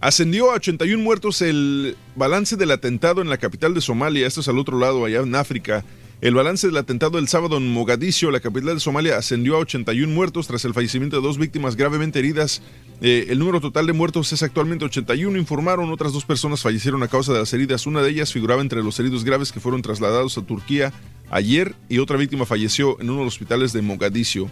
Ascendió 0.00 0.50
a 0.50 0.54
81 0.54 1.02
muertos 1.02 1.42
el 1.42 1.96
balance 2.14 2.56
del 2.56 2.70
atentado 2.70 3.22
en 3.22 3.28
la 3.28 3.38
capital 3.38 3.74
de 3.74 3.80
Somalia, 3.80 4.26
esto 4.26 4.40
es 4.40 4.48
al 4.48 4.58
otro 4.58 4.78
lado, 4.78 5.04
allá 5.04 5.20
en 5.20 5.34
África. 5.34 5.84
El 6.22 6.34
balance 6.34 6.66
del 6.66 6.78
atentado 6.78 7.18
del 7.18 7.28
sábado 7.28 7.58
en 7.58 7.70
Mogadiscio, 7.70 8.30
la 8.30 8.40
capital 8.40 8.74
de 8.74 8.80
Somalia, 8.80 9.18
ascendió 9.18 9.56
a 9.56 9.58
81 9.58 10.10
muertos 10.14 10.46
tras 10.46 10.64
el 10.64 10.72
fallecimiento 10.72 11.16
de 11.16 11.22
dos 11.22 11.36
víctimas 11.36 11.76
gravemente 11.76 12.18
heridas. 12.18 12.62
Eh, 13.02 13.26
el 13.28 13.38
número 13.38 13.60
total 13.60 13.86
de 13.86 13.92
muertos 13.92 14.32
es 14.32 14.42
actualmente 14.42 14.86
81, 14.86 15.36
informaron. 15.36 15.92
Otras 15.92 16.14
dos 16.14 16.24
personas 16.24 16.62
fallecieron 16.62 17.02
a 17.02 17.08
causa 17.08 17.34
de 17.34 17.40
las 17.40 17.52
heridas. 17.52 17.86
Una 17.86 18.00
de 18.00 18.08
ellas 18.08 18.32
figuraba 18.32 18.62
entre 18.62 18.82
los 18.82 18.98
heridos 18.98 19.24
graves 19.24 19.52
que 19.52 19.60
fueron 19.60 19.82
trasladados 19.82 20.38
a 20.38 20.42
Turquía 20.42 20.90
ayer 21.28 21.74
y 21.90 21.98
otra 21.98 22.16
víctima 22.16 22.46
falleció 22.46 22.98
en 22.98 23.10
uno 23.10 23.18
de 23.18 23.24
los 23.26 23.34
hospitales 23.34 23.74
de 23.74 23.82
Mogadiscio. 23.82 24.50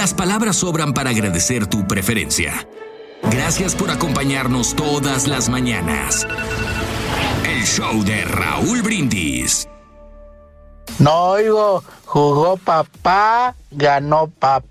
Las 0.00 0.14
palabras 0.14 0.56
sobran 0.56 0.94
para 0.94 1.10
agradecer 1.10 1.66
tu 1.66 1.86
preferencia. 1.86 2.66
Gracias 3.24 3.74
por 3.74 3.90
acompañarnos 3.90 4.74
todas 4.74 5.28
las 5.28 5.50
mañanas. 5.50 6.26
El 7.44 7.66
show 7.66 8.02
de 8.02 8.24
Raúl 8.24 8.80
Brindis. 8.80 9.68
No 10.98 11.32
oigo, 11.32 11.84
jugó 12.06 12.56
papá, 12.56 13.54
ganó 13.70 14.28
papá, 14.28 14.64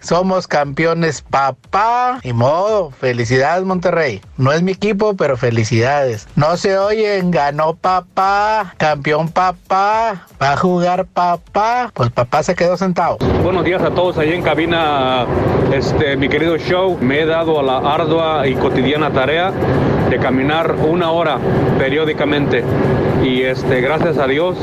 somos 0.00 0.46
campeones 0.46 1.22
papá. 1.22 2.20
Y 2.22 2.32
modo, 2.32 2.90
felicidades 2.90 3.64
Monterrey. 3.64 4.20
No 4.36 4.52
es 4.52 4.62
mi 4.62 4.72
equipo, 4.72 5.16
pero 5.16 5.36
felicidades. 5.36 6.28
No 6.36 6.56
se 6.56 6.78
oyen, 6.78 7.30
ganó 7.30 7.74
papá, 7.74 8.74
campeón 8.76 9.28
papá, 9.28 10.26
va 10.40 10.52
a 10.52 10.56
jugar 10.56 11.06
papá. 11.06 11.90
Pues 11.94 12.10
papá 12.10 12.42
se 12.42 12.54
quedó 12.54 12.76
sentado. 12.76 13.18
Buenos 13.42 13.64
días 13.64 13.82
a 13.82 13.90
todos 13.90 14.18
ahí 14.18 14.32
en 14.32 14.42
cabina, 14.42 15.26
este, 15.72 16.16
mi 16.16 16.28
querido 16.28 16.56
show. 16.56 16.98
Me 17.00 17.20
he 17.20 17.26
dado 17.26 17.60
a 17.60 17.62
la 17.62 17.78
ardua 17.78 18.46
y 18.46 18.54
cotidiana 18.54 19.12
tarea 19.12 19.52
de 20.10 20.18
caminar 20.18 20.74
una 20.88 21.10
hora 21.10 21.38
periódicamente. 21.78 22.64
Y 23.22 23.42
este, 23.42 23.80
gracias 23.80 24.18
a 24.18 24.26
Dios, 24.26 24.56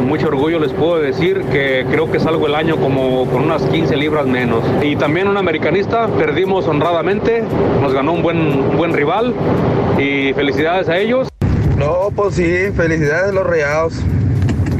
con 0.00 0.08
mucho 0.08 0.28
orgullo 0.28 0.58
les 0.58 0.72
puedo 0.72 0.98
decir 0.98 1.42
que 1.52 1.84
creo 1.90 2.10
que 2.10 2.18
salgo 2.18 2.46
el 2.46 2.54
año 2.54 2.76
como 2.78 3.26
con 3.26 3.42
unas 3.42 3.62
15 3.64 3.96
libras 3.98 4.24
menos. 4.26 4.64
Y 4.82 4.96
también 4.96 5.28
un 5.28 5.36
americanista, 5.36 6.08
perdimos 6.08 6.66
honradamente, 6.66 7.44
nos 7.82 7.92
ganó 7.92 8.12
un 8.14 8.22
buen, 8.22 8.78
buen 8.78 8.94
rival 8.94 9.34
y 9.98 10.32
felicidades 10.32 10.88
a 10.88 10.96
ellos. 10.96 11.28
No, 11.76 12.08
pues 12.16 12.36
sí, 12.36 12.44
felicidades 12.74 13.28
a 13.28 13.32
los 13.32 13.46
rayados. 13.46 13.92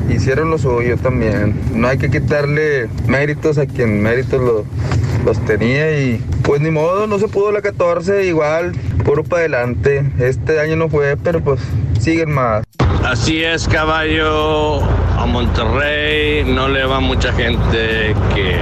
Hicieron 0.08 0.48
lo 0.50 0.56
suyo 0.56 0.96
también. 0.96 1.54
No 1.74 1.88
hay 1.88 1.98
que 1.98 2.10
quitarle 2.10 2.88
méritos 3.06 3.58
a 3.58 3.66
quien 3.66 4.00
méritos 4.02 4.40
lo- 4.40 4.64
los 5.26 5.38
tenía 5.44 6.00
y 6.00 6.18
pues 6.44 6.62
ni 6.62 6.70
modo, 6.70 7.06
no 7.06 7.18
se 7.18 7.28
pudo 7.28 7.52
la 7.52 7.60
14, 7.60 8.24
igual, 8.24 8.72
puro 9.04 9.22
para 9.22 9.40
adelante. 9.40 10.02
Este 10.18 10.60
año 10.60 10.76
no 10.76 10.88
fue, 10.88 11.18
pero 11.22 11.42
pues 11.42 11.60
siguen 12.00 12.30
más. 12.32 12.64
Así 13.04 13.42
es, 13.42 13.66
caballo. 13.66 14.80
A 15.18 15.26
Monterrey 15.26 16.44
no 16.44 16.68
le 16.68 16.84
va 16.84 17.00
mucha 17.00 17.32
gente 17.32 18.14
que 18.34 18.56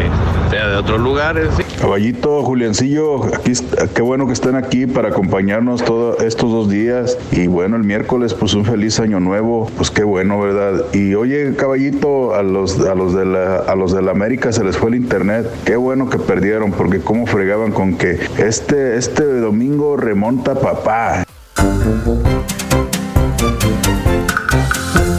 sea 0.51 0.69
de 0.69 0.77
otros 0.77 1.01
lugares. 1.01 1.49
Caballito, 1.81 2.43
Juliancillo, 2.43 3.25
aquí, 3.35 3.53
qué 3.95 4.03
bueno 4.03 4.27
que 4.27 4.33
están 4.33 4.57
aquí 4.57 4.87
para 4.87 5.11
acompañarnos 5.11 5.85
todos 5.85 6.21
estos 6.23 6.51
dos 6.51 6.69
días. 6.69 7.17
Y 7.31 7.47
bueno, 7.47 7.77
el 7.77 7.85
miércoles, 7.85 8.35
pues 8.35 8.55
un 8.55 8.65
feliz 8.65 8.99
año 8.99 9.21
nuevo, 9.21 9.71
pues 9.77 9.91
qué 9.91 10.03
bueno, 10.03 10.41
¿verdad? 10.41 10.87
Y 10.93 11.15
oye, 11.15 11.55
caballito, 11.55 12.35
a 12.35 12.43
los, 12.43 12.81
a 12.81 12.95
los 12.95 13.15
de 13.15 13.27
la, 13.27 13.57
a 13.59 13.75
los 13.75 13.93
de 13.93 14.03
la 14.03 14.11
América 14.11 14.53
se 14.53 14.65
les 14.65 14.77
fue 14.77 14.91
el 14.91 14.97
internet. 14.97 15.47
Qué 15.65 15.77
bueno 15.77 16.09
que 16.09 16.19
perdieron, 16.19 16.73
porque 16.73 17.01
cómo 17.01 17.27
fregaban 17.27 17.73
con 17.73 17.97
que 17.97 18.19
este, 18.39 18.97
este 18.97 19.25
domingo 19.25 19.97
remonta 19.97 20.55
papá. 20.55 21.25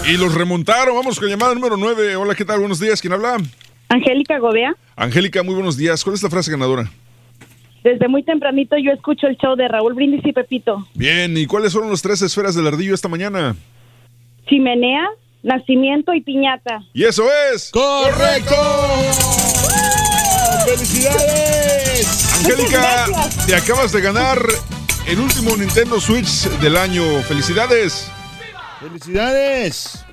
Y 0.09 0.17
los 0.17 0.33
remontaron. 0.33 0.95
Vamos 0.95 1.19
con 1.19 1.29
llamada 1.29 1.53
número 1.53 1.77
9. 1.77 2.15
Hola, 2.15 2.33
¿qué 2.33 2.43
tal? 2.43 2.59
Buenos 2.59 2.79
días. 2.79 2.99
¿Quién 2.99 3.13
habla? 3.13 3.37
Angélica 3.89 4.39
Gobea, 4.39 4.75
Angélica, 4.95 5.43
muy 5.43 5.53
buenos 5.53 5.77
días. 5.77 6.03
¿Cuál 6.03 6.15
es 6.15 6.23
la 6.23 6.29
frase 6.29 6.51
ganadora? 6.51 6.89
desde 7.83 8.09
muy 8.09 8.23
tempranito 8.23 8.75
yo 8.77 8.91
escucho 8.91 9.27
el 9.27 9.37
show 9.37 9.55
de 9.55 9.67
Raúl 9.67 9.93
Brindis 9.93 10.25
y 10.25 10.33
Pepito. 10.33 10.87
Bien, 10.95 11.37
¿y 11.37 11.45
cuáles 11.45 11.73
fueron 11.73 11.89
las 11.89 12.01
tres 12.01 12.21
esferas 12.21 12.53
del 12.55 12.67
ardillo 12.67 12.93
esta 12.93 13.07
mañana? 13.07 13.55
Chimenea, 14.47 15.07
nacimiento 15.43 16.13
y 16.13 16.21
piñata. 16.21 16.81
Y 16.93 17.03
eso 17.03 17.23
es. 17.53 17.71
¡Correcto! 17.71 18.55
¡Felicidades! 20.65 22.35
Angélica, 22.39 23.05
te 23.47 23.55
acabas 23.55 23.91
de 23.91 24.01
ganar 24.01 24.39
el 25.07 25.19
último 25.19 25.55
Nintendo 25.55 25.99
Switch 25.99 26.49
del 26.59 26.77
año. 26.77 27.03
¡Felicidades! 27.27 28.11
¡Felicidades! 28.79 30.05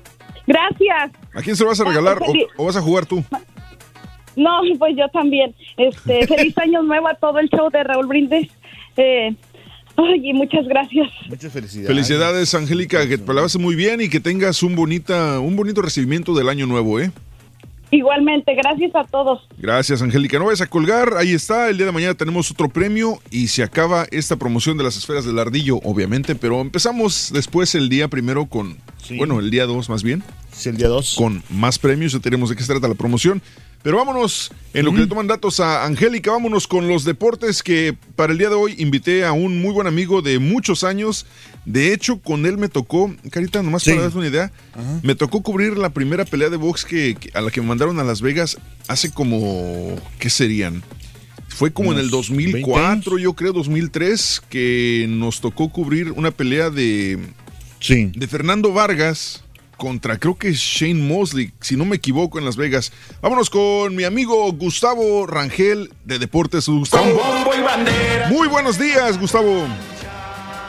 Gracias. 0.45 1.11
¿A 1.33 1.41
quién 1.41 1.55
se 1.55 1.63
lo 1.63 1.69
vas 1.69 1.79
a 1.79 1.83
regalar 1.83 2.21
o, 2.21 2.25
feliz. 2.25 2.45
o 2.55 2.65
vas 2.65 2.75
a 2.75 2.81
jugar 2.81 3.05
tú? 3.05 3.23
No, 4.35 4.61
pues 4.77 4.95
yo 4.95 5.07
también. 5.09 5.53
Este, 5.75 6.25
feliz 6.27 6.57
año 6.57 6.83
nuevo 6.83 7.07
a 7.07 7.15
todo 7.15 7.39
el 7.39 7.49
show 7.49 7.69
de 7.69 7.83
Raúl 7.83 8.07
Brindis. 8.07 8.49
Eh, 8.95 9.35
ay, 9.97 10.29
y 10.29 10.33
muchas 10.33 10.65
gracias. 10.67 11.09
Muchas 11.27 11.51
felicidades. 11.51 11.87
Felicidades, 11.87 12.53
Angélica, 12.53 13.07
que 13.07 13.17
te 13.17 13.33
la 13.33 13.41
pases 13.41 13.59
muy 13.59 13.75
bien 13.75 13.99
y 14.01 14.09
que 14.09 14.19
tengas 14.19 14.63
un 14.63 14.75
bonita, 14.75 15.39
un 15.39 15.55
bonito 15.55 15.81
recibimiento 15.81 16.33
del 16.33 16.49
año 16.49 16.65
nuevo, 16.65 16.99
¿eh? 16.99 17.11
Igualmente, 17.91 18.53
gracias 18.53 18.95
a 18.95 19.03
todos. 19.05 19.47
Gracias, 19.57 20.01
Angélica. 20.01 20.37
No 20.39 20.45
vayas 20.45 20.61
a 20.61 20.67
colgar, 20.67 21.13
ahí 21.17 21.31
está. 21.33 21.69
El 21.69 21.77
día 21.77 21.85
de 21.85 21.91
mañana 21.91 22.13
tenemos 22.15 22.51
otro 22.51 22.67
premio 22.69 23.19
y 23.31 23.47
se 23.47 23.63
acaba 23.63 24.05
esta 24.11 24.35
promoción 24.35 24.77
de 24.77 24.83
las 24.83 24.97
esferas 24.97 25.25
del 25.25 25.39
ardillo, 25.39 25.77
obviamente, 25.83 26.35
pero 26.35 26.59
empezamos 26.59 27.31
después 27.33 27.75
el 27.75 27.89
día 27.89 28.07
primero 28.07 28.45
con, 28.45 28.77
bueno, 29.17 29.39
el 29.39 29.49
día 29.51 29.65
2 29.65 29.89
más 29.89 30.03
bien. 30.03 30.23
Sí, 30.51 30.69
el 30.69 30.77
día 30.77 30.87
2. 30.87 31.15
Con 31.17 31.43
más 31.49 31.79
premios, 31.79 32.11
ya 32.11 32.19
tenemos 32.19 32.49
de 32.49 32.55
qué 32.55 32.63
se 32.63 32.73
trata 32.73 32.87
la 32.87 32.95
promoción. 32.95 33.41
Pero 33.87 33.99
vámonos, 33.99 34.51
en 34.73 34.83
lo 34.83 34.91
que 34.91 34.97
le 34.99 35.07
toman 35.07 35.27
datos 35.27 35.61
a 35.61 35.85
Angélica, 35.85 36.31
vámonos 36.31 36.67
con 36.67 36.89
los 36.89 37.05
deportes 37.05 37.63
que 37.63 37.95
para 38.17 38.33
el 38.33 38.37
día 38.37 38.49
de 38.49 38.55
hoy 38.55 38.75
invité 38.79 39.23
a 39.23 39.31
un 39.31 39.61
muy 39.61 39.71
buen 39.71 39.87
amigo 39.87 40.21
de 40.21 40.39
muchos 40.39 40.83
años. 40.83 41.25
De 41.63 41.93
hecho, 41.93 42.19
con 42.19 42.45
él 42.45 42.57
me 42.57 42.67
tocó, 42.67 43.15
Carita, 43.31 43.63
nomás 43.63 43.85
para 43.85 44.01
darte 44.01 44.17
una 44.17 44.27
idea, 44.27 44.51
me 45.03 45.15
tocó 45.15 45.41
cubrir 45.41 45.77
la 45.77 45.91
primera 45.91 46.25
pelea 46.25 46.49
de 46.49 46.57
box 46.57 46.83
que, 46.83 47.15
que- 47.17 47.31
a 47.33 47.39
la 47.39 47.49
que 47.49 47.61
me 47.61 47.67
mandaron 47.67 47.97
a 47.97 48.03
Las 48.03 48.19
Vegas 48.21 48.57
hace 48.89 49.09
como, 49.09 49.95
¿qué 50.19 50.29
serían? 50.29 50.83
Fue 51.47 51.71
como 51.71 51.93
en 51.93 51.99
el 51.99 52.07
Unos 52.07 52.27
2004, 52.27 53.17
yo 53.19 53.35
creo, 53.35 53.53
2003, 53.53 54.41
que 54.49 55.05
nos 55.07 55.39
tocó 55.39 55.69
cubrir 55.69 56.11
una 56.11 56.31
pelea 56.31 56.69
de, 56.69 57.19
de 58.13 58.27
Fernando 58.27 58.73
Vargas 58.73 59.45
contra, 59.77 60.17
creo 60.17 60.37
que 60.37 60.49
es 60.49 60.57
Shane 60.57 61.01
Mosley, 61.01 61.51
si 61.61 61.77
no 61.77 61.85
me 61.85 61.95
equivoco, 61.95 62.39
en 62.39 62.45
Las 62.45 62.57
Vegas. 62.57 62.91
Vámonos 63.21 63.49
con 63.49 63.95
mi 63.95 64.03
amigo 64.03 64.51
Gustavo 64.51 65.25
Rangel 65.27 65.91
de 66.03 66.19
Deportes. 66.19 66.67
Gustavo. 66.67 67.05
Muy 68.29 68.47
buenos 68.47 68.77
días, 68.77 69.19
Gustavo. 69.19 69.67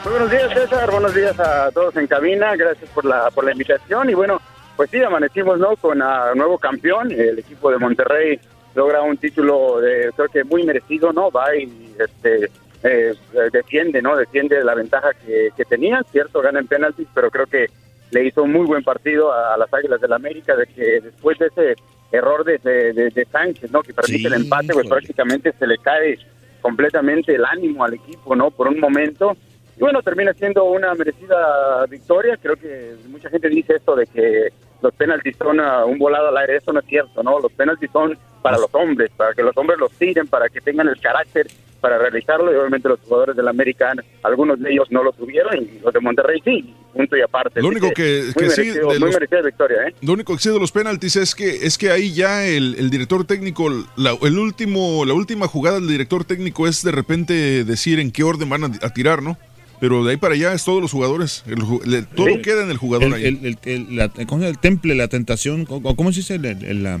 Muy 0.03 0.13
buenos 0.13 0.31
días, 0.31 0.53
César. 0.53 0.89
Buenos 0.89 1.13
días 1.13 1.37
a 1.39 1.71
todos 1.71 1.95
en 1.97 2.07
cabina. 2.07 2.55
Gracias 2.55 2.89
por 2.91 3.03
la, 3.03 3.29
por 3.31 3.43
la 3.43 3.51
invitación. 3.51 4.09
Y 4.09 4.13
bueno, 4.13 4.39
pues 4.77 4.89
sí, 4.89 5.03
amanecimos 5.03 5.59
¿no? 5.59 5.75
con 5.75 6.01
a 6.01 6.33
nuevo 6.35 6.57
campeón. 6.57 7.11
El 7.11 7.39
equipo 7.39 7.69
de 7.69 7.79
Monterrey 7.79 8.39
logra 8.75 9.01
un 9.01 9.17
título, 9.17 9.81
de, 9.81 10.11
creo 10.15 10.29
que 10.29 10.43
muy 10.45 10.63
merecido, 10.63 11.11
¿no? 11.11 11.29
Va 11.31 11.53
y 11.55 11.93
este, 11.99 12.49
eh, 12.83 13.13
defiende, 13.51 14.01
¿no? 14.01 14.15
Defiende 14.15 14.63
la 14.63 14.73
ventaja 14.73 15.09
que, 15.25 15.49
que 15.55 15.65
tenía. 15.65 16.01
Cierto, 16.11 16.41
gana 16.41 16.59
en 16.59 16.67
penaltis, 16.67 17.07
pero 17.13 17.29
creo 17.29 17.47
que 17.47 17.67
le 18.11 18.25
hizo 18.25 18.43
un 18.43 18.51
muy 18.51 18.65
buen 18.65 18.83
partido 18.83 19.31
a, 19.31 19.53
a 19.53 19.57
las 19.57 19.73
Águilas 19.73 20.01
del 20.01 20.13
América, 20.13 20.55
de 20.55 20.65
que 20.67 20.99
después 21.01 21.37
de 21.39 21.47
ese 21.47 21.75
error 22.11 22.43
de, 22.43 22.57
de, 22.57 22.93
de- 22.93 23.09
de 23.11 23.25
Sánchez, 23.25 23.71
¿no? 23.71 23.81
Que 23.83 23.93
permite 23.93 24.27
el 24.27 24.33
empate, 24.43 24.73
pues 24.73 24.87
prácticamente 24.89 25.51
se 25.57 25.67
le 25.67 25.77
cae 25.77 26.17
completamente 26.61 27.35
el 27.35 27.45
ánimo 27.45 27.83
al 27.83 27.93
equipo, 27.93 28.35
¿no? 28.35 28.51
Por 28.51 28.67
un 28.67 28.79
momento. 28.79 29.37
Y 29.77 29.79
bueno, 29.81 30.01
termina 30.01 30.33
siendo 30.33 30.65
una 30.65 30.93
merecida 30.95 31.85
victoria. 31.87 32.37
Creo 32.41 32.55
que 32.55 32.95
mucha 33.09 33.29
gente 33.29 33.47
dice 33.49 33.75
esto 33.75 33.95
de 33.95 34.07
que 34.07 34.49
los 34.81 34.93
penaltis 34.93 35.37
son 35.37 35.59
ah, 35.59 35.85
un 35.85 35.97
volado 35.97 36.27
al 36.29 36.37
aire. 36.37 36.57
Eso 36.57 36.73
no 36.73 36.79
es 36.81 36.85
cierto, 36.87 37.23
¿no? 37.23 37.39
Los 37.39 37.51
penaltis 37.53 37.89
son 37.91 38.17
para 38.41 38.57
los 38.57 38.73
hombres, 38.73 39.09
para 39.15 39.33
que 39.33 39.43
los 39.43 39.55
hombres 39.55 39.79
los 39.79 39.91
tiren, 39.93 40.27
para 40.27 40.49
que 40.49 40.59
tengan 40.61 40.87
el 40.89 40.99
carácter 40.99 41.47
para 41.79 41.97
realizarlo. 41.97 42.51
Y 42.53 42.55
obviamente 42.55 42.87
los 42.89 42.99
jugadores 43.01 43.35
del 43.35 43.47
América, 43.47 43.93
algunos 44.23 44.59
de 44.59 44.71
ellos 44.71 44.87
no 44.91 45.03
lo 45.03 45.11
tuvieron 45.13 45.55
y 45.57 45.79
los 45.83 45.93
de 45.93 45.99
Monterrey 45.99 46.41
sí, 46.43 46.73
punto 46.93 47.17
y 47.17 47.21
aparte. 47.21 47.61
Lo 47.61 47.67
Así 47.69 47.77
único 47.77 47.91
que- 47.93 48.23
muy 48.25 48.33
que 48.33 48.49
sí, 48.51 48.61
merecido- 48.61 48.91
de 48.93 48.99
muy 48.99 49.07
los- 49.07 49.13
merecida 49.13 49.41
victoria, 49.41 49.77
¿eh? 49.87 49.95
Lo 50.01 50.13
único 50.13 50.35
que 50.37 50.49
de 50.49 50.59
los 50.59 50.71
penaltis 50.71 51.15
es 51.15 51.35
que 51.35 51.49
es 51.65 51.77
que 51.77 51.91
ahí 51.91 52.13
ya 52.13 52.45
el, 52.45 52.75
el 52.79 52.89
director 52.89 53.25
técnico, 53.25 53.69
la, 53.97 54.15
el 54.21 54.37
último, 54.39 55.05
la 55.05 55.13
última 55.13 55.47
jugada 55.47 55.79
del 55.79 55.87
director 55.89 56.23
técnico 56.25 56.67
es 56.67 56.83
de 56.83 56.91
repente 56.91 57.63
decir 57.63 57.99
en 57.99 58.11
qué 58.11 58.23
orden 58.23 58.49
van 58.49 58.63
a, 58.63 58.71
a 58.81 58.89
tirar, 58.93 59.21
¿no? 59.23 59.37
Pero 59.79 60.03
de 60.03 60.11
ahí 60.11 60.17
para 60.17 60.33
allá 60.33 60.51
es 60.53 60.65
todos 60.65 60.81
los 60.81 60.91
jugadores, 60.91 61.43
el 61.47 61.59
ju- 61.59 61.81
le- 61.85 62.01
todo 62.01 62.25
Sí. 62.27 62.41
queda 62.41 62.63
en 62.63 62.69
el 62.69 62.75
jugador 62.77 63.07
el, 63.07 63.13
ahí. 63.13 63.25
el, 63.25 63.45
el- 63.45 63.57
el- 63.63 63.95
la- 63.95 64.09
¿cómo 64.09 64.25
se 64.25 64.25
llama? 64.31 64.47
El 64.47 64.59
temple, 64.59 64.93
la 64.95 65.07
tentación, 65.07 65.63
¿cómo, 65.65 65.95
cómo 65.95 66.11
se 66.11 66.19
dice? 66.19 66.35
El, 66.35 66.45
el, 66.45 66.65
el, 66.65 66.83
la- 66.83 66.99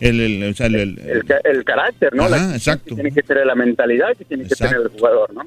el- 0.00 0.20
el- 0.20 0.42
el- 0.58 0.74
el- 0.76 0.98
El, 1.08 1.24
ca- 1.24 1.40
el 1.44 1.64
carácter, 1.64 2.14
¿no? 2.14 2.24
Ajá, 2.24 2.36
la 2.48 2.54
exacto. 2.56 2.84
que 2.86 2.94
tiene 2.94 3.12
que 3.12 3.22
tener 3.22 3.46
la 3.46 3.54
mentalidad 3.54 4.16
que 4.16 4.24
tiene 4.24 4.44
que 4.46 4.54
tener 4.54 4.76
el 4.76 4.88
jugador, 4.88 5.32
¿no? 5.34 5.42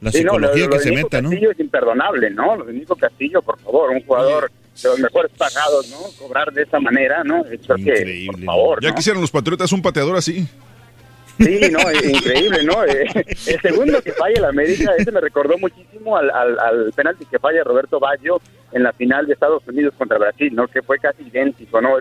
la 0.00 0.10
Sí, 0.12 0.22
no, 0.22 0.38
lo- 0.38 0.48
psicología 0.48 0.66
lo 0.66 0.70
que 0.72 0.78
se 0.80 0.92
meta, 0.92 1.22
¿no? 1.22 1.30
Castillo 1.30 1.50
es 1.52 1.60
imperdonable, 1.60 2.30
¿no? 2.30 2.56
Lo 2.56 2.64
de 2.64 2.72
Nico 2.74 2.94
Castillo, 2.96 3.40
por 3.40 3.58
favor, 3.60 3.90
un 3.90 4.04
jugador 4.04 4.50
de 4.82 4.88
los 4.88 4.98
mejores 4.98 5.32
pagados, 5.38 5.88
¿no? 5.90 5.98
Cobrar 6.26 6.52
de 6.52 6.62
esa 6.62 6.78
manera, 6.80 7.22
¿no? 7.24 7.42
Que, 7.44 7.56
por 8.26 8.44
favor, 8.44 8.82
ya 8.82 8.90
¿no? 8.90 8.94
quisieran 8.94 9.20
los 9.22 9.30
patriotas 9.30 9.72
un 9.72 9.80
pateador 9.80 10.16
así. 10.16 10.46
Sí, 11.38 11.60
no, 11.72 11.78
es 11.90 12.04
increíble, 12.10 12.62
¿no? 12.64 12.84
Eh, 12.84 13.06
el 13.46 13.60
segundo 13.60 14.00
que 14.02 14.12
falla 14.12 14.34
el 14.36 14.44
América, 14.44 14.92
ese 14.98 15.10
me 15.10 15.20
recordó 15.20 15.56
muchísimo 15.58 16.16
al, 16.16 16.30
al, 16.30 16.58
al 16.60 16.92
penalti 16.94 17.24
que 17.24 17.38
falla 17.38 17.64
Roberto 17.64 17.98
Baggio 17.98 18.40
en 18.72 18.82
la 18.82 18.92
final 18.92 19.26
de 19.26 19.32
Estados 19.32 19.62
Unidos 19.66 19.94
contra 19.96 20.18
Brasil, 20.18 20.52
¿no? 20.54 20.68
Que 20.68 20.82
fue 20.82 20.98
casi 20.98 21.22
idéntico, 21.22 21.80
¿no? 21.80 21.96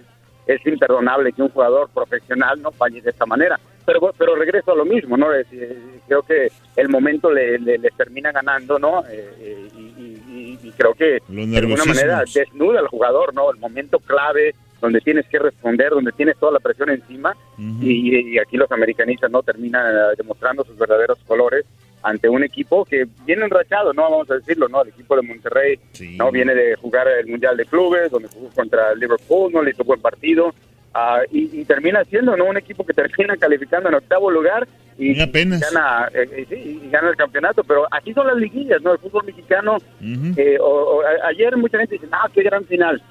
Es, 0.48 0.60
es 0.62 0.66
imperdonable 0.68 1.32
que 1.34 1.42
un 1.42 1.50
jugador 1.50 1.90
profesional 1.94 2.62
no 2.62 2.72
falle 2.72 3.02
de 3.02 3.10
esta 3.10 3.26
manera. 3.26 3.60
Pero 3.86 4.00
pero 4.18 4.36
regreso 4.36 4.72
a 4.72 4.76
lo 4.76 4.86
mismo, 4.86 5.18
¿no? 5.18 5.34
Es, 5.34 5.46
eh, 5.52 5.78
creo 6.08 6.22
que 6.24 6.48
el 6.78 6.88
momento 6.90 7.30
le, 7.32 7.60
le, 7.60 7.78
le 7.78 7.90
termina 7.92 8.32
ganando, 8.32 8.80
¿no? 8.80 9.04
Eh, 9.10 9.34
eh, 9.40 9.68
y, 9.76 9.80
y- 9.80 10.24
y- 10.64 10.68
y 10.68 10.72
creo 10.72 10.94
que 10.94 11.20
de 11.52 11.58
alguna 11.58 11.84
manera 11.94 12.24
desnuda 12.34 12.80
al 12.80 12.88
jugador, 12.88 13.34
¿no? 13.34 13.52
El 13.52 13.58
momento 13.60 14.00
clave 14.00 14.56
donde 14.80 15.00
tienes 15.02 15.26
que 15.28 15.40
responder, 15.40 15.90
donde 15.92 16.12
tienes 16.14 16.38
toda 16.38 16.52
la 16.54 16.60
presión 16.60 16.90
encima 16.90 17.36
y, 17.82 18.34
y 18.36 18.38
aquí 18.40 18.58
los 18.58 18.70
americanistas 18.72 19.32
no 19.32 19.42
terminan 19.44 19.86
eh, 19.96 20.14
demostrando 20.18 20.64
sus 20.66 20.78
verdaderos 20.78 21.18
colores 21.28 21.66
ante 22.04 22.28
un 22.30 22.44
equipo 22.44 22.84
que 22.86 23.06
viene 23.26 23.46
enrachado, 23.46 23.94
no 23.94 24.04
vamos 24.04 24.30
a 24.30 24.36
decirlo, 24.36 24.68
no, 24.68 24.82
el 24.84 24.90
equipo 24.90 25.16
de 25.16 25.22
Monterrey 25.22 25.80
no 26.18 26.32
viene 26.32 26.54
de 26.54 26.76
jugar 26.76 27.08
el 27.08 27.28
mundial 27.28 27.56
de 27.58 27.66
clubes, 27.66 28.12
donde 28.12 28.28
jugó 28.30 28.50
contra 28.50 28.92
el 28.92 29.00
Liverpool, 29.00 29.52
no 29.54 29.62
le 29.64 29.72
hizo 29.72 29.84
buen 29.84 30.02
partido. 30.02 30.54
Ah, 30.96 31.22
y, 31.32 31.62
y 31.62 31.66
termina 31.66 32.04
siendo 32.04 32.38
no 32.38 32.46
un 32.46 32.58
equipo 32.58 32.86
que 32.86 32.94
termina 32.94 33.36
calificando 33.38 33.90
en 33.90 33.96
octavo 33.96 34.30
lugar 34.30 34.68
y, 34.96 35.14
gana 35.74 36.08
eh, 36.14 36.30
eh, 36.32 36.46
sí, 36.48 36.82
y 36.86 36.90
gana 36.92 37.10
el 37.10 37.16
campeonato, 37.16 37.64
pero 37.64 37.88
aquí 37.90 38.14
son 38.14 38.28
las 38.28 38.36
liguillas, 38.36 38.80
no, 38.84 38.94
el 38.94 39.00
fútbol 39.00 39.24
mexicano 39.26 39.78
eh, 40.38 40.58
o- 40.60 40.98
o 40.98 41.02
a- 41.02 41.30
ayer 41.30 41.58
mucha 41.58 41.80
gente 41.80 41.96
dice, 41.96 42.08
ah, 42.12 42.30
qué 42.32 42.44
gran 42.44 42.64
final. 42.66 43.02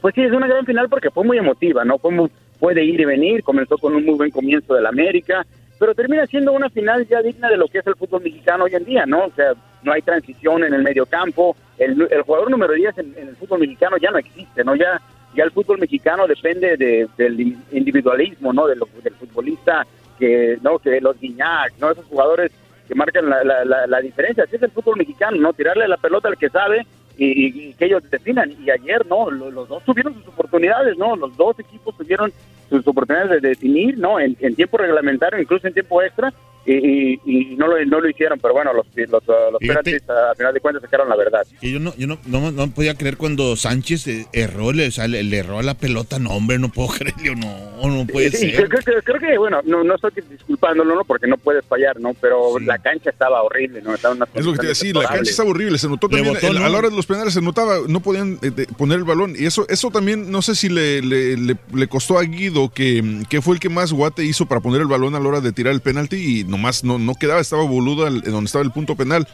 Pues 0.00 0.12
sí, 0.16 0.22
es 0.22 0.32
una 0.32 0.48
gran 0.48 0.66
final 0.66 0.88
porque 0.88 1.10
fue 1.10 1.22
muy 1.22 1.38
emotiva, 1.38 1.84
¿no? 1.84 1.98
Fue, 1.98 2.10
muy- 2.10 2.30
fue 2.58 2.74
de 2.74 2.82
ir 2.84 3.00
y 3.00 3.04
venir, 3.04 3.44
comenzó 3.44 3.78
con 3.78 3.94
un 3.94 4.04
muy 4.04 4.14
buen 4.16 4.30
comienzo 4.32 4.74
del 4.74 4.86
América, 4.86 5.46
pero 5.78 5.94
termina 5.94 6.26
siendo 6.26 6.52
una 6.52 6.70
final 6.70 7.06
ya 7.08 7.20
digna 7.22 7.48
de 7.48 7.56
lo 7.56 7.66
que 7.68 7.78
es 7.78 7.86
el 7.86 7.94
fútbol 7.96 8.22
mexicano 8.22 8.64
hoy 8.64 8.74
en 8.74 8.84
día, 8.84 9.06
¿no? 9.06 9.24
O 9.26 9.30
sea, 9.32 9.52
no 9.82 9.92
hay 9.92 10.02
transición 10.02 10.64
en 10.64 10.72
el 10.74 10.82
medio 10.82 11.04
campo, 11.06 11.56
el, 11.78 12.08
jugador 12.24 12.50
número 12.50 12.72
10 12.74 12.98
en, 12.98 13.14
en 13.18 13.28
el 13.28 13.36
fútbol 13.36 13.60
mexicano 13.60 13.96
ya 13.98 14.10
no 14.10 14.18
existe, 14.18 14.64
¿no? 14.64 14.74
Ya, 14.76 15.00
ya 15.34 15.44
el 15.44 15.50
fútbol 15.50 15.78
mexicano 15.78 16.26
depende 16.26 16.76
de- 16.76 17.08
del 17.16 17.56
individualismo, 17.72 18.52
¿no? 18.52 18.66
De 18.66 18.76
lo- 18.76 18.88
del 19.02 19.14
futbolista 19.14 19.86
que, 20.18 20.58
¿no? 20.62 20.78
Que 20.78 21.00
los 21.00 21.18
Guiñac, 21.18 21.72
¿no? 21.80 21.90
Esos 21.90 22.06
jugadores 22.06 22.52
que 22.88 22.94
marcan 22.94 23.28
la, 23.28 23.42
la, 23.44 23.64
la, 23.64 23.86
la 23.86 24.00
diferencia. 24.00 24.44
Así 24.44 24.56
es 24.56 24.62
el 24.62 24.70
fútbol 24.70 24.96
mexicano, 24.96 25.36
¿no? 25.38 25.52
Tirarle 25.52 25.88
la 25.88 25.96
pelota 25.96 26.28
al 26.28 26.36
que 26.38 26.50
sabe 26.50 26.86
y, 27.16 27.68
y- 27.68 27.74
que 27.74 27.86
ellos 27.86 28.02
definan. 28.10 28.52
Y 28.64 28.70
ayer, 28.70 29.06
¿no? 29.06 29.30
Lo- 29.30 29.50
Los, 29.50 29.68
dos 29.68 29.82
tuvieron 29.84 30.14
sus 30.14 30.28
oportunidades, 30.28 30.96
¿no? 30.98 31.14
Los 31.16 31.36
dos 31.36 31.58
equipos 31.58 31.96
tuvieron 31.96 32.32
sus 32.68 32.86
oportunidades 32.86 33.42
de 33.42 33.48
definir, 33.50 33.98
¿no? 33.98 34.18
En, 34.20 34.36
en 34.40 34.54
tiempo 34.54 34.78
reglamentario, 34.78 35.40
incluso 35.40 35.66
en 35.66 35.74
tiempo 35.74 36.02
extra, 36.02 36.32
y, 36.66 36.72
y- 36.74 37.20
y 37.24 37.56
no, 37.56 37.66
lo, 37.66 37.84
no 37.84 38.00
lo 38.00 38.08
hicieron. 38.08 38.38
Pero 38.40 38.54
bueno, 38.54 38.72
los, 38.72 38.86
los, 38.96 39.22
los 39.26 39.58
penaltis, 39.60 40.02
a 40.08 40.34
final 40.34 40.54
de 40.54 40.60
cuentas, 40.60 40.82
sacaron 40.82 41.08
la 41.08 41.16
verdad. 41.16 41.46
Que 41.60 41.70
yo 41.70 41.78
no, 41.80 41.94
yo 41.96 42.06
no, 42.06 42.18
no, 42.26 42.50
no 42.52 42.70
podía 42.70 42.94
creer 42.94 43.16
cuando 43.16 43.56
Sánchez 43.56 44.06
eh, 44.06 44.26
erró, 44.32 44.72
le, 44.72 44.88
o 44.88 44.90
sea, 44.90 45.06
le, 45.08 45.22
le 45.22 45.38
erró 45.38 45.58
a 45.58 45.62
la 45.62 45.74
pelota, 45.74 46.18
no 46.18 46.30
hombre, 46.30 46.58
no 46.58 46.68
puedo 46.70 46.88
creerlo, 46.98 47.34
no, 47.36 47.88
no 47.88 48.06
puede 48.06 48.30
Sí, 48.30 48.50
ser. 48.50 48.68
creo, 48.68 48.80
creo- 48.82 49.02
creo 49.02 49.20
que, 49.20 49.38
bueno, 49.38 49.60
no, 49.64 49.84
no 49.84 49.94
estoy 49.94 50.10
disculpándolo, 50.30 50.94
¿no? 50.94 51.04
Porque 51.04 51.26
no 51.26 51.36
puedes 51.36 51.64
fallar, 51.66 52.00
¿no? 52.00 52.14
Pero 52.14 52.58
la 52.60 52.78
cancha 52.78 53.10
estaba 53.10 53.42
horrible, 53.42 53.82
¿no? 53.82 53.94
Estaba 53.94 54.14
en 54.14 54.22
unas 54.22 54.28
Es 54.34 54.44
lo 54.44 54.52
que 54.52 54.58
te 54.58 54.64
iba 54.66 54.72
a 54.72 54.74
condiciones 54.74 54.78
decir, 54.78 54.96
la 54.96 55.08
cancha 55.08 55.30
estaba 55.30 55.50
horrible, 55.50 55.78
se 55.78 55.88
notó 55.88 56.08
también, 56.08 56.34
Rebotó, 56.34 56.46
el- 56.48 56.54
¿no? 56.60 56.64
a 56.64 56.68
la 56.68 56.78
hora 56.78 56.88
de 56.90 56.96
los 56.96 57.06
penales 57.06 57.34
se 57.34 57.40
notaba, 57.42 57.76
no 57.88 58.00
podían 58.00 58.38
eh, 58.42 58.50
de- 58.50 58.66
poner 58.66 58.98
el 58.98 59.04
balón, 59.04 59.34
y 59.38 59.44
eso 59.46 59.66
eso 59.68 59.90
también, 59.90 60.30
no 60.30 60.42
sé 60.42 60.54
si 60.54 60.68
le, 60.68 61.02
le, 61.02 61.36
le- 61.36 61.56
le 61.74 61.86
costó 61.88 62.18
a 62.18 62.22
Guido, 62.22 62.70
que, 62.72 63.22
que 63.28 63.42
fue 63.42 63.54
el 63.54 63.60
que 63.60 63.68
más 63.68 63.92
guate 63.92 64.24
hizo 64.24 64.46
para 64.46 64.60
poner 64.60 64.80
el 64.80 64.86
balón 64.86 65.14
a 65.14 65.20
la 65.20 65.28
hora 65.28 65.40
de 65.40 65.52
tirar 65.52 65.72
el 65.74 65.80
penalti, 65.80 66.40
y 66.40 66.44
nomás 66.56 66.84
no, 66.84 66.98
no 66.98 67.14
quedaba, 67.14 67.40
estaba 67.40 67.64
boludo 67.64 68.06
al- 68.06 68.22
en 68.24 68.32
donde 68.32 68.46
estaba 68.46 68.64
el 68.64 68.70
punto 68.70 68.94
penal. 68.96 69.26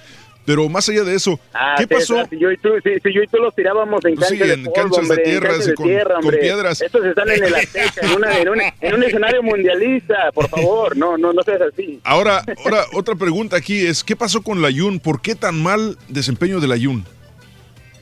Pero 0.47 0.69
más 0.71 0.89
allá 0.89 1.05
de 1.05 1.15
eso, 1.15 1.39
Ah, 1.53 1.75
¿qué 1.77 1.87
pasó? 1.87 2.25
Si 2.31 2.39
yo 2.39 2.51
y 2.51 2.57
tú, 2.57 2.71
si, 2.83 2.99
si 3.01 3.13
yo 3.13 3.23
y 3.23 3.27
tú 3.27 3.37
los 3.37 3.55
tirábamos 3.55 4.03
en 4.07 4.17
sí, 4.17 4.21
canchas 4.39 4.49
de 4.49 4.55
en 4.55 4.63
polvo, 4.65 4.75
canchas 4.75 5.09
de 5.09 5.15
en 5.17 5.23
tierra, 5.23 5.59
de 5.59 5.75
con- 5.75 5.87
tierra, 5.87 6.15
con 6.15 6.25
hombre. 6.25 6.39
piedras. 6.39 6.81
Estos 6.81 7.05
están 7.05 7.31
en 7.31 7.45
el 7.45 7.55
Azteca, 7.55 8.01
en, 8.07 8.17
una, 8.17 8.39
en, 8.39 8.49
en 8.81 8.95
un 8.95 9.03
escenario 9.05 9.43
mundialista, 9.43 10.33
por 10.33 10.49
favor, 10.55 10.97
no, 10.97 11.19
no, 11.19 11.35
no 11.35 11.43
seas 11.43 11.61
así. 11.61 12.01
Ahora, 12.05 12.43
ahora 12.65 12.85
otra 12.95 13.15
pregunta 13.17 13.57
aquí 13.59 13.85
es, 13.87 14.03
¿qué 14.03 14.17
pasó 14.17 14.43
con 14.43 14.63
la 14.63 14.71
Jun? 14.73 14.99
¿Por 14.99 15.21
qué 15.21 15.35
tan 15.35 15.63
mal 15.63 15.99
desempeño 16.09 16.59
de 16.59 16.69
la 16.69 16.77
Jun? 16.79 17.05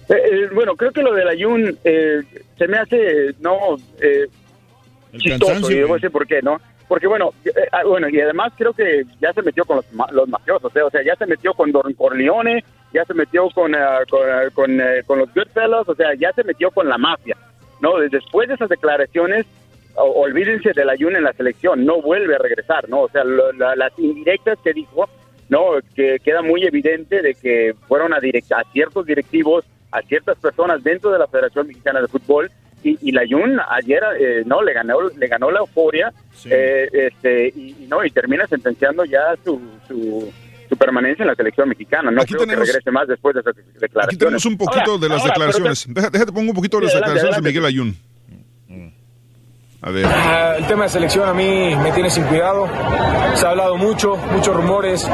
Eh, 0.08 0.14
eh, 0.14 0.48
bueno, 0.54 0.74
creo 0.76 0.92
que 0.92 1.02
lo 1.02 1.12
del 1.12 1.28
Ayun 1.28 1.76
eh, 1.84 2.22
se 2.56 2.68
me 2.68 2.78
hace, 2.78 3.34
no, 3.40 3.58
eh, 4.00 4.26
chistoso, 5.18 5.70
y 5.70 5.74
decir 5.80 6.10
por 6.10 6.26
qué, 6.26 6.40
¿no? 6.40 6.60
Porque 6.88 7.06
bueno, 7.06 7.32
eh, 7.44 7.50
ah, 7.72 7.82
bueno, 7.84 8.08
y 8.08 8.18
además 8.20 8.52
creo 8.56 8.72
que 8.72 9.04
ya 9.20 9.32
se 9.34 9.42
metió 9.42 9.64
con 9.64 9.76
los, 9.76 9.86
los 10.12 10.28
mafiosos, 10.28 10.74
¿eh? 10.74 10.82
o 10.82 10.90
sea, 10.90 11.02
ya 11.02 11.14
se 11.16 11.26
metió 11.26 11.52
con 11.54 11.70
Don 11.70 11.92
Corleone, 11.94 12.64
ya 12.94 13.04
se 13.04 13.12
metió 13.14 13.48
con, 13.50 13.74
ah, 13.74 14.00
con, 14.08 14.20
ah, 14.30 14.44
con, 14.54 14.80
eh, 14.80 15.02
los 15.06 15.34
Goodfellas, 15.34 15.86
o 15.86 15.94
sea, 15.94 16.14
ya 16.14 16.32
se 16.32 16.44
metió 16.44 16.70
con 16.70 16.88
la 16.88 16.96
mafia, 16.96 17.36
¿no? 17.82 17.98
Después 17.98 18.48
de 18.48 18.54
esas 18.54 18.70
declaraciones, 18.70 19.44
olvídense 19.96 20.72
del 20.72 20.88
Ayun 20.88 21.16
en 21.16 21.24
la 21.24 21.32
selección, 21.32 21.84
no 21.84 22.00
vuelve 22.00 22.36
a 22.36 22.38
regresar, 22.38 22.88
¿no? 22.88 23.02
O 23.02 23.08
sea, 23.10 23.24
lo- 23.24 23.52
la- 23.52 23.76
las 23.76 23.98
indirectas 23.98 24.58
que 24.62 24.72
dijo, 24.72 25.08
no, 25.48 25.62
que 25.94 26.18
queda 26.24 26.40
muy 26.42 26.64
evidente 26.64 27.20
de 27.22 27.34
que 27.34 27.74
fueron 27.86 28.12
a, 28.14 28.18
direct- 28.18 28.52
a 28.56 28.62
ciertos 28.72 29.06
directivos, 29.06 29.64
a 29.90 30.02
ciertas 30.02 30.38
personas 30.38 30.82
dentro 30.84 31.10
de 31.10 31.18
la 31.18 31.26
Federación 31.26 31.66
Mexicana 31.66 32.00
de 32.00 32.08
Fútbol 32.08 32.50
y, 32.82 32.98
y 33.08 33.12
la 33.12 33.22
Jun 33.28 33.58
ayer 33.70 34.00
eh, 34.20 34.42
no 34.46 34.62
le 34.62 34.72
ganó 34.72 34.96
le 35.08 35.26
ganó 35.26 35.50
la 35.50 35.60
euforia 35.60 36.12
eh, 36.46 36.88
este 36.92 37.48
y, 37.54 37.76
y 37.80 37.86
no 37.88 38.04
y 38.04 38.10
termina 38.10 38.46
sentenciando 38.46 39.04
ya 39.04 39.34
su, 39.44 39.60
su, 39.88 40.32
su 40.68 40.76
permanencia 40.76 41.22
en 41.24 41.28
la 41.28 41.34
selección 41.34 41.68
mexicana 41.68 42.10
no 42.10 42.22
Aquí 42.22 42.34
creo 42.34 42.46
tenemos- 42.46 42.64
que 42.66 42.72
regrese 42.72 42.90
más 42.90 43.08
después 43.08 43.34
de 43.34 43.40
esas 43.40 43.56
declaraciones 43.56 44.06
Aquí 44.08 44.16
tenemos 44.16 44.44
un 44.46 44.56
poquito 44.58 44.90
Ahora, 44.92 45.02
de 45.02 45.08
las 45.08 45.20
ahora, 45.20 45.32
declaraciones. 45.32 45.86
Deja- 45.88 46.10
Déjate, 46.10 46.32
pongo 46.32 46.50
un 46.50 46.56
poquito 46.56 46.76
de 46.78 46.84
las 46.84 46.92
Sí, 46.92 46.98
adelante, 46.98 47.14
declaraciones 47.20 47.42
de 47.44 47.48
adelante. 47.48 47.48
Miguel 47.48 47.64
Ayun. 47.64 47.96
Ah, 49.80 50.56
El 50.58 50.66
tema 50.66 50.84
de 50.84 50.88
selección 50.88 51.28
a 51.28 51.32
mí 51.32 51.76
me 51.76 51.92
tiene 51.92 52.10
sin 52.10 52.24
cuidado. 52.24 52.66
Se 53.34 53.46
ha 53.46 53.50
hablado 53.50 53.76
mucho, 53.76 54.16
muchos 54.16 54.56
rumores, 54.56 55.08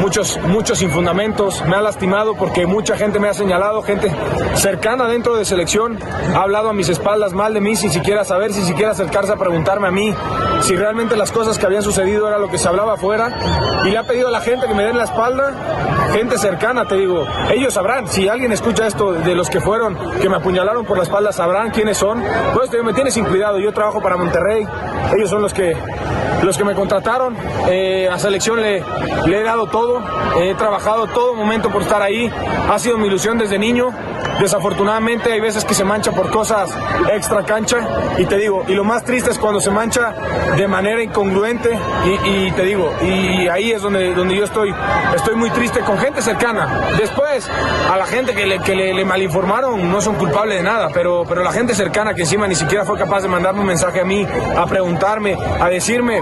muchos, 0.00 0.38
muchos 0.46 0.78
sin 0.78 0.88
fundamentos. 0.88 1.64
Me 1.66 1.74
ha 1.74 1.80
lastimado 1.80 2.36
porque 2.36 2.64
mucha 2.64 2.96
gente 2.96 3.18
me 3.18 3.28
ha 3.28 3.34
señalado, 3.34 3.82
gente 3.82 4.08
cercana 4.54 5.08
dentro 5.08 5.36
de 5.36 5.44
selección, 5.44 5.98
ha 6.32 6.42
hablado 6.42 6.68
a 6.68 6.72
mis 6.72 6.88
espaldas 6.88 7.32
mal 7.32 7.54
de 7.54 7.60
mí 7.60 7.74
sin 7.74 7.90
siquiera 7.90 8.24
saber, 8.24 8.52
sin 8.52 8.66
siquiera 8.66 8.92
acercarse 8.92 9.32
a 9.32 9.36
preguntarme 9.36 9.88
a 9.88 9.90
mí 9.90 10.14
si 10.60 10.76
realmente 10.76 11.16
las 11.16 11.32
cosas 11.32 11.58
que 11.58 11.66
habían 11.66 11.82
sucedido 11.82 12.28
era 12.28 12.38
lo 12.38 12.48
que 12.48 12.58
se 12.58 12.68
hablaba 12.68 12.94
afuera. 12.94 13.36
Y 13.84 13.90
le 13.90 13.98
ha 13.98 14.04
pedido 14.04 14.28
a 14.28 14.30
la 14.30 14.40
gente 14.40 14.68
que 14.68 14.74
me 14.74 14.84
den 14.84 14.96
la 14.96 15.04
espalda, 15.04 16.08
gente 16.12 16.38
cercana, 16.38 16.86
te 16.86 16.94
digo. 16.94 17.26
Ellos 17.52 17.74
sabrán, 17.74 18.06
si 18.06 18.28
alguien 18.28 18.52
escucha 18.52 18.86
esto 18.86 19.12
de 19.12 19.34
los 19.34 19.50
que 19.50 19.60
fueron, 19.60 19.98
que 20.20 20.28
me 20.28 20.36
apuñalaron 20.36 20.84
por 20.84 20.98
la 20.98 21.02
espalda, 21.02 21.32
sabrán 21.32 21.70
quiénes 21.70 21.96
son. 21.98 22.22
Pues 22.54 22.70
digo, 22.70 22.84
me 22.84 22.92
tiene 22.94 23.10
sin 23.10 23.24
cuidado. 23.24 23.58
Yo 23.58 23.71
trabajo 23.72 24.00
para 24.00 24.16
Monterrey. 24.16 24.66
Ellos 25.16 25.30
son 25.30 25.42
los 25.42 25.52
que 25.54 25.76
los 26.42 26.58
que 26.58 26.64
me 26.64 26.74
contrataron. 26.74 27.36
Eh, 27.68 28.08
a 28.10 28.18
selección 28.18 28.60
le, 28.60 28.82
le 29.26 29.40
he 29.40 29.42
dado 29.42 29.66
todo, 29.66 30.02
he 30.40 30.54
trabajado 30.54 31.06
todo 31.06 31.34
momento 31.34 31.70
por 31.70 31.82
estar 31.82 32.02
ahí. 32.02 32.32
Ha 32.70 32.78
sido 32.78 32.98
mi 32.98 33.06
ilusión 33.06 33.38
desde 33.38 33.58
niño. 33.58 33.90
Desafortunadamente 34.40 35.30
hay 35.30 35.40
veces 35.40 35.64
que 35.64 35.74
se 35.74 35.84
mancha 35.84 36.10
por 36.12 36.30
cosas 36.30 36.70
extra 37.12 37.44
cancha 37.44 37.76
y 38.18 38.24
te 38.24 38.38
digo, 38.38 38.64
y 38.66 38.72
lo 38.74 38.82
más 38.82 39.04
triste 39.04 39.30
es 39.30 39.38
cuando 39.38 39.60
se 39.60 39.70
mancha 39.70 40.14
de 40.56 40.66
manera 40.66 41.02
incongruente 41.02 41.78
y, 42.04 42.46
y 42.48 42.50
te 42.52 42.62
digo, 42.64 42.90
y 43.02 43.46
ahí 43.48 43.70
es 43.70 43.82
donde, 43.82 44.14
donde 44.14 44.34
yo 44.34 44.44
estoy, 44.44 44.74
estoy 45.14 45.36
muy 45.36 45.50
triste 45.50 45.80
con 45.80 45.98
gente 45.98 46.22
cercana. 46.22 46.88
Después, 46.98 47.48
a 47.92 47.96
la 47.96 48.06
gente 48.06 48.34
que 48.34 48.46
le, 48.46 48.58
que 48.60 48.74
le, 48.74 48.94
le 48.94 49.04
malinformaron 49.04 49.90
no 49.92 50.00
son 50.00 50.16
culpables 50.16 50.58
de 50.58 50.64
nada, 50.64 50.88
pero, 50.92 51.24
pero 51.28 51.44
la 51.44 51.52
gente 51.52 51.74
cercana 51.74 52.14
que 52.14 52.22
encima 52.22 52.48
ni 52.48 52.54
siquiera 52.54 52.84
fue 52.84 52.98
capaz 52.98 53.20
de 53.20 53.28
mandarme 53.28 53.61
un 53.62 53.68
mensaje 53.68 54.00
a 54.00 54.04
mí, 54.04 54.26
a 54.56 54.66
preguntarme, 54.66 55.34
a 55.34 55.68
decirme, 55.68 56.20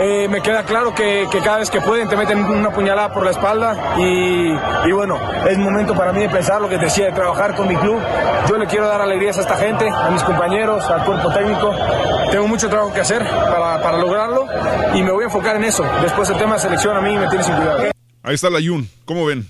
eh, 0.00 0.26
me 0.28 0.40
queda 0.40 0.64
claro 0.64 0.94
que, 0.94 1.28
que 1.30 1.38
cada 1.40 1.58
vez 1.58 1.70
que 1.70 1.80
pueden 1.80 2.08
te 2.08 2.16
meten 2.16 2.42
una 2.42 2.70
puñalada 2.70 3.12
por 3.12 3.22
la 3.24 3.30
espalda 3.30 3.94
y, 3.98 4.52
y 4.88 4.92
bueno, 4.92 5.18
es 5.46 5.58
momento 5.58 5.94
para 5.94 6.12
mí 6.12 6.22
de 6.22 6.30
pensar 6.30 6.60
lo 6.60 6.68
que 6.68 6.78
decía, 6.78 7.06
de 7.06 7.12
trabajar 7.12 7.54
con 7.54 7.68
mi 7.68 7.76
club. 7.76 8.00
Yo 8.48 8.56
le 8.56 8.66
quiero 8.66 8.88
dar 8.88 9.02
alegrías 9.02 9.36
a 9.38 9.42
esta 9.42 9.56
gente, 9.56 9.88
a 9.88 10.10
mis 10.10 10.22
compañeros, 10.22 10.84
al 10.86 11.04
cuerpo 11.04 11.30
técnico. 11.32 11.70
Tengo 12.30 12.48
mucho 12.48 12.68
trabajo 12.68 12.92
que 12.94 13.00
hacer 13.00 13.22
para, 13.22 13.82
para 13.82 13.98
lograrlo 13.98 14.46
y 14.94 15.02
me 15.02 15.12
voy 15.12 15.24
a 15.24 15.26
enfocar 15.26 15.56
en 15.56 15.64
eso. 15.64 15.84
Después 16.00 16.30
el 16.30 16.38
tema 16.38 16.54
de 16.54 16.60
selección 16.60 16.96
a 16.96 17.00
mí 17.02 17.16
me 17.16 17.28
tiene 17.28 17.44
sin 17.44 17.54
cuidado. 17.54 17.82
Ahí 18.22 18.34
está 18.34 18.48
la 18.48 18.60
Yun. 18.60 18.88
¿Cómo 19.04 19.26
ven? 19.26 19.46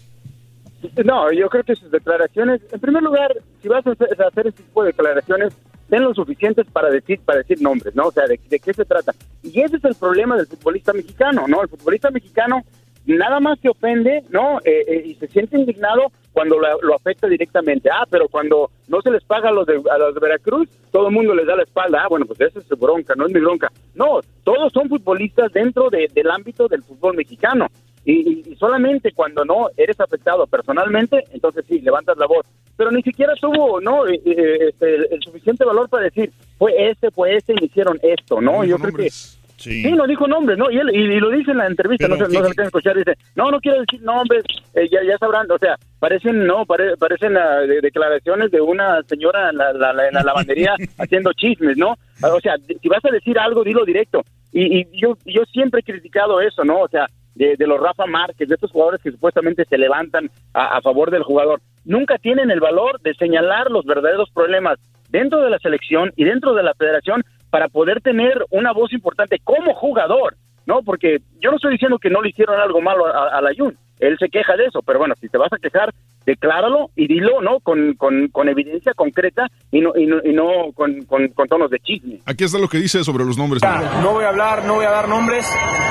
No, 1.04 1.30
yo 1.30 1.48
creo 1.48 1.62
que 1.62 1.76
sus 1.76 1.90
declaraciones, 1.90 2.60
en 2.72 2.80
primer 2.80 3.02
lugar, 3.02 3.30
si 3.62 3.68
vas 3.68 3.86
a 3.86 3.90
hacer, 3.90 4.08
a 4.20 4.28
hacer 4.28 4.46
este 4.48 4.62
tipo 4.62 4.82
de 4.82 4.88
declaraciones, 4.88 5.54
ten 5.90 6.02
lo 6.04 6.14
suficientes 6.14 6.66
para 6.72 6.88
decir 6.88 7.20
para 7.24 7.40
decir 7.40 7.60
nombres, 7.60 7.94
¿no? 7.94 8.04
O 8.06 8.12
sea, 8.12 8.26
de, 8.26 8.40
de 8.48 8.58
qué 8.60 8.72
se 8.72 8.84
trata. 8.84 9.12
Y 9.42 9.60
ese 9.60 9.76
es 9.76 9.84
el 9.84 9.94
problema 9.96 10.36
del 10.36 10.46
futbolista 10.46 10.92
mexicano, 10.92 11.44
¿no? 11.48 11.62
El 11.62 11.68
futbolista 11.68 12.10
mexicano 12.10 12.62
nada 13.06 13.40
más 13.40 13.58
se 13.60 13.68
ofende, 13.68 14.22
¿no? 14.30 14.58
Eh, 14.64 14.84
eh, 14.86 15.02
y 15.06 15.14
se 15.16 15.26
siente 15.28 15.58
indignado 15.58 16.12
cuando 16.32 16.58
lo, 16.60 16.80
lo 16.82 16.94
afecta 16.94 17.26
directamente. 17.26 17.88
Ah, 17.92 18.04
pero 18.08 18.28
cuando 18.28 18.70
no 18.88 19.00
se 19.02 19.10
les 19.10 19.24
paga 19.24 19.48
a 19.48 19.52
los 19.52 19.66
de, 19.66 19.82
a 19.90 19.98
los 19.98 20.14
de 20.14 20.20
Veracruz, 20.20 20.68
todo 20.92 21.08
el 21.08 21.14
mundo 21.14 21.34
les 21.34 21.46
da 21.46 21.56
la 21.56 21.64
espalda. 21.64 22.02
Ah, 22.04 22.08
bueno, 22.08 22.26
pues 22.26 22.40
esa 22.40 22.60
es 22.60 22.66
su 22.66 22.76
bronca, 22.76 23.14
no 23.16 23.26
es 23.26 23.32
mi 23.32 23.40
bronca. 23.40 23.72
No, 23.94 24.20
todos 24.44 24.72
son 24.72 24.88
futbolistas 24.88 25.52
dentro 25.52 25.90
de- 25.90 26.08
del 26.14 26.30
ámbito 26.30 26.68
del 26.68 26.82
fútbol 26.84 27.16
mexicano. 27.16 27.66
Y, 28.04 28.42
y- 28.50 28.56
solamente 28.56 29.12
cuando 29.12 29.44
no 29.44 29.68
eres 29.76 29.98
afectado 30.00 30.46
personalmente, 30.46 31.24
entonces 31.32 31.64
sí, 31.68 31.80
levantas 31.80 32.16
la 32.16 32.26
voz. 32.26 32.46
Pero 32.76 32.90
ni 32.90 33.02
siquiera 33.02 33.34
tuvo 33.40 33.80
no 33.80 34.06
Eh, 34.06 34.20
eh, 34.24 34.68
este, 34.70 34.94
el, 34.94 35.08
el 35.12 35.22
suficiente 35.22 35.64
valor 35.64 35.88
para 35.88 36.04
decir, 36.04 36.30
fue 36.58 36.72
este, 36.90 37.10
fue 37.10 37.36
este, 37.36 37.54
y 37.60 37.64
hicieron 37.66 37.98
esto, 38.02 38.40
¿no? 38.40 38.64
Yo 38.64 38.78
creo 38.78 38.94
que... 38.94 39.10
Sí. 39.56 39.82
no 39.92 40.06
dijo 40.06 40.26
nombres, 40.26 40.56
¿no? 40.56 40.70
Y, 40.70 40.78
él, 40.78 40.88
y, 40.90 41.00
y 41.00 41.20
lo 41.20 41.28
dice 41.28 41.50
en 41.50 41.58
la 41.58 41.66
entrevista, 41.66 42.08
no 42.08 42.16
se, 42.16 42.22
no 42.22 42.30
se 42.30 42.38
alcanza 42.38 42.62
a 42.62 42.64
escuchar, 42.64 42.96
dice, 42.96 43.12
no, 43.36 43.50
no 43.50 43.60
quiero 43.60 43.80
decir 43.80 44.00
nombres, 44.00 44.42
eh, 44.72 44.88
ya, 44.90 45.00
ya 45.06 45.18
sabrán, 45.18 45.50
o 45.50 45.58
sea, 45.58 45.76
parecen, 45.98 46.46
no, 46.46 46.64
pare- 46.64 46.96
parecen 46.96 47.36
ah, 47.36 47.58
de- 47.60 47.82
declaraciones 47.82 48.50
de 48.50 48.62
una 48.62 49.02
señora 49.02 49.50
en 49.50 49.58
la, 49.58 49.74
la- 49.74 49.92
la- 49.92 50.08
en 50.08 50.14
la 50.14 50.22
lavandería 50.22 50.74
haciendo 50.98 51.34
chismes, 51.34 51.76
¿no? 51.76 51.94
O 52.22 52.40
sea, 52.40 52.54
si 52.80 52.88
vas 52.88 53.04
a 53.04 53.10
decir 53.10 53.38
algo, 53.38 53.62
dilo 53.62 53.84
directo. 53.84 54.22
Y, 54.50 54.78
y 54.80 54.86
yo, 54.98 55.18
yo 55.26 55.44
siempre 55.52 55.80
he 55.80 55.92
criticado 55.92 56.40
eso, 56.40 56.64
¿no? 56.64 56.80
O 56.80 56.88
sea, 56.88 57.06
de, 57.34 57.56
los 57.66 57.80
Rafa 57.80 58.06
Márquez, 58.06 58.48
de 58.48 58.54
estos 58.54 58.70
jugadores 58.70 59.00
que 59.02 59.12
supuestamente 59.12 59.64
se 59.64 59.78
levantan 59.78 60.30
a, 60.52 60.76
a 60.76 60.80
favor 60.82 61.10
del 61.10 61.22
jugador, 61.22 61.60
nunca 61.84 62.18
tienen 62.18 62.50
el 62.50 62.60
valor 62.60 63.00
de 63.00 63.14
señalar 63.14 63.70
los 63.70 63.84
verdaderos 63.84 64.30
problemas 64.30 64.78
dentro 65.08 65.40
de 65.40 65.50
la 65.50 65.58
selección 65.58 66.12
y 66.16 66.24
dentro 66.24 66.54
de 66.54 66.62
la 66.62 66.74
federación 66.74 67.22
para 67.50 67.68
poder 67.68 68.00
tener 68.00 68.44
una 68.50 68.72
voz 68.72 68.92
importante 68.92 69.38
como 69.42 69.74
jugador, 69.74 70.36
¿no? 70.66 70.82
Porque 70.82 71.18
yo 71.40 71.50
no 71.50 71.56
estoy 71.56 71.72
diciendo 71.72 71.98
que 71.98 72.10
no 72.10 72.22
le 72.22 72.30
hicieron 72.30 72.60
algo 72.60 72.80
malo 72.80 73.06
a, 73.06 73.36
a 73.36 73.40
la 73.40 73.50
Jun, 73.56 73.76
él 74.00 74.16
se 74.18 74.28
queja 74.28 74.56
de 74.56 74.64
eso, 74.66 74.80
pero 74.82 74.98
bueno, 74.98 75.14
si 75.20 75.28
te 75.28 75.38
vas 75.38 75.52
a 75.52 75.58
quejar, 75.58 75.92
decláralo 76.26 76.90
y 76.96 77.06
dilo, 77.06 77.40
¿no? 77.40 77.60
Con, 77.60 77.94
con, 77.94 78.28
con 78.28 78.48
evidencia 78.48 78.92
concreta 78.94 79.46
y 79.70 79.80
no, 79.80 79.92
y 79.96 80.06
no, 80.06 80.16
y 80.24 80.32
no 80.32 80.72
con, 80.74 81.02
con, 81.04 81.28
con 81.28 81.46
tonos 81.48 81.70
de 81.70 81.78
chisme. 81.80 82.20
Aquí 82.26 82.44
está 82.44 82.58
lo 82.58 82.68
que 82.68 82.78
dice 82.78 83.04
sobre 83.04 83.24
los 83.24 83.38
nombres. 83.38 83.62
Ya, 83.62 84.00
no 84.02 84.12
voy 84.12 84.24
a 84.24 84.28
hablar, 84.28 84.64
no 84.64 84.74
voy 84.74 84.84
a 84.84 84.90
dar 84.90 85.08
nombres, 85.08 85.46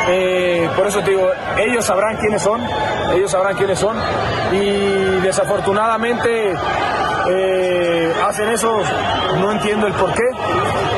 eh, 0.09 0.69
por 0.75 0.87
eso 0.87 1.01
te 1.01 1.11
digo, 1.11 1.27
ellos 1.57 1.85
sabrán 1.85 2.17
quiénes 2.17 2.41
son, 2.41 2.61
ellos 3.15 3.31
sabrán 3.31 3.55
quiénes 3.55 3.79
son 3.79 3.97
y 4.51 5.21
desafortunadamente 5.23 6.53
eh, 7.29 8.11
hacen 8.23 8.49
eso, 8.49 8.81
no 9.39 9.51
entiendo 9.51 9.87
el 9.87 9.93
por 9.93 10.13
qué, 10.13 10.23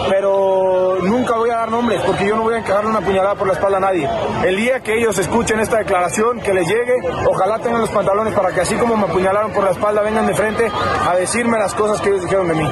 pero 0.09 0.97
nunca 1.03 1.20
dar 1.61 1.71
nombres 1.71 2.01
porque 2.05 2.27
yo 2.27 2.35
no 2.35 2.43
voy 2.43 2.55
a 2.55 2.57
encajarle 2.57 2.89
una 2.89 3.01
puñalada 3.01 3.35
por 3.35 3.47
la 3.47 3.53
espalda 3.53 3.77
a 3.77 3.81
nadie. 3.81 4.09
El 4.43 4.55
día 4.55 4.79
que 4.79 4.97
ellos 4.97 5.17
escuchen 5.19 5.59
esta 5.59 5.77
declaración, 5.77 6.41
que 6.41 6.53
les 6.53 6.67
llegue, 6.67 6.93
ojalá 7.27 7.59
tengan 7.59 7.81
los 7.81 7.89
pantalones 7.91 8.33
para 8.33 8.51
que 8.53 8.61
así 8.61 8.75
como 8.75 8.97
me 8.97 9.03
apuñalaron 9.03 9.51
por 9.51 9.63
la 9.63 9.71
espalda, 9.71 10.01
vengan 10.01 10.25
de 10.25 10.33
frente 10.33 10.71
a 11.07 11.15
decirme 11.15 11.59
las 11.59 11.73
cosas 11.75 12.01
que 12.01 12.09
ellos 12.09 12.23
dijeron 12.23 12.47
de 12.47 12.55
mí. 12.55 12.67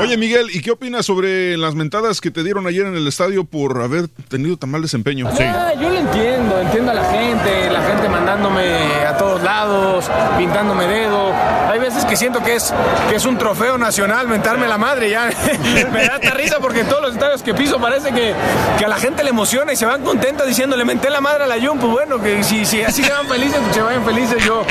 Oye, 0.00 0.16
Miguel, 0.16 0.48
¿y 0.52 0.60
qué 0.60 0.72
opinas 0.72 1.06
sobre 1.06 1.56
las 1.56 1.74
mentadas 1.74 2.20
que 2.20 2.30
te 2.30 2.42
dieron 2.42 2.66
ayer 2.66 2.86
en 2.86 2.96
el 2.96 3.06
estadio 3.06 3.44
por 3.44 3.80
haber 3.82 4.08
tenido 4.28 4.56
tan 4.58 4.70
mal 4.70 4.82
desempeño? 4.82 5.28
Ah, 5.28 5.72
yo 5.80 5.88
lo 5.88 5.98
entiendo, 5.98 6.60
entiendo 6.60 6.90
a 6.90 6.94
la 6.94 7.04
gente, 7.04 7.70
la 7.70 7.82
gente 7.82 8.08
mandándome 8.08 9.06
a 9.06 9.16
todos 9.16 9.42
lados, 9.42 10.10
pintándome 10.36 10.86
dedo. 10.86 11.32
Hay 11.70 11.78
veces 11.78 12.04
que 12.04 12.16
siento 12.16 12.42
que 12.42 12.56
es, 12.56 12.74
que 13.08 13.16
es 13.16 13.24
un 13.24 13.38
trofeo 13.38 13.78
nacional 13.78 14.28
mentarme 14.28 14.68
la 14.68 14.78
madre, 14.78 15.10
ya 15.10 15.30
me 15.92 16.04
da 16.04 16.16
hasta 16.16 16.30
risa 16.32 16.58
porque 16.60 16.84
todos 16.84 17.02
los 17.02 17.12
estadios 17.14 17.42
que 17.42 17.54
piso 17.54 17.78
parece 17.88 18.10
que, 18.10 18.34
que 18.78 18.84
a 18.84 18.88
la 18.88 18.96
gente 18.96 19.22
le 19.22 19.30
emociona 19.30 19.72
y 19.72 19.76
se 19.76 19.86
van 19.86 20.02
contentos 20.02 20.44
diciendo 20.44 20.76
le 20.76 20.84
menté 20.84 21.08
la 21.08 21.20
madre 21.20 21.44
a 21.44 21.46
la 21.46 21.54
Jun, 21.54 21.78
pues 21.78 21.92
bueno, 21.92 22.20
que 22.20 22.42
si, 22.42 22.64
si 22.66 22.82
así 22.82 23.04
se 23.04 23.12
van 23.12 23.28
felices, 23.28 23.60
pues 23.62 23.76
se 23.76 23.80
vayan 23.80 24.04
felices, 24.04 24.44
yo 24.44 24.66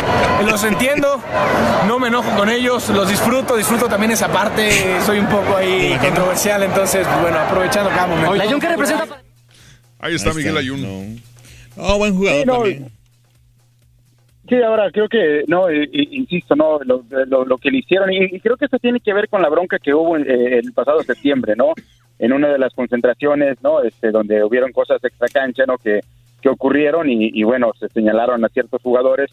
los 0.46 0.62
entiendo, 0.66 1.22
no 1.88 1.98
me 1.98 2.10
enojo 2.10 2.30
con 2.36 2.50
ellos, 2.50 2.90
los 2.90 3.08
disfruto, 3.08 3.56
disfruto 3.56 3.88
también 3.88 4.12
esa 4.12 4.28
parte, 4.28 4.98
soy 5.06 5.20
un 5.20 5.28
poco 5.28 5.56
ahí 5.56 5.98
controversial, 6.02 6.64
entonces, 6.64 7.08
pues 7.08 7.22
bueno, 7.22 7.40
aprovechando 7.40 7.90
cada 7.92 8.08
momento. 8.08 8.36
La 8.36 8.50
Jun 8.50 8.60
que 8.60 8.68
representa 8.68 9.22
Ahí 10.00 10.16
está 10.16 10.34
Miguel 10.34 10.58
Ayun. 10.58 11.24
Oh, 11.78 11.98
buen 11.98 12.16
jugador 12.16 12.42
Sí, 12.42 12.46
no, 12.46 12.54
también. 12.56 12.92
Sí, 14.48 14.62
ahora 14.62 14.92
creo 14.92 15.10
que, 15.10 15.44
no, 15.48 15.70
eh, 15.70 15.90
insisto, 15.92 16.56
no, 16.56 16.80
lo, 16.84 17.04
lo- 17.26 17.46
lo 17.46 17.58
que 17.58 17.72
le 17.72 17.80
hicieron, 17.80 18.14
y, 18.14 18.26
y 18.26 18.40
creo 18.40 18.58
que 18.58 18.66
esto 18.66 18.78
tiene 18.78 19.00
que 19.00 19.14
ver 19.14 19.28
con 19.28 19.42
la 19.42 19.50
bronca 19.50 19.80
que 19.80 19.94
hubo 19.94 20.16
en, 20.18 20.30
eh, 20.30 20.60
el 20.60 20.72
pasado 20.72 21.02
septiembre, 21.02 21.56
¿no? 21.56 21.74
En 22.20 22.32
una 22.32 22.50
de 22.50 22.60
las 22.60 22.74
concentraciones, 22.76 23.58
¿no? 23.64 23.82
Este, 23.82 24.12
donde 24.12 24.44
hubieron 24.44 24.72
cosas 24.72 25.04
extra 25.04 25.28
cancha, 25.30 25.66
¿no? 25.66 25.78
Que, 25.80 26.02
que 26.42 26.50
ocurrieron 26.50 27.10
y, 27.10 27.42
bueno, 27.44 27.72
se 27.80 27.90
señalaron 27.90 28.46
a 28.46 28.50
ciertos 28.50 28.82
jugadores. 28.84 29.32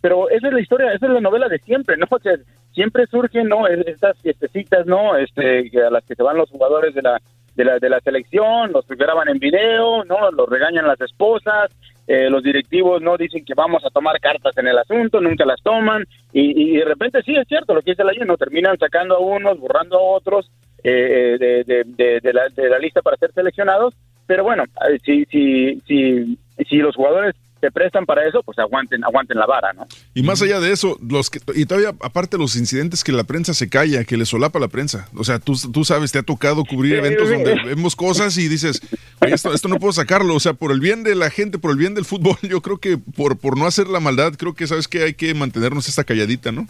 Pero 0.00 0.30
esa 0.30 0.48
es 0.48 0.52
la 0.54 0.60
historia, 0.60 0.92
esa 0.94 1.06
es 1.06 1.12
la 1.12 1.20
novela 1.20 1.48
de 1.48 1.58
siempre, 1.58 1.96
¿no? 1.98 2.06
Siempre 2.72 3.06
surgen, 3.06 3.48
¿no? 3.48 3.68
Es- 3.68 3.86
Estas 3.86 4.18
fiestecitas, 4.20 4.86
¿no? 4.86 5.16
Este, 5.18 5.70
a 5.86 5.90
las 5.90 6.04
que 6.04 6.14
se 6.14 6.22
van 6.22 6.38
los 6.38 6.50
jugadores 6.50 6.94
de 6.94 7.02
la, 7.02 7.20
de 7.54 7.64
la, 7.64 7.78
de 7.78 7.88
la 7.90 8.00
selección, 8.00 8.72
los 8.72 8.86
graban 8.88 9.28
en 9.28 9.38
video, 9.38 10.04
¿no? 10.04 10.30
Los 10.32 10.48
regañan 10.48 10.88
las 10.88 11.00
esposas, 11.02 11.70
eh, 12.06 12.28
los 12.30 12.42
directivos 12.42 13.00
no 13.00 13.16
dicen 13.16 13.44
que 13.44 13.54
vamos 13.54 13.84
a 13.84 13.90
tomar 13.90 14.20
cartas 14.20 14.56
en 14.58 14.68
el 14.68 14.78
asunto, 14.78 15.20
nunca 15.20 15.44
las 15.46 15.62
toman, 15.62 16.04
y, 16.32 16.74
y 16.74 16.76
de 16.76 16.84
repente 16.84 17.22
sí 17.22 17.34
es 17.36 17.46
cierto 17.48 17.74
lo 17.74 17.82
que 17.82 17.92
dice 17.92 18.04
la 18.04 18.12
no 18.24 18.36
terminan 18.36 18.78
sacando 18.78 19.16
a 19.16 19.20
unos, 19.20 19.58
borrando 19.58 19.96
a 19.98 20.02
otros 20.02 20.50
eh, 20.82 21.36
de, 21.40 21.64
de- 21.64 21.84
de- 21.86 22.20
de 22.20 22.32
la, 22.32 22.48
de 22.48 22.68
la 22.68 22.78
lista 22.78 23.00
para 23.02 23.16
ser 23.16 23.32
seleccionados, 23.32 23.94
pero 24.26 24.44
bueno, 24.44 24.64
eh, 24.64 24.98
si, 25.04 25.24
si, 25.26 25.80
si, 25.86 26.38
si 26.68 26.76
los 26.76 26.94
jugadores 26.94 27.34
se 27.64 27.70
prestan 27.72 28.04
para 28.04 28.26
eso, 28.28 28.42
pues 28.42 28.58
aguanten, 28.58 29.02
aguanten 29.04 29.38
la 29.38 29.46
vara, 29.46 29.72
¿no? 29.72 29.86
Y 30.14 30.22
más 30.22 30.42
allá 30.42 30.60
de 30.60 30.72
eso, 30.72 30.98
los 31.08 31.30
que, 31.30 31.40
y 31.54 31.64
todavía 31.66 31.90
aparte 32.00 32.36
los 32.36 32.56
incidentes 32.56 33.02
que 33.04 33.12
la 33.12 33.24
prensa 33.24 33.54
se 33.54 33.68
calla, 33.70 34.04
que 34.04 34.16
le 34.16 34.26
solapa 34.26 34.58
la 34.58 34.68
prensa. 34.68 35.08
O 35.16 35.24
sea, 35.24 35.38
tú, 35.38 35.54
tú 35.72 35.84
sabes, 35.84 36.12
te 36.12 36.18
ha 36.18 36.22
tocado 36.22 36.64
cubrir 36.64 36.96
eventos 36.96 37.30
donde 37.30 37.54
vemos 37.64 37.96
cosas 37.96 38.36
y 38.38 38.48
dices, 38.48 38.80
"Oye, 39.20 39.34
esto, 39.34 39.52
esto 39.54 39.68
no 39.68 39.76
puedo 39.76 39.92
sacarlo. 39.92 40.34
O 40.34 40.40
sea, 40.40 40.52
por 40.54 40.72
el 40.72 40.80
bien 40.80 41.02
de 41.04 41.14
la 41.14 41.30
gente, 41.30 41.58
por 41.58 41.70
el 41.70 41.76
bien 41.78 41.94
del 41.94 42.04
fútbol, 42.04 42.36
yo 42.42 42.60
creo 42.60 42.78
que 42.78 42.98
por, 42.98 43.38
por 43.38 43.56
no 43.58 43.66
hacer 43.66 43.86
la 43.88 44.00
maldad, 44.00 44.34
creo 44.38 44.54
que 44.54 44.66
sabes 44.66 44.86
que 44.88 45.02
hay 45.04 45.14
que 45.14 45.32
mantenernos 45.34 45.88
esta 45.88 46.04
calladita, 46.04 46.52
¿no? 46.52 46.66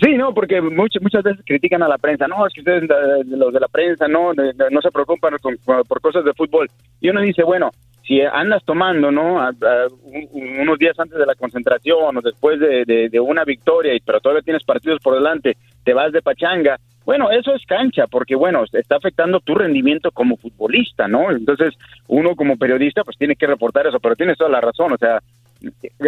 Sí, 0.00 0.16
no, 0.16 0.34
porque 0.34 0.60
muchas 0.60 1.00
muchas 1.00 1.22
veces 1.22 1.44
critican 1.46 1.80
a 1.84 1.88
la 1.88 1.96
prensa. 1.96 2.26
No, 2.26 2.44
es 2.44 2.52
que 2.52 2.60
ustedes, 2.60 2.82
eh, 2.84 3.24
los 3.26 3.52
de 3.52 3.60
la 3.60 3.68
prensa, 3.68 4.08
no, 4.08 4.32
no 4.34 4.80
se 4.82 4.90
preocupan 4.90 5.34
con- 5.40 5.56
por 5.64 6.00
cosas 6.00 6.24
de 6.24 6.32
fútbol. 6.34 6.68
Y 7.00 7.08
uno 7.10 7.20
dice, 7.20 7.44
bueno, 7.44 7.70
si 8.06 8.20
andas 8.20 8.62
tomando, 8.64 9.10
¿no? 9.10 9.40
A- 9.40 9.48
a- 9.48 9.86
un- 10.02 10.60
unos 10.60 10.78
días 10.78 10.98
antes 10.98 11.18
de 11.18 11.26
la 11.26 11.34
concentración 11.34 12.16
o 12.16 12.20
después 12.20 12.58
de, 12.60 12.84
de- 12.84 13.08
de 13.08 13.20
una 13.20 13.44
victoria, 13.44 13.94
y 13.94 14.00
pero 14.00 14.20
todavía 14.20 14.42
tienes 14.42 14.64
partidos 14.64 14.98
por 15.02 15.14
delante, 15.14 15.56
te 15.84 15.94
vas 15.94 16.12
de 16.12 16.22
pachanga. 16.22 16.78
Bueno, 17.04 17.30
eso 17.32 17.52
es 17.54 17.64
cancha, 17.66 18.06
porque 18.06 18.36
bueno, 18.36 18.62
está 18.72 18.96
afectando 18.96 19.40
tu 19.40 19.54
rendimiento 19.54 20.10
como 20.12 20.36
futbolista, 20.36 21.08
¿no? 21.08 21.30
Entonces, 21.32 21.74
uno 22.06 22.36
como 22.36 22.56
periodista, 22.56 23.02
pues 23.02 23.16
tiene 23.18 23.34
que 23.34 23.46
reportar 23.46 23.86
eso, 23.88 23.98
pero 23.98 24.14
tienes 24.14 24.38
toda 24.38 24.50
la 24.50 24.60
razón, 24.60 24.92
o 24.92 24.96
sea, 24.98 25.20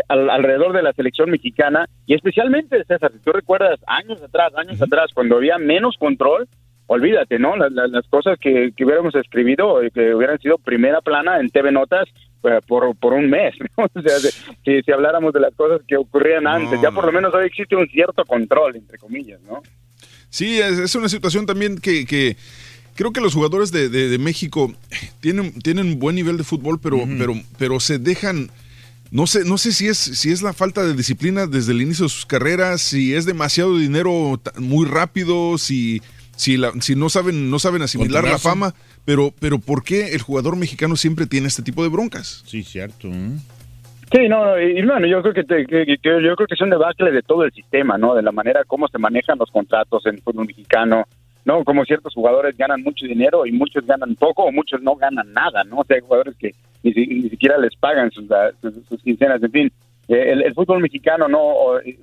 al- 0.08 0.30
alrededor 0.30 0.72
de 0.72 0.82
la 0.82 0.92
selección 0.92 1.30
mexicana 1.30 1.86
y 2.06 2.14
especialmente 2.14 2.84
César, 2.84 3.12
si 3.12 3.18
tú 3.20 3.32
recuerdas 3.32 3.78
años 3.86 4.20
atrás, 4.22 4.52
años 4.56 4.80
atrás, 4.82 5.10
cuando 5.14 5.36
había 5.36 5.58
menos 5.58 5.96
control, 5.96 6.46
olvídate, 6.86 7.38
¿no? 7.38 7.56
Las, 7.56 7.72
las- 7.72 7.90
las 7.90 8.06
cosas 8.08 8.38
que, 8.38 8.72
que 8.76 8.84
hubiéramos 8.84 9.14
escribido, 9.14 9.82
eh, 9.82 9.90
que 9.92 10.14
hubieran 10.14 10.38
sido 10.40 10.58
primera 10.58 11.00
plana 11.00 11.40
en 11.40 11.48
TV 11.50 11.72
Notas 11.72 12.08
eh, 12.44 12.60
por, 12.66 12.94
por 12.96 13.12
un 13.14 13.30
mes, 13.30 13.54
¿no? 13.76 13.84
O 13.84 14.02
sea, 14.02 14.18
de- 14.18 14.30
si, 14.64 14.82
si 14.82 14.92
habláramos 14.92 15.32
de 15.32 15.40
las 15.40 15.54
cosas 15.54 15.80
que 15.86 15.96
ocurrían 15.96 16.46
antes, 16.46 16.80
ya 16.82 16.90
por 16.90 17.04
lo 17.06 17.12
menos 17.12 17.34
hoy 17.34 17.46
existe 17.46 17.74
un 17.76 17.86
cierto 17.88 18.24
control, 18.24 18.76
entre 18.76 18.98
comillas, 18.98 19.40
¿no? 19.42 19.62
Sí, 20.30 20.60
es, 20.60 20.78
es 20.78 20.94
una 20.94 21.08
situación 21.08 21.46
también 21.46 21.78
que, 21.78 22.04
que 22.06 22.36
creo 22.96 23.12
que 23.12 23.20
los 23.20 23.34
jugadores 23.34 23.70
de, 23.72 23.88
de- 23.88 24.08
de 24.08 24.18
México 24.18 24.72
tienen, 25.20 25.52
tienen 25.60 25.98
buen 25.98 26.16
nivel 26.16 26.36
de 26.36 26.44
fútbol, 26.44 26.78
pero, 26.82 26.98
pero, 27.18 27.34
pero 27.58 27.80
se 27.80 27.98
dejan. 27.98 28.50
No 29.10 29.28
sé, 29.28 29.44
no 29.44 29.58
sé 29.58 29.70
si 29.72 29.86
es, 29.86 29.96
si 29.98 30.32
es 30.32 30.42
la 30.42 30.52
falta 30.52 30.82
de 30.82 30.92
disciplina 30.94 31.46
desde 31.46 31.70
el 31.70 31.80
inicio 31.82 32.06
de 32.06 32.08
sus 32.08 32.26
carreras, 32.26 32.82
si 32.82 33.14
es 33.14 33.24
demasiado 33.26 33.78
dinero 33.78 34.40
muy 34.58 34.86
rápido, 34.88 35.56
si, 35.56 36.02
si, 36.36 36.56
la- 36.56 36.72
si 36.80 36.94
no 36.96 37.08
saben, 37.08 37.50
no 37.50 37.58
saben 37.58 37.82
asimilar 37.82 38.24
la 38.24 38.38
fama, 38.38 38.74
pero, 39.04 39.32
pero 39.40 39.58
¿por 39.58 39.82
qué 39.84 40.14
el 40.14 40.22
jugador 40.22 40.56
mexicano 40.56 40.96
siempre 40.96 41.26
tiene 41.26 41.48
este 41.48 41.62
tipo 41.62 41.82
de 41.82 41.88
broncas? 41.88 42.42
Sí, 42.46 42.62
cierto. 42.62 43.08
Sí, 44.12 44.28
no, 44.28 44.60
y 44.60 44.84
bueno, 44.84 45.06
yo 45.06 45.22
creo 45.22 45.34
que, 45.34 45.44
te- 45.44 45.66
que- 45.66 45.96
yo 46.02 46.36
creo 46.36 46.46
que 46.46 46.54
es 46.54 46.60
un 46.60 46.70
debacle 46.70 47.10
de 47.10 47.22
todo 47.22 47.44
el 47.44 47.52
sistema, 47.52 47.98
¿no? 47.98 48.14
De 48.14 48.22
la 48.22 48.32
manera 48.32 48.62
como 48.64 48.86
se 48.88 48.98
manejan 48.98 49.38
los 49.38 49.50
contratos 49.50 50.04
en 50.06 50.16
el 50.16 50.22
fútbol 50.22 50.46
mexicano, 50.46 51.04
¿no? 51.44 51.64
Como 51.64 51.84
ciertos 51.84 52.14
jugadores 52.14 52.56
ganan 52.56 52.82
mucho 52.82 53.06
dinero 53.06 53.44
y 53.46 53.52
muchos 53.52 53.84
ganan 53.86 54.14
poco 54.14 54.44
o 54.44 54.52
muchos 54.52 54.80
no 54.82 54.94
ganan 54.96 55.32
nada, 55.32 55.64
¿no? 55.64 55.78
O 55.78 55.84
sea, 55.84 55.96
hay 55.96 56.02
jugadores 56.02 56.36
que 56.38 56.52
ni, 56.82 56.92
si- 56.92 57.06
ni 57.06 57.28
siquiera 57.30 57.58
les 57.58 57.74
pagan 57.76 58.10
sus, 58.12 58.26
sus, 58.60 58.74
sus 58.88 59.02
quincenas, 59.02 59.42
en 59.42 59.50
fin. 59.50 59.72
Eh, 60.06 60.32
El, 60.32 60.42
el 60.42 60.54
fútbol 60.54 60.80
mexicano, 60.82 61.26
¿no? 61.26 61.40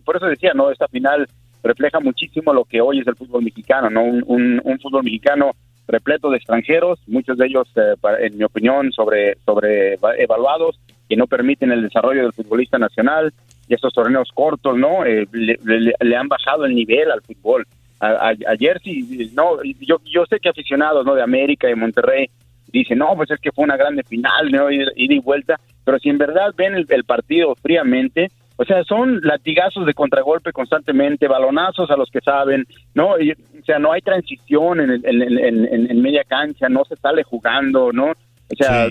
Por 0.04 0.18
eso 0.18 0.26
decía, 0.26 0.54
¿no? 0.56 0.72
Esta 0.72 0.88
final 0.88 1.28
refleja 1.64 2.00
muchísimo 2.00 2.54
lo 2.54 2.66
que 2.66 2.82
hoy 2.82 3.00
es 3.00 3.08
el 3.08 3.16
fútbol 3.16 3.44
mexicano, 3.44 3.90
¿no? 3.90 4.04
Un, 4.04 4.24
un- 4.64 4.80
fútbol 4.80 5.04
mexicano 5.04 5.52
repleto 5.88 6.30
de 6.30 6.38
extranjeros, 6.38 7.00
muchos 7.08 7.38
de 7.38 7.48
ellos, 7.48 7.68
eh, 7.76 7.96
en 8.22 8.38
mi 8.38 8.44
opinión, 8.44 8.92
sobre, 8.94 9.36
sobre 9.46 9.96
evaluados, 10.20 10.80
que 11.10 11.16
no 11.18 11.28
permiten 11.28 11.72
el 11.72 11.82
desarrollo 11.82 12.22
del 12.24 12.34
futbolista 12.34 12.78
nacional 12.80 13.34
y 13.68 13.74
estos 13.74 13.94
torneos 13.94 14.30
cortos, 14.34 14.78
¿no? 14.78 15.06
Eh, 15.06 15.28
le, 15.32 16.16
han 16.16 16.28
bajado 16.30 16.66
el 16.66 16.74
nivel 16.76 17.12
al 17.12 17.22
fútbol. 17.22 17.66
A- 18.00 18.30
a- 18.30 18.36
ayer 18.48 18.80
sí, 18.84 19.32
no, 19.36 19.62
yo, 19.82 19.98
yo 20.06 20.26
sé 20.26 20.40
que 20.40 20.50
aficionados, 20.50 21.06
¿no? 21.06 21.14
De 21.14 21.22
América 21.22 21.70
y 21.70 21.76
Monterrey 21.76 22.30
dicen, 22.72 23.00
no, 23.00 23.14
pues 23.18 23.30
es 23.32 23.40
que 23.42 23.52
fue 23.52 23.66
una 23.66 23.76
grande 23.76 24.04
final, 24.04 24.50
¿no? 24.50 24.72
Ida 24.72 24.92
y 24.96 25.20
vuelta, 25.20 25.60
pero 25.84 26.00
si 26.00 26.10
en 26.10 26.18
verdad 26.18 26.54
ven 26.56 26.74
el, 26.76 26.86
el 26.90 27.04
partido 27.04 27.54
fríamente, 27.62 28.32
o 28.62 28.66
sea, 28.66 28.84
son 28.84 29.20
latigazos 29.22 29.86
de 29.86 29.94
contragolpe 29.94 30.52
constantemente, 30.54 31.28
balonazos 31.28 31.90
a 31.90 31.98
los 31.98 32.10
que 32.12 32.22
saben, 32.22 32.66
¿no? 32.94 33.14
O 33.14 33.64
sea, 33.66 33.80
no 33.80 33.92
hay 33.92 34.02
transición 34.02 34.80
en, 34.82 34.90
el- 34.92 35.06
en, 35.06 35.22
en- 35.40 35.66
en- 35.74 35.92
en 35.92 36.02
media 36.02 36.24
cancha, 36.24 36.70
no 36.70 36.86
se 36.86 36.96
sale 36.98 37.24
jugando, 37.24 37.92
¿no? 37.92 38.12
O 38.12 38.56
sea, 38.58 38.88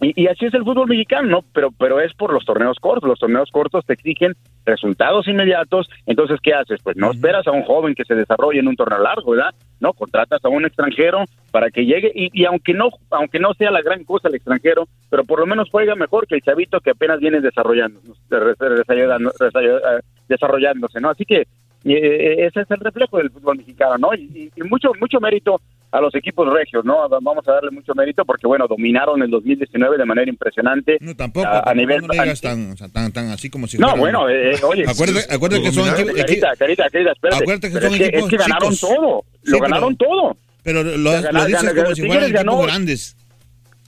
y, 0.00 0.22
y 0.24 0.26
así 0.26 0.46
es 0.46 0.54
el 0.54 0.64
fútbol 0.64 0.88
mexicano, 0.88 1.28
¿no? 1.28 1.44
Pero, 1.52 1.70
pero 1.78 2.00
es 2.00 2.12
por 2.14 2.32
los 2.32 2.44
torneos 2.44 2.78
cortos. 2.80 3.08
Los 3.08 3.18
torneos 3.18 3.50
cortos 3.50 3.84
te 3.86 3.94
exigen 3.94 4.34
resultados 4.64 5.26
inmediatos. 5.26 5.88
Entonces, 6.04 6.38
¿qué 6.42 6.52
haces? 6.52 6.80
Pues 6.82 6.96
no 6.96 7.10
esperas 7.12 7.46
a 7.46 7.52
un 7.52 7.62
joven 7.62 7.94
que 7.94 8.04
se 8.04 8.14
desarrolle 8.14 8.60
en 8.60 8.68
un 8.68 8.76
torneo 8.76 8.98
largo, 8.98 9.30
¿verdad? 9.32 9.54
No, 9.80 9.92
contratas 9.92 10.44
a 10.44 10.48
un 10.48 10.66
extranjero 10.66 11.24
para 11.50 11.70
que 11.70 11.86
llegue 11.86 12.12
y, 12.14 12.30
y 12.32 12.44
aunque 12.44 12.74
no 12.74 12.90
aunque 13.10 13.38
no 13.38 13.54
sea 13.54 13.70
la 13.70 13.80
gran 13.82 14.04
cosa 14.04 14.28
el 14.28 14.34
extranjero, 14.34 14.86
pero 15.10 15.24
por 15.24 15.40
lo 15.40 15.46
menos 15.46 15.70
juega 15.70 15.94
mejor 15.94 16.26
que 16.26 16.34
el 16.34 16.42
chavito 16.42 16.80
que 16.80 16.90
apenas 16.90 17.20
viene 17.20 17.40
desarrollando, 17.40 18.00
desarrollando- 18.28 19.32
desarrollándose, 20.28 21.00
¿no? 21.00 21.10
Así 21.10 21.24
que 21.24 21.46
eh, 21.84 22.46
ese 22.46 22.62
es 22.62 22.70
el 22.70 22.78
reflejo 22.80 23.18
del 23.18 23.30
fútbol 23.30 23.58
mexicano, 23.58 23.96
¿no? 23.98 24.14
Y, 24.14 24.50
y 24.56 24.62
mucho 24.62 24.90
mucho 25.00 25.20
mérito 25.20 25.60
a 25.96 26.00
los 26.00 26.14
equipos 26.14 26.52
regios, 26.52 26.84
¿no? 26.84 27.08
Vamos 27.08 27.46
a 27.48 27.52
darle 27.52 27.70
mucho 27.70 27.94
mérito 27.94 28.24
porque, 28.24 28.46
bueno, 28.46 28.66
dominaron 28.68 29.22
el 29.22 29.30
2019 29.30 29.96
de 29.96 30.04
manera 30.04 30.28
impresionante. 30.30 30.98
No, 31.00 31.14
Tampoco, 31.16 31.46
a, 31.46 31.62
a 31.70 31.74
nivel... 31.74 32.02
no 32.06 32.08
digas 32.12 32.40
tan, 32.40 32.74
tan, 32.92 33.12
tan 33.12 33.30
así 33.30 33.48
como 33.48 33.66
si 33.66 33.78
No, 33.78 33.86
fueran- 33.88 34.00
bueno, 34.00 34.28
eh, 34.28 34.52
eh, 34.54 34.60
oye. 34.64 34.84
Acuérdate, 34.86 35.34
acuérdate 35.34 35.62
que 35.62 35.72
son 35.72 35.88
equipos- 35.88 36.14
Carita, 36.16 36.48
carita, 36.56 36.90
carita, 36.90 37.12
espérate. 37.12 37.42
Acuérdate 37.44 37.68
que 37.68 37.74
Pero 37.74 37.86
son 37.86 37.94
es 37.94 37.98
que, 38.00 38.06
equipos 38.06 38.24
es 38.24 38.30
que 38.30 38.36
ganaron 38.36 38.72
chicos. 38.72 38.80
todo. 38.94 39.24
Sí, 39.44 39.50
lo 39.50 39.58
pero- 39.58 39.62
ganaron 39.62 39.96
todo. 39.96 40.36
Pero 40.62 40.82
lo, 40.82 40.96
lo 40.96 41.44
dices 41.46 41.74
como 41.74 41.94
si 41.94 42.06
fueran 42.06 42.30
equipos 42.30 42.66
grandes. 42.66 43.16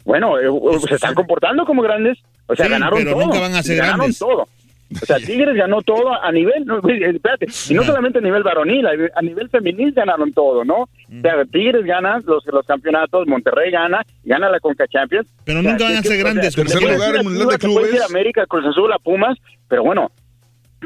Bueno, 0.04 0.38
eh, 0.38 0.48
se 0.88 0.94
están 0.94 1.14
comportando 1.14 1.64
como 1.66 1.82
grandes. 1.82 2.18
O 2.46 2.56
sea, 2.56 2.64
Sí, 2.66 2.72
ganaron 2.72 2.98
pero 3.00 3.12
todo. 3.12 3.24
nunca 3.26 3.40
van 3.40 3.54
a 3.54 3.62
ser 3.62 3.76
ganaron 3.76 3.98
grandes. 3.98 4.18
todo. 4.18 4.48
O 4.90 5.04
sea, 5.06 5.16
Tigres 5.24 5.54
ganó 5.54 5.82
todo 5.82 6.12
a 6.22 6.32
nivel, 6.32 6.64
no, 6.64 6.78
espérate, 6.78 7.46
y 7.68 7.74
no 7.74 7.82
solamente 7.82 8.18
a 8.18 8.22
nivel 8.22 8.42
varonil, 8.42 8.86
a 8.86 9.22
nivel 9.22 9.48
femenil 9.50 9.92
ganaron 9.92 10.32
todo, 10.32 10.64
¿no? 10.64 10.82
O 10.82 10.88
sea, 11.22 11.44
Tigres 11.44 11.84
gana 11.84 12.20
los, 12.24 12.44
los 12.46 12.66
campeonatos, 12.66 13.26
Monterrey 13.26 13.70
gana, 13.70 14.02
gana 14.24 14.48
la 14.48 14.60
Conca 14.60 14.86
Champions. 14.88 15.28
Pero 15.44 15.62
nunca 15.62 15.84
van 15.84 15.96
a 15.96 16.02
ser 16.02 16.18
grandes, 16.18 16.54
Tercer 16.54 16.82
lugar 16.82 17.16
en 17.16 17.24
Mundial 17.24 17.48
de 17.48 17.58
Clubes. 17.58 18.02
América, 18.10 18.46
Cruz 18.46 18.64
Azul, 18.66 18.92
a 18.92 18.98
Pumas, 18.98 19.36
pero 19.68 19.82
bueno, 19.84 20.10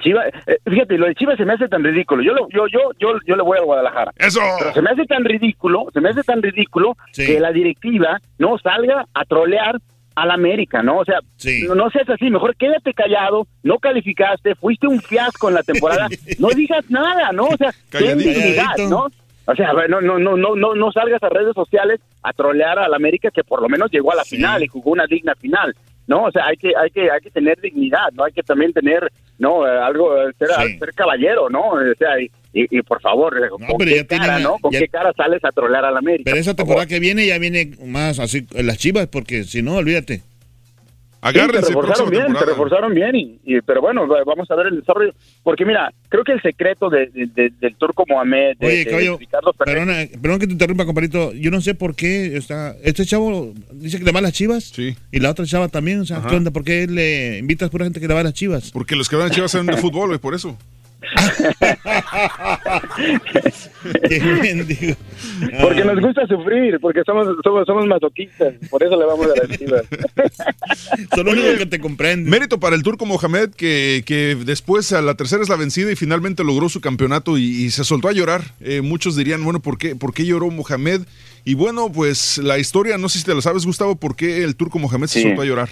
Chivas, 0.01 0.25
eh, 0.47 0.57
fíjate, 0.65 0.97
lo 0.97 1.07
de 1.07 1.15
Chivas 1.15 1.37
se 1.37 1.45
me 1.45 1.53
hace 1.53 1.69
tan 1.69 1.85
ridículo. 1.85 2.23
Yo, 2.23 2.33
lo- 2.33 2.49
yo, 2.49 2.67
yo, 2.67 2.79
yo, 2.99 3.09
yo 3.27 3.37
le 3.37 3.43
voy 3.43 3.59
a 3.59 3.63
Guadalajara. 3.63 4.11
Eso. 4.17 4.41
Pero 4.59 4.73
se 4.73 4.81
me 4.83 4.91
hace 4.91 5.05
tan 5.05 5.23
ridículo, 5.23 5.85
se 5.93 6.01
me 6.01 6.09
hace 6.09 6.23
tan 6.23 6.41
ridículo 6.43 6.97
Sí. 7.13 7.27
que 7.27 7.39
la 7.39 7.53
directiva 7.53 8.19
no 8.39 8.57
salga 8.59 9.05
a 9.13 9.25
trolear 9.27 9.79
al 10.15 10.31
América, 10.31 10.83
¿no? 10.83 10.99
O 10.99 11.05
sea, 11.05 11.19
no, 11.67 11.75
no 11.75 11.91
seas 11.91 12.09
así, 12.11 12.31
mejor 12.31 12.57
quédate 12.57 12.93
callado, 12.93 13.47
no 13.63 13.79
calificaste, 13.79 14.55
fuiste 14.55 14.87
un 14.87 15.01
fiasco 15.01 15.49
en 15.49 15.55
la 15.55 15.63
temporada, 15.63 16.09
no 16.39 16.49
digas 16.49 16.85
nada, 16.91 17.33
¿no? 17.33 17.47
O 17.47 17.57
sea, 17.57 17.73
ten 17.91 18.19
dignidad. 18.19 18.77
¿no? 18.89 19.09
O 19.45 19.55
sea, 19.55 19.73
no, 19.89 20.01
no, 20.01 20.19
no, 20.19 20.37
no, 20.37 20.55
no, 20.55 20.75
no 20.75 20.93
salgas 20.93 21.23
a 21.23 21.29
redes 21.29 21.55
sociales 21.55 22.01
a 22.23 22.33
trolear 22.33 22.79
al 22.79 22.95
América 22.95 23.31
que 23.31 23.43
por 23.43 23.61
lo 23.61 23.69
menos 23.69 23.91
llegó 23.91 24.13
a 24.13 24.17
la 24.17 24.25
final 24.25 24.63
y 24.63 24.69
jugó 24.69 24.93
una 24.93 25.07
digna 25.07 25.35
final. 25.35 25.75
No, 26.07 26.25
o 26.25 26.31
sea, 26.31 26.47
hay 26.47 26.57
que, 26.57 26.73
hay 26.77 26.91
que, 26.91 27.11
hay 27.11 27.21
que 27.21 27.31
tener 27.31 27.61
dignidad, 27.61 28.13
¿no? 28.13 28.25
Hay 28.25 28.33
que 28.33 28.43
también 28.43 28.73
tener, 28.73 29.11
no, 29.39 29.67
Eh, 29.67 29.79
algo, 29.79 30.17
eh, 30.21 30.33
ser, 30.39 30.49
ser 30.79 30.95
caballero, 30.95 31.49
¿no? 31.49 31.71
O 31.71 31.95
sea, 31.99 32.21
y, 32.21 32.31
y, 32.53 32.79
y 32.79 32.83
por 32.83 33.01
favor, 33.01 33.35
¿con 33.49 33.61
pero 33.79 33.91
qué 33.91 33.97
ya 33.97 34.07
cara, 34.07 34.39
no? 34.41 34.57
¿Con 34.61 34.73
ya- 34.73 34.81
qué 34.81 34.89
cara 34.89 35.13
sales 35.17 35.43
a 35.45 35.51
trolear 35.51 35.85
al 35.85 35.97
América? 35.97 36.25
Pero 36.31 36.37
esa 36.41 36.55
temporada 36.55 36.87
que 36.87 37.01
viene 37.01 37.27
ya 37.27 37.39
viene 37.39 37.73
más 37.87 38.19
así 38.19 38.47
en 38.55 38.67
las 38.67 38.79
chivas, 38.79 39.07
porque 39.07 39.45
si 39.45 39.63
no, 39.63 39.77
olvídate. 39.77 40.23
Sí, 41.25 41.39
se 41.39 41.69
reforzaron 41.69 42.11
bien, 42.11 42.35
reforzaron 42.35 42.95
bien, 42.95 43.15
y, 43.15 43.39
y- 43.45 43.61
pero 43.61 43.81
bueno, 43.81 44.09
va- 44.09 44.25
vamos 44.27 44.51
a 44.51 44.57
ver 44.57 44.67
el 44.67 44.81
desarrollo. 44.81 45.13
Porque 45.45 45.65
mira, 45.65 45.93
creo 46.09 46.25
que 46.25 46.33
el 46.33 46.43
secreto 46.43 46.91
de, 46.91 47.07
de- 47.15 47.27
de- 47.29 47.53
del 47.61 47.77
turco 47.77 48.05
Mohamed, 48.09 48.57
de, 48.59 48.67
Oye, 48.67 48.77
de 48.79 48.87
caballo, 48.87 49.19
Ricardo 49.19 49.53
Ferrer, 49.53 49.75
perdona, 49.87 50.21
perdón 50.21 50.41
que 50.41 50.47
te 50.49 50.53
interrumpa, 50.55 50.85
compadrito. 50.85 51.33
Yo 51.35 51.53
no 51.53 51.61
sé 51.61 51.77
por 51.77 51.95
qué 51.95 52.37
está. 52.37 52.75
Este 52.83 53.07
chavo 53.07 53.55
dice 53.71 54.01
que 54.01 54.05
le 54.05 54.11
va 54.11 54.19
a 54.19 54.23
las 54.23 54.33
chivas. 54.33 54.77
Y 55.13 55.21
la 55.21 55.31
otra 55.31 55.47
chava 55.47 55.69
también. 55.69 56.01
O 56.01 56.05
sea. 56.05 56.25
¿qué 56.29 56.35
onda? 56.35 56.51
¿Por 56.51 56.65
qué 56.65 56.89
le 56.89 57.39
invitas 57.39 57.69
a 57.69 57.71
pura 57.71 57.85
gente 57.85 58.01
que 58.01 58.09
le 58.09 58.15
va 58.15 58.21
a 58.21 58.25
las 58.25 58.35
chivas? 58.35 58.73
Porque 58.73 58.97
los 58.97 59.09
que 59.09 59.15
van 59.15 59.29
a 59.29 59.31
Chivas 59.31 59.53
saben 59.53 59.69
de 59.69 59.77
fútbol, 59.77 60.09
güey, 60.09 60.19
por 60.19 60.35
eso. 60.35 60.59
Qué 64.09 64.97
porque 65.61 65.85
nos 65.85 66.01
gusta 66.01 66.27
sufrir, 66.27 66.79
porque 66.81 67.03
somos, 67.05 67.27
somos, 67.43 67.67
somos 67.67 67.87
masoquistas, 67.87 68.55
por 68.71 68.83
eso 68.83 68.99
le 68.99 69.05
vamos 69.07 69.27
a 69.27 69.47
las 69.47 69.59
chivas. 69.59 69.83
Son 71.15 71.27
lo 71.27 71.33
único 71.33 71.59
que 71.59 71.67
te 71.67 71.81
comprende. 71.81 72.31
Mérito 72.31 72.61
para 72.61 72.77
el 72.77 72.83
turco 72.83 73.07
Mohamed, 73.07 73.51
que, 73.51 74.03
que 74.07 74.37
después 74.45 74.93
a 74.93 75.03
la 75.03 75.15
tercera 75.15 75.43
es 75.43 75.49
la 75.49 75.57
vencida 75.57 75.91
y 75.91 75.97
finalmente 75.97 76.45
logró 76.45 76.69
su 76.69 76.81
campeonato 76.81 77.39
y, 77.39 77.43
y 77.43 77.71
se 77.71 77.85
soltó 77.85 78.09
a 78.09 78.13
llorar. 78.13 78.43
Eh, 78.61 78.81
muchos 78.81 79.17
dirían, 79.17 79.43
bueno, 79.45 79.61
¿por 79.61 79.79
qué, 79.79 79.97
¿por 79.97 80.15
qué 80.15 80.25
lloró 80.25 80.51
Mohamed? 80.51 81.03
Y 81.45 81.55
bueno, 81.55 81.91
pues 81.91 82.39
la 82.39 82.59
historia, 82.59 82.99
no 82.99 83.09
sé 83.09 83.19
si 83.19 83.25
te 83.25 83.35
la 83.35 83.43
sabes, 83.43 83.67
Gustavo, 83.67 83.97
¿por 83.97 84.15
qué 84.15 84.45
el 84.45 84.55
turco 84.55 84.79
Mohamed 84.79 85.09
se 85.09 85.23
soltó 85.23 85.43
a 85.43 85.45
llorar? 85.45 85.69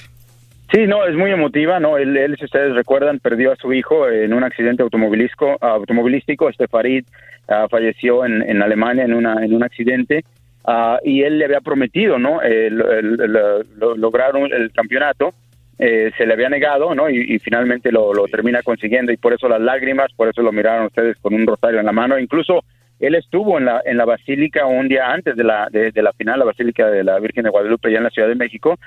Sí, 0.72 0.86
no, 0.86 1.04
es 1.04 1.16
muy 1.16 1.32
emotiva, 1.32 1.80
¿no? 1.80 1.96
Él, 1.98 2.16
él, 2.16 2.36
si 2.38 2.44
ustedes 2.44 2.74
recuerdan, 2.74 3.18
perdió 3.18 3.50
a 3.52 3.56
su 3.56 3.72
hijo 3.72 4.08
en 4.08 4.32
un 4.32 4.44
accidente 4.44 4.82
automovilístico. 4.84 5.56
automovilístico. 5.60 6.48
Este 6.48 6.68
Farid 6.68 7.04
ah, 7.48 7.66
falleció 7.68 8.24
en, 8.24 8.62
Alemania 8.62 9.04
en, 9.04 9.14
una, 9.14 9.44
en 9.44 9.52
un 9.52 9.64
accidente 9.64 10.24
ah, 10.64 10.98
y 11.02 11.22
él 11.22 11.38
le 11.38 11.46
había 11.46 11.60
prometido, 11.60 12.18
¿no? 12.20 12.40
El- 12.40 12.80
el- 12.80 13.20
el- 13.20 13.32
lo- 13.78 13.96
lograr 13.96 14.32
el 14.36 14.70
campeonato. 14.72 15.34
Eh, 15.82 16.12
se 16.18 16.26
le 16.26 16.34
había 16.34 16.50
negado, 16.50 16.94
¿no? 16.94 17.08
Y, 17.08 17.16
y 17.34 17.38
finalmente 17.38 17.90
lo, 17.90 18.12
lo 18.12 18.26
termina 18.26 18.62
consiguiendo 18.62 19.12
y 19.12 19.16
por 19.16 19.32
eso 19.32 19.48
las 19.48 19.62
lágrimas, 19.62 20.12
por 20.14 20.28
eso 20.28 20.42
lo 20.42 20.52
miraron 20.52 20.86
ustedes 20.86 21.16
con 21.20 21.32
un 21.32 21.46
rosario 21.46 21.80
en 21.80 21.86
la 21.86 21.92
mano. 21.92 22.18
Incluso 22.18 22.62
él 23.00 23.14
estuvo 23.14 23.56
en 23.58 23.64
la 23.64 23.80
en 23.86 23.96
la 23.96 24.04
basílica 24.04 24.66
un 24.66 24.88
día 24.88 25.10
antes 25.10 25.34
de 25.36 25.42
la 25.42 25.68
de, 25.70 25.90
de 25.90 26.02
la 26.02 26.12
final, 26.12 26.38
la 26.38 26.44
basílica 26.44 26.86
de 26.90 27.02
la 27.02 27.18
Virgen 27.18 27.44
de 27.44 27.50
Guadalupe, 27.50 27.88
allá 27.88 27.96
en 27.96 28.04
la 28.04 28.10
Ciudad 28.10 28.28
de 28.28 28.34
México. 28.34 28.78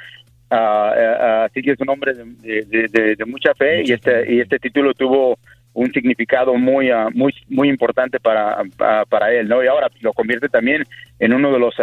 Así 0.54 1.62
que 1.62 1.72
es 1.72 1.80
un 1.80 1.90
hombre 1.90 2.14
de, 2.14 2.66
de- 2.66 2.88
de- 2.88 3.16
de 3.16 3.26
mucha 3.26 3.54
fe 3.56 3.84
y 3.86 3.92
este 3.92 4.32
y 4.34 4.40
este 4.40 4.60
título 4.60 4.94
tuvo 4.94 5.38
un 5.76 5.92
significado 5.92 6.54
muy 6.54 6.92
ah, 6.92 7.08
muy 7.14 7.34
muy 7.50 7.68
importante 7.68 8.20
para 8.20 8.62
ah, 8.80 9.04
para 9.10 9.34
él 9.34 9.48
no 9.48 9.64
y 9.64 9.68
ahora 9.68 9.88
lo 10.02 10.14
convierte 10.14 10.48
también 10.48 10.84
en 11.20 11.34
uno 11.34 11.52
de 11.52 11.58
los 11.58 11.74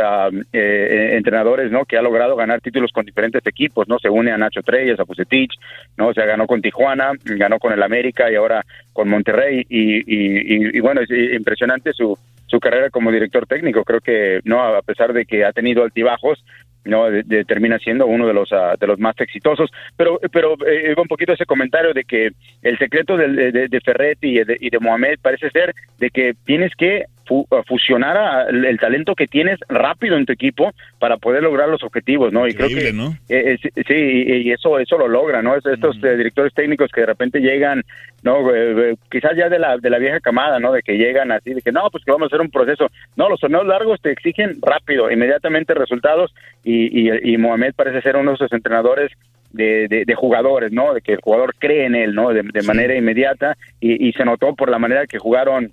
eh, 0.53 1.17
entrenadores 1.17 1.73
no 1.73 1.85
que 1.85 1.97
ha 1.97 2.03
logrado 2.03 2.37
ganar 2.37 2.61
títulos 2.61 2.93
con 2.93 3.05
diferentes 3.05 3.45
equipos 3.47 3.89
no 3.89 3.99
se 3.99 4.09
une 4.09 4.31
a 4.31 4.39
Nacho 4.39 4.63
Treyes 4.63 5.01
a 5.01 5.05
Pucetich 5.05 5.53
no 5.97 6.07
o 6.09 6.15
sea 6.15 6.25
ganó 6.25 6.47
con 6.47 6.63
Tijuana 6.63 7.13
ganó 7.25 7.59
con 7.59 7.73
el 7.73 7.83
América 7.83 8.31
y 8.31 8.37
ahora 8.37 8.65
con 8.93 9.09
Monterrey. 9.09 9.65
Y, 9.69 9.97
y, 9.99 10.39
y- 10.55 10.77
y 10.77 10.81
bueno 10.81 11.01
es 11.01 11.11
impresionante 11.11 11.93
su 11.93 12.17
su 12.47 12.59
carrera 12.59 12.91
como 12.91 13.13
director 13.13 13.47
técnico. 13.47 13.85
Creo 13.85 14.01
que 14.01 14.41
no 14.43 14.61
a 14.61 14.83
pesar 14.83 15.13
de 15.13 15.25
que 15.25 15.45
ha 15.45 15.53
tenido 15.53 15.85
altibajos, 15.85 16.45
no 16.85 17.11
de- 17.11 17.23
de- 17.23 17.44
termina 17.44 17.78
siendo 17.78 18.07
uno 18.07 18.27
de 18.27 18.35
los 18.35 18.52
ah, 18.52 18.74
de 18.78 18.86
los 18.86 18.98
más 18.98 19.15
exitosos. 19.20 19.70
Pero 19.97 20.19
pero 20.32 20.55
eh, 20.66 20.94
un 20.97 21.09
poquito 21.09 21.32
ese 21.32 21.47
comentario 21.47 21.93
de 21.93 22.05
que 22.05 22.31
el 22.62 22.78
secreto 22.78 23.16
de, 23.16 23.52
de, 23.52 23.69
de 23.69 23.81
Ferretti 23.81 24.39
y 24.40 24.44
de, 24.44 24.57
y 24.61 24.70
de 24.70 24.78
Mohamed 24.78 25.19
parece 25.23 25.51
ser 25.51 25.74
de 25.98 26.11
que 26.11 26.35
tienes 26.44 26.73
que 26.77 27.05
fu- 27.31 27.47
ah, 27.52 27.62
fusionar 27.65 28.16
a- 28.16 28.43
el, 28.51 28.77
talento 28.81 29.15
que 29.15 29.28
tienes 29.28 29.61
rápido 29.69 30.16
en 30.16 30.27
tu 30.27 30.32
equipo 30.32 30.73
para 30.98 31.16
poder 31.16 31.44
lograr 31.44 31.69
los 31.69 31.82
objetivos, 31.85 32.32
¿no? 32.32 32.48
Y 32.48 32.55
creo 32.55 32.69
que 32.69 32.93
¿no? 32.93 33.16
eh, 33.28 33.57
eh, 33.62 33.82
sí, 33.86 33.94
y, 33.94 34.51
eso 34.51 34.81
eso 34.81 34.98
lo 34.98 35.07
logra, 35.07 35.40
¿no? 35.40 35.55
Es- 35.55 35.65
Estos 35.65 35.97
eh, 36.02 36.16
directores 36.16 36.52
técnicos 36.52 36.90
que 36.93 37.02
de 37.02 37.07
repente 37.07 37.39
llegan, 37.39 37.85
no, 38.24 38.51
Eh, 38.52 38.90
eh, 38.90 38.97
quizás 39.11 39.36
ya 39.36 39.48
de 39.48 39.59
la 39.61 39.78
de 39.78 39.90
la 39.90 39.98
vieja 39.98 40.19
camada, 40.19 40.59
¿no? 40.59 40.73
De 40.73 40.82
que 40.82 40.98
llegan 40.98 41.31
así, 41.31 41.55
de 41.55 41.62
que 41.62 41.70
no, 41.70 41.89
pues 41.93 42.05
que 42.05 42.11
vamos 42.11 42.27
a 42.27 42.31
hacer 42.35 42.40
un 42.40 42.51
proceso. 42.51 42.90
No, 43.16 43.28
los 43.28 43.39
torneos 43.39 43.65
largos 43.66 44.01
te 44.02 44.11
exigen 44.11 44.57
rápido, 44.61 45.09
inmediatamente 45.11 45.73
resultados 45.74 46.35
y, 46.65 47.09
y, 47.09 47.32
y 47.32 47.39
Mohamed 47.39 47.74
parece 47.77 48.02
ser 48.02 48.16
uno 48.16 48.32
de 48.32 48.35
esos 48.35 48.52
entrenadores 48.52 49.12
de, 49.52 49.89
de, 49.89 50.05
de 50.05 50.14
jugadores, 50.14 50.72
¿no? 50.72 50.94
De 50.94 51.01
que 51.01 51.12
el 51.14 51.20
jugador 51.20 51.55
cree 51.59 51.86
en 51.86 51.94
él, 51.94 52.14
¿no? 52.14 52.31
De, 52.31 52.43
de 52.43 52.62
manera 52.62 52.94
inmediata 52.97 53.56
y, 53.81 54.09
y 54.09 54.12
se 54.12 54.24
notó 54.24 54.55
por 54.55 54.70
la 54.70 54.78
manera 54.78 55.06
que 55.06 55.18
jugaron 55.18 55.72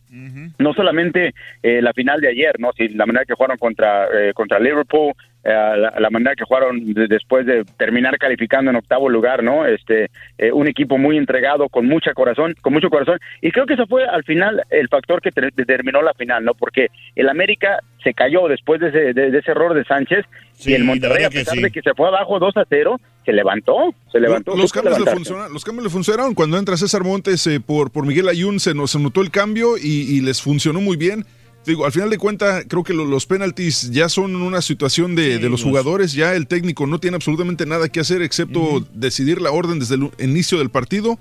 no 0.60 0.74
solamente 0.74 1.34
eh, 1.64 1.82
la 1.82 1.94
final 1.94 2.20
de 2.22 2.30
ayer, 2.30 2.60
no, 2.60 2.72
sino 2.74 2.96
la 2.96 3.06
manera 3.06 3.26
que 3.26 3.34
jugaron 3.36 3.58
contra 3.58 4.08
eh, 4.14 4.34
contra 4.34 4.60
Liverpool, 4.60 5.14
eh, 5.44 5.50
la, 5.52 5.94
la 6.00 6.10
manera 6.10 6.36
que 6.36 6.44
jugaron 6.44 6.94
de- 6.94 7.08
después 7.08 7.46
de 7.46 7.64
terminar 7.78 8.18
calificando 8.18 8.72
en 8.72 8.78
octavo 8.78 9.10
lugar, 9.10 9.44
no, 9.44 9.66
este, 9.66 10.08
eh, 10.38 10.52
un 10.52 10.68
equipo 10.68 10.98
muy 10.98 11.18
entregado, 11.18 11.70
con 11.70 11.86
mucha 11.86 12.14
corazón, 12.14 12.56
con 12.62 12.74
mucho 12.74 12.90
corazón, 12.90 13.20
y 13.42 13.52
creo 13.52 13.66
que 13.68 13.76
eso 13.76 13.86
fue 13.88 14.06
al 14.06 14.24
final 14.24 14.64
el 14.72 14.88
factor 14.90 15.22
que 15.22 15.32
ter- 15.32 15.54
determinó 15.54 16.02
la 16.02 16.14
final, 16.16 16.44
no, 16.44 16.54
porque 16.56 16.88
el 17.16 17.30
América 17.30 17.80
se 18.04 18.14
cayó 18.14 18.48
después 18.48 18.80
de 18.82 18.88
ese, 18.90 19.14
de, 19.14 19.38
ese 19.38 19.52
error 19.52 19.74
de 19.74 19.84
Sánchez 19.84 20.26
y 20.66 20.74
el 20.74 20.84
Monterrey 20.86 21.24
a 21.26 21.30
pesar 21.30 21.56
sí. 21.56 21.62
de 21.62 21.72
que 21.72 21.82
se 21.82 21.94
fue 21.94 22.08
abajo 22.08 22.40
2 22.40 22.58
a 22.58 22.66
0 22.68 23.00
se 23.28 23.34
levantó, 23.34 23.94
se 24.10 24.20
levantó. 24.22 24.56
Los 24.56 24.72
cambios, 24.72 24.98
le 25.00 25.12
funcionaron, 25.12 25.54
los 25.54 25.66
cambios 25.66 25.84
le 25.84 25.90
funcionaron. 25.90 26.34
Cuando 26.34 26.58
entra 26.58 26.78
César 26.78 27.04
Montes 27.04 27.46
eh, 27.48 27.60
por, 27.60 27.92
por 27.92 28.06
Miguel 28.06 28.30
Ayun, 28.30 28.60
se 28.62 28.74
nos 28.74 28.92
se 28.92 29.00
notó 29.00 29.22
el 29.22 29.32
cambio 29.32 29.78
y, 29.78 29.82
y 30.04 30.22
les 30.22 30.42
funcionó 30.42 30.80
muy 30.80 30.96
bien. 30.96 31.26
Digo, 31.66 31.86
al 31.86 31.92
final 31.92 32.10
de 32.10 32.18
cuentas, 32.18 32.64
creo 32.70 32.86
que 32.86 32.94
lo- 32.94 33.04
los 33.04 33.26
penaltis 33.26 33.92
ya 33.92 34.08
son 34.08 34.38
una 34.38 34.62
situación 34.62 35.16
de, 35.18 35.40
de 35.40 35.50
los 35.50 35.62
jugadores. 35.64 36.14
Ya 36.14 36.34
el 36.36 36.48
técnico 36.48 36.88
no 36.88 37.00
tiene 37.00 37.16
absolutamente 37.16 37.66
nada 37.66 37.90
que 37.90 38.00
hacer 38.00 38.22
excepto 38.22 38.88
decidir 38.94 39.42
la 39.42 39.52
orden 39.52 39.78
desde 39.80 39.96
el 39.96 40.10
inicio 40.20 40.58
del 40.60 40.70
partido. 40.70 41.20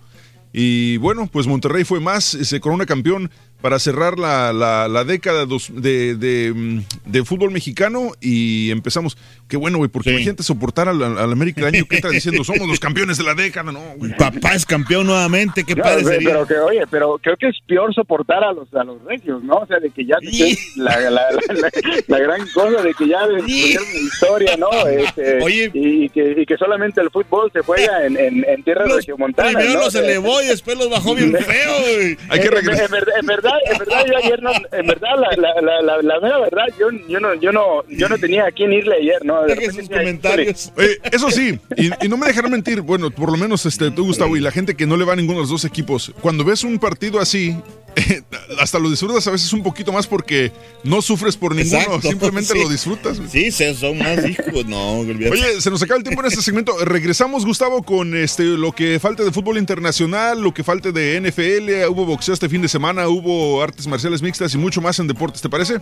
Y 0.53 0.99
bueno, 0.99 1.29
pues 1.31 1.49
Monterrey 1.49 1.83
fue 1.83 1.99
más, 1.99 2.25
se 2.25 2.61
corona 2.61 2.87
campeón 2.87 3.31
para 3.61 3.79
cerrar 3.79 4.19
la, 4.19 4.53
la- 4.53 4.87
la 4.89 5.05
década 5.05 5.45
dos- 5.47 5.71
de, 5.73 6.15
de, 6.15 6.53
mm, 6.55 6.81
de 7.07 7.25
fútbol 7.25 7.51
mexicano 7.51 8.13
y 8.21 8.71
empezamos. 8.71 9.17
Qué 9.49 9.57
bueno, 9.57 9.79
güey, 9.79 9.89
porque 9.89 10.11
imagínate 10.11 10.43
soportar 10.43 10.89
al, 10.89 11.01
al 11.03 11.33
América 11.33 11.61
el 11.63 11.75
año 11.75 11.85
que 11.89 11.97
entra 11.97 12.11
diciendo 12.11 12.43
somos 12.45 12.67
los 12.69 12.81
campeones 12.81 13.17
de 13.19 13.25
la 13.25 13.35
década, 13.35 13.73
no, 13.73 13.81
güey. 13.97 14.17
Papá 14.17 14.55
es 14.55 14.67
campeón 14.67 15.07
nuevamente, 15.07 15.65
qué 15.65 15.75
padre 15.77 16.03
pero, 16.05 16.09
sería. 16.09 16.29
pero 16.31 16.47
que, 16.47 16.55
oye, 16.59 16.85
pero 16.91 17.19
creo 17.23 17.37
que 17.37 17.49
es 17.49 17.57
peor 17.67 17.95
soportar 17.95 18.43
a 18.45 18.53
los 18.53 18.73
a 18.75 18.85
los 18.85 19.03
regios, 19.05 19.43
¿no? 19.43 19.55
O 19.57 19.67
sea, 19.67 19.79
de 19.79 19.91
que 19.91 20.05
ya 20.05 20.17
es 20.23 20.77
la, 20.77 20.99
la, 21.01 21.11
la, 21.11 21.23
la- 21.55 21.71
la 22.09 22.19
gran 22.19 22.47
cosa 22.53 22.83
de 22.83 22.93
que 22.95 23.09
ya 23.09 23.27
la 23.27 23.39
historia, 23.49 24.57
¿no? 24.57 24.69
Este, 24.87 25.39
y, 25.75 26.05
y 26.05 26.09
que, 26.11 26.35
y 26.43 26.47
que 26.47 26.57
solamente 26.57 27.01
el 27.01 27.11
fútbol 27.11 27.51
se 27.53 27.61
juega 27.61 28.05
en, 28.07 28.17
en, 28.17 28.45
en 28.49 28.63
tierras 28.63 28.93
regiomontanas, 28.93 29.55
Primero 29.55 29.75
¿no? 29.75 29.85
los 29.85 29.95
elevó 29.95 30.43
y 30.43 30.47
después 30.47 30.77
los 30.77 30.91
bajó 30.91 31.15
bien 31.15 31.33
feo, 31.39 31.73
güey. 31.81 32.17
En, 32.31 32.43
en 32.43 32.91
verdad, 32.91 33.15
en 33.21 33.27
verdad, 33.27 33.46
en 33.71 33.79
verdad, 33.79 34.05
yo 34.07 34.17
ayer 34.17 34.43
no, 34.43 34.51
en 34.53 34.87
verdad, 34.87 35.11
la, 35.19 35.37
la, 35.37 35.61
la, 35.61 35.83
la, 35.83 36.03
la 36.03 36.21
mera 36.21 36.39
verdad, 36.39 36.65
yo, 36.79 36.91
yo 37.09 37.21
no, 37.21 37.35
yo 37.35 37.53
no, 37.53 37.83
yo 37.89 38.09
no 38.09 38.19
tenía 38.19 38.47
a 38.47 38.53
quién 38.53 38.73
irle 38.73 38.97
ayer, 38.97 39.25
¿no? 39.25 39.43
De 39.43 39.53
Oye, 39.55 40.99
eso 41.13 41.31
sí, 41.31 41.59
y, 41.77 42.05
y 42.05 42.09
no 42.09 42.17
me 42.17 42.27
dejarán 42.27 42.51
mentir, 42.51 42.81
bueno, 42.81 43.11
por 43.11 43.31
lo 43.31 43.37
menos 43.37 43.67
este, 43.67 43.91
tú, 43.91 44.07
Gustavo, 44.07 44.37
y 44.37 44.41
la 44.41 44.51
gente 44.51 44.75
que 44.75 44.87
no 44.87 44.97
le 44.97 45.05
va 45.05 45.15
a 45.15 45.17
ninguno 45.17 45.39
de 45.39 45.43
los 45.43 45.51
dos 45.51 45.65
equipos, 45.65 46.13
cuando 46.21 46.45
ves 46.45 46.65
un 46.65 46.79
partido 46.79 47.21
así, 47.21 47.57
hasta 48.61 48.79
lo 48.79 48.91
disfrutas 48.91 49.27
a 49.27 49.31
veces 49.31 49.53
un 49.53 49.63
poquito 49.63 49.93
más 49.93 50.07
porque 50.07 50.53
no 50.85 51.01
sufres 51.01 51.37
por 51.37 51.55
ninguno, 51.55 51.79
Exacto, 51.79 52.09
simplemente 52.09 52.53
sí. 52.53 52.59
lo 52.59 52.69
disfrutas. 52.69 53.19
Sí, 53.31 53.51
se 53.51 53.75
son 53.75 53.99
más 53.99 54.25
hijos, 54.29 54.67
no, 54.67 54.99
olvídate. 55.01 55.31
Oye, 55.31 55.61
se 55.61 55.71
nos 55.71 55.83
acaba 55.83 55.99
el 55.99 56.05
tiempo 56.05 56.21
en 56.21 56.29
este 56.29 56.43
segmento. 56.43 56.77
Regresamos, 56.85 57.45
Gustavo, 57.47 57.83
con 57.83 58.15
este 58.17 58.45
lo 58.45 58.73
que 58.73 59.01
falte 59.01 59.25
de 59.25 59.33
fútbol 59.33 59.59
internacional, 59.59 60.41
lo 60.41 60.53
que 60.53 60.63
falte 60.63 60.93
de 60.93 61.21
NFL. 61.21 61.91
Hubo 61.91 62.05
boxeo 62.05 62.35
este 62.35 62.49
fin 62.49 62.63
de 62.63 62.69
semana, 62.69 63.09
hubo 63.09 63.36
artes 63.63 63.87
marciales 63.87 64.23
mixtas 64.23 64.55
y 64.55 64.59
mucho 64.59 64.81
más 64.81 64.99
en 64.99 65.09
deportes, 65.09 65.43
¿te 65.43 65.49
parece? 65.49 65.81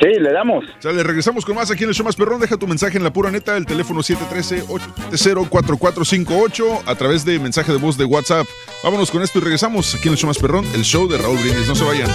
Sí, 0.00 0.08
le 0.18 0.32
damos. 0.32 0.64
Sale, 0.78 1.02
regresamos 1.02 1.44
con 1.44 1.54
más 1.54 1.70
aquí 1.70 1.84
en 1.84 1.90
el 1.90 1.94
show 1.94 2.06
más 2.06 2.16
perrón. 2.16 2.40
Deja 2.40 2.56
tu 2.56 2.66
mensaje 2.66 2.96
en 2.96 3.04
la 3.04 3.12
pura 3.12 3.30
neta, 3.30 3.58
el 3.58 3.66
teléfono 3.66 4.00
713-870-4458 4.00 6.84
a 6.86 6.94
través 6.94 7.26
de 7.26 7.38
mensaje 7.38 7.72
de 7.72 7.78
voz 7.78 7.98
de 7.98 8.06
WhatsApp. 8.06 8.46
Vámonos 8.82 9.10
con 9.10 9.20
esto 9.22 9.38
y 9.38 9.42
regresamos 9.42 9.94
aquí 9.94 10.08
en 10.08 10.14
el 10.14 10.18
show 10.18 10.28
más 10.28 10.38
perrón, 10.38 10.64
el 10.74 10.82
show 10.82 11.06
de 11.08 11.18
Raúl 11.18 11.36
Brindis. 11.38 11.68
No 11.68 11.74
se 11.74 11.84
vayan. 11.84 12.08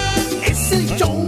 Es 0.43 0.71
el 0.71 0.87
show 0.97 1.27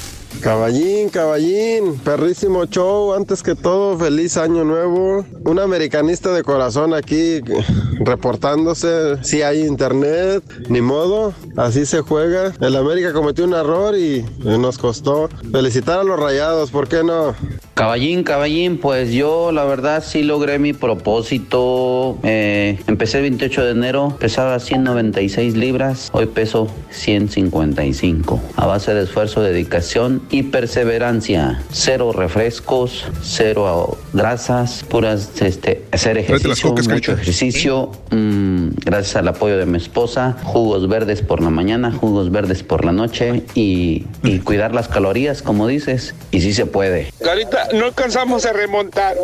Caballín, 0.41 1.09
caballín, 1.09 1.99
perrísimo 1.99 2.65
show. 2.65 3.13
Antes 3.13 3.43
que 3.43 3.53
todo, 3.53 3.95
feliz 3.99 4.37
año 4.37 4.63
nuevo. 4.63 5.23
Un 5.45 5.59
americanista 5.59 6.33
de 6.33 6.41
corazón 6.41 6.95
aquí 6.95 7.41
reportándose. 7.99 9.23
Si 9.23 9.43
hay 9.43 9.61
internet, 9.61 10.43
ni 10.67 10.81
modo, 10.81 11.35
así 11.57 11.85
se 11.85 12.01
juega. 12.01 12.53
El 12.59 12.75
América 12.75 13.13
cometió 13.13 13.45
un 13.45 13.53
error 13.53 13.95
y 13.95 14.25
nos 14.43 14.79
costó. 14.79 15.29
Felicitar 15.51 15.99
a 15.99 16.03
los 16.03 16.19
rayados, 16.19 16.71
¿por 16.71 16.87
qué 16.87 17.03
no? 17.03 17.35
Caballín, 17.75 18.23
caballín, 18.23 18.77
pues 18.77 19.11
yo 19.11 19.51
la 19.51 19.63
verdad 19.63 20.03
sí 20.05 20.23
logré 20.23 20.59
mi 20.59 20.73
propósito. 20.73 22.17
Eh, 22.23 22.79
empecé 22.87 23.17
el 23.17 23.23
28 23.23 23.63
de 23.65 23.71
enero, 23.71 24.17
pesaba 24.19 24.59
196 24.59 25.55
libras, 25.55 26.09
hoy 26.13 26.25
peso 26.25 26.67
155. 26.89 28.41
A 28.55 28.65
base 28.65 28.93
de 28.93 29.03
esfuerzo, 29.03 29.41
dedicación 29.41 30.21
y 30.31 30.43
perseverancia. 30.43 31.61
Cero 31.71 32.11
refrescos, 32.13 33.05
cero 33.21 33.97
grasas, 34.13 34.83
puras, 34.89 35.29
este, 35.41 35.83
hacer 35.91 36.17
ejercicio, 36.17 36.69
cocas, 36.69 36.87
mucho 36.87 37.11
ejercicio, 37.13 37.91
mm, 38.11 38.69
gracias 38.85 39.15
al 39.17 39.27
apoyo 39.27 39.57
de 39.57 39.65
mi 39.65 39.77
esposa, 39.77 40.37
jugos 40.43 40.87
verdes 40.87 41.21
por 41.21 41.41
la 41.41 41.49
mañana, 41.49 41.91
jugos 41.91 42.31
verdes 42.31 42.63
por 42.63 42.85
la 42.85 42.91
noche 42.91 43.43
y, 43.55 44.05
y 44.23 44.39
cuidar 44.39 44.73
las 44.73 44.87
calorías, 44.87 45.41
como 45.41 45.67
dices, 45.67 46.15
y 46.31 46.41
sí 46.41 46.53
se 46.53 46.65
puede. 46.65 47.11
Carita, 47.23 47.67
no 47.73 47.85
alcanzamos 47.85 48.45
a 48.45 48.53
remontar, 48.53 49.15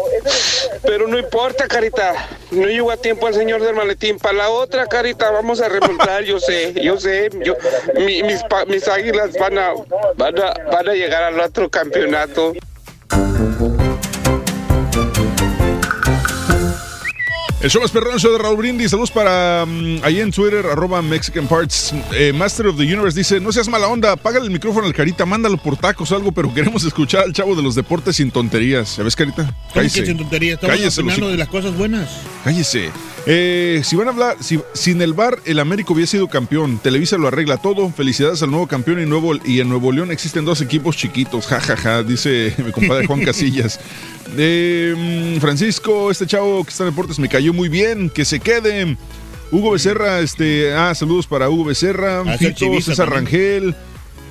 pero 0.84 1.08
no 1.08 1.18
importa, 1.18 1.68
Carita. 1.68 2.14
No 2.52 2.66
llegó 2.68 2.92
a 2.92 2.98
tiempo 2.98 3.28
el 3.28 3.34
señor 3.34 3.62
del 3.62 3.76
maletín. 3.76 4.20
Para 4.20 4.38
la 4.38 4.50
otra, 4.50 4.86
Carita, 4.88 5.30
vamos 5.32 5.60
a 5.60 5.68
remontar. 5.68 6.24
Yo 6.24 6.40
sé, 6.40 6.74
yo 6.82 6.98
sé. 6.98 7.30
Yo, 7.44 7.56
mi- 7.98 8.24
mis, 8.24 8.40
mis 8.70 8.88
águilas 8.88 9.32
van 9.38 9.58
a, 9.58 9.72
van, 10.16 10.34
a, 10.40 10.54
van 10.72 10.88
a 10.88 10.94
llegar 10.98 11.24
al 11.24 11.40
otro 11.40 11.70
campeonato. 11.70 12.54
El 17.60 17.72
show 17.72 17.82
más 17.82 17.90
perrón, 17.90 18.20
show 18.20 18.32
de 18.32 18.38
Raúl 18.38 18.58
Brindis. 18.58 18.92
Saludos 18.92 19.10
para 19.10 19.66
mm, 19.66 20.02
ahí 20.04 20.22
en 20.22 20.32
Twitter, 20.32 20.64
arroba 20.68 21.02
Mexican 21.02 21.48
Parts. 21.48 21.92
Eh, 22.14 22.32
Master 22.32 22.68
of 22.68 22.78
the 22.78 22.84
Universe 22.84 23.18
dice: 23.18 23.40
No 23.40 23.52
seas 23.52 23.68
mala 23.68 23.88
onda, 23.88 24.16
págale 24.16 24.46
el 24.46 24.52
micrófono 24.52 24.86
al 24.86 24.94
Carita, 24.94 25.26
mándalo 25.26 25.58
por 25.58 25.76
tacos 25.76 26.12
o 26.12 26.16
algo, 26.16 26.32
pero 26.32 26.54
queremos 26.54 26.84
escuchar 26.86 27.24
al 27.24 27.34
chavo 27.34 27.56
de 27.56 27.64
los 27.64 27.74
deportes 27.74 28.16
sin 28.18 28.30
tonterías. 28.30 28.90
¿Sabes, 28.90 29.16
Carita? 29.16 29.44
¿Cómo 29.44 29.56
que 29.74 29.74
Cállese. 29.74 30.06
sin 30.06 30.18
tontería? 30.18 30.54
Estamos 30.54 30.76
Cállese, 30.76 31.02
opinando 31.02 31.26
los- 31.26 31.32
de 31.32 31.38
las 31.40 31.48
cosas 31.48 31.76
buenas. 31.76 32.10
Cállese. 32.44 32.92
Eh, 33.30 33.82
si 33.84 33.98
van 33.98 34.08
a 34.08 34.12
hablar, 34.12 34.38
si, 34.40 34.60
sin 34.74 35.02
el 35.02 35.14
bar, 35.14 35.40
el 35.44 35.60
América 35.60 35.92
hubiera 35.92 36.08
sido 36.08 36.30
campeón. 36.30 36.80
Televisa 36.82 37.18
lo 37.18 37.28
arregla 37.28 37.58
todo. 37.58 37.90
Felicidades 37.92 38.42
al 38.42 38.52
nuevo 38.52 38.68
campeón 38.68 39.02
y, 39.02 39.06
nuevo, 39.06 39.34
y 39.44 39.60
en 39.60 39.68
Nuevo 39.68 39.92
León 39.92 40.12
existen 40.12 40.46
dos 40.46 40.62
equipos 40.62 40.96
chiquitos. 40.96 41.46
Ja, 41.46 41.60
ja, 41.60 41.76
ja, 41.76 42.04
dice 42.04 42.54
mi 42.66 42.72
compadre 42.72 43.06
Juan 43.06 43.22
Casillas. 43.26 43.80
Eh, 44.38 45.36
mm, 45.36 45.42
Francisco, 45.42 46.10
este 46.10 46.26
chavo 46.26 46.64
que 46.64 46.70
está 46.70 46.86
en 46.86 46.92
deportes 46.92 47.20
me 47.20 47.28
cayó 47.28 47.54
muy 47.54 47.68
bien. 47.68 48.10
Que 48.10 48.24
se 48.24 48.40
quede. 48.40 48.96
Hugo 49.52 49.72
Becerra, 49.72 50.20
este, 50.20 50.74
ah, 50.74 50.94
saludos 50.96 51.28
para 51.28 51.50
Hugo 51.50 51.66
Becerra, 51.66 52.22
Ah, 52.26 52.38
Fito, 52.38 52.66
César 52.82 53.10
también. 53.10 53.26
Rangel. 53.26 53.76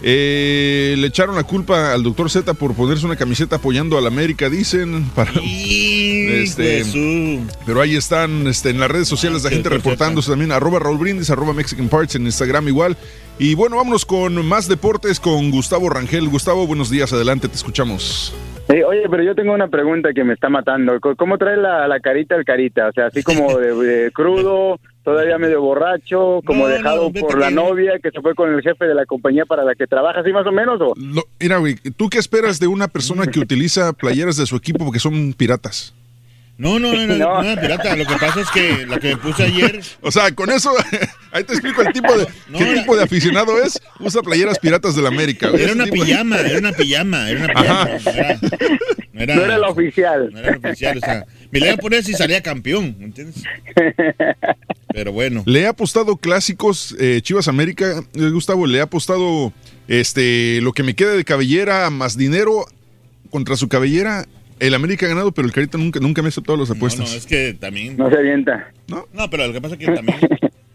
Eh, 0.09 0.95
le 0.99 1.09
echaron 1.09 1.35
la 1.35 1.43
culpa 1.43 1.93
al 1.93 2.05
doctor 2.05 2.31
Z 2.31 2.55
por 2.55 2.77
ponerse 2.77 3.05
una 3.05 3.17
camiseta 3.17 3.57
apoyando 3.57 3.99
a 3.99 4.01
la 4.01 4.07
América, 4.07 4.49
dicen. 4.49 5.05
Para, 5.17 5.33
este, 5.33 6.85
pero 7.67 7.81
ahí 7.81 7.97
están 7.97 8.47
este, 8.47 8.71
en 8.71 8.79
las 8.79 8.89
redes 8.89 9.09
sociales 9.09 9.43
la 9.43 9.51
gente 9.51 9.69
reportándose 9.69 10.31
también. 10.31 10.53
Arroba 10.53 10.79
Raúl 10.79 10.99
Brindis, 10.99 11.29
arroba 11.31 11.53
Mexican 11.55 11.89
Parts 11.89 12.15
en 12.15 12.23
Instagram 12.23 12.69
igual. 12.69 12.97
Y 13.41 13.57
bueno, 13.57 13.79
vámonos 13.79 14.07
con 14.07 14.47
más 14.47 14.69
deportes 14.69 15.19
con 15.19 15.51
Gustavo 15.51 15.91
Rangel. 15.91 16.29
Gustavo, 16.29 16.69
buenos 16.69 16.89
días, 16.89 17.13
adelante, 17.13 17.49
te 17.49 17.57
escuchamos. 17.57 18.33
Eh, 18.69 18.85
oye, 18.85 19.09
pero 19.11 19.25
yo 19.25 19.35
tengo 19.35 19.55
una 19.55 19.67
pregunta 19.67 20.11
que 20.15 20.23
me 20.23 20.35
está 20.35 20.49
matando. 20.49 21.01
¿Cómo 21.01 21.37
trae 21.37 21.57
la, 21.57 21.89
la 21.89 21.99
carita 21.99 22.37
el 22.37 22.45
carita? 22.45 22.91
O 22.91 22.93
sea, 22.93 23.07
así 23.07 23.25
como 23.25 23.59
de, 23.59 23.75
de 23.75 24.13
crudo, 24.13 24.79
todavía 25.07 25.39
medio 25.39 25.63
borracho, 25.63 26.41
como 26.45 26.67
dejado 26.67 27.13
por 27.13 27.39
la 27.39 27.49
novia 27.53 27.93
que 28.03 28.11
se 28.11 28.21
fue 28.21 28.35
con 28.35 28.53
el 28.53 28.61
jefe 28.61 28.87
de 28.87 28.95
la 28.95 29.07
compañía 29.07 29.45
para 29.47 29.63
la 29.63 29.77
que 29.77 29.87
trabaja, 29.87 30.19
así 30.19 30.33
más 30.33 30.45
o 30.49 30.51
menos. 30.51 30.81
¿o? 30.81 30.95
Lo- 30.97 31.23
mira, 31.39 31.59
güey, 31.59 31.77
¿tú 31.97 32.11
qué 32.11 32.19
esperas 32.19 32.59
de 32.59 32.67
una 32.67 32.89
persona 32.89 33.29
que 33.29 33.39
utiliza 33.39 33.93
playeras 33.93 34.37
de 34.37 34.47
su 34.47 34.57
equipo 34.57 34.85
porque 34.85 34.99
son 34.99 35.33
piratas? 35.33 35.95
No, 36.59 36.79
no, 36.79 36.91
no, 36.93 37.07
no, 37.07 37.17
no, 37.19 37.43
no, 37.55 37.61
pirata. 37.61 37.95
Lo 37.97 38.07
que 38.07 38.15
pasa 38.17 38.41
es 38.41 38.51
que 38.51 38.87
la 38.87 38.99
que 38.99 39.09
me 39.11 39.17
puse 39.19 39.43
ayer. 39.45 39.79
O 40.01 40.11
sea, 40.11 40.35
con 40.35 40.51
eso, 40.51 40.73
ahí 41.33 41.45
te 41.45 41.53
explico 41.53 41.83
el 41.83 41.93
tipo 41.93 42.17
de, 42.19 42.27
qué 42.57 42.65
tipo 42.77 42.97
de 42.97 43.03
aficionado 43.05 43.63
es. 43.63 43.79
Usa 44.01 44.23
playeras 44.23 44.59
piratas 44.59 44.97
de 44.97 45.03
la 45.03 45.09
América. 45.09 45.51
güey. 45.51 45.63
Era 45.63 45.75
una 45.75 45.85
de- 45.85 45.93
pijama, 45.93 46.39
era 46.41 46.59
una 46.59 46.73
pijama, 46.73 47.31
era 47.31 47.45
una 47.45 47.55
pijama. 47.55 47.89
No 48.03 48.11
era, 48.11 48.39
no 49.13 49.21
era- 49.23 49.35
No 49.37 49.45
era 49.45 49.59
la 49.59 49.69
oficial. 49.69 50.31
No 50.33 50.39
era 50.41 50.51
la 50.53 50.57
oficial, 50.71 50.97
o 50.97 51.01
sea, 51.01 51.27
me 51.51 51.61
la 51.61 51.67
iba 51.67 51.75
a 51.75 51.79
poner 51.79 52.03
si 52.03 52.15
salía 52.15 52.43
campeón, 52.43 52.97
¿me 52.99 53.05
entiendes? 53.05 53.43
Pero 54.97 55.13
bueno. 55.13 55.43
Le 55.45 55.61
he 55.61 55.67
apostado 55.67 56.17
clásicos 56.17 56.97
eh, 56.99 57.21
Chivas 57.21 57.49
América, 57.49 58.03
eh, 58.15 58.31
Gustavo, 58.31 58.67
le 58.67 58.79
he 58.79 58.81
apostado 58.81 59.53
este 59.89 60.59
lo 60.63 60.73
que 60.73 60.83
me 60.83 60.95
queda 60.95 61.13
de 61.13 61.23
cabellera 61.23 61.91
más 61.91 62.17
dinero 62.17 62.65
contra 63.29 63.57
su 63.57 63.69
cabellera. 63.69 64.25
El 64.59 64.73
América 64.73 65.05
ha 65.05 65.11
ganado, 65.11 65.33
pero 65.33 65.47
el 65.47 65.53
Carita 65.53 65.77
nunca, 65.77 66.01
nunca 66.01 66.23
me 66.23 66.29
ha 66.29 66.31
aceptado 66.31 66.57
las 66.57 66.71
No, 66.71 66.77
apuestas. 66.77 67.11
no, 67.11 67.15
es 67.15 67.27
que 67.27 67.53
también. 67.53 67.99
No 67.99 68.09
se 68.09 68.17
avienta. 68.17 68.73
No, 68.89 69.07
pero 69.31 69.47
lo 69.47 69.53
que 69.53 69.61
pasa 69.61 69.75
es 69.75 69.81
que 69.81 69.93
también. 69.93 70.19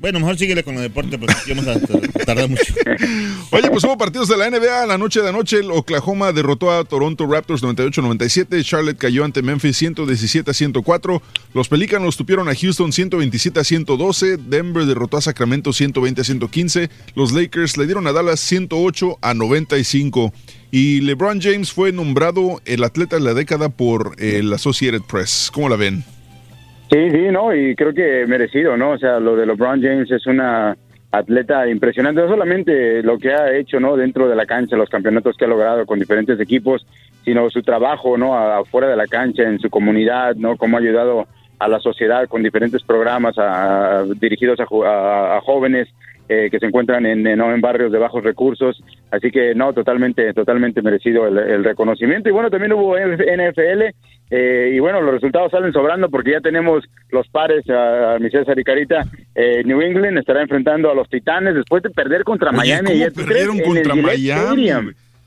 Bueno, 0.01 0.19
mejor 0.19 0.35
síguele 0.35 0.63
con 0.63 0.75
el 0.77 0.81
deporte 0.81 1.19
porque 1.19 1.35
vamos 1.53 1.67
a 1.67 1.79
tardar 2.25 2.49
mucho. 2.49 2.73
Oye, 3.51 3.69
pues 3.69 3.83
hubo 3.83 3.99
partidos 3.99 4.27
de 4.29 4.35
la 4.35 4.49
NBA. 4.49 4.87
La 4.87 4.97
noche 4.97 5.21
de 5.21 5.29
anoche, 5.29 5.59
el 5.59 5.69
Oklahoma 5.69 6.31
derrotó 6.31 6.71
a 6.71 6.83
Toronto 6.85 7.27
Raptors 7.27 7.61
98-97. 7.61 8.63
Charlotte 8.63 8.97
cayó 8.97 9.23
ante 9.23 9.43
Memphis 9.43 9.79
117-104. 9.79 11.21
Los 11.53 11.69
Pelícanos 11.69 12.17
tupieron 12.17 12.49
a 12.49 12.55
Houston 12.55 12.91
127-112. 12.91 14.37
Denver 14.37 14.87
derrotó 14.87 15.17
a 15.17 15.21
Sacramento 15.21 15.69
120-115. 15.69 16.89
Los 17.13 17.31
Lakers 17.31 17.77
le 17.77 17.85
dieron 17.85 18.07
a 18.07 18.11
Dallas 18.11 18.39
108 18.39 19.19
a 19.21 19.35
95. 19.35 20.33
Y 20.71 21.01
LeBron 21.01 21.39
James 21.39 21.71
fue 21.71 21.91
nombrado 21.91 22.59
el 22.65 22.83
atleta 22.83 23.17
de 23.17 23.21
la 23.21 23.35
década 23.35 23.69
por 23.69 24.15
el 24.17 24.51
Associated 24.51 25.03
Press. 25.03 25.51
¿Cómo 25.53 25.69
la 25.69 25.75
ven? 25.75 26.03
Sí, 26.91 27.09
sí, 27.09 27.27
no, 27.31 27.55
y 27.55 27.73
creo 27.75 27.93
que 27.93 28.25
merecido, 28.27 28.75
¿no? 28.75 28.91
O 28.91 28.97
sea, 28.97 29.19
lo 29.19 29.35
de 29.37 29.45
LeBron 29.45 29.81
James 29.81 30.11
es 30.11 30.27
una 30.27 30.75
atleta 31.11 31.67
impresionante, 31.69 32.21
no 32.21 32.27
solamente 32.27 33.01
lo 33.01 33.17
que 33.17 33.33
ha 33.33 33.53
hecho, 33.55 33.79
¿no? 33.79 33.95
Dentro 33.95 34.27
de 34.27 34.35
la 34.35 34.45
cancha, 34.45 34.75
los 34.75 34.89
campeonatos 34.89 35.37
que 35.37 35.45
ha 35.45 35.47
logrado 35.47 35.85
con 35.85 35.99
diferentes 35.99 36.39
equipos, 36.39 36.85
sino 37.23 37.49
su 37.49 37.61
trabajo, 37.63 38.17
¿no? 38.17 38.35
Afuera 38.37 38.89
de 38.89 38.95
la 38.97 39.07
cancha, 39.07 39.43
en 39.43 39.59
su 39.59 39.69
comunidad, 39.69 40.35
¿no? 40.35 40.57
Cómo 40.57 40.77
ha 40.77 40.79
ayudado 40.81 41.27
a 41.59 41.67
la 41.69 41.79
sociedad 41.79 42.27
con 42.27 42.43
diferentes 42.43 42.83
programas 42.83 43.35
a- 43.37 44.03
dirigidos 44.19 44.59
a- 44.59 45.37
a 45.37 45.41
jóvenes 45.41 45.87
eh, 46.33 46.49
que 46.49 46.59
se 46.59 46.65
encuentran 46.67 47.05
en, 47.05 47.27
en- 47.27 47.37
¿no? 47.37 47.53
en 47.53 47.59
barrios 47.59 47.91
de 47.91 47.97
bajos 47.99 48.23
recursos. 48.23 48.81
Así 49.11 49.31
que 49.31 49.53
no, 49.53 49.73
totalmente, 49.73 50.33
totalmente 50.33 50.81
merecido 50.81 51.27
el, 51.27 51.37
el 51.37 51.63
reconocimiento. 51.63 52.29
Y 52.29 52.31
bueno, 52.31 52.49
también 52.49 52.71
hubo 52.73 52.95
NFL 52.97 53.81
eh, 54.33 54.71
y 54.73 54.79
bueno, 54.79 55.01
los 55.01 55.13
resultados 55.15 55.51
salen 55.51 55.73
sobrando 55.73 56.09
porque 56.09 56.31
ya 56.31 56.39
tenemos 56.39 56.85
los 57.09 57.27
pares 57.27 57.69
a, 57.69 58.15
a 58.15 58.19
mi 58.19 58.29
César 58.29 58.57
y 58.57 58.63
Carita. 58.63 59.03
Eh, 59.35 59.63
New 59.65 59.81
England 59.81 60.17
estará 60.19 60.41
enfrentando 60.41 60.89
a 60.89 60.95
los 60.95 61.09
Titanes 61.09 61.53
después 61.55 61.83
de 61.83 61.89
perder 61.89 62.23
contra 62.23 62.49
Oye, 62.51 62.57
Miami. 62.81 62.89
¿cómo 63.13 63.25
perdieron 63.27 63.59
contra 63.59 63.95
Miami? 63.95 64.69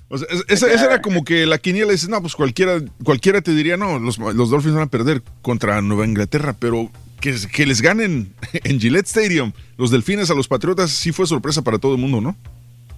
O 0.08 0.16
sea, 0.18 0.28
es- 0.30 0.44
esa, 0.48 0.72
esa 0.72 0.86
era 0.86 1.02
como 1.02 1.24
que 1.24 1.44
la 1.44 1.58
quiniela 1.58 1.92
dices, 1.92 2.08
no, 2.08 2.20
pues 2.22 2.34
cualquiera, 2.34 2.78
cualquiera 3.04 3.40
te 3.42 3.50
diría, 3.50 3.76
no, 3.76 3.98
los, 3.98 4.18
los 4.18 4.50
Dolphins 4.50 4.74
van 4.74 4.84
a 4.84 4.90
perder 4.90 5.20
contra 5.42 5.80
Nueva 5.82 6.06
Inglaterra, 6.06 6.54
pero 6.58 6.88
que, 7.30 7.66
les 7.66 7.80
ganen 7.80 8.28
en 8.64 8.80
Gillette 8.80 9.06
Stadium 9.06 9.52
los 9.78 9.90
Delfines 9.90 10.30
a 10.30 10.34
los 10.34 10.48
Patriotas 10.48 10.90
sí 10.90 11.12
fue 11.12 11.26
sorpresa 11.26 11.62
para 11.62 11.78
todo 11.78 11.94
el 11.94 12.00
mundo, 12.00 12.20
¿no? 12.20 12.36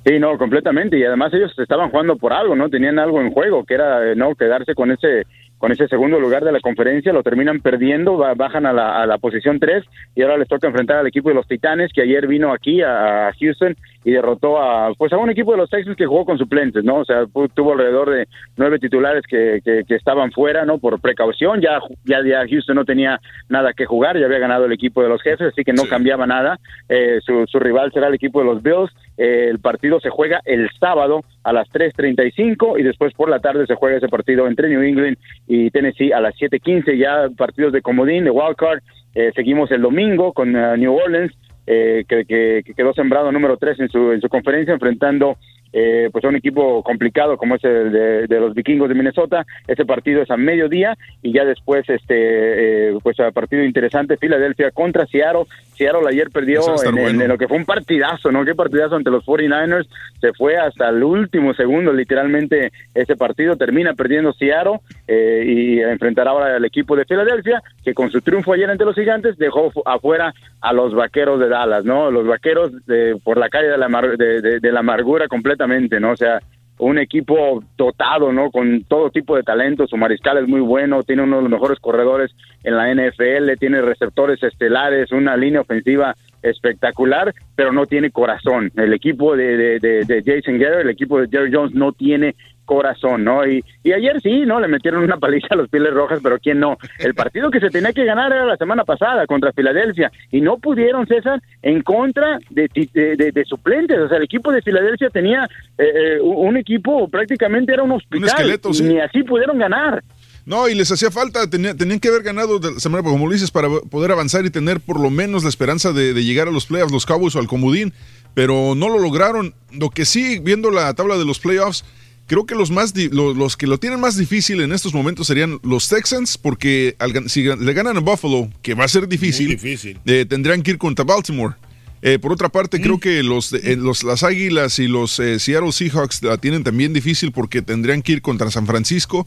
Sí, 0.04 0.18
no, 0.20 0.38
completamente. 0.38 0.98
Y 0.98 1.04
además 1.04 1.34
ellos 1.34 1.52
estaban 1.58 1.90
jugando 1.90 2.16
por 2.16 2.32
algo, 2.32 2.54
¿no? 2.54 2.68
Tenían 2.68 2.98
algo 2.98 3.20
en 3.20 3.32
juego, 3.32 3.64
que 3.64 3.74
era, 3.74 4.12
eh, 4.12 4.14
¿no? 4.14 4.36
Quedarse 4.36 4.74
con 4.74 4.92
ese 4.92 5.26
con 5.58 5.72
ese 5.72 5.88
segundo 5.88 6.20
lugar 6.20 6.44
de 6.44 6.52
la 6.52 6.60
conferencia, 6.60 7.12
lo 7.12 7.22
terminan 7.22 7.60
perdiendo, 7.60 8.16
ba- 8.16 8.34
bajan 8.34 8.66
a 8.66 8.72
la, 8.72 9.02
a 9.02 9.06
la 9.06 9.18
posición 9.18 9.58
3 9.58 9.84
y 10.14 10.22
ahora 10.22 10.36
les 10.38 10.48
toca 10.48 10.66
enfrentar 10.66 10.98
al 10.98 11.06
equipo 11.06 11.28
de 11.30 11.34
los 11.34 11.46
Titanes, 11.48 11.92
que 11.92 12.02
ayer 12.02 12.26
vino 12.26 12.52
aquí 12.52 12.82
a, 12.82 13.32
Houston 13.40 13.74
y 14.04 14.12
derrotó 14.12 14.60
a 14.60 14.92
pues 14.94 15.12
a 15.12 15.16
un 15.16 15.30
equipo 15.30 15.52
de 15.52 15.58
los 15.58 15.70
Texans 15.70 15.96
que 15.96 16.06
jugó 16.06 16.24
con 16.24 16.38
suplentes, 16.38 16.84
¿no? 16.84 16.96
O 16.96 17.04
sea, 17.04 17.24
tuvo 17.54 17.72
alrededor 17.72 18.10
de 18.10 18.28
nueve 18.56 18.78
titulares 18.78 19.24
que, 19.28 19.60
que, 19.64 19.82
que 19.86 19.94
estaban 19.94 20.30
fuera, 20.30 20.64
¿no? 20.64 20.78
Por 20.78 21.00
precaución, 21.00 21.60
ya, 21.60 21.80
ya, 22.04 22.18
ya 22.24 22.46
Houston 22.48 22.76
no 22.76 22.84
tenía 22.84 23.20
nada 23.48 23.72
que 23.72 23.86
jugar, 23.86 24.18
ya 24.18 24.26
había 24.26 24.38
ganado 24.38 24.66
el 24.66 24.72
equipo 24.72 25.02
de 25.02 25.08
los 25.08 25.22
jefes, 25.22 25.48
así 25.48 25.64
que 25.64 25.72
no 25.72 25.84
cambiaba 25.88 26.26
nada. 26.26 26.58
Eh, 26.88 27.18
su, 27.24 27.46
su 27.48 27.58
rival 27.58 27.90
será 27.92 28.08
el 28.08 28.14
equipo 28.14 28.40
de 28.40 28.46
los 28.46 28.62
Bills. 28.62 28.92
Eh, 29.18 29.48
el 29.50 29.58
partido 29.60 29.98
se 30.00 30.10
juega 30.10 30.40
el 30.44 30.68
sábado 30.78 31.22
a 31.42 31.52
las 31.52 31.68
3.35 31.70 32.78
y 32.78 32.82
después 32.82 33.12
por 33.14 33.28
la 33.30 33.40
tarde 33.40 33.66
se 33.66 33.74
juega 33.74 33.96
ese 33.96 34.08
partido 34.08 34.46
entre 34.46 34.68
New 34.68 34.82
England 34.82 35.16
y 35.46 35.70
Tennessee 35.70 36.12
a 36.12 36.20
las 36.20 36.34
7.15, 36.36 36.96
ya 36.98 37.28
partidos 37.36 37.72
de 37.72 37.82
comodín, 37.82 38.24
de 38.24 38.30
wild 38.30 38.56
card. 38.56 38.80
Eh, 39.14 39.32
seguimos 39.34 39.70
el 39.70 39.80
domingo 39.82 40.32
con 40.32 40.54
eh, 40.54 40.76
New 40.76 40.94
Orleans, 40.94 41.32
eh, 41.66 42.04
que, 42.08 42.24
que- 42.26 42.62
que 42.64 42.74
quedó 42.74 42.92
sembrado 42.92 43.32
número 43.32 43.56
3 43.56 43.80
en 43.80 43.88
su, 43.88 44.12
en 44.12 44.20
su 44.20 44.28
conferencia, 44.28 44.74
enfrentando 44.74 45.36
eh, 45.72 46.08
pues 46.12 46.24
a 46.24 46.28
un 46.28 46.36
equipo 46.36 46.82
complicado 46.82 47.36
como 47.36 47.56
es 47.56 47.64
el 47.64 47.90
de, 47.92 48.26
de 48.28 48.40
los 48.40 48.54
vikingos 48.54 48.88
de 48.88 48.94
Minnesota. 48.94 49.44
Ese 49.66 49.84
partido 49.84 50.22
es 50.22 50.30
a 50.30 50.36
mediodía 50.36 50.96
y 51.22 51.32
ya 51.32 51.44
después, 51.44 51.84
este 51.90 52.90
eh, 52.90 52.94
pues 53.02 53.18
a 53.20 53.30
partido 53.32 53.64
interesante, 53.64 54.16
Filadelfia 54.16 54.70
contra 54.70 55.06
Seattle. 55.06 55.44
Seattle 55.76 56.08
ayer 56.08 56.30
perdió 56.30 56.60
en, 56.82 56.88
en- 56.88 57.02
bueno. 57.02 57.22
en 57.22 57.28
lo 57.28 57.38
que 57.38 57.48
fue 57.48 57.56
un 57.56 57.64
partidazo, 57.64 58.30
¿no? 58.32 58.44
Qué 58.44 58.54
partidazo 58.54 58.96
ante 58.96 59.10
los 59.10 59.24
49ers. 59.24 59.86
Se 60.20 60.32
fue 60.32 60.56
hasta 60.56 60.88
el 60.88 61.02
último 61.02 61.52
segundo, 61.54 61.92
literalmente, 61.92 62.72
ese 62.94 63.16
partido. 63.16 63.56
Termina 63.56 63.94
perdiendo 63.94 64.32
Seattle 64.32 64.80
eh, 65.06 65.44
y 65.46 65.80
enfrentará 65.80 66.30
ahora 66.30 66.56
al 66.56 66.64
equipo 66.64 66.96
de 66.96 67.04
Filadelfia, 67.04 67.62
que 67.84 67.94
con 67.94 68.10
su 68.10 68.20
triunfo 68.22 68.52
ayer 68.54 68.70
ante 68.70 68.84
los 68.84 68.94
gigantes 68.94 69.36
dejó 69.38 69.70
fu- 69.70 69.82
afuera 69.84 70.32
a 70.60 70.72
los 70.72 70.94
vaqueros 70.94 71.38
de 71.38 71.48
Dallas, 71.48 71.84
¿no? 71.84 72.10
Los 72.10 72.26
vaqueros 72.26 72.72
de, 72.86 73.16
por 73.22 73.36
la 73.38 73.48
calle 73.48 73.68
de 73.68 73.78
la, 73.78 73.86
amar- 73.86 74.16
de, 74.16 74.40
de- 74.40 74.60
de 74.60 74.72
la 74.72 74.80
amargura 74.80 75.28
completamente, 75.28 76.00
¿no? 76.00 76.12
O 76.12 76.16
sea, 76.16 76.40
un 76.78 76.98
equipo 76.98 77.62
dotado, 77.76 78.32
¿no? 78.32 78.50
Con 78.50 78.84
todo 78.84 79.10
tipo 79.10 79.36
de 79.36 79.42
talento. 79.42 79.86
Su 79.86 79.96
mariscal 79.96 80.38
es 80.38 80.48
muy 80.48 80.60
bueno, 80.60 81.02
tiene 81.02 81.22
uno 81.22 81.36
de 81.36 81.42
los 81.42 81.50
mejores 81.50 81.78
corredores 81.80 82.34
en 82.64 82.76
la 82.76 82.92
NFL, 82.92 83.58
tiene 83.58 83.80
receptores 83.80 84.42
estelares, 84.42 85.12
una 85.12 85.36
línea 85.36 85.60
ofensiva 85.60 86.16
espectacular, 86.42 87.34
pero 87.54 87.72
no 87.72 87.86
tiene 87.86 88.10
corazón. 88.10 88.70
El 88.76 88.92
equipo 88.92 89.36
de, 89.36 89.56
de, 89.56 89.78
de- 89.80 90.04
de 90.04 90.22
Jason 90.24 90.58
Garrett, 90.58 90.80
el 90.82 90.90
equipo 90.90 91.20
de 91.20 91.28
Jerry 91.28 91.50
Jones 91.52 91.74
no 91.74 91.92
tiene 91.92 92.34
corazón, 92.64 93.22
¿no? 93.22 93.46
Y, 93.46 93.62
y 93.84 93.92
ayer 93.92 94.20
sí, 94.20 94.40
¿no? 94.44 94.58
Le 94.58 94.66
metieron 94.66 95.04
una 95.04 95.18
paliza 95.18 95.46
a 95.50 95.56
los 95.56 95.68
Piles 95.68 95.94
Rojas, 95.94 96.18
pero 96.20 96.36
¿quién 96.40 96.58
no? 96.58 96.76
El 96.98 97.14
partido 97.14 97.48
que 97.48 97.60
se 97.60 97.70
tenía 97.70 97.92
que 97.92 98.04
ganar 98.04 98.32
era 98.32 98.44
la 98.44 98.56
semana 98.56 98.82
pasada 98.84 99.24
contra 99.28 99.52
Filadelfia 99.52 100.10
y 100.32 100.40
no 100.40 100.58
pudieron, 100.58 101.06
César, 101.06 101.40
en 101.62 101.82
contra 101.82 102.38
de, 102.50 102.68
de, 102.92 103.14
de- 103.16 103.30
de 103.30 103.44
suplentes. 103.44 103.96
O 104.00 104.08
sea, 104.08 104.16
el 104.18 104.24
equipo 104.24 104.50
de 104.50 104.62
Filadelfia 104.62 105.10
tenía 105.10 105.44
eh, 105.78 106.16
eh, 106.16 106.20
un 106.20 106.56
equipo, 106.56 107.08
prácticamente 107.08 107.72
era 107.72 107.84
un 107.84 107.92
hospital. 107.92 108.28
esqueleto, 108.28 108.70
y. 108.74 108.82
Ni 108.82 108.98
así 108.98 109.22
pudieron 109.22 109.58
ganar. 109.58 110.02
No, 110.46 110.68
y 110.68 110.74
les 110.74 110.90
hacía 110.92 111.10
falta, 111.10 111.50
tenía- 111.50 111.74
tenían 111.74 111.98
que 112.00 112.08
haber 112.08 112.22
ganado 112.22 112.58
la 112.60 112.78
semana, 112.80 113.02
como 113.02 113.26
lo 113.26 113.32
dices, 113.32 113.50
para 113.50 113.68
poder 113.90 114.12
avanzar 114.12 114.46
y 114.46 114.50
tener 114.50 114.80
por 114.80 115.00
lo 115.00 115.10
menos 115.10 115.42
la 115.42 115.48
esperanza 115.48 115.92
de, 115.92 116.14
de 116.14 116.24
llegar 116.24 116.46
a 116.48 116.52
los 116.52 116.66
playoffs, 116.66 116.92
los 116.92 117.04
Cowboys 117.04 117.34
o 117.34 117.40
al 117.40 117.48
Comodín, 117.48 117.92
pero 118.34 118.74
no 118.76 118.88
lo 118.88 118.98
lograron. 119.00 119.54
Lo 119.72 119.90
que 119.90 120.04
sí, 120.06 120.38
viendo 120.38 120.70
la 120.70 120.94
tabla 120.94 121.18
de 121.18 121.24
los 121.24 121.40
playoffs, 121.40 121.84
creo 122.28 122.46
que 122.46 122.54
los, 122.54 122.70
más 122.70 122.94
los, 123.10 123.56
que 123.56 123.66
lo 123.66 123.78
tienen 123.78 123.98
más 123.98 124.16
difícil 124.16 124.60
en 124.60 124.72
estos 124.72 124.94
momentos 124.94 125.26
serían 125.26 125.58
los 125.64 125.88
Texans, 125.88 126.38
porque 126.38 126.94
al 127.00 127.28
si 127.28 127.42
le 127.42 127.72
ganan 127.72 127.96
a 127.96 128.00
Buffalo, 128.00 128.48
que 128.62 128.74
va 128.74 128.84
a 128.84 128.88
ser 128.88 129.08
difícil, 129.08 129.48
difícil. 129.48 129.98
eh, 130.06 130.26
tendrían 130.28 130.62
que 130.62 130.70
ir 130.72 130.78
contra 130.78 131.04
Baltimore. 131.04 131.54
Eh, 132.02 132.18
por 132.20 132.30
otra 132.30 132.50
parte, 132.50 132.80
creo 132.80 133.00
que 133.00 133.22
los, 133.24 133.52
eh, 133.54 133.74
los 133.74 134.04
las 134.04 134.22
Águilas 134.22 134.78
y 134.78 134.86
los 134.86 135.18
eh, 135.18 135.40
Seattle 135.40 135.72
Seahawks 135.72 136.22
la 136.22 136.36
tienen 136.36 136.62
también 136.62 136.92
difícil 136.92 137.32
porque 137.32 137.62
tendrían 137.62 138.02
que 138.02 138.12
ir 138.12 138.22
contra 138.22 138.48
San 138.50 138.66
Francisco. 138.66 139.26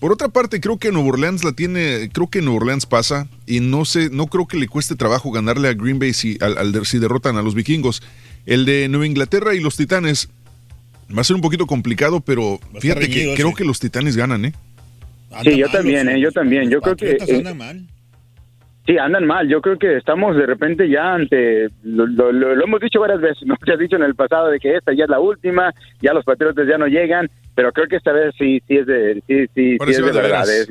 Por 0.00 0.12
otra 0.12 0.28
parte, 0.28 0.60
creo 0.60 0.78
que 0.78 0.92
Nueva 0.92 1.08
Orleans 1.08 1.42
la 1.42 1.52
tiene, 1.52 2.08
creo 2.12 2.28
que 2.30 2.40
Nueva 2.40 2.58
Orleans 2.60 2.86
pasa 2.86 3.26
y 3.46 3.58
no 3.60 3.84
sé, 3.84 4.10
no 4.10 4.28
creo 4.28 4.46
que 4.46 4.56
le 4.56 4.68
cueste 4.68 4.94
trabajo 4.94 5.30
ganarle 5.32 5.68
a 5.68 5.74
Green 5.74 5.98
Bay 5.98 6.12
si, 6.12 6.38
al, 6.40 6.56
al- 6.56 6.86
si 6.86 6.98
derrotan 6.98 7.36
a 7.36 7.42
los 7.42 7.54
vikingos. 7.54 8.02
El 8.46 8.64
de 8.64 8.88
Nueva 8.88 9.06
Inglaterra 9.06 9.54
y 9.54 9.60
los 9.60 9.76
Titanes, 9.76 10.28
Va 11.16 11.22
a 11.22 11.24
ser 11.24 11.36
un 11.36 11.42
poquito 11.42 11.66
complicado, 11.66 12.20
pero 12.20 12.60
fíjate 12.80 13.00
reñido 13.00 13.30
que 13.30 13.36
creo 13.42 13.54
que 13.54 13.64
los 13.64 13.80
Titanes 13.80 14.14
ganan, 14.14 14.44
¿eh? 14.44 14.52
Sí, 15.42 15.56
yo 15.56 15.66
también, 15.70 16.06
¿eh? 16.08 16.20
yo 16.20 16.30
también. 16.32 16.68
Yo 16.68 16.82
creo 16.82 16.96
que... 16.96 17.16
Eh, 17.26 17.54
mal. 17.54 17.86
Sí, 18.88 18.96
andan 18.96 19.26
mal. 19.26 19.46
Yo 19.48 19.60
creo 19.60 19.78
que 19.78 19.98
estamos 19.98 20.34
de 20.34 20.46
repente 20.46 20.88
ya 20.88 21.12
ante. 21.12 21.68
Lo, 21.82 22.06
lo- 22.06 22.32
lo- 22.32 22.64
hemos 22.64 22.80
dicho 22.80 22.98
varias 23.00 23.20
veces, 23.20 23.42
¿no? 23.46 23.54
Se 23.62 23.72
ha 23.72 23.76
dicho 23.76 23.96
en 23.96 24.02
el 24.02 24.14
pasado 24.14 24.48
de 24.48 24.58
que 24.58 24.76
esta 24.76 24.94
ya 24.94 25.04
es 25.04 25.10
la 25.10 25.20
última, 25.20 25.74
ya 26.00 26.14
los 26.14 26.24
patriotas 26.24 26.66
ya 26.66 26.78
no 26.78 26.86
llegan, 26.86 27.28
pero 27.54 27.70
creo 27.70 27.86
que 27.86 27.96
esta 27.96 28.12
vez 28.12 28.34
sí, 28.38 28.62
sí 28.66 28.78
es 28.78 28.86
de, 28.86 29.22
sí, 29.26 29.46
sí, 29.54 29.76
sí 29.78 29.90
es 29.90 29.96
de 29.98 30.22
verdad. 30.22 30.42
es- 30.48 30.68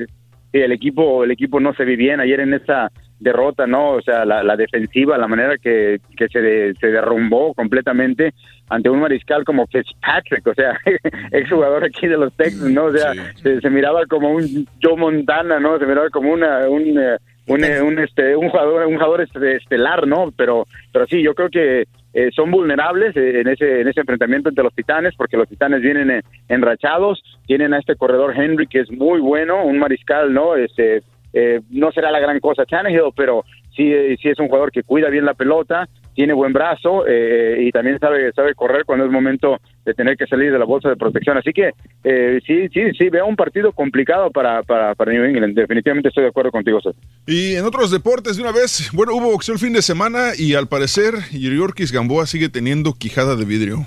sí, 0.51 0.57
el 0.59 0.71
equipo, 0.71 1.23
el 1.25 1.29
equipo 1.31 1.59
no 1.59 1.73
se 1.75 1.85
ve 1.85 1.95
bien 1.95 2.19
ayer 2.19 2.39
en 2.39 2.55
esa 2.55 2.91
derrota, 3.19 3.67
¿no? 3.67 3.91
O 3.91 4.01
sea, 4.01 4.25
la, 4.25 4.41
la 4.43 4.55
defensiva, 4.55 5.17
la 5.17 5.27
manera 5.27 5.57
que, 5.59 5.99
que 6.15 6.27
se, 6.27 6.39
de- 6.41 6.73
se 6.79 6.87
derrumbó 6.87 7.53
completamente 7.53 8.33
ante 8.69 8.89
un 8.89 8.99
mariscal 8.99 9.43
como 9.43 9.67
Fitzpatrick, 9.67 10.47
o 10.47 10.53
sea, 10.55 10.75
exjugador 11.31 11.83
aquí 11.83 12.07
de 12.07 12.17
los 12.17 12.33
Texans, 12.35 12.71
¿no? 12.71 12.85
O 12.85 12.91
sea, 12.91 13.13
se, 13.43 13.61
se 13.61 13.69
miraba 13.69 14.05
como 14.07 14.31
un 14.31 14.67
Joe 14.81 14.97
Montana, 14.97 15.59
¿no? 15.59 15.77
Se 15.77 15.85
miraba 15.85 16.09
como 16.09 16.31
una, 16.33 16.67
un, 16.67 16.97
eh, 16.97 17.17
un, 17.47 17.63
eh, 17.63 17.81
un, 17.81 17.99
este, 17.99 18.35
un 18.35 18.49
jugador, 18.49 18.85
un 18.87 18.95
jugador 18.95 19.21
este- 19.21 19.55
estelar, 19.57 20.07
¿no? 20.07 20.31
Pero, 20.35 20.67
pero 20.91 21.05
sí, 21.07 21.21
yo 21.21 21.33
creo 21.33 21.49
que 21.49 21.85
eh, 22.13 22.29
son 22.35 22.51
vulnerables 22.51 23.15
eh, 23.15 23.41
en 23.41 23.47
ese, 23.47 23.81
en 23.81 23.87
ese 23.87 24.01
enfrentamiento 24.01 24.49
entre 24.49 24.63
los 24.63 24.73
Titanes, 24.73 25.15
porque 25.15 25.37
los 25.37 25.47
Titanes 25.47 25.81
vienen 25.81 26.11
eh, 26.11 26.21
enrachados, 26.49 27.21
tienen 27.45 27.73
a 27.73 27.79
este 27.79 27.95
corredor 27.95 28.33
Henry 28.35 28.67
que 28.67 28.81
es 28.81 28.91
muy 28.91 29.19
bueno, 29.19 29.63
un 29.63 29.79
mariscal, 29.79 30.33
¿no? 30.33 30.55
Este, 30.55 31.01
eh, 31.33 31.61
no 31.69 31.91
será 31.91 32.11
la 32.11 32.19
gran 32.19 32.39
cosa 32.39 32.65
Tannehill, 32.65 33.11
pero 33.15 33.43
sí, 33.75 33.93
sí 34.21 34.29
es 34.29 34.39
un 34.39 34.47
jugador 34.47 34.71
que 34.71 34.83
cuida 34.83 35.09
bien 35.09 35.25
la 35.25 35.33
pelota, 35.33 35.87
tiene 36.15 36.33
buen 36.33 36.51
brazo 36.51 37.05
eh, 37.07 37.57
y 37.61 37.71
también 37.71 37.99
sabe 37.99 38.31
sabe 38.33 38.55
correr 38.55 38.85
cuando 38.85 39.05
es 39.05 39.11
momento 39.11 39.59
de 39.87 39.93
tener 39.93 40.17
que 40.17 40.27
salir 40.27 40.51
de 40.51 40.59
la 40.59 40.65
bolsa 40.65 40.89
de 40.89 40.97
protección. 40.97 41.37
Así 41.37 41.53
que 41.53 41.71
eh, 42.03 42.39
sí, 42.45 42.67
sí, 42.73 42.91
sí, 42.97 43.09
veo 43.09 43.25
un 43.25 43.37
partido 43.37 43.71
complicado 43.71 44.29
para, 44.31 44.61
para, 44.61 44.93
para 44.95 45.13
New 45.13 45.23
England. 45.23 45.55
Definitivamente 45.55 46.09
estoy 46.09 46.23
de 46.23 46.29
acuerdo 46.29 46.51
contigo, 46.51 46.81
César. 46.81 47.01
Y 47.25 47.55
en 47.55 47.63
otros 47.63 47.89
deportes, 47.89 48.35
de 48.35 48.43
una 48.43 48.51
vez, 48.51 48.89
bueno, 48.91 49.15
hubo 49.15 49.31
boxeo 49.31 49.53
el 49.53 49.59
fin 49.59 49.71
de 49.71 49.81
semana 49.81 50.31
y 50.37 50.55
al 50.55 50.67
parecer 50.67 51.13
Yuriorkis 51.31 51.93
Gamboa 51.93 52.25
sigue 52.25 52.49
teniendo 52.49 52.93
quijada 52.93 53.37
de 53.37 53.45
vidrio. 53.45 53.85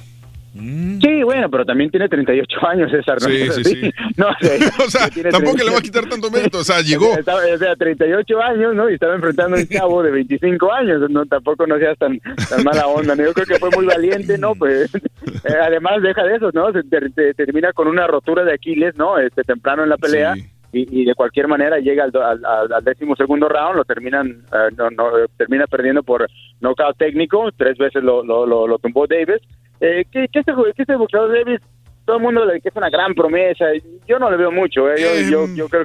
Sí, 0.52 1.22
bueno, 1.22 1.48
pero 1.48 1.64
también 1.64 1.90
tiene 1.90 2.08
38 2.08 2.66
años, 2.66 2.90
César. 2.90 3.18
¿no? 3.22 3.28
Sí, 3.28 3.48
sí, 3.52 3.64
sí. 3.64 3.90
No, 4.16 4.26
o 4.30 4.34
sea, 4.40 4.56
O 4.86 4.90
sea, 4.90 5.08
tampoco 5.30 5.54
30 5.56 5.64
le 5.64 5.70
va 5.70 5.78
a 5.78 5.82
quitar 5.82 6.06
tanto 6.08 6.30
mérito, 6.30 6.58
o 6.58 6.64
sea, 6.64 6.80
llegó. 6.80 7.12
Estaba- 7.18 7.40
o 7.54 7.58
sea, 7.58 7.76
38 7.76 8.42
años, 8.42 8.74
¿no? 8.74 8.90
Y 8.90 8.94
estaba 8.94 9.14
enfrentando 9.14 9.56
a 9.56 9.60
un 9.60 9.66
chavo 9.68 10.02
de 10.02 10.10
25 10.10 10.72
años. 10.72 11.10
No, 11.10 11.24
tampoco 11.26 11.66
no 11.66 11.78
seas 11.78 11.96
tan, 11.98 12.18
tan 12.18 12.64
mala 12.64 12.86
onda, 12.88 13.14
¿no? 13.14 13.24
Yo 13.24 13.32
creo 13.32 13.46
que 13.46 13.58
fue 13.58 13.70
muy 13.70 13.86
valiente, 13.86 14.38
¿no? 14.38 14.54
Pues, 14.54 14.92
eh, 14.94 15.54
además, 15.62 16.02
deja 16.02 16.24
de 16.24 16.36
eso, 16.36 16.50
¿no? 16.52 16.72
Se 16.72 16.82
ter- 16.82 17.12
te- 17.12 17.34
termina 17.34 17.72
con 17.72 17.86
una 17.88 18.06
rotura 18.06 18.42
de 18.44 18.52
Aquiles, 18.54 18.96
¿no? 18.96 19.18
Este, 19.18 19.42
temprano 19.44 19.82
en 19.84 19.88
la 19.90 19.96
pelea. 19.98 20.34
Y, 20.72 21.00
y 21.02 21.04
de 21.04 21.14
cualquier 21.16 21.48
manera 21.48 21.78
llega 21.78 22.04
al, 22.04 22.84
décimo 22.84 23.16
segundo 23.16 23.48
round, 23.48 23.74
lo 23.76 23.84
terminan, 23.84 24.28
eh, 24.52 24.68
no, 24.76 24.88
no, 24.90 25.10
termina 25.36 25.66
perdiendo 25.66 26.04
por 26.04 26.28
knockout 26.60 26.96
técnico, 26.96 27.50
tres 27.56 27.76
veces 27.76 28.04
lo, 28.04 28.22
lo, 28.24 28.46
lo, 28.46 28.68
lo 28.68 28.78
tumbó 28.78 29.06
Davis. 29.08 29.40
Eh, 29.80 30.04
¿qué, 30.10 30.26
qué, 30.32 30.40
este, 30.40 30.52
qué 30.76 30.82
este 30.82 30.96
boxeador 30.96 31.32
Davis? 31.32 31.60
Todo 32.04 32.16
el 32.16 32.22
mundo 32.22 32.44
le 32.44 32.54
dice 32.54 32.62
que 32.64 32.68
es 32.70 32.76
una 32.76 32.90
gran 32.90 33.14
promesa. 33.14 33.66
Yo 34.06 34.18
no 34.18 34.30
le 34.30 34.36
veo 34.36 34.50
mucho, 34.50 34.90
¿eh? 34.90 34.96
Yo, 35.30 35.30
yo, 35.46 35.54
yo 35.54 35.68
creo 35.68 35.84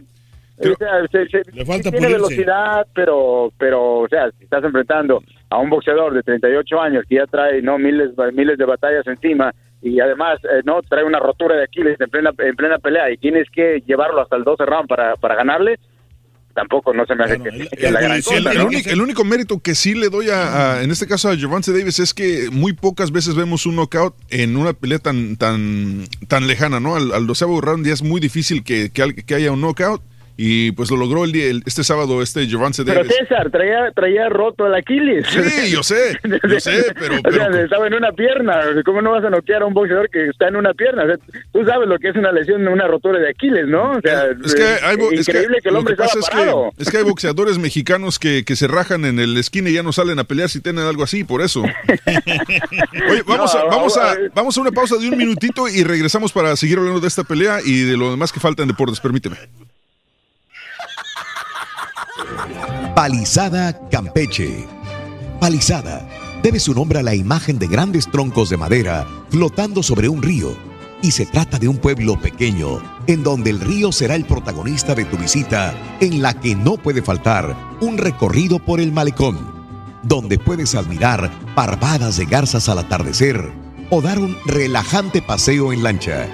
o 0.58 0.76
sea, 0.78 1.06
se- 1.12 1.28
se- 1.28 1.52
Le 1.52 1.66
falta 1.66 1.92
tiene 1.92 2.08
pulirse. 2.08 2.14
velocidad, 2.14 2.88
pero, 2.94 3.52
pero, 3.58 4.00
o 4.00 4.08
sea, 4.08 4.32
si 4.32 4.46
estás 4.46 4.64
enfrentando 4.64 5.22
a 5.50 5.58
un 5.58 5.70
boxeador 5.70 6.14
de 6.14 6.24
38 6.24 6.80
años 6.82 7.04
que 7.10 7.16
ya 7.16 7.26
trae 7.28 7.62
no 7.62 7.78
miles, 7.78 8.12
miles 8.34 8.58
de 8.58 8.64
batallas 8.64 9.06
encima 9.06 9.54
y 9.82 10.00
además 10.00 10.40
eh, 10.46 10.62
no 10.64 10.82
trae 10.82 11.04
una 11.04 11.20
rotura 11.20 11.58
de 11.58 11.64
Aquiles 11.66 12.00
en 12.00 12.10
plena, 12.10 12.32
en 12.38 12.56
plena 12.56 12.80
pelea 12.80 13.12
y 13.12 13.18
tienes 13.18 13.50
que 13.52 13.82
llevarlo 13.86 14.22
hasta 14.22 14.38
el 14.38 14.46
12 14.46 14.66
round 14.66 14.88
para, 14.88 15.16
para 15.18 15.36
ganarle, 15.36 15.78
tampoco 16.56 16.94
no 16.94 17.06
se 17.06 17.14
me 17.15 17.26
hace 17.26 17.38
que, 17.40 17.68
que 17.69 17.77
sea 17.82 17.91
la 17.91 18.02
gran 18.02 18.18
El, 18.18 18.23
cosa, 18.23 18.38
el 18.52 18.57
¿no? 18.57 18.65
único, 18.68 18.90
el 18.90 19.02
único 19.02 19.23
mérito 19.26 19.60
que 19.60 19.76
sí 19.76 19.94
le 19.94 20.10
doy 20.10 20.30
a, 20.30 20.77
a- 20.77 20.84
en 20.84 20.90
este 20.90 21.06
caso 21.06 21.30
a 21.30 21.38
Javante 21.38 21.72
Davis 21.77 21.99
es 21.99 22.14
que 22.14 22.49
muy 22.52 22.73
pocas 22.73 23.11
veces 23.11 23.36
vemos 23.36 23.65
un 23.65 23.76
knockout 23.76 24.15
en 24.30 24.56
una 24.57 24.73
pelea 24.73 24.99
tan 24.99 25.36
tan 25.36 26.07
tan 26.27 26.48
lejana, 26.48 26.80
¿no? 26.80 26.95
Al, 26.95 27.11
al 27.11 27.27
doceavo 27.27 27.60
round 27.61 27.86
ya 27.86 27.94
es 27.94 28.02
muy 28.02 28.19
difícil 28.22 28.64
que, 28.64 28.90
que, 28.90 29.14
que 29.14 29.36
haya 29.36 29.52
un 29.52 29.61
knockout 29.61 30.02
y 30.38 30.72
pues 30.74 30.91
lo 30.91 30.98
logró 30.98 31.24
el, 31.24 31.32
día- 31.32 31.45
el- 31.49 31.64
este 31.66 31.84
sábado 31.84 32.22
este 32.22 32.48
Javante 32.49 32.84
Pero. 32.84 33.03
César, 33.06 33.49
traía, 33.52 33.91
traía 33.95 34.28
roto 34.30 34.68
el 34.68 34.76
Aquiles. 34.76 35.26
Sí, 35.28 35.72
yo 35.72 35.82
sé, 35.84 36.20
yo 36.49 36.60
sé, 36.60 36.86
pero, 36.99 37.16
O 37.28 37.32
sea, 37.32 37.48
estaba 37.62 37.88
en 37.88 37.94
una 37.94 38.12
pierna. 38.12 38.60
¿Cómo 38.86 39.02
no 39.02 39.12
vas 39.12 39.24
a 39.24 39.30
noquear 39.30 39.62
a 39.62 39.66
un 39.66 39.74
boxeador 39.74 40.10
que 40.10 40.28
está 40.28 40.48
en 40.49 40.56
una 40.57 40.74
pierna? 40.74 41.03
O 41.03 41.07
sea, 41.07 41.16
tú 41.53 41.66
sabes 41.66 41.88
lo 41.88 41.98
que 41.99 42.10
es 42.10 42.16
una 42.16 42.32
lesión, 42.32 42.68
una 42.68 42.88
rotura 42.88 43.20
de 43.20 43.30
Aquiles, 43.30 43.68
¿no? 43.68 43.91
O 43.91 44.02
sea, 44.02 44.26
Es 44.44 44.56
que 44.56 44.64
hay, 44.64 44.98
es 45.14 45.28
increíble 45.28 45.60
que, 45.62 45.70
el 45.70 45.76
hombre 45.76 45.94
estaba 45.94 46.10
es 46.20 46.30
parado. 46.30 46.72
que, 46.76 46.84
es 46.84 46.90
que 46.91 46.98
hay 46.98 47.03
boxeadores 47.03 47.57
mexicanos 47.57 48.20
que, 48.20 48.44
que 48.44 48.56
se 48.56 48.68
rajan 48.68 49.06
en 49.06 49.20
el 49.20 49.38
esquina 49.38 49.70
y 49.70 49.74
ya 49.74 49.84
no 49.84 49.91
salen 49.94 50.20
a 50.20 50.24
pelear 50.26 50.49
si 50.49 50.60
tienen 50.62 50.84
algo 50.86 51.03
así, 51.03 51.24
por 51.24 51.41
eso. 51.41 51.64
Oye, 53.10 53.24
vamos, 53.26 53.56
a, 53.56 53.64
vamos, 53.66 53.98
a, 53.98 54.16
vamos 54.34 54.57
a 54.57 54.62
una 54.62 54.72
pausa 54.72 54.98
de 54.98 55.07
un 55.10 55.18
minutito 55.18 55.68
y 55.68 55.84
regresamos 55.84 56.32
para 56.32 56.56
seguir 56.56 56.78
hablando 56.78 56.99
de 56.99 57.07
esta 57.07 57.24
pelea 57.24 57.60
y 57.64 57.82
de 57.84 57.98
lo 57.98 58.12
demás 58.12 58.32
que 58.32 58.40
falta 58.40 58.62
en 58.64 58.70
deportes, 58.70 58.99
permíteme. 58.99 59.38
Palizada 62.96 63.78
Campeche. 63.90 64.66
Palizada 65.42 66.08
debe 66.42 66.62
su 66.62 66.74
nombre 66.74 67.00
a 67.00 67.04
la 67.04 67.14
imagen 67.14 67.60
de 67.60 67.68
grandes 67.68 68.10
troncos 68.10 68.50
de 68.50 68.56
madera 68.56 69.06
flotando 69.30 69.84
sobre 69.84 70.08
un 70.08 70.22
río. 70.22 70.56
Y 71.02 71.12
se 71.12 71.26
trata 71.26 71.60
de 71.60 71.68
un 71.68 71.78
pueblo 71.78 72.20
pequeño, 72.20 72.82
en 73.08 73.22
donde 73.22 73.50
el 73.50 73.60
río 73.60 73.92
será 73.92 74.16
el 74.16 74.24
protagonista 74.24 74.96
de 74.96 75.04
tu 75.04 75.18
visita, 75.18 75.74
en 76.00 76.22
la 76.22 76.40
que 76.40 76.56
no 76.56 76.78
puede 76.78 77.02
faltar 77.02 77.54
un 77.82 77.98
recorrido 77.98 78.60
por 78.60 78.80
el 78.80 78.94
malecón, 78.94 79.38
donde 80.02 80.40
puedes 80.40 80.74
admirar 80.74 81.30
parvadas 81.54 82.16
de 82.16 82.26
garzas 82.26 82.70
al 82.70 82.80
atardecer 82.80 83.52
o 83.90 84.02
dar 84.02 84.20
un 84.20 84.38
relajante 84.46 85.22
paseo 85.22 85.74
en 85.74 85.84
lancha. 85.84 86.28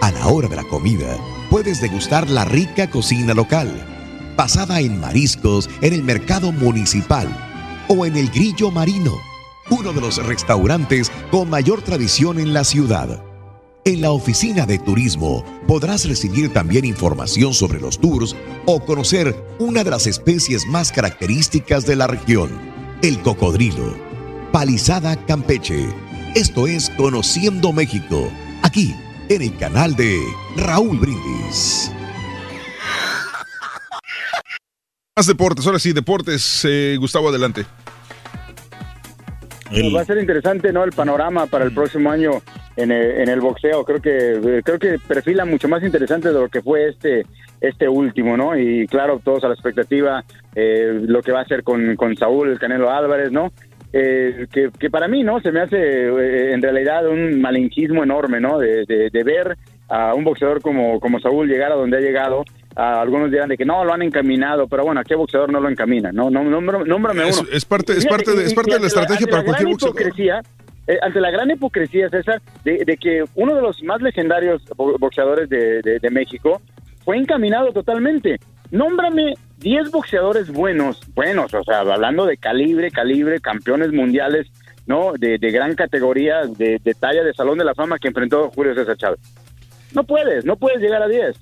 A 0.00 0.12
la 0.12 0.28
hora 0.28 0.48
de 0.48 0.56
la 0.56 0.64
comida, 0.64 1.16
puedes 1.50 1.80
degustar 1.80 2.30
la 2.30 2.44
rica 2.44 2.88
cocina 2.88 3.34
local, 3.34 3.97
basada 4.38 4.78
en 4.80 5.00
mariscos 5.00 5.68
en 5.80 5.92
el 5.92 6.04
mercado 6.04 6.52
municipal 6.52 7.28
o 7.88 8.06
en 8.06 8.16
el 8.16 8.30
Grillo 8.30 8.70
Marino, 8.70 9.18
uno 9.68 9.92
de 9.92 10.00
los 10.00 10.24
restaurantes 10.24 11.10
con 11.32 11.50
mayor 11.50 11.82
tradición 11.82 12.38
en 12.38 12.52
la 12.52 12.62
ciudad. 12.62 13.20
En 13.84 14.00
la 14.00 14.12
oficina 14.12 14.64
de 14.64 14.78
turismo 14.78 15.44
podrás 15.66 16.06
recibir 16.06 16.52
también 16.52 16.84
información 16.84 17.52
sobre 17.52 17.80
los 17.80 17.98
tours 17.98 18.36
o 18.64 18.78
conocer 18.78 19.34
una 19.58 19.82
de 19.82 19.90
las 19.90 20.06
especies 20.06 20.66
más 20.66 20.92
características 20.92 21.84
de 21.84 21.96
la 21.96 22.06
región, 22.06 22.50
el 23.02 23.20
cocodrilo. 23.22 23.96
Palizada 24.52 25.16
Campeche. 25.26 25.88
Esto 26.36 26.68
es 26.68 26.90
Conociendo 26.90 27.72
México, 27.72 28.30
aquí 28.62 28.94
en 29.30 29.42
el 29.42 29.56
canal 29.56 29.96
de 29.96 30.20
Raúl 30.56 30.98
Brindis. 30.98 31.90
Más 35.16 35.26
deportes, 35.26 35.66
ahora 35.66 35.78
sí, 35.78 35.92
deportes. 35.92 36.64
eh, 36.68 36.96
Gustavo, 36.98 37.28
adelante. 37.28 37.64
Pues 39.70 39.94
Va 39.94 40.00
a 40.00 40.04
ser 40.04 40.18
interesante, 40.18 40.72
¿no? 40.72 40.82
El 40.84 40.92
panorama 40.92 41.46
para 41.46 41.64
el 41.64 41.74
próximo 41.74 42.10
año 42.10 42.30
en 42.76 42.90
el, 42.90 43.20
en 43.20 43.28
el 43.28 43.40
boxeo. 43.40 43.84
Creo 43.84 44.00
que 44.00 44.62
creo 44.64 44.78
que 44.78 44.98
perfila 45.06 45.44
mucho 45.44 45.68
más 45.68 45.82
interesante 45.82 46.28
de 46.28 46.34
lo 46.34 46.48
que 46.48 46.62
fue 46.62 46.88
este 46.88 47.26
este 47.60 47.88
último, 47.88 48.36
¿no? 48.36 48.56
Y 48.56 48.86
claro, 48.86 49.20
todos 49.22 49.42
a 49.44 49.48
la 49.48 49.54
expectativa 49.54 50.24
eh, 50.54 51.00
lo 51.02 51.20
que 51.22 51.32
va 51.32 51.40
a 51.40 51.42
hacer 51.42 51.64
con, 51.64 51.96
con 51.96 52.16
Saúl, 52.16 52.50
el 52.50 52.58
Canelo 52.58 52.90
Álvarez, 52.90 53.30
¿no? 53.32 53.52
Eh, 53.92 54.46
que, 54.52 54.70
que 54.78 54.90
para 54.90 55.08
mí, 55.08 55.22
¿no? 55.24 55.40
Se 55.40 55.50
me 55.50 55.60
hace 55.60 55.76
eh, 55.76 56.52
en 56.52 56.62
realidad 56.62 57.06
un 57.08 57.40
malinchismo 57.40 58.04
enorme, 58.04 58.40
¿no? 58.40 58.58
De, 58.58 58.84
de- 58.86 59.10
de 59.10 59.24
ver 59.24 59.56
a 59.88 60.14
un 60.14 60.22
boxeador 60.24 60.62
como, 60.62 61.00
como 61.00 61.18
Saúl 61.20 61.48
llegar 61.48 61.72
a 61.72 61.76
donde 61.76 61.96
ha 61.96 62.00
llegado. 62.00 62.44
A 62.80 63.00
algunos 63.00 63.28
dirán 63.32 63.48
de 63.48 63.56
que 63.56 63.64
no, 63.64 63.84
lo 63.84 63.92
han 63.92 64.02
encaminado, 64.02 64.68
pero 64.68 64.84
bueno, 64.84 65.00
¿a 65.00 65.04
qué 65.04 65.16
boxeador 65.16 65.50
no 65.50 65.58
lo 65.58 65.68
encamina? 65.68 66.12
No, 66.12 66.30
no, 66.30 66.44
nómbrame, 66.44 66.84
nómbrame 66.84 67.28
Es- 67.28 67.40
uno. 67.40 67.48
es 67.52 67.64
parte- 67.64 67.92
es 67.94 68.06
parte 68.06 68.36
de- 68.36 68.44
es 68.44 68.54
parte 68.54 68.70
y 68.70 68.74
de 68.74 68.80
la 68.80 68.86
estrategia 68.86 69.16
ante 69.24 69.30
para 69.32 69.42
la 69.42 69.44
cualquier 69.46 69.66
gran 69.66 69.72
boxeador. 69.72 70.00
hipocresía, 70.00 70.40
eh, 70.86 70.98
ante 71.02 71.20
la 71.20 71.30
gran 71.32 71.50
hipocresía, 71.50 72.08
César, 72.08 72.40
de, 72.64 72.84
de 72.86 72.96
que 72.96 73.24
uno 73.34 73.56
de 73.56 73.62
los 73.62 73.82
más 73.82 74.00
legendarios 74.00 74.62
bo- 74.76 74.96
boxeadores 74.96 75.48
de, 75.48 75.82
de- 75.82 75.98
de 75.98 76.10
México 76.10 76.62
fue 77.04 77.16
encaminado 77.16 77.72
totalmente. 77.72 78.36
Nómbrame 78.70 79.34
10 79.58 79.90
boxeadores 79.90 80.48
buenos, 80.52 81.00
buenos, 81.16 81.52
o 81.54 81.64
sea, 81.64 81.80
hablando 81.80 82.26
de 82.26 82.36
calibre, 82.36 82.92
calibre, 82.92 83.40
campeones 83.40 83.92
mundiales, 83.92 84.46
¿no? 84.86 85.14
De, 85.18 85.36
gran 85.50 85.74
categoría, 85.74 86.42
de, 86.46 86.78
de 86.84 86.94
talla 86.94 87.24
de 87.24 87.34
Salón 87.34 87.58
de 87.58 87.64
la 87.64 87.74
Fama 87.74 87.98
que 87.98 88.06
enfrentó 88.06 88.50
Julio 88.54 88.72
César 88.76 88.96
Chávez. 88.96 89.18
No 89.94 90.04
puedes, 90.04 90.44
no 90.44 90.54
puedes 90.56 90.80
llegar 90.80 91.02
a 91.02 91.08
10. 91.08 91.34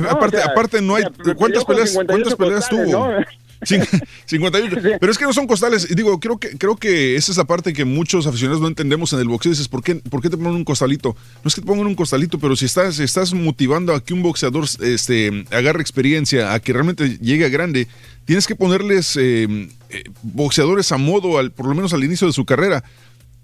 No, 0.00 0.10
aparte, 0.10 0.36
o 0.38 0.40
sea, 0.40 0.50
aparte 0.50 0.80
no 0.82 0.96
hay. 0.96 1.04
¿Cuántas 1.36 1.64
peleas, 1.64 1.90
58 1.90 2.06
cuántas 2.06 2.34
peleas 2.36 2.68
costales, 2.68 2.90
tuvo? 2.90 3.08
¿no? 3.08 3.16
Cin- 3.60 3.86
58. 4.24 4.76
Pero 5.00 5.12
es 5.12 5.18
que 5.18 5.24
no 5.24 5.32
son 5.32 5.46
costales. 5.46 5.94
Digo, 5.94 6.18
creo 6.18 6.38
que, 6.38 6.56
creo 6.56 6.76
que 6.76 7.14
esa 7.16 7.30
es 7.30 7.36
la 7.38 7.44
parte 7.44 7.72
que 7.74 7.84
muchos 7.84 8.26
aficionados 8.26 8.60
no 8.62 8.68
entendemos 8.68 9.12
en 9.12 9.20
el 9.20 9.28
boxeo. 9.28 9.50
Dices, 9.50 9.68
¿por 9.68 9.82
qué, 9.82 9.96
¿por 9.96 10.22
qué 10.22 10.30
te 10.30 10.36
ponen 10.36 10.54
un 10.54 10.64
costalito? 10.64 11.14
No 11.44 11.48
es 11.48 11.54
que 11.54 11.60
te 11.60 11.66
pongan 11.66 11.86
un 11.86 11.94
costalito, 11.94 12.38
pero 12.38 12.56
si 12.56 12.64
estás, 12.64 12.98
estás 12.98 13.34
motivando 13.34 13.94
a 13.94 14.02
que 14.02 14.14
un 14.14 14.22
boxeador 14.22 14.64
este, 14.80 15.44
agarre 15.50 15.82
experiencia, 15.82 16.54
a 16.54 16.60
que 16.60 16.72
realmente 16.72 17.18
llegue 17.18 17.44
a 17.44 17.48
grande, 17.50 17.86
tienes 18.24 18.46
que 18.46 18.56
ponerles 18.56 19.16
eh, 19.16 19.68
eh, 19.90 20.04
boxeadores 20.22 20.90
a 20.92 20.96
modo, 20.96 21.38
al, 21.38 21.52
por 21.52 21.66
lo 21.66 21.74
menos 21.74 21.92
al 21.92 22.02
inicio 22.02 22.26
de 22.26 22.32
su 22.32 22.44
carrera. 22.46 22.82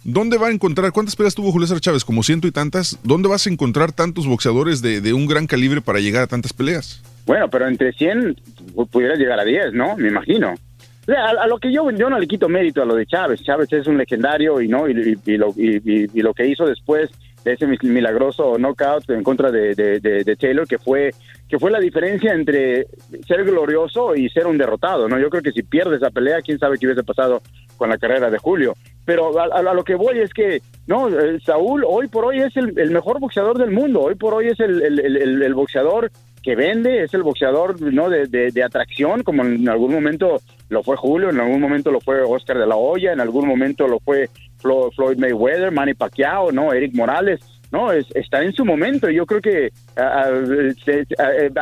¿Dónde 0.08 0.38
va 0.38 0.46
a 0.46 0.50
encontrar, 0.52 0.92
cuántas 0.92 1.16
peleas 1.16 1.34
tuvo 1.34 1.50
Julio 1.50 1.66
César 1.66 1.80
Chávez? 1.80 2.04
Como 2.04 2.22
ciento 2.22 2.46
y 2.46 2.52
tantas. 2.52 2.96
¿Dónde 3.02 3.28
vas 3.28 3.44
a 3.46 3.50
encontrar 3.50 3.90
tantos 3.90 4.26
boxeadores 4.28 4.80
de, 4.80 5.00
de 5.00 5.12
un 5.12 5.26
gran 5.26 5.48
calibre 5.48 5.80
para 5.80 5.98
llegar 5.98 6.22
a 6.22 6.26
tantas 6.28 6.52
peleas? 6.52 7.02
Bueno, 7.26 7.50
pero 7.50 7.66
entre 7.66 7.92
100 7.92 8.36
pu- 8.76 8.88
pudieras 8.88 9.18
llegar 9.18 9.40
a 9.40 9.44
10, 9.44 9.72
¿no? 9.72 9.96
Me 9.96 10.06
imagino. 10.08 10.52
O 10.52 11.04
sea, 11.12 11.26
a, 11.26 11.46
lo 11.48 11.58
que 11.58 11.72
yo, 11.72 11.90
yo 11.90 12.08
no 12.08 12.20
le 12.20 12.28
quito 12.28 12.48
mérito 12.48 12.82
a 12.82 12.84
lo 12.84 12.94
de 12.94 13.04
Chávez. 13.04 13.42
Chávez 13.42 13.72
es 13.72 13.88
un 13.88 13.98
legendario 13.98 14.60
y 14.60 14.68
no 14.68 14.88
y, 14.88 14.92
y- 15.26 15.32
y 15.32 15.36
lo, 15.38 15.52
y 15.56 16.22
lo 16.22 16.34
que 16.34 16.46
hizo 16.46 16.66
después 16.66 17.10
ese 17.52 17.66
milagroso 17.82 18.58
knockout 18.58 19.08
en 19.10 19.22
contra 19.22 19.50
de, 19.50 19.74
de- 19.74 20.00
de- 20.00 20.24
de 20.24 20.36
Taylor, 20.36 20.66
que 20.66 20.78
fue 20.78 21.12
que 21.48 21.58
fue 21.60 21.70
la 21.70 21.78
diferencia 21.78 22.32
entre 22.34 22.86
ser 23.26 23.44
glorioso 23.44 24.16
y 24.16 24.28
ser 24.30 24.48
un 24.48 24.58
derrotado, 24.58 25.08
¿no? 25.08 25.16
Yo 25.18 25.30
creo 25.30 25.42
que 25.42 25.52
si 25.52 25.62
pierde 25.62 25.94
esa 25.96 26.10
pelea, 26.10 26.42
quién 26.42 26.58
sabe 26.58 26.76
qué 26.76 26.86
hubiese 26.86 27.04
pasado 27.04 27.40
con 27.76 27.88
la 27.88 27.98
carrera 27.98 28.30
de 28.30 28.38
Julio. 28.38 28.74
Pero 29.04 29.38
a, 29.38 29.62
lo 29.72 29.84
que 29.84 29.94
voy 29.94 30.18
es 30.18 30.32
que, 30.34 30.60
no, 30.88 31.08
eh, 31.08 31.38
Saúl 31.44 31.84
hoy 31.86 32.08
por 32.08 32.24
hoy 32.24 32.40
es 32.40 32.56
el, 32.56 32.72
mejor 32.90 33.20
boxeador 33.20 33.58
del 33.58 33.70
mundo, 33.70 34.00
hoy 34.00 34.16
por 34.16 34.34
hoy 34.34 34.48
es 34.48 34.58
el- 34.58 34.82
el 35.42 35.54
boxeador 35.54 36.10
que 36.46 36.54
vende, 36.54 37.02
es 37.02 37.12
el 37.12 37.24
boxeador 37.24 37.82
no 37.82 38.08
de, 38.08 38.28
de- 38.28 38.52
de 38.52 38.62
atracción, 38.62 39.24
como 39.24 39.42
en 39.44 39.68
algún 39.68 39.92
momento 39.92 40.40
lo 40.68 40.84
fue 40.84 40.96
Julio, 40.96 41.30
en 41.30 41.40
algún 41.40 41.60
momento 41.60 41.90
lo 41.90 42.00
fue 42.00 42.22
Oscar 42.22 42.56
de 42.56 42.68
la 42.68 42.76
Hoya, 42.76 43.12
en 43.12 43.18
algún 43.20 43.48
momento 43.48 43.88
lo 43.88 43.98
fue 43.98 44.30
Flo- 44.62 44.92
Floyd 44.94 45.18
Mayweather, 45.18 45.72
Manny 45.72 45.94
Pacquiao, 45.94 46.52
no, 46.52 46.72
Eric 46.72 46.94
Morales. 46.94 47.40
No, 47.72 47.92
es- 47.92 48.06
está 48.14 48.42
en 48.42 48.52
su 48.52 48.64
momento. 48.64 49.10
Yo 49.10 49.26
creo 49.26 49.40
que 49.40 49.70
a, 49.96 50.28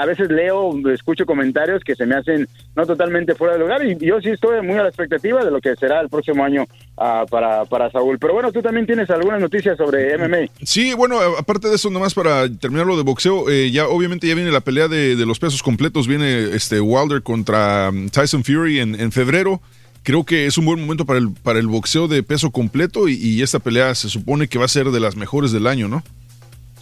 a- 0.00 0.06
veces 0.06 0.28
leo, 0.28 0.72
escucho 0.90 1.24
comentarios 1.26 1.82
que 1.82 1.94
se 1.94 2.06
me 2.06 2.14
hacen 2.14 2.46
no 2.76 2.86
totalmente 2.86 3.34
fuera 3.34 3.54
de 3.54 3.60
lugar 3.60 3.84
y 3.84 3.96
yo 3.98 4.20
sí 4.20 4.30
estoy 4.30 4.60
muy 4.62 4.76
a 4.78 4.82
la 4.82 4.88
expectativa 4.88 5.44
de 5.44 5.50
lo 5.50 5.60
que 5.60 5.74
será 5.76 6.00
el 6.00 6.08
próximo 6.08 6.44
año 6.44 6.66
ah, 6.98 7.24
para, 7.30 7.64
para 7.64 7.90
Saúl. 7.90 8.18
Pero 8.18 8.34
bueno, 8.34 8.52
tú 8.52 8.60
también 8.62 8.86
tienes 8.86 9.08
algunas 9.10 9.40
noticias 9.40 9.76
sobre 9.76 10.16
MMA. 10.18 10.48
Sí, 10.62 10.94
bueno, 10.94 11.18
aparte 11.38 11.68
de 11.68 11.76
eso, 11.76 11.90
nomás 11.90 12.14
para 12.14 12.48
terminar 12.48 12.86
lo 12.86 12.96
de 12.96 13.02
boxeo, 13.02 13.48
eh, 13.50 13.70
ya 13.70 13.86
obviamente 13.88 14.26
ya 14.26 14.34
viene 14.34 14.50
la 14.52 14.60
pelea 14.60 14.88
de, 14.88 15.16
de 15.16 15.26
los 15.26 15.38
pesos 15.38 15.62
completos, 15.62 16.06
viene 16.06 16.54
este 16.54 16.80
Wilder 16.80 17.22
contra 17.22 17.88
um, 17.90 18.08
Tyson 18.08 18.44
Fury 18.44 18.80
en, 18.80 18.98
en 19.00 19.10
febrero. 19.12 19.60
Creo 20.04 20.24
que 20.24 20.46
es 20.46 20.56
un 20.58 20.66
buen 20.66 20.80
momento 20.80 21.04
para 21.04 21.18
el, 21.18 21.30
para 21.30 21.58
el 21.58 21.66
boxeo 21.66 22.06
de 22.06 22.22
peso 22.22 22.50
completo 22.50 23.08
y, 23.08 23.14
y 23.14 23.42
esta 23.42 23.58
pelea 23.58 23.94
se 23.96 24.08
supone 24.08 24.46
que 24.46 24.58
va 24.58 24.66
a 24.66 24.68
ser 24.68 24.90
de 24.90 25.00
las 25.00 25.16
mejores 25.16 25.50
del 25.50 25.66
año, 25.66 25.88
¿no? 25.88 26.04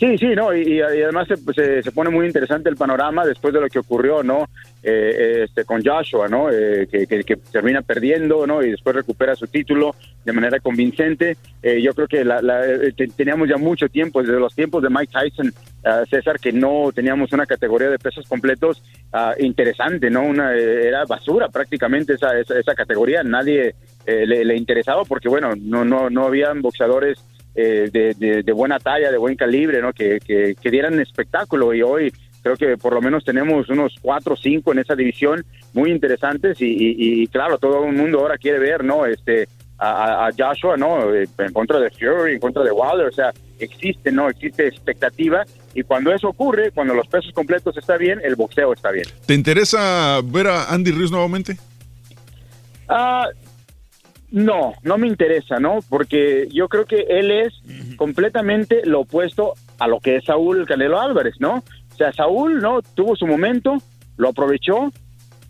Sí, 0.03 0.19
sí, 0.19 0.35
no, 0.35 0.53
y, 0.53 0.81
además 0.81 1.29
se, 1.29 1.83
se, 1.85 1.93
pone 1.93 2.11
muy 2.11 2.27
interesante 2.27 2.69
el 2.69 2.75
panorama 2.75 3.25
después 3.25 3.55
de 3.55 3.61
lo 3.61 3.69
que 3.69 3.79
ocurrió, 3.79 4.25
¿no? 4.25 4.49
Eh, 4.83 5.45
este, 5.45 5.65
con 5.65 5.81
Joshua, 5.81 6.27
¿no? 6.27 6.51
Eh, 6.51 6.89
que, 6.91 7.07
que- 7.07 7.23
que 7.23 7.37
termina 7.37 7.83
perdiendo, 7.83 8.45
¿no? 8.45 8.65
Y 8.65 8.73
después 8.73 8.97
recupera 8.97 9.37
su 9.37 9.47
título 9.47 9.95
de 10.25 10.33
manera 10.33 10.59
convincente. 10.59 11.37
Eh, 11.63 11.81
yo 11.81 11.95
creo 11.95 12.09
que 12.09 12.25
la, 12.25 12.43
la- 12.43 12.67
eh, 12.67 12.93
te- 12.97 13.07
teníamos 13.07 13.49
ya 13.49 13.59
mucho 13.59 13.89
tiempo, 13.89 14.23
desde 14.25 14.41
los 14.41 14.53
tiempos 14.57 14.83
de 14.83 14.91
Mike 14.91 15.13
Tyson, 15.13 15.53
ah, 15.85 16.03
César, 16.11 16.41
que 16.41 16.51
no 16.51 16.91
teníamos 16.93 17.33
una 17.33 17.47
categoría 17.47 17.89
de 17.89 18.01
pesos 18.01 18.27
completos 18.27 18.83
ah, 19.13 19.37
interesante, 19.39 20.11
¿no? 20.11 20.25
Una, 20.25 20.53
eh, 20.57 20.89
era 20.89 21.05
basura 21.05 21.49
prácticamente 21.49 22.15
esa, 22.15 22.37
esa, 22.41 22.59
esa 22.59 22.75
categoría, 22.75 23.23
nadie 23.23 23.77
eh, 24.05 24.27
le, 24.27 24.45
le 24.45 24.57
interesaba 24.57 25.05
porque, 25.05 25.29
bueno, 25.29 25.53
no, 25.57 25.85
no, 25.85 26.11
no 26.11 26.27
habían 26.27 26.61
boxeadores 26.61 27.25
eh, 27.55 27.91
de, 27.93 28.15
de- 28.15 28.43
de 28.43 28.53
buena 28.53 28.79
talla, 28.79 29.11
de 29.11 29.19
buen 29.19 29.37
calibre, 29.37 29.81
¿no? 29.83 29.93
Que, 29.93 30.19
que, 30.21 30.55
que 30.61 30.71
dieran 30.71 30.99
espectáculo 31.01 31.75
y 31.75 31.83
hoy 31.83 32.13
creo 32.43 32.57
que 32.57 32.77
por 32.77 32.93
lo 32.95 33.01
menos 33.01 33.25
tenemos 33.25 33.69
unos 33.69 33.95
cuatro 34.01 34.35
o 34.35 34.37
cinco 34.37 34.73
en 34.73 34.81
esa 34.81 34.95
división 34.97 35.45
muy 35.75 35.91
interesantes 35.93 36.61
y, 36.61 36.67
y- 36.67 37.23
y, 37.23 37.27
claro, 37.29 37.59
todo 37.59 37.85
el 37.87 37.93
mundo 37.93 38.19
ahora 38.21 38.37
quiere 38.39 38.59
ver, 38.59 38.83
¿no? 38.85 39.07
Este, 39.07 39.47
a, 39.79 40.27
a- 40.27 40.31
Joshua, 40.37 40.77
¿no? 40.77 41.15
En 41.15 41.53
contra 41.53 41.79
de 41.79 41.91
Fury, 41.91 42.35
en 42.35 42.41
contra 42.41 42.63
de 42.65 42.71
Wilder, 42.73 43.07
o 43.07 43.13
sea, 43.13 43.33
existe, 43.59 44.11
¿no? 44.11 44.29
Existe 44.29 44.67
expectativa 44.67 45.45
y 45.75 45.83
cuando 45.83 46.13
eso 46.13 46.29
ocurre, 46.29 46.71
cuando 46.73 46.95
los 46.95 47.07
pesos 47.07 47.33
completos 47.33 47.77
está 47.77 47.97
bien, 47.97 48.21
el 48.25 48.35
boxeo 48.35 48.73
está 48.73 48.91
bien. 48.91 49.07
¿Te 49.27 49.35
interesa 49.35 50.21
ver 50.25 50.49
a 50.49 50.65
Andy 50.73 50.91
Ruiz 50.91 51.11
nuevamente? 51.13 51.57
Ah, 52.89 53.29
no, 54.33 54.73
no 54.83 54.99
me 54.99 55.07
interesa, 55.07 55.61
¿no? 55.61 55.79
Porque 55.89 56.49
yo 56.53 56.69
creo 56.69 56.85
que 56.87 57.07
él 57.09 57.31
es 57.31 57.53
completamente 57.97 58.81
lo 58.85 59.01
opuesto 59.01 59.53
a 59.79 59.87
lo 59.87 60.01
que 60.01 60.17
es 60.17 60.25
Saúl 60.25 60.67
Canelo 60.67 61.01
Álvarez, 61.01 61.35
¿no? 61.39 61.57
O 61.93 61.97
sea, 61.97 62.13
Saúl, 62.13 62.61
¿no? 62.61 62.81
Tuvo 62.95 63.15
su 63.15 63.27
momento, 63.27 63.77
lo 64.17 64.31
aprovechó, 64.31 64.91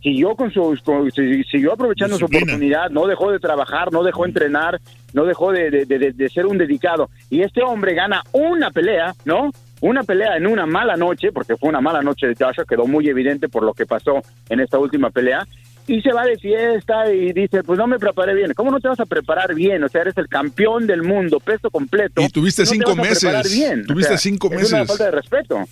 siguió 0.03 0.35
con 0.35 0.51
su, 0.53 0.77
con- 0.85 1.11
siguió 1.13 1.73
aprovechando 1.73 2.17
su 2.19 2.25
oportunidad, 2.27 2.91
no 2.91 3.07
dejó 3.07 3.31
de 3.31 3.39
trabajar, 3.39 3.93
no 3.93 4.03
dejó 4.03 4.25
de 4.25 4.29
entrenar, 4.31 4.81
no 5.13 5.25
dejó 5.25 5.53
de, 5.53 5.71
de- 5.71 5.87
de- 5.87 6.13
de 6.13 6.29
ser 6.29 6.47
un 6.47 6.59
dedicado. 6.59 7.09
Y 7.31 7.43
este 7.43 7.63
hombre 7.63 7.95
gana 7.95 8.23
una 8.33 8.71
pelea, 8.71 9.15
¿no? 9.25 9.51
Una 9.81 10.03
pelea 10.05 10.37
en 10.37 10.47
una 10.47 10.67
mala 10.67 10.97
noche, 10.97 11.33
porque 11.33 11.57
fue 11.57 11.69
una 11.69 11.81
mala 11.81 12.03
noche 12.03 12.27
de 12.29 12.35
Joshua, 12.39 12.65
quedó 12.69 12.87
muy 12.87 13.09
evidente 13.09 13.49
por 13.49 13.63
lo 13.65 13.75
que 13.75 13.87
pasó 13.87 14.23
en 14.49 14.61
esta 14.61 14.79
última 14.79 15.11
pelea. 15.11 15.47
Y 15.87 16.01
se 16.01 16.13
va 16.13 16.25
de 16.25 16.39
fiesta 16.39 17.13
y 17.13 17.33
dice, 17.33 17.65
pues 17.65 17.79
no 17.79 17.87
me 17.89 17.99
preparé 17.99 18.35
bien. 18.35 18.53
¿Cómo 18.55 18.71
no 18.71 18.79
te 18.81 18.89
vas 18.89 19.01
a 19.01 19.07
preparar 19.07 19.55
bien? 19.55 19.83
O 19.83 19.89
sea, 19.89 20.03
eres 20.03 20.17
el 20.17 20.29
campeón 20.29 20.87
del 20.87 21.03
mundo, 21.03 21.41
peso 21.41 21.71
completo. 21.71 22.23
Y 22.23 22.29
tuviste 22.29 22.63
No 22.63 22.69
te 22.71 22.75
cinco 22.77 22.91
a 22.93 22.95
meses. 22.95 23.25
O 23.25 23.87
Tuviste 23.89 24.09
sea, 24.11 24.19
cinco 24.19 24.47
Es 24.53 24.71
una 24.71 24.79
meses. 24.81 24.89
falta 24.89 25.05
de 25.07 25.11
respeto. 25.11 25.69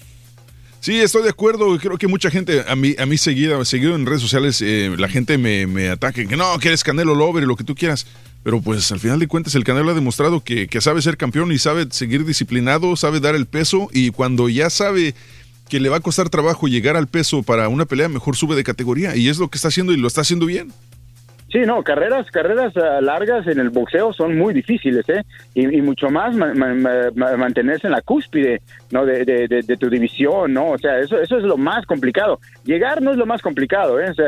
Sí, 0.80 0.98
estoy 1.00 1.22
de 1.22 1.28
acuerdo. 1.28 1.78
Creo 1.78 1.96
que 1.98 2.08
mucha 2.08 2.30
gente, 2.30 2.64
a 2.66 2.74
mí, 2.74 2.96
a 2.98 3.06
mí 3.06 3.18
seguida, 3.18 3.62
seguido 3.64 3.94
en 3.94 4.06
redes 4.06 4.22
sociales, 4.22 4.60
eh, 4.62 4.94
la 4.98 5.08
gente 5.08 5.36
me, 5.38 5.66
me 5.66 5.90
ataca, 5.90 6.24
que 6.26 6.36
no, 6.36 6.58
que 6.58 6.68
eres 6.68 6.82
Canelo 6.82 7.14
Lover 7.14 7.44
y 7.44 7.46
lo 7.46 7.54
que 7.54 7.64
tú 7.64 7.74
quieras. 7.74 8.06
Pero 8.42 8.62
pues 8.62 8.90
al 8.90 8.98
final 8.98 9.18
de 9.18 9.28
cuentas 9.28 9.54
el 9.54 9.64
Canelo 9.64 9.90
ha 9.90 9.94
demostrado 9.94 10.42
que, 10.42 10.66
que 10.68 10.80
sabe 10.80 11.02
ser 11.02 11.18
campeón 11.18 11.52
y 11.52 11.58
sabe 11.58 11.86
seguir 11.90 12.24
disciplinado, 12.24 12.96
sabe 12.96 13.20
dar 13.20 13.34
el 13.34 13.44
peso 13.46 13.90
y 13.92 14.10
cuando 14.10 14.48
ya 14.48 14.70
sabe 14.70 15.14
que 15.70 15.80
le 15.80 15.88
va 15.88 15.96
a 15.96 16.00
costar 16.00 16.28
trabajo 16.28 16.66
llegar 16.68 16.96
al 16.96 17.06
peso 17.06 17.42
para 17.42 17.68
una 17.68 17.86
pelea, 17.86 18.08
mejor 18.08 18.36
sube 18.36 18.56
de 18.56 18.64
categoría. 18.64 19.16
Y 19.16 19.28
es 19.28 19.38
lo 19.38 19.48
que 19.48 19.56
está 19.56 19.68
haciendo 19.68 19.92
y 19.92 19.96
lo 19.96 20.08
está 20.08 20.20
haciendo 20.22 20.44
bien. 20.46 20.68
Sí, 21.52 21.58
no, 21.66 21.82
carreras, 21.82 22.30
carreras 22.30 22.72
ah, 22.76 23.00
largas 23.00 23.44
en 23.48 23.58
el 23.58 23.70
boxeo 23.70 24.12
son 24.12 24.38
muy 24.38 24.54
difíciles, 24.54 25.04
¿eh? 25.08 25.22
Y, 25.54 25.66
mucho 25.82 26.08
más 26.08 26.32
ma- 26.36 26.54
ma- 26.54 26.74
ma- 26.74 27.10
ma- 27.12 27.36
mantenerse 27.36 27.88
en 27.88 27.92
la 27.92 28.02
cúspide, 28.02 28.62
¿no? 28.92 29.04
De, 29.04 29.24
de- 29.24 29.48
de- 29.48 29.62
de 29.62 29.76
tu 29.76 29.90
división, 29.90 30.52
¿no? 30.52 30.68
O 30.70 30.78
sea, 30.78 31.00
eso, 31.00 31.20
eso 31.20 31.38
es 31.38 31.42
lo 31.42 31.56
más 31.56 31.86
complicado. 31.86 32.38
Llegar 32.64 33.02
no 33.02 33.10
es 33.10 33.16
lo 33.16 33.26
más 33.26 33.42
complicado, 33.42 33.98
¿eh? 33.98 34.10
O 34.10 34.14
sea, 34.14 34.26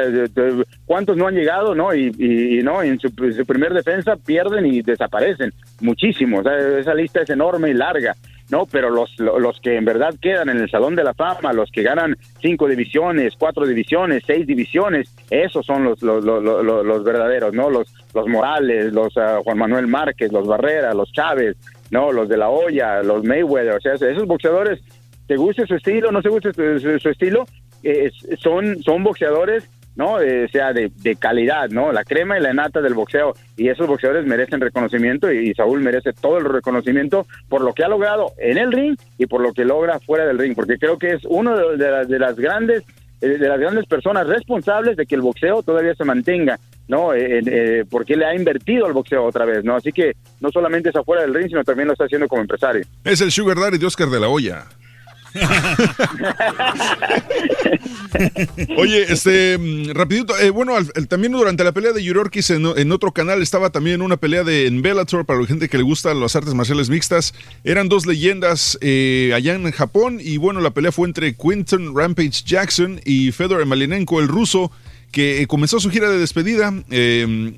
¿cuántos 0.85 1.16
no 1.16 1.28
han 1.28 1.36
llegado, 1.36 1.77
no? 1.77 1.94
Y, 1.94 2.12
y- 2.19 2.59
y, 2.59 2.62
no, 2.64 2.82
en 2.82 2.98
su, 2.98 3.09
su 3.09 3.47
primer 3.47 3.73
defensa 3.73 4.16
pierden 4.16 4.66
y 4.66 4.82
desaparecen. 4.82 5.52
Muchísimos. 5.81 6.44
Esa 6.44 6.93
lista 6.93 7.20
es 7.23 7.31
enorme 7.31 7.70
y 7.70 7.74
larga. 7.74 8.16
¿No? 8.51 8.66
Pero 8.66 8.90
los, 8.90 9.19
lo- 9.19 9.39
los 9.39 9.60
que 9.60 9.77
en 9.77 9.85
verdad 9.85 10.14
quedan 10.20 10.48
en 10.48 10.59
el 10.59 10.70
Salón 10.70 10.94
de 10.97 11.05
la 11.05 11.14
Fama, 11.14 11.52
los 11.52 11.70
que 11.70 11.82
ganan 11.82 12.16
cinco 12.40 12.69
divisiones, 12.69 13.35
cuatro 13.39 13.66
divisiones, 13.66 14.23
seis 14.27 14.47
divisiones, 14.47 15.14
esos 15.31 15.64
son 15.64 15.85
los, 15.85 16.02
los, 16.02 17.05
verdaderos, 17.05 17.55
¿no? 17.55 17.70
Los, 17.70 17.93
los 18.14 18.27
Morales, 18.28 18.93
los 18.93 19.16
ah, 19.16 19.39
Juan 19.43 19.59
Manuel 19.59 19.86
Márquez, 19.86 20.32
los 20.32 20.47
Barrera, 20.47 20.93
los 20.94 21.10
Chávez, 21.12 21.56
¿no? 21.90 22.12
Los 22.12 22.28
de 22.28 22.36
la 22.36 22.48
Hoya, 22.48 23.02
los 23.02 23.24
Mayweather, 23.24 23.74
o 23.77 23.81
sea, 23.81 23.94
esos 23.94 24.27
boxeadores, 24.27 24.81
te 25.27 25.36
guste 25.36 25.66
su 25.66 25.74
estilo, 25.77 26.10
no 26.12 26.20
te 26.20 26.28
guste 26.28 26.52
su, 26.52 27.09
estilo, 27.09 27.47
eh, 27.82 28.10
son, 28.39 28.82
son 28.82 29.02
boxeadores 29.02 29.69
¿no? 29.97 30.20
Eh, 30.20 30.48
sea 30.51 30.73
de, 30.73 30.90
de 31.02 31.16
calidad, 31.16 31.69
¿no? 31.70 31.93
La 31.93 32.05
crema 32.05 32.39
y 32.39 32.43
la 32.43 32.52
nata 32.52 32.81
del 32.81 32.94
boxeo. 32.94 33.35
Y 33.56 33.69
esos 33.69 33.86
boxeadores 33.86 34.27
merecen 34.27 34.60
reconocimiento 34.60 35.31
y, 35.32 35.52
Saúl 35.55 35.81
merece 35.82 36.12
todo 36.12 36.39
el 36.39 36.44
reconocimiento 36.44 37.27
por 37.48 37.60
lo 37.62 37.73
que 37.74 37.85
ha 37.85 37.89
logrado 37.89 38.32
en 38.39 38.59
el 38.59 38.73
ring 38.73 38.97
y 39.19 39.27
por 39.27 39.40
lo 39.43 39.52
que 39.52 39.64
logra 39.64 39.98
fuera 40.01 40.24
del 40.27 40.39
ring, 40.39 40.55
porque 40.55 40.78
creo 40.78 40.98
que 40.98 41.12
es 41.12 41.23
uno 41.28 41.56
de, 41.56 41.77
de 41.77 41.90
las- 41.90 42.09
de 42.09 42.19
las 42.19 42.36
grandes 42.36 42.82
eh, 43.20 43.39
de 43.39 43.48
las 43.48 43.60
grandes 43.60 43.86
personas 43.86 44.27
responsables 44.27 44.97
de 44.97 45.06
que 45.06 45.14
el 45.14 45.20
boxeo 45.20 45.62
todavía 45.62 45.94
se 45.94 46.02
mantenga, 46.05 46.59
¿no? 46.89 47.14
Eh, 47.14 47.40
eh, 47.47 47.85
porque 47.89 48.16
le 48.16 48.24
ha 48.24 48.35
invertido 48.35 48.85
al 48.86 48.93
boxeo 48.94 49.23
otra 49.24 49.44
vez, 49.44 49.62
¿no? 49.62 49.77
Así 49.77 49.93
que 49.93 50.14
no 50.40 50.51
solamente 50.51 50.89
es 50.89 50.97
afuera 50.97 51.23
del 51.23 51.32
ring, 51.32 51.47
sino 51.47 51.62
también 51.62 51.86
lo 51.86 51.93
está 51.93 52.06
haciendo 52.06 52.27
como 52.27 52.43
empresario. 52.43 52.82
Es 53.05 53.20
el 53.20 53.31
Sugar 53.31 53.59
Daddy 53.60 53.78
de 53.78 53.86
Oscar 53.86 54.09
de 54.09 54.19
la 54.19 54.28
Hoya. 54.28 54.64
Oye, 58.77 59.13
este, 59.13 59.59
mm, 59.59 59.91
rapidito, 59.93 60.39
eh, 60.39 60.51
bueno, 60.51 60.75
también 61.09 61.33
durante 61.33 61.65
la 61.65 61.73
pelea 61.73 61.93
de 61.93 62.03
Yurorkis 62.03 62.51
en, 62.51 62.93
otro 62.93 63.13
canal 63.13 63.43
estaba 63.43 63.71
también 63.71 64.03
una 64.03 64.17
pelea 64.17 64.45
de 64.45 64.67
en 64.67 64.83
Bellator 64.83 65.25
para 65.25 65.41
la 65.41 65.47
gente 65.47 65.69
que 65.69 65.79
le 65.79 65.83
gusta 65.83 66.15
las 66.15 66.37
artes 66.37 66.55
marciales 66.55 66.91
mixtas. 66.91 67.35
Eran 67.65 67.89
dos 67.89 68.07
leyendas 68.07 68.79
eh, 68.81 69.33
allá 69.35 69.55
en 69.55 69.71
Japón 69.73 70.19
y 70.21 70.37
bueno, 70.37 70.61
la 70.61 70.71
pelea 70.71 70.93
fue 70.93 71.09
entre 71.09 71.35
Quinton 71.35 71.97
Rampage 71.97 72.45
Jackson 72.45 73.01
y 73.05 73.33
Fedor 73.33 73.63
Emelianenko, 73.63 74.21
el 74.21 74.29
ruso, 74.29 74.71
que 75.11 75.47
comenzó 75.47 75.81
su 75.81 75.91
gira 75.91 76.11
de 76.11 76.19
despedida. 76.19 76.73
eh, 76.91 77.55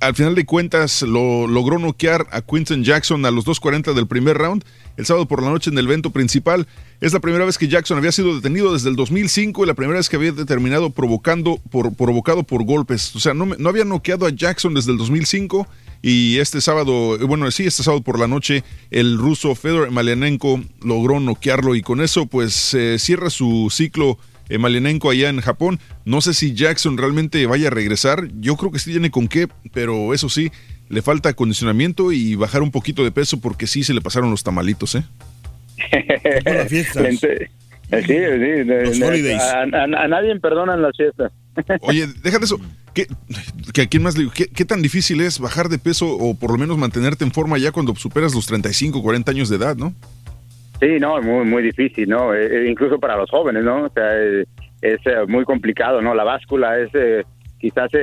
al 0.00 0.14
final 0.14 0.34
de 0.34 0.46
cuentas 0.46 1.02
lo 1.02 1.46
logró 1.46 1.78
noquear 1.78 2.26
a 2.30 2.40
Quinton 2.40 2.82
Jackson 2.82 3.24
a 3.26 3.30
los 3.30 3.44
2.40 3.44 3.92
del 3.92 4.06
primer 4.06 4.38
round 4.38 4.64
el 4.96 5.06
sábado 5.06 5.28
por 5.28 5.42
la 5.42 5.50
noche 5.50 5.70
en 5.70 5.78
el 5.78 5.86
evento 5.86 6.10
principal. 6.10 6.66
Es 7.00 7.14
la 7.14 7.20
primera 7.20 7.46
vez 7.46 7.56
que 7.56 7.66
Jackson 7.66 7.96
había 7.96 8.12
sido 8.12 8.34
detenido 8.34 8.74
desde 8.74 8.90
el 8.90 8.96
2005 8.96 9.64
y 9.64 9.66
la 9.66 9.72
primera 9.72 9.98
vez 9.98 10.10
que 10.10 10.16
había 10.16 10.32
determinado 10.32 10.90
provocando 10.90 11.56
por, 11.70 11.94
provocado 11.94 12.42
por 12.42 12.64
golpes. 12.64 13.16
O 13.16 13.20
sea, 13.20 13.32
no, 13.32 13.56
había 13.66 13.86
noqueado 13.86 14.26
a 14.26 14.30
Jackson 14.30 14.74
desde 14.74 14.92
el 14.92 14.98
2005 14.98 15.66
y 16.02 16.36
este 16.36 16.60
sábado, 16.60 17.14
eh, 17.14 17.24
bueno, 17.24 17.50
sí, 17.50 17.64
este 17.64 17.82
sábado 17.82 18.02
por 18.02 18.18
la 18.18 18.26
noche 18.26 18.64
el 18.90 19.16
ruso 19.16 19.54
Fedor 19.54 19.88
Emelianenko 19.88 20.62
logró 20.82 21.20
noquearlo 21.20 21.74
y 21.74 21.80
con 21.80 22.02
eso 22.02 22.26
pues 22.26 22.74
eh, 22.74 22.98
cierra 22.98 23.30
su 23.30 23.68
ciclo 23.70 24.18
Emelianenko 24.50 25.08
allá 25.08 25.30
en 25.30 25.40
Japón. 25.40 25.80
No 26.04 26.20
sé 26.20 26.34
si 26.34 26.52
Jackson 26.52 26.98
realmente 26.98 27.46
vaya 27.46 27.68
a 27.68 27.70
regresar. 27.70 28.28
Yo 28.40 28.56
creo 28.56 28.72
que 28.72 28.78
sí 28.78 28.90
tiene 28.90 29.10
con 29.10 29.26
qué, 29.26 29.48
pero 29.72 30.12
eso 30.12 30.28
sí, 30.28 30.52
le 30.90 31.00
falta 31.00 31.30
acondicionamiento 31.30 32.12
y 32.12 32.34
bajar 32.34 32.60
un 32.60 32.70
poquito 32.70 33.04
de 33.04 33.10
peso 33.10 33.40
porque 33.40 33.66
sí 33.66 33.84
se 33.84 33.94
le 33.94 34.02
pasaron 34.02 34.30
los 34.30 34.42
tamalitos, 34.42 34.96
¿eh? 34.96 35.04
Eh, 35.92 36.66
sí, 36.68 36.84
sí, 36.84 38.64
Los 38.64 39.00
holidays. 39.02 39.42
A, 39.42 39.62
a- 39.62 40.04
a 40.04 40.08
nadie 40.08 40.38
perdonan 40.38 40.80
las 40.82 40.96
fiestas. 40.96 41.32
Oye, 41.82 42.06
déjate 42.22 42.44
eso. 42.44 42.58
¿Qué, 42.94 43.06
que 43.74 43.82
a 43.82 43.86
quién 43.88 44.02
más 44.02 44.14
le 44.16 44.20
digo? 44.24 44.32
¿Qué, 44.34 44.46
qué 44.48 44.64
tan 44.64 44.82
difícil 44.82 45.20
es 45.20 45.38
bajar 45.40 45.68
de 45.68 45.78
peso 45.78 46.06
o 46.08 46.34
por 46.38 46.52
lo 46.52 46.58
menos 46.58 46.78
mantenerte 46.78 47.24
en 47.24 47.32
forma 47.32 47.58
ya 47.58 47.72
cuando 47.72 47.94
superas 47.96 48.34
los 48.34 48.46
35, 48.46 49.02
40 49.02 49.30
años 49.32 49.48
de 49.48 49.56
edad, 49.56 49.76
no? 49.76 49.92
Sí, 50.80 50.98
no, 51.00 51.18
es 51.18 51.24
muy, 51.26 51.44
muy 51.44 51.62
difícil, 51.62 52.08
¿no? 52.08 52.32
Eh, 52.34 52.46
eh, 52.46 52.70
incluso 52.70 52.98
para 52.98 53.16
los 53.16 53.28
jóvenes, 53.30 53.64
¿no? 53.64 53.84
O 53.84 53.90
sea, 53.90 54.10
eh, 54.16 54.44
es 54.82 54.98
eh, 55.06 55.26
muy 55.28 55.44
complicado, 55.44 56.00
¿no? 56.00 56.14
La 56.14 56.24
báscula 56.24 56.78
es 56.78 56.88
eh, 56.94 57.24
quizás 57.58 57.90
eh, 57.92 57.98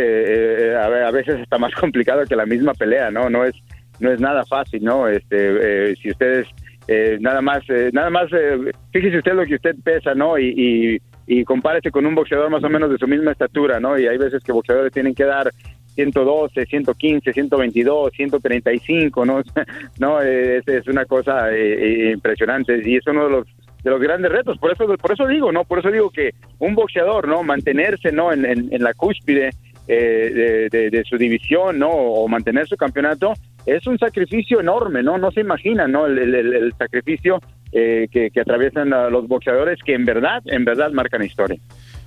eh, 0.74 0.76
a, 0.80 0.88
ve- 0.90 1.04
a 1.06 1.12
veces 1.12 1.40
está 1.40 1.58
más 1.58 1.74
complicado 1.80 2.26
que 2.26 2.36
la 2.36 2.46
misma 2.46 2.74
pelea, 2.74 3.10
¿no? 3.10 3.30
No 3.30 3.46
es 3.46 3.56
no 4.00 4.12
es 4.12 4.20
nada 4.20 4.46
fácil, 4.46 4.84
¿no? 4.84 5.08
Este, 5.08 5.92
eh, 5.92 5.96
si 6.02 6.12
ustedes 6.12 6.46
eh, 6.88 7.18
nada 7.20 7.42
más, 7.42 7.62
eh, 7.70 7.90
nada 7.94 8.10
más, 8.10 8.32
eh, 8.34 8.72
fíjese 8.92 9.18
usted 9.18 9.34
lo 9.34 9.46
que 9.46 9.56
usted 9.56 9.76
pesa, 9.84 10.14
¿no? 10.16 10.38
Y, 10.38 11.00
y, 11.28 11.40
y 11.40 11.44
compárese 11.44 11.92
con 11.92 12.06
un 12.06 12.16
boxeador 12.16 12.50
más 12.50 12.64
o 12.64 12.70
menos 12.70 12.90
de 12.90 12.98
su 12.98 13.08
misma 13.08 13.32
estatura, 13.32 13.80
¿no? 13.80 14.00
Y 14.00 14.08
hay 14.08 14.18
veces 14.18 14.44
que 14.44 14.52
boxeadores 14.54 14.94
tienen 14.94 15.14
que 15.14 15.26
dar 15.26 15.52
112, 15.96 16.66
115, 16.66 17.34
122, 17.34 18.12
135, 18.14 19.26
¿no? 19.26 19.42
no, 20.00 20.22
eh, 20.22 20.58
es, 20.58 20.68
es 20.68 20.88
una 20.88 21.06
cosa 21.06 21.52
eh, 21.52 22.10
eh, 22.10 22.12
impresionante 22.14 22.80
y 22.84 22.98
es 22.98 23.08
uno 23.08 23.26
de 23.26 23.30
los 23.32 23.48
de 23.84 23.92
los 23.92 24.02
grandes 24.02 24.32
retos. 24.32 24.58
Por 24.58 24.72
eso, 24.72 24.86
por 24.98 25.12
eso 25.14 25.28
digo, 25.28 25.52
¿no? 25.52 25.64
Por 25.64 25.80
eso 25.80 25.90
digo 25.92 26.10
que 26.10 26.32
un 26.60 26.76
boxeador, 26.76 27.28
¿no? 27.28 27.44
Mantenerse, 27.44 28.12
¿no? 28.12 28.34
En, 28.34 28.44
en, 28.46 28.84
la 28.84 28.94
cúspide 28.94 29.52
de, 29.88 30.68
de- 30.70 30.90
de 30.90 31.04
su 31.04 31.18
división, 31.18 31.80
¿no? 31.80 31.90
O 31.90 32.28
mantener 32.28 32.68
su 32.68 32.76
campeonato 32.76 33.34
es 33.68 33.86
un 33.86 34.00
sacrificio 34.00 34.62
enorme, 34.62 35.04
¿no? 35.04 35.18
No 35.18 35.30
se 35.32 35.42
imagina, 35.42 35.88
¿no? 35.88 36.08
El, 36.08 36.74
sacrificio 36.78 37.40
eh, 37.74 38.08
que, 38.10 38.32
atraviesan 38.40 38.94
a 38.94 39.10
los 39.10 39.28
boxeadores 39.28 39.78
que 39.86 39.94
en 39.94 40.06
verdad, 40.06 40.42
en 40.46 40.64
verdad 40.64 40.92
marcan 40.92 41.22
historia. 41.22 41.60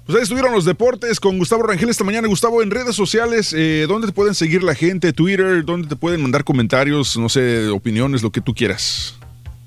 Pues 0.07 0.16
ahí 0.16 0.23
estuvieron 0.23 0.53
los 0.53 0.65
deportes 0.65 1.20
con 1.20 1.37
Gustavo 1.37 1.62
Rangel 1.62 1.91
esta 1.91 2.03
mañana. 2.03 2.27
Gustavo, 2.28 2.62
en 2.62 2.70
redes 2.70 2.97
sociales, 2.97 3.53
eh, 3.53 3.85
¿dónde 3.87 4.07
te 4.07 4.15
pueden 4.15 4.35
seguir 4.35 4.62
la 4.62 4.74
gente? 4.74 5.12
Twitter, 5.12 5.62
¿dónde 5.65 5.87
te 5.87 5.97
pueden 5.97 6.23
mandar 6.23 6.45
comentarios, 6.45 7.19
no 7.19 7.28
sé, 7.28 7.69
opiniones, 7.69 8.23
lo 8.23 8.31
que 8.31 8.41
tú 8.41 8.55
quieras? 8.55 9.19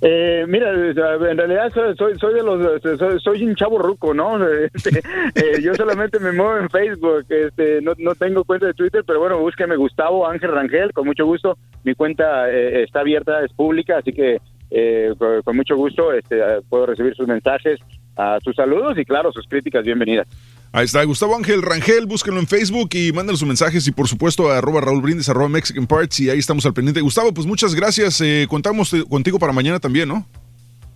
Eh, 0.05 0.43
mira, 0.49 0.73
sea, 0.93 1.13
en 1.13 1.37
realidad 1.37 1.71
soy, 1.73 2.17
soy, 2.19 2.33
de 2.33 2.43
los, 2.43 2.81
soy, 2.81 3.19
soy 3.21 3.43
un 3.45 3.55
chavo 3.55 3.77
ruco, 3.79 4.13
¿no? 4.13 4.37
Este, 4.73 4.99
eh, 4.99 5.61
yo 5.61 5.73
solamente 5.75 6.19
me 6.19 6.33
muevo 6.33 6.57
en 6.57 6.69
Facebook, 6.69 7.25
este, 7.29 7.81
no, 7.81 7.93
no 7.97 8.13
tengo 8.13 8.43
cuenta 8.43 8.65
de 8.65 8.73
Twitter, 8.73 9.03
pero 9.07 9.19
bueno, 9.19 9.39
búsqueme 9.39 9.77
Gustavo 9.77 10.27
Ángel 10.27 10.51
Rangel, 10.51 10.91
con 10.91 11.05
mucho 11.05 11.25
gusto. 11.25 11.57
Mi 11.85 11.95
cuenta 11.95 12.51
eh, 12.51 12.83
está 12.83 12.99
abierta, 12.99 13.45
es 13.45 13.53
pública, 13.53 13.99
así 13.99 14.11
que 14.11 14.41
eh, 14.75 15.13
con, 15.17 15.41
con 15.43 15.55
mucho 15.55 15.77
gusto 15.77 16.11
este, 16.11 16.39
eh, 16.39 16.61
puedo 16.67 16.87
recibir 16.87 17.15
sus 17.15 17.27
mensajes, 17.27 17.79
a 18.15 18.39
sus 18.43 18.55
saludos 18.55 18.97
y 18.97 19.05
claro, 19.05 19.31
sus 19.31 19.47
críticas 19.47 19.85
bienvenidas. 19.85 20.27
Ahí 20.75 20.85
está, 20.85 21.03
Gustavo 21.03 21.35
Ángel 21.37 21.61
Rangel, 21.61 22.07
búsquenlo 22.07 22.39
en 22.39 22.47
Facebook 22.47 22.89
y 22.93 23.11
mándenle 23.13 23.37
sus 23.37 23.47
mensajes 23.47 23.85
y 23.87 23.91
por 23.91 24.07
supuesto 24.07 24.49
a 24.51 24.57
arroba 24.57 24.81
Raúl 24.81 25.01
Brindis, 25.03 25.29
arroba 25.29 25.47
Mexican 25.47 25.85
Parts 25.85 26.19
y 26.21 26.31
ahí 26.31 26.39
estamos 26.39 26.65
al 26.65 26.73
pendiente. 26.73 26.99
Gustavo, 27.01 27.31
pues 27.31 27.45
muchas 27.45 27.75
gracias, 27.75 28.19
eh, 28.21 28.47
contamos 28.49 28.91
contigo 29.07 29.37
para 29.37 29.53
mañana 29.53 29.79
también, 29.79 30.09
¿no? 30.09 30.25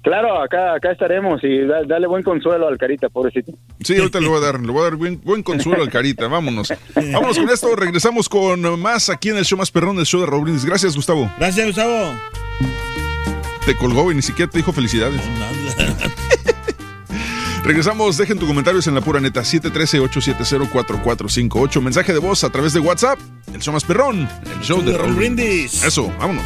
Claro, 0.01 0.41
acá, 0.41 0.73
acá 0.73 0.91
estaremos 0.91 1.43
y 1.43 1.59
da- 1.67 1.83
dale 1.85 2.07
buen 2.07 2.23
consuelo 2.23 2.67
al 2.67 2.77
Carita, 2.79 3.07
pobrecito. 3.09 3.51
Sí, 3.81 3.95
ahorita 3.97 4.19
le 4.19 4.27
voy 4.29 4.37
a 4.37 4.45
dar, 4.45 4.59
le 4.61 4.71
voy 4.71 4.81
a 4.81 4.83
dar 4.85 4.95
buen, 4.95 5.21
buen 5.21 5.43
consuelo 5.43 5.83
al 5.83 5.89
Carita, 5.91 6.27
vámonos. 6.27 6.73
Vámonos 6.95 7.37
con 7.37 7.49
esto, 7.49 7.75
regresamos 7.75 8.27
con 8.29 8.79
más 8.79 9.09
aquí 9.09 9.29
en 9.29 9.37
el 9.37 9.45
show 9.45 9.59
más 9.59 9.69
perrón 9.69 9.97
del 9.97 10.05
show 10.07 10.21
de 10.21 10.25
Raúl 10.27 10.43
Brindis. 10.45 10.65
Gracias, 10.65 10.95
Gustavo. 10.95 11.29
Gracias, 11.37 11.67
Gustavo. 11.67 12.13
Te 13.65 13.75
colgó 13.75 14.11
y 14.11 14.15
ni 14.15 14.21
siquiera 14.23 14.49
te 14.49 14.57
dijo 14.59 14.71
felicidades. 14.71 15.21
Regresamos, 17.63 18.17
dejen 18.17 18.39
tus 18.39 18.47
comentarios 18.47 18.87
en 18.87 18.95
la 18.95 19.01
pura 19.01 19.19
neta 19.19 19.41
713-870-4458. 19.41 21.81
Mensaje 21.81 22.13
de 22.13 22.19
voz 22.19 22.43
a 22.43 22.49
través 22.49 22.73
de 22.73 22.79
WhatsApp. 22.79 23.19
El 23.53 23.61
show 23.61 23.73
más 23.73 23.83
perrón. 23.83 24.27
El 24.45 24.61
show 24.61 24.81
de 24.81 24.97
Raúl 24.97 25.13
Brindis. 25.15 25.83
Eso, 25.83 26.07
vámonos. 26.19 26.45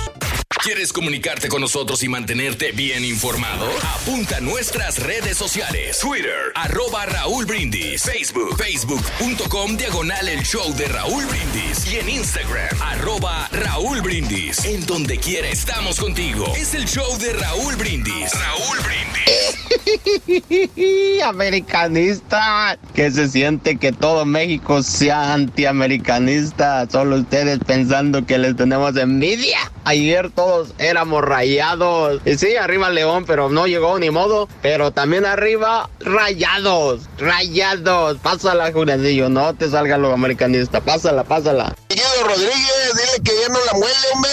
¿Quieres 0.63 0.93
comunicarte 0.93 1.49
con 1.49 1.59
nosotros 1.61 2.03
y 2.03 2.07
mantenerte 2.07 2.71
bien 2.71 3.03
informado? 3.03 3.65
Apunta 3.95 4.37
a 4.37 4.41
nuestras 4.41 4.99
redes 4.99 5.35
sociales. 5.35 5.97
Twitter, 5.99 6.51
arroba 6.53 7.07
Raúl 7.07 7.45
Brindis. 7.45 8.03
Facebook, 8.03 8.55
facebook.com, 8.57 9.75
diagonal 9.75 10.27
el 10.27 10.43
show 10.43 10.71
de 10.75 10.87
Raúl 10.87 11.25
Brindis. 11.25 11.91
Y 11.91 11.95
en 11.97 12.09
Instagram, 12.09 12.79
arroba 12.79 13.49
Raúl 13.51 14.01
Brindis. 14.01 14.63
En 14.65 14.85
donde 14.85 15.17
quiera 15.17 15.49
estamos 15.49 15.99
contigo. 15.99 16.53
Es 16.55 16.75
el 16.75 16.85
show 16.85 17.17
de 17.17 17.33
Raúl 17.33 17.75
Brindis. 17.75 18.31
Raúl 18.31 18.77
Brindis. 18.85 19.60
Americanista. 21.23 22.77
¿Qué 22.93 23.11
se 23.11 23.27
siente 23.29 23.77
que 23.77 23.91
todo 23.91 24.25
México 24.25 24.83
sea 24.83 25.33
antiamericanista? 25.33 26.87
Solo 26.89 27.17
ustedes 27.17 27.59
pensando 27.65 28.25
que 28.25 28.37
les 28.37 28.55
tenemos 28.55 28.95
envidia. 28.97 29.59
Ayer 29.83 30.29
todos 30.29 30.73
éramos 30.77 31.23
rayados. 31.23 32.21
Y 32.25 32.37
sí, 32.37 32.55
arriba 32.55 32.89
León, 32.89 33.25
pero 33.25 33.49
no 33.49 33.67
llegó 33.67 33.97
ni 33.99 34.09
modo. 34.09 34.47
Pero 34.61 34.91
también 34.91 35.25
arriba 35.25 35.89
rayados. 35.99 37.09
Rayados. 37.17 38.17
Pásala, 38.17 38.71
Juranillo. 38.71 39.29
No 39.29 39.53
te 39.53 39.69
salga 39.69 39.97
lo 39.97 40.13
americanista. 40.13 40.81
Pásala, 40.81 41.23
pásala. 41.23 41.75
Rodríguez, 42.23 42.91
dile 42.95 43.23
que 43.23 43.41
ya 43.41 43.49
no 43.49 43.59
la 43.65 43.73
muele, 43.73 44.07
hombre. 44.13 44.31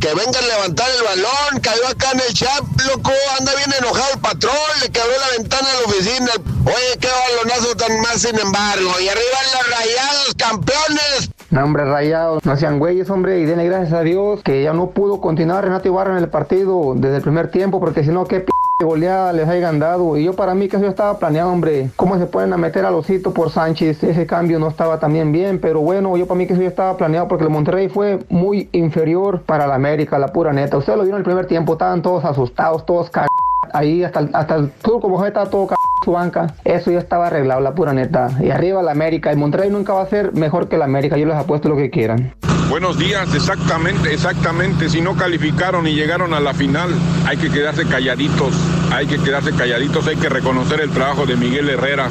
Que 0.00 0.08
venga 0.14 0.38
a 0.38 0.42
levantar 0.42 0.88
el 0.90 1.04
balón. 1.04 1.60
Cayó 1.62 1.88
acá 1.88 2.12
en 2.12 2.20
el 2.20 2.34
chat, 2.34 2.62
loco. 2.86 3.12
Anda 3.38 3.52
bien 3.56 3.72
enojado 3.78 4.14
el 4.14 4.20
patrón. 4.20 4.54
Le 4.82 4.90
quebró 4.90 5.12
la 5.18 5.36
ventana 5.38 5.68
de 5.68 5.74
la 5.74 5.86
oficina. 5.86 6.30
Oye, 6.66 6.98
qué 7.00 7.08
balonazo 7.08 7.76
tan 7.76 8.00
más, 8.00 8.20
sin 8.20 8.38
embargo. 8.38 8.90
Y 9.00 9.08
arriba 9.08 9.38
los 9.54 9.78
rayados, 9.78 10.34
campeones. 10.36 11.30
No, 11.50 11.64
hombre, 11.64 11.84
rayados, 11.84 12.44
no 12.44 12.56
sean 12.56 12.80
güeyes, 12.80 13.08
hombre, 13.08 13.38
y 13.38 13.44
denle 13.44 13.66
gracias 13.66 13.92
a 13.92 14.02
Dios 14.02 14.42
que 14.42 14.64
ya 14.64 14.72
no 14.72 14.90
pudo 14.90 15.20
continuar 15.20 15.64
Renato 15.64 15.86
Ibarra 15.86 16.16
en 16.16 16.24
el 16.24 16.28
partido 16.28 16.94
desde 16.96 17.18
el 17.18 17.22
primer 17.22 17.52
tiempo, 17.52 17.78
porque 17.78 18.02
si 18.02 18.10
no, 18.10 18.24
qué 18.26 18.40
p 18.40 18.52
goleada 18.84 19.32
les 19.32 19.48
hayan 19.48 19.78
dado. 19.78 20.16
Y 20.16 20.24
yo 20.24 20.34
para 20.34 20.54
mí 20.54 20.68
que 20.68 20.76
eso 20.76 20.86
estaba 20.86 21.18
planeado, 21.18 21.50
hombre. 21.50 21.90
¿Cómo 21.96 22.18
se 22.18 22.26
pueden 22.26 22.52
a 22.52 22.56
meter 22.56 22.84
a 22.84 22.90
Losito 22.90 23.32
por 23.32 23.50
Sánchez? 23.50 24.02
Ese 24.02 24.26
cambio 24.26 24.58
no 24.58 24.68
estaba 24.68 24.98
también 24.98 25.32
bien, 25.32 25.60
pero 25.60 25.80
bueno, 25.80 26.16
yo 26.16 26.26
para 26.26 26.38
mí 26.38 26.46
que 26.46 26.52
eso 26.52 26.62
ya 26.62 26.68
estaba 26.68 26.96
planeado 26.96 27.28
porque 27.28 27.44
el 27.44 27.50
Monterrey 27.50 27.88
fue 27.88 28.18
muy 28.28 28.68
inferior 28.72 29.42
para 29.42 29.66
la 29.66 29.74
América, 29.74 30.18
la 30.18 30.28
pura 30.28 30.52
neta. 30.52 30.76
Ustedes 30.76 30.98
lo 30.98 31.04
vieron 31.04 31.20
el 31.20 31.24
primer 31.24 31.46
tiempo, 31.46 31.72
estaban 31.72 32.02
todos 32.02 32.24
asustados, 32.24 32.84
todos 32.84 33.10
cagados. 33.10 33.45
Ahí 33.72 34.04
hasta 34.04 34.20
el, 34.20 34.30
hasta 34.32 34.56
el 34.56 34.70
turco 34.70 35.02
como 35.02 35.24
estaba 35.24 35.48
todo 35.48 35.68
en 35.70 36.04
su 36.04 36.12
banca. 36.12 36.54
Eso 36.64 36.90
ya 36.90 36.98
estaba 36.98 37.28
arreglado, 37.28 37.60
la 37.60 37.74
pura 37.74 37.92
neta. 37.92 38.30
Y 38.40 38.50
arriba 38.50 38.82
la 38.82 38.92
América. 38.92 39.30
El 39.30 39.38
Monterrey 39.38 39.70
nunca 39.70 39.92
va 39.92 40.02
a 40.02 40.06
ser 40.06 40.32
mejor 40.34 40.68
que 40.68 40.78
la 40.78 40.84
América. 40.84 41.16
Yo 41.16 41.26
les 41.26 41.36
apuesto 41.36 41.68
lo 41.68 41.76
que 41.76 41.90
quieran. 41.90 42.34
Buenos 42.68 42.98
días, 42.98 43.32
exactamente, 43.32 44.12
exactamente. 44.12 44.90
Si 44.90 45.00
no 45.00 45.16
calificaron 45.16 45.86
y 45.86 45.94
llegaron 45.94 46.34
a 46.34 46.40
la 46.40 46.52
final, 46.52 46.90
hay 47.24 47.36
que 47.36 47.48
quedarse 47.48 47.86
calladitos, 47.86 48.54
hay 48.92 49.06
que 49.06 49.18
quedarse 49.18 49.52
calladitos, 49.52 50.06
hay 50.08 50.16
que 50.16 50.28
reconocer 50.28 50.80
el 50.80 50.90
trabajo 50.90 51.26
de 51.26 51.36
Miguel 51.36 51.70
Herrera, 51.70 52.08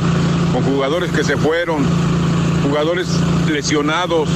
con 0.53 0.63
jugadores 0.63 1.11
que 1.11 1.25
se 1.25 1.35
fueron, 1.35 1.83
jugadores 2.63 3.07
lesionados, 3.51 4.29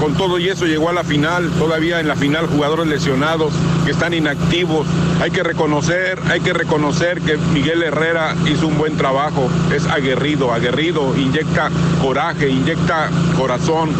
con 0.00 0.14
todo 0.14 0.38
y 0.38 0.48
eso 0.48 0.66
llegó 0.66 0.88
a 0.88 0.92
la 0.92 1.04
final, 1.04 1.50
todavía 1.58 2.00
en 2.00 2.08
la 2.08 2.16
final 2.16 2.46
jugadores 2.46 2.86
lesionados 2.86 3.52
que 3.84 3.92
están 3.92 4.14
inactivos. 4.14 4.86
Hay 5.20 5.30
que 5.30 5.42
reconocer, 5.42 6.18
hay 6.28 6.40
que 6.40 6.52
reconocer 6.52 7.20
que 7.20 7.36
Miguel 7.36 7.82
Herrera 7.82 8.34
hizo 8.46 8.66
un 8.66 8.78
buen 8.78 8.96
trabajo, 8.96 9.48
es 9.74 9.86
aguerrido, 9.86 10.52
aguerrido, 10.52 11.16
inyecta 11.16 11.70
coraje, 12.02 12.48
inyecta 12.48 13.10
corazón. 13.36 13.90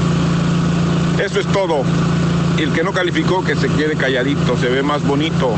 Eso 1.23 1.41
es 1.41 1.47
todo. 1.47 1.83
Y 2.59 2.63
el 2.63 2.73
que 2.73 2.83
no 2.83 2.93
calificó, 2.93 3.45
que 3.45 3.55
se 3.55 3.69
quede 3.69 3.97
calladito, 3.97 4.57
se 4.57 4.69
ve 4.69 4.83
más 4.83 5.07
bonito. 5.07 5.57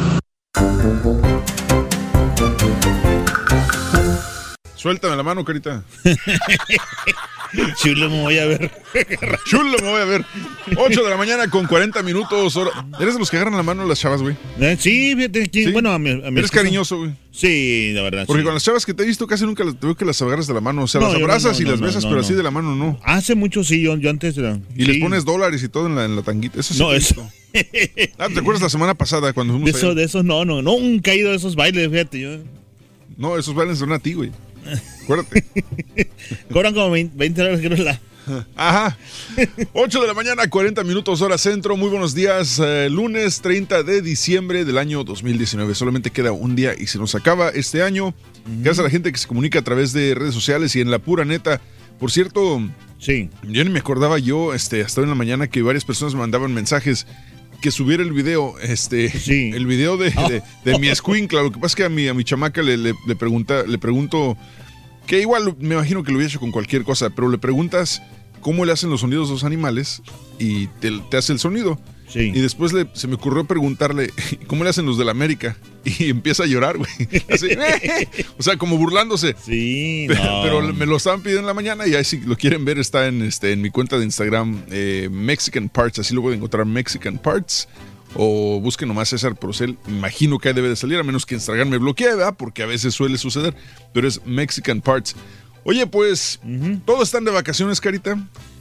Suéltame 4.74 5.16
la 5.16 5.23
mano, 5.23 5.44
carita. 5.44 5.82
Chulo, 7.83 8.11
me 8.11 8.23
voy 8.23 8.39
a 8.39 8.47
ver. 8.47 8.70
Chulo, 9.47 9.77
me 9.83 9.91
voy 9.91 10.01
a 10.01 10.05
ver. 10.05 10.25
8 10.77 11.03
de 11.05 11.11
la 11.11 11.16
mañana 11.16 11.49
con 11.49 11.66
40 11.66 12.03
minutos. 12.03 12.57
hora- 12.57 12.87
¿Eres 13.01 13.15
de 13.15 13.20
los 13.20 13.31
que 13.31 13.37
agarran 13.37 13.57
la 13.57 13.62
mano 13.62 13.83
a 13.83 13.87
las 13.87 13.99
chavas, 14.01 14.20
güey? 14.23 14.37
Eh, 14.61 14.77
Sí, 14.79 15.15
fíjate, 15.16 15.73
bueno, 15.73 15.91
a 15.93 15.99
mi, 15.99 16.11
a 16.11 16.31
mi 16.31 16.39
Eres 16.39 16.51
cariñoso, 16.51 16.99
güey. 16.99 17.12
Sí, 17.31 17.93
la 17.95 18.03
verdad. 18.03 18.25
Porque 18.27 18.43
sí. 18.43 18.45
con 18.45 18.55
las 18.55 18.65
chavas 18.65 18.85
que 18.85 18.95
te 18.95 19.03
he 19.03 19.07
visto 19.07 19.27
casi 19.27 19.45
nunca 19.45 19.65
las, 19.65 19.79
te 19.79 19.87
veo 19.87 19.97
que 19.97 20.05
las 20.05 20.20
agarras 20.23 20.47
de 20.47 20.55
la 20.55 20.61
mano. 20.61 20.83
O 20.83 20.87
sea, 20.89 21.01
No, 21.01 21.07
las 21.09 21.19
no, 21.19 21.25
abrazas 21.25 21.59
no, 21.61 21.66
y 21.66 21.70
las 21.70 21.81
besas, 21.81 22.05
pero 22.05 22.20
así 22.20 22.35
de 22.35 22.43
la 22.43 22.51
mano 22.51 22.75
no. 22.75 22.99
Hace 23.05 23.35
mucho 23.35 23.62
sí, 23.65 23.81
yo, 23.83 23.97
yo 23.97 24.11
antes 24.11 24.37
era. 24.37 24.59
Y 24.77 24.85
les 24.85 24.99
pones 24.99 25.25
dólares 25.25 25.62
y 25.62 25.69
todo 25.69 25.87
en 25.87 25.95
la, 25.95 26.05
en 26.05 26.16
la 26.16 26.23
tanguita. 26.23 26.61
Eso 26.61 26.75
sí. 26.75 26.81
No, 26.81 26.93
eso. 26.93 27.15
visto. 27.15 28.15
Ah, 28.19 28.29
¿Te 28.33 28.41
acuerdas 28.41 28.62
la 28.62 28.69
semana 28.69 28.95
pasada 28.95 29.33
cuando 29.33 29.55
De 29.55 29.61
fuimos 29.61 29.70
esos, 29.79 29.85
allá? 29.91 29.95
de 29.95 30.05
esos 30.05 30.25
no, 30.25 30.45
no, 30.45 30.61
nunca 30.62 31.12
he 31.12 31.16
ido 31.19 31.33
a 31.33 31.35
esos 31.35 31.55
bailes, 31.57 31.89
fíjate. 31.91 32.20
Yo. 32.20 32.31
No, 33.16 33.37
esos 33.39 33.55
bailes 33.55 33.79
son 33.79 33.93
a 33.93 33.99
ti, 33.99 34.12
güey. 34.12 34.31
Acuérdate. 35.03 35.45
Cobran 36.53 36.74
como 36.74 36.90
20, 36.90 37.16
20 37.16 37.40
dólares, 37.43 37.61
creo, 37.66 37.85
la. 37.85 38.01
Ajá. 38.57 38.99
8 39.73 40.01
de 40.03 40.07
la 40.07 40.12
mañana, 40.12 40.49
40 40.51 40.85
minutos 40.85 41.23
hora 41.23 41.39
centro. 41.39 41.77
Muy 41.77 41.89
buenos 41.89 42.15
días. 42.15 42.59
eh, 42.62 42.89
lunes 42.90 43.40
30 43.40 43.82
de 43.85 44.03
diciembre 44.03 44.66
del 44.66 44.77
año 44.77 45.03
2019. 45.03 45.74
Solamente 45.74 46.11
queda 46.11 46.32
un 46.32 46.55
día 46.55 46.74
y 46.78 46.89
se 46.89 46.99
nos 46.99 47.15
acaba 47.15 47.49
este 47.49 47.82
año. 47.82 48.15
Gracias 48.61 48.81
a 48.81 48.82
la 48.82 48.90
gente 48.90 49.11
que 49.12 49.19
se 49.19 49.27
comunica 49.27 49.61
a 49.61 49.62
través 49.62 49.95
de 49.95 50.15
redes 50.15 50.35
sociales 50.35 50.77
y 50.77 50.81
en 50.82 50.90
la 50.90 50.99
pura 50.99 51.24
neta. 51.24 51.61
Por 51.99 52.11
cierto, 52.11 52.61
sí. 52.99 53.31
yo 53.45 53.65
ni 53.65 53.70
me 53.70 53.78
acordaba 53.81 54.19
yo, 54.19 54.55
este, 54.55 54.82
hasta 54.82 55.01
hoy 55.01 55.07
en 55.07 55.11
la 55.11 55.16
mañana 55.16 55.49
que 55.49 55.62
varias 55.62 55.85
personas 55.85 56.15
me 56.15 56.20
mandaban 56.20 56.53
mensajes 56.55 57.07
que 57.61 57.70
subiera 57.73 58.05
el 58.05 58.12
video, 58.12 58.55
este, 58.61 59.11
el 59.57 59.66
video 59.66 59.97
de, 59.97 60.11
de, 60.11 60.43
de 60.65 60.78
mi 60.78 60.89
escuincla. 60.90 61.43
Lo 61.43 61.51
que 61.51 61.59
pasa 61.59 61.73
es 61.73 61.77
que 61.77 61.85
a 61.85 61.89
mi, 61.89 62.07
a 62.07 62.15
mi 62.15 62.23
chamaca 62.24 62.62
le, 62.62 62.77
le, 62.77 62.95
le 63.07 63.16
pregunta, 63.16 63.65
le 63.66 63.78
pregunto, 63.78 64.36
que 65.09 65.21
igual 65.21 65.57
me 65.59 65.75
imagino 65.75 66.05
que 66.05 66.13
lo 66.13 66.19
hubiera 66.19 66.31
hecho 66.31 66.39
con 66.39 66.53
cualquier 66.53 66.85
cosa, 66.85 67.11
pero 67.11 67.29
le 67.29 67.39
preguntas 67.39 68.01
cómo 68.41 68.65
le 68.65 68.71
hacen 68.73 68.91
los 68.91 69.01
sonidos 69.01 69.29
a 69.31 69.33
los 69.33 69.43
animales 69.45 70.03
y 70.39 70.69
te, 70.81 70.93
te 71.11 71.17
hace 71.17 71.33
el 71.33 71.41
sonido. 71.41 71.81
Y 72.15 72.41
después 72.41 72.73
le- 72.73 72.89
se 72.95 73.07
me 73.07 73.17
ocurrió 73.17 73.45
preguntarle 73.45 74.11
cómo 74.47 74.65
le 74.65 74.71
hacen 74.71 74.87
los 74.87 74.97
de 74.97 75.05
la 75.05 75.11
América 75.11 75.59
y 75.85 76.05
empieza 76.09 76.45
a 76.45 76.47
llorar, 76.47 76.79
güey. 76.79 76.89
Así, 77.31 77.49
o 78.39 78.43
sea, 78.43 78.57
como 78.57 78.79
burlándose. 78.79 79.35
Sí, 79.45 80.07
pero 80.09 80.73
me 80.73 80.87
lo 80.87 80.97
estaban 80.97 81.21
pidiendo 81.21 81.41
en 81.41 81.47
la 81.47 81.53
mañana 81.55 81.87
y 81.87 81.95
ahí 81.95 82.05
si 82.05 82.21
lo 82.21 82.35
quieren 82.37 82.65
ver 82.65 82.79
está 82.79 83.09
en, 83.09 83.21
este, 83.23 83.53
en 83.53 83.61
mi 83.61 83.69
cuenta 83.71 83.99
de 83.99 84.05
Instagram, 84.07 84.63
eh, 84.71 85.09
Mexican 85.13 85.69
Parts, 85.69 85.99
así 85.99 86.15
lo 86.15 86.23
pueden 86.23 86.39
encontrar, 86.39 86.65
Mexican 86.65 87.19
Parts. 87.19 87.69
O 88.15 88.61
busquen 88.61 88.89
nomás 88.89 89.11
César 89.11 89.37
Procel, 89.37 89.79
imagino 89.87 90.39
que 90.39 90.49
ahí 90.49 90.55
debe 90.55 90.69
de 90.69 90.77
salir, 90.77 90.99
a 90.99 91.03
menos 91.03 91.27
que 91.27 91.35
Instagram 91.35 91.69
me 91.69 91.79
bloquee, 91.79 92.07
¿verdad? 92.07 92.35
Porque 92.37 92.63
a 92.63 92.67
veces 92.67 92.95
suele 92.95 93.19
suceder, 93.19 93.55
pero 93.93 94.09
es 94.09 94.25
Mexican 94.25 94.81
Parts. 94.81 95.15
Oye, 95.65 95.87
pues, 95.87 96.41
todos 96.87 97.03
están 97.03 97.25
de 97.25 97.31
vacaciones, 97.31 97.81
Carita. 97.81 98.19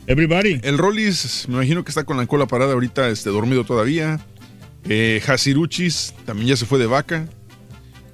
Everybody. 0.08 0.60
El 0.64 0.78
Rollis, 0.78 1.46
me 1.48 1.56
imagino 1.56 1.84
que 1.84 1.92
está 1.92 2.04
con 2.04 2.18
la 2.18 2.26
cola 2.28 2.46
parada 2.48 2.74
ahorita, 2.74 3.10
este, 3.10 3.30
dormido 3.30 3.64
todavía. 3.64 4.20
Eh, 4.90 5.22
Hasiruchis 5.26 6.14
también 6.26 6.50
ya 6.50 6.58
se 6.58 6.66
fue 6.66 6.80
de 6.80 6.86
vaca. 6.86 7.28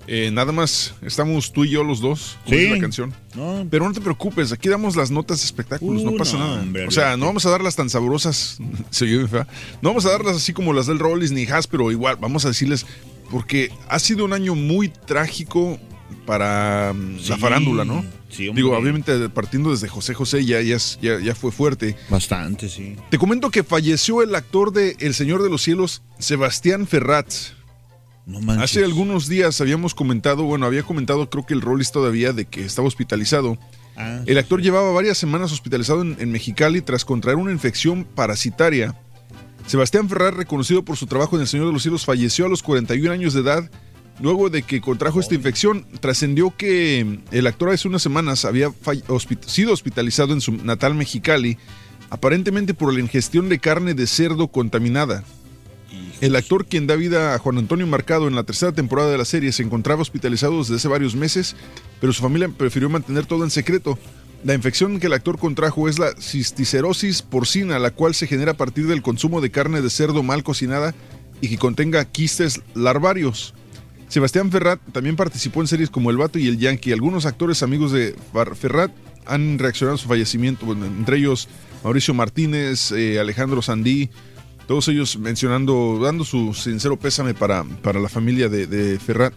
Eh, 0.05 0.31
nada 0.31 0.51
más, 0.51 0.93
estamos 1.01 1.53
tú 1.53 1.63
y 1.63 1.69
yo 1.69 1.83
los 1.83 2.01
dos, 2.01 2.37
Sí. 2.45 2.55
dice 2.57 2.69
la 2.75 2.79
canción. 2.79 3.13
No. 3.35 3.65
Pero 3.71 3.87
no 3.87 3.93
te 3.93 4.01
preocupes, 4.01 4.51
aquí 4.51 4.67
damos 4.67 4.95
las 4.97 5.11
notas 5.11 5.39
de 5.39 5.45
espectáculos, 5.45 6.03
no 6.03 6.11
Uh, 6.11 6.17
pasa 6.17 6.37
no, 6.37 6.45
nada. 6.47 6.61
hombre, 6.61 6.87
o 6.87 6.91
sea, 6.91 7.15
no 7.15 7.25
vamos 7.27 7.45
a 7.45 7.49
darlas 7.49 7.75
tan 7.75 7.89
sabrosas. 7.89 8.57
No 9.81 9.89
vamos 9.89 10.05
a 10.05 10.09
darlas 10.11 10.35
así 10.37 10.53
como 10.53 10.73
las 10.73 10.87
del 10.87 10.99
Rollis 10.99 11.31
ni 11.31 11.43
Has, 11.45 11.67
pero 11.67 11.91
igual 11.91 12.17
vamos 12.19 12.45
a 12.45 12.49
decirles, 12.49 12.85
porque 13.31 13.71
ha 13.89 13.99
sido 13.99 14.25
un 14.25 14.33
año 14.33 14.55
muy 14.55 14.89
trágico 14.89 15.79
para 16.25 16.93
mm, 16.93 17.17
la 17.29 17.37
farándula, 17.37 17.85
¿no? 17.85 18.03
sí. 18.29 18.49
Digo, 18.53 18.75
obviamente 18.77 19.29
partiendo 19.29 19.71
desde 19.71 19.87
José 19.87 20.13
José 20.13 20.43
ya, 20.45 20.59
ya, 20.61 20.77
ya 21.01 21.35
fue 21.35 21.51
fuerte. 21.51 21.95
Bastante, 22.09 22.67
sí. 22.69 22.95
Te 23.09 23.17
comento 23.17 23.49
que 23.51 23.63
falleció 23.63 24.21
el 24.21 24.33
actor 24.35 24.71
de 24.73 24.95
El 24.99 25.13
Señor 25.13 25.43
de 25.43 25.49
los 25.49 25.61
Cielos, 25.63 26.01
Sebastián 26.19 26.87
Ferrat. 26.87 27.31
No 28.25 28.39
manches. 28.39 28.63
Hace 28.63 28.83
algunos 28.85 29.27
días 29.27 29.59
habíamos 29.61 29.93
comentado, 29.93 30.43
bueno, 30.43 30.65
había 30.65 30.83
comentado 30.83 31.29
creo 31.29 31.45
que 31.45 31.53
el 31.53 31.61
Rollis 31.61 31.91
todavía 31.91 32.31
de 32.33 32.45
que 32.45 32.63
estaba 32.65 32.87
hospitalizado. 32.87 33.57
Ah, 33.97 34.21
El 34.25 34.37
actor 34.37 34.61
llevaba 34.61 34.91
varias 34.91 35.17
semanas 35.17 35.51
hospitalizado 35.51 36.01
en, 36.01 36.15
en 36.19 36.31
Mexicali 36.31 36.81
tras 36.81 37.03
contraer 37.05 37.37
una 37.37 37.51
infección 37.51 38.05
parasitaria. 38.05 38.95
Sebastián 39.67 40.09
Ferrar, 40.09 40.35
reconocido 40.35 40.83
por 40.83 40.97
su 40.97 41.05
trabajo 41.07 41.35
en 41.35 41.41
El 41.41 41.47
Señor 41.47 41.67
de 41.67 41.73
los 41.73 41.83
Cielos, 41.83 42.05
falleció 42.05 42.45
a 42.45 42.49
los 42.49 42.63
41 42.63 43.11
años 43.11 43.33
de 43.33 43.41
edad. 43.41 43.69
Luego 44.21 44.49
de 44.49 44.61
que 44.63 44.79
contrajo 44.81 45.19
esta 45.19 45.35
infección, 45.35 45.85
trascendió 45.99 46.55
que 46.55 47.19
el 47.31 47.47
actor 47.47 47.69
hace 47.71 47.87
unas 47.87 48.01
semanas 48.03 48.45
había 48.45 48.69
hospi- 48.69 49.41
sido 49.45 49.73
hospitalizado 49.73 50.33
en 50.33 50.41
su 50.41 50.51
natal 50.51 50.93
Mexicali, 50.95 51.57
aparentemente 52.09 52.73
por 52.73 52.93
la 52.93 52.99
ingestión 52.99 53.49
de 53.49 53.59
carne 53.59 53.93
de 53.95 54.05
cerdo 54.07 54.47
contaminada. 54.49 55.23
El 56.21 56.35
actor 56.35 56.65
quien 56.65 56.87
da 56.87 56.95
vida 56.95 57.35
a 57.35 57.39
Juan 57.39 57.57
Antonio 57.57 57.85
Marcado 57.85 58.27
en 58.27 58.35
la 58.35 58.43
tercera 58.43 58.71
temporada 58.71 59.11
de 59.11 59.17
la 59.17 59.25
serie 59.25 59.51
se 59.51 59.63
encontraba 59.63 60.01
hospitalizado 60.01 60.59
desde 60.59 60.75
hace 60.75 60.87
varios 60.87 61.15
meses, 61.15 61.55
pero 61.99 62.13
su 62.13 62.21
familia 62.21 62.49
prefirió 62.49 62.89
mantener 62.89 63.25
todo 63.25 63.43
en 63.43 63.49
secreto. 63.49 63.97
La 64.43 64.53
infección 64.53 64.99
que 64.99 65.07
el 65.07 65.13
actor 65.13 65.37
contrajo 65.37 65.87
es 65.87 65.99
la 65.99 66.13
cisticerosis 66.19 67.21
porcina, 67.21 67.79
la 67.79 67.91
cual 67.91 68.13
se 68.13 68.27
genera 68.27 68.51
a 68.51 68.57
partir 68.57 68.87
del 68.87 69.01
consumo 69.01 69.41
de 69.41 69.51
carne 69.51 69.81
de 69.81 69.89
cerdo 69.89 70.23
mal 70.23 70.43
cocinada 70.43 70.93
y 71.41 71.49
que 71.49 71.57
contenga 71.57 72.05
quistes 72.05 72.61
larvarios. 72.73 73.53
Sebastián 74.09 74.51
Ferrat 74.51 74.79
también 74.91 75.15
participó 75.15 75.61
en 75.61 75.67
series 75.67 75.89
como 75.89 76.09
El 76.09 76.17
Vato 76.17 76.39
y 76.39 76.47
El 76.47 76.57
Yankee. 76.59 76.91
Algunos 76.91 77.25
actores 77.25 77.63
amigos 77.63 77.91
de 77.91 78.15
Ferrat 78.55 78.91
han 79.25 79.57
reaccionado 79.59 79.95
a 79.95 79.97
su 79.97 80.07
fallecimiento, 80.07 80.71
entre 80.71 81.17
ellos 81.17 81.47
Mauricio 81.83 82.13
Martínez, 82.13 82.91
eh, 82.91 83.19
Alejandro 83.19 83.61
Sandí, 83.61 84.09
todos 84.67 84.87
ellos 84.87 85.17
mencionando, 85.17 85.99
dando 86.01 86.23
su 86.23 86.53
sincero 86.53 86.97
pésame 86.97 87.33
para, 87.33 87.63
para 87.63 87.99
la 87.99 88.09
familia 88.09 88.49
de, 88.49 88.67
de 88.67 88.99
Ferrat. 88.99 89.33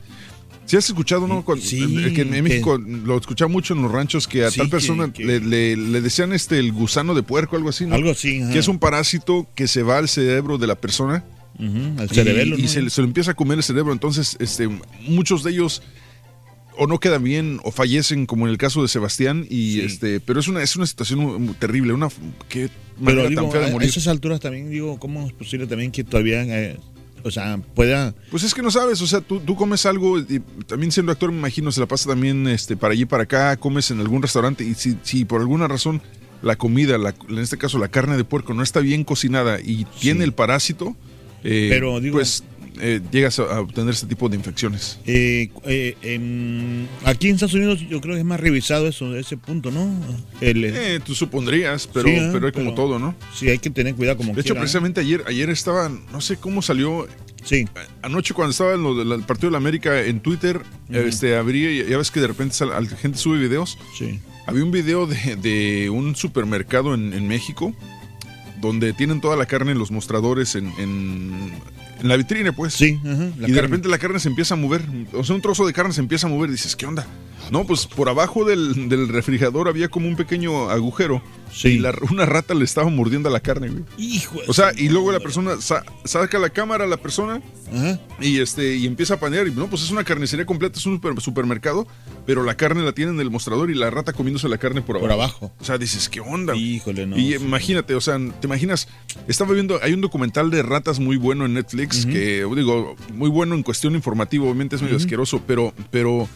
Si 0.66 0.76
has 0.76 0.86
escuchado, 0.88 1.28
¿no? 1.28 1.44
Cuando- 1.44 1.64
Sí, 1.64 1.78
que 2.12 2.22
en 2.22 2.30
que- 2.32 2.42
México 2.42 2.76
lo 2.76 3.16
escuchaba 3.18 3.48
mucho 3.48 3.72
en 3.74 3.82
los 3.82 3.92
ranchos 3.92 4.26
que 4.26 4.44
a 4.44 4.50
Sí, 4.50 4.58
tal 4.58 4.68
persona 4.68 5.12
que- 5.12 5.24
Le, 5.24 5.38
le- 5.40 5.76
le 5.76 6.00
decían 6.00 6.32
este 6.32 6.58
el 6.58 6.72
gusano 6.72 7.14
de 7.14 7.22
puerco, 7.22 7.54
algo 7.56 7.68
así, 7.68 7.86
¿no? 7.86 7.94
Algo 7.94 8.10
así, 8.10 8.40
ajá. 8.42 8.52
Que 8.52 8.58
es 8.58 8.66
un 8.66 8.78
parásito 8.80 9.46
que 9.54 9.68
se 9.68 9.82
va 9.84 9.98
al 9.98 10.08
cerebro 10.08 10.58
de 10.58 10.66
la 10.66 10.74
persona 10.74 11.24
Ujú, 11.58 12.00
al 12.00 12.06
y- 12.10 12.14
cerebelo, 12.14 12.58
y, 12.58 12.62
¿no? 12.62 12.68
se, 12.68 12.90
se 12.90 13.00
lo 13.00 13.06
empieza 13.06 13.30
a 13.30 13.34
comer 13.34 13.58
el 13.58 13.64
cerebro. 13.64 13.92
Entonces, 13.92 14.36
este, 14.40 14.68
muchos 15.06 15.44
de 15.44 15.52
ellos 15.52 15.82
o 16.78 16.86
no 16.86 16.98
quedan 17.00 17.22
bien 17.24 17.60
o 17.64 17.70
fallecen, 17.72 18.26
como 18.26 18.46
en 18.46 18.50
el 18.52 18.58
caso 18.58 18.82
de 18.82 18.88
Sebastián. 18.88 19.46
Y 19.48 19.80
este, 19.80 20.20
pero 20.20 20.40
es 20.40 20.48
una, 20.48 20.62
es 20.62 20.76
una 20.76 20.86
situación 20.86 21.54
terrible, 21.58 21.92
una 21.92 22.08
manera 22.08 22.72
Pero 23.04 23.28
digo, 23.28 23.42
tan 23.42 23.50
fea 23.52 23.60
de 23.70 23.84
a- 23.84 23.88
esas 23.88 24.06
alturas 24.08 24.40
también, 24.40 24.70
digo, 24.70 24.98
¿cómo 24.98 25.26
es 25.26 25.32
posible 25.32 25.66
también 25.66 25.90
que 25.92 26.04
todavía, 26.04 26.42
eh, 26.44 26.76
o 27.22 27.30
sea, 27.30 27.58
pueda... 27.74 28.14
Pues 28.30 28.42
es 28.44 28.54
que 28.54 28.62
no 28.62 28.70
sabes, 28.70 29.00
o 29.02 29.06
sea, 29.06 29.20
tú, 29.20 29.40
tú 29.40 29.56
comes 29.56 29.84
algo 29.86 30.18
y 30.18 30.40
también 30.66 30.92
siendo 30.92 31.12
actor, 31.12 31.32
me 31.32 31.38
imagino, 31.38 31.72
se 31.72 31.80
la 31.80 31.86
pasa 31.86 32.08
también 32.08 32.46
este, 32.48 32.76
para 32.76 32.92
allí 32.92 33.04
para 33.04 33.24
acá, 33.24 33.56
comes 33.56 33.90
en 33.90 34.00
algún 34.00 34.22
restaurante 34.22 34.64
y 34.64 34.74
si, 34.74 34.96
si 35.02 35.24
por 35.24 35.40
alguna 35.40 35.66
razón 35.68 36.00
la 36.42 36.56
comida, 36.56 36.98
la- 36.98 37.14
en 37.28 37.38
este 37.38 37.56
caso 37.58 37.78
la 37.78 37.88
carne 37.88 38.16
de 38.16 38.24
puerco, 38.24 38.54
no 38.54 38.62
está 38.62 38.80
bien 38.80 39.02
cocinada 39.04 39.58
y 39.60 39.86
tiene 40.00 40.22
el 40.24 40.32
parásito, 40.32 40.94
eh, 41.44 41.66
Pero, 41.70 42.00
digo- 42.00 42.16
pues 42.16 42.44
eh, 42.80 43.00
llegas 43.10 43.38
a, 43.38 43.60
obtener 43.60 43.90
este 43.94 44.06
tipo 44.06 44.28
de 44.28 44.36
infecciones. 44.36 44.98
Eh, 45.06 45.50
eh, 45.64 46.86
aquí 47.04 47.28
en 47.28 47.34
Estados 47.34 47.54
Unidos 47.54 47.80
yo 47.88 48.00
creo 48.00 48.14
que 48.14 48.20
es 48.20 48.26
más 48.26 48.40
revisado 48.40 48.86
eso, 48.88 49.16
ese 49.16 49.36
punto, 49.36 49.70
¿no? 49.70 49.88
El, 50.40 50.64
Eh, 50.64 51.00
tú 51.04 51.14
supondrías, 51.14 51.86
pero, 51.92 52.08
Sí, 52.08 52.16
pero 52.32 52.46
hay 52.46 52.52
como 52.52 52.66
Pero- 52.66 52.74
todo, 52.74 52.98
¿no? 52.98 53.14
Sí, 53.34 53.48
hay 53.48 53.58
que 53.58 53.70
tener 53.70 53.94
cuidado 53.94 54.16
como 54.16 54.34
De 54.34 54.40
hecho, 54.40 54.48
quiera, 54.54 54.60
precisamente 54.60 55.00
ayer, 55.00 55.22
ayer 55.26 55.50
estaba, 55.50 55.88
no 55.88 56.20
sé 56.20 56.36
cómo 56.36 56.62
salió. 56.62 57.06
Sí. 57.44 57.66
Anoche 58.02 58.34
cuando 58.34 58.50
estaba 58.50 58.74
en 58.74 58.82
lo 58.82 58.94
del 59.04 59.22
Partido 59.22 59.48
de 59.48 59.52
la 59.52 59.58
América 59.58 60.02
en 60.02 60.20
Twitter, 60.20 60.60
este, 60.90 61.36
abrí, 61.36 61.84
ya 61.88 61.96
ves 61.98 62.10
que 62.10 62.20
de 62.20 62.26
repente 62.26 62.54
sal- 62.54 62.70
la 62.70 62.96
gente 62.96 63.18
sube 63.18 63.38
videos. 63.38 63.78
Sí. 63.96 64.18
Había 64.46 64.64
un 64.64 64.70
video 64.70 65.06
de, 65.06 65.36
de 65.36 65.90
un 65.90 66.16
supermercado 66.16 66.94
en, 66.94 67.12
en 67.12 67.26
México 67.28 67.74
donde 68.60 68.92
tienen 68.94 69.20
toda 69.20 69.36
la 69.36 69.46
carne 69.46 69.72
en 69.72 69.78
los 69.78 69.90
mostradores 69.90 70.54
en, 70.54 70.72
en, 70.78 71.52
en 72.00 72.08
la 72.08 72.16
vitrina, 72.16 72.52
pues. 72.52 72.74
Sí, 72.74 72.98
y 73.02 73.08
de 73.08 73.30
carne. 73.40 73.60
repente 73.62 73.88
la 73.88 73.98
carne 73.98 74.18
se 74.20 74.28
empieza 74.28 74.54
a 74.54 74.56
mover. 74.56 74.82
O 75.12 75.24
sea, 75.24 75.34
un 75.34 75.42
trozo 75.42 75.66
de 75.66 75.72
carne 75.72 75.92
se 75.92 76.00
empieza 76.00 76.26
a 76.26 76.30
mover. 76.30 76.50
Dices, 76.50 76.76
¿qué 76.76 76.86
onda? 76.86 77.06
No, 77.50 77.64
pues 77.66 77.86
por 77.86 78.08
abajo 78.08 78.44
del, 78.44 78.88
del 78.88 79.08
refrigerador 79.08 79.68
había 79.68 79.88
como 79.88 80.08
un 80.08 80.16
pequeño 80.16 80.68
agujero. 80.70 81.22
Y 81.64 81.78
la- 81.78 81.94
una 82.10 82.26
rata 82.26 82.54
le 82.54 82.64
estaba 82.64 82.88
mordiendo 82.90 83.28
a 83.28 83.32
la 83.32 83.40
carne, 83.40 83.68
güey. 83.68 83.84
Hijo 83.98 84.36
O 84.46 84.52
sea, 84.52 84.72
y 84.76 84.88
luego 84.88 85.10
la 85.12 85.20
persona 85.20 85.60
sa- 85.60 85.84
saca 86.04 86.38
la 86.38 86.50
cámara, 86.50 86.86
la 86.86 86.96
persona, 86.96 87.40
y 88.20 88.38
este 88.40 88.76
y 88.76 88.86
empieza 88.86 89.14
a 89.14 89.16
panear. 89.20 89.46
Y 89.48 89.52
no, 89.52 89.66
pues 89.68 89.82
es 89.82 89.90
una 89.90 90.04
carnicería 90.04 90.44
completa, 90.46 90.78
es 90.78 90.86
un 90.86 90.96
super- 90.96 91.20
supermercado, 91.20 91.86
pero 92.26 92.42
la 92.42 92.56
carne 92.56 92.82
la 92.82 92.92
tiene 92.92 93.12
en 93.12 93.20
el 93.20 93.30
mostrador 93.30 93.70
y 93.70 93.74
la 93.74 93.90
rata 93.90 94.12
comiéndose 94.12 94.48
la 94.48 94.58
carne 94.58 94.82
por 94.82 94.96
abajo. 94.96 95.06
Por 95.06 95.12
abajo. 95.12 95.52
O 95.58 95.64
sea, 95.64 95.78
dices, 95.78 96.08
¿qué 96.08 96.20
onda? 96.20 96.54
Híjole, 96.54 97.06
no. 97.06 97.16
y 97.16 97.32
sí. 97.32 97.44
imagínate, 97.44 97.94
o 97.94 98.00
sea, 98.00 98.18
te 98.40 98.46
imaginas, 98.46 98.88
estaba 99.28 99.52
viendo, 99.54 99.78
hay 99.82 99.92
un 99.92 100.00
documental 100.00 100.50
de 100.50 100.62
ratas 100.62 100.98
muy 101.00 101.16
bueno 101.16 101.46
en 101.46 101.54
Netflix, 101.54 102.04
que 102.06 102.44
digo, 102.56 102.96
muy 103.14 103.30
bueno 103.30 103.54
en 103.54 103.62
cuestión 103.62 103.94
informativa, 103.94 104.44
obviamente 104.44 104.76
es 104.76 104.82
medio 104.82 104.96
Ujú. 104.96 105.04
asqueroso, 105.04 105.42
pero, 105.46 105.72
pero 105.90 106.28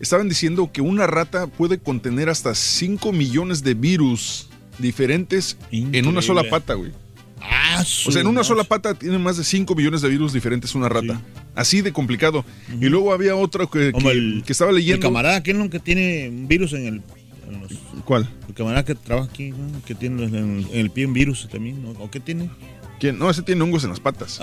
estaban 0.00 0.28
diciendo 0.28 0.70
que 0.72 0.80
una 0.80 1.06
rata 1.06 1.46
puede 1.46 1.78
contener 1.78 2.28
hasta 2.28 2.54
5 2.54 3.12
millones 3.12 3.62
de 3.62 3.74
virus 3.74 4.47
diferentes 4.78 5.56
en 5.70 6.06
una 6.06 6.22
sola 6.22 6.44
pata, 6.48 6.74
güey. 6.74 6.92
Ah, 7.40 7.84
O 8.06 8.10
sea, 8.12 8.20
en 8.20 8.26
una 8.26 8.42
sola 8.42 8.64
pata 8.64 8.94
tiene 8.94 9.16
más 9.18 9.36
de 9.36 9.44
5 9.44 9.74
millones 9.76 10.02
de 10.02 10.08
virus 10.08 10.32
diferentes 10.32 10.74
una 10.74 10.88
rata. 10.88 11.20
Así 11.54 11.82
de 11.82 11.92
complicado. 11.92 12.44
Y 12.80 12.86
luego 12.86 13.12
había 13.12 13.36
otro 13.36 13.70
que, 13.70 13.92
Como 13.92 14.06
que- 14.08 14.12
el- 14.12 14.42
que 14.44 14.52
estaba 14.52 14.70
El 14.70 14.76
leyendo. 14.76 15.06
camarada, 15.06 15.42
¿quién 15.42 15.58
es 15.58 15.64
el 15.64 15.70
que 15.70 15.78
tiene 15.78 16.28
un 16.28 16.48
virus 16.48 16.72
en 16.72 16.86
el. 16.86 17.02
en 17.48 17.60
los- 17.60 17.72
¿Cuál? 18.04 18.28
el 18.48 18.54
camarada 18.54 18.84
que 18.84 18.94
trabaja 18.94 19.28
aquí, 19.30 19.50
¿no? 19.50 19.82
que 19.84 19.94
tiene 19.94 20.24
en, 20.24 20.34
en 20.34 20.66
el 20.72 20.90
pie 20.90 21.06
un 21.06 21.12
virus 21.12 21.48
también, 21.50 21.82
¿no? 21.82 21.90
¿o 21.90 22.10
qué 22.10 22.18
tiene? 22.20 22.50
¿Quién? 22.98 23.18
No, 23.18 23.30
ese 23.30 23.42
tiene 23.42 23.62
hongos 23.62 23.84
en 23.84 23.90
las 23.90 24.00
patas. 24.00 24.40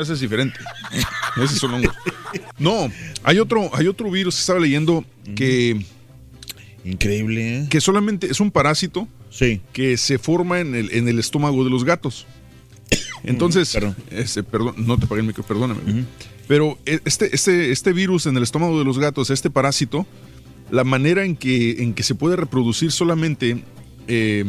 Ese 0.00 0.12
es 0.12 0.20
diferente. 0.20 0.58
Ese 1.42 1.56
son 1.56 1.74
hongos. 1.74 1.94
No, 2.58 2.88
hay 3.24 3.38
otro, 3.40 3.70
hay 3.74 3.88
otro 3.88 4.08
virus 4.10 4.36
que 4.36 4.40
estaba 4.40 4.60
leyendo 4.60 5.04
que. 5.34 5.84
Increíble, 6.84 7.58
¿eh? 7.58 7.66
Que 7.68 7.80
solamente 7.80 8.30
es 8.30 8.38
un 8.38 8.50
parásito 8.52 9.08
Sí. 9.38 9.60
que 9.74 9.96
se 9.98 10.18
forma 10.18 10.60
en 10.60 10.74
el, 10.74 10.92
en 10.94 11.08
el 11.08 11.18
estómago 11.18 11.62
de 11.64 11.70
los 11.70 11.84
gatos. 11.84 12.26
Entonces, 13.24 13.72
Perdón. 13.72 13.96
ese, 14.10 14.42
perdón, 14.42 14.74
no 14.78 14.98
te 14.98 15.06
pagué 15.06 15.20
el 15.20 15.26
micro, 15.26 15.44
perdóname. 15.44 16.04
Pero 16.48 16.78
eh, 16.86 17.00
este, 17.04 17.34
este, 17.34 17.70
este 17.72 17.92
virus 17.92 18.26
en 18.26 18.36
el 18.36 18.42
estómago 18.42 18.78
de 18.78 18.84
los 18.84 18.98
gatos, 18.98 19.30
este 19.30 19.50
parásito, 19.50 20.06
la 20.70 20.84
manera 20.84 21.24
en 21.24 21.36
que, 21.36 21.82
en 21.82 21.92
que 21.92 22.02
se 22.02 22.14
puede 22.14 22.36
reproducir 22.36 22.92
solamente 22.92 23.62
eh, 24.08 24.44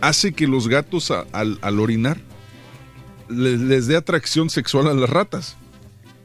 hace 0.00 0.32
que 0.32 0.46
los 0.46 0.68
gatos 0.68 1.10
a- 1.10 1.26
al, 1.32 1.58
al 1.60 1.80
orinar 1.80 2.18
le- 3.28 3.56
les, 3.58 3.86
dé 3.88 3.96
atracción 3.96 4.48
sexual 4.50 4.86
a 4.86 4.94
las 4.94 5.10
ratas. 5.10 5.56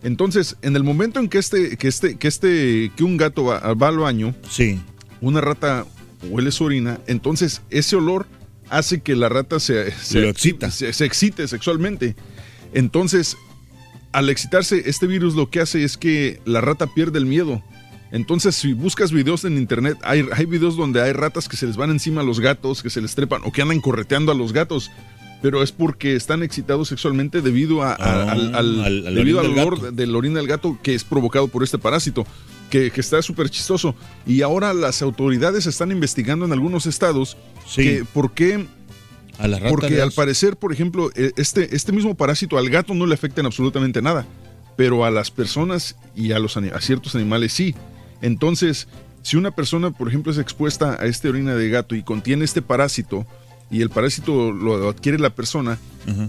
Entonces, 0.04 0.58
en 0.62 0.76
el 0.76 0.84
momento 0.84 1.20
en 1.20 1.28
que 1.28 1.40
este, 1.40 1.76
que 1.78 1.88
este, 1.88 2.18
que 2.18 2.28
este, 2.28 2.92
que 2.96 3.04
un 3.04 3.18
gato 3.18 3.44
va, 3.46 3.74
va 3.74 3.88
al 3.88 3.98
baño, 3.98 4.36
sí. 4.50 4.80
una 5.22 5.42
rata 5.42 5.86
huele 6.24 6.52
su 6.52 6.64
orina, 6.64 7.00
entonces 7.08 7.62
ese 7.70 7.96
olor 7.96 8.28
hace 8.70 9.02
que 9.02 9.16
la 9.16 9.30
rata 9.30 9.60
se, 9.60 9.92
se, 9.92 10.28
excita. 10.28 10.72
se- 10.72 10.92
se 10.94 11.06
excite 11.06 11.48
sexualmente. 11.48 12.16
Entonces, 12.74 13.38
al 14.12 14.30
excitarse, 14.30 14.84
este 14.90 15.08
virus 15.08 15.36
lo 15.36 15.50
que 15.50 15.60
hace 15.62 15.84
es 15.84 15.98
que 15.98 16.42
la 16.46 16.62
rata 16.62 16.88
pierde 16.88 17.20
el 17.20 17.26
miedo. 17.26 17.64
Entonces, 18.12 18.56
si 18.56 18.74
buscas 18.74 19.12
videos 19.12 19.44
en 19.46 19.58
internet, 19.58 19.98
hay, 20.04 20.26
hay 20.34 20.46
videos 20.46 20.78
donde 20.78 21.02
hay 21.02 21.12
ratas 21.14 21.48
que 21.50 21.58
se 21.58 21.66
les 21.68 21.76
van 21.78 21.92
encima 21.92 22.22
a 22.22 22.24
los 22.24 22.40
gatos, 22.40 22.82
que 22.82 22.90
se 22.90 23.02
les 23.02 23.16
trepan 23.16 23.42
o 23.44 23.52
que 23.52 23.62
andan 23.62 23.82
correteando 23.82 24.32
a 24.32 24.36
los 24.36 24.54
gatos. 24.54 24.92
Pero 25.42 25.62
es 25.62 25.72
porque 25.72 26.16
están 26.16 26.42
excitados 26.42 26.88
sexualmente 26.88 27.42
debido 27.42 27.84
a, 27.84 27.92
a- 27.92 27.96
Ah, 28.00 28.32
al, 28.32 28.56
al- 28.56 28.84
al- 28.84 29.16
debido 29.16 29.42
del 29.42 29.52
olor 29.52 29.76
gato. 29.76 29.92
del 29.92 30.16
orina 30.16 30.40
del 30.40 30.48
gato 30.48 30.80
que 30.82 30.96
es 30.96 31.04
provocado 31.04 31.48
por 31.48 31.64
este 31.64 31.78
parásito, 31.78 32.26
que, 32.70 32.92
que 32.92 33.02
está 33.02 33.22
súper 33.22 33.50
chistoso. 33.50 33.96
Y 34.26 34.42
ahora 34.42 34.74
las 34.74 35.02
autoridades 35.02 35.66
están 35.66 35.92
investigando 35.92 36.46
en 36.46 36.52
algunos 36.52 36.86
estados 36.86 37.38
Sí. 37.66 37.84
que 37.84 38.06
por 38.14 38.32
qué 38.34 38.66
A 39.38 39.48
ratas. 39.48 39.70
porque 39.70 40.02
al 40.02 40.12
parecer, 40.14 40.56
por 40.58 40.72
ejemplo, 40.72 41.10
eh, 41.16 41.32
este, 41.38 41.76
este 41.76 41.92
mismo 41.92 42.16
parásito 42.16 42.58
al 42.58 42.70
gato 42.70 42.94
no 42.94 43.06
le 43.06 43.14
afecta 43.14 43.42
en 43.42 43.46
absolutamente 43.48 44.02
nada, 44.02 44.26
pero 44.78 45.04
a 45.06 45.12
las 45.12 45.32
personas 45.32 45.96
y 46.16 46.32
a, 46.32 46.40
los, 46.40 46.56
a 46.58 46.82
ciertos 46.82 47.16
animales 47.16 47.52
sí. 47.54 47.76
Entonces, 48.22 48.88
si 49.22 49.36
una 49.38 49.52
persona, 49.52 49.92
por 49.92 50.08
ejemplo, 50.08 50.32
es 50.32 50.38
expuesta 50.38 50.98
a 51.00 51.06
este 51.06 51.28
orina 51.30 51.56
de 51.56 51.70
gato 51.70 51.96
y 51.96 52.04
contiene 52.04 52.46
este 52.46 52.62
parásito, 52.62 53.26
y 53.70 53.82
el 53.82 53.90
parásito 53.90 54.54
lo 54.54 54.88
adquiere 54.90 55.20
la 55.20 55.32
persona, 55.32 55.78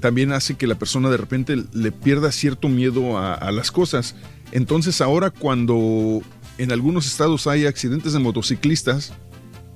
también 0.01 0.33
hace 0.33 0.57
que 0.57 0.67
la 0.67 0.75
persona 0.77 1.09
de 1.09 1.17
repente 1.19 1.57
le 1.73 1.93
pierda 1.93 2.33
cierto 2.33 2.69
miedo 2.69 3.17
a, 3.17 3.33
a 3.35 3.53
las 3.53 3.71
cosas. 3.71 4.17
Entonces 4.53 5.01
ahora 5.01 5.31
cuando 5.31 6.23
en 6.59 6.73
algunos 6.73 7.07
estados 7.07 7.47
hay 7.47 7.67
accidentes 7.67 8.13
de 8.13 8.19
motociclistas, 8.19 9.13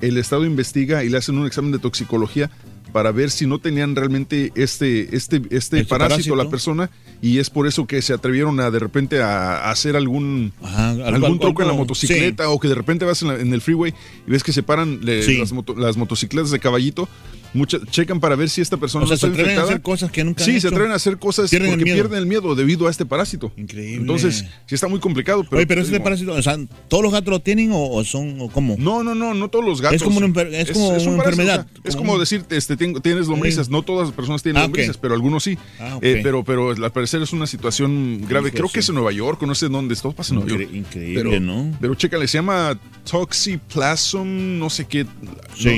el 0.00 0.18
Estado 0.18 0.44
investiga 0.44 1.04
y 1.04 1.08
le 1.08 1.18
hacen 1.18 1.38
un 1.38 1.46
examen 1.46 1.70
de 1.72 1.78
toxicología 1.78 2.50
para 2.92 3.10
ver 3.12 3.30
si 3.30 3.46
no 3.46 3.58
tenían 3.58 3.94
realmente 3.96 4.52
este, 4.54 5.14
este, 5.16 5.36
este, 5.36 5.56
Este 5.56 5.84
parásito, 5.84 5.88
parásito. 5.88 6.36
la 6.36 6.50
persona 6.50 6.90
y 7.22 7.38
es 7.38 7.48
por 7.48 7.66
eso 7.66 7.86
que 7.86 8.02
se 8.02 8.12
atrevieron 8.12 8.58
a 8.60 8.70
de 8.70 8.78
repente 8.80 9.22
a, 9.22 9.58
a 9.68 9.70
hacer 9.70 9.96
algún, 9.96 10.52
algo- 10.62 11.04
algún 11.06 11.38
truco 11.38 11.62
en 11.62 11.68
la 11.68 11.74
motocicleta 11.74 12.50
o 12.50 12.58
que 12.60 12.68
de 12.68 12.74
repente 12.74 13.04
vas 13.04 13.22
en, 13.22 13.28
la- 13.28 13.38
en 13.40 13.52
el 13.54 13.60
freeway 13.62 13.94
y 14.26 14.30
ves 14.30 14.42
que 14.42 14.52
se 14.52 14.62
paran 14.62 15.00
le- 15.02 15.22
Sí. 15.22 15.38
las, 15.38 15.52
moto- 15.52 15.74
las 15.74 15.96
motocicletas 15.96 16.50
de 16.50 16.58
caballito, 16.58 17.08
muchas 17.54 17.82
checan 17.90 18.18
para 18.20 18.34
ver 18.36 18.48
si 18.48 18.60
esta 18.60 18.76
persona 18.76 19.04
O 19.04 19.08
sea, 19.08 19.14
no 19.14 19.18
se 19.20 19.26
está 19.26 19.40
atreven 19.40 19.58
a 19.58 19.62
hacer 19.64 19.82
cosas 19.82 20.10
que 20.10 20.24
nunca 20.24 20.42
han 20.44 20.50
Sí, 20.50 20.60
se 20.60 20.68
atreven 20.68 20.90
a 20.92 20.94
hacer 20.94 21.18
cosas 21.18 21.50
Pierden 21.50 21.70
porque 21.70 21.84
pierden 21.84 22.18
el 22.18 22.26
miedo 22.26 22.54
debido 22.54 22.86
a 22.86 22.90
este 22.90 23.04
parásito. 23.06 23.52
Increíble. 23.56 23.96
Entonces, 24.00 24.44
sí 24.66 24.74
está 24.74 24.88
muy 24.88 25.00
complicado. 25.00 25.44
Pero, 25.44 25.56
Oye, 25.58 25.66
pero 25.66 25.80
te 25.80 25.84
ese 25.84 25.92
digo, 25.92 26.04
parásito, 26.04 26.32
o 26.32 26.42
sea, 26.42 26.56
¿todos 26.88 27.02
los 27.02 27.12
gatos 27.12 27.30
lo 27.30 27.40
tienen 27.40 27.72
o, 27.72 27.90
o 27.90 28.04
son 28.04 28.40
o 28.40 28.48
cómo? 28.48 28.76
No, 28.78 29.02
no, 29.02 29.14
no, 29.14 29.34
no 29.34 29.48
todos 29.48 29.64
los 29.64 29.80
gatos. 29.80 29.96
Es 29.96 30.02
como 30.02 30.18
una, 30.18 30.40
es 30.42 30.70
como 30.72 30.88
una 30.88 30.98
enfermedad. 31.16 31.66
o 31.70 31.82
sea, 31.82 31.82
es 31.84 31.96
como 31.96 32.18
decir, 32.18 32.44
este, 32.50 32.76
tengo- 32.76 33.00
tienes 33.00 33.26
lombrices. 33.28 33.68
No 33.68 33.82
todas 33.82 34.08
las 34.08 34.16
personas 34.16 34.42
tienen 34.42 34.60
Ah, 34.62 34.64
lombrices, 34.66 34.96
pero 34.96 35.14
algunos 35.14 35.44
sí. 35.44 35.58
Ah. 35.80 35.98
Eh, 36.02 36.20
pero, 36.22 36.44
pero 36.44 36.70
al 36.70 36.92
parecer 36.92 37.22
es 37.22 37.32
una 37.32 37.46
situación 37.46 38.22
grave. 38.28 38.50
Creo 38.52 38.68
que 38.68 38.80
es 38.80 38.88
en 38.88 38.94
Nueva 38.94 39.12
York, 39.12 39.42
no 39.42 39.54
sé 39.54 39.68
dónde. 39.68 39.94
Todo 39.96 40.12
pasa 40.12 40.34
en 40.34 40.40
Nueva 40.40 40.50
York. 40.58 40.70
increíble, 40.72 41.22
pero, 41.30 41.40
¿no? 41.40 41.76
Pero 41.80 41.94
chécale, 41.94 42.26
se 42.28 42.38
llama 42.38 42.78
Toxoplasm, 43.10 44.58
no 44.58 44.70
sé 44.70 44.86
qué. 44.86 45.04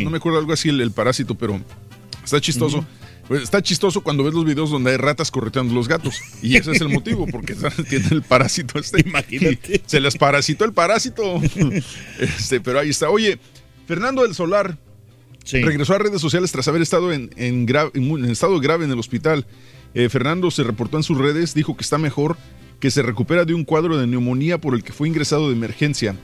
No- 0.05 0.11
me 0.11 0.17
acuerdo 0.19 0.39
algo 0.39 0.53
así 0.53 0.69
el, 0.69 0.81
el 0.81 0.91
parásito, 0.93 1.35
pero 1.35 1.61
está 2.25 2.41
chistoso. 2.41 2.85
Pues 3.29 3.43
está 3.43 3.63
chistoso 3.63 4.03
cuando 4.03 4.23
ves 4.25 4.35
los 4.35 4.45
videos 4.45 4.71
donde 4.71 4.91
hay 4.91 4.97
ratas 4.99 5.31
correteando 5.31 5.73
los 5.75 5.89
gatos. 5.89 6.21
Y 6.43 6.57
ese 6.57 6.73
es 6.73 6.81
el 6.83 6.91
motivo, 6.91 7.27
porque 7.27 7.55
tienen 7.89 8.09
el 8.13 8.23
parásito 8.23 8.79
este. 8.79 9.01
Imagínate. 9.01 9.81
Se 9.87 9.99
les 10.01 10.17
parasitó 10.17 10.65
el 10.65 10.73
parásito. 10.73 11.41
Este, 12.19 12.61
pero 12.61 12.81
ahí 12.81 12.91
está. 12.91 13.09
Oye, 13.11 13.39
Fernando 13.87 14.23
del 14.23 14.35
Solar 14.35 14.77
regresó 15.63 15.95
a 15.95 15.99
redes 15.99 16.21
sociales 16.21 16.53
tras 16.53 16.69
haber 16.69 16.83
estado 16.83 17.13
en, 17.13 17.31
gra- 17.67 17.91
en 17.95 18.25
estado 18.31 18.59
grave 18.61 18.85
en 18.85 18.91
el 18.93 18.99
hospital. 18.99 19.47
Eh, 19.95 20.09
Fernando 20.09 20.51
se 20.51 20.63
reportó 20.63 20.97
en 20.97 21.03
sus 21.03 21.17
redes, 21.19 21.55
dijo 21.55 21.77
que 21.77 21.83
está 21.83 21.99
mejor, 21.99 22.37
que 22.81 22.91
se 22.91 23.01
recupera 23.03 23.45
de 23.45 23.55
un 23.55 23.65
cuadro 23.65 23.97
de 23.97 24.07
neumonía 24.07 24.59
por 24.59 24.75
el 24.75 24.83
que 24.83 24.93
fue 24.93 25.09
ingresado 25.09 25.49
de 25.49 25.55
emergencia. 25.55 26.17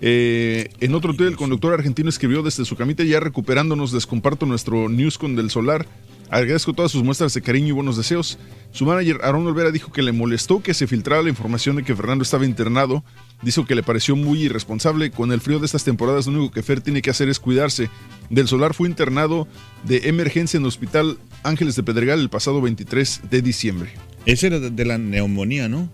Eh, 0.00 0.68
en 0.80 0.94
otro 0.94 1.14
tuit, 1.14 1.30
el 1.30 1.36
conductor 1.36 1.72
argentino 1.72 2.08
escribió 2.08 2.42
desde 2.42 2.64
su 2.64 2.76
camita, 2.76 3.02
ya 3.04 3.20
recuperándonos, 3.20 3.92
les 3.92 4.06
comparto 4.06 4.46
nuestro 4.46 4.88
news 4.88 5.18
con 5.18 5.36
del 5.36 5.50
solar. 5.50 5.86
Agradezco 6.28 6.72
todas 6.72 6.90
sus 6.90 7.04
muestras 7.04 7.34
de 7.34 7.40
cariño 7.40 7.68
y 7.68 7.72
buenos 7.72 7.96
deseos. 7.96 8.36
Su 8.72 8.84
manager, 8.84 9.20
Aaron 9.22 9.46
Olvera, 9.46 9.70
dijo 9.70 9.92
que 9.92 10.02
le 10.02 10.10
molestó 10.10 10.60
que 10.60 10.74
se 10.74 10.88
filtrara 10.88 11.22
la 11.22 11.28
información 11.28 11.76
de 11.76 11.84
que 11.84 11.94
Fernando 11.94 12.24
estaba 12.24 12.44
internado. 12.44 13.04
Dijo 13.42 13.64
que 13.64 13.76
le 13.76 13.84
pareció 13.84 14.16
muy 14.16 14.42
irresponsable. 14.42 15.12
Con 15.12 15.30
el 15.30 15.40
frío 15.40 15.60
de 15.60 15.66
estas 15.66 15.84
temporadas, 15.84 16.26
lo 16.26 16.32
único 16.32 16.52
que 16.52 16.64
Fer 16.64 16.80
tiene 16.80 17.00
que 17.00 17.10
hacer 17.10 17.28
es 17.28 17.38
cuidarse. 17.38 17.90
Del 18.28 18.48
Solar 18.48 18.74
fue 18.74 18.88
internado 18.88 19.46
de 19.84 20.08
emergencia 20.08 20.56
en 20.56 20.64
el 20.64 20.68
Hospital 20.68 21.18
Ángeles 21.44 21.76
de 21.76 21.84
Pedregal 21.84 22.18
el 22.18 22.28
pasado 22.28 22.60
23 22.60 23.20
de 23.30 23.42
diciembre. 23.42 23.90
Ese 24.24 24.48
era 24.48 24.58
de, 24.58 24.84
la 24.84 24.98
neumonía, 24.98 25.68
¿no? 25.68 25.88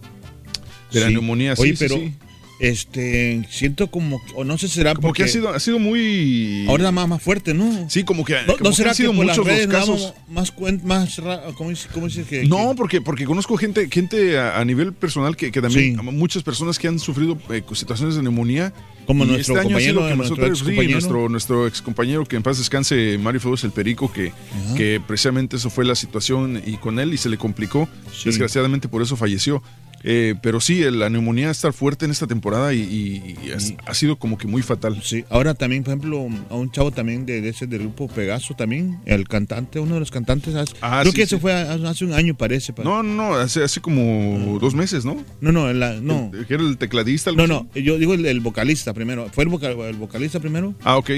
De 0.92 1.00
la 1.00 1.10
neumonía, 1.10 1.56
sí, 1.56 1.62
Oye, 1.62 1.76
sí, 1.76 1.78
pero 1.78 1.96
sí. 1.96 2.14
Este 2.62 3.44
siento 3.50 3.90
como 3.90 4.22
o 4.36 4.44
no 4.44 4.56
sé 4.56 4.68
será 4.68 4.94
Como 4.94 5.08
porque 5.08 5.24
que 5.24 5.28
ha 5.28 5.32
sido, 5.32 5.48
ha 5.48 5.58
sido 5.58 5.80
muy... 5.80 6.64
ahora 6.68 6.92
más 6.92 7.08
más 7.08 7.20
fuerte, 7.20 7.54
¿no? 7.54 7.90
Sí, 7.90 8.04
como 8.04 8.24
que, 8.24 8.34
No, 8.46 8.56
como 8.56 8.70
¿no 8.70 8.76
que 8.76 8.82
han 8.84 8.94
sido 8.94 9.10
que 9.10 9.16
por 9.16 9.26
muchos 9.26 9.38
los 9.38 9.46
redes 9.46 9.66
casos. 9.66 10.14
más 10.28 10.52
más 10.84 11.20
¿cómo 11.56 11.70
dice, 11.70 11.88
cómo 11.92 12.06
dice 12.06 12.22
que 12.22 12.44
No, 12.44 12.74
porque, 12.76 13.00
porque 13.00 13.24
conozco 13.24 13.56
gente, 13.56 13.88
gente 13.90 14.38
a, 14.38 14.60
a 14.60 14.64
nivel 14.64 14.92
personal 14.92 15.36
que, 15.36 15.50
que 15.50 15.60
también, 15.60 15.96
muchas 16.16 16.44
personas 16.44 16.78
que 16.78 16.86
han 16.86 17.00
sufrido 17.00 17.36
eh, 17.50 17.62
situaciones 17.72 18.14
de 18.14 18.22
neumonía. 18.22 18.72
Como 19.06 19.24
nuestro 19.24 19.56
este 19.56 19.62
sido 19.62 19.64
compañero, 19.64 20.08
que 20.08 20.14
nuestro 20.14 20.36
nosotros, 20.36 20.58
sí, 20.58 20.64
excompañero. 20.64 20.92
nuestro, 20.92 21.28
nuestro 21.28 21.66
ex 21.66 21.82
compañero 21.82 22.24
que 22.24 22.36
en 22.36 22.44
paz 22.44 22.58
descanse, 22.58 23.18
Mario 23.18 23.40
Flores 23.40 23.64
el 23.64 23.72
Perico, 23.72 24.12
que, 24.12 24.32
que 24.76 25.00
precisamente 25.04 25.56
eso 25.56 25.68
fue 25.68 25.84
la 25.84 25.96
situación 25.96 26.62
y 26.64 26.76
con 26.76 27.00
él 27.00 27.12
y 27.12 27.16
se 27.18 27.28
le 27.28 27.36
complicó. 27.38 27.88
Desgraciadamente 28.24 28.86
por 28.86 29.02
eso 29.02 29.16
falleció. 29.16 29.60
Eh, 30.04 30.34
pero 30.42 30.60
sí, 30.60 30.80
la 30.90 31.08
neumonía 31.10 31.50
está 31.50 31.72
fuerte 31.72 32.04
en 32.06 32.10
esta 32.10 32.26
temporada 32.26 32.74
y, 32.74 32.80
y- 32.80 33.36
y 33.46 33.50
es- 33.50 33.74
ha 33.86 33.94
sido 33.94 34.16
como 34.18 34.36
que 34.36 34.48
muy 34.48 34.60
fatal. 34.62 35.00
Sí, 35.02 35.24
ahora 35.30 35.54
también, 35.54 35.84
por 35.84 35.92
ejemplo, 35.92 36.28
a 36.50 36.54
un 36.56 36.70
chavo 36.72 36.90
también 36.90 37.24
de, 37.24 37.40
de 37.40 37.50
ese 37.50 37.68
del 37.68 37.80
grupo 37.82 38.08
Pegaso 38.08 38.54
también, 38.54 38.98
el 39.06 39.28
cantante, 39.28 39.78
uno 39.78 39.94
de 39.94 40.00
los 40.00 40.10
cantantes, 40.10 40.54
hace- 40.56 40.74
Ah, 40.80 40.98
creo 41.02 41.12
sí, 41.12 41.16
que 41.16 41.22
eso 41.22 41.36
sí. 41.36 41.40
fue 41.40 41.52
hace 41.52 42.04
un 42.04 42.12
año 42.14 42.36
parece. 42.36 42.72
pa- 42.72 42.82
No, 42.82 43.02
no, 43.04 43.14
no, 43.14 43.34
hace, 43.34 43.62
hace 43.62 43.80
como 43.80 44.58
dos 44.60 44.74
meses, 44.74 45.04
¿no? 45.04 45.24
No, 45.40 45.52
no, 45.52 45.72
la- 45.72 46.00
no. 46.00 46.30
El- 46.34 46.46
era 46.48 46.62
el 46.62 46.78
tecladista. 46.78 47.30
No, 47.30 47.44
así. 47.44 47.52
no, 47.52 47.68
yo 47.74 47.96
digo 47.98 48.14
el, 48.14 48.26
el 48.26 48.40
vocalista 48.40 48.92
primero. 48.92 49.28
¿Fue 49.32 49.44
el, 49.44 49.50
voca- 49.50 49.70
el 49.70 49.96
vocalista 49.96 50.40
primero? 50.40 50.74
Ah, 50.82 50.96
ok. 50.96 51.10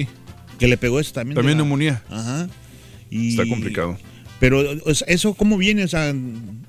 Que 0.58 0.68
le 0.68 0.76
pegó 0.76 1.00
eso 1.00 1.12
también. 1.12 1.36
También 1.36 1.56
la- 1.58 1.64
neumonía. 1.64 2.02
Ajá. 2.10 2.48
Y- 3.10 3.30
Está 3.30 3.48
complicado. 3.48 3.96
Pero, 4.40 4.60
¿eso 5.06 5.32
cómo 5.34 5.56
viene? 5.56 5.84
O 5.84 5.88
sea, 5.88 6.14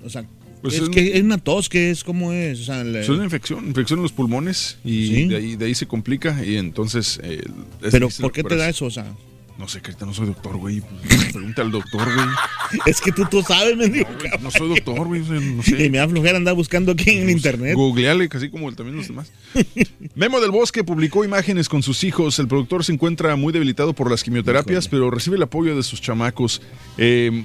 o 0.03 0.09
sea 0.09 0.23
Pues 0.69 0.75
es, 0.75 0.81
es 0.83 0.89
que 0.89 1.17
es 1.17 1.23
una 1.23 1.37
tos, 1.37 1.69
que 1.69 1.91
es? 1.91 2.03
¿Cómo 2.03 2.31
es? 2.31 2.61
O 2.61 2.63
sea, 2.65 2.83
le- 2.83 3.01
Es 3.01 3.09
una 3.09 3.23
infección, 3.23 3.65
infección 3.67 3.99
en 3.99 4.03
los 4.03 4.11
pulmones 4.11 4.77
y 4.83 5.07
Sí. 5.07 5.25
de, 5.27 5.35
ahí, 5.37 5.55
de 5.55 5.65
ahí 5.65 5.75
se 5.75 5.85
complica 5.87 6.43
y 6.45 6.57
entonces... 6.57 7.19
eh, 7.23 7.41
Pero, 7.91 8.09
¿por 8.09 8.31
qué 8.31 8.43
te 8.43 8.55
da 8.55 8.67
eso? 8.69 8.85
O 8.85 8.91
sea, 8.91 9.05
No 9.57 9.69
sé, 9.69 9.79
Carita, 9.79 10.05
no 10.05 10.13
soy 10.13 10.25
doctor, 10.27 10.57
güey. 10.57 10.81
Pues, 10.81 11.25
Pregunta 11.33 11.61
al 11.61 11.71
doctor, 11.71 12.03
güey. 12.13 12.27
Es 12.87 12.99
que 12.99 13.11
tú, 13.13 13.23
tú 13.31 13.41
sabes, 13.41 13.77
mendigo. 13.77 14.07
No 14.41 14.51
soy 14.51 14.67
doctor, 14.67 15.07
güey. 15.07 15.21
No 15.21 15.63
sé. 15.63 15.85
Y 15.85 15.89
me 15.89 15.99
da 15.99 16.09
flojera 16.09 16.35
andar 16.37 16.55
buscando 16.55 16.91
aquí 16.91 17.11
en 17.11 17.29
internet. 17.29 17.73
Googleale, 17.75 18.27
casi 18.27 18.49
como 18.49 18.69
también 18.73 18.97
los 18.97 19.07
demás. 19.07 19.31
Memo 20.15 20.41
del 20.41 20.51
Bosque 20.51 20.83
publicó 20.83 21.23
imágenes 21.23 21.69
con 21.69 21.83
sus 21.83 22.03
hijos. 22.03 22.37
El 22.39 22.47
productor 22.49 22.83
se 22.83 22.91
encuentra 22.91 23.35
muy 23.37 23.53
debilitado 23.53 23.93
por 23.93 24.09
las 24.11 24.23
quimioterapias, 24.23 24.87
pero 24.89 25.09
recibe 25.09 25.37
el 25.37 25.43
apoyo 25.43 25.75
de 25.75 25.83
sus 25.83 26.01
chamacos. 26.01 26.61
Eh, 26.97 27.43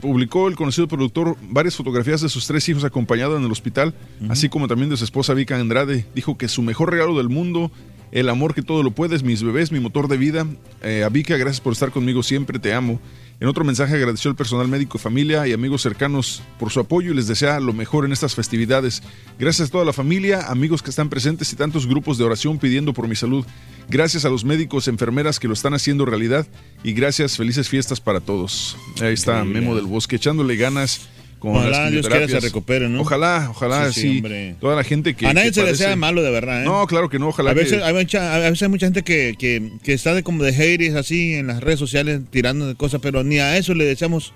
publicó 0.00 0.48
el 0.48 0.56
conocido 0.56 0.88
productor 0.88 1.36
varias 1.42 1.76
fotografías 1.76 2.20
de 2.20 2.28
sus 2.28 2.46
tres 2.46 2.68
hijos 2.68 2.84
acompañados 2.84 3.38
en 3.38 3.44
el 3.44 3.52
hospital, 3.52 3.94
así 4.28 4.48
como 4.48 4.68
también 4.68 4.90
de 4.90 4.96
su 4.96 5.04
esposa 5.04 5.34
Vika 5.34 5.56
Andrade. 5.56 6.06
Dijo 6.14 6.36
que 6.36 6.48
su 6.48 6.62
mejor 6.62 6.90
regalo 6.90 7.16
del 7.16 7.28
mundo, 7.28 7.70
el 8.12 8.28
amor 8.28 8.54
que 8.54 8.62
todo 8.62 8.82
lo 8.82 8.92
puedes, 8.92 9.22
mis 9.22 9.42
bebés, 9.42 9.72
mi 9.72 9.80
motor 9.80 10.08
de 10.08 10.16
vida. 10.16 10.46
Eh, 10.82 11.02
a 11.04 11.08
Vika, 11.08 11.36
gracias 11.36 11.60
por 11.60 11.72
estar 11.72 11.90
conmigo 11.90 12.22
siempre, 12.22 12.58
te 12.58 12.72
amo. 12.72 13.00
En 13.44 13.50
otro 13.50 13.62
mensaje 13.62 13.96
agradeció 13.96 14.30
al 14.30 14.38
personal 14.38 14.68
médico, 14.68 14.96
familia 14.96 15.46
y 15.46 15.52
amigos 15.52 15.82
cercanos 15.82 16.42
por 16.58 16.70
su 16.70 16.80
apoyo 16.80 17.12
y 17.12 17.14
les 17.14 17.26
desea 17.26 17.60
lo 17.60 17.74
mejor 17.74 18.06
en 18.06 18.12
estas 18.12 18.34
festividades. 18.34 19.02
Gracias 19.38 19.68
a 19.68 19.70
toda 19.70 19.84
la 19.84 19.92
familia, 19.92 20.46
amigos 20.48 20.82
que 20.82 20.88
están 20.88 21.10
presentes 21.10 21.52
y 21.52 21.56
tantos 21.56 21.86
grupos 21.86 22.16
de 22.16 22.24
oración 22.24 22.58
pidiendo 22.58 22.94
por 22.94 23.06
mi 23.06 23.16
salud. 23.16 23.44
Gracias 23.90 24.24
a 24.24 24.30
los 24.30 24.46
médicos, 24.46 24.88
enfermeras 24.88 25.38
que 25.38 25.46
lo 25.46 25.52
están 25.52 25.74
haciendo 25.74 26.06
realidad 26.06 26.46
y 26.82 26.94
gracias, 26.94 27.36
felices 27.36 27.68
fiestas 27.68 28.00
para 28.00 28.20
todos. 28.20 28.78
Ahí 29.02 29.12
está. 29.12 29.44
Memo 29.44 29.76
del 29.76 29.84
Bosque 29.84 30.16
echándole 30.16 30.56
ganas 30.56 31.10
con 31.44 31.56
Ojalá 31.56 31.82
las 31.82 31.92
Dios 31.92 32.08
quiera 32.08 32.26
se 32.26 32.40
recupere, 32.40 32.88
¿no? 32.88 33.00
Ojalá, 33.02 33.48
ojalá, 33.50 33.92
Sí. 33.92 34.22
Toda 34.60 34.74
la 34.76 34.82
gente 34.84 35.14
que 35.14 35.26
a 35.26 35.32
nadie 35.34 35.48
que 35.48 35.54
se 35.54 35.60
le 35.60 35.66
padece- 35.68 35.84
desea 35.84 35.96
malo, 35.96 36.22
de 36.22 36.30
verdad. 36.30 36.62
¿eh? 36.62 36.64
No, 36.64 36.86
claro 36.86 37.08
que 37.08 37.18
no, 37.18 37.28
ojalá 37.28 37.50
a 37.50 37.54
veces, 37.54 37.78
que- 37.78 37.84
hay 37.84 37.94
mucha, 37.94 38.34
a 38.34 38.38
veces 38.38 38.62
hay 38.62 38.68
mucha 38.68 38.86
gente 38.86 39.02
que, 39.02 39.34
que, 39.38 39.70
que 39.82 39.92
está 39.92 40.14
de 40.14 40.22
como 40.22 40.42
de 40.42 40.52
haters 40.52 40.94
así 40.96 41.34
en 41.34 41.46
las 41.46 41.60
redes 41.62 41.78
sociales 41.78 42.20
tirando 42.30 42.66
de 42.66 42.74
cosas, 42.74 43.00
pero 43.02 43.22
ni 43.22 43.38
a 43.38 43.56
eso 43.56 43.74
le 43.74 43.84
deseamos 43.84 44.32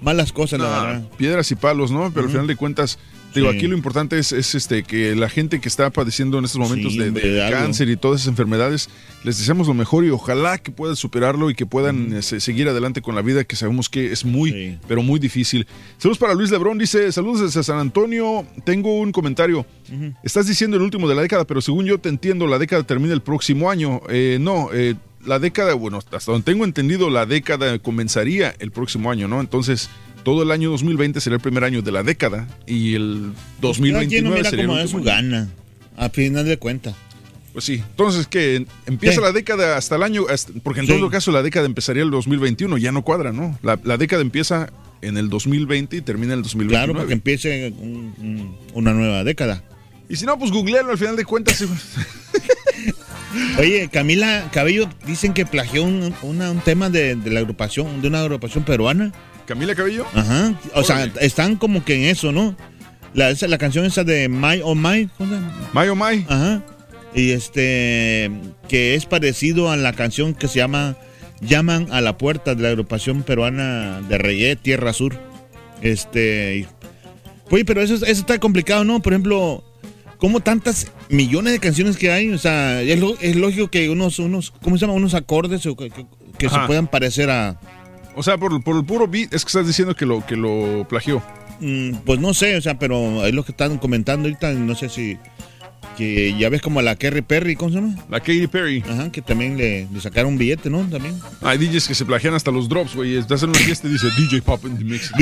malas 0.00 0.32
cosas, 0.32 0.60
la 0.60 0.68
verdad. 0.68 1.02
piedras 1.16 1.50
y 1.50 1.54
palos, 1.56 1.90
¿no? 1.90 2.12
Pero 2.12 2.26
al 2.26 2.30
final 2.32 2.46
de 2.46 2.56
cuentas, 2.56 2.98
digo, 3.34 3.50
Sí. 3.50 3.56
aquí 3.58 3.66
lo 3.66 3.76
importante 3.76 4.18
es, 4.18 4.32
es, 4.32 4.54
este 4.54 4.82
que 4.82 5.14
la 5.14 5.28
gente 5.28 5.60
que 5.60 5.68
está 5.68 5.90
padeciendo 5.90 6.38
en 6.38 6.44
estos 6.44 6.58
momentos 6.60 6.92
Sí, 6.92 6.98
de, 6.98 7.48
cáncer 7.50 7.88
y 7.88 7.96
todas 7.96 8.20
esas 8.22 8.28
enfermedades, 8.30 8.88
les 9.24 9.38
deseamos 9.38 9.66
lo 9.68 9.74
mejor 9.74 10.04
y 10.04 10.10
ojalá 10.10 10.58
que 10.58 10.70
puedan 10.70 10.96
superarlo 10.96 11.50
y 11.50 11.54
que 11.54 11.66
puedan 11.66 12.12
eh, 12.16 12.22
se- 12.22 12.40
seguir 12.40 12.68
adelante 12.68 13.02
con 13.02 13.14
la 13.14 13.22
vida, 13.22 13.44
que 13.44 13.56
sabemos 13.56 13.88
que 13.88 14.12
es 14.12 14.24
muy, 14.24 14.78
pero 14.88 15.02
muy 15.02 15.18
difícil. 15.20 15.66
Saludos 15.98 16.18
para 16.18 16.34
Luis 16.34 16.50
Lebrón, 16.50 16.78
dice, 16.78 17.10
saludos 17.12 17.40
desde 17.42 17.62
San 17.62 17.78
Antonio, 17.78 18.46
tengo 18.64 18.98
un 19.00 19.12
comentario. 19.12 19.66
Estás 20.22 20.46
diciendo 20.46 20.76
el 20.76 20.82
último 20.82 21.08
de 21.08 21.14
la 21.14 21.22
década, 21.22 21.44
pero 21.46 21.60
según 21.60 21.84
yo 21.86 21.98
te 21.98 22.08
entiendo, 22.08 22.46
la 22.46 22.58
década 22.58 22.82
termina 22.84 23.12
el 23.14 23.22
próximo 23.22 23.70
año. 23.70 24.00
Eh, 24.08 24.38
no, 24.40 24.68
eh, 24.72 24.94
la 25.26 25.38
década, 25.38 25.74
bueno, 25.74 25.98
hasta 25.98 26.32
donde 26.32 26.44
tengo 26.50 26.64
entendido, 26.64 27.10
la 27.10 27.26
década 27.26 27.78
comenzaría 27.78 28.54
el 28.58 28.70
próximo 28.70 29.10
año, 29.10 29.28
¿no? 29.28 29.40
Entonces, 29.40 29.90
todo 30.22 30.42
el 30.42 30.50
año 30.50 30.70
2020 30.70 31.20
será 31.20 31.36
el 31.36 31.42
primer 31.42 31.64
año 31.64 31.82
de 31.82 31.92
la 31.92 32.02
década 32.02 32.46
y 32.66 32.94
el 32.94 33.32
Cada 33.60 33.72
quien 33.74 34.24
no 34.24 34.30
2029 34.30 34.36
mira 34.36 34.50
sería 34.50 34.62
el 34.64 34.68
como 34.68 34.80
último 34.82 34.98
su 35.00 35.04
gana, 35.04 35.48
a 35.96 36.08
final 36.10 36.44
de 36.44 36.56
cuentas. 36.58 36.94
Pues 37.52 37.64
sí, 37.64 37.82
entonces 37.90 38.26
que 38.28 38.64
empieza 38.86 39.16
Sí. 39.16 39.20
la 39.22 39.32
década 39.32 39.76
hasta 39.76 39.96
el 39.96 40.02
año, 40.04 40.24
hasta- 40.30 40.52
porque 40.62 40.80
en 40.80 40.86
Sí. 40.86 40.92
todo 40.92 41.10
caso 41.10 41.32
la 41.32 41.42
década 41.42 41.66
empezaría 41.66 42.02
el 42.04 42.10
2021, 42.10 42.78
ya 42.78 42.92
no 42.92 43.02
cuadra, 43.02 43.32
¿no? 43.32 43.58
La, 43.62 43.78
la 43.82 43.96
década 43.96 44.22
empieza 44.22 44.70
en 45.02 45.16
el 45.16 45.28
2020 45.30 45.96
y 45.96 46.00
termina 46.00 46.34
en 46.34 46.38
el 46.40 46.42
2029. 46.44 46.84
Claro, 46.84 46.94
para 46.94 47.06
que 47.08 47.12
empiece 47.14 47.74
un- 47.78 48.14
un- 48.18 48.56
una 48.74 48.92
nueva 48.92 49.24
década. 49.24 49.64
Y 50.08 50.16
si 50.16 50.26
no, 50.26 50.38
pues 50.38 50.50
googlealo 50.52 50.90
al 50.92 50.98
final 50.98 51.16
de 51.16 51.24
cuentas. 51.24 51.64
Oye, 53.58 53.88
Camila 53.92 54.48
Cabello 54.52 54.88
dicen 55.06 55.32
que 55.34 55.46
plagió 55.46 55.84
un, 55.84 56.12
una- 56.22 56.50
un 56.50 56.60
tema 56.60 56.90
de, 56.90 57.14
de 57.14 57.30
la 57.30 57.40
agrupación, 57.40 58.02
de 58.02 58.08
una 58.08 58.20
agrupación 58.20 58.64
peruana. 58.64 59.12
¿Camila 59.50 59.74
Cabello? 59.74 60.06
Ajá. 60.14 60.54
O 60.74 60.84
sea, 60.84 61.04
están 61.20 61.56
como 61.56 61.84
que 61.84 61.94
en 61.96 62.02
eso, 62.04 62.30
¿no? 62.30 62.56
La, 63.14 63.30
esa- 63.30 63.48
la 63.48 63.58
canción 63.58 63.84
esa 63.84 64.04
de 64.04 64.28
My 64.28 64.60
Oh 64.62 64.76
My. 64.76 65.08
¿cómo 65.18 65.28
se 65.30 65.36
llama? 65.40 65.68
My 65.74 65.88
Oh 65.88 65.96
My. 65.96 66.24
Ajá. 66.28 66.62
Y 67.14 67.32
este, 67.32 68.30
que 68.68 68.94
es 68.94 69.06
parecido 69.06 69.68
a 69.70 69.76
la 69.76 69.92
canción 69.92 70.32
que 70.34 70.46
se 70.46 70.60
llama 70.60 70.96
Llaman 71.40 71.88
a 71.90 72.00
la 72.00 72.16
puerta 72.16 72.54
de 72.54 72.62
la 72.62 72.68
agrupación 72.68 73.24
peruana 73.24 74.00
de 74.08 74.16
reggae 74.18 74.54
Tierra 74.54 74.92
Sur. 74.92 75.18
Este, 75.82 76.68
oye, 77.50 77.64
pero 77.64 77.82
eso, 77.82 77.94
es- 77.94 78.02
eso 78.02 78.20
está 78.20 78.38
complicado, 78.38 78.84
¿no? 78.84 79.00
Por 79.02 79.12
ejemplo, 79.12 79.64
como 80.18 80.38
tantas 80.40 80.86
millones 81.08 81.52
de 81.54 81.58
canciones 81.58 81.96
que 81.96 82.12
hay, 82.12 82.30
o 82.30 82.38
sea, 82.38 82.80
es, 82.82 83.00
lo- 83.00 83.18
es 83.20 83.34
lógico 83.34 83.68
que 83.68 83.90
unos, 83.90 84.20
unos, 84.20 84.52
¿cómo 84.62 84.76
se 84.76 84.82
llama? 84.82 84.92
Unos 84.92 85.14
acordes 85.14 85.62
que, 85.62 85.74
que- 85.76 86.06
que 86.38 86.48
se 86.48 86.58
puedan 86.66 86.86
parecer 86.86 87.28
a, 87.30 87.58
O 88.16 88.22
sea, 88.22 88.38
por, 88.38 88.62
por 88.62 88.76
el 88.76 88.84
puro 88.84 89.06
beat, 89.06 89.32
es 89.32 89.44
que 89.44 89.48
estás 89.48 89.66
diciendo 89.66 89.94
que 89.94 90.06
lo, 90.06 90.24
que 90.26 90.36
lo 90.36 90.86
plagió. 90.88 91.22
Mm, 91.60 91.96
pues 92.04 92.18
no 92.20 92.34
sé, 92.34 92.56
o 92.56 92.60
sea, 92.60 92.78
pero 92.78 93.24
es 93.26 93.34
lo 93.34 93.44
que 93.44 93.52
están 93.52 93.78
comentando 93.78 94.28
ahorita, 94.28 94.52
no 94.52 94.74
sé 94.74 94.88
si 94.88 95.18
que 95.96 96.34
ya 96.38 96.48
ves 96.48 96.62
como 96.62 96.80
a 96.80 96.82
la 96.82 96.96
Kerry 96.96 97.20
Perry, 97.22 97.56
¿cómo 97.56 97.70
se 97.70 97.76
llama? 97.76 97.94
La 98.08 98.20
Katy 98.20 98.46
Perry. 98.46 98.82
Ajá, 98.88 99.12
que 99.12 99.20
también 99.22 99.56
le, 99.56 99.86
le 99.92 100.00
sacaron 100.00 100.32
un 100.32 100.38
billete, 100.38 100.70
¿no? 100.70 100.88
También. 100.88 101.20
Hay 101.42 101.58
DJs 101.58 101.88
que 101.88 101.94
se 101.94 102.06
plagian 102.06 102.32
hasta 102.34 102.50
los 102.50 102.68
drops, 102.68 102.94
güey. 102.94 103.16
Estás 103.16 103.42
en 103.42 103.50
una 103.50 103.58
fiesta 103.58 103.86
y 103.86 103.92
dice 103.92 104.08
DJ 104.16 104.40
Pop 104.42 104.64
in 104.64 104.78
the 104.78 104.84
Mix. 104.84 105.10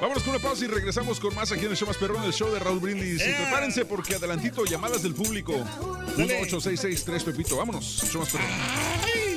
Vámonos 0.00 0.22
con 0.22 0.34
una 0.34 0.42
pausa 0.42 0.64
y 0.64 0.68
regresamos 0.68 1.20
con 1.20 1.34
más 1.34 1.52
aquí 1.52 1.64
en 1.64 1.72
el 1.72 1.76
show 1.76 1.88
más 1.88 1.96
perrón, 1.96 2.22
el 2.24 2.32
show 2.32 2.50
de 2.52 2.58
Raúl 2.58 2.80
Brindis. 2.80 3.20
Y 3.26 3.32
prepárense 3.32 3.84
porque 3.84 4.14
adelantito 4.14 4.64
llamadas 4.64 5.02
del 5.02 5.14
público. 5.14 5.52
18663 6.16 7.24
Pepito. 7.24 7.56
Vámonos, 7.56 8.04
show 8.10 8.20
más 8.20 8.30
perrón. 8.30 9.29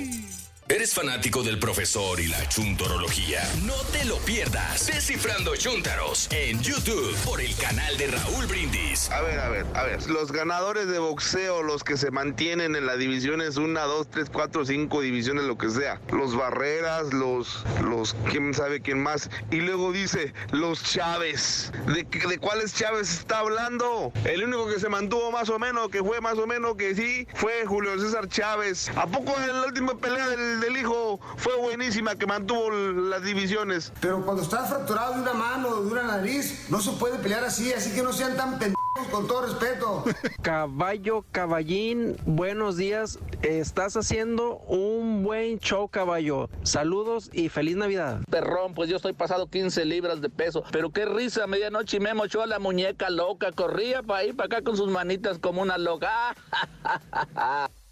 ¿Eres 0.73 0.95
fanático 0.95 1.43
del 1.43 1.59
profesor 1.59 2.19
y 2.19 2.25
la 2.25 2.49
chuntorología? 2.49 3.47
No 3.63 3.75
te 3.91 4.05
lo 4.05 4.17
pierdas. 4.17 4.87
Descifrando 4.87 5.55
Chuntaros 5.55 6.27
en 6.31 6.59
YouTube 6.63 7.15
por 7.23 7.39
el 7.41 7.55
canal 7.57 7.95
de 7.95 8.07
Raúl 8.07 8.47
Brindis. 8.47 9.11
A 9.11 9.21
ver, 9.21 9.39
a 9.39 9.49
ver, 9.49 9.67
a 9.75 9.83
ver. 9.83 10.09
Los 10.09 10.31
ganadores 10.31 10.87
de 10.87 10.97
boxeo, 10.97 11.61
los 11.61 11.83
que 11.83 11.95
se 11.95 12.09
mantienen 12.09 12.75
en 12.75 12.87
las 12.87 12.97
divisiones 12.97 13.57
1, 13.57 13.87
2, 13.87 14.07
3, 14.09 14.29
4, 14.31 14.65
5 14.65 15.01
divisiones, 15.01 15.43
lo 15.43 15.59
que 15.59 15.69
sea. 15.69 16.01
Los 16.11 16.35
Barreras, 16.35 17.13
los, 17.13 17.63
los, 17.83 18.15
quién 18.31 18.55
sabe 18.55 18.81
quién 18.81 18.99
más. 18.99 19.29
Y 19.51 19.57
luego 19.57 19.91
dice, 19.91 20.33
los 20.49 20.81
Chávez. 20.81 21.71
¿De, 21.85 22.03
de 22.03 22.37
cuáles 22.39 22.73
Chávez 22.73 23.19
está 23.19 23.39
hablando? 23.41 24.11
El 24.25 24.43
único 24.43 24.67
que 24.67 24.79
se 24.79 24.89
mantuvo 24.89 25.31
más 25.31 25.49
o 25.49 25.59
menos, 25.59 25.89
que 25.89 25.99
fue 25.99 26.19
más 26.19 26.39
o 26.39 26.47
menos 26.47 26.77
que 26.77 26.95
sí, 26.95 27.27
fue 27.35 27.63
Julio 27.67 27.99
César 27.99 28.27
Chávez. 28.27 28.89
¿A 28.95 29.05
poco 29.05 29.39
en 29.39 29.61
la 29.61 29.67
última 29.67 29.95
pelea 29.95 30.29
del, 30.29 30.62
del 30.63 30.77
hijo 30.77 31.19
fue 31.35 31.55
buenísima 31.57 32.15
que 32.15 32.25
mantuvo 32.25 32.71
las 32.71 33.23
divisiones? 33.23 33.91
Pero 33.99 34.23
cuando 34.23 34.41
estás 34.41 34.69
fracturado 34.69 35.15
de 35.15 35.21
una 35.21 35.33
mano 35.33 35.69
o 35.69 35.81
de 35.83 35.91
una 35.91 36.03
nariz, 36.03 36.67
no 36.69 36.79
se 36.79 36.91
puede 36.93 37.19
pelear 37.19 37.43
así, 37.43 37.73
así 37.73 37.93
que 37.93 38.01
no 38.01 38.13
sean 38.13 38.37
tan 38.37 38.57
pendejos 38.57 38.77
con 39.11 39.27
todo 39.27 39.45
respeto. 39.45 40.05
Caballo, 40.41 41.25
caballín, 41.31 42.15
buenos 42.25 42.77
días. 42.77 43.19
Estás 43.41 43.97
haciendo 43.97 44.57
un 44.59 45.23
buen 45.23 45.59
show, 45.59 45.89
caballo. 45.89 46.49
Saludos 46.63 47.29
y 47.33 47.49
feliz 47.49 47.75
Navidad. 47.75 48.21
Perrón, 48.29 48.73
pues 48.73 48.89
yo 48.89 48.95
estoy 48.95 49.13
pasado 49.13 49.47
15 49.47 49.83
libras 49.83 50.21
de 50.21 50.29
peso. 50.29 50.63
Pero 50.71 50.91
qué 50.91 51.05
risa, 51.05 51.43
a 51.43 51.47
medianoche 51.47 51.97
y 51.97 51.99
me 51.99 52.13
mochó 52.13 52.41
a 52.41 52.47
la 52.47 52.59
muñeca 52.59 53.09
loca. 53.09 53.51
Corría 53.51 54.01
para 54.01 54.21
ahí, 54.21 54.31
para 54.31 54.47
acá 54.47 54.63
con 54.63 54.77
sus 54.77 54.89
manitas 54.89 55.39
como 55.39 55.61
una 55.61 55.77
loca. 55.77 56.35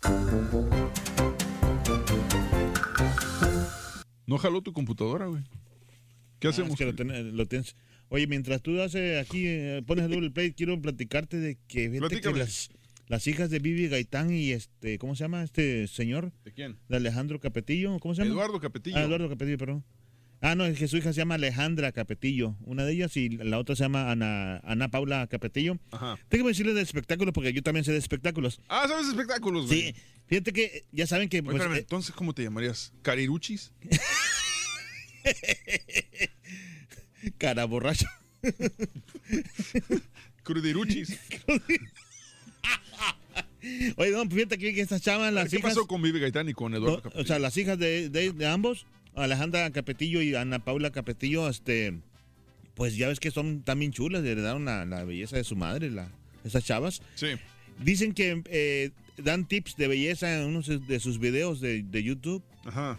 No 4.31 4.37
jaló 4.37 4.61
tu 4.61 4.71
computadora, 4.71 5.25
güey. 5.27 5.43
¿Qué 6.39 6.47
Ah, 6.47 6.51
hacemos? 6.51 6.71
es 6.71 6.77
que 6.77 6.85
lo, 6.85 6.95
ten- 6.95 7.35
lo 7.35 7.45
tienes. 7.47 7.75
Oye, 8.07 8.27
mientras 8.27 8.61
tú 8.61 8.79
haces 8.81 9.21
aquí, 9.21 9.43
eh, 9.45 9.83
pones 9.85 10.05
el 10.05 10.11
doble 10.11 10.31
play, 10.31 10.53
quiero 10.53 10.81
platicarte 10.81 11.37
de 11.37 11.57
que, 11.67 11.89
Platícame. 11.89 12.39
las, 12.39 12.69
las 13.07 13.27
hijas 13.27 13.49
de 13.49 13.59
Vivi 13.59 13.89
Gaitán 13.89 14.31
y 14.33 14.51
este, 14.51 14.97
¿cómo 14.99 15.15
se 15.15 15.25
llama 15.25 15.43
este 15.43 15.85
señor? 15.87 16.31
¿De 16.45 16.51
quién? 16.53 16.77
De 16.87 16.95
Alejandro 16.97 17.39
Capetillo, 17.41 17.99
¿cómo 17.99 18.15
se 18.15 18.21
llama? 18.21 18.31
Eduardo 18.33 18.59
Capetillo. 18.61 18.97
Ah, 18.97 19.03
Eduardo 19.03 19.27
Capetillo, 19.29 19.57
perdón. 19.57 19.83
Ah, 20.43 20.55
no, 20.55 20.65
es 20.65 20.77
que 20.79 20.87
su 20.87 20.97
hija 20.97 21.13
se 21.13 21.19
llama 21.19 21.35
Alejandra 21.35 21.91
Capetillo, 21.91 22.55
una 22.61 22.83
de 22.83 22.93
ellas, 22.93 23.15
y 23.15 23.29
la 23.29 23.59
otra 23.59 23.75
se 23.75 23.83
llama 23.83 24.09
Ana, 24.11 24.57
Ana 24.63 24.89
Paula 24.89 25.27
Capetillo. 25.27 25.77
Ajá. 25.91 26.17
Tengo 26.29 26.45
que 26.45 26.49
decirles 26.49 26.73
de 26.75 26.81
espectáculos 26.81 27.31
porque 27.33 27.53
yo 27.53 27.61
también 27.61 27.83
sé 27.85 27.91
de 27.91 27.99
espectáculos. 27.99 28.59
Ah, 28.67 28.85
¿sabes 28.87 29.05
de 29.05 29.11
espectáculos, 29.11 29.67
güey? 29.67 29.93
Sí, 29.93 29.95
fíjate 30.25 30.51
que 30.51 30.63
eh, 30.63 30.85
ya 30.91 31.05
saben 31.05 31.29
que... 31.29 31.37
Oye, 31.37 31.43
pues, 31.43 31.55
espérame, 31.57 31.75
eh, 31.77 31.81
entonces, 31.81 32.15
¿cómo 32.15 32.33
te 32.33 32.41
llamarías? 32.43 32.91
¿Cariruchis? 33.03 33.71
cara 37.37 37.65
borracho. 37.65 38.07
Crudiruchis. 40.43 41.19
Oye, 43.95 44.09
no, 44.11 44.27
fíjate 44.27 44.57
que, 44.57 44.81
estas 44.81 45.03
chavas, 45.03 45.31
las 45.31 45.49
¿Qué 45.49 45.57
hijas... 45.57 45.75
pasó 45.75 45.85
con 45.85 46.01
Vivi 46.01 46.19
Gaitán 46.19 46.49
y 46.49 46.53
con 46.53 46.73
Eduardo 46.73 46.97
O, 46.97 47.01
Capetillo? 47.03 47.23
o 47.23 47.27
sea, 47.27 47.37
las 47.37 47.55
hijas 47.57 47.77
de, 47.77 48.09
de- 48.09 48.31
de 48.31 48.47
ambos, 48.47 48.87
Alejandra 49.15 49.69
Capetillo 49.71 50.21
y 50.21 50.33
Ana 50.35 50.59
Paula 50.59 50.91
Capetillo, 50.91 51.49
este, 51.49 51.99
pues 52.75 52.95
ya 52.95 53.07
ves 53.07 53.19
que 53.19 53.31
son 53.31 53.61
también 53.63 53.91
chulas, 53.91 54.23
le 54.23 54.31
heredaron 54.31 54.65
la, 54.65 54.85
la 54.85 55.03
belleza 55.03 55.35
de 55.37 55.43
su 55.43 55.55
madre, 55.55 55.89
la, 55.89 56.09
esas 56.43 56.63
chavas. 56.63 57.01
Sí. 57.15 57.27
Dicen 57.83 58.13
que 58.13 58.41
eh, 58.49 58.91
dan 59.17 59.47
tips 59.47 59.75
de 59.75 59.87
belleza 59.87 60.33
en 60.39 60.45
uno 60.47 60.61
de 60.61 60.99
sus 60.99 61.19
videos 61.19 61.59
de, 61.61 61.83
de 61.83 62.03
YouTube. 62.03 62.43
Ajá. 62.65 62.97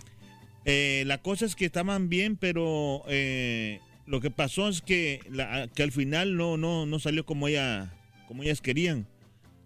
Eh, 0.64 1.04
la 1.06 1.18
cosa 1.18 1.44
es 1.46 1.56
que 1.56 1.64
estaban 1.66 2.08
bien, 2.08 2.36
pero 2.36 3.02
eh, 3.08 3.80
lo 4.06 4.20
que 4.20 4.30
pasó 4.30 4.68
es 4.68 4.80
que, 4.82 5.20
la- 5.30 5.68
que 5.74 5.82
al 5.82 5.92
final 5.92 6.36
no, 6.36 6.56
no, 6.56 6.86
no 6.86 6.98
salió 6.98 7.24
como 7.26 7.48
ella, 7.48 7.92
como 8.28 8.42
ellas 8.42 8.60
querían. 8.60 9.06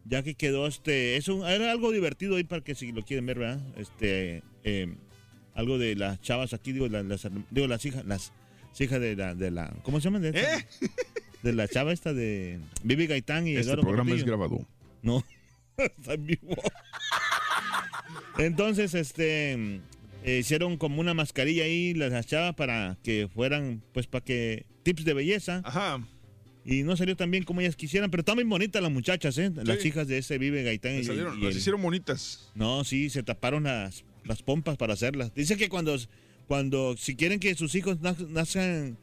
Ya 0.08 0.22
que 0.22 0.34
quedó 0.34 0.66
este. 0.68 1.16
Es 1.16 1.26
un- 1.28 1.44
era 1.46 1.70
algo 1.72 1.90
divertido 1.90 2.36
ahí 2.36 2.44
para 2.44 2.62
que 2.62 2.74
si 2.76 2.92
lo 2.92 3.02
quieren 3.04 3.26
ver, 3.26 3.38
¿verdad? 3.40 3.60
Este. 3.76 4.42
eh, 4.62 4.94
algo 5.56 5.78
de 5.78 5.96
las 5.96 6.20
chavas 6.20 6.52
aquí, 6.52 6.70
digo, 6.72 6.86
las, 6.88 7.04
las- 7.04 7.28
digo, 7.50 7.66
las 7.66 7.84
hijas, 7.84 8.04
las 8.06 8.30
hijas 8.78 9.00
de 9.00 9.16
la, 9.16 9.34
de 9.34 9.50
la. 9.50 9.72
¿Cómo 9.82 9.98
se 10.00 10.04
llaman? 10.04 10.22
De, 10.22 10.28
esta? 10.28 10.66
de 11.42 11.52
la 11.52 11.66
chava 11.66 11.92
esta 11.92 12.12
de 12.14 12.60
Vivi 12.84 13.06
Gaitán 13.08 13.46
y 13.48 13.50
Este 13.56 13.62
Eduardo 13.62 13.82
programa 13.82 14.14
es 14.14 14.22
grabado. 14.24 14.66
No, 15.02 15.24
está 15.76 16.14
en 16.14 16.26
vivo. 16.26 16.56
Entonces, 18.38 18.94
este, 18.94 19.52
eh, 20.24 20.38
hicieron 20.40 20.76
como 20.76 21.00
una 21.00 21.14
mascarilla 21.14 21.64
ahí, 21.64 21.94
las 21.94 22.12
las 22.12 22.26
chavas 22.26 22.54
para 22.54 22.98
que 23.02 23.28
fueran, 23.32 23.82
pues, 23.92 24.06
para 24.06 24.24
que, 24.24 24.66
tips 24.82 25.04
de 25.04 25.14
belleza. 25.14 25.62
Ajá. 25.64 26.06
Y 26.64 26.82
no 26.82 26.96
salió 26.96 27.16
tan 27.16 27.30
bien 27.30 27.44
como 27.44 27.60
ellas 27.60 27.76
quisieran, 27.76 28.10
pero 28.10 28.22
están 28.22 28.34
muy 28.34 28.44
bonitas 28.44 28.82
las 28.82 28.90
muchachas, 28.90 29.38
¿eh? 29.38 29.52
Las 29.54 29.80
Sí. 29.80 29.88
hijas 29.88 30.08
de 30.08 30.18
ese 30.18 30.36
Vive 30.36 30.64
Gaitán. 30.64 30.96
Y- 30.98 31.04
salieron- 31.04 31.38
y 31.38 31.44
las 31.44 31.52
el- 31.52 31.58
hicieron 31.58 31.80
bonitas. 31.80 32.50
No, 32.56 32.82
sí, 32.84 33.08
se 33.08 33.22
taparon 33.22 33.62
las, 33.64 34.04
las 34.26 34.42
pompas 34.42 34.76
para 34.76 34.94
hacerlas. 34.94 35.34
Dice 35.34 35.56
que 35.56 35.68
cuando, 35.68 35.96
cuando 36.48 36.96
si 36.96 37.16
quieren 37.16 37.40
que 37.40 37.54
sus 37.54 37.74
hijos 37.74 37.98
naz- 38.00 38.26
nazcan 38.28 38.96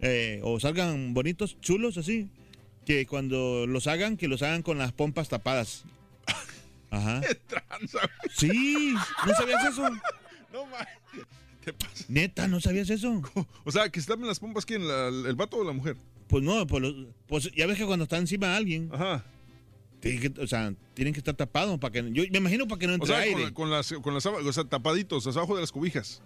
eh, 0.00 0.40
o 0.42 0.58
salgan 0.60 1.14
bonitos, 1.14 1.60
chulos, 1.60 1.96
así, 1.98 2.28
que 2.86 3.06
cuando 3.06 3.66
los 3.66 3.86
hagan, 3.86 4.16
que 4.16 4.28
los 4.28 4.42
hagan 4.42 4.62
con 4.62 4.78
las 4.78 4.92
pompas 4.92 5.28
tapadas. 5.28 5.84
Ajá. 6.90 7.20
Sí, 8.36 8.94
¿no 9.26 9.34
sabías 9.34 9.64
eso? 9.72 9.88
No 10.52 10.66
mames. 10.66 10.88
¿Qué 11.64 11.72
pasa? 11.72 12.04
Neta, 12.08 12.48
¿no 12.48 12.60
sabías 12.60 12.90
eso? 12.90 13.22
O 13.64 13.70
sea, 13.70 13.88
que 13.88 14.00
se 14.00 14.08
tapen 14.08 14.26
las 14.26 14.40
pompas, 14.40 14.66
¿quién? 14.66 14.86
La- 14.86 15.06
¿El 15.08 15.36
vato 15.36 15.58
o 15.58 15.64
la 15.64 15.72
mujer? 15.72 15.96
Pues 16.26 16.42
no, 16.42 16.66
pues, 16.66 16.82
pues 17.28 17.50
ya 17.54 17.66
ves 17.66 17.78
que 17.78 17.86
cuando 17.86 18.02
está 18.04 18.16
encima 18.18 18.48
de 18.48 18.56
alguien. 18.56 18.90
Ajá. 18.92 19.24
Tienen 20.02 20.20
que- 20.34 20.40
o 20.40 20.46
sea, 20.46 20.74
tienen 20.92 21.14
que 21.14 21.20
estar 21.20 21.34
tapados 21.34 21.78
para 21.78 21.92
que. 21.92 22.10
Yo 22.12 22.24
me 22.30 22.38
imagino 22.38 22.66
para 22.68 22.78
que 22.78 22.86
no 22.86 22.92
O 22.92 22.96
entre 22.96 23.06
sea, 23.08 23.18
aire. 23.20 23.44
con, 23.44 23.52
con 23.54 23.70
las, 23.70 23.90
con 24.02 24.12
las, 24.14 24.26
o 24.26 24.52
sea, 24.52 24.64
tapaditos, 24.64 25.26
o 25.26 25.30
abajo 25.30 25.54
de 25.54 25.62
las 25.62 25.72
cobijas. 25.72 26.20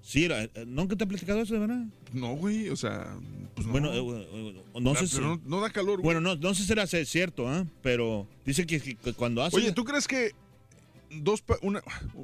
Sí, 0.00 0.24
era- 0.24 0.44
eh, 0.44 0.50
¿nunca 0.66 0.96
te 0.96 1.04
he 1.04 1.06
platicado 1.06 1.42
eso 1.42 1.52
de 1.54 1.60
verdad? 1.60 1.84
No, 2.12 2.34
güey, 2.36 2.68
o 2.70 2.76
sea, 2.76 3.14
pues 3.54 3.66
no. 3.66 3.72
Bueno, 3.72 3.92
eh, 3.92 4.26
eh, 4.32 4.62
no 4.80 4.94
sé 4.94 5.06
si. 5.08 5.16
pero 5.16 5.36
no- 5.36 5.42
no 5.44 5.60
da 5.60 5.68
calor, 5.70 6.00
güey. 6.00 6.04
Bueno, 6.04 6.20
no, 6.20 6.36
no 6.36 6.54
sé 6.54 6.62
si 6.62 6.68
será 6.68 6.86
c- 6.86 7.04
cierto, 7.04 7.48
¿ah? 7.48 7.66
Pero 7.82 8.26
dice 8.46 8.64
que, 8.66 8.96
cuando 9.16 9.42
hace. 9.42 9.56
Oye, 9.56 9.72
¿tú 9.72 9.84
crees 9.84 10.06
que 10.06 10.30
dos, 11.10 11.42
una, 11.62 11.82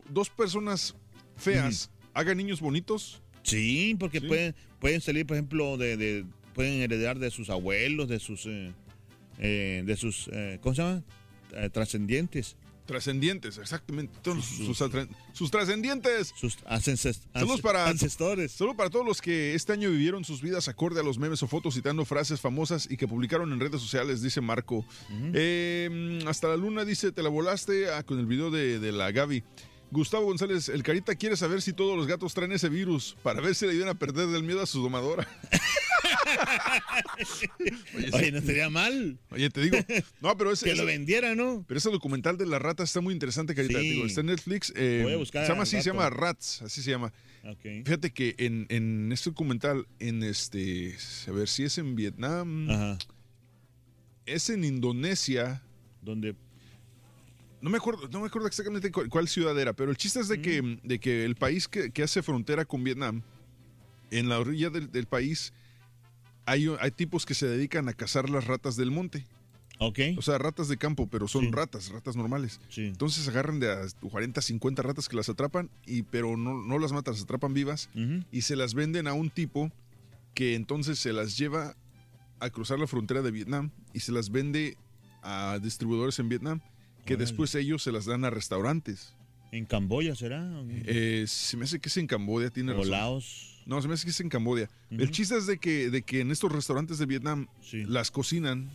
dos 0.09 0.31
personas 0.31 0.95
feas 1.37 1.91
hagan 2.15 2.37
niños 2.37 2.61
bonitos? 2.61 3.21
Sí, 3.43 3.97
porque 3.99 4.21
Pueden, 4.23 4.55
pueden 4.79 5.01
salir, 5.01 5.27
por 5.27 5.37
ejemplo, 5.37 5.77
de, 5.77 5.97
de- 5.97 6.25
pueden 6.55 6.81
heredar 6.81 7.19
de 7.19 7.31
sus 7.31 7.51
abuelos, 7.51 8.09
de 8.09 8.21
sus, 8.21 8.47
eh, 8.47 8.73
eh, 9.39 9.83
de 9.85 9.97
sus, 9.97 10.29
eh, 10.33 10.59
¿cómo 10.63 10.75
se 10.75 10.83
llama? 10.83 11.03
Eh, 11.53 11.71
trascendientes. 11.71 12.57
Trascendientes, 12.87 13.57
exactamente. 13.57 14.13
Todos 14.21 14.45
sus, 14.45 15.51
trascendientes. 15.51 16.35
Sus 16.37 16.59
ancest- 16.65 17.23
Saludos 17.33 17.63
para 17.63 17.89
ancestores. 17.89 18.53
Saludos 18.53 18.77
para 18.77 18.91
todos 18.91 19.07
los 19.07 19.23
que 19.23 19.55
este 19.55 19.73
año 19.73 19.91
vivieron 19.91 20.23
sus 20.23 20.43
vidas 20.43 20.69
acorde 20.69 21.01
a 21.01 21.03
los 21.03 21.17
memes 21.19 21.43
o 21.43 21.47
fotos 21.47 21.73
citando 21.75 22.05
frases 22.05 22.43
famosas 22.43 22.87
y 22.91 22.99
que 22.99 23.09
publicaron 23.09 23.51
en 23.55 23.61
redes 23.61 23.81
sociales, 23.81 24.21
dice 24.21 24.43
Marco. 24.43 24.85
Eh, 25.33 26.23
hasta 26.27 26.49
la 26.49 26.57
luna 26.59 26.85
dice, 26.85 27.11
te 27.11 27.23
la 27.23 27.31
volaste 27.31 27.89
ah, 27.91 28.03
con 28.03 28.19
el 28.19 28.27
video 28.27 28.51
de, 28.51 28.79
de 28.79 28.93
la 28.93 29.11
Gaby. 29.13 29.43
Gustavo 29.91 30.27
González, 30.27 30.69
el 30.69 30.83
Carita 30.83 31.15
quiere 31.15 31.37
saber 31.37 31.63
si 31.63 31.73
todos 31.73 31.97
los 31.97 32.07
gatos 32.07 32.35
traen 32.35 32.53
ese 32.53 32.69
virus 32.69 33.17
para 33.23 33.41
ver 33.41 33.55
si 33.55 33.65
le 33.65 33.73
ayudan 33.73 33.91
a 33.91 33.95
perder 33.95 34.27
del 34.27 34.43
miedo 34.43 34.61
a 34.61 34.67
su 34.67 34.83
domadora. 34.83 35.27
Oye, 38.13 38.33
no 38.33 38.41
sería 38.41 38.71
mal. 38.71 39.19
Oye, 39.31 39.51
te 39.51 39.61
digo, 39.63 39.79
no, 40.21 40.37
pero 40.37 40.53
ese, 40.53 40.67
Que 40.67 40.75
lo 40.75 40.85
vendiera, 40.87 41.35
¿no? 41.35 41.65
Pero 41.67 41.79
ese 41.79 41.91
documental 41.91 42.37
de 42.39 42.47
la 42.47 42.59
rata 42.59 42.83
está 42.83 43.01
muy 43.01 43.15
interesante, 43.15 43.55
Carita. 43.55 43.81
Sí. 43.81 43.91
Digo, 43.91 44.07
está 44.07 44.21
en 44.21 44.27
Netflix. 44.27 44.73
eh, 44.77 45.01
Voy 45.03 45.13
a 45.13 45.17
buscar 45.17 45.45
se 45.45 45.53
llama 45.53 45.63
así, 45.65 45.77
se 45.79 45.91
llama 45.91 46.11
Rats, 46.11 46.63
así 46.63 46.83
se 46.83 46.91
llama. 46.91 47.13
Fíjate 47.63 48.11
que 48.13 48.35
en, 48.39 48.67
en 48.71 49.13
este 49.13 49.31
documental, 49.31 49.87
en 49.99 50.23
este, 50.23 50.97
a 51.29 51.31
ver 51.33 51.49
si 51.49 51.65
es 51.65 51.79
en 51.79 51.95
Vietnam, 51.97 52.99
es 54.27 54.51
en 54.51 54.65
Indonesia. 54.65 55.63
Donde 56.03 56.35
no 57.61 57.71
me 57.71 57.79
acuerdo, 57.79 58.09
no 58.09 58.21
me 58.21 58.27
acuerdo 58.27 58.47
exactamente 58.47 58.91
cuál, 58.91 59.09
cuál 59.09 59.27
ciudad 59.29 59.59
era, 59.59 59.73
pero 59.73 59.91
el 59.91 59.97
chiste 59.97 60.21
es 60.21 60.29
de 60.29 60.43
que, 60.43 60.79
de 60.83 60.99
que 60.99 61.25
el 61.25 61.35
país 61.35 61.67
que, 61.67 61.91
que 61.91 62.03
hace 62.03 62.23
frontera 62.23 62.67
con 62.67 62.85
Vietnam, 62.85 63.23
en 64.11 64.29
la 64.29 64.39
orilla 64.39 64.69
del, 64.69 64.93
del 64.93 65.07
país, 65.07 65.55
hay, 66.47 66.69
hay 66.81 66.91
tipos 66.91 67.27
que 67.27 67.35
se 67.35 67.47
dedican 67.47 67.89
a 67.89 67.93
cazar 67.93 68.29
las 68.31 68.47
ratas 68.47 68.77
del 68.77 68.91
monte. 68.91 69.25
Ok. 69.79 69.99
O 70.17 70.23
sea, 70.23 70.39
ratas 70.39 70.69
de 70.69 70.77
campo, 70.77 71.09
pero 71.09 71.27
son 71.27 71.53
ratas, 71.53 71.91
ratas 71.91 72.15
normales. 72.17 72.61
Sí. 72.69 72.87
Entonces 72.87 73.27
agarran 73.29 73.59
de 73.59 73.73
a 73.73 73.87
40, 74.09 74.41
50 74.41 74.83
ratas 74.83 75.09
que 75.09 75.17
las 75.17 75.29
atrapan, 75.29 75.69
y, 75.85 76.03
pero 76.03 76.37
no, 76.37 76.55
no 76.55 76.79
las 76.79 76.93
matan, 76.93 77.15
las 77.15 77.23
atrapan 77.25 77.55
vivas 77.55 77.89
y 78.31 78.43
se 78.43 78.57
las 78.57 78.75
venden 78.75 79.09
a 79.09 79.15
un 79.15 79.31
tipo 79.31 79.73
que 80.35 80.55
entonces 80.55 80.99
se 80.99 81.13
las 81.13 81.37
lleva 81.37 81.77
a 82.41 82.51
cruzar 82.51 82.79
la 82.79 82.87
frontera 82.87 83.23
de 83.23 83.31
Vietnam 83.31 83.71
y 83.93 84.01
se 84.01 84.13
las 84.13 84.31
vende 84.31 84.77
a 85.23 85.59
distribuidores 85.63 86.19
en 86.19 86.29
Vietnam 86.29 86.61
que 87.05 87.15
Órale. 87.15 87.27
después 87.27 87.55
ellos 87.55 87.83
se 87.83 87.93
las 87.93 88.05
dan 88.05 88.25
a 88.25 88.31
restaurantes. 88.31 89.15
¿En 89.55 89.67
Camboya 89.67 90.17
será? 90.17 90.45
Eh, 90.85 91.27
se 91.29 91.57
me 91.57 91.65
hace 91.65 91.79
que 91.79 91.89
es 91.89 91.97
en 91.97 92.09
Camboya, 92.09 92.51
tiene 92.51 92.73
O 92.73 92.79
razón. 92.79 92.91
Laos. 92.91 93.63
No, 93.67 93.81
se 93.81 93.87
me 93.87 93.95
hace 93.95 94.05
que 94.05 94.11
es 94.11 94.21
en 94.21 94.29
Camboya. 94.29 94.69
El 94.91 95.13
chiste 95.13 95.37
es 95.37 95.47
de 95.47 95.59
que, 95.59 95.91
de 95.91 96.03
que 96.03 96.21
en 96.21 96.33
estos 96.33 96.51
restaurantes 96.51 96.99
de 96.99 97.07
Vietnam 97.07 97.47
las 97.87 98.11
cocinan, 98.11 98.71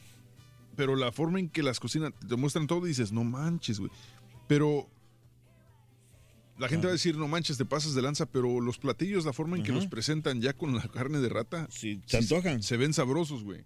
pero 0.77 0.95
la 0.95 1.11
forma 1.11 1.39
en 1.39 1.49
que 1.49 1.64
las 1.64 1.81
cocinan, 1.81 2.14
te 2.26 2.35
muestran 2.38 2.65
todo 2.65 2.85
y 2.85 2.89
dices, 2.89 3.11
no 3.11 3.26
manches, 3.26 3.80
güey. 3.80 3.91
Pero 4.47 4.89
la 6.57 6.69
gente 6.69 6.88
va 6.88 6.91
a 6.91 6.93
decir, 6.93 7.18
no 7.18 7.27
manches, 7.27 7.57
te 7.57 7.65
pasas 7.65 7.93
de 7.93 8.01
lanza, 8.01 8.26
pero 8.26 8.61
los 8.61 8.77
platillos, 8.77 9.26
la 9.26 9.34
forma 9.34 9.57
en 9.57 9.64
que 9.64 9.73
los 9.73 9.88
presentan 9.88 10.39
ya 10.41 10.53
con 10.53 10.73
la 10.73 10.88
carne 10.88 11.19
de 11.19 11.27
rata, 11.27 11.68
se 11.69 11.99
antojan. 12.14 12.64
Se, 12.64 12.77
ven 12.77 12.93
sabrosos, 12.93 13.43
güey. 13.43 13.65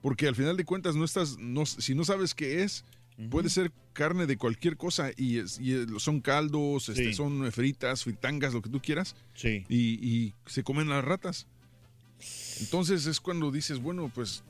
Porque 0.00 0.28
al 0.28 0.36
final 0.36 0.56
de 0.56 0.64
cuentas, 0.64 0.94
no 0.94 1.04
estás, 1.04 1.38
no, 1.38 1.66
si 1.66 1.96
no 1.96 2.04
sabes 2.04 2.34
qué 2.34 2.62
es, 2.62 2.84
puede 3.30 3.50
ser 3.50 3.70
carne 3.92 4.26
de 4.26 4.36
cualquier 4.36 4.76
cosa 4.76 5.10
y, 5.16 5.38
es- 5.38 5.58
y, 5.60 5.74
son 5.98 6.20
caldos, 6.20 6.88
este, 6.88 7.12
son 7.12 7.50
fritas, 7.52 8.04
fritangas, 8.04 8.54
lo 8.54 8.62
que 8.62 8.70
tú 8.70 8.80
quieras. 8.80 9.14
Sí. 9.34 9.64
Y, 9.68 10.06
y 10.06 10.34
se 10.46 10.62
comen 10.62 10.88
las 10.88 11.04
ratas. 11.04 11.46
Entonces 12.60 13.06
es 13.06 13.20
cuando 13.20 13.50
dices, 13.50 13.80
bueno, 13.80 14.10
pues 14.14 14.44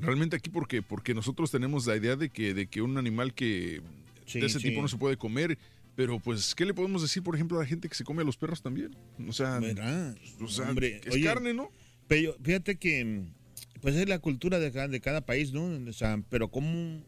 realmente 0.00 0.36
aquí 0.36 0.50
porque 0.50 0.82
porque 0.82 1.14
nosotros 1.14 1.50
tenemos 1.50 1.86
la 1.86 1.96
idea 1.96 2.14
de 2.16 2.28
que 2.28 2.54
de 2.54 2.66
que 2.66 2.82
un 2.82 2.98
animal 2.98 3.34
que 3.34 3.80
Sí, 4.26 4.40
de 4.40 4.46
ese 4.46 4.58
tipo 4.60 4.82
no 4.82 4.88
se 4.88 4.98
puede 4.98 5.16
comer, 5.16 5.56
pero 5.96 6.18
pues 6.20 6.54
qué 6.54 6.66
le 6.66 6.74
podemos 6.74 7.00
decir, 7.00 7.22
por 7.22 7.34
ejemplo, 7.34 7.56
a 7.58 7.62
la 7.62 7.66
gente 7.66 7.88
que 7.88 7.94
se 7.94 8.04
come 8.04 8.20
a 8.20 8.24
los 8.26 8.36
perros 8.36 8.60
también? 8.60 8.94
O 9.26 9.32
sea, 9.32 9.58
¿Verdad? 9.58 10.14
o 10.38 10.48
sea, 10.48 10.68
Hombre, 10.68 11.00
es 11.02 11.14
oye, 11.14 11.24
carne, 11.24 11.54
¿no? 11.54 11.70
Pero 12.08 12.36
fíjate 12.42 12.76
que, 12.76 13.22
pues 13.80 13.96
es 13.96 14.06
la 14.06 14.18
cultura 14.18 14.58
de 14.58 14.70
cada, 14.70 14.88
de 14.88 15.00
cada 15.00 15.22
país, 15.22 15.52
¿no? 15.54 15.64
O 15.88 15.92
sea, 15.94 16.22
pero 16.28 16.50
como, 16.50 17.02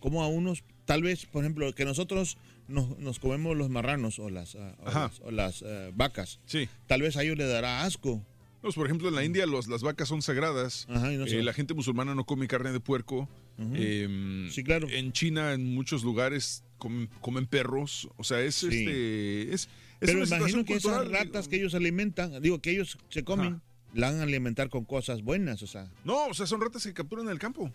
como 0.00 0.22
a 0.22 0.28
unos, 0.28 0.62
tal 0.84 1.02
vez, 1.02 1.26
por 1.26 1.44
ejemplo, 1.44 1.72
que 1.74 1.84
nosotros 1.84 2.36
nos, 2.68 2.98
nos 2.98 3.18
comemos 3.18 3.56
los 3.56 3.70
marranos 3.70 4.18
o 4.18 4.30
las, 4.30 4.56
ah, 4.56 4.74
o 4.84 4.90
las, 4.90 5.20
o 5.20 5.30
las, 5.30 5.62
eh, 5.66 5.92
vacas. 5.94 6.40
Sí. 6.46 6.68
Tal 6.86 7.02
vez 7.02 7.16
a 7.16 7.22
ellos 7.22 7.36
le 7.36 7.46
dará 7.46 7.82
asco. 7.84 8.24
Pues, 8.62 8.74
por 8.74 8.86
ejemplo, 8.86 9.08
en 9.08 9.14
la 9.14 9.24
India 9.24 9.46
los, 9.46 9.68
las 9.68 9.82
vacas 9.82 10.08
son 10.08 10.22
sagradas. 10.22 10.86
Ajá, 10.90 11.12
y 11.12 11.16
no 11.16 11.26
Eh, 11.26 11.42
la 11.42 11.52
gente 11.52 11.74
musulmana 11.74 12.14
no 12.14 12.24
come 12.24 12.48
carne 12.48 12.72
de 12.72 12.80
puerco. 12.80 13.28
Ujú. 13.58 13.72
Eh, 13.76 14.48
Sí, 14.50 14.64
claro. 14.64 14.88
En 14.90 15.12
China, 15.12 15.52
en 15.52 15.72
muchos 15.74 16.02
lugares, 16.02 16.64
comen, 16.78 17.08
comen 17.20 17.46
perros. 17.46 18.08
O 18.16 18.24
sea, 18.24 18.40
es 18.40 18.56
Sí. 18.56 18.66
este. 18.66 19.42
Es, 19.54 19.62
es 19.62 19.68
Pero 20.00 20.24
imagino 20.24 20.64
que 20.64 20.72
cultural. 20.74 21.06
esas 21.06 21.12
ratas 21.12 21.48
que 21.48 21.56
ellos 21.56 21.74
alimentan, 21.74 22.42
digo, 22.42 22.60
que 22.60 22.72
ellos 22.72 22.98
se 23.08 23.22
comen, 23.22 23.46
Ajá. 23.54 23.62
la 23.94 24.10
van 24.10 24.20
a 24.20 24.22
alimentar 24.24 24.68
con 24.68 24.84
cosas 24.84 25.22
buenas, 25.22 25.62
o 25.62 25.66
sea. 25.68 25.88
No, 26.04 26.26
o 26.26 26.34
sea, 26.34 26.46
son 26.46 26.60
ratas 26.60 26.82
que 26.84 26.92
capturan 26.92 27.26
en 27.26 27.32
el 27.32 27.38
campo. 27.38 27.72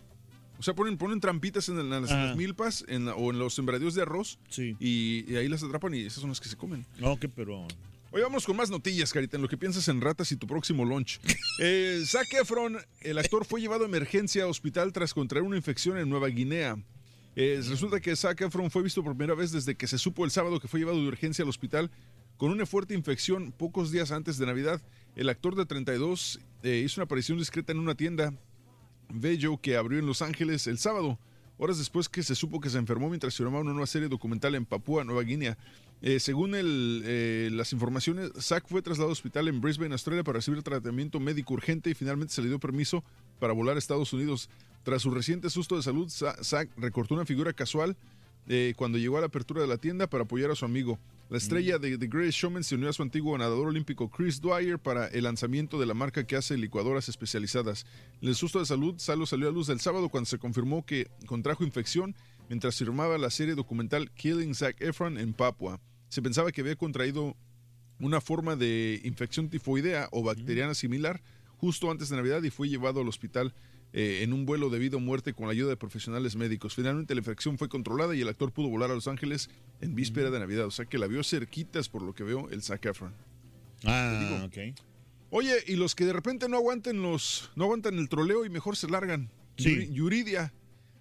O 0.62 0.64
sea, 0.64 0.76
ponen, 0.76 0.96
ponen 0.96 1.20
trampitas 1.20 1.68
en, 1.70 1.80
el- 1.80 1.92
en 1.92 2.02
las, 2.04 2.12
en 2.12 2.18
Ah. 2.18 2.26
las 2.28 2.38
milpas 2.38 2.86
en 2.88 3.08
o 3.08 3.32
en 3.32 3.40
los 3.40 3.56
sembradíos 3.56 3.96
de 3.96 4.04
arroz. 4.04 4.38
Sí. 4.48 4.78
Y, 4.80 5.26
y 5.28 5.36
ahí 5.38 5.48
las 5.48 5.64
atrapan 5.64 5.96
y 5.96 6.02
esas 6.02 6.22
son 6.22 6.30
las 6.30 6.40
que 6.40 6.48
se 6.50 6.56
comen. 6.56 6.86
No, 7.00 7.18
que 7.20 7.28
pero... 7.28 7.68
Hoy 8.14 8.22
vamos 8.22 8.46
con 8.46 8.56
más 8.58 8.70
notillas, 8.70 9.12
Carita, 9.12 9.38
en 9.38 9.42
lo 9.42 9.48
que 9.48 9.58
piensas 9.58 9.88
en 9.88 10.02
ratas 10.02 10.32
y 10.32 10.36
tu 10.36 10.46
próximo 10.46 10.86
lunch. 10.86 11.20
Eh, 11.60 12.02
Zac 12.06 12.32
Efron, 12.34 12.78
el 13.02 13.18
actor, 13.18 13.46
fue 13.46 13.60
llevado 13.62 13.84
a 13.84 13.88
emergencia 13.88 14.44
a 14.44 14.48
hospital 14.48 14.92
tras 14.94 15.14
contraer 15.14 15.44
una 15.44 15.58
infección 15.58 15.98
en 15.98 16.10
Nueva 16.10 16.28
Guinea. 16.28 16.78
Eh, 17.36 17.62
resulta 17.68 18.00
que 18.00 18.16
Zac 18.16 18.42
Efron 18.42 18.70
fue 18.72 18.84
visto 18.84 19.04
por 19.04 19.16
primera 19.16 19.36
vez 19.36 19.52
desde 19.52 19.76
que 19.76 19.88
se 19.88 19.98
supo 19.98 20.26
el 20.26 20.32
sábado 20.32 20.60
que 20.60 20.68
fue 20.68 20.80
llevado 20.80 21.02
de 21.02 21.08
urgencia 21.08 21.44
al 21.44 21.50
hospital 21.50 21.90
con 22.38 22.52
una 22.52 22.66
fuerte 22.66 22.94
infección 22.94 23.52
pocos 23.52 23.92
días 23.92 24.12
antes 24.12 24.38
de 24.38 24.46
Navidad. 24.46 24.82
El 25.16 25.30
actor 25.30 25.56
de 25.56 25.66
32 25.66 26.40
eh, 26.64 26.82
hizo 26.86 27.00
una 27.00 27.06
aparición 27.06 27.38
discreta 27.38 27.72
en 27.72 27.80
una 27.80 27.96
tienda 27.96 28.34
Bello 29.14 29.58
que 29.58 29.76
abrió 29.78 30.00
en 30.00 30.06
Los 30.06 30.22
Ángeles 30.22 30.68
el 30.68 30.78
sábado. 30.78 31.18
horas 31.58 31.78
después 31.78 32.10
que 32.10 32.24
se 32.24 32.34
supo 32.34 32.60
que 32.60 32.70
se 32.72 32.78
enfermó 32.80 33.08
mientras 33.10 33.36
filmaba 33.36 33.60
una 33.60 33.72
nueva 33.72 33.86
serie 33.86 34.08
documental 34.10 34.56
en 34.56 34.66
Papúa 34.66 35.04
Nueva 35.04 35.22
Guinea. 35.22 35.58
Eh, 36.02 36.20
según 36.20 36.54
eh, 36.56 37.50
las 37.52 37.72
informaciones, 37.74 38.32
Zack 38.40 38.68
fue 38.68 38.82
trasladado 38.82 39.10
al 39.10 39.14
hospital 39.14 39.48
en 39.48 39.62
Brisbane, 39.62 39.94
Australia, 39.94 40.24
para 40.24 40.38
recibir 40.40 40.64
tratamiento 40.64 41.20
médico 41.20 41.54
urgente 41.54 41.92
y 41.92 41.94
finalmente 41.94 42.34
se 42.34 42.42
le 42.42 42.48
dio 42.48 42.60
permiso 42.60 43.04
para 43.40 43.54
volar 43.54 43.76
a 43.76 43.80
Estados 43.80 44.12
Unidos. 44.12 44.50
Tras 44.84 45.04
su 45.04 45.12
reciente 45.12 45.52
susto 45.52 45.76
de 45.76 45.84
salud, 45.84 46.10
Za- 46.10 46.44
Zack 46.44 46.70
recortó 46.78 47.14
una 47.14 47.28
figura 47.28 47.54
casual 47.54 47.96
eh, 48.48 48.74
cuando 48.76 48.98
llegó 48.98 49.18
a 49.18 49.22
la 49.22 49.28
apertura 49.28 49.62
de 49.62 49.68
la 49.68 49.78
tienda 49.78 50.08
para 50.08 50.24
apoyar 50.24 50.50
a 50.50 50.56
su 50.56 50.66
amigo. 50.66 50.98
La 51.32 51.38
estrella 51.38 51.80
de 51.80 51.98
The 51.98 52.08
Greatest 52.08 52.40
Showman 52.40 52.66
se 52.66 52.76
unió 52.76 52.90
a 52.90 52.94
su 52.94 53.04
antiguo 53.04 53.38
nadador 53.38 53.70
olímpico 53.70 54.10
Chris 54.10 54.42
Dwyer 54.42 54.78
para 54.78 55.08
el 55.08 55.24
lanzamiento 55.24 55.80
de 55.80 55.86
la 55.86 55.94
marca 55.94 56.28
que 56.28 56.36
hace 56.36 56.58
licuadoras 56.58 57.08
especializadas. 57.08 57.86
El 58.20 58.36
susto 58.36 58.60
de 58.60 58.66
salud 58.66 58.96
salió 58.98 59.48
a 59.48 59.52
luz 59.54 59.70
el 59.70 59.80
sábado 59.80 60.10
cuando 60.10 60.26
se 60.26 60.40
confirmó 60.40 60.86
que 60.86 61.10
contrajo 61.28 61.64
infección 61.64 62.18
mientras 62.50 62.78
firmaba 62.78 63.18
la 63.18 63.30
serie 63.30 63.56
documental 63.56 64.12
Killing 64.12 64.54
Zac 64.54 64.82
Efron 64.82 65.18
en 65.18 65.32
Papua. 65.32 65.80
Se 66.10 66.22
pensaba 66.22 66.52
que 66.52 66.60
había 66.60 66.76
contraído 66.76 67.38
una 68.02 68.20
forma 68.20 68.58
de 68.58 69.00
infección 69.06 69.50
tifoidea 69.50 70.10
o 70.12 70.24
bacteriana 70.24 70.74
similar 70.74 71.22
justo 71.56 71.90
antes 71.90 72.10
de 72.10 72.18
Navidad 72.18 72.44
y 72.44 72.50
fue 72.50 72.68
llevado 72.68 73.00
al 73.00 73.08
hospital 73.08 73.54
eh, 73.94 74.20
en 74.24 74.34
un 74.34 74.46
vuelo 74.46 74.70
de 74.70 74.80
vida 74.80 74.98
o 74.98 75.00
muerte 75.00 75.34
con 75.34 75.48
la 75.48 75.52
ayuda 75.52 75.70
de 75.70 75.78
profesionales 75.78 76.36
médicos. 76.36 76.76
Finalmente 76.76 77.14
la 77.16 77.20
infección 77.20 77.58
fue 77.58 77.68
controlada 77.70 78.16
y 78.16 78.22
el 78.22 78.28
actor 78.30 78.52
pudo 78.52 78.70
volar 78.70 78.92
a 78.92 78.96
Los 78.96 79.08
Ángeles 79.08 79.50
en 79.82 79.96
víspera 79.96 80.30
de 80.32 80.40
Navidad. 80.40 80.66
O 80.66 80.72
sea 80.72 80.86
que 80.86 80.98
la 80.98 81.08
vio 81.08 81.24
cerquitas 81.24 81.90
por 81.90 82.02
lo 82.02 82.14
que 82.14 82.24
veo 82.24 82.50
el 82.50 82.62
Zac 82.64 82.86
Efron. 82.86 83.14
Ah, 83.86 84.44
ok. 84.46 84.76
Oye, 85.30 85.56
y 85.68 85.76
los 85.76 85.96
que 85.96 86.06
de 86.06 86.14
repente 86.14 86.48
no 86.50 86.58
aguanten 86.58 87.02
los, 87.02 87.52
no 87.56 87.64
aguantan 87.66 87.98
el 87.98 88.10
troleo 88.10 88.46
y 88.46 88.50
mejor 88.50 88.76
se 88.78 88.88
largan. 88.90 89.30
Sí. 89.58 89.70
Yuri- 89.76 89.94
Yuridia. 89.94 90.54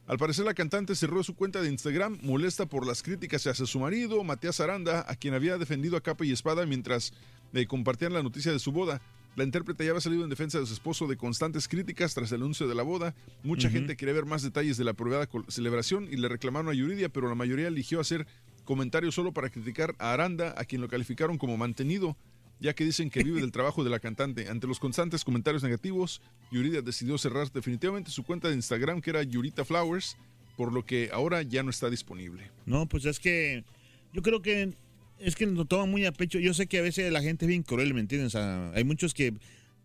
Al 0.06 0.18
parecer 0.18 0.44
la 0.44 0.54
cantante 0.54 0.96
cerró 0.96 1.22
su 1.22 1.36
cuenta 1.36 1.62
de 1.62 1.68
Instagram 1.68 2.18
molesta 2.22 2.66
por 2.66 2.84
las 2.84 3.02
críticas 3.02 3.46
hacia 3.46 3.64
su 3.66 3.78
marido, 3.78 4.24
Matías 4.24 4.58
Aranda, 4.58 5.04
a 5.08 5.14
quien 5.14 5.34
había 5.34 5.56
defendido 5.56 5.96
a 5.96 6.00
capa 6.00 6.24
y 6.24 6.32
espada 6.32 6.66
mientras 6.66 7.12
eh, 7.54 7.66
compartían 7.66 8.12
la 8.12 8.22
noticia 8.22 8.50
de 8.50 8.58
su 8.58 8.72
boda. 8.72 9.00
La 9.36 9.44
intérprete 9.44 9.84
ya 9.84 9.90
había 9.90 10.00
salido 10.00 10.24
en 10.24 10.30
defensa 10.30 10.58
de 10.58 10.66
su 10.66 10.72
esposo 10.74 11.06
de 11.06 11.16
constantes 11.16 11.68
críticas 11.68 12.14
tras 12.14 12.32
el 12.32 12.42
anuncio 12.42 12.66
de 12.68 12.74
la 12.74 12.82
boda. 12.82 13.14
Mucha 13.42 13.70
gente 13.70 13.96
quería 13.96 14.14
ver 14.14 14.26
más 14.26 14.42
detalles 14.42 14.76
de 14.76 14.84
la 14.84 14.90
aprobada 14.90 15.26
col- 15.26 15.44
celebración 15.48 16.08
y 16.10 16.16
le 16.16 16.28
reclamaron 16.28 16.68
a 16.70 16.74
Yuridia, 16.74 17.08
pero 17.08 17.28
la 17.28 17.34
mayoría 17.34 17.68
eligió 17.68 18.00
hacer 18.00 18.26
comentarios 18.64 19.14
solo 19.14 19.32
para 19.32 19.48
criticar 19.48 19.94
a 19.98 20.12
Aranda, 20.12 20.54
a 20.56 20.64
quien 20.64 20.80
lo 20.82 20.88
calificaron 20.88 21.38
como 21.38 21.56
mantenido 21.56 22.16
ya 22.62 22.74
que 22.74 22.84
dicen 22.84 23.08
que 23.08 23.24
vive 23.24 23.40
del 23.40 23.52
trabajo 23.52 23.82
de 23.84 23.88
la 23.88 24.00
cantante. 24.00 24.50
Ante 24.50 24.66
los 24.66 24.78
constantes 24.78 25.24
comentarios 25.24 25.62
negativos, 25.62 26.20
Yuridia 26.52 26.82
decidió 26.82 27.16
cerrar 27.16 27.50
definitivamente 27.50 28.10
su 28.10 28.22
cuenta 28.22 28.48
de 28.48 28.54
Instagram, 28.54 29.00
que 29.00 29.08
era 29.08 29.22
Yurita 29.22 29.64
Flowers, 29.64 30.18
por 30.58 30.70
lo 30.70 30.84
que 30.84 31.08
ahora 31.10 31.40
ya 31.40 31.62
no 31.62 31.70
está 31.70 31.88
disponible. 31.88 32.50
No, 32.66 32.84
pues 32.86 33.06
es 33.06 33.18
que 33.18 33.64
yo 34.12 34.20
creo 34.20 34.42
que 34.42 34.74
es 35.20 35.36
que 35.36 35.46
lo 35.46 35.64
toman 35.64 35.90
muy 35.90 36.04
a 36.06 36.12
pecho. 36.12 36.38
Yo 36.38 36.54
sé 36.54 36.66
que 36.66 36.78
a 36.78 36.82
veces 36.82 37.12
la 37.12 37.22
gente 37.22 37.44
es 37.44 37.48
bien 37.48 37.62
cruel, 37.62 37.94
¿me 37.94 38.00
entiendes? 38.00 38.28
O 38.34 38.38
sea, 38.38 38.70
hay 38.74 38.84
muchos 38.84 39.14
que 39.14 39.34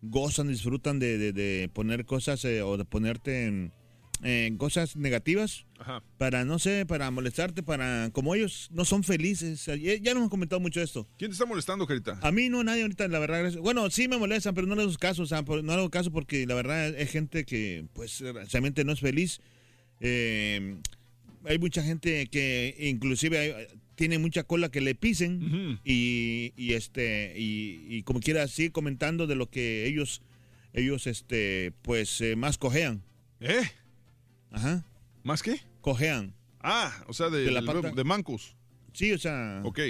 gozan, 0.02 0.48
disfrutan 0.48 0.98
de, 0.98 1.18
de- 1.18 1.32
de 1.32 1.70
poner 1.72 2.04
cosas 2.04 2.44
eh, 2.44 2.62
o 2.62 2.76
de 2.76 2.84
ponerte 2.84 3.46
en, 3.46 3.72
cosas 4.56 4.96
negativas 4.96 5.66
Ajá. 5.78 6.02
para, 6.16 6.44
no 6.46 6.58
sé, 6.58 6.86
para 6.86 7.10
molestarte, 7.10 7.62
para... 7.62 8.08
Como 8.12 8.34
ellos 8.34 8.68
no 8.72 8.86
son 8.86 9.04
felices. 9.04 9.66
Ya, 9.66 10.12
nos 10.14 10.16
hemos 10.20 10.30
comentado 10.30 10.58
mucho 10.58 10.80
esto. 10.80 11.06
¿Quién 11.18 11.30
te 11.30 11.34
está 11.34 11.44
molestando, 11.44 11.86
Carita? 11.86 12.18
A 12.22 12.32
mí 12.32 12.48
no, 12.48 12.64
nadie 12.64 12.80
ahorita, 12.82 13.08
la 13.08 13.18
verdad. 13.18 13.52
Bueno, 13.60 13.90
sí 13.90 14.08
me 14.08 14.16
molestan, 14.16 14.54
pero 14.54 14.66
no 14.66 14.74
le 14.74 14.82
hago 14.82 14.92
caso. 14.94 15.22
O 15.22 15.26
sea, 15.26 15.42
no 15.42 15.72
hago 15.72 15.90
caso 15.90 16.10
porque 16.10 16.46
la 16.46 16.54
verdad 16.54 16.88
es 16.88 17.10
gente 17.10 17.44
que, 17.44 17.84
pues, 17.92 18.20
realmente 18.20 18.84
no 18.84 18.92
es 18.92 19.00
feliz. 19.00 19.40
Eh, 20.00 20.76
hay 21.44 21.58
mucha 21.58 21.82
gente 21.82 22.26
que 22.28 22.74
inclusive 22.78 23.38
hay- 23.38 23.66
tiene 23.96 24.18
mucha 24.18 24.44
cola 24.44 24.70
que 24.70 24.80
le 24.80 24.94
pisen 24.94 25.80
y, 25.84 26.52
y, 26.56 26.74
este 26.74 27.34
y, 27.36 27.84
y 27.88 28.02
como 28.04 28.20
quiera 28.20 28.46
sigue 28.46 28.70
comentando 28.70 29.26
de 29.26 29.34
lo 29.34 29.50
que 29.50 29.86
ellos 29.86 30.22
ellos 30.72 31.06
este 31.06 31.72
pues 31.82 32.20
eh, 32.20 32.36
más 32.36 32.58
cojean. 32.58 33.02
¿Eh? 33.40 33.62
Ajá. 34.50 34.84
¿Más 35.24 35.42
qué? 35.42 35.60
Cojean. 35.80 36.34
Ah, 36.60 36.92
o 37.08 37.12
sea, 37.12 37.30
de, 37.30 37.42
De 37.44 37.50
la 37.50 37.62
pata. 37.62 37.90
de 37.90 38.04
mancos. 38.04 38.54
Sí, 38.92 39.12
o 39.12 39.18
sea. 39.18 39.60
Ok. 39.64 39.80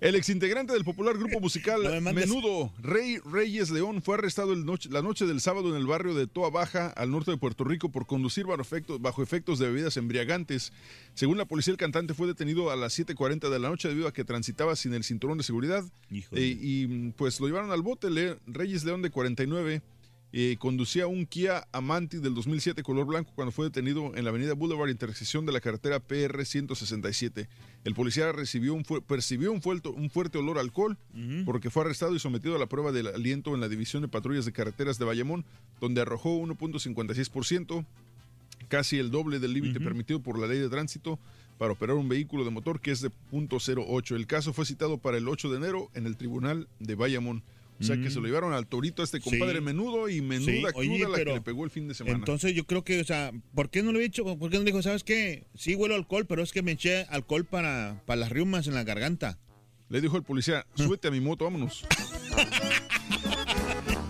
El 0.00 0.14
exintegrante 0.14 0.72
del 0.72 0.84
popular 0.84 1.18
grupo 1.18 1.40
musical 1.40 1.82
No 1.82 1.90
me 1.90 2.00
mandes- 2.00 2.28
Menudo, 2.28 2.72
Rey 2.78 3.18
Reyes 3.24 3.70
León, 3.70 4.00
fue 4.00 4.14
arrestado 4.14 4.52
el 4.52 4.64
noche- 4.64 4.88
la 4.90 5.02
noche 5.02 5.26
del 5.26 5.40
sábado 5.40 5.70
en 5.70 5.74
el 5.74 5.86
barrio 5.88 6.14
de 6.14 6.28
Toa 6.28 6.50
Baja, 6.50 6.88
al 6.90 7.10
norte 7.10 7.32
de 7.32 7.36
Puerto 7.36 7.64
Rico, 7.64 7.90
por 7.90 8.06
conducir 8.06 8.46
bajo 8.46 8.62
efectos, 8.62 9.00
bajo 9.00 9.24
efectos 9.24 9.58
de 9.58 9.66
bebidas 9.66 9.96
embriagantes. 9.96 10.72
Según 11.14 11.36
la 11.36 11.46
policía, 11.46 11.72
el 11.72 11.78
cantante 11.78 12.14
fue 12.14 12.28
detenido 12.28 12.70
a 12.70 12.76
las 12.76 12.92
7.40 12.96 13.50
de 13.50 13.58
la 13.58 13.70
noche 13.70 13.88
debido 13.88 14.06
a 14.06 14.12
que 14.12 14.24
transitaba 14.24 14.76
sin 14.76 14.94
el 14.94 15.02
cinturón 15.02 15.36
de 15.36 15.42
seguridad. 15.42 15.82
Híjole. 16.12 16.42
Eh, 16.46 16.58
y 16.60 16.86
mm, 16.86 17.12
pues 17.12 17.40
lo 17.40 17.46
llevaron 17.48 17.72
al 17.72 17.82
bote. 17.82 18.08
Le- 18.08 18.38
Reyes 18.46 18.84
León, 18.84 19.02
de 19.02 19.10
49, 19.10 19.82
eh, 20.32 20.56
conducía 20.60 21.08
un 21.08 21.26
Kia 21.26 21.66
Amanti 21.72 22.18
del 22.18 22.34
2007 22.34 22.84
color 22.84 23.06
blanco 23.06 23.32
cuando 23.34 23.50
fue 23.50 23.64
detenido 23.64 24.14
en 24.14 24.22
la 24.24 24.30
avenida 24.30 24.52
Boulevard, 24.52 24.90
intersección 24.90 25.44
de 25.44 25.52
la 25.52 25.60
carretera 25.60 25.98
PR 25.98 26.44
167. 26.44 27.48
El 27.84 27.94
policía 27.94 28.32
recibió 28.32 28.74
un 28.74 28.82
percibió 28.82 29.52
un 29.52 29.62
fuerte, 29.62 29.88
un 29.88 30.10
fuerte 30.10 30.38
olor 30.38 30.58
a 30.58 30.60
alcohol 30.60 30.98
porque 31.44 31.70
fue 31.70 31.84
arrestado 31.84 32.14
y 32.14 32.18
sometido 32.18 32.56
a 32.56 32.58
la 32.58 32.66
prueba 32.66 32.92
del 32.92 33.06
aliento 33.06 33.54
en 33.54 33.60
la 33.60 33.68
División 33.68 34.02
de 34.02 34.08
Patrullas 34.08 34.44
de 34.44 34.52
Carreteras 34.52 34.98
de 34.98 35.04
Bayamón, 35.04 35.44
donde 35.80 36.00
arrojó 36.00 36.38
1.56%, 36.40 37.86
casi 38.68 38.98
el 38.98 39.10
doble 39.10 39.38
del 39.38 39.54
límite 39.54 39.80
permitido 39.80 40.20
por 40.20 40.38
la 40.38 40.46
ley 40.46 40.58
de 40.58 40.68
tránsito 40.68 41.18
para 41.56 41.72
operar 41.72 41.96
un 41.96 42.08
vehículo 42.08 42.44
de 42.44 42.50
motor 42.50 42.80
que 42.80 42.90
es 42.90 43.00
de 43.00 43.10
.08. 43.32 44.14
El 44.14 44.26
caso 44.26 44.52
fue 44.52 44.64
citado 44.64 44.98
para 44.98 45.18
el 45.18 45.28
8 45.28 45.50
de 45.50 45.56
enero 45.56 45.90
en 45.94 46.06
el 46.06 46.16
tribunal 46.16 46.68
de 46.78 46.94
Bayamón. 46.94 47.42
O 47.80 47.84
sea 47.84 47.94
que 47.96 48.08
Mm. 48.08 48.10
se 48.10 48.20
lo 48.20 48.26
llevaron 48.26 48.52
al 48.52 48.66
torito 48.66 49.02
a 49.02 49.04
este 49.04 49.20
compadre 49.20 49.58
Sí. 49.58 49.64
menudo 49.64 50.08
y 50.08 50.14
Sí, 50.14 50.20
menuda 50.22 50.70
oye, 50.74 50.96
cruda 50.98 51.08
la 51.10 51.18
que 51.18 51.24
le 51.34 51.40
pegó 51.40 51.64
el 51.64 51.70
fin 51.70 51.86
de 51.86 51.94
semana. 51.94 52.16
Entonces 52.18 52.52
yo 52.54 52.64
creo 52.66 52.82
que, 52.82 53.00
o 53.00 53.04
sea, 53.04 53.30
¿por 53.54 53.70
qué 53.70 53.82
no 53.84 53.92
lo 53.92 54.00
he 54.00 54.04
hecho? 54.04 54.24
¿Por 54.36 54.50
qué 54.50 54.56
no 54.58 54.64
le 54.64 54.70
dijo, 54.72 54.82
sabes 54.82 55.04
qué? 55.04 55.46
Sí 55.54 55.74
huelo 55.76 55.94
alcohol, 55.94 56.26
pero 56.26 56.42
es 56.42 56.50
que 56.52 56.62
me 56.62 56.72
eché 56.72 57.02
alcohol 57.08 57.44
para, 57.44 58.02
para 58.06 58.18
las 58.20 58.30
riumas 58.30 58.66
en 58.66 58.74
la 58.74 58.82
garganta. 58.84 59.38
Le 59.90 60.00
dijo 60.00 60.16
el 60.16 60.22
policía, 60.24 60.66
súbete 60.74 61.06
a 61.08 61.10
mi 61.12 61.20
moto, 61.20 61.44
vámonos. 61.44 61.84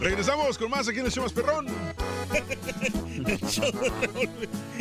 Regresamos 0.00 0.56
con 0.58 0.70
más 0.70 0.88
aquí 0.88 1.00
en 1.00 1.06
el 1.06 1.12
show 1.12 1.24
más 1.24 1.32
perrón. 1.32 1.66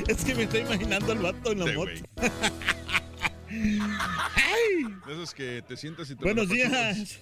Es 0.08 0.24
que 0.24 0.36
me 0.36 0.44
estoy 0.44 0.62
imaginando 0.62 1.12
al 1.12 1.18
vato 1.20 1.52
en 1.52 1.60
la 1.60 1.66
Sí, 1.66 1.74
moto. 1.76 1.92
De 5.08 5.14
esos 5.14 5.34
que 5.34 5.64
te 5.68 5.76
sientas 5.78 6.10
y 6.12 6.16
te 6.16 6.24
Buenos 6.24 6.50
días. 6.50 7.20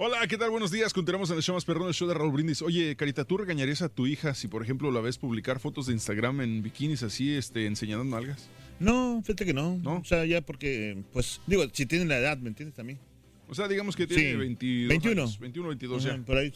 Hola, 0.00 0.24
¿qué 0.28 0.38
tal? 0.38 0.50
Buenos 0.50 0.70
días. 0.70 0.92
Continuamos 0.94 1.28
en 1.30 1.36
el 1.38 1.42
show 1.42 1.54
más 1.56 1.64
perrón, 1.64 1.88
el 1.88 1.94
show 1.94 2.06
de 2.06 2.14
Raúl 2.14 2.30
Brindis. 2.32 2.62
Oye, 2.62 2.94
Carita, 2.94 3.24
¿tú 3.24 3.36
regañarías 3.36 3.82
a 3.82 3.88
tu 3.88 4.06
hija 4.06 4.32
si, 4.32 4.46
por 4.46 4.62
ejemplo, 4.62 4.92
la 4.92 5.00
ves 5.00 5.18
publicar 5.18 5.58
fotos 5.58 5.86
de 5.86 5.92
Instagram 5.92 6.40
en 6.40 6.62
bikinis 6.62 7.02
así, 7.02 7.34
este, 7.34 7.66
enseñando 7.66 8.04
nalgas? 8.04 8.48
No, 8.78 9.20
fíjate 9.24 9.44
que 9.44 9.52
no. 9.54 9.80
O 9.84 10.04
sea, 10.04 10.24
ya 10.24 10.40
porque, 10.40 11.02
pues, 11.12 11.40
digo, 11.48 11.64
si 11.72 11.84
tienen 11.86 12.08
la 12.08 12.18
edad, 12.18 12.38
¿me 12.38 12.48
entiendes 12.48 12.76
también? 12.76 13.00
O 13.48 13.54
sea, 13.56 13.66
digamos 13.66 13.96
que 13.96 14.06
tiene 14.06 14.30
Sí. 14.30 14.36
22 14.36 14.88
21. 14.88 15.22
años, 15.22 15.38
21, 15.40 15.68
22 15.68 16.04
ya. 16.04 16.12
Ajá, 16.14 16.22
por 16.24 16.36
ahí. 16.36 16.52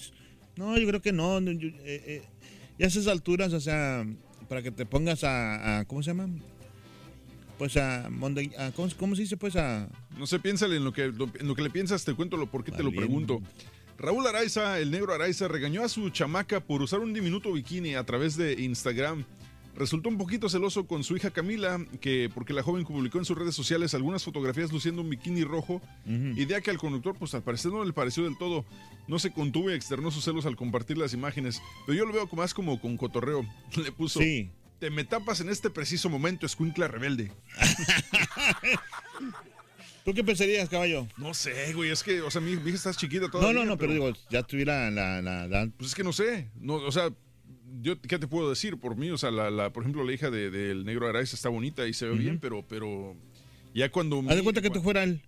No, 0.57 0.79
yo 0.79 0.87
creo 0.87 1.03
que 1.03 1.13
no. 1.13 1.41
yo, 1.41 1.69
eh, 1.69 1.75
eh, 1.85 2.23
ya 2.79 2.87
a 2.87 2.89
esas 2.89 3.09
alturas, 3.09 3.53
o 3.55 3.61
sea, 3.61 4.07
para 4.49 4.63
que 4.63 4.71
te 4.71 4.87
pongas 4.87 5.25
a, 5.25 5.81
a- 5.81 5.85
¿cómo 5.87 6.01
se 6.03 6.11
llama? 6.11 6.29
Pues 7.59 7.77
a, 7.77 8.09
monde- 8.11 8.55
a- 8.59 8.73
¿cómo, 8.73 8.89
cómo 8.99 9.15
se 9.17 9.23
dice? 9.23 9.37
Pues 9.37 9.57
a... 9.57 9.89
No 10.19 10.27
sé, 10.27 10.39
piénsale 10.39 10.77
en 10.77 10.85
lo 10.85 10.93
que, 10.93 11.09
lo- 11.09 11.31
en 11.39 11.47
lo 11.47 11.55
que 11.55 11.63
le 11.63 11.71
piensas, 11.71 12.05
te 12.05 12.15
cuento 12.15 12.37
lo 12.37 12.47
por 12.51 12.65
qué 12.65 12.73
te 12.73 12.83
lo 12.83 12.91
pregunto. 12.93 13.41
Raúl 13.99 14.27
Araiza, 14.27 14.81
el 14.81 14.91
negro 14.91 15.13
Araiza, 15.15 15.47
regañó 15.49 15.83
a 15.85 15.89
su 15.89 16.11
chamaca 16.11 16.61
por 16.61 16.83
usar 16.83 17.01
un 17.01 17.13
diminuto 17.13 17.53
bikini 17.53 17.95
a 17.95 18.05
través 18.05 18.37
de 18.37 18.55
Instagram. 18.61 19.25
Resultó 19.77 20.09
un 20.11 20.19
poquito 20.19 20.49
celoso 20.51 20.87
con 20.87 21.03
su 21.03 21.17
hija 21.17 21.31
Camila, 21.31 21.79
que 22.01 22.29
porque 22.35 22.53
la 22.53 22.63
joven 22.63 22.85
publicó 22.85 23.19
en 23.19 23.25
sus 23.25 23.39
redes 23.39 23.55
sociales 23.55 23.95
algunas 23.95 24.23
fotografías 24.23 24.71
luciendo 24.71 25.01
un 25.01 25.09
bikini 25.09 25.45
rojo, 25.45 25.81
idea 26.05 26.61
que 26.61 26.71
al 26.71 26.77
conductor 26.79 27.15
pues 27.19 27.35
al 27.35 27.43
parecer 27.43 27.73
no 27.73 27.83
le 27.85 27.93
pareció 27.95 28.25
del 28.25 28.37
todo. 28.37 28.67
No 29.09 29.19
se 29.19 29.31
contuvo 29.33 29.71
y 29.71 29.75
externó 29.75 30.11
sus 30.11 30.25
celos 30.25 30.45
al 30.45 30.57
compartir 30.57 30.99
las 30.99 31.15
imágenes, 31.15 31.63
pero 31.87 31.97
yo 31.97 32.05
lo 32.05 32.13
veo 32.13 32.29
más 32.33 32.53
como 32.53 32.81
con 32.81 32.97
cotorreo. 32.99 33.47
Le 33.83 33.93
puso, 33.93 34.21
Sí. 34.21 34.51
Te 34.83 34.91
me 34.91 35.05
tapas 35.05 35.41
en 35.41 35.49
este 35.49 35.71
preciso 35.71 36.11
momento, 36.11 36.45
escuincla 36.45 36.89
rebelde. 36.89 37.31
¿Tú 40.05 40.13
qué 40.13 40.25
pensarías, 40.25 40.69
caballo? 40.69 41.07
No 41.17 41.35
sé, 41.35 41.73
güey, 41.73 41.91
es 41.91 42.03
que, 42.03 42.21
o 42.21 42.33
sea, 42.33 42.41
mi, 42.41 42.57
mi 42.57 42.71
hija 42.71 42.79
está 42.79 42.93
chiquita 42.93 43.27
No, 43.27 43.31
todavía. 43.31 43.61
no, 43.61 43.65
no, 43.65 43.79
pero 43.79 43.93
digo, 43.93 44.13
ya 44.29 44.43
tuviera 44.43 44.91
la... 44.91 45.23
la, 45.23 45.47
la- 45.47 45.71
Pues 45.77 45.91
es 45.91 45.95
que 45.95 46.03
no 46.03 46.13
sé, 46.13 46.51
no, 46.57 46.75
o 46.75 46.91
sea, 46.91 47.11
yo, 47.81 48.01
¿qué 48.01 48.19
te 48.19 48.27
puedo 48.27 48.51
decir 48.51 48.77
por 48.81 48.97
mí? 48.97 49.09
O 49.11 49.19
sea, 49.19 49.31
la, 49.31 49.53
la- 49.53 49.73
por 49.73 49.85
ejemplo, 49.85 50.03
la 50.03 50.13
hija 50.13 50.31
de- 50.31 50.51
del 50.51 50.85
negro 50.85 51.07
Araiza 51.09 51.37
está 51.37 51.49
bonita 51.49 51.87
y 51.87 51.93
se 51.93 52.07
ve 52.09 52.17
bien, 52.17 52.41
pero, 52.41 52.67
pero 52.67 53.15
ya 53.73 53.89
cuando... 53.93 54.19
Haz 54.29 54.35
de 54.35 54.43
cuenta 54.43 54.63
que 54.63 54.71
tú 54.71 54.83
fuera 54.83 55.05
él. 55.05 55.23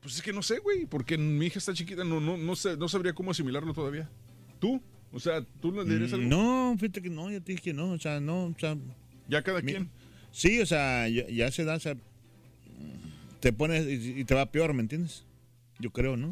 Pues 0.00 0.16
es 0.16 0.22
que 0.22 0.32
no 0.32 0.42
sé, 0.42 0.58
güey, 0.58 0.86
porque 0.86 1.16
mi 1.16 1.46
hija 1.46 1.60
está 1.60 1.72
chiquita, 1.72 2.02
no, 2.02 2.18
no, 2.18 2.36
no, 2.36 2.56
sé, 2.56 2.76
no 2.76 2.88
sabría 2.88 3.14
cómo 3.14 3.30
asimilarlo 3.30 3.72
todavía. 3.74 4.10
¿Tú? 4.58 4.82
O 5.12 5.20
sea, 5.20 5.42
¿tú 5.60 5.72
le 5.72 5.84
dirías 5.84 6.12
algo? 6.12 6.24
Mm, 6.26 6.28
No, 6.30 6.76
fíjate 6.78 7.02
que 7.02 7.10
no, 7.10 7.30
ya 7.30 7.40
te 7.40 7.52
dije 7.52 7.62
que 7.64 7.72
no, 7.74 7.90
o 7.92 7.98
sea, 7.98 8.18
no, 8.20 8.44
o 8.46 8.54
sea... 8.58 8.76
Ya 9.28 9.42
cada 9.42 9.60
mi- 9.60 9.72
quien. 9.72 9.90
Sí, 10.30 10.60
o 10.60 10.66
sea, 10.66 11.08
ya, 11.08 11.28
ya 11.28 11.50
se 11.50 11.64
da, 11.64 11.74
o 11.76 11.80
sea, 11.80 11.94
te 13.40 13.52
pones 13.52 13.86
y, 13.86 14.20
y 14.20 14.24
te 14.24 14.34
va 14.34 14.50
peor, 14.50 14.72
¿me 14.72 14.82
entiendes? 14.82 15.24
Yo 15.78 15.90
creo, 15.90 16.16
¿no? 16.16 16.30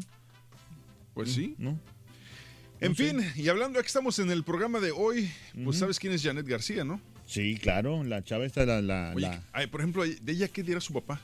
Pues 1.13 1.31
sí. 1.33 1.55
¿No? 1.57 1.77
En 2.79 2.95
fin, 2.95 3.19
y 3.35 3.47
hablando, 3.47 3.77
aquí 3.79 3.85
estamos 3.87 4.17
en 4.17 4.31
el 4.31 4.43
programa 4.43 4.79
de 4.79 4.89
hoy, 4.91 5.29
pues 5.63 5.77
sabes 5.77 5.99
quién 5.99 6.13
es 6.13 6.23
Janet 6.23 6.47
García, 6.47 6.83
¿no? 6.83 6.99
Sí, 7.27 7.55
claro, 7.61 8.03
la 8.03 8.23
chava 8.23 8.45
esta, 8.45 8.65
la... 8.65 8.81
la, 8.81 9.13
Oye, 9.15 9.27
la- 9.27 9.43
ay, 9.53 9.67
por 9.67 9.81
ejemplo, 9.81 10.03
de 10.03 10.31
ella, 10.31 10.47
¿qué 10.47 10.63
diera 10.63 10.81
su 10.81 10.91
papá? 10.93 11.21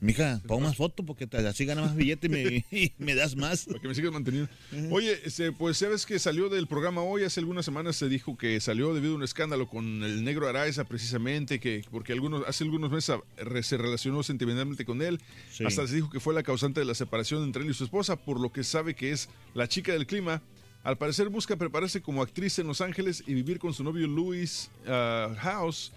Mija, 0.00 0.40
pon 0.46 0.62
más 0.62 0.76
foto 0.76 1.04
porque 1.04 1.26
te, 1.26 1.36
así 1.46 1.66
gana 1.66 1.82
más 1.82 1.94
billete 1.94 2.26
y 2.26 2.30
me, 2.30 2.42
y 2.70 2.92
me 2.98 3.14
das 3.14 3.36
más. 3.36 3.66
Para 3.66 3.80
que 3.80 3.88
me 3.88 3.94
sigas 3.94 4.12
manteniendo. 4.12 4.50
Oye, 4.90 5.20
este, 5.24 5.52
pues 5.52 5.76
sabes 5.76 6.06
que 6.06 6.18
salió 6.18 6.48
del 6.48 6.66
programa 6.66 7.02
hoy, 7.02 7.24
hace 7.24 7.40
algunas 7.40 7.64
semanas 7.64 7.96
se 7.96 8.08
dijo 8.08 8.38
que 8.38 8.58
salió 8.60 8.94
debido 8.94 9.12
a 9.12 9.16
un 9.16 9.22
escándalo 9.22 9.68
con 9.68 10.02
el 10.02 10.24
negro 10.24 10.48
Araiza 10.48 10.84
precisamente, 10.84 11.60
que 11.60 11.84
porque 11.90 12.12
algunos, 12.14 12.46
hace 12.48 12.64
algunos 12.64 12.90
meses 12.90 13.16
re- 13.36 13.62
se 13.62 13.76
relacionó 13.76 14.22
sentimentalmente 14.22 14.84
con 14.84 15.02
él. 15.02 15.20
Sí. 15.50 15.64
Hasta 15.64 15.86
se 15.86 15.96
dijo 15.96 16.08
que 16.08 16.20
fue 16.20 16.32
la 16.34 16.42
causante 16.42 16.80
de 16.80 16.86
la 16.86 16.94
separación 16.94 17.42
entre 17.42 17.62
él 17.62 17.70
y 17.70 17.74
su 17.74 17.84
esposa, 17.84 18.16
por 18.16 18.40
lo 18.40 18.50
que 18.52 18.64
sabe 18.64 18.94
que 18.94 19.12
es 19.12 19.28
la 19.54 19.68
chica 19.68 19.92
del 19.92 20.06
clima. 20.06 20.42
Al 20.82 20.96
parecer 20.96 21.28
busca 21.28 21.56
prepararse 21.56 22.00
como 22.00 22.22
actriz 22.22 22.58
en 22.58 22.66
Los 22.66 22.80
Ángeles 22.80 23.22
y 23.26 23.34
vivir 23.34 23.58
con 23.58 23.74
su 23.74 23.84
novio 23.84 24.06
Louis 24.06 24.70
ah, 24.86 25.34
House. 25.40 25.92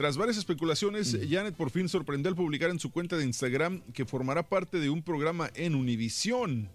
Tras 0.00 0.16
varias 0.16 0.38
especulaciones, 0.38 1.14
Janet 1.28 1.54
por 1.54 1.68
fin 1.68 1.86
sorprendió 1.86 2.30
al 2.30 2.34
publicar 2.34 2.70
en 2.70 2.78
su 2.80 2.90
cuenta 2.90 3.18
de 3.18 3.24
Instagram 3.26 3.82
que 3.92 4.06
formará 4.06 4.48
parte 4.48 4.80
de 4.80 4.88
un 4.88 5.02
programa 5.02 5.50
en 5.54 5.74
Univisión. 5.74 6.70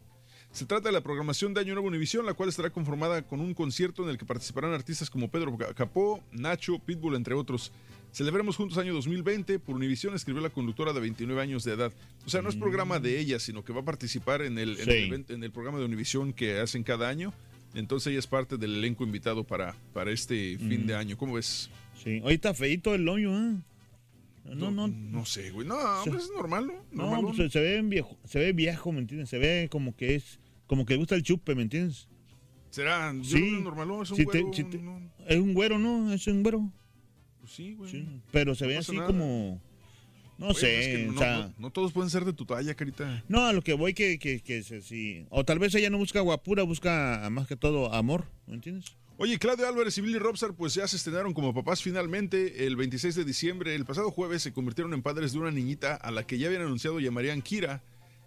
Se 0.52 0.68
trata 0.68 0.90
de 0.90 0.94
la 0.94 1.02
programación 1.02 1.52
de 1.56 1.62
Año 1.62 1.74
Nuevo 1.74 1.88
Univisión, 1.88 2.24
la 2.28 2.36
cual 2.36 2.50
estará 2.50 2.70
conformada 2.70 3.24
con 3.24 3.40
un 3.40 3.56
concierto 3.56 4.04
en 4.04 4.10
el 4.12 4.20
que 4.20 4.26
participarán 4.26 4.74
artistas 4.74 5.10
como 5.10 5.28
Pedro 5.32 5.58
Capó, 5.76 6.24
Nacho, 6.34 6.78
Pitbull, 6.78 7.16
entre 7.16 7.34
otros. 7.34 7.72
Celebremos 8.12 8.58
juntos 8.58 8.78
año 8.78 8.94
2020. 8.94 9.58
Por 9.58 9.76
Univisión 9.76 10.14
escribió 10.14 10.44
la 10.44 10.52
conductora 10.52 10.94
de 10.94 11.00
29 11.00 11.42
años 11.42 11.64
de 11.64 11.74
edad. 11.74 11.92
O 12.28 12.30
sea, 12.30 12.44
no 12.44 12.50
es 12.50 12.56
programa 12.56 13.00
de 13.00 13.20
ella, 13.20 13.40
sino 13.40 13.66
que 13.66 13.74
va 13.74 13.82
a 13.82 13.86
participar 13.86 14.44
en 14.44 14.60
el, 14.60 14.80
en 14.80 14.88
el 14.88 15.04
evento- 15.08 15.34
en 15.34 15.44
el 15.44 15.50
programa 15.52 15.80
de 15.80 15.86
Univisión 15.86 16.32
que 16.32 16.60
hacen 16.60 16.84
cada 16.84 17.10
año. 17.10 17.34
Entonces 17.74 18.12
ella 18.12 18.20
es 18.20 18.28
parte 18.28 18.58
del 18.58 18.76
elenco 18.76 19.04
invitado 19.04 19.44
para, 19.44 19.76
para 19.94 20.12
este 20.12 20.60
fin 20.60 20.84
Mm. 20.84 20.86
de 20.86 20.95
año. 20.95 21.18
¿Cómo 21.18 21.34
ves? 21.34 21.72
Sí, 22.06 22.22
hoy 22.24 22.35
está 22.35 22.53
feito 22.53 22.93
el 22.95 23.08
hoyo, 23.09 23.34
¿eh? 23.35 23.56
No, 24.56 24.69
no, 24.69 24.88
no 24.88 25.25
sé, 25.25 25.50
güey. 25.50 25.67
No, 25.67 25.75
hombre, 25.75 26.19
es 26.19 26.30
normal, 26.35 26.72
¿no? 26.92 27.11
No, 27.19 27.22
pues, 27.24 27.38
se, 27.38 27.50
se 27.50 27.59
ve 27.59 27.82
viejo, 27.82 28.16
se 28.25 28.38
ve 28.40 28.53
viejo, 28.53 28.92
¿me 28.92 29.00
entiendes? 29.00 29.27
Se 29.30 29.40
ve 29.40 29.67
como 29.72 29.95
que 29.95 30.14
es, 30.16 30.40
como 30.67 30.85
que 30.85 30.93
le 30.93 31.00
gusta 31.00 31.16
el 31.16 31.24
chupe, 31.24 31.56
¿me 31.56 31.64
entiendes? 31.64 32.08
Será, 32.69 33.11
yo 33.14 33.24
Sí. 33.24 33.51
no 33.53 33.61
normalón, 33.61 34.03
es 34.03 34.11
un 34.11 34.17
Si 34.17 34.25
te- 34.27 34.42
güero, 34.43 34.53
si 34.53 34.64
te- 34.66 34.77
no- 34.77 35.01
Es 35.27 35.38
un 35.38 35.53
güero, 35.56 35.80
¿no? 35.80 36.14
Es 36.14 36.27
un 36.27 36.43
güero. 36.43 36.72
pues 37.40 37.51
sí, 37.53 37.74
güey. 37.74 37.90
Sí, 37.92 38.08
pero 38.32 38.53
se 38.53 38.67
ve 38.67 38.77
así 38.77 38.95
nada. 38.95 39.08
como, 39.08 39.59
no 40.38 40.48
Oye, 40.48 40.59
sé, 40.59 40.80
es 40.80 40.88
que 40.88 41.09
o 41.09 41.17
sea, 41.17 41.38
no- 41.40 41.53
no 41.58 41.69
todos 41.72 41.92
pueden 41.92 42.09
ser 42.11 42.24
de 42.25 42.34
tu 42.34 42.45
talla, 42.45 42.75
carita. 42.75 43.24
no, 43.27 43.45
a 43.45 43.53
lo 43.53 43.64
que 43.64 43.74
voy 43.74 43.93
que, 43.95 44.19
que, 44.19 44.42
que 44.42 44.61
se- 44.61 44.82
sí, 44.82 45.25
o 45.32 45.43
tal 45.43 45.58
vez 45.58 45.74
ella 45.74 45.90
no 45.90 45.98
busca 45.98 46.19
guapura, 46.22 46.61
busca 46.64 47.27
más 47.32 47.48
que 47.48 47.56
todo 47.56 47.92
amor, 47.93 48.25
¿me 48.45 48.53
entiendes? 48.56 48.95
Oye, 49.18 49.40
Claudio 49.40 49.66
Álvarez 49.66 49.98
y 49.98 50.02
Billy 50.02 50.19
Robsar 50.19 50.56
pues 50.56 50.74
ya 50.74 50.85
se 50.90 50.98
estrenaron 50.98 51.34
como 51.34 51.53
papás 51.53 51.82
finalmente. 51.82 52.68
El 52.68 52.76
26 52.76 53.16
de 53.16 53.24
diciembre, 53.24 53.74
el 53.74 53.85
pasado 53.85 54.11
jueves, 54.11 54.44
se 54.44 54.52
convirtieron 54.52 54.94
en 54.94 55.02
padres 55.02 55.32
de 55.32 55.40
una 55.40 55.52
niñita 55.52 55.95
a 55.95 56.11
la 56.11 56.27
que 56.27 56.38
ya 56.38 56.48
habían 56.48 56.64
anunciado 56.64 57.00
llamarían 57.00 57.42
Kira. 57.42 57.82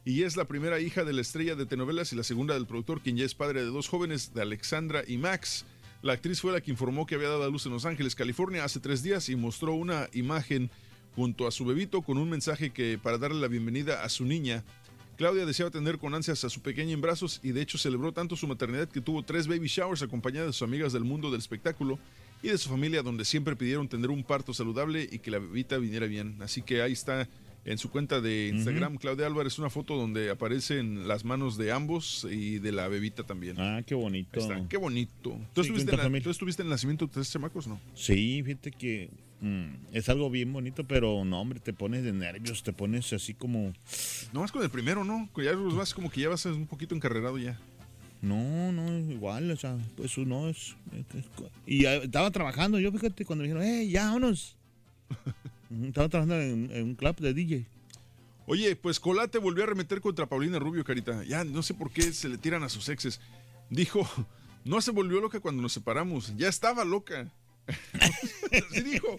Y 0.07 0.23
es 0.23 0.39
la 0.39 0.47
primera 0.47 0.81
hija 0.81 1.05
de 1.05 1.13
la 1.13 1.21
estrella 1.21 1.57
de 1.57 1.67
telenovelas 1.67 2.15
y 2.15 2.17
la 2.17 2.23
segunda 2.25 2.55
del 2.55 2.67
productor, 2.67 3.03
quien 3.03 3.19
ya 3.19 3.27
es 3.27 3.35
padre 3.35 3.61
de 3.61 3.67
dos 3.67 3.87
jóvenes, 3.87 4.33
de 4.33 4.41
Alexandra 4.41 5.03
y 5.07 5.19
Max. 5.19 5.67
La 6.01 6.15
actriz 6.15 6.41
fue 6.41 6.53
la 6.53 6.63
que 6.63 6.71
informó 6.71 7.05
que 7.05 7.17
había 7.17 7.29
dado 7.29 7.45
a 7.45 7.51
luz 7.51 7.67
en 7.67 7.73
Los 7.73 7.85
Ángeles, 7.85 8.15
California, 8.15 8.65
hace 8.65 8.81
tres 8.81 9.03
días 9.03 9.29
y 9.29 9.37
mostró 9.37 9.75
una 9.75 10.09
imagen 10.15 10.71
junto 11.15 11.47
a 11.47 11.51
su 11.51 11.67
bebito 11.67 12.01
con 12.01 12.17
un 12.17 12.31
mensaje 12.31 12.71
que 12.71 12.97
para 12.97 13.19
darle 13.19 13.43
la 13.43 13.49
bienvenida 13.49 14.05
a 14.05 14.09
su 14.09 14.25
niña. 14.25 14.65
Claudia 15.19 15.45
deseaba 15.45 15.71
tener 15.71 15.99
con 15.99 16.15
ansias 16.15 16.45
a 16.45 16.49
su 16.49 16.63
pequeña 16.63 16.93
en 16.93 17.01
brazos 17.01 17.41
y 17.43 17.51
de 17.53 17.61
hecho 17.61 17.77
celebró 17.77 18.13
tanto 18.13 18.37
su 18.37 18.47
maternidad 18.47 18.89
que 18.89 19.01
tuvo 19.01 19.23
tres 19.25 19.47
baby 19.49 19.67
showers 19.67 20.01
acompañada 20.03 20.47
de 20.47 20.53
sus 20.53 20.63
amigas 20.63 20.93
del 20.93 21.03
mundo 21.05 21.31
del 21.31 21.41
espectáculo 21.41 21.99
y 22.43 22.49
de 22.49 22.57
su 22.59 22.69
familia 22.71 23.03
donde 23.03 23.25
siempre 23.25 23.57
pidieron 23.57 23.89
tener 23.89 24.11
un 24.11 24.23
parto 24.23 24.55
saludable 24.55 25.09
y 25.11 25.19
que 25.19 25.33
la 25.33 25.41
bebita 25.41 25.77
viniera 25.77 26.07
bien. 26.07 26.37
Así 26.41 26.63
que 26.63 26.83
ahí 26.83 26.93
está 26.93 27.29
en 27.65 27.77
su 27.79 27.91
cuenta 27.91 28.21
de 28.21 28.49
Instagram 28.55 28.97
Claudia 28.97 29.27
Álvarez 29.27 29.59
una 29.59 29.69
foto 29.69 29.97
donde 29.97 30.31
aparecen 30.31 31.09
las 31.09 31.25
manos 31.25 31.59
de 31.59 31.73
ambos 31.73 32.25
y 32.31 32.61
de 32.61 32.71
la 32.71 32.87
bebita 32.87 33.25
también. 33.25 33.57
Ah, 33.59 33.83
qué 33.85 33.97
bonito. 33.97 34.39
Está, 34.39 34.67
qué 34.69 34.77
bonito. 34.77 35.37
¿Tú, 35.53 35.63
Sí, 35.65 35.71
estuviste, 35.71 35.97
en 36.01 36.13
la- 36.13 36.21
tú 36.21 36.31
estuviste 36.31 36.63
en 36.63 36.67
el 36.69 36.71
nacimiento 36.71 37.07
de 37.07 37.13
tres 37.13 37.31
chamacos, 37.33 37.67
no? 37.67 37.81
Sí, 37.95 38.41
fíjate 38.45 38.71
que 38.71 39.11
mm, 39.41 39.67
es 39.93 40.09
algo 40.09 40.31
bien 40.31 40.53
bonito, 40.53 40.85
pero 40.85 41.25
no, 41.25 41.41
hombre, 41.41 41.61
te 41.61 41.73
pones 41.73 42.03
de 42.05 42.13
nervios, 42.13 42.63
te 42.63 42.73
pones 42.73 43.13
así 43.13 43.35
como... 43.35 43.73
No 44.33 44.41
más 44.41 44.53
con 44.53 44.63
el 44.63 44.71
primero, 44.71 45.05
¿no? 45.05 45.29
Ya 45.37 45.53
los 45.53 45.75
vas 45.77 45.95
como 45.95 46.11
que 46.11 46.21
ya 46.23 46.29
vas 46.29 46.45
un 46.47 46.67
poquito 46.67 46.95
encarrerado 46.95 47.39
ya. 47.39 47.59
No, 48.21 48.73
no, 48.73 48.99
igual, 49.13 49.51
o 49.51 49.57
sea, 49.57 49.77
pues 49.97 50.19
uno 50.19 50.49
es... 50.49 50.75
es- 50.93 51.15
es- 51.21 51.27
y 51.67 51.85
estaba 51.85 52.31
trabajando, 52.31 52.79
yo 52.81 52.91
fíjate, 52.93 53.25
cuando 53.25 53.43
me 53.45 53.49
dijeron, 53.49 53.67
¡eh, 53.69 53.89
ya, 53.89 54.07
vámonos! 54.07 54.57
Estaba 55.85 56.09
trabajando 56.09 56.41
en, 56.41 56.71
en 56.73 56.83
un 56.85 56.95
club 56.95 57.17
de 57.17 57.35
DJ. 57.35 57.67
Oye, 58.47 58.75
pues 58.77 58.99
Colate 58.99 59.37
volvió 59.39 59.65
a 59.65 59.67
remeter 59.67 60.01
contra 60.01 60.27
Paulina 60.27 60.59
Rubio, 60.59 60.83
Carita. 60.83 61.23
Ya 61.25 61.45
no 61.45 61.63
sé 61.63 61.75
por 61.75 61.91
qué 61.91 62.13
se 62.15 62.29
le 62.31 62.39
tiran 62.39 62.63
a 62.63 62.71
sus 62.71 62.89
exes. 62.89 63.21
Dijo, 63.69 64.09
no 64.65 64.81
se 64.81 64.91
volvió 64.91 65.21
loca 65.21 65.41
cuando 65.41 65.61
nos 65.63 65.75
separamos, 65.75 66.35
ya 66.37 66.49
estaba 66.49 66.85
loca. 66.85 67.31
Dijo. 68.85 69.17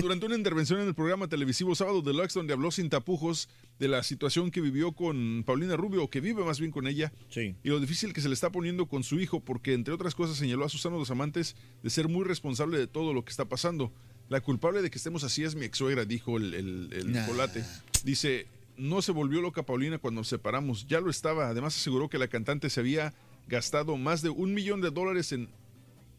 Durante 0.00 0.26
una 0.26 0.36
intervención 0.36 0.80
en 0.80 0.88
el 0.88 0.94
programa 0.94 1.28
televisivo 1.28 1.74
Sábado 1.74 2.02
Deluxe, 2.02 2.34
donde 2.34 2.52
habló 2.52 2.70
sin 2.70 2.88
tapujos 2.90 3.48
de 3.78 3.88
la 3.88 4.02
situación 4.02 4.50
que 4.50 4.60
vivió 4.60 4.92
con 4.92 5.42
Paulina 5.46 5.76
Rubio, 5.76 6.02
o 6.04 6.10
que 6.10 6.20
vive 6.20 6.44
más 6.44 6.58
bien 6.60 6.70
con 6.72 6.86
ella, 6.86 7.12
Sí. 7.28 7.54
y 7.62 7.68
lo 7.68 7.78
difícil 7.80 8.12
que 8.12 8.20
se 8.20 8.28
le 8.28 8.34
está 8.34 8.50
poniendo 8.50 8.86
con 8.86 9.04
su 9.04 9.20
hijo, 9.20 9.40
porque 9.40 9.74
entre 9.74 9.94
otras 9.94 10.14
cosas 10.14 10.36
señaló 10.36 10.64
a 10.64 10.68
Susana 10.68 10.96
dos 10.96 11.10
Amantes 11.10 11.56
de 11.82 11.90
ser 11.90 12.08
muy 12.08 12.24
responsable 12.24 12.78
de 12.78 12.86
todo 12.86 13.12
lo 13.12 13.24
que 13.24 13.30
está 13.30 13.44
pasando. 13.46 13.92
La 14.28 14.40
culpable 14.40 14.82
de 14.82 14.90
que 14.90 14.98
estemos 14.98 15.22
así 15.22 15.44
es 15.44 15.54
mi 15.54 15.64
ex 15.66 15.78
suegra, 15.78 16.04
dijo 16.04 16.36
el, 16.36 16.54
el, 16.54 16.88
el 16.92 17.12
Nah. 17.12 17.26
Colate. 17.26 17.64
Dice, 18.02 18.48
no 18.76 19.00
se 19.02 19.12
volvió 19.12 19.40
loca 19.40 19.62
Paulina 19.64 19.98
cuando 19.98 20.20
nos 20.20 20.28
separamos, 20.28 20.86
ya 20.88 21.00
lo 21.00 21.10
estaba. 21.10 21.48
Además 21.48 21.76
aseguró 21.76 22.08
que 22.08 22.18
la 22.18 22.26
cantante 22.28 22.68
se 22.70 22.80
había 22.80 23.14
gastado 23.46 23.96
más 23.96 24.22
de 24.22 24.30
un 24.30 24.52
millón 24.54 24.80
de 24.80 24.90
dólares 24.90 25.30
en 25.30 25.48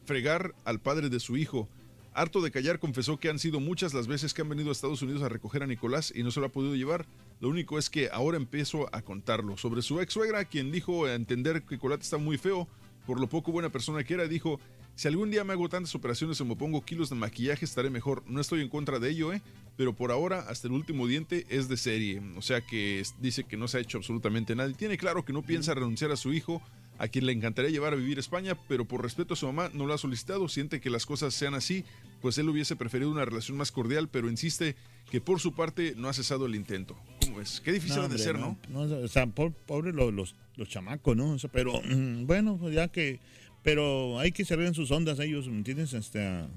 fregar 0.08 0.56
al 0.66 0.80
padre 0.80 1.10
de 1.10 1.19
su 1.19 1.38
hijo. 1.38 1.69
Harto 2.14 2.42
de 2.42 2.50
callar, 2.50 2.80
confesó 2.80 3.18
que 3.18 3.30
han 3.30 3.38
sido 3.38 3.60
muchas 3.60 3.94
las 3.94 4.08
veces 4.08 4.34
que 4.34 4.42
han 4.42 4.50
venido 4.50 4.69
a 4.69 4.72
Estados 4.72 5.03
Unidos 5.03 5.22
a 5.22 5.30
recoger 5.30 5.61
a 5.61 5.68
Nicolás 5.68 6.11
y 6.16 6.24
no 6.24 6.32
se 6.32 6.40
lo 6.40 6.48
ha 6.48 6.52
podido 6.52 6.76
llevar. 6.76 7.06
Lo 7.40 7.50
único 7.50 7.77
es 7.77 7.92
que 7.92 8.10
ahora 8.11 8.38
empiezo 8.38 8.90
a 8.92 9.03
contarlo. 9.03 9.56
Sobre 9.58 9.84
su 9.84 10.02
ex 10.02 10.14
suegra, 10.14 10.45
quien 10.45 10.72
dijo 10.72 11.06
a 11.06 11.14
entender 11.14 11.61
que 11.61 11.77
Colate 11.77 12.02
está 12.02 12.18
muy 12.18 12.40
feo, 12.40 12.68
por 13.06 13.19
lo 13.19 13.27
poco 13.27 13.52
buena 13.52 13.69
persona 13.69 14.03
que 14.03 14.16
era, 14.16 14.27
dijo, 14.27 14.60
si 14.95 15.08
algún 15.08 15.30
día 15.30 15.44
me 15.44 15.53
hago 15.53 15.69
tantas 15.69 15.94
operaciones 15.94 16.42
o 16.42 16.45
me 16.45 16.56
pongo 16.56 16.84
kilos 16.84 17.11
de 17.11 17.16
maquillaje 17.16 17.66
estaré 17.66 17.92
mejor. 17.92 18.24
No 18.26 18.42
estoy 18.42 18.61
en 18.61 18.69
contra 18.69 18.98
de 18.98 19.11
ello, 19.11 19.32
¿eh? 19.32 19.44
Pero 19.76 19.94
por 19.94 20.11
ahora, 20.11 20.40
hasta 20.50 20.68
el 20.68 20.74
último 20.74 21.06
diente 21.06 21.45
es 21.50 21.69
de 21.69 21.77
serie. 21.77 22.19
O 22.36 22.42
sea 22.42 22.61
que 22.61 23.03
dice 23.19 23.44
que 23.44 23.58
no 23.58 23.68
se 23.68 23.77
ha 23.77 23.82
hecho 23.82 24.00
absolutamente 24.00 24.56
nada. 24.56 24.72
Y 24.72 24.74
tiene 24.74 24.98
claro 24.98 25.24
que 25.24 25.34
no 25.34 25.44
piensa 25.44 25.76
renunciar 25.76 26.11
a 26.11 26.16
su 26.16 26.34
hijo, 26.34 26.64
a 27.00 27.08
quien 27.08 27.26
le 27.26 27.32
encantaría 27.32 27.69
llevar 27.72 27.93
a 27.93 27.95
vivir 27.95 28.17
a 28.17 28.22
España, 28.22 28.58
pero 28.67 28.85
por 28.85 29.01
respeto 29.03 29.34
a 29.34 29.38
su 29.38 29.45
mamá 29.45 29.69
no 29.74 29.85
lo 29.85 29.93
ha 29.93 29.98
solicitado. 29.98 30.48
Siente 30.50 30.80
que 30.80 30.90
las 30.90 31.06
cosas 31.06 31.34
sean 31.34 31.53
así, 31.53 31.84
pues 32.22 32.38
él 32.38 32.50
hubiese 32.50 32.76
preferido 32.76 33.11
una 33.11 33.26
relación 33.26 33.58
más 33.58 33.72
cordial, 33.72 34.09
pero 34.09 34.30
insiste 34.30 34.76
que 35.11 35.22
por 35.22 35.40
su 35.40 35.53
parte 35.53 35.93
no 35.95 36.09
ha 36.09 36.14
cesado 36.14 36.45
el 36.48 36.56
intento. 36.56 36.98
¿Cómo 37.22 37.40
es? 37.42 37.61
Qué 37.61 37.72
difícil 37.72 37.98
No, 38.01 38.09
de 38.09 38.17
ser, 38.17 38.38
¿no? 38.40 38.58
no, 38.69 38.82
o 38.82 39.08
sea, 39.08 39.27
pobre 39.27 39.93
los, 39.93 40.14
los, 40.14 40.35
los 40.56 40.67
chamacos, 40.69 41.16
¿no? 41.16 41.32
O 41.34 41.40
sea, 41.40 41.51
pero 41.51 41.82
mm, 41.82 42.26
bueno, 42.26 42.58
pues 42.59 42.74
ya 42.76 42.88
que. 42.90 43.19
Pero 43.64 44.17
hay 44.19 44.32
que 44.32 44.45
cerrar 44.45 44.66
en 44.66 44.74
sus 44.74 44.92
ondas 44.92 45.19
ellos, 45.19 45.48
¿me 45.50 45.58
entiendes? 45.58 45.93
Este, 45.93 46.26
ah, 46.26 46.48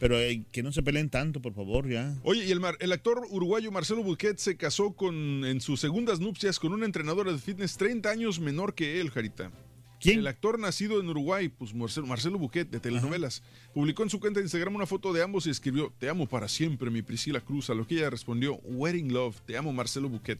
pero 0.00 0.18
eh, 0.18 0.42
que 0.52 0.62
no 0.62 0.72
se 0.72 0.82
peleen 0.82 1.10
tanto, 1.10 1.40
por 1.42 1.52
favor, 1.54 1.86
ya. 1.88 2.14
Oye, 2.22 2.46
y 2.46 2.50
el, 2.50 2.60
mar- 2.60 2.76
el 2.80 2.92
actor 2.92 3.26
uruguayo 3.30 3.70
Marcelo 3.72 4.02
Buquet 4.02 4.38
se 4.38 4.56
casó 4.56 4.92
con, 4.92 5.44
en 5.44 5.60
sus 5.60 5.80
segundas 5.80 6.18
nupcias 6.20 6.58
con 6.58 6.72
una 6.72 6.86
entrenadora 6.86 7.32
de 7.32 7.38
fitness 7.38 7.76
30 7.76 8.08
años 8.10 8.40
menor 8.40 8.74
que 8.74 9.00
él, 9.00 9.10
Jarita. 9.10 9.50
¿Quién? 10.00 10.18
El 10.20 10.26
actor 10.26 10.58
nacido 10.58 11.00
en 11.00 11.08
Uruguay, 11.08 11.48
pues 11.48 11.74
Marcelo, 11.74 12.06
Marcelo 12.06 12.38
Buquet, 12.38 12.68
de 12.70 12.80
telenovelas, 12.80 13.42
publicó 13.72 14.02
en 14.02 14.10
su 14.10 14.20
cuenta 14.20 14.40
de 14.40 14.44
Instagram 14.44 14.74
una 14.76 14.86
foto 14.86 15.12
de 15.12 15.22
ambos 15.22 15.46
y 15.46 15.50
escribió, 15.50 15.92
te 15.98 16.08
amo 16.08 16.26
para 16.26 16.48
siempre, 16.48 16.90
mi 16.90 17.02
Priscila 17.02 17.40
Cruz, 17.40 17.70
a 17.70 17.74
lo 17.74 17.86
que 17.86 17.96
ella 17.96 18.10
respondió, 18.10 18.56
Wedding 18.64 19.12
Love, 19.12 19.40
te 19.46 19.56
amo 19.56 19.72
Marcelo 19.72 20.08
Buquet. 20.08 20.38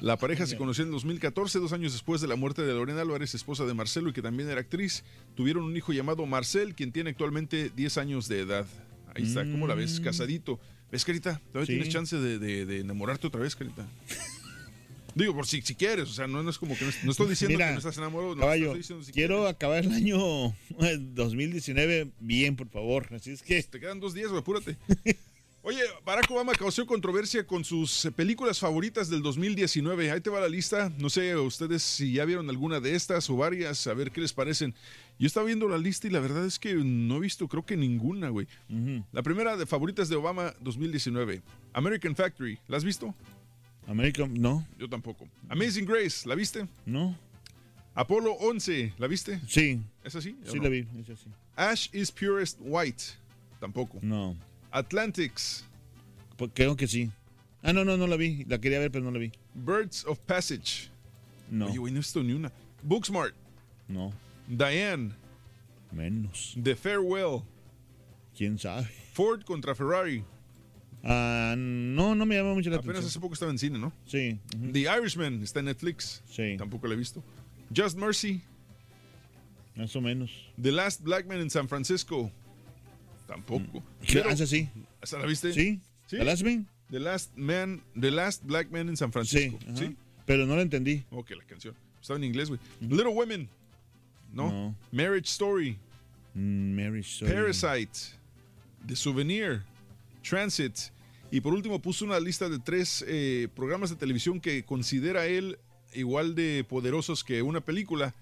La 0.00 0.16
pareja 0.18 0.46
se 0.46 0.56
conoció 0.56 0.84
en 0.84 0.90
2014, 0.90 1.58
dos 1.58 1.72
años 1.72 1.92
después 1.92 2.20
de 2.20 2.28
la 2.28 2.36
muerte 2.36 2.62
de 2.62 2.72
Lorena 2.74 3.00
Álvarez, 3.00 3.34
esposa 3.34 3.64
de 3.64 3.74
Marcelo 3.74 4.10
y 4.10 4.12
que 4.12 4.22
también 4.22 4.48
era 4.50 4.60
actriz. 4.60 5.04
Tuvieron 5.34 5.64
un 5.64 5.76
hijo 5.76 5.92
llamado 5.92 6.26
Marcel, 6.26 6.74
quien 6.74 6.92
tiene 6.92 7.10
actualmente 7.10 7.70
10 7.74 7.96
años 7.98 8.28
de 8.28 8.40
edad. 8.40 8.66
Ahí 9.14 9.24
está, 9.24 9.42
¿cómo 9.42 9.66
la 9.66 9.74
ves? 9.74 10.00
Casadito. 10.00 10.58
¿Ves, 10.90 11.04
Carita? 11.06 11.40
Todavía 11.52 11.66
Sí. 11.66 11.72
tienes 11.72 11.88
chance 11.88 12.16
de, 12.16 12.38
de- 12.38 12.66
de 12.66 12.80
enamorarte 12.80 13.26
otra 13.26 13.40
vez, 13.40 13.56
Carita. 13.56 13.86
Digo, 15.14 15.34
por 15.34 15.46
si, 15.46 15.62
si 15.62 15.74
quieres, 15.74 16.08
o 16.08 16.12
sea, 16.12 16.26
no, 16.26 16.42
no 16.42 16.50
es 16.50 16.58
como 16.58 16.76
que 16.76 16.84
no, 16.84 16.90
no 17.04 17.10
estoy 17.10 17.28
diciendo 17.28 17.56
Mira, 17.56 17.68
que 17.68 17.72
no 17.72 17.78
estás 17.78 17.98
enamorado, 17.98 18.34
no 18.34 18.40
caballo, 18.40 18.66
estoy 18.66 18.78
diciendo 18.78 19.04
si 19.04 19.12
quiero 19.12 19.46
acabar 19.46 19.84
el 19.84 19.92
año 19.92 20.46
eh, 20.80 20.98
2019 20.98 22.12
bien, 22.20 22.56
por 22.56 22.68
favor. 22.68 23.08
Así 23.14 23.30
es 23.30 23.42
que. 23.42 23.62
Te 23.62 23.80
quedan 23.80 24.00
dos 24.00 24.14
días, 24.14 24.28
güey, 24.28 24.40
apúrate. 24.40 24.76
Oye, 25.64 25.78
Barack 26.04 26.28
Obama 26.28 26.54
causó 26.54 26.84
controversia 26.86 27.46
con 27.46 27.64
sus 27.64 28.04
eh, 28.04 28.10
películas 28.10 28.58
favoritas 28.58 29.08
del 29.08 29.22
2019. 29.22 30.10
Ahí 30.10 30.20
te 30.20 30.28
va 30.28 30.40
la 30.40 30.48
lista. 30.48 30.92
No 30.98 31.08
sé 31.08 31.36
ustedes 31.36 31.84
si 31.84 32.14
ya 32.14 32.24
vieron 32.24 32.50
alguna 32.50 32.80
de 32.80 32.96
estas 32.96 33.30
o 33.30 33.36
varias, 33.36 33.86
a 33.86 33.94
ver 33.94 34.10
qué 34.10 34.20
les 34.20 34.32
parecen. 34.32 34.74
Yo 35.20 35.28
estaba 35.28 35.46
viendo 35.46 35.68
la 35.68 35.78
lista 35.78 36.08
y 36.08 36.10
la 36.10 36.18
verdad 36.18 36.44
es 36.44 36.58
que 36.58 36.74
no 36.74 37.18
he 37.18 37.20
visto, 37.20 37.46
creo 37.46 37.64
que 37.64 37.76
ninguna, 37.76 38.28
güey. 38.30 38.48
La 39.12 39.22
primera 39.22 39.56
de 39.56 39.64
favoritas 39.64 40.08
de 40.08 40.16
Obama 40.16 40.52
2019. 40.58 41.42
American 41.74 42.16
Factory. 42.16 42.58
¿La 42.66 42.78
has 42.78 42.84
visto? 42.84 43.14
American, 43.86 44.34
no. 44.34 44.66
Yo 44.78 44.88
tampoco. 44.88 45.28
Amazing 45.48 45.86
Grace, 45.86 46.28
¿la 46.28 46.34
viste? 46.34 46.66
No. 46.86 47.16
Apolo 47.94 48.32
11, 48.34 48.94
¿la 48.98 49.06
viste? 49.06 49.40
Sí. 49.46 49.80
¿Es 50.02 50.16
así? 50.16 50.36
Sí, 50.44 50.58
la 50.58 50.68
vi. 50.68 50.86
Es 51.00 51.10
así. 51.10 51.28
Ash 51.56 51.88
is 51.92 52.10
Purest 52.10 52.58
White. 52.60 53.04
Tampoco. 53.60 53.98
No. 54.00 54.36
Atlantics. 54.70 55.64
Pues 56.36 56.50
creo 56.54 56.74
que 56.76 56.86
sí. 56.86 57.10
Ah, 57.62 57.72
no, 57.72 57.84
no, 57.84 57.96
no 57.96 58.06
la 58.06 58.16
vi. 58.16 58.44
La 58.48 58.58
quería 58.58 58.78
ver, 58.78 58.90
pero 58.90 59.04
no 59.04 59.10
la 59.10 59.18
vi. 59.18 59.30
Birds 59.54 60.04
of 60.06 60.18
Passage. 60.20 60.90
No. 61.50 61.66
Oye, 61.66 61.78
güey, 61.78 61.92
no 61.92 61.98
he 61.98 62.00
visto 62.00 62.22
ni 62.22 62.32
una. 62.32 62.50
Booksmart. 62.82 63.34
No. 63.88 64.12
Diane. 64.48 65.12
Menos. 65.92 66.56
The 66.60 66.74
Farewell. 66.74 67.42
¿Quién 68.36 68.58
sabe? 68.58 68.88
Ford 69.12 69.44
contra 69.44 69.74
Ferrari. 69.74 70.24
Ah, 71.04 71.54
no, 71.58 72.14
no 72.14 72.26
me 72.26 72.36
llama 72.36 72.54
mucho 72.54 72.70
la 72.70 72.76
Apenas 72.76 72.98
hace 72.98 73.06
atención. 73.06 73.22
poco 73.22 73.34
estaba 73.34 73.50
en 73.50 73.58
cine, 73.58 73.78
¿no? 73.78 73.92
Sí. 74.06 74.38
The 74.72 74.80
Irishman 74.80 75.42
está 75.42 75.58
en 75.60 75.66
Netflix. 75.66 76.22
Sí. 76.30 76.56
Tampoco 76.56 76.86
la 76.86 76.94
he 76.94 76.96
visto. 76.96 77.22
Just 77.74 77.96
Mercy. 77.98 78.42
Más 79.74 79.94
o 79.96 80.00
menos. 80.00 80.30
The 80.60 80.70
Last 80.70 81.02
Black 81.02 81.26
Man 81.26 81.40
in 81.40 81.50
San 81.50 81.68
Francisco. 81.68 82.30
Tampoco. 83.26 83.82
¿Qué? 84.06 84.22
¿Ah, 84.24 84.32
esa 84.32 84.46
sí? 84.46 84.68
¿Esa 85.00 85.18
la 85.18 85.26
viste? 85.26 85.52
Sí. 85.52 85.80
¿Sí? 86.06 86.16
¿The 86.18 86.24
Last 86.24 86.42
Man? 86.44 86.68
The 86.90 87.00
Last 87.00 87.36
Man, 87.36 87.82
The 87.98 88.10
Last 88.10 88.44
Black 88.44 88.70
Man 88.70 88.88
in 88.88 88.96
San 88.96 89.10
Francisco. 89.12 89.58
Sí. 89.74 89.86
¿Sí? 89.86 89.96
Pero 90.26 90.46
no 90.46 90.54
la 90.56 90.62
entendí. 90.62 91.04
Ok, 91.10 91.30
la 91.30 91.44
canción. 91.44 91.74
Estaba 92.00 92.18
en 92.18 92.24
inglés, 92.24 92.48
güey. 92.48 92.60
Little 92.80 93.08
Women. 93.14 93.48
¿No? 94.32 94.50
No. 94.52 94.76
Marriage 94.92 95.28
Story. 95.30 95.78
Mm, 96.34 96.74
Mary 96.76 97.00
Story. 97.00 97.32
Parasite. 97.32 97.98
The 98.86 98.94
Souvenir. 98.96 99.62
Transit. 100.22 100.76
Y 101.30 101.40
por 101.40 101.54
último 101.54 101.80
puso 101.80 102.04
una 102.04 102.20
lista 102.20 102.48
de 102.48 102.58
tres 102.58 103.04
eh, 103.08 103.48
programas 103.54 103.90
de 103.90 103.96
televisión 103.96 104.40
que 104.40 104.64
considera 104.64 105.26
él 105.26 105.58
igual 105.94 106.34
de 106.34 106.64
poderosos 106.68 107.24
que 107.24 107.42
una 107.42 107.60
película. 107.60 108.14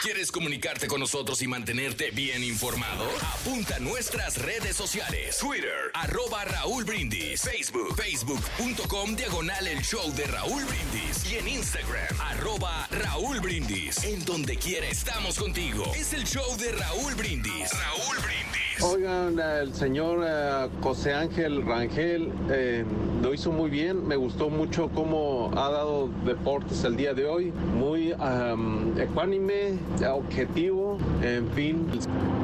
¿Quieres 0.00 0.30
comunicarte 0.30 0.86
con 0.86 1.00
nosotros 1.00 1.42
y 1.42 1.48
mantenerte 1.48 2.12
bien 2.12 2.44
informado? 2.44 3.04
Apunta 3.34 3.76
a 3.76 3.78
nuestras 3.80 4.40
redes 4.40 4.76
sociales. 4.76 5.38
Twitter, 5.38 5.90
arroba 5.92 6.44
Raúl 6.44 6.84
Brindis. 6.84 7.42
Facebook, 7.42 7.96
facebook.com, 7.96 9.16
diagonal 9.16 9.66
el 9.66 9.82
show 9.82 10.12
de 10.14 10.24
Raúl 10.26 10.62
Brindis. 10.66 11.32
Y 11.32 11.38
en 11.38 11.48
Instagram, 11.48 12.20
arroba 12.20 12.86
Raúl 12.92 13.40
Brindis. 13.40 14.04
En 14.04 14.24
donde 14.24 14.56
quiera 14.56 14.86
estamos 14.86 15.36
contigo. 15.36 15.92
Es 15.96 16.12
el 16.12 16.22
show 16.24 16.56
de 16.58 16.70
Raúl 16.72 17.16
Brindis. 17.16 17.72
Raúl 17.72 18.18
Brindis. 18.18 18.58
Oigan, 18.80 19.40
el 19.40 19.74
señor 19.74 20.24
eh, 20.24 20.68
José 20.80 21.12
Ángel 21.12 21.66
Rangel 21.66 22.32
eh, 22.48 22.84
lo 23.20 23.34
hizo 23.34 23.50
muy 23.50 23.70
bien. 23.70 24.06
Me 24.06 24.14
gustó 24.14 24.48
mucho 24.50 24.88
cómo 24.94 25.50
ha 25.56 25.68
dado 25.68 26.08
deportes 26.24 26.84
el 26.84 26.96
día 26.96 27.12
de 27.12 27.26
hoy. 27.26 27.52
Muy 27.74 28.12
ecuánime, 28.96 29.78
objetivo, 30.12 30.98
en 31.22 31.50
fin, 31.52 31.90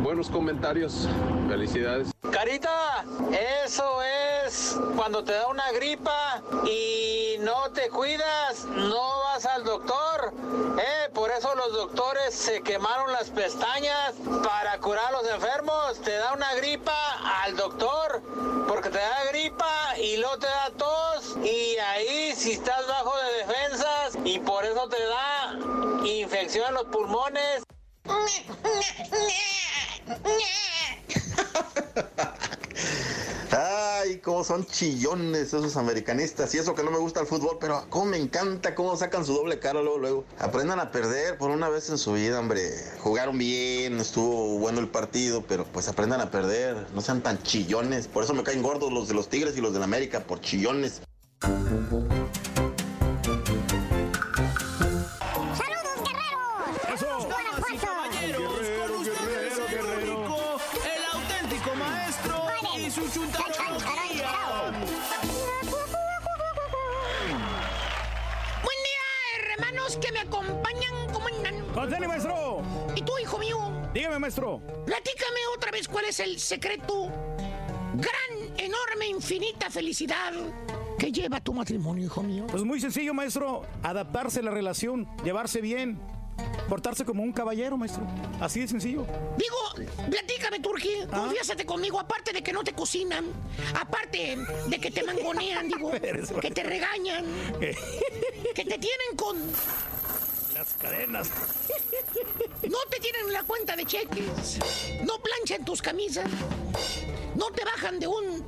buenos 0.02 0.28
comentarios. 0.28 1.08
Felicidades. 1.48 2.10
Carita, 2.30 3.04
eso 3.64 4.02
es 4.02 4.78
cuando 4.96 5.22
te 5.22 5.32
da 5.32 5.46
una 5.48 5.70
gripa 5.72 6.42
y 6.66 7.36
no 7.40 7.70
te 7.70 7.88
cuidas, 7.90 8.64
no 8.64 9.20
vas 9.20 9.46
al 9.46 9.64
doctor. 9.64 10.32
Eh, 10.78 11.10
por 11.14 11.30
eso 11.30 11.54
los 11.54 11.72
doctores 11.72 12.34
se 12.34 12.60
quemaron 12.62 13.12
las 13.12 13.30
pestañas 13.30 14.14
para 14.42 14.78
curar 14.78 15.06
a 15.06 15.12
los 15.12 15.28
enfermos. 15.28 16.00
Te 16.02 16.16
da 16.16 16.32
una 16.32 16.54
gripa 16.54 16.96
al 17.44 17.56
doctor 17.56 18.22
porque 18.66 18.90
te 18.90 18.98
da 18.98 19.24
gripa 19.30 19.98
y 19.98 20.16
luego 20.16 20.38
te 20.38 20.46
da 20.46 20.70
tos 20.76 21.36
y 21.44 21.76
ahí 21.78 22.32
si 22.34 22.52
estás 22.52 22.86
bajo 22.88 23.12
de 23.16 23.44
defensas 23.46 23.93
infección 26.24 26.68
en 26.68 26.74
los 26.74 26.84
pulmones. 26.84 27.62
Ay, 33.56 34.18
cómo 34.18 34.42
son 34.42 34.66
chillones 34.66 35.54
esos 35.54 35.76
americanistas. 35.76 36.52
Y 36.54 36.58
eso 36.58 36.74
que 36.74 36.82
no 36.82 36.90
me 36.90 36.98
gusta 36.98 37.20
el 37.20 37.26
fútbol, 37.26 37.58
pero 37.60 37.86
cómo 37.88 38.06
me 38.06 38.16
encanta 38.16 38.74
cómo 38.74 38.96
sacan 38.96 39.24
su 39.24 39.32
doble 39.32 39.60
cara 39.60 39.80
luego, 39.80 39.98
luego. 39.98 40.24
Aprendan 40.40 40.80
a 40.80 40.90
perder 40.90 41.38
por 41.38 41.50
una 41.50 41.68
vez 41.68 41.88
en 41.88 41.98
su 41.98 42.14
vida, 42.14 42.40
hombre. 42.40 42.68
Jugaron 42.98 43.38
bien, 43.38 44.00
estuvo 44.00 44.58
bueno 44.58 44.80
el 44.80 44.88
partido, 44.88 45.42
pero 45.46 45.64
pues 45.64 45.88
aprendan 45.88 46.20
a 46.20 46.30
perder. 46.30 46.86
No 46.94 47.00
sean 47.00 47.22
tan 47.22 47.40
chillones. 47.42 48.08
Por 48.08 48.24
eso 48.24 48.34
me 48.34 48.42
caen 48.42 48.62
gordos 48.62 48.92
los 48.92 49.06
de 49.08 49.14
los 49.14 49.28
Tigres 49.28 49.56
y 49.56 49.60
los 49.60 49.72
de 49.72 49.78
la 49.78 49.84
América, 49.84 50.20
por 50.20 50.40
chillones. 50.40 51.00
Maestro. 74.24 74.62
Platícame 74.86 75.40
otra 75.54 75.70
vez 75.70 75.86
cuál 75.86 76.06
es 76.06 76.18
el 76.18 76.40
secreto. 76.40 77.10
Gran, 77.94 78.58
enorme, 78.58 79.08
infinita 79.08 79.68
felicidad 79.68 80.32
que 80.98 81.12
lleva 81.12 81.40
tu 81.40 81.52
matrimonio, 81.52 82.06
hijo 82.06 82.22
mío. 82.22 82.46
Pues 82.46 82.62
muy 82.64 82.80
sencillo, 82.80 83.12
maestro. 83.12 83.66
Adaptarse 83.82 84.40
a 84.40 84.42
la 84.44 84.50
relación, 84.50 85.06
llevarse 85.24 85.60
bien, 85.60 86.00
portarse 86.70 87.04
como 87.04 87.22
un 87.22 87.32
caballero, 87.32 87.76
maestro. 87.76 88.06
Así 88.40 88.60
de 88.60 88.68
sencillo. 88.68 89.06
Digo, 89.36 89.90
platícame, 90.10 90.60
Turki. 90.60 90.88
Confiésate 91.10 91.66
conmigo. 91.66 92.00
Aparte 92.00 92.32
de 92.32 92.42
que 92.42 92.52
no 92.54 92.64
te 92.64 92.72
cocinan, 92.72 93.26
aparte 93.78 94.38
de 94.68 94.80
que 94.80 94.90
te 94.90 95.02
mangonean, 95.02 95.68
digo, 95.76 95.90
que 96.40 96.50
te 96.50 96.62
regañan, 96.62 97.26
que 97.60 98.64
te 98.64 98.78
tienen 98.78 99.16
con. 99.16 99.36
Las 100.54 100.74
cadenas. 100.74 101.28
No 102.68 102.78
te 102.90 103.00
tienen 103.00 103.32
la 103.32 103.42
cuenta 103.42 103.76
de 103.76 103.84
cheques, 103.84 104.58
no 105.04 105.18
planchan 105.20 105.64
tus 105.64 105.82
camisas, 105.82 106.26
no 107.34 107.50
te 107.50 107.64
bajan 107.64 107.98
de 107.98 108.06
un. 108.06 108.46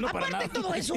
No, 0.00 0.08
aparte 0.08 0.30
nada. 0.30 0.44
de 0.44 0.50
todo 0.50 0.74
eso, 0.74 0.94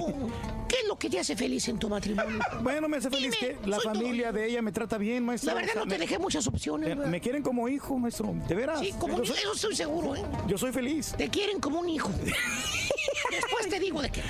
¿qué 0.67 0.77
es 0.81 0.87
lo 0.87 0.97
que 0.97 1.09
te 1.09 1.19
hace 1.19 1.35
feliz 1.35 1.67
en 1.69 1.79
tu 1.79 1.87
matrimonio? 1.89 2.39
Bueno, 2.61 2.87
me 2.89 2.97
hace 2.97 3.09
feliz 3.09 3.35
Dime, 3.39 3.57
que 3.59 3.67
la 3.69 3.79
familia 3.79 4.31
de 4.31 4.45
ella 4.47 4.61
me 4.61 4.71
trata 4.71 4.97
bien, 4.97 5.25
maestro. 5.25 5.53
La 5.53 5.61
verdad 5.61 5.73
no 5.75 5.81
te 5.83 5.87
me- 5.89 5.97
dejé 5.99 6.19
muchas 6.19 6.45
opciones, 6.47 6.89
me, 6.89 6.95
¿verdad? 6.95 7.09
me 7.11 7.21
quieren 7.21 7.41
como 7.43 7.67
hijo, 7.69 7.97
maestro. 7.97 8.33
De 8.47 8.55
veras. 8.55 8.79
Sí, 8.79 8.93
como 8.99 9.15
Yo 9.15 9.21
un 9.21 9.25
soy- 9.27 9.37
hijo, 9.39 9.53
estoy 9.53 9.75
seguro, 9.75 10.15
¿eh? 10.15 10.23
Yo 10.47 10.57
soy 10.57 10.71
feliz. 10.71 11.13
Te 11.17 11.29
quieren 11.29 11.59
como 11.59 11.79
un 11.79 11.89
hijo. 11.89 12.09
Después 13.31 13.69
te 13.69 13.79
digo 13.79 14.01
de 14.01 14.11
qué. 14.11 14.21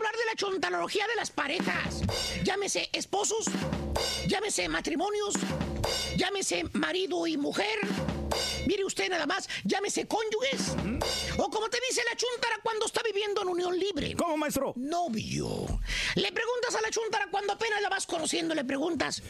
Hablar 0.00 0.16
de 0.16 0.24
la 0.24 0.34
chontalogía 0.34 1.06
de 1.06 1.14
las 1.16 1.30
parejas. 1.30 2.00
Llámese 2.42 2.88
esposos, 2.92 3.44
llámese 4.26 4.68
matrimonios, 4.68 5.34
llámese 6.16 6.64
marido 6.72 7.26
y 7.26 7.36
mujer. 7.36 7.78
Mire 8.66 8.84
usted 8.84 9.10
nada 9.10 9.26
más, 9.26 9.48
llámese 9.64 10.06
cónyuges. 10.06 10.74
O 11.36 11.50
como 11.50 11.68
te 11.68 11.78
dice 11.88 12.02
la 12.08 12.16
chuntara 12.16 12.58
cuando 12.62 12.86
está 12.86 13.02
viviendo 13.02 13.42
en 13.42 13.48
unión 13.48 13.78
libre. 13.78 14.14
¿Cómo, 14.16 14.36
maestro? 14.38 14.72
Novio. 14.76 15.80
Le 16.14 16.32
preguntas 16.32 16.74
a 16.74 16.80
la 16.80 16.90
chuntara 16.90 17.28
cuando 17.30 17.52
apenas 17.52 17.82
la 17.82 17.90
vas 17.90 18.06
conociendo, 18.06 18.54
le 18.54 18.64
preguntas, 18.64 19.22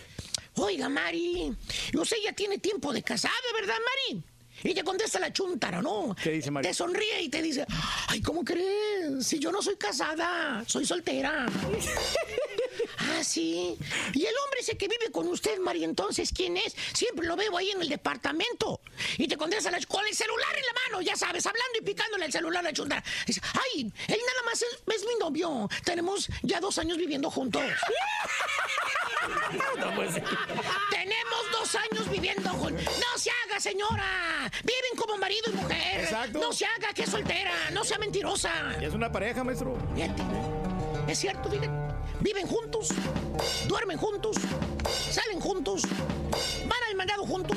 oiga, 0.55 0.89
Mari, 0.89 1.53
usted 1.95 2.17
ya 2.23 2.33
tiene 2.33 2.59
tiempo 2.59 2.93
de 2.93 3.03
casada, 3.03 3.35
¿verdad, 3.55 3.77
Mari? 3.79 4.23
Y 4.63 4.75
te 4.75 4.85
contesta 4.85 5.19
la 5.19 5.33
chuntara, 5.33 5.81
¿no? 5.81 6.15
¿Qué 6.23 6.33
dice 6.33 6.51
Mari? 6.51 6.69
Te 6.69 6.75
sonríe 6.75 7.23
y 7.23 7.29
te 7.29 7.41
dice, 7.43 7.65
ay, 8.09 8.21
¿cómo 8.21 8.45
crees? 8.45 9.27
Si 9.27 9.39
yo 9.39 9.51
no 9.51 9.63
soy 9.63 9.77
casada, 9.77 10.63
soy 10.67 10.85
soltera. 10.85 11.47
ah, 12.99 13.23
sí. 13.25 13.77
Y 14.15 14.25
el 14.25 14.35
hombre 14.45 14.61
ese 14.61 14.77
que 14.77 14.89
vive 14.89 15.11
con 15.11 15.29
usted, 15.29 15.59
Mari, 15.59 15.85
entonces, 15.85 16.33
¿quién 16.35 16.57
es? 16.57 16.75
Siempre 16.93 17.27
lo 17.27 17.37
veo 17.37 17.57
ahí 17.57 17.71
en 17.71 17.81
el 17.83 17.89
departamento. 17.89 18.81
Y 19.19 19.29
te 19.29 19.37
contesta 19.37 19.71
la, 19.71 19.81
con 19.87 20.07
el 20.07 20.15
celular 20.15 20.57
en 20.57 20.67
la 20.67 20.73
mano, 20.87 21.03
ya 21.03 21.17
sabes, 21.17 21.47
hablando 21.47 21.79
y 21.79 21.83
picándole 21.83 22.27
el 22.27 22.33
celular 22.33 22.67
a 22.67 22.73
la. 22.73 23.05
Dice, 23.27 23.41
ay, 23.55 23.93
él 24.09 24.21
nada 24.27 24.43
más 24.45 24.63
es, 24.63 24.79
es 24.95 25.05
mi 25.07 25.15
novio. 25.19 25.69
Tenemos 25.85 26.29
ya 26.43 26.61
dos 26.61 26.79
años 26.79 26.97
viviendo 26.99 27.31
juntos. 27.31 27.63
Tenemos 30.91 31.51
dos 31.53 31.75
años 31.75 32.11
viviendo 32.11 32.51
juntos. 32.51 32.85
No 32.85 33.19
se 33.19 33.31
haga, 33.31 33.61
señora. 33.61 34.51
Viven 34.63 34.97
como 34.97 35.19
marido 35.19 35.51
y 35.51 35.53
mujer. 35.57 36.01
Exacto. 36.01 36.39
No 36.41 36.53
se 36.53 36.67
haga 36.67 36.93
que 36.95 37.03
es 37.03 37.11
soltera. 37.11 37.53
No 37.73 37.85
sea 37.85 37.99
mentirosa. 37.99 38.51
Y 38.81 38.85
es 38.85 38.95
una 38.95 39.11
pareja, 39.11 39.45
maestro. 39.45 39.77
Fíjate. 39.95 40.23
Es 41.09 41.19
cierto, 41.19 41.51
fíjate. 41.51 42.00
Viven 42.21 42.47
juntos, 42.47 42.89
duermen 43.67 43.97
juntos, 43.99 44.37
salen 45.11 45.41
juntos, 45.41 45.83
van 46.67 46.79
al 46.89 46.95
mandado 46.97 47.25
juntos, 47.27 47.57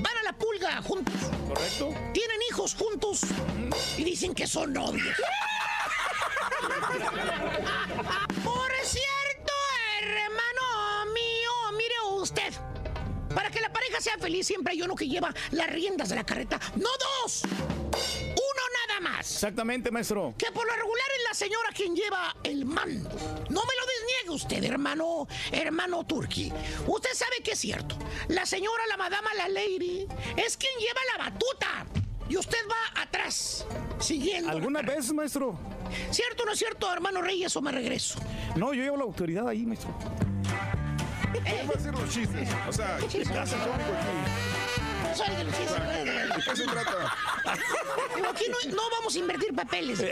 van 0.00 0.16
a 0.18 0.22
la 0.24 0.32
pulga 0.32 0.82
juntos, 0.82 1.14
¿Correcto? 1.48 1.94
tienen 2.12 2.40
hijos 2.50 2.74
juntos 2.74 3.20
y 3.96 4.04
dicen 4.04 4.34
que 4.34 4.46
son 4.46 4.72
novios. 4.72 5.16
Por 8.44 8.72
cierto, 8.82 9.52
hermano 10.00 11.06
mío, 11.12 11.50
mire 11.76 11.94
usted. 12.20 12.52
Para 13.36 13.50
que 13.50 13.60
la 13.60 13.70
pareja 13.70 14.00
sea 14.00 14.16
feliz 14.16 14.46
siempre 14.46 14.72
hay 14.72 14.80
uno 14.80 14.94
que 14.94 15.06
lleva 15.06 15.32
las 15.50 15.68
riendas 15.68 16.08
de 16.08 16.14
la 16.14 16.24
carreta. 16.24 16.58
No 16.76 16.88
dos. 16.98 17.42
Uno 17.44 18.62
nada 18.88 19.00
más. 19.00 19.30
Exactamente, 19.30 19.90
maestro. 19.90 20.34
Que 20.38 20.50
por 20.52 20.66
lo 20.66 20.72
regular 20.72 21.06
es 21.18 21.24
la 21.28 21.34
señora 21.34 21.68
quien 21.74 21.94
lleva 21.94 22.34
el 22.42 22.64
mando. 22.64 23.10
No 23.50 23.60
me 23.60 23.74
lo 23.76 23.86
desniegue 23.86 24.30
usted, 24.30 24.64
hermano, 24.64 25.28
hermano 25.52 26.06
Turki. 26.06 26.50
Usted 26.86 27.10
sabe 27.12 27.42
que 27.44 27.52
es 27.52 27.58
cierto. 27.58 27.98
La 28.28 28.46
señora, 28.46 28.86
la 28.88 28.96
madama, 28.96 29.28
la 29.34 29.48
lady, 29.48 30.08
es 30.38 30.56
quien 30.56 30.72
lleva 30.78 31.00
la 31.14 31.24
batuta. 31.30 31.86
Y 32.30 32.38
usted 32.38 32.58
va 32.70 33.02
atrás, 33.02 33.66
siguiendo. 34.00 34.50
¿Alguna 34.50 34.80
vez, 34.80 35.12
maestro? 35.12 35.60
¿Cierto 36.10 36.44
o 36.44 36.46
no 36.46 36.52
es 36.52 36.58
cierto, 36.58 36.90
hermano 36.90 37.20
Reyes, 37.20 37.54
o 37.54 37.60
me 37.60 37.70
regreso? 37.70 38.18
No, 38.56 38.72
yo 38.72 38.82
llevo 38.82 38.96
la 38.96 39.04
autoridad 39.04 39.46
ahí, 39.46 39.66
maestro. 39.66 39.94
¿Cómo 41.32 41.68
va 41.68 41.74
a 41.74 41.80
ser 41.80 41.92
los 41.92 42.10
chistes? 42.10 42.48
O 42.68 42.72
sea, 42.72 42.96
¿qué 42.98 43.24
Soy 45.14 45.34
de 45.36 45.44
los 45.44 45.54
chistes. 45.56 45.82
¿De 45.82 46.42
qué 46.44 46.56
se 46.56 46.64
trata? 46.64 47.16
Digo, 48.14 48.28
aquí 48.28 48.44
no, 48.50 48.76
no 48.76 48.82
vamos 48.98 49.14
a 49.14 49.18
invertir 49.18 49.54
papeles. 49.54 50.00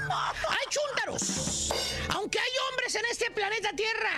Hay 0.00 0.66
chúntaros. 0.70 1.72
Aunque 2.10 2.38
hay 2.38 2.50
hombres 2.70 2.94
en 2.94 3.02
este 3.10 3.30
planeta 3.30 3.70
Tierra 3.74 4.12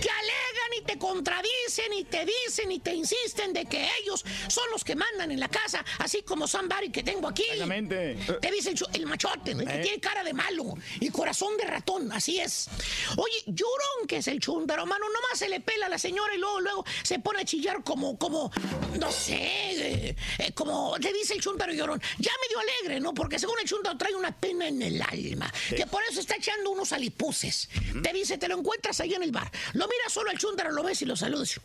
que 0.00 0.08
alegan 0.10 0.72
y 0.78 0.82
te 0.82 0.98
contradicen 0.98 1.92
y 1.92 2.04
te 2.04 2.24
dicen 2.24 2.70
y 2.72 2.78
te 2.78 2.94
insisten 2.94 3.52
de 3.52 3.66
que 3.66 3.88
ellos 4.00 4.24
son 4.48 4.64
los 4.70 4.82
que 4.84 4.94
mandan 4.94 5.30
en 5.30 5.40
la 5.40 5.48
casa, 5.48 5.84
así 5.98 6.22
como 6.22 6.46
Somebody 6.48 6.90
que 6.90 7.02
tengo 7.02 7.28
aquí. 7.28 7.42
Exactamente. 7.42 8.16
Te 8.40 8.50
dice 8.50 8.72
el, 8.94 9.06
machote, 9.06 9.54
¿no? 9.54 9.62
El 9.62 9.66
que 9.68 9.74
Eh. 9.74 9.82
tiene 9.82 10.00
cara 10.00 10.22
de 10.24 10.32
malo 10.32 10.74
y 11.00 11.10
corazón 11.10 11.56
de 11.56 11.64
ratón, 11.64 12.10
así 12.12 12.38
es. 12.40 12.68
Oye, 13.16 13.42
llorón 13.46 14.06
que 14.06 14.18
es 14.18 14.28
el 14.28 14.40
chúntaro, 14.40 14.86
mano, 14.86 15.04
nomás 15.06 15.38
se 15.38 15.48
le 15.48 15.60
pela 15.60 15.86
a 15.86 15.88
la 15.88 15.98
señora 15.98 16.34
y 16.34 16.38
luego, 16.38 16.60
luego 16.60 16.84
se 17.02 17.18
pone 17.18 17.40
a 17.40 17.44
chillar 17.44 17.82
como, 17.82 18.16
como, 18.18 18.50
no 18.98 19.10
sé, 19.12 19.34
eh, 19.36 20.16
eh, 20.38 20.52
como 20.54 20.96
te 21.00 21.12
dice 21.12 21.34
el 21.34 21.40
chúntaro 21.42 21.72
llorón. 21.72 22.00
Ya 22.18 22.32
medio 22.46 22.60
alegre, 22.60 23.00
¿no? 23.00 23.12
Porque 23.12 23.38
según 23.38 23.58
el 23.60 23.68
chúntaro 23.68 23.98
trae 23.98 24.14
una 24.14 24.34
pena 24.34 24.68
en 24.68 24.80
el 24.88 25.00
alma, 25.02 25.52
que 25.68 25.86
por 25.86 26.02
eso 26.10 26.20
está 26.20 26.36
echando 26.36 26.70
unos 26.70 26.92
alipuses. 26.92 27.68
Te 28.02 28.12
dice, 28.12 28.36
te 28.38 28.48
lo 28.48 28.58
encuentras 28.58 29.00
ahí 29.00 29.14
en 29.14 29.22
el 29.22 29.32
bar. 29.32 29.50
Lo 29.74 29.86
miras 29.86 30.12
solo 30.12 30.30
al 30.30 30.38
chúntaro, 30.38 30.72
lo 30.72 30.82
ves 30.82 31.00
y 31.02 31.04
lo 31.04 31.16
saludas. 31.16 31.60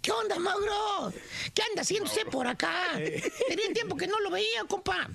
¿Qué 0.00 0.12
onda, 0.12 0.38
Mauro? 0.38 1.12
¿Qué 1.52 1.62
anda 1.68 1.82
haciendo 1.82 2.08
usted 2.08 2.26
por 2.28 2.46
acá? 2.46 2.92
Tenía 2.94 3.72
tiempo 3.74 3.96
que 3.96 4.06
no 4.06 4.20
lo 4.20 4.30
veía, 4.30 4.62
compa. 4.68 5.08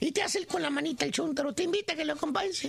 Y 0.00 0.12
te 0.12 0.22
hace 0.22 0.38
el 0.38 0.46
con 0.46 0.60
la 0.60 0.68
manita 0.68 1.06
el 1.06 1.12
chúntaro, 1.12 1.54
te 1.54 1.62
invita 1.62 1.94
a 1.94 1.96
que 1.96 2.04
lo 2.04 2.12
acompañes. 2.12 2.68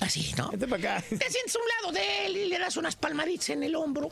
Así, 0.00 0.32
¿no? 0.38 0.50
Vete 0.50 0.66
para 0.66 0.96
acá. 0.96 1.04
Te 1.08 1.30
sientes 1.30 1.54
a 1.54 1.58
un 1.58 1.68
lado 1.80 1.92
de 1.92 2.26
él 2.26 2.36
y 2.38 2.44
le 2.46 2.58
das 2.58 2.76
unas 2.76 2.96
palmaditas 2.96 3.50
en 3.50 3.62
el 3.62 3.74
hombro. 3.76 4.10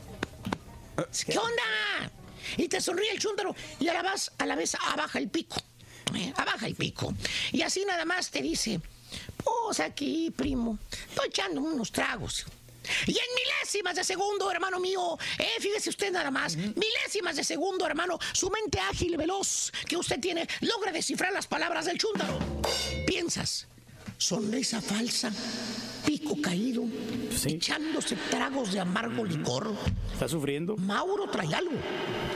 ¿Qué 1.25 1.37
onda? 1.37 2.11
Y 2.57 2.67
te 2.67 2.79
sonríe 2.79 3.11
el 3.11 3.19
chúntaro 3.19 3.55
y 3.79 3.87
a 3.87 3.93
la 3.93 4.03
vez, 4.03 4.31
a 4.37 4.45
la 4.45 4.55
vez 4.55 4.75
abaja 4.75 5.17
el 5.19 5.29
pico. 5.29 5.57
Eh, 6.15 6.33
Abaja 6.35 6.67
el 6.67 6.75
pico. 6.75 7.13
Y 7.53 7.61
así 7.61 7.85
nada 7.85 8.05
más 8.05 8.29
te 8.29 8.41
dice, 8.41 8.81
pues 9.43 9.79
aquí, 9.79 10.31
primo, 10.31 10.77
estoy 11.09 11.29
echando 11.29 11.61
unos 11.61 11.91
tragos. 11.91 12.45
Y 13.05 13.11
en 13.11 13.35
milésimas 13.35 13.95
de 13.95 14.03
segundo, 14.03 14.51
hermano 14.51 14.79
mío, 14.79 15.17
eh, 15.37 15.59
fíjese 15.59 15.89
usted 15.89 16.11
nada 16.11 16.31
más, 16.31 16.55
milésimas 16.55 17.35
de 17.35 17.43
segundo, 17.43 17.85
hermano, 17.85 18.17
su 18.33 18.49
mente 18.49 18.79
ágil 18.79 19.13
y 19.13 19.17
veloz 19.17 19.71
que 19.87 19.97
usted 19.97 20.19
tiene 20.19 20.47
logra 20.61 20.91
descifrar 20.91 21.31
las 21.31 21.47
palabras 21.47 21.85
del 21.85 21.97
chúntaro. 21.97 22.39
Piensas, 23.05 23.67
sonrisa 24.21 24.79
falsa, 24.79 25.31
pico 26.05 26.39
caído, 26.39 26.83
echándose 27.43 28.15
tragos 28.29 28.71
de 28.71 28.79
amargo 28.79 29.25
licor. 29.25 29.73
¿Está 30.13 30.27
sufriendo? 30.27 30.77
Mauro 30.77 31.27
trae 31.27 31.51
algo. 31.55 31.71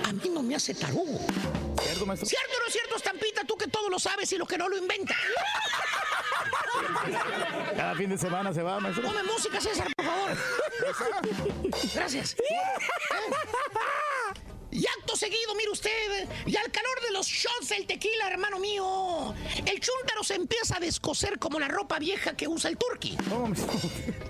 A 0.03 0.11
mí 0.11 0.29
no 0.33 0.41
me 0.41 0.55
hace 0.55 0.73
tarugo. 0.73 1.19
¿Cierto, 1.83 2.07
maestro? 2.07 2.27
¿Cierto 2.27 2.49
o 2.57 2.59
no 2.59 2.67
es 2.67 2.73
cierto, 2.73 2.95
Estampita? 2.95 3.43
Tú 3.43 3.55
que 3.55 3.67
todo 3.67 3.87
lo 3.89 3.99
sabes 3.99 4.31
y 4.33 4.37
lo 4.37 4.47
que 4.47 4.57
no 4.57 4.67
lo 4.67 4.77
inventa. 4.77 5.15
Cada 7.77 7.93
fin 7.93 8.09
de 8.09 8.17
semana 8.17 8.51
se 8.51 8.63
va, 8.63 8.79
maestro. 8.79 9.03
Ponme 9.03 9.21
música, 9.21 9.61
César, 9.61 9.87
por 9.95 10.05
favor. 10.05 10.37
Gracias. 11.93 12.35
Y 14.75 14.85
acto 14.99 15.15
seguido, 15.15 15.55
mire 15.55 15.69
usted, 15.71 16.27
y 16.45 16.55
al 16.57 16.69
calor 16.69 17.01
de 17.07 17.11
los 17.13 17.25
shots 17.27 17.69
del 17.69 17.87
tequila, 17.87 18.27
hermano 18.27 18.59
mío, 18.59 19.33
el 19.65 19.79
chúntaro 19.79 20.21
se 20.21 20.35
empieza 20.35 20.75
a 20.75 20.79
descoser 20.81 21.39
como 21.39 21.61
la 21.61 21.69
ropa 21.69 21.97
vieja 21.97 22.35
que 22.35 22.45
usa 22.49 22.69
el 22.69 22.77
turqui. 22.77 23.17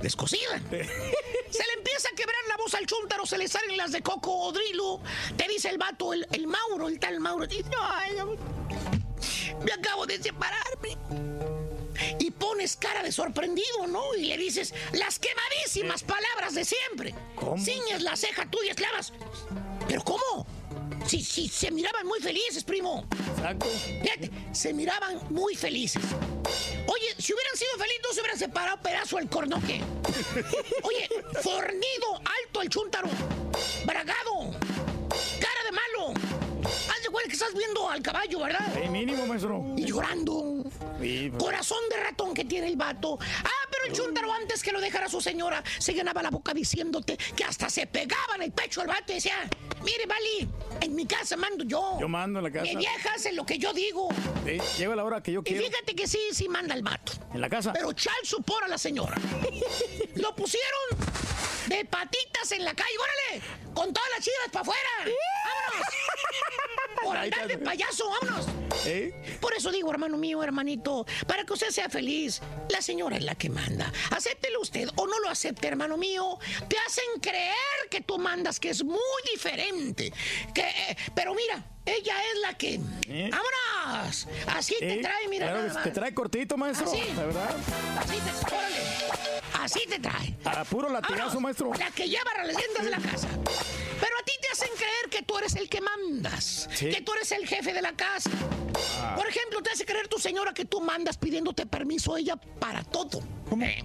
Descosida. 0.03 0.61
Se 0.69 0.77
le 0.77 1.73
empieza 1.77 2.09
a 2.11 2.15
quebrar 2.15 2.37
la 2.47 2.57
voz 2.57 2.75
al 2.75 2.85
chúntaro, 2.85 3.25
se 3.25 3.39
le 3.39 3.47
salen 3.47 3.75
las 3.75 3.91
de 3.91 4.03
coco 4.03 4.37
o 4.37 4.51
drilo. 4.51 5.01
Te 5.35 5.47
dice 5.47 5.69
el 5.69 5.79
vato, 5.79 6.13
el, 6.13 6.27
el 6.31 6.45
Mauro, 6.45 6.89
el 6.89 6.99
tal 6.99 7.19
Mauro, 7.19 7.47
dice, 7.47 7.63
"Ay, 7.81 8.17
me 9.63 9.71
acabo 9.73 10.05
de 10.05 10.21
separarme. 10.21 11.54
Pones 12.55 12.77
cara 12.77 13.03
de 13.03 13.11
sorprendido, 13.11 13.85
¿no? 13.89 14.15
Y 14.15 14.27
le 14.27 14.37
dices 14.37 14.73
las 14.93 15.19
quemadísimas 15.19 16.03
palabras 16.03 16.55
de 16.55 16.63
siempre. 16.63 17.13
¿Cómo? 17.35 17.57
Ciñes 17.57 18.01
la 18.01 18.15
ceja 18.15 18.49
tuya, 18.49 18.73
clavas. 18.73 19.11
¿Pero 19.89 20.01
cómo? 20.05 20.47
Si, 21.05 21.21
si 21.21 21.49
se 21.49 21.69
miraban 21.69 22.07
muy 22.07 22.21
felices, 22.21 22.63
primo. 22.63 23.05
Exacto. 23.35 23.65
Fíjate, 24.01 24.31
se 24.53 24.71
miraban 24.71 25.19
muy 25.31 25.57
felices. 25.57 26.01
Oye, 26.87 27.13
si 27.17 27.33
hubieran 27.33 27.57
sido 27.57 27.71
felices, 27.77 28.01
no 28.07 28.13
se 28.13 28.21
hubieran 28.21 28.39
separado 28.39 28.81
pedazo 28.81 29.19
el 29.19 29.27
cornoque. 29.27 29.81
Oye, 30.83 31.09
fornido, 31.43 32.21
alto 32.23 32.61
el 32.61 32.69
chúntaro, 32.69 33.09
bragado, 33.85 34.44
que 37.37 37.43
estás 37.43 37.53
viendo 37.57 37.89
al 37.89 38.01
caballo, 38.01 38.39
¿verdad? 38.39 38.65
Sí, 38.81 38.87
mínimo, 38.89 39.25
maestro. 39.27 39.63
Y 39.75 39.85
llorando. 39.85 40.63
Sí, 41.01 41.29
pues. 41.29 41.43
Corazón 41.43 41.79
de 41.89 41.97
ratón 42.01 42.33
que 42.33 42.45
tiene 42.45 42.67
el 42.67 42.75
vato. 42.77 43.17
Ah, 43.21 43.49
pero 43.69 43.85
el 43.85 43.93
chúntaro 43.93 44.31
antes 44.33 44.63
que 44.63 44.71
lo 44.71 44.79
dejara 44.79 45.09
su 45.09 45.19
señora 45.19 45.61
se 45.79 45.93
llenaba 45.93 46.23
la 46.23 46.29
boca 46.29 46.53
diciéndote 46.53 47.17
que 47.35 47.43
hasta 47.43 47.69
se 47.69 47.87
pegaba 47.87 48.35
en 48.35 48.43
el 48.43 48.51
pecho 48.53 48.81
al 48.81 48.87
vato 48.87 49.11
y 49.11 49.15
decía, 49.15 49.35
mire, 49.83 50.05
Vali, 50.05 50.49
en 50.81 50.95
mi 50.95 51.05
casa 51.05 51.35
mando 51.35 51.63
yo. 51.65 51.97
Yo 51.99 52.07
mando 52.07 52.39
en 52.39 52.45
la 52.45 52.51
casa. 52.51 52.63
Mi 52.65 52.77
vieja 52.77 53.13
hace 53.13 53.33
lo 53.33 53.45
que 53.45 53.57
yo 53.57 53.73
digo. 53.73 54.07
Sí, 54.45 54.57
llega 54.77 54.95
la 54.95 55.03
hora 55.03 55.21
que 55.21 55.33
yo 55.33 55.41
Y 55.41 55.43
quiero. 55.43 55.65
fíjate 55.65 55.93
que 55.95 56.07
sí, 56.07 56.19
sí 56.31 56.47
manda 56.47 56.73
el 56.73 56.83
vato. 56.83 57.11
En 57.33 57.41
la 57.41 57.49
casa. 57.49 57.73
Pero 57.73 57.91
chal 57.93 58.13
supor 58.23 58.63
a 58.63 58.67
la 58.67 58.77
señora. 58.77 59.15
Lo 60.15 60.33
pusieron 60.35 60.97
de 61.67 61.83
patitas 61.85 62.51
en 62.53 62.63
la 62.63 62.73
calle. 62.73 62.95
¡Órale! 62.97 63.45
Con 63.73 63.91
todas 63.93 64.09
las 64.15 64.23
chivas 64.23 64.47
para 64.53 64.61
afuera. 64.61 64.89
¡Vámonos! 64.99 65.87
Por 67.05 67.17
andar 67.17 67.47
de 67.47 67.57
payaso, 67.57 68.09
vámonos. 68.09 68.47
¿Eh? 68.85 69.37
Por 69.39 69.53
eso 69.53 69.71
digo, 69.71 69.91
hermano 69.91 70.17
mío, 70.17 70.43
hermanito, 70.43 71.05
para 71.27 71.43
que 71.43 71.53
usted 71.53 71.69
sea 71.69 71.89
feliz, 71.89 72.41
la 72.69 72.81
señora 72.81 73.17
es 73.17 73.23
la 73.23 73.35
que 73.35 73.49
manda. 73.49 73.91
Acéptelo 74.11 74.61
usted 74.61 74.89
o 74.95 75.07
no 75.07 75.19
lo 75.19 75.29
acepte, 75.29 75.67
hermano 75.67 75.97
mío. 75.97 76.37
Te 76.67 76.77
hacen 76.85 77.05
creer 77.21 77.53
que 77.89 78.01
tú 78.01 78.17
mandas, 78.17 78.59
que 78.59 78.69
es 78.71 78.83
muy 78.83 78.99
diferente. 79.31 80.11
Que, 80.53 80.61
eh, 80.61 80.97
pero 81.13 81.33
mira, 81.33 81.63
ella 81.85 82.15
es 82.33 82.39
la 82.41 82.57
que. 82.57 82.79
¡Vámonos! 83.07 84.27
Así 84.47 84.75
te 84.79 84.95
¿Eh? 84.95 85.01
trae, 85.01 85.27
mira. 85.27 85.51
Claro, 85.51 85.67
nada 85.67 85.83
te 85.83 85.91
trae 85.91 86.13
cortito, 86.13 86.57
maestro. 86.57 86.87
Así. 86.87 87.01
La 87.15 87.25
verdad. 87.25 87.49
Así 87.99 88.17
te. 88.17 88.55
órale. 88.55 88.75
Así 89.61 89.79
te 89.87 89.99
trae. 89.99 90.35
A 90.45 90.63
puro 90.63 90.89
latigazo, 90.89 91.17
Vámonos. 91.39 91.41
maestro. 91.41 91.71
La 91.77 91.91
que 91.91 92.09
lleva 92.09 92.31
las 92.37 92.47
leyendas 92.47 92.83
de 92.83 92.89
la 92.89 92.97
casa. 92.99 93.27
Pero 93.99 94.17
a 94.19 94.23
ti 94.23 94.33
te 94.41 94.47
hacen 94.51 94.69
creer 94.75 95.09
que 95.09 95.23
tú 95.23 95.37
eres 95.37 95.55
el 95.55 95.69
que 95.69 95.81
mandas. 95.81 96.67
Sí. 96.73 96.89
Que 96.89 97.01
tú 97.01 97.13
eres 97.13 97.31
el 97.31 97.47
jefe 97.47 97.73
de 97.73 97.81
la 97.81 97.93
casa. 97.93 98.29
Ah. 98.99 99.13
Por 99.15 99.27
ejemplo, 99.27 99.61
te 99.61 99.71
hace 99.71 99.85
creer 99.85 100.07
tu 100.07 100.17
señora 100.19 100.53
que 100.53 100.65
tú 100.65 100.81
mandas 100.81 101.17
pidiéndote 101.17 101.65
permiso 101.65 102.15
a 102.15 102.19
ella 102.19 102.35
para 102.35 102.83
todo. 102.83 103.21
Eh. 103.61 103.83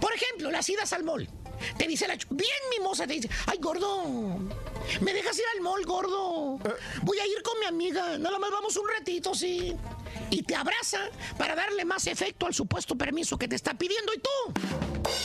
Por 0.00 0.12
ejemplo, 0.12 0.50
las 0.50 0.68
idas 0.68 0.92
al 0.92 1.04
mall. 1.04 1.28
Te 1.76 1.86
dice 1.86 2.06
la... 2.08 2.16
Bien 2.30 2.50
mimosa, 2.76 3.06
te 3.06 3.14
dice, 3.14 3.28
ay, 3.46 3.58
gordo, 3.58 4.04
¿me 5.00 5.12
dejas 5.12 5.38
ir 5.38 5.44
al 5.54 5.60
mall, 5.62 5.84
gordo? 5.84 6.58
Voy 7.02 7.18
a 7.18 7.26
ir 7.26 7.42
con 7.42 7.58
mi 7.60 7.66
amiga, 7.66 8.18
nada 8.18 8.38
más 8.38 8.50
vamos 8.50 8.76
un 8.76 8.88
ratito, 8.88 9.34
sí. 9.34 9.74
Y 10.30 10.42
te 10.42 10.54
abraza 10.54 10.98
para 11.38 11.54
darle 11.54 11.84
más 11.84 12.06
efecto 12.06 12.46
al 12.46 12.54
supuesto 12.54 12.96
permiso 12.96 13.36
que 13.36 13.48
te 13.48 13.56
está 13.56 13.74
pidiendo. 13.74 14.12
¿Y 14.14 14.18
tú? 14.18 14.52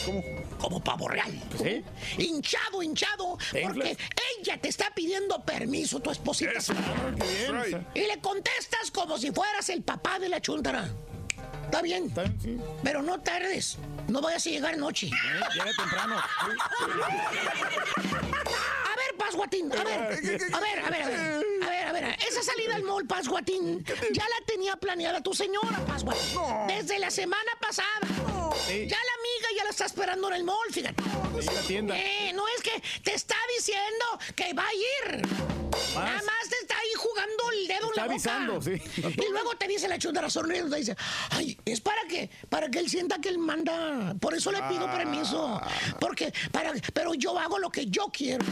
¿Cómo? 0.04 0.22
Como 0.58 0.84
pavo 0.84 1.08
real. 1.08 1.32
¿Sí? 1.62 1.82
Hinchado, 2.18 2.82
hinchado, 2.82 3.38
¿En 3.52 3.62
porque 3.68 3.90
inglés? 3.90 3.98
ella 4.38 4.60
te 4.60 4.68
está 4.68 4.92
pidiendo 4.94 5.42
permiso, 5.44 6.00
tu 6.00 6.10
esposita. 6.10 6.50
Right. 7.50 7.76
Y 7.94 8.00
le 8.00 8.20
contestas 8.20 8.90
como 8.90 9.18
si 9.18 9.30
fueras 9.32 9.68
el 9.70 9.82
papá 9.82 10.18
de 10.18 10.28
la 10.28 10.40
chuntara. 10.40 10.88
Está 11.64 11.82
bien, 11.82 12.06
está 12.06 12.22
bien, 12.24 12.40
sí. 12.42 12.56
pero 12.82 13.00
no 13.00 13.20
tardes. 13.20 13.78
No 14.10 14.20
vayas 14.20 14.46
a 14.46 14.50
llegar 14.50 14.76
noche. 14.76 15.08
Eh, 15.20 15.40
Llega 15.54 15.70
temprano. 15.76 16.16
A 18.84 18.96
ver, 18.96 19.16
Pasguatín, 19.18 19.72
a 19.72 19.84
ver, 19.84 19.98
a 19.98 20.08
ver, 20.08 20.14
a 20.54 20.60
ver, 20.60 20.82
a 20.84 20.90
ver, 20.90 21.02
a 21.02 21.68
ver, 21.68 21.84
a 21.88 21.92
ver, 21.92 22.16
esa 22.28 22.42
salida 22.42 22.74
al 22.76 22.82
mall, 22.82 23.06
Pasguatín, 23.06 23.84
ya 24.12 24.24
la 24.24 24.46
tenía 24.46 24.76
planeada 24.76 25.20
tu 25.22 25.32
señora, 25.34 25.78
Pasguatín, 25.86 26.38
desde 26.68 26.98
la 26.98 27.10
semana 27.10 27.52
pasada. 27.60 27.88
Sí. 28.66 28.86
Ya 28.88 28.96
la 28.96 29.14
amiga 29.14 29.48
ya 29.56 29.64
la 29.64 29.70
está 29.70 29.86
esperando 29.86 30.28
en 30.28 30.34
el 30.34 30.44
mall, 30.44 30.56
fíjate. 30.72 31.02
En 31.38 31.54
la 31.54 31.62
tienda. 31.62 31.96
Eh, 31.98 32.32
no 32.34 32.44
es 32.48 32.62
que 32.62 32.82
te 33.02 33.14
está 33.14 33.36
diciendo 33.56 34.04
que 34.34 34.52
va 34.54 34.64
a 34.66 34.74
ir. 34.74 35.22
Nada 35.94 36.22
más 36.22 36.48
te 36.48 36.56
está 36.60 36.76
ahí 36.76 36.92
jugando 36.96 37.50
el 37.52 37.66
dedo 37.68 37.88
Está 37.90 38.02
en 38.02 38.06
la 38.08 38.12
avisando, 38.12 38.52
boca. 38.54 38.64
sí. 38.64 38.82
Y 39.16 39.30
luego 39.30 39.54
te 39.56 39.66
dice 39.68 39.88
la 39.88 39.98
chundara 39.98 40.28
sonriendo, 40.28 40.70
te 40.70 40.76
dice, 40.80 40.96
ay, 41.30 41.58
es 41.64 41.80
para 41.80 42.02
que, 42.08 42.28
para 42.48 42.68
que 42.70 42.78
él 42.80 42.88
sienta 42.90 43.18
que 43.20 43.28
él 43.28 43.38
manda. 43.38 43.99
Por 44.20 44.34
eso 44.34 44.50
le 44.52 44.62
pido 44.64 44.86
Ah. 44.86 44.92
permiso. 44.96 45.60
Porque, 46.00 46.32
para, 46.52 46.72
pero 46.94 47.14
yo 47.14 47.38
hago 47.38 47.58
lo 47.58 47.70
que 47.70 47.86
yo 47.86 48.06
quiero. 48.12 48.44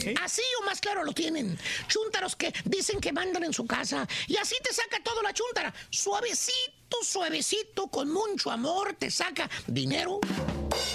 Sí. 0.00 0.14
Así 0.22 0.42
o 0.60 0.64
más 0.64 0.80
claro 0.80 1.04
lo 1.04 1.12
tienen. 1.12 1.58
Chúntaros 1.88 2.34
que 2.36 2.52
dicen 2.64 3.00
que 3.00 3.12
mandan 3.12 3.44
en 3.44 3.52
su 3.52 3.66
casa. 3.66 4.06
Y 4.26 4.36
así 4.36 4.56
te 4.62 4.72
saca 4.74 4.98
todo 5.02 5.22
la 5.22 5.32
chúntara. 5.32 5.72
Suavecito, 5.90 6.96
suavecito, 7.02 7.86
con 7.88 8.10
mucho 8.12 8.50
amor, 8.50 8.94
te 8.98 9.10
saca 9.10 9.48
dinero, 9.66 10.20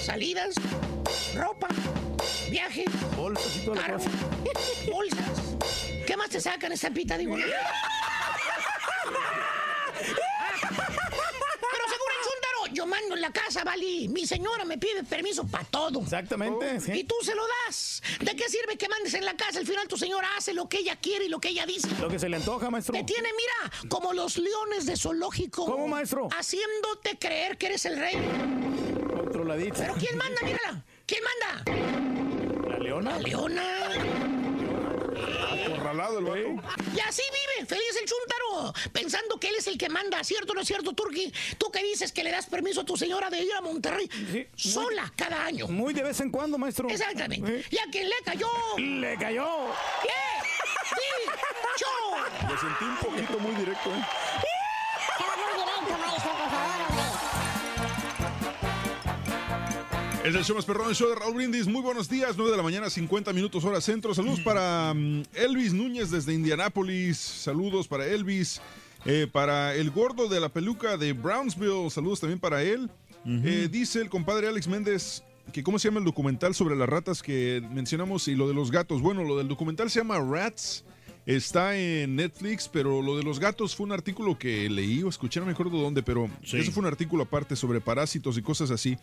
salidas, 0.06 0.56
ropa, 1.36 1.68
viaje, 2.50 2.86
Bolsas 3.16 3.56
y 3.58 3.66
toda 3.66 3.82
la 3.82 3.94
cosa. 3.94 4.10
bolsas. 4.92 5.28
¿Qué 6.06 6.16
más 6.18 6.30
te 6.30 6.40
sacan 6.42 6.72
esa 6.72 6.90
pita, 6.90 7.18
digo? 7.18 7.36
Pero 10.56 11.84
según 11.90 12.12
el 12.12 12.22
chúntaro, 12.24 12.57
yo 12.74 12.86
mando 12.86 13.16
en 13.16 13.22
la 13.22 13.32
casa, 13.32 13.64
Vali. 13.64 14.08
Mi 14.08 14.26
señora 14.26 14.66
me 14.66 14.78
pide 14.78 15.04
permiso 15.04 15.46
para 15.46 15.64
todo. 15.66 16.02
Exactamente, 16.02 16.80
sí. 16.80 16.92
Y 16.94 17.04
tú 17.04 17.16
se 17.22 17.36
lo 17.36 17.44
das. 17.66 18.02
¿De 18.20 18.36
qué 18.36 18.50
sirve 18.50 18.78
que 18.78 18.88
mandes 18.90 19.14
en 19.14 19.26
la 19.26 19.36
casa? 19.36 19.60
Al 19.60 19.66
final 19.66 19.88
tu 19.88 19.98
señora 19.98 20.28
hace 20.38 20.54
lo 20.54 20.68
que 20.70 20.80
ella 20.80 20.96
quiere 20.96 21.26
y 21.26 21.30
lo 21.30 21.40
que 21.40 21.50
ella 21.50 21.66
dice. 21.66 21.88
Lo 22.00 22.10
que 22.10 22.20
se 22.20 22.30
le 22.30 22.38
antoja, 22.38 22.70
maestro. 22.70 22.94
Te 22.94 23.04
tiene, 23.04 23.30
mira, 23.34 23.90
como 23.90 24.14
los 24.14 24.38
leones 24.38 24.86
de 24.86 24.98
zoológico. 24.98 25.66
¿Cómo, 25.66 25.88
maestro? 25.88 26.30
Haciéndote 26.38 27.18
creer 27.20 27.58
que 27.58 27.68
eres 27.68 27.86
el 27.86 27.98
rey. 27.98 28.16
Controladito. 29.16 29.76
Pero 29.78 29.96
¿quién 29.96 30.18
manda? 30.18 30.42
Mírala. 30.44 30.84
¿Quién 31.06 31.22
manda? 31.24 32.70
¿La 32.70 32.80
leona? 32.80 33.12
La 33.12 33.20
leona. 33.20 33.64
Acorralado 35.18 36.20
el 36.20 36.26
vato. 36.26 36.70
Y 36.96 37.00
así 37.00 37.22
vive, 37.32 37.66
feliz 37.68 37.98
el 38.02 38.08
chúntaro, 38.08 38.74
pensando 38.92 39.40
que 39.40 39.50
él 39.50 39.56
es 39.58 39.68
el 39.68 39.78
que 39.78 39.90
manda, 39.90 40.24
¿cierto 40.24 40.52
o 40.52 40.56
no 40.56 40.62
es 40.62 40.68
cierto, 40.68 40.94
Turki? 40.94 41.32
Tú 41.58 41.72
que 41.72 41.84
dices 41.84 42.12
que 42.12 42.24
le 42.24 42.32
das 42.32 42.46
permiso 42.48 42.82
a 42.82 42.86
tu 42.86 42.96
señora 42.98 43.30
de 43.30 43.42
ir 43.42 43.54
a 43.54 43.62
Monterrey 43.62 44.10
Sí. 44.32 44.48
sola 44.56 45.12
cada 45.16 45.46
año. 45.46 45.68
Muy 45.68 45.94
de 45.94 46.04
vez 46.04 46.20
en 46.22 46.30
cuando, 46.32 46.58
maestro. 46.58 46.90
Exactamente. 46.90 47.64
Y 47.70 47.78
a 47.78 47.84
quien 47.92 48.08
le 48.10 48.16
cayó. 48.24 48.48
Le 48.78 49.18
cayó. 49.18 49.48
¿Qué? 50.04 50.10
¡Dicho! 50.96 52.48
Lo 52.50 52.58
sentí 52.60 52.86
un 52.86 52.98
poquito 52.98 53.40
muy 53.40 53.56
directo, 53.56 53.90
¿eh? 53.90 54.06
Es 60.28 60.36
el 60.36 60.44
show 60.44 60.56
más 60.56 60.66
perrón, 60.66 60.90
el 60.90 60.96
show 60.96 61.08
de 61.10 61.16
Raúl 61.16 61.36
Brindis. 61.36 61.68
Muy 61.68 61.82
buenos 61.82 62.10
días, 62.10 62.34
9 62.36 62.52
de 62.52 62.58
la 62.58 62.64
mañana, 62.64 62.90
50 62.90 63.32
minutos 63.32 63.64
hora 63.64 63.80
centro. 63.80 64.14
Saludos 64.14 64.42
para 64.42 64.94
mm, 64.94 65.24
Elvis 65.34 65.72
Núñez 65.74 66.12
desde 66.12 66.34
Indianápolis. 66.34 67.18
Saludos 67.18 67.88
para 67.88 68.06
Elvis. 68.06 68.60
Eh, 69.06 69.28
para 69.32 69.74
el 69.76 69.90
gordo 69.90 70.28
de 70.28 70.42
la 70.42 70.50
peluca 70.50 70.98
de 70.98 71.14
Brownsville. 71.14 71.90
Saludos 71.90 72.20
también 72.20 72.40
para 72.40 72.62
él. 72.62 72.90
Eh, 73.26 73.68
dice 73.72 74.02
el 74.02 74.10
compadre 74.10 74.48
Alex 74.48 74.68
Méndez 74.68 75.22
que 75.52 75.62
cómo 75.64 75.80
se 75.80 75.88
llama 75.88 76.00
el 76.00 76.06
documental 76.06 76.54
sobre 76.56 76.76
las 76.76 76.88
ratas 76.90 77.22
que 77.22 77.62
mencionamos 77.72 78.28
y 78.28 78.36
lo 78.36 78.48
de 78.50 78.54
los 78.54 78.70
gatos. 78.72 79.02
Bueno, 79.02 79.24
lo 79.24 79.38
del 79.38 79.48
documental 79.48 79.90
se 79.90 80.00
llama 80.00 80.20
Rats. 80.20 80.84
Está 81.26 81.78
en 81.78 82.16
Netflix, 82.16 82.70
pero 82.72 83.02
lo 83.02 83.18
de 83.18 83.24
los 83.24 83.38
gatos 83.38 83.76
fue 83.76 83.86
un 83.86 83.92
artículo 83.92 84.40
que 84.40 84.70
leí 84.70 85.04
o 85.04 85.10
escuché, 85.10 85.42
no 85.42 85.46
me 85.46 85.52
acuerdo 85.52 85.78
dónde, 85.78 86.02
pero 86.02 86.30
Sí. 86.42 86.58
eso 86.58 86.72
fue 86.72 86.80
un 86.80 86.88
artículo 86.88 87.24
aparte 87.24 87.58
sobre 87.58 87.82
parásitos 87.82 88.38
y 88.38 88.42
cosas 88.42 88.72
así. 88.72 88.98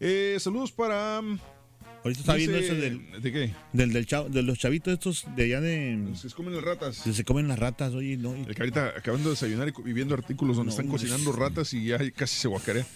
Eh, 0.00 0.36
saludos 0.40 0.72
para... 0.72 1.18
Ahorita 1.18 2.20
está 2.20 2.34
viendo 2.34 2.58
del, 2.58 3.22
¿De 3.22 3.32
qué? 3.32 3.54
del, 3.72 3.92
del 3.94 4.06
chavo- 4.06 4.28
de 4.28 4.42
los 4.42 4.58
chavitos 4.58 4.92
estos 4.92 5.24
de 5.36 5.44
allá 5.44 5.62
de... 5.62 6.10
Se 6.16 6.28
comen 6.30 6.54
las 6.54 6.62
ratas. 6.62 6.96
se 6.96 7.24
comen 7.24 7.48
las 7.48 7.58
ratas, 7.58 7.94
oye, 7.94 8.18
no. 8.18 8.34
El 8.34 8.54
que 8.54 8.60
ahorita 8.62 8.88
acabando 8.98 9.30
de 9.30 9.34
desayunar 9.36 9.72
y 9.86 9.92
viendo 9.94 10.14
artículos 10.14 10.56
donde 10.56 10.68
No, 10.68 10.76
están 10.76 10.88
cocinando 10.88 11.30
es- 11.30 11.36
ratas 11.36 11.72
y 11.72 11.86
ya 11.86 11.98
casi 12.12 12.36
se 12.36 12.48
guacarea. 12.48 12.86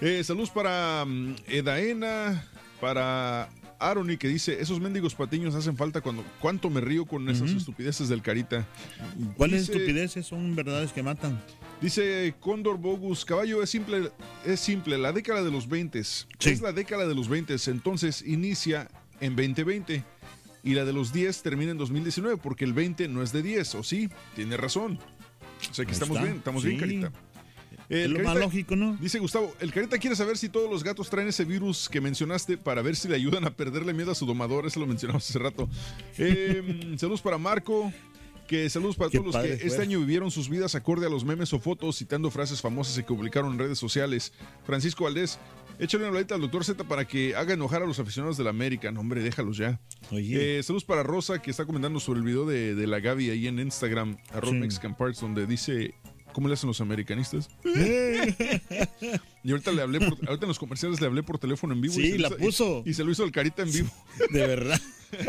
Eh, 0.00 0.22
saludos 0.22 0.50
para 0.50 1.04
mm, 1.04 1.34
Edaena, 1.48 2.44
para 2.80 3.48
Aroni 3.80 4.16
que 4.18 4.28
dice, 4.28 4.60
esos 4.60 4.78
mendigos 4.80 5.16
patiños 5.16 5.56
hacen 5.56 5.76
falta 5.76 6.00
cuando... 6.00 6.24
¿Cuánto 6.40 6.70
me 6.70 6.80
río 6.80 7.06
con 7.06 7.28
esas 7.28 7.50
estupideces 7.50 8.08
del 8.08 8.22
Carita? 8.22 8.64
¿Cuáles 9.36 9.62
estupideces 9.62 10.26
son 10.26 10.54
verdades 10.54 10.92
que 10.92 11.02
matan? 11.02 11.42
Dice 11.80 12.34
Cóndor 12.40 12.78
Bogus, 12.78 13.24
caballo, 13.24 13.62
es 13.62 13.68
simple, 13.68 14.10
es 14.46 14.60
simple, 14.60 14.96
la 14.96 15.12
década 15.12 15.42
de 15.42 15.50
los 15.50 15.68
20 15.68 15.98
es 15.98 16.26
la 16.62 16.72
década 16.72 17.06
de 17.06 17.14
los 17.14 17.28
20, 17.28 17.54
entonces 17.66 18.22
inicia 18.26 18.88
en 19.20 19.36
2020 19.36 20.02
y 20.62 20.74
la 20.74 20.84
de 20.86 20.92
los 20.94 21.12
10 21.12 21.42
termina 21.42 21.72
en 21.72 21.78
2019 21.78 22.38
porque 22.38 22.64
el 22.64 22.72
20 22.72 23.08
no 23.08 23.22
es 23.22 23.32
de 23.32 23.42
10, 23.42 23.74
¿o 23.74 23.82
sí? 23.82 24.08
Tiene 24.34 24.56
razón. 24.56 24.98
O 25.70 25.74
sea 25.74 25.84
que 25.84 25.90
Ahí 25.90 25.94
estamos 25.94 26.16
está. 26.16 26.24
bien, 26.24 26.36
estamos 26.38 26.62
Sí. 26.62 26.68
bien, 26.68 26.80
Carita. 26.80 27.12
Es 27.90 28.08
lo 28.08 28.20
más 28.20 28.36
lógico, 28.38 28.76
¿no? 28.76 28.96
Dice 28.96 29.18
Gustavo, 29.18 29.54
el 29.60 29.70
Carita 29.70 29.98
quiere 29.98 30.16
saber 30.16 30.38
si 30.38 30.48
todos 30.48 30.70
los 30.70 30.82
gatos 30.82 31.10
traen 31.10 31.28
ese 31.28 31.44
virus 31.44 31.90
que 31.90 32.00
mencionaste 32.00 32.56
para 32.56 32.80
ver 32.80 32.96
si 32.96 33.08
le 33.08 33.14
ayudan 33.16 33.44
a 33.44 33.50
perderle 33.50 33.92
miedo 33.92 34.10
a 34.10 34.14
su 34.14 34.24
domador. 34.24 34.64
Eso 34.66 34.80
lo 34.80 34.86
mencionamos 34.86 35.28
hace 35.28 35.38
rato. 35.38 35.68
Eh, 36.16 36.94
saludos 36.98 37.20
para 37.20 37.36
Marco. 37.36 37.92
Que 38.46 38.68
saludos 38.68 38.96
para 38.96 39.10
Qué 39.10 39.18
todos 39.18 39.34
los 39.34 39.42
que 39.42 39.52
este 39.66 39.80
año 39.82 39.98
vivieron 40.00 40.30
sus 40.30 40.48
vidas 40.48 40.74
acorde 40.74 41.06
a 41.06 41.08
los 41.08 41.24
memes 41.24 41.52
o 41.54 41.58
fotos, 41.60 41.96
citando 41.96 42.30
frases 42.30 42.60
famosas 42.60 42.94
que 42.96 43.02
publicaron 43.04 43.52
en 43.54 43.58
redes 43.58 43.78
sociales. 43.78 44.32
Francisco 44.64 45.04
Valdés, 45.04 45.38
échale 45.78 46.02
una 46.04 46.08
habladita 46.08 46.34
al 46.34 46.42
doctor 46.42 46.62
Z 46.64 46.84
para 46.84 47.06
que 47.06 47.34
haga 47.34 47.54
enojar 47.54 47.82
a 47.82 47.86
los 47.86 47.98
aficionados 47.98 48.36
de 48.36 48.44
la 48.44 48.50
América. 48.50 48.90
No, 48.92 49.00
hombre, 49.00 49.22
déjalos 49.22 49.56
ya. 49.56 49.80
Oye. 50.10 50.58
Eh, 50.58 50.62
saludos 50.62 50.84
para 50.84 51.02
Rosa, 51.02 51.40
que 51.40 51.50
está 51.50 51.64
comentando 51.64 52.00
sobre 52.00 52.20
el 52.20 52.26
video 52.26 52.44
de, 52.44 52.74
de 52.74 52.86
la 52.86 53.00
Gaby 53.00 53.30
ahí 53.30 53.46
en 53.46 53.58
Instagram, 53.58 54.18
arroba 54.30 54.52
Sí. 54.52 54.58
Mexican 54.58 54.94
Parts, 54.96 55.20
donde 55.20 55.46
dice 55.46 55.94
cómo 56.34 56.48
le 56.48 56.54
hacen 56.54 56.66
los 56.66 56.80
americanistas. 56.82 57.48
y 59.42 59.50
ahorita 59.50 59.72
le 59.72 59.80
hablé, 59.82 60.00
por- 60.00 60.18
ahorita 60.28 60.44
en 60.44 60.48
los 60.48 60.58
comerciales 60.58 61.00
le 61.00 61.06
hablé 61.06 61.22
por 61.22 61.38
teléfono 61.38 61.72
en 61.72 61.80
vivo. 61.80 61.94
Sí, 61.94 62.02
y 62.14 62.18
la 62.18 62.28
hizo- 62.28 62.36
puso. 62.36 62.82
Y, 62.84 62.90
y 62.90 62.94
se 62.94 63.04
lo 63.04 63.10
hizo 63.10 63.24
el 63.24 63.32
carita 63.32 63.62
en 63.62 63.72
vivo. 63.72 63.88
De 64.30 64.46
verdad. 64.46 64.78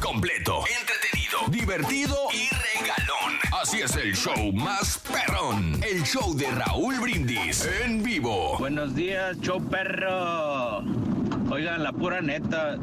Completo, 0.00 0.64
entretenido, 0.80 1.38
divertido 1.50 2.16
y 2.32 2.48
regalón. 2.48 3.34
Así 3.60 3.80
es 3.82 3.94
el 3.96 4.16
show 4.16 4.52
más 4.54 4.96
perrón. 4.98 5.82
El 5.84 6.02
show 6.04 6.34
de 6.34 6.50
Raúl 6.50 6.98
Brindis 7.00 7.68
en 7.84 8.02
vivo. 8.02 8.56
Buenos 8.58 8.94
días, 8.94 9.38
show 9.40 9.62
perro. 9.68 10.82
Oigan, 11.50 11.82
la 11.82 11.92
pura 11.92 12.20
neta, 12.20 12.76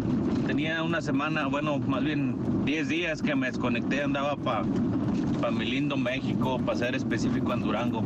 tenía 0.47 0.81
una 0.81 0.99
semana, 0.99 1.45
bueno, 1.45 1.77
más 1.77 2.03
bien 2.03 2.35
10 2.65 2.87
días 2.89 3.21
que 3.21 3.35
me 3.35 3.45
desconecté, 3.45 4.01
andaba 4.01 4.35
para 4.35 4.63
pa 5.39 5.51
mi 5.51 5.65
lindo 5.65 5.97
México, 5.97 6.59
para 6.65 6.77
ser 6.79 6.95
específico 6.95 7.53
en 7.53 7.61
Durango. 7.61 8.03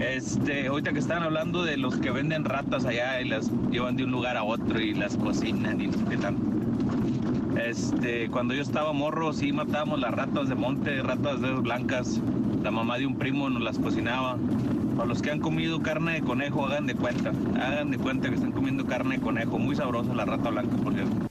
Este, 0.00 0.68
ahorita 0.68 0.92
que 0.92 1.00
están 1.00 1.24
hablando 1.24 1.64
de 1.64 1.76
los 1.76 1.96
que 1.96 2.12
venden 2.12 2.44
ratas 2.44 2.84
allá 2.84 3.20
y 3.20 3.28
las 3.28 3.50
llevan 3.72 3.96
de 3.96 4.04
un 4.04 4.12
lugar 4.12 4.36
a 4.36 4.44
otro 4.44 4.80
y 4.80 4.94
las 4.94 5.16
cocinan 5.16 5.80
y 5.80 5.88
no 5.88 5.94
sé 5.94 6.04
qué 6.08 6.16
tanto. 6.16 6.42
Este, 7.60 8.28
cuando 8.30 8.54
yo 8.54 8.62
estaba 8.62 8.92
morro, 8.92 9.32
sí 9.32 9.52
matábamos 9.52 9.98
las 9.98 10.12
ratas 10.12 10.48
de 10.48 10.54
monte, 10.54 11.02
ratas 11.02 11.40
de 11.40 11.50
blancas. 11.54 12.20
La 12.62 12.70
mamá 12.70 12.98
de 12.98 13.06
un 13.06 13.16
primo 13.16 13.50
nos 13.50 13.62
las 13.62 13.78
cocinaba. 13.78 14.36
Para 15.00 15.08
los 15.08 15.22
que 15.22 15.30
han 15.30 15.40
comido 15.40 15.80
carne 15.80 16.12
de 16.12 16.20
conejo, 16.20 16.66
hagan 16.66 16.84
de 16.84 16.94
cuenta. 16.94 17.30
Hagan 17.58 17.90
de 17.90 17.96
cuenta 17.96 18.28
que 18.28 18.34
están 18.34 18.52
comiendo 18.52 18.84
carne 18.84 19.16
de 19.16 19.22
conejo. 19.22 19.58
Muy 19.58 19.74
sabrosa 19.74 20.12
la 20.12 20.26
rata 20.26 20.50
blanca, 20.50 20.76
por 20.76 20.92
cierto. 20.92 21.30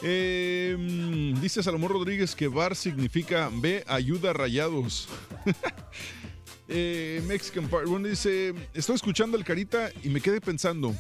Eh, 0.02 1.34
dice 1.40 1.62
Salomón 1.62 1.92
Rodríguez 1.92 2.34
que 2.34 2.48
bar 2.48 2.74
significa 2.74 3.50
ve, 3.52 3.84
ayuda, 3.86 4.32
rayados. 4.32 5.08
Eh, 6.74 7.22
Mexican 7.26 7.68
Part 7.68 7.86
One 7.86 8.08
dice: 8.08 8.54
Estoy 8.74 8.96
escuchando 8.96 9.36
al 9.36 9.44
Carita 9.44 9.90
y 10.02 10.08
me 10.08 10.20
quedé 10.20 10.40
pensando 10.40 10.94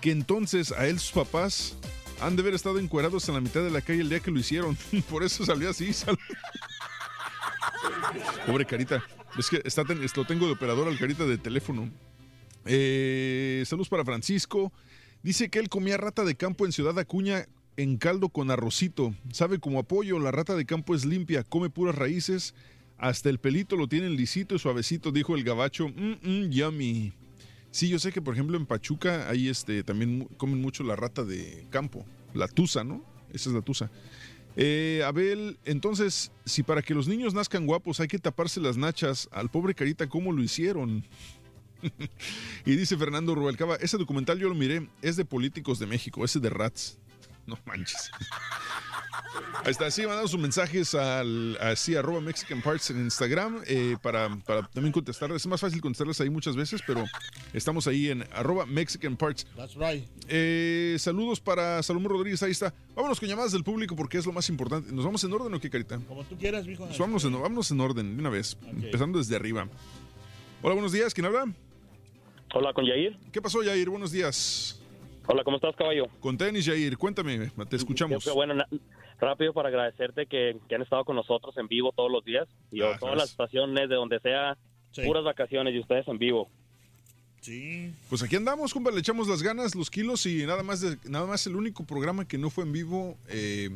que 0.00 0.10
entonces 0.10 0.72
a 0.72 0.86
él 0.86 0.98
sus 0.98 1.12
papás 1.12 1.76
han 2.20 2.36
de 2.36 2.42
haber 2.42 2.54
estado 2.54 2.78
encuerados 2.78 3.28
en 3.28 3.34
la 3.34 3.40
mitad 3.40 3.62
de 3.62 3.70
la 3.70 3.80
calle 3.82 4.00
el 4.00 4.08
día 4.08 4.20
que 4.20 4.30
lo 4.30 4.38
hicieron. 4.38 4.76
Por 5.10 5.22
eso 5.22 5.44
salió 5.44 5.70
así. 5.70 5.92
sal- 5.92 6.18
Pobre 8.46 8.64
Carita. 8.64 9.02
Es 9.38 9.48
que 9.50 9.60
está 9.64 9.82
lo 9.84 10.24
tengo 10.24 10.46
de 10.46 10.52
operador 10.52 10.88
al 10.88 10.98
Carita 10.98 11.26
de 11.26 11.38
teléfono. 11.38 11.90
Eh, 12.64 13.62
saludos 13.66 13.88
para 13.88 14.04
Francisco. 14.04 14.72
Dice 15.22 15.50
que 15.50 15.58
él 15.58 15.68
comía 15.68 15.96
rata 15.96 16.24
de 16.24 16.36
campo 16.36 16.64
en 16.64 16.72
Ciudad 16.72 16.98
Acuña 16.98 17.46
en 17.76 17.98
caldo 17.98 18.30
con 18.30 18.50
arrocito. 18.50 19.14
Sabe 19.32 19.58
como 19.58 19.80
apoyo, 19.80 20.18
la 20.18 20.30
rata 20.30 20.56
de 20.56 20.64
campo 20.64 20.94
es 20.94 21.04
limpia, 21.04 21.44
come 21.44 21.70
puras 21.70 21.94
raíces. 21.94 22.54
Hasta 22.98 23.30
el 23.30 23.38
pelito 23.38 23.76
lo 23.76 23.86
tienen 23.86 24.16
lisito 24.16 24.56
y 24.56 24.58
suavecito, 24.58 25.12
dijo 25.12 25.36
el 25.36 25.44
gabacho. 25.44 25.88
Mm, 25.88 26.16
mm, 26.22 26.50
yummy. 26.50 27.12
Sí, 27.70 27.88
yo 27.88 27.98
sé 27.98 28.12
que 28.12 28.20
por 28.20 28.34
ejemplo 28.34 28.56
en 28.56 28.66
Pachuca 28.66 29.28
ahí 29.28 29.48
este, 29.48 29.84
también 29.84 30.24
comen 30.36 30.60
mucho 30.60 30.82
la 30.82 30.96
rata 30.96 31.24
de 31.24 31.66
campo. 31.70 32.04
La 32.34 32.48
tusa, 32.48 32.82
¿no? 32.82 33.04
Esa 33.32 33.50
es 33.50 33.54
la 33.54 33.62
tusa. 33.62 33.90
Eh, 34.56 35.02
Abel, 35.06 35.58
entonces, 35.64 36.32
si 36.44 36.64
para 36.64 36.82
que 36.82 36.94
los 36.94 37.06
niños 37.06 37.34
nazcan 37.34 37.66
guapos 37.66 38.00
hay 38.00 38.08
que 38.08 38.18
taparse 38.18 38.60
las 38.60 38.76
nachas, 38.76 39.28
al 39.30 39.50
pobre 39.50 39.74
Carita, 39.74 40.08
¿cómo 40.08 40.32
lo 40.32 40.42
hicieron? 40.42 41.04
y 42.66 42.74
dice 42.74 42.96
Fernando 42.96 43.36
Rubalcaba, 43.36 43.76
ese 43.76 43.98
documental 43.98 44.40
yo 44.40 44.48
lo 44.48 44.56
miré, 44.56 44.88
es 45.00 45.14
de 45.14 45.24
políticos 45.24 45.78
de 45.78 45.86
México, 45.86 46.24
ese 46.24 46.40
de 46.40 46.50
Rats. 46.50 46.98
No 47.46 47.56
manches. 47.64 48.10
Ahí 49.64 49.70
está, 49.72 49.90
sí, 49.90 50.02
mandando 50.02 50.28
sus 50.28 50.40
mensajes 50.40 50.94
al 50.94 51.56
así, 51.60 51.94
arroba 51.96 52.20
Mexican 52.20 52.62
Parts 52.62 52.90
en 52.90 53.00
Instagram 53.00 53.62
eh, 53.66 53.96
para, 54.02 54.34
para 54.46 54.66
también 54.68 54.92
contestarles. 54.92 55.42
Es 55.42 55.46
más 55.46 55.60
fácil 55.60 55.80
contestarles 55.80 56.20
ahí 56.20 56.30
muchas 56.30 56.56
veces, 56.56 56.80
pero 56.86 57.04
estamos 57.52 57.86
ahí 57.86 58.08
en 58.08 58.24
arroba 58.32 58.66
Mexican 58.66 59.16
Parts. 59.16 59.46
That's 59.56 59.74
right. 59.74 60.06
Eh, 60.28 60.96
saludos 60.98 61.40
para 61.40 61.82
Salomón 61.82 62.10
Rodríguez, 62.10 62.42
ahí 62.42 62.52
está. 62.52 62.72
Vámonos 62.94 63.20
con 63.20 63.28
llamadas 63.28 63.52
del 63.52 63.64
público 63.64 63.96
porque 63.96 64.18
es 64.18 64.26
lo 64.26 64.32
más 64.32 64.48
importante. 64.48 64.92
¿Nos 64.92 65.04
vamos 65.04 65.22
en 65.24 65.32
orden 65.32 65.52
o 65.52 65.60
qué, 65.60 65.70
Carita? 65.70 65.98
Como 66.06 66.24
tú 66.24 66.36
quieras, 66.36 66.66
mijo. 66.66 66.86
Pues 66.86 66.98
vámonos, 66.98 67.24
en, 67.24 67.32
vámonos 67.32 67.70
en 67.70 67.80
orden, 67.80 68.14
de 68.14 68.20
una 68.20 68.30
vez, 68.30 68.56
empezando 68.66 69.18
desde 69.18 69.36
arriba. 69.36 69.68
Hola, 70.62 70.74
buenos 70.74 70.92
días, 70.92 71.14
¿quién 71.14 71.26
habla? 71.26 71.46
Hola, 72.54 72.72
con 72.72 72.84
Yair. 72.86 73.18
¿Qué 73.30 73.42
pasó, 73.42 73.62
Yair? 73.62 73.90
Buenos 73.90 74.10
días. 74.10 74.77
Hola, 75.30 75.44
¿cómo 75.44 75.56
estás, 75.56 75.76
caballo? 75.76 76.06
Con 76.20 76.38
tenis, 76.38 76.64
Yair, 76.64 76.96
cuéntame, 76.96 77.50
te 77.68 77.76
escuchamos. 77.76 78.24
Qué 78.24 78.30
bueno, 78.30 78.54
rápido 79.20 79.52
para 79.52 79.68
agradecerte 79.68 80.24
que, 80.26 80.56
que 80.68 80.74
han 80.74 80.80
estado 80.82 81.04
con 81.04 81.16
nosotros 81.16 81.54
en 81.58 81.68
vivo 81.68 81.92
todos 81.94 82.10
los 82.10 82.24
días. 82.24 82.48
Y 82.72 82.80
Ah, 82.80 82.96
todas 82.98 83.16
las 83.16 83.30
estaciones 83.30 83.88
de 83.90 83.94
donde 83.94 84.20
sea, 84.20 84.56
puras 85.04 85.24
vacaciones 85.24 85.74
y 85.74 85.80
ustedes 85.80 86.08
en 86.08 86.18
vivo. 86.18 86.48
Sí. 87.42 87.92
Pues 88.08 88.22
aquí 88.22 88.36
andamos, 88.36 88.72
compa, 88.72 88.90
le 88.90 89.00
echamos 89.00 89.28
las 89.28 89.42
ganas, 89.42 89.74
los 89.74 89.90
kilos 89.90 90.24
y 90.26 90.46
nada 90.46 90.62
más, 90.62 90.80
de- 90.80 90.96
nada 91.08 91.26
más 91.26 91.46
el 91.46 91.56
único 91.56 91.84
programa 91.84 92.26
que 92.26 92.38
no 92.38 92.48
fue 92.50 92.64
en 92.64 92.72
vivo, 92.72 93.16
eh, 93.28 93.68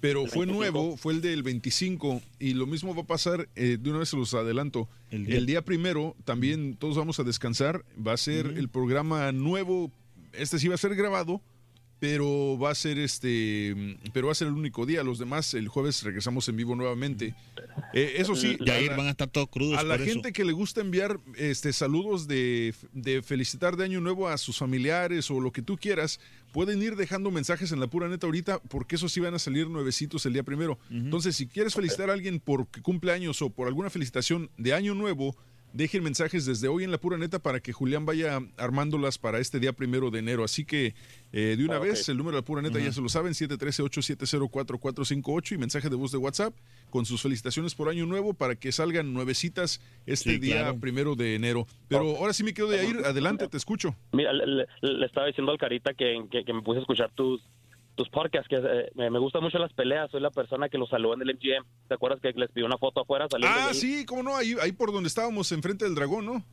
pero 0.00 0.22
¿El 0.22 0.28
fue 0.30 0.46
25? 0.46 0.56
nuevo, 0.56 0.96
fue 0.96 1.12
el 1.14 1.20
del 1.20 1.42
25 1.42 2.22
y 2.38 2.54
lo 2.54 2.66
mismo 2.66 2.94
va 2.94 3.02
a 3.02 3.06
pasar, 3.06 3.48
eh, 3.56 3.76
de 3.78 3.90
una 3.90 3.98
vez 3.98 4.08
se 4.10 4.16
los 4.16 4.32
adelanto, 4.34 4.88
el 5.10 5.26
día- 5.26 5.40
día, 5.40 5.62
primero 5.62 6.14
también 6.24 6.76
todos 6.76 6.96
vamos 6.96 7.18
a 7.20 7.24
descansar, 7.24 7.84
va 8.06 8.12
a 8.12 8.16
ser 8.16 8.46
el 8.46 8.68
programa 8.70 9.30
nuevo, 9.32 9.90
este 10.38 10.58
sí 10.58 10.68
va 10.68 10.74
a 10.74 10.78
ser 10.78 10.94
grabado, 10.94 11.40
pero 11.98 12.58
va 12.58 12.70
a 12.72 12.74
ser 12.74 12.98
este, 12.98 13.74
pero 14.12 14.26
va 14.26 14.32
a 14.32 14.34
ser 14.34 14.48
el 14.48 14.54
único 14.54 14.84
día, 14.84 15.02
los 15.02 15.18
demás 15.18 15.54
el 15.54 15.68
jueves 15.68 16.02
regresamos 16.02 16.46
en 16.50 16.56
vivo 16.56 16.76
nuevamente. 16.76 17.34
Eh, 17.94 18.16
eso 18.18 18.36
sí, 18.36 18.58
Yair, 18.60 18.88
a 18.90 18.92
la- 18.92 18.96
van 18.98 19.06
a 19.06 19.10
estar 19.12 19.28
todos 19.28 19.48
crudos 19.48 19.78
a 19.78 19.82
la 19.82 19.94
eso. 19.94 20.04
gente 20.04 20.32
que 20.34 20.44
le 20.44 20.52
gusta 20.52 20.82
enviar 20.82 21.18
este 21.38 21.72
saludos 21.72 22.28
de, 22.28 22.74
de 22.92 23.22
felicitar 23.22 23.76
de 23.76 23.84
año 23.84 24.02
nuevo 24.02 24.28
a 24.28 24.36
sus 24.36 24.58
familiares 24.58 25.30
o 25.30 25.40
lo 25.40 25.52
que 25.52 25.62
tú 25.62 25.78
quieras, 25.78 26.20
pueden 26.52 26.82
ir 26.82 26.96
dejando 26.96 27.30
mensajes 27.30 27.72
en 27.72 27.80
la 27.80 27.86
pura 27.86 28.08
neta 28.08 28.26
ahorita, 28.26 28.58
porque 28.68 28.96
eso 28.96 29.08
sí 29.08 29.20
van 29.20 29.32
a 29.34 29.38
salir 29.38 29.68
nuevecitos 29.70 30.26
el 30.26 30.34
día 30.34 30.42
primero. 30.42 30.78
Entonces, 30.90 31.34
si 31.34 31.46
quieres 31.46 31.72
felicitar 31.74 32.10
a 32.10 32.12
alguien 32.12 32.40
por 32.40 32.66
que 32.68 32.82
cumple 32.82 33.12
años 33.12 33.40
o 33.40 33.48
por 33.48 33.68
alguna 33.68 33.88
felicitación 33.88 34.50
de 34.58 34.74
año 34.74 34.94
nuevo, 34.94 35.34
dejen 35.76 36.02
mensajes 36.02 36.46
desde 36.46 36.68
hoy 36.68 36.84
en 36.84 36.90
la 36.90 36.98
pura 36.98 37.18
neta 37.18 37.38
para 37.38 37.60
que 37.60 37.72
Julián 37.72 38.06
vaya 38.06 38.40
armándolas 38.56 39.18
para 39.18 39.38
este 39.38 39.60
día 39.60 39.72
primero 39.72 40.10
de 40.10 40.18
enero. 40.20 40.44
Así 40.44 40.64
que 40.64 40.94
eh, 41.32 41.56
de 41.58 41.64
una 41.64 41.76
Ah, 41.76 41.80
vez, 41.80 42.08
el 42.08 42.16
número 42.16 42.36
de 42.36 42.42
la 42.42 42.44
pura 42.44 42.62
neta 42.62 42.78
ya 42.78 42.92
se 42.92 43.00
lo 43.00 43.08
saben, 43.08 43.32
713-870-4458 43.34 45.52
y 45.54 45.58
mensaje 45.58 45.88
de 45.90 45.96
voz 45.96 46.12
de 46.12 46.18
WhatsApp 46.18 46.54
con 46.90 47.04
sus 47.04 47.20
felicitaciones 47.22 47.74
por 47.74 47.88
año 47.88 48.06
nuevo 48.06 48.34
para 48.34 48.54
que 48.56 48.72
salgan 48.72 49.12
nuevecitas 49.12 49.80
este 50.06 50.32
Sí, 50.32 50.38
día 50.38 50.60
claro. 50.60 50.78
primero 50.80 51.16
de 51.16 51.34
enero. 51.34 51.66
Pero 51.88 52.16
ahora 52.16 52.32
sí 52.32 52.44
me 52.44 52.54
quedo 52.54 52.68
de 52.68 52.86
ir, 52.88 52.96
adelante, 53.04 53.48
te 53.48 53.56
escucho. 53.56 53.94
Mira, 54.12 54.32
le, 54.32 54.46
le- 54.46 54.66
le 54.82 55.06
estaba 55.06 55.26
diciendo 55.26 55.52
al 55.52 55.58
Carita 55.58 55.94
que, 55.94 56.24
que, 56.30 56.44
que 56.44 56.52
me 56.52 56.62
puse 56.62 56.78
a 56.78 56.80
escuchar 56.80 57.10
tus 57.14 57.42
tus 57.96 58.08
podcasts, 58.10 58.48
que 58.48 58.56
eh, 58.56 58.90
me, 58.94 59.18
gustan 59.18 59.42
mucho 59.42 59.58
las 59.58 59.72
peleas, 59.72 60.10
soy 60.10 60.20
la 60.20 60.30
persona 60.30 60.68
que 60.68 60.78
los 60.78 60.88
saludó 60.88 61.14
en 61.14 61.22
el 61.22 61.34
MGM. 61.34 61.64
¿Te 61.88 61.94
acuerdas 61.94 62.20
que 62.20 62.32
les 62.32 62.50
pidió 62.50 62.66
una 62.66 62.78
foto 62.78 63.00
afuera? 63.00 63.26
Ah, 63.42 63.70
sí, 63.72 64.04
cómo 64.04 64.22
no, 64.22 64.36
ahí, 64.36 64.54
ahí 64.60 64.72
por 64.72 64.92
donde 64.92 65.08
estábamos, 65.08 65.50
enfrente 65.50 65.86
del 65.86 65.94
dragón, 65.94 66.26
¿no? 66.26 66.44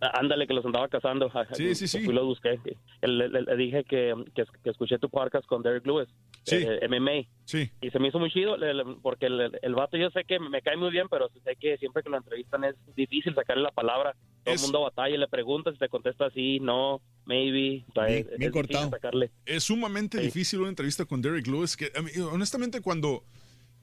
Ándale, 0.00 0.46
que 0.46 0.54
los 0.54 0.64
andaba 0.64 0.88
cazando. 0.88 1.30
Sí, 1.52 1.74
sí, 1.74 1.86
sí. 1.86 2.00
Fui 2.04 2.12
y 2.12 2.16
los 2.16 2.24
busqué. 2.24 2.58
Le, 3.02 3.28
le- 3.28 3.42
le 3.42 3.56
dije 3.56 3.84
que, 3.84 4.14
que, 4.34 4.44
que 4.64 4.70
escuché 4.70 4.98
tu 4.98 5.10
podcast 5.10 5.46
con 5.46 5.62
Derek 5.62 5.86
Lewis, 5.86 6.08
Sí. 6.44 6.56
eh, 6.56 6.88
MMA. 6.88 7.28
Sí. 7.44 7.70
Y 7.82 7.90
se 7.90 7.98
me 7.98 8.08
hizo 8.08 8.18
muy 8.18 8.30
chido, 8.30 8.56
porque 9.02 9.26
el, 9.26 9.58
el 9.60 9.74
vato 9.74 9.96
yo 9.98 10.10
sé 10.10 10.24
que 10.24 10.38
me 10.38 10.62
cae 10.62 10.76
muy 10.76 10.90
bien, 10.90 11.06
pero 11.10 11.28
sé 11.44 11.56
que 11.56 11.76
siempre 11.78 12.02
que 12.02 12.08
lo 12.10 12.16
entrevistan 12.16 12.64
es 12.64 12.76
difícil 12.96 13.34
sacarle 13.34 13.62
la 13.62 13.70
palabra. 13.72 14.14
Todo 14.44 14.54
el 14.54 14.60
mundo 14.62 14.80
batalla, 14.82 15.18
le 15.18 15.28
preguntas 15.28 15.74
y 15.74 15.78
te 15.78 15.88
contesta 15.90 16.30
sí, 16.30 16.60
no, 16.60 17.02
maybe. 17.26 17.84
Sea, 17.92 18.06
es- 18.08 18.26
es 18.26 18.38
difícil 18.38 18.88
sacarle. 18.90 19.30
Es 19.44 19.64
sumamente 19.64 20.18
difícil 20.18 20.60
una 20.60 20.70
entrevista 20.70 21.04
con 21.04 21.20
Derek 21.20 21.46
Lewis, 21.46 21.76
que 21.76 21.92
honestamente 22.32 22.80
cuando 22.80 23.22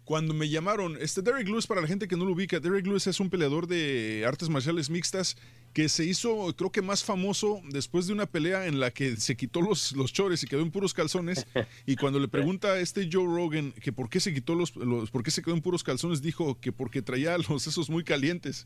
cuando 0.07 0.33
me 0.33 0.47
llamaron, 0.47 0.97
este 1.01 1.21
Derek 1.21 1.49
Lewis, 1.49 1.67
para 1.67 1.81
la 1.81 1.87
gente 1.87 2.07
que 2.07 2.15
no 2.15 2.23
lo 2.23 2.31
ubica, 2.31 2.61
Derek 2.61 2.87
Lewis 2.87 3.05
es 3.07 3.19
un 3.19 3.29
peleador 3.29 3.67
de 3.67 4.23
artes 4.25 4.47
marciales 4.47 4.89
mixtas 4.89 5.35
que 5.73 5.89
se 5.89 6.05
hizo, 6.05 6.55
creo 6.55 6.71
que 6.71 6.81
más 6.81 7.03
famoso 7.03 7.61
después 7.71 8.07
de 8.07 8.13
una 8.13 8.25
pelea 8.25 8.67
en 8.67 8.79
la 8.79 8.89
que 8.91 9.17
se 9.17 9.35
quitó 9.35 9.61
los, 9.61 9.91
los 9.91 10.13
chores 10.13 10.41
y 10.43 10.47
quedó 10.47 10.61
en 10.61 10.71
puros 10.71 10.93
calzones. 10.93 11.45
Y 11.85 11.97
cuando 11.97 12.19
le 12.19 12.27
pregunta 12.29 12.69
a 12.69 12.79
este 12.79 13.09
Joe 13.11 13.25
Rogan 13.25 13.73
que 13.73 13.91
por 13.91 14.09
qué 14.09 14.21
se 14.21 14.33
quitó 14.33 14.55
los, 14.55 14.77
los 14.77 15.11
por 15.11 15.23
qué 15.23 15.29
se 15.29 15.41
quedó 15.41 15.53
en 15.53 15.61
puros 15.61 15.83
calzones, 15.83 16.21
dijo 16.21 16.57
que 16.61 16.71
porque 16.71 17.01
traía 17.01 17.37
los 17.37 17.67
esos 17.67 17.89
muy 17.89 18.05
calientes. 18.05 18.65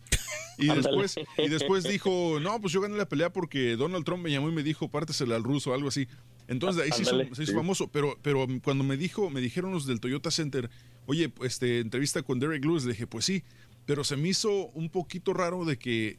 Y 0.59 0.67
después, 0.67 1.15
y 1.39 1.49
después 1.49 1.85
dijo, 1.85 2.39
no, 2.39 2.61
pues 2.61 2.71
yo 2.71 2.81
gané 2.81 2.97
la 2.97 3.09
pelea 3.09 3.33
porque 3.33 3.75
Donald 3.77 4.05
Trump 4.05 4.23
me 4.23 4.29
llamó 4.29 4.47
y 4.49 4.53
me 4.53 4.61
dijo, 4.61 4.89
pártesela 4.89 5.37
al 5.37 5.43
ruso, 5.43 5.73
algo 5.73 5.87
así. 5.87 6.07
Entonces 6.47 6.77
de 6.77 6.83
ahí 6.83 6.91
se 6.91 7.01
hizo, 7.01 7.35
se 7.35 7.43
hizo 7.43 7.53
famoso, 7.53 7.87
pero, 7.87 8.19
pero 8.21 8.45
cuando 8.63 8.83
me 8.83 8.95
dijo, 8.95 9.31
me 9.31 9.41
dijeron 9.41 9.71
los 9.71 9.87
del 9.87 9.99
Toyota 9.99 10.29
Center, 10.29 10.69
oye, 11.05 11.31
este, 11.43 11.79
entrevista 11.79 12.21
con 12.23 12.39
Derek 12.39 12.63
Lewis, 12.63 12.85
le 12.85 12.91
dije, 12.93 13.07
pues 13.07 13.25
sí, 13.25 13.43
pero 13.85 14.03
se 14.03 14.17
me 14.17 14.29
hizo 14.29 14.67
un 14.67 14.89
poquito 14.89 15.33
raro 15.33 15.65
de 15.65 15.77
que 15.77 16.17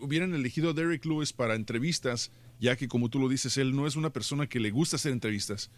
hubieran 0.00 0.34
elegido 0.34 0.70
a 0.70 0.72
Derek 0.72 1.04
Lewis 1.04 1.32
para 1.32 1.54
entrevistas, 1.54 2.30
ya 2.60 2.76
que 2.76 2.88
como 2.88 3.08
tú 3.08 3.18
lo 3.18 3.28
dices, 3.28 3.56
él 3.56 3.74
no 3.74 3.86
es 3.86 3.96
una 3.96 4.10
persona 4.10 4.46
que 4.46 4.60
le 4.60 4.70
gusta 4.70 4.96
hacer 4.96 5.12
entrevistas. 5.12 5.70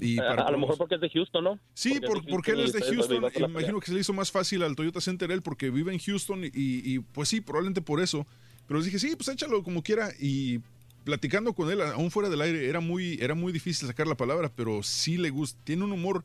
Y 0.00 0.18
a, 0.18 0.26
para 0.26 0.42
a 0.48 0.50
lo 0.50 0.58
mejor 0.58 0.76
porque 0.76 0.96
es 0.96 1.00
de 1.00 1.08
Houston, 1.10 1.44
¿no? 1.44 1.60
Sí, 1.74 2.00
Porque 2.04 2.28
por- 2.30 2.48
él 2.48 2.60
es 2.60 2.72
de 2.72 2.82
Houston. 2.82 3.16
y 3.32 3.38
me 3.40 3.44
imagino 3.46 3.78
que 3.78 3.86
se 3.86 3.94
le 3.94 4.00
hizo 4.00 4.12
más 4.12 4.32
fácil 4.32 4.62
al 4.64 4.74
Toyota 4.74 5.00
Center 5.00 5.30
él 5.30 5.40
porque 5.42 5.70
vive 5.70 5.92
en 5.92 6.00
Houston 6.00 6.44
y, 6.44 6.50
y, 6.52 6.98
pues 6.98 7.28
sí, 7.28 7.40
probablemente 7.40 7.80
por 7.80 8.00
eso. 8.00 8.26
Pero 8.66 8.78
les 8.80 8.86
dije, 8.86 8.98
sí, 8.98 9.14
pues 9.14 9.28
échalo 9.28 9.62
como 9.62 9.82
quiera. 9.84 10.10
Y 10.18 10.60
platicando 11.04 11.52
con 11.52 11.70
él, 11.70 11.80
aún 11.80 12.10
fuera 12.10 12.28
del 12.28 12.40
aire, 12.40 12.68
era 12.68 12.80
muy, 12.80 13.18
era 13.20 13.34
muy 13.36 13.52
difícil 13.52 13.86
sacar 13.86 14.08
la 14.08 14.16
palabra, 14.16 14.50
pero 14.54 14.82
sí 14.82 15.16
le 15.16 15.30
gusta. 15.30 15.60
Tiene 15.62 15.84
un 15.84 15.92
humor 15.92 16.24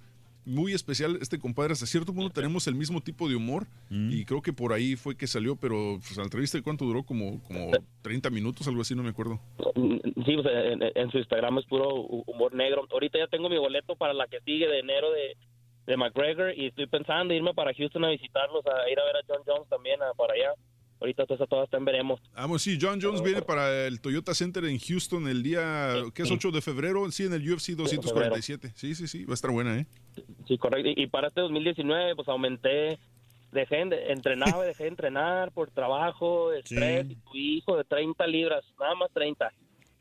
muy 0.49 0.73
especial 0.73 1.17
este 1.21 1.39
compadre. 1.39 1.73
Hasta 1.73 1.85
cierto 1.85 2.13
punto 2.13 2.29
tenemos 2.31 2.67
el 2.67 2.75
mismo 2.75 3.01
tipo 3.01 3.29
de 3.29 3.35
humor 3.35 3.67
y 3.89 4.25
creo 4.25 4.41
que 4.41 4.51
por 4.53 4.73
ahí 4.73 4.95
fue 4.95 5.15
que 5.15 5.27
salió, 5.27 5.55
pero 5.55 5.99
pues, 5.99 6.17
la 6.17 6.23
entrevista, 6.23 6.61
¿cuánto 6.61 6.85
duró? 6.85 7.03
Como, 7.03 7.41
como 7.43 7.71
30 8.01 8.29
minutos, 8.29 8.67
algo 8.67 8.81
así, 8.81 8.95
no 8.95 9.03
me 9.03 9.09
acuerdo. 9.09 9.39
Sí, 10.25 10.35
pues, 10.35 10.47
en, 10.47 10.83
en 10.95 11.11
su 11.11 11.17
Instagram 11.17 11.57
es 11.59 11.65
puro 11.65 11.89
hu- 11.89 12.23
humor 12.27 12.53
negro. 12.53 12.85
Ahorita 12.91 13.17
ya 13.19 13.27
tengo 13.27 13.49
mi 13.49 13.57
boleto 13.57 13.95
para 13.95 14.13
la 14.13 14.27
que 14.27 14.39
sigue 14.41 14.67
de 14.67 14.79
enero 14.79 15.11
de, 15.11 15.35
de 15.87 15.97
McGregor 15.97 16.53
y 16.57 16.67
estoy 16.67 16.87
pensando 16.87 17.33
irme 17.33 17.53
para 17.53 17.73
Houston 17.73 18.03
a 18.05 18.09
visitarlos, 18.09 18.65
a 18.65 18.89
ir 18.91 18.99
a 18.99 19.05
ver 19.05 19.15
a 19.17 19.21
John 19.27 19.43
Jones 19.45 19.69
también 19.69 20.01
a, 20.01 20.13
para 20.13 20.33
allá. 20.33 20.51
Ahorita 21.01 21.25
todo, 21.25 21.47
todo 21.47 21.63
está 21.63 21.77
en 21.77 21.85
veremos. 21.85 22.19
Vamos, 22.35 22.61
sí, 22.61 22.77
John 22.81 22.99
Jones 23.01 23.23
viene 23.23 23.41
para 23.41 23.87
el 23.87 24.01
Toyota 24.01 24.33
Center 24.33 24.65
en 24.65 24.77
Houston 24.79 25.27
el 25.29 25.41
día, 25.43 25.93
¿qué 26.13 26.23
es 26.23 26.31
8 26.31 26.51
de 26.51 26.61
febrero? 26.61 27.09
Sí, 27.11 27.23
en 27.23 27.33
el 27.33 27.41
UFC 27.53 27.69
247. 27.69 28.73
Sí, 28.75 28.95
sí, 28.95 29.07
sí, 29.07 29.23
va 29.23 29.31
a 29.31 29.35
estar 29.35 29.49
buena, 29.51 29.77
¿eh? 29.79 29.85
Sí, 30.47 30.57
correcto. 30.57 30.89
Y, 30.95 31.07
para 31.07 31.29
este 31.29 31.39
2019, 31.39 32.15
pues 32.17 32.27
aumenté, 32.27 32.99
dejé 33.53 33.85
de 33.85 34.11
entrenar, 34.11 34.59
dejé 34.59 34.83
de 34.83 34.89
entrenar 34.89 35.51
por 35.53 35.71
trabajo, 35.71 36.51
estrés, 36.51 37.09
y 37.09 37.15
tu 37.15 37.35
hijo 37.35 37.77
de 37.77 37.85
30 37.85 38.27
libras, 38.27 38.65
nada 38.77 38.95
más 38.95 39.09
30. 39.13 39.53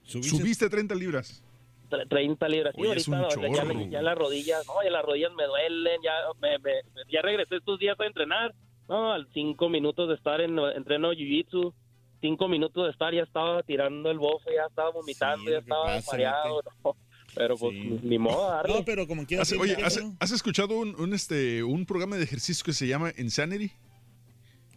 Subiste 0.04 0.68
30 0.68 0.94
libras. 0.96 1.44
Tre- 1.90 2.08
30 2.08 2.48
libras. 2.48 2.74
Sí, 2.74 2.82
Oye, 2.82 2.96
es 2.96 3.08
ahorita 3.08 3.48
ya, 3.48 3.90
ya 3.90 4.02
las 4.02 4.18
rodillas, 4.18 4.66
no, 4.66 4.74
ya 4.82 4.90
las 4.90 5.04
rodillas 5.04 5.32
me 5.34 5.44
duelen, 5.44 6.00
ya 6.02 6.12
me, 6.40 6.58
me- 6.58 6.82
ya 7.10 7.22
regresé 7.22 7.56
estos 7.56 7.78
días 7.78 7.98
a 8.00 8.04
entrenar. 8.06 8.52
No, 8.88 9.12
al 9.12 9.28
cinco 9.34 9.68
minutos 9.68 10.08
de 10.08 10.14
estar 10.14 10.40
en 10.40 10.58
entreno 10.58 11.12
jiu-jitsu, 11.12 11.72
cinco 12.20 12.48
minutos 12.48 12.84
de 12.84 12.90
estar 12.90 13.12
ya 13.14 13.22
estaba 13.22 13.62
tirando 13.62 14.10
el 14.10 14.18
bofe, 14.18 14.50
ya 14.54 14.66
estaba 14.68 14.90
vomitando, 14.90 15.50
ya 15.50 15.58
estaba 15.58 15.84
pasa, 15.84 16.12
mareado. 16.12 16.62
no. 16.84 16.96
Pero 17.34 17.56
pues 17.58 17.74
ni 18.02 18.18
modo, 18.18 18.48
darle. 18.50 18.72
No, 18.74 18.84
pero 18.86 19.06
como 19.06 19.26
quieras. 19.26 19.46
Hace- 19.52 19.60
oye, 19.60 19.76
¿has, 19.84 20.00
has 20.18 20.30
escuchado 20.32 20.74
un, 20.78 20.98
un, 20.98 21.12
este, 21.12 21.62
un 21.62 21.84
programa 21.84 22.16
de 22.16 22.24
ejercicio 22.24 22.64
que 22.64 22.72
se 22.72 22.86
llama 22.88 23.12
Insanity? 23.18 23.70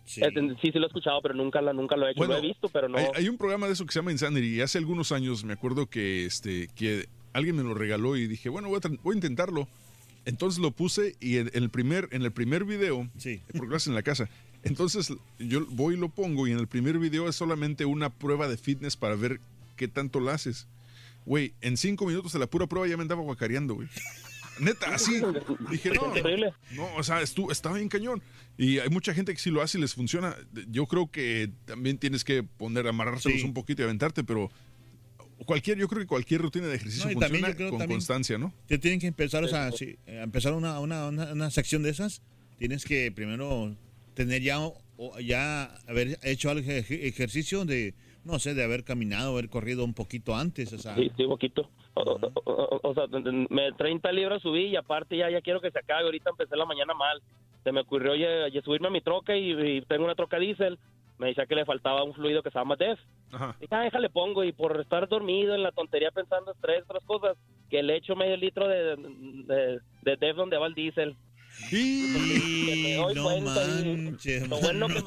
Sí. 0.03 0.21
sí, 0.21 0.71
sí 0.73 0.77
lo 0.77 0.83
he 0.85 0.87
escuchado, 0.87 1.21
pero 1.21 1.33
nunca, 1.33 1.61
lo 1.61 1.71
he 1.71 2.11
hecho. 2.11 2.17
Bueno, 2.17 2.33
lo 2.33 2.39
he 2.39 2.41
visto, 2.41 2.67
pero 2.67 2.89
no. 2.89 2.97
Hay, 2.97 3.05
hay 3.15 3.29
un 3.29 3.37
programa 3.37 3.67
de 3.67 3.73
eso 3.73 3.85
que 3.85 3.93
se 3.93 3.99
llama 3.99 4.11
Insanity 4.11 4.57
y 4.57 4.61
hace 4.61 4.77
algunos 4.77 5.13
años 5.13 5.45
me 5.45 5.53
acuerdo 5.53 5.87
que, 5.89 6.25
este, 6.25 6.67
que 6.75 7.05
alguien 7.31 7.55
me 7.55 7.63
lo 7.63 7.73
regaló 7.73 8.17
y 8.17 8.27
dije, 8.27 8.49
bueno, 8.49 8.67
voy 8.67 8.77
a, 8.77 8.81
tra- 8.81 8.99
voy 9.01 9.13
a 9.13 9.15
intentarlo. 9.15 9.67
Entonces 10.25 10.59
lo 10.59 10.71
puse 10.71 11.15
y 11.19 11.37
en, 11.37 11.49
en 11.53 11.63
el 11.63 11.69
primer 11.69 12.07
en 12.11 12.21
el 12.21 12.31
primer 12.31 12.63
video, 12.65 13.09
porque 13.53 13.67
lo 13.69 13.75
hacen 13.75 13.91
en 13.91 13.95
la 13.95 14.03
casa. 14.03 14.29
Entonces 14.63 15.11
yo 15.39 15.65
voy 15.67 15.95
y 15.95 15.97
lo 15.97 16.09
pongo 16.09 16.47
y 16.47 16.51
en 16.51 16.59
el 16.59 16.67
primer 16.67 16.99
video 16.99 17.27
es 17.27 17.35
solamente 17.35 17.85
una 17.85 18.11
prueba 18.11 18.47
de 18.47 18.57
fitness 18.57 18.95
para 18.95 19.15
ver 19.15 19.39
qué 19.75 19.87
tanto 19.87 20.19
lo 20.19 20.29
haces. 20.29 20.67
Güey, 21.25 21.53
en 21.61 21.77
cinco 21.77 22.05
minutos 22.05 22.33
de 22.33 22.39
la 22.39 22.47
pura 22.47 22.67
prueba 22.67 22.87
ya 22.87 22.97
me 22.97 23.01
andaba 23.03 23.21
guacareando, 23.21 23.75
güey. 23.75 23.87
Neta, 24.59 24.93
así. 24.93 25.19
Dije, 25.71 25.91
no, 25.91 26.13
no, 26.75 26.95
o 26.95 27.03
sea, 27.03 27.21
estu- 27.21 27.51
estaba 27.51 27.77
bien 27.77 27.89
cañón. 27.89 28.21
Y 28.57 28.77
hay 28.79 28.89
mucha 28.89 29.13
gente 29.13 29.33
que 29.33 29.39
sí 29.39 29.49
lo 29.49 29.61
hace 29.61 29.77
y 29.77 29.81
les 29.81 29.95
funciona. 29.95 30.35
Yo 30.69 30.85
creo 30.85 31.09
que 31.09 31.49
también 31.65 31.97
tienes 31.97 32.23
que 32.23 32.43
poner, 32.43 32.85
amarrárselos 32.87 33.39
Sí. 33.39 33.45
un 33.45 33.53
poquito 33.53 33.81
y 33.81 33.85
aventarte, 33.85 34.23
pero 34.23 34.51
cualquier, 35.45 35.77
yo 35.77 35.87
creo 35.87 36.01
que 36.01 36.07
cualquier 36.07 36.41
rutina 36.41 36.67
de 36.67 36.75
ejercicio 36.75 37.05
No, 37.05 37.11
y 37.11 37.13
funciona 37.15 37.33
también 37.37 37.51
yo 37.51 37.57
creo 37.57 37.69
con 37.71 37.79
también 37.79 37.97
constancia, 37.99 38.37
¿no? 38.37 38.53
Te 38.67 38.77
tienen 38.77 38.99
que 38.99 39.07
empezar, 39.07 39.43
o 39.43 39.47
sea, 39.47 39.71
si, 39.71 39.85
eh, 40.05 40.21
empezar 40.23 40.53
una, 40.53 40.79
una, 40.79 41.07
una, 41.07 41.31
una 41.33 41.49
sección 41.51 41.83
de 41.83 41.89
esas, 41.89 42.21
tienes 42.57 42.85
que 42.85 43.11
primero 43.11 43.75
tener 44.13 44.41
ya, 44.41 44.59
o- 44.59 45.19
ya 45.19 45.65
haber 45.87 46.19
hecho 46.23 46.49
algo 46.49 46.69
ejercicio 46.69 47.65
de, 47.65 47.93
no 48.23 48.39
sé, 48.39 48.53
de 48.53 48.63
haber 48.63 48.83
caminado, 48.83 49.31
haber 49.33 49.49
corrido 49.49 49.83
un 49.83 49.93
poquito 49.93 50.35
antes, 50.35 50.71
o 50.73 50.77
sea. 50.77 50.95
Sí, 50.95 51.11
sí, 51.17 51.23
poquito. 51.25 51.69
O, 51.93 52.01
o- 52.01 52.31
o- 52.45 52.89
o 52.89 52.93
sea, 52.93 53.03
me 53.49 53.71
30 53.73 54.11
libras 54.11 54.41
subí 54.41 54.67
y 54.67 54.75
aparte 54.75 55.17
ya, 55.17 55.29
ya 55.29 55.41
quiero 55.41 55.59
que 55.59 55.71
se 55.71 55.79
acabe. 55.79 56.03
Ahorita 56.05 56.29
empecé 56.29 56.55
la 56.55 56.65
mañana 56.65 56.93
mal. 56.93 57.21
Se 57.63 57.71
me 57.71 57.81
ocurrió 57.81 58.15
ya, 58.15 58.47
ya 58.53 58.61
subirme 58.61 58.87
a 58.87 58.91
mi 58.91 59.01
troca 59.01 59.35
y, 59.35 59.51
y 59.51 59.81
tengo 59.81 60.05
una 60.05 60.15
troca 60.15 60.39
diésel. 60.39 60.79
Me 61.21 61.27
decía 61.27 61.45
que 61.45 61.53
le 61.53 61.65
faltaba 61.65 62.03
un 62.03 62.15
fluido 62.15 62.41
que 62.41 62.49
se 62.49 62.57
llama 62.57 62.75
DEF. 62.75 62.99
Ajá. 63.31 63.55
Dije, 63.59 63.75
ah, 63.75 63.81
déjale 63.81 64.09
pongo. 64.09 64.43
Y 64.43 64.53
por 64.53 64.81
estar 64.81 65.07
dormido 65.07 65.53
en 65.53 65.61
la 65.61 65.71
tontería 65.71 66.09
pensando 66.09 66.51
estrés, 66.51 66.81
otras 66.81 67.03
cosas, 67.05 67.37
que 67.69 67.83
le 67.83 67.97
echo 67.97 68.15
medio 68.15 68.35
litro 68.37 68.67
de, 68.67 68.95
de, 68.95 69.79
de 70.01 70.15
DEF 70.17 70.35
donde 70.35 70.57
va 70.57 70.65
el 70.65 70.73
diésel. 70.73 71.15
Que 71.69 71.75
me 72.83 72.95
doy 72.95 73.13
no 73.13 73.23
cuenta 73.23 73.61
y 73.79 74.47
Lo 74.47 74.57
bueno 74.61 74.87
que 74.87 75.03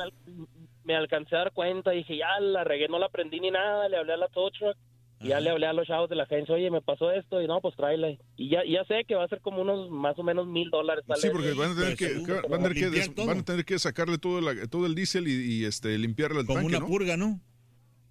me 0.84 0.94
alcancé 0.94 1.34
a 1.34 1.40
dar 1.40 1.52
cuenta, 1.52 1.90
dije, 1.90 2.16
ya 2.16 2.38
la 2.38 2.62
regué, 2.62 2.86
no 2.86 3.00
la 3.00 3.06
aprendí 3.06 3.40
ni 3.40 3.50
nada, 3.50 3.88
le 3.88 3.96
hablé 3.96 4.12
a 4.12 4.16
la 4.16 4.28
tow 4.28 4.52
truck, 4.52 4.76
y 5.24 5.28
ya 5.28 5.40
le 5.40 5.50
hablé 5.50 5.66
a 5.66 5.72
los 5.72 5.86
chavos 5.86 6.08
de 6.08 6.16
la 6.16 6.24
agencia, 6.24 6.54
oye, 6.54 6.70
me 6.70 6.82
pasó 6.82 7.10
esto, 7.10 7.40
y 7.42 7.46
no, 7.46 7.60
pues 7.60 7.74
tráela. 7.76 8.10
Y 8.36 8.48
ya, 8.50 8.60
ya 8.64 8.84
sé 8.84 9.04
que 9.06 9.14
va 9.14 9.24
a 9.24 9.28
ser 9.28 9.40
como 9.40 9.62
unos 9.62 9.90
más 9.90 10.18
o 10.18 10.22
menos 10.22 10.46
mil 10.46 10.70
dólares. 10.70 11.04
Sí, 11.16 11.28
porque 11.32 11.52
van 11.54 11.72
a 11.72 11.74
tener 11.74 11.96
que, 11.96 12.14
van 12.48 12.60
a 12.60 12.68
tener 12.68 12.74
que, 12.74 12.80
limpiar 12.80 12.90
des- 13.06 13.14
todo. 13.14 13.26
van 13.26 13.38
a 13.38 13.44
tener 13.44 13.64
que 13.64 13.78
sacarle 13.78 14.18
todo, 14.18 14.40
la- 14.40 14.66
todo 14.68 14.86
el 14.86 14.94
diésel 14.94 15.26
y, 15.28 15.32
y, 15.60 15.64
este 15.64 15.96
limpiarle 15.98 16.40
el 16.40 16.46
Como 16.46 16.58
tanque, 16.60 16.76
una 16.76 16.80
¿no? 16.80 16.86
purga, 16.86 17.16
¿no? 17.16 17.40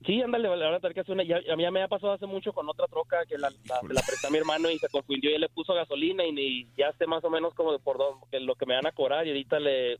Sí, 0.06 0.22
ándale, 0.22 0.50
le 0.56 0.66
van 0.66 0.74
a 0.74 0.80
tener 0.80 0.94
que 0.94 1.00
hacer 1.02 1.14
una. 1.14 1.24
Ya, 1.24 1.38
a 1.52 1.56
mí 1.56 1.64
ya 1.64 1.72
me 1.72 1.82
ha 1.82 1.88
pasado 1.88 2.14
hace 2.14 2.26
mucho 2.26 2.52
con 2.54 2.68
otra 2.70 2.88
troca 2.88 3.26
que 3.28 3.38
la, 3.38 3.50
la, 3.68 3.80
la 3.90 4.02
presté 4.02 4.28
a 4.28 4.30
mi 4.30 4.38
hermano 4.38 4.70
y 4.70 4.78
se 4.80 4.90
confundió 4.90 5.32
y 5.32 5.36
él 5.36 5.42
le 5.42 5.50
puso 5.50 5.74
gasolina 5.74 6.24
y, 6.26 6.68
ya 6.78 6.92
sé 6.98 7.08
más 7.08 7.24
o 7.24 7.30
menos 7.30 7.54
como 7.54 7.72
de 7.72 7.80
por 7.80 7.98
dónde, 7.98 8.26
que 8.32 8.40
lo 8.40 8.56
que 8.56 8.66
me 8.66 8.76
van 8.76 8.86
a 8.88 8.92
cobrar 8.92 9.26
y 9.26 9.30
ahorita 9.30 9.60
le. 9.60 9.94
eh, 9.94 9.98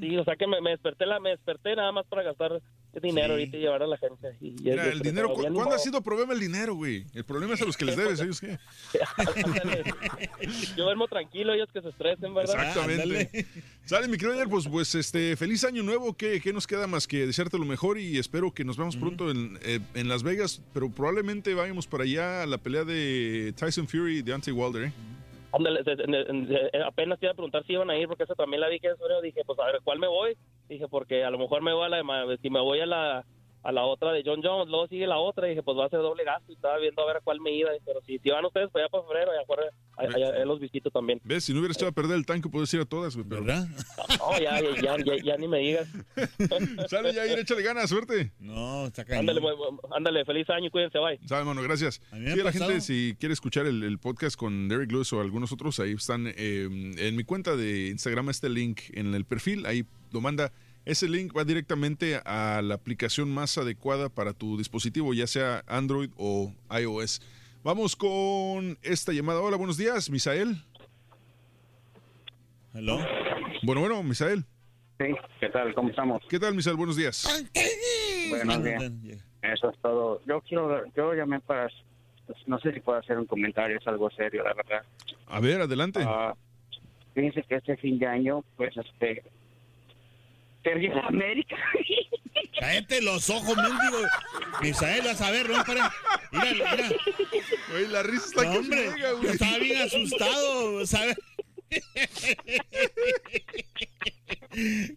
Sí, 0.00 0.16
o 0.16 0.24
sea 0.24 0.36
que 0.36 0.46
me, 0.46 0.60
me 0.60 0.70
desperté 0.70 1.06
la, 1.06 1.18
me 1.20 1.30
desperté 1.30 1.74
nada 1.76 1.90
más 1.92 2.06
para 2.06 2.22
gastar 2.22 2.60
dinero 3.02 3.34
ahorita 3.34 3.56
y 3.56 3.60
llevar 3.60 3.82
a 3.82 3.86
la 3.86 3.94
agencia. 3.94 4.30
Y, 4.40 4.48
y- 4.48 4.52
Mira, 4.70 4.84
el 4.90 5.00
dinero, 5.00 5.28
pero 5.28 5.34
¿cu- 5.36 5.42
ya 5.42 5.50
ni 5.50 5.54
¿cuándo 5.56 5.74
ha 5.76 5.78
sido 5.78 6.02
problema 6.02 6.32
el 6.32 6.40
dinero, 6.40 6.74
güey? 6.74 7.04
El 7.14 7.24
problema 7.24 7.54
es 7.54 7.62
a 7.62 7.64
los 7.64 7.76
que 7.76 7.84
les 7.84 7.96
debes, 7.96 8.20
¿ellos 8.20 8.40
qué? 8.40 8.58
Yo 10.76 10.84
duermo 10.84 11.06
tranquilo, 11.08 11.52
ellos 11.52 11.68
que 11.72 11.80
se 11.82 11.88
estresen, 11.90 12.34
¿verdad? 12.34 12.54
Exactamente. 12.60 13.46
Sale, 13.88 14.06
mi 14.06 14.18
querido 14.18 14.32
Daniel, 14.32 14.50
pues, 14.50 14.68
pues 14.68 14.94
este, 14.94 15.34
feliz 15.34 15.64
año 15.64 15.82
nuevo. 15.82 16.12
¿Qué, 16.14 16.42
qué 16.42 16.52
nos 16.52 16.66
queda 16.66 16.86
más 16.86 17.08
que 17.08 17.24
desearte 17.26 17.56
lo 17.56 17.64
mejor? 17.64 17.98
Y 17.98 18.18
espero 18.18 18.52
que 18.52 18.62
nos 18.62 18.76
veamos 18.76 18.96
pronto 18.98 19.30
en, 19.30 19.58
eh, 19.64 19.80
en 19.94 20.08
Las 20.10 20.22
Vegas, 20.22 20.62
pero 20.74 20.90
probablemente 20.90 21.54
vayamos 21.54 21.86
para 21.86 22.04
allá 22.04 22.42
a 22.42 22.46
la 22.46 22.58
pelea 22.58 22.84
de 22.84 23.54
Tyson 23.56 23.88
Fury 23.88 24.18
y 24.18 24.50
Wilder, 24.52 24.88
¿eh? 24.88 24.92
Ándale, 25.54 25.82
se- 25.84 25.96
se- 25.96 26.04
se- 26.04 26.70
se- 26.70 26.82
apenas 26.86 27.18
te 27.18 27.24
iba 27.24 27.32
a 27.32 27.34
preguntar 27.34 27.64
si 27.66 27.72
iban 27.72 27.88
a 27.88 27.96
ir, 27.96 28.06
porque 28.08 28.24
eso 28.24 28.34
también 28.34 28.60
la 28.60 28.68
vi 28.68 28.78
que 28.78 28.88
eso 28.88 29.22
dije, 29.22 29.40
pues 29.46 29.58
a 29.58 29.64
ver, 29.64 29.80
¿cuál 29.82 29.98
me 29.98 30.06
voy? 30.06 30.36
Dije, 30.68 30.86
porque 30.88 31.24
a 31.24 31.30
lo 31.30 31.38
mejor 31.38 31.62
me 31.62 31.72
voy 31.72 31.86
a 31.86 31.88
la 31.88 31.96
de, 32.26 32.36
si 32.42 32.50
me 32.50 32.60
voy 32.60 32.80
a 32.80 32.86
la 32.86 33.24
a 33.62 33.72
la 33.72 33.84
otra 33.84 34.12
de 34.12 34.22
John 34.24 34.40
Jones, 34.42 34.68
luego 34.68 34.86
sigue 34.88 35.06
la 35.06 35.18
otra, 35.18 35.46
y 35.46 35.50
dije, 35.50 35.62
pues 35.62 35.76
va 35.76 35.86
a 35.86 35.88
ser 35.88 35.98
doble 36.00 36.24
gasto, 36.24 36.50
y 36.50 36.54
estaba 36.54 36.78
viendo 36.78 37.02
a 37.02 37.06
ver 37.06 37.16
a 37.16 37.20
cuál 37.20 37.40
me 37.40 37.52
iba, 37.52 37.70
pero 37.84 38.00
si, 38.06 38.18
si 38.18 38.30
van 38.30 38.44
ustedes 38.44 38.70
para 38.70 38.84
allá 38.84 38.90
para 38.90 39.04
febrero, 39.04 39.30
allá, 39.32 39.42
afuera, 39.42 39.62
allá- 39.96 40.16
allá- 40.16 40.34
allá 40.36 40.44
los 40.44 40.60
visito 40.60 40.90
también. 40.90 41.20
¿Ves? 41.24 41.44
Si 41.44 41.52
no 41.52 41.58
hubieras 41.60 41.76
echado 41.76 41.90
a 41.90 41.94
perder 41.94 42.16
el 42.16 42.24
tanque, 42.26 42.48
puedes 42.48 42.72
ir 42.74 42.80
a 42.80 42.84
todas, 42.84 43.14
güey. 43.16 43.26
pero- 43.28 43.44
¿Verdad? 43.44 43.68
No, 44.18 44.38
ya, 44.40 44.60
ya, 44.60 44.80
ya, 44.80 44.96
ya, 45.04 45.22
ya 45.24 45.36
ni 45.36 45.48
me 45.48 45.58
digas. 45.58 45.88
Sale, 46.88 47.12
ya, 47.12 47.26
ir, 47.26 47.38
échale 47.38 47.62
ganas, 47.62 47.88
suerte. 47.90 48.32
No, 48.38 48.86
está 48.86 49.04
Ándale, 49.18 49.40
mu- 49.40 49.48
mu- 49.56 49.78
ándale, 49.94 50.24
feliz 50.24 50.48
año, 50.50 50.70
cuídense, 50.70 50.98
bye. 50.98 51.18
Sabe, 51.26 51.44
mano, 51.44 51.62
gracias. 51.62 52.00
Sí, 52.12 52.42
la 52.42 52.52
gente, 52.52 52.80
si 52.80 53.16
quiere 53.18 53.32
escuchar 53.32 53.66
el, 53.66 53.82
el 53.82 53.98
podcast 53.98 54.36
con 54.36 54.68
Derek 54.68 54.90
Lewis 54.92 55.12
o 55.12 55.20
algunos 55.20 55.52
otros, 55.52 55.78
ahí 55.80 55.92
están 55.92 56.26
eh, 56.28 56.68
en 56.96 57.16
mi 57.16 57.24
cuenta 57.24 57.56
de 57.56 57.88
Instagram, 57.88 58.30
este 58.30 58.48
link 58.48 58.80
en 58.92 59.14
el 59.14 59.24
perfil, 59.24 59.66
ahí 59.66 59.84
lo 60.12 60.20
manda. 60.20 60.52
Ese 60.88 61.06
link 61.06 61.36
va 61.36 61.44
directamente 61.44 62.18
a 62.24 62.62
la 62.62 62.76
aplicación 62.76 63.30
más 63.30 63.58
adecuada 63.58 64.08
para 64.08 64.32
tu 64.32 64.56
dispositivo, 64.56 65.12
ya 65.12 65.26
sea 65.26 65.62
Android 65.66 66.08
o 66.16 66.54
iOS. 66.70 67.20
Vamos 67.62 67.94
con 67.94 68.78
esta 68.80 69.12
llamada. 69.12 69.42
Hola, 69.42 69.58
buenos 69.58 69.76
días, 69.76 70.08
Misael. 70.08 70.56
Hello. 72.72 73.00
Bueno, 73.64 73.82
bueno, 73.82 74.02
Misael. 74.02 74.46
Sí, 74.98 75.08
¿qué 75.38 75.50
tal? 75.50 75.74
¿Cómo 75.74 75.90
estamos? 75.90 76.22
¿Qué 76.26 76.38
tal, 76.38 76.54
Misael? 76.54 76.76
Buenos 76.76 76.96
días. 76.96 77.46
Buenos 78.30 78.64
días. 78.64 79.22
Eso 79.42 79.68
es 79.68 79.78
todo. 79.82 80.22
Yo 80.24 80.40
quiero, 80.40 80.86
yo 80.96 81.12
llamé 81.12 81.40
para, 81.40 81.68
pues, 82.26 82.38
no 82.46 82.58
sé 82.60 82.72
si 82.72 82.80
puedo 82.80 82.98
hacer 82.98 83.18
un 83.18 83.26
comentario, 83.26 83.76
es 83.76 83.86
algo 83.86 84.08
serio, 84.12 84.42
la 84.42 84.54
verdad. 84.54 84.82
A 85.26 85.38
ver, 85.38 85.60
adelante. 85.60 86.00
Ah, 86.02 86.34
fíjense 87.12 87.42
que 87.42 87.56
este 87.56 87.76
fin 87.76 87.98
de 87.98 88.06
año, 88.06 88.42
pues, 88.56 88.74
este, 88.74 89.22
perdió 90.62 90.94
la 90.94 91.06
América. 91.06 91.56
Cállate 92.60 93.02
los 93.02 93.30
ojos, 93.30 93.56
mendigo. 93.56 93.98
Misael, 94.62 95.02
vas 95.04 95.20
a 95.20 95.30
ver, 95.30 95.48
no 95.48 95.64
para. 95.64 95.92
Mira, 96.32 96.76
mira. 96.76 96.88
Güey, 97.70 97.88
la 97.88 98.02
risa 98.02 98.26
está 98.26 98.44
No, 98.44 98.52
que 98.52 98.58
hombre, 98.58 98.90
llega, 98.92 99.12
güey. 99.12 99.30
estaba 99.30 99.58
bien 99.58 99.82
asustado, 99.82 100.86
¿sabes? 100.86 101.16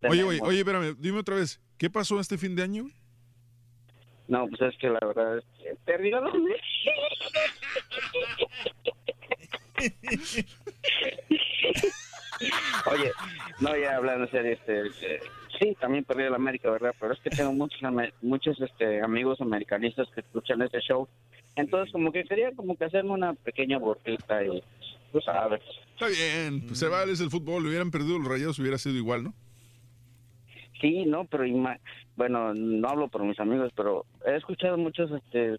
Oye, 0.10 0.24
güey, 0.24 0.40
oye, 0.42 0.60
espérame, 0.60 0.96
dime 1.00 1.20
otra 1.20 1.36
vez. 1.36 1.60
¿Qué 1.78 1.90
pasó 1.90 2.20
este 2.20 2.38
fin 2.38 2.56
de 2.56 2.64
año? 2.64 2.90
No, 4.28 4.48
pues 4.48 4.62
es 4.62 4.78
que 4.80 4.88
la 4.88 5.00
verdad 5.06 5.40
es 5.40 5.44
que 5.58 5.76
perdió 5.86 6.22
la. 6.22 6.32
Oye, 12.92 13.12
no, 13.60 13.78
ya 13.78 13.96
hablando 13.96 14.26
en 14.26 14.32
serio, 14.32 14.54
este, 14.54 14.88
este, 14.88 15.20
sí, 15.60 15.76
también 15.80 16.04
perdí 16.04 16.24
el 16.24 16.34
América, 16.34 16.70
¿verdad? 16.72 16.96
Pero 17.00 17.14
es 17.14 17.20
que 17.20 17.30
tengo 17.30 17.54
muchos 17.54 17.80
muchos 18.22 18.60
este, 18.62 19.02
amigos 19.02 19.42
americanistas 19.42 20.08
que 20.14 20.22
escuchan 20.22 20.62
este 20.62 20.80
show. 20.82 21.08
Entonces, 21.56 21.92
como 21.92 22.12
que 22.12 22.24
quería 22.24 22.52
como 22.56 22.76
que 22.76 22.86
hacerme 22.86 23.12
una 23.12 23.34
pequeña 23.34 23.78
burlita 23.78 24.44
y, 24.44 24.64
tú 25.12 25.22
sabes. 25.22 25.62
Está 25.94 26.08
bien, 26.08 26.62
pues 26.66 26.80
se 26.80 26.88
vale, 26.88 27.12
es 27.12 27.22
el 27.22 27.30
fútbol. 27.30 27.66
Hubieran 27.68 27.92
perdido 27.92 28.18
los 28.18 28.28
rayados, 28.28 28.60
hubiera 28.60 28.78
sido 28.78 28.96
igual, 28.96 29.24
¿no? 29.24 29.34
Sí, 30.80 31.06
no, 31.06 31.26
pero 31.26 31.44
bueno, 32.16 32.54
no 32.56 32.90
hablo 32.90 33.08
por 33.08 33.24
mis 33.24 33.40
amigos, 33.40 33.72
pero 33.76 34.06
he 34.26 34.36
escuchado 34.36 34.78
muchos, 34.78 35.12
este, 35.12 35.58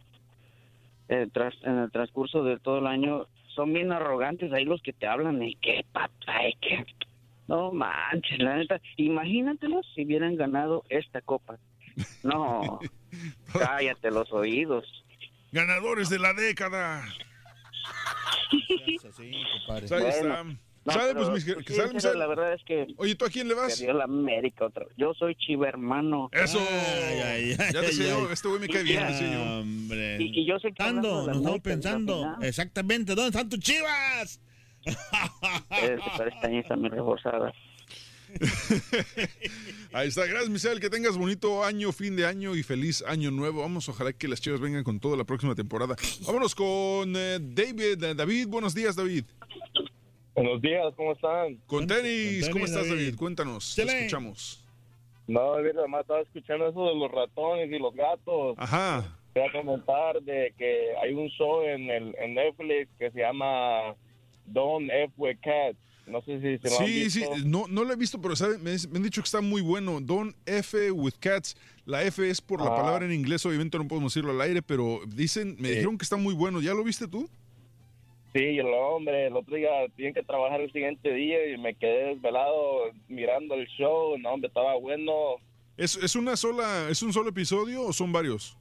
eh, 1.08 1.28
tras, 1.32 1.54
en 1.62 1.78
el 1.78 1.92
transcurso 1.92 2.42
de 2.42 2.58
todo 2.58 2.78
el 2.78 2.88
año, 2.88 3.26
son 3.54 3.72
bien 3.72 3.92
arrogantes 3.92 4.52
ahí 4.52 4.64
los 4.64 4.82
que 4.82 4.92
te 4.92 5.06
hablan 5.06 5.42
y 5.42 5.54
qué 5.56 5.84
papá, 5.92 6.48
y 6.48 6.54
qué... 6.54 6.86
No 7.48 7.72
manches, 7.72 8.38
la 8.38 8.56
neta, 8.56 8.80
imagínatelos 8.96 9.86
si 9.94 10.04
hubieran 10.04 10.36
ganado 10.36 10.84
esta 10.88 11.20
copa. 11.20 11.58
No, 12.22 12.80
cállate 13.52 14.10
los 14.10 14.32
oídos. 14.32 15.04
Ganadores 15.50 16.08
de 16.08 16.18
la 16.18 16.32
década. 16.32 17.04
Sí, 19.16 19.32
compadre. 19.66 19.88
No, 20.84 20.92
¿Sabe, 20.92 21.14
pero, 21.14 21.30
pues, 21.30 21.46
mis- 21.46 21.66
sí, 21.66 22.00
sabe, 22.00 22.18
la 22.18 22.26
verdad 22.26 22.54
es 22.54 22.62
que 22.64 22.88
Oye, 22.96 23.14
¿tú 23.14 23.24
a 23.24 23.28
quién 23.30 23.46
le 23.46 23.54
vas? 23.54 23.76
perdió 23.78 23.94
la 23.94 24.04
América 24.04 24.66
otra 24.66 24.84
vez. 24.84 24.94
Yo 24.96 25.14
soy 25.14 25.36
chiva 25.36 25.68
hermano. 25.68 26.28
Eso. 26.32 26.58
Ay, 26.58 27.20
ay, 27.20 27.56
ya 27.56 27.70
yo, 27.72 27.80
ay. 27.80 28.26
este 28.32 28.48
güey 28.48 28.60
me 28.60 28.68
cae 28.68 28.82
bien, 28.82 29.00
yo. 29.32 29.42
Hombre. 29.60 30.16
Y- 30.20 30.40
y 30.40 30.46
yo 30.46 30.58
sé 30.58 30.72
que 30.72 30.92
nos 30.92 31.28
estamos 31.28 31.60
pensando. 31.60 32.36
Exactamente, 32.42 33.14
¿dónde 33.14 33.28
están 33.28 33.48
tus 33.48 33.60
chivas? 33.60 34.40
Este 34.84 36.46
año 36.46 36.60
está 36.60 36.74
muy 36.76 36.88
reforzada. 36.90 37.52
Ahí 39.92 40.08
está, 40.08 40.24
gracias 40.26 40.48
Misael, 40.48 40.80
que 40.80 40.88
tengas 40.88 41.16
bonito 41.18 41.64
año, 41.64 41.92
fin 41.92 42.16
de 42.16 42.26
año 42.26 42.54
y 42.56 42.62
feliz 42.62 43.04
año 43.06 43.30
nuevo. 43.30 43.60
Vamos, 43.60 43.88
ojalá 43.88 44.12
que 44.12 44.26
las 44.26 44.40
chivas 44.40 44.58
vengan 44.60 44.84
con 44.84 45.00
toda 45.00 45.16
la 45.16 45.24
próxima 45.24 45.54
temporada. 45.54 45.96
Vámonos 46.26 46.54
con 46.54 47.12
eh, 47.14 47.38
David. 47.40 48.02
Eh, 48.02 48.14
David, 48.14 48.48
buenos 48.48 48.74
días, 48.74 48.96
David. 48.96 49.24
Buenos 50.34 50.62
días, 50.62 50.82
¿cómo 50.96 51.12
están? 51.12 51.56
Con 51.66 51.86
tenis, 51.86 52.44
Con 52.44 52.52
¿cómo 52.54 52.64
estás, 52.64 52.88
David? 52.88 53.02
David. 53.04 53.16
Cuéntanos, 53.16 53.74
te 53.74 53.82
escuchamos. 53.82 54.64
No, 55.26 55.52
David, 55.52 55.78
además 55.78 56.00
estaba 56.02 56.20
escuchando 56.20 56.68
eso 56.68 56.84
de 56.88 56.94
los 56.96 57.10
ratones 57.10 57.70
y 57.70 57.78
los 57.78 57.94
gatos. 57.94 58.54
Ajá. 58.58 59.18
Quería 59.34 59.52
comentar 59.52 60.20
de 60.22 60.52
que 60.58 60.88
hay 61.02 61.12
un 61.12 61.28
show 61.28 61.62
en, 61.62 61.88
el, 61.90 62.14
en 62.18 62.34
Netflix 62.34 62.88
que 62.98 63.10
se 63.10 63.20
llama 63.20 63.94
Don't 64.46 64.90
F 64.90 65.12
with 65.16 65.36
Cats. 65.42 65.78
No 66.06 66.20
sé 66.22 66.40
si 66.40 66.58
se 66.58 66.68
lo 66.70 66.80
han 66.80 66.86
Sí, 66.86 67.10
sí, 67.10 67.20
visto. 67.20 67.36
no, 67.46 67.66
no 67.68 67.84
lo 67.84 67.92
he 67.92 67.96
visto, 67.96 68.20
pero 68.20 68.34
¿sabe? 68.34 68.58
Me, 68.58 68.72
me 68.90 68.96
han 68.98 69.02
dicho 69.04 69.22
que 69.22 69.26
está 69.26 69.40
muy 69.40 69.60
bueno. 69.62 70.00
Don't 70.00 70.34
F 70.46 70.90
with 70.90 71.14
cats. 71.20 71.56
La 71.84 72.02
F 72.04 72.28
es 72.28 72.40
por 72.40 72.60
la 72.60 72.74
palabra 72.74 73.04
en 73.04 73.12
inglés, 73.12 73.44
obviamente 73.46 73.78
no 73.78 73.86
podemos 73.86 74.12
decirlo 74.12 74.32
al 74.32 74.40
aire, 74.40 74.62
pero 74.62 75.00
dicen, 75.06 75.56
me 75.58 75.68
Sí. 75.68 75.74
dijeron 75.74 75.96
que 75.98 76.02
está 76.04 76.16
muy 76.16 76.34
bueno. 76.34 76.60
¿Ya 76.60 76.74
lo 76.74 76.82
viste 76.84 77.06
tú? 77.06 77.28
Sí, 78.34 78.58
el 78.58 78.66
hombre, 78.72 79.26
el 79.26 79.36
otro 79.36 79.56
día 79.56 79.68
tienen 79.94 80.14
que 80.14 80.22
trabajar 80.22 80.60
el 80.60 80.72
siguiente 80.72 81.12
día 81.12 81.46
y 81.52 81.58
me 81.58 81.74
quedé 81.74 82.14
desvelado 82.14 82.90
mirando 83.08 83.54
el 83.54 83.66
show. 83.68 84.16
No, 84.18 84.30
hombre, 84.32 84.48
estaba 84.48 84.74
bueno. 84.76 85.12
¿Es, 85.76 85.96
es 85.96 86.16
una 86.16 86.36
sola, 86.36 86.86
es 86.90 87.02
un 87.02 87.12
solo 87.12 87.28
episodio 87.28 87.82
o 87.82 87.92
son 87.92 88.10
varios? 88.12 88.56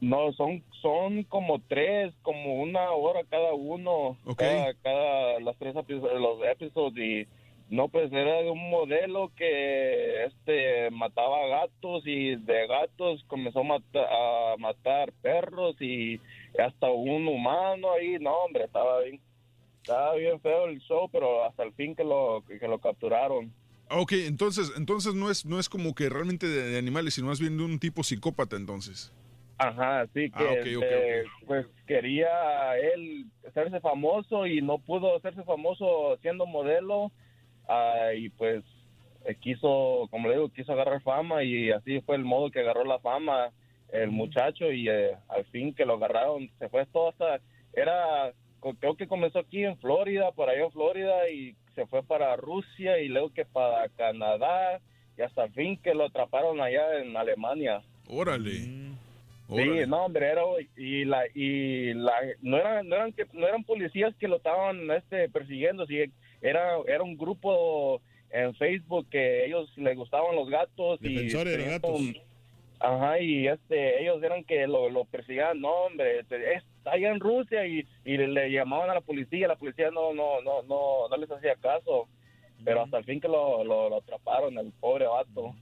No, 0.00 0.32
son 0.34 0.62
son 0.82 1.22
como 1.24 1.58
tres, 1.66 2.12
como 2.22 2.60
una 2.62 2.90
hora 2.90 3.20
cada 3.30 3.54
uno, 3.54 4.18
Ok. 4.26 4.36
cada, 4.36 4.74
cada 4.82 5.40
las 5.40 5.56
tres 5.56 5.74
los 5.74 6.38
episodios 6.46 6.98
y 6.98 7.26
no 7.74 7.88
pues 7.88 8.12
era 8.12 8.42
de 8.42 8.50
un 8.50 8.70
modelo 8.70 9.32
que 9.34 10.24
este 10.26 10.90
mataba 10.90 11.46
gatos 11.48 12.02
y 12.06 12.36
de 12.36 12.66
gatos 12.68 13.24
comenzó 13.26 13.60
a, 13.60 13.64
mata- 13.64 14.08
a 14.52 14.56
matar 14.58 15.12
perros 15.22 15.74
y 15.80 16.20
hasta 16.62 16.90
un 16.90 17.26
humano 17.28 17.92
ahí, 17.92 18.18
no 18.20 18.32
hombre, 18.32 18.64
estaba 18.64 19.00
bien, 19.00 19.20
estaba 19.82 20.14
bien 20.14 20.40
feo 20.40 20.66
el 20.66 20.80
show, 20.80 21.08
pero 21.10 21.44
hasta 21.44 21.62
el 21.62 21.72
fin 21.74 21.94
que 21.94 22.04
lo 22.04 22.42
que 22.46 22.68
lo 22.68 22.78
capturaron. 22.78 23.52
Ok, 23.90 24.12
entonces, 24.12 24.72
entonces 24.76 25.14
no 25.14 25.30
es, 25.30 25.46
no 25.46 25.60
es 25.60 25.68
como 25.68 25.94
que 25.94 26.08
realmente 26.08 26.48
de, 26.48 26.70
de 26.70 26.78
animales, 26.78 27.14
sino 27.14 27.28
más 27.28 27.40
bien 27.40 27.56
de 27.56 27.64
un 27.64 27.78
tipo 27.78 28.02
psicópata 28.02 28.56
entonces. 28.56 29.12
Ajá, 29.58 30.06
sí, 30.12 30.30
que 30.30 30.32
Ah, 30.34 30.52
ok, 30.52 30.66
ok, 30.76 30.82
este, 30.82 31.24
pues 31.46 31.66
quería 31.86 32.76
él 32.76 33.26
hacerse 33.48 33.80
famoso 33.80 34.46
y 34.46 34.60
no 34.60 34.78
pudo 34.78 35.16
hacerse 35.16 35.44
famoso 35.44 36.18
siendo 36.20 36.44
modelo 36.44 37.10
ah, 37.68 38.12
y 38.14 38.28
pues 38.28 38.64
eh, 39.24 39.34
quiso, 39.40 40.08
como 40.10 40.28
le 40.28 40.34
digo, 40.34 40.50
quiso 40.50 40.72
agarrar 40.72 41.02
fama 41.02 41.42
y 41.42 41.70
así 41.70 42.00
fue 42.02 42.16
el 42.16 42.24
modo 42.24 42.50
que 42.50 42.60
agarró 42.60 42.84
la 42.84 42.98
fama 42.98 43.50
el 43.92 44.10
muchacho 44.10 44.70
y 44.72 44.88
eh, 44.88 45.12
al 45.28 45.44
fin 45.46 45.74
que 45.74 45.84
lo 45.84 45.94
agarraron 45.94 46.50
se 46.58 46.68
fue 46.68 46.84
todo 46.86 47.08
hasta, 47.10 47.40
era, 47.74 48.32
creo 48.80 48.96
que 48.96 49.06
comenzó 49.06 49.38
aquí 49.40 49.64
en 49.64 49.76
Florida, 49.78 50.32
por 50.32 50.48
allá 50.50 50.64
en 50.64 50.72
Florida 50.72 51.28
y 51.30 51.54
se 51.74 51.86
fue 51.86 52.02
para 52.02 52.34
Rusia 52.36 52.98
y 52.98 53.08
luego 53.08 53.32
que 53.32 53.44
para 53.44 53.88
Canadá 53.90 54.80
y 55.18 55.22
hasta 55.22 55.44
el 55.44 55.52
fin 55.52 55.76
que 55.78 55.94
lo 55.94 56.04
atraparon 56.06 56.60
allá 56.60 56.98
en 57.00 57.16
Alemania. 57.16 57.82
Órale. 58.08 58.52
Sí, 59.48 59.86
no, 59.86 60.06
hombre, 60.06 60.26
era 60.26 60.42
y 60.76 61.04
la 61.04 61.22
y 61.32 61.94
la 61.94 62.12
no 62.42 62.56
eran 62.56 62.88
no 62.88 62.96
eran 62.96 63.12
que 63.12 63.26
no 63.32 63.46
eran 63.46 63.62
policías 63.62 64.12
que 64.16 64.26
lo 64.26 64.36
estaban 64.38 64.90
este 64.90 65.28
persiguiendo, 65.28 65.86
sí, 65.86 66.02
era 66.42 66.78
era 66.88 67.02
un 67.04 67.16
grupo 67.16 68.00
en 68.30 68.52
Facebook 68.56 69.08
que 69.08 69.46
ellos 69.46 69.70
les 69.76 69.96
gustaban 69.96 70.34
los 70.34 70.48
gatos 70.50 70.98
Defensores 71.00 71.54
y 71.54 71.56
de 71.58 71.62
los 71.62 71.72
gatos. 71.72 72.00
un- 72.00 72.16
Ajá, 72.78 73.18
y 73.20 73.48
este 73.48 74.02
ellos 74.02 74.22
eran 74.22 74.44
que 74.44 74.66
lo, 74.66 74.90
lo 74.90 75.04
perseguían, 75.06 75.60
no, 75.60 75.70
hombre, 75.70 76.20
este, 76.20 76.54
es 76.54 76.62
allá 76.84 77.10
en 77.10 77.20
Rusia 77.20 77.66
y, 77.66 77.86
y 78.04 78.16
le, 78.18 78.28
le 78.28 78.50
llamaban 78.50 78.90
a 78.90 78.94
la 78.94 79.00
policía, 79.00 79.48
la 79.48 79.56
policía 79.56 79.90
no 79.90 80.12
no 80.12 80.40
no 80.42 80.62
no 80.62 81.08
no 81.08 81.16
les 81.16 81.30
hacía 81.30 81.56
caso. 81.56 82.08
Pero 82.64 82.82
hasta 82.82 82.96
el 82.98 83.04
fin 83.04 83.20
que 83.20 83.28
lo, 83.28 83.62
lo, 83.64 83.90
lo 83.90 83.96
atraparon, 83.98 84.56
el 84.58 84.72
pobre 84.72 85.06
vato. 85.06 85.54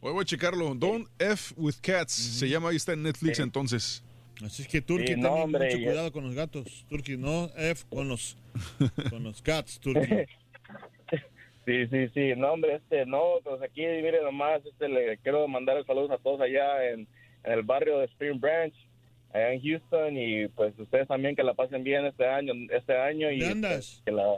Voy, 0.00 0.12
voy 0.14 0.22
a 0.22 0.24
checarlo. 0.24 0.74
Don't 0.74 1.06
F 1.18 1.52
with 1.56 1.74
cats. 1.82 2.12
Se 2.14 2.48
llama, 2.48 2.70
ahí 2.70 2.76
está 2.76 2.94
en 2.94 3.02
Netflix 3.02 3.36
Sí. 3.36 3.42
entonces. 3.42 4.02
Así 4.42 4.62
es 4.62 4.68
que 4.68 4.80
Turki, 4.80 5.08
Sí, 5.14 5.16
no, 5.16 5.28
también 5.28 5.44
hombre, 5.44 5.64
mucho 5.66 5.84
cuidado 5.84 6.12
con 6.12 6.24
los 6.24 6.34
gatos. 6.34 6.86
Turki, 6.88 7.18
no 7.18 7.50
F 7.58 7.84
con 7.90 8.08
los, 8.08 8.38
con 9.10 9.22
los 9.22 9.42
cats, 9.42 9.78
Turki. 9.82 10.08
Sí, 11.66 11.86
sí, 11.88 12.08
sí, 12.14 12.32
no, 12.36 12.52
hombre, 12.52 12.76
este, 12.76 13.04
no, 13.06 13.34
pues 13.44 13.60
aquí, 13.62 13.82
mire 13.82 14.22
nomás, 14.22 14.64
este, 14.64 14.88
le 14.88 15.18
quiero 15.18 15.46
mandar 15.46 15.84
saludos 15.86 16.10
a 16.10 16.18
todos 16.18 16.40
allá 16.40 16.88
en, 16.90 17.06
en 17.44 17.52
el 17.52 17.62
barrio 17.62 17.98
de 17.98 18.06
Spring 18.06 18.40
Branch, 18.40 18.74
allá 19.32 19.52
en 19.52 19.60
Houston, 19.62 20.16
y 20.16 20.48
pues 20.48 20.76
ustedes 20.78 21.06
también 21.06 21.36
que 21.36 21.42
la 21.42 21.54
pasen 21.54 21.84
bien 21.84 22.06
este 22.06 22.26
año, 22.26 22.54
este 22.70 22.96
año, 22.96 23.30
y 23.30 23.40
pues, 23.54 24.02
que 24.04 24.10
la, 24.10 24.34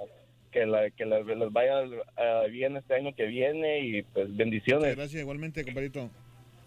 que 0.51 0.67
la, 0.67 0.91
que 0.91 1.07
la- 1.07 1.21
les 1.21 1.53
vaya 1.53 1.85
ah, 2.17 2.43
bien 2.51 2.77
este 2.77 2.95
año 2.95 3.15
que 3.15 3.27
viene, 3.27 3.81
y 3.81 4.03
pues 4.03 4.37
bendiciones. 4.37 4.97
Gracias, 4.97 5.23
igualmente, 5.23 5.65
compadrito. 5.65 6.11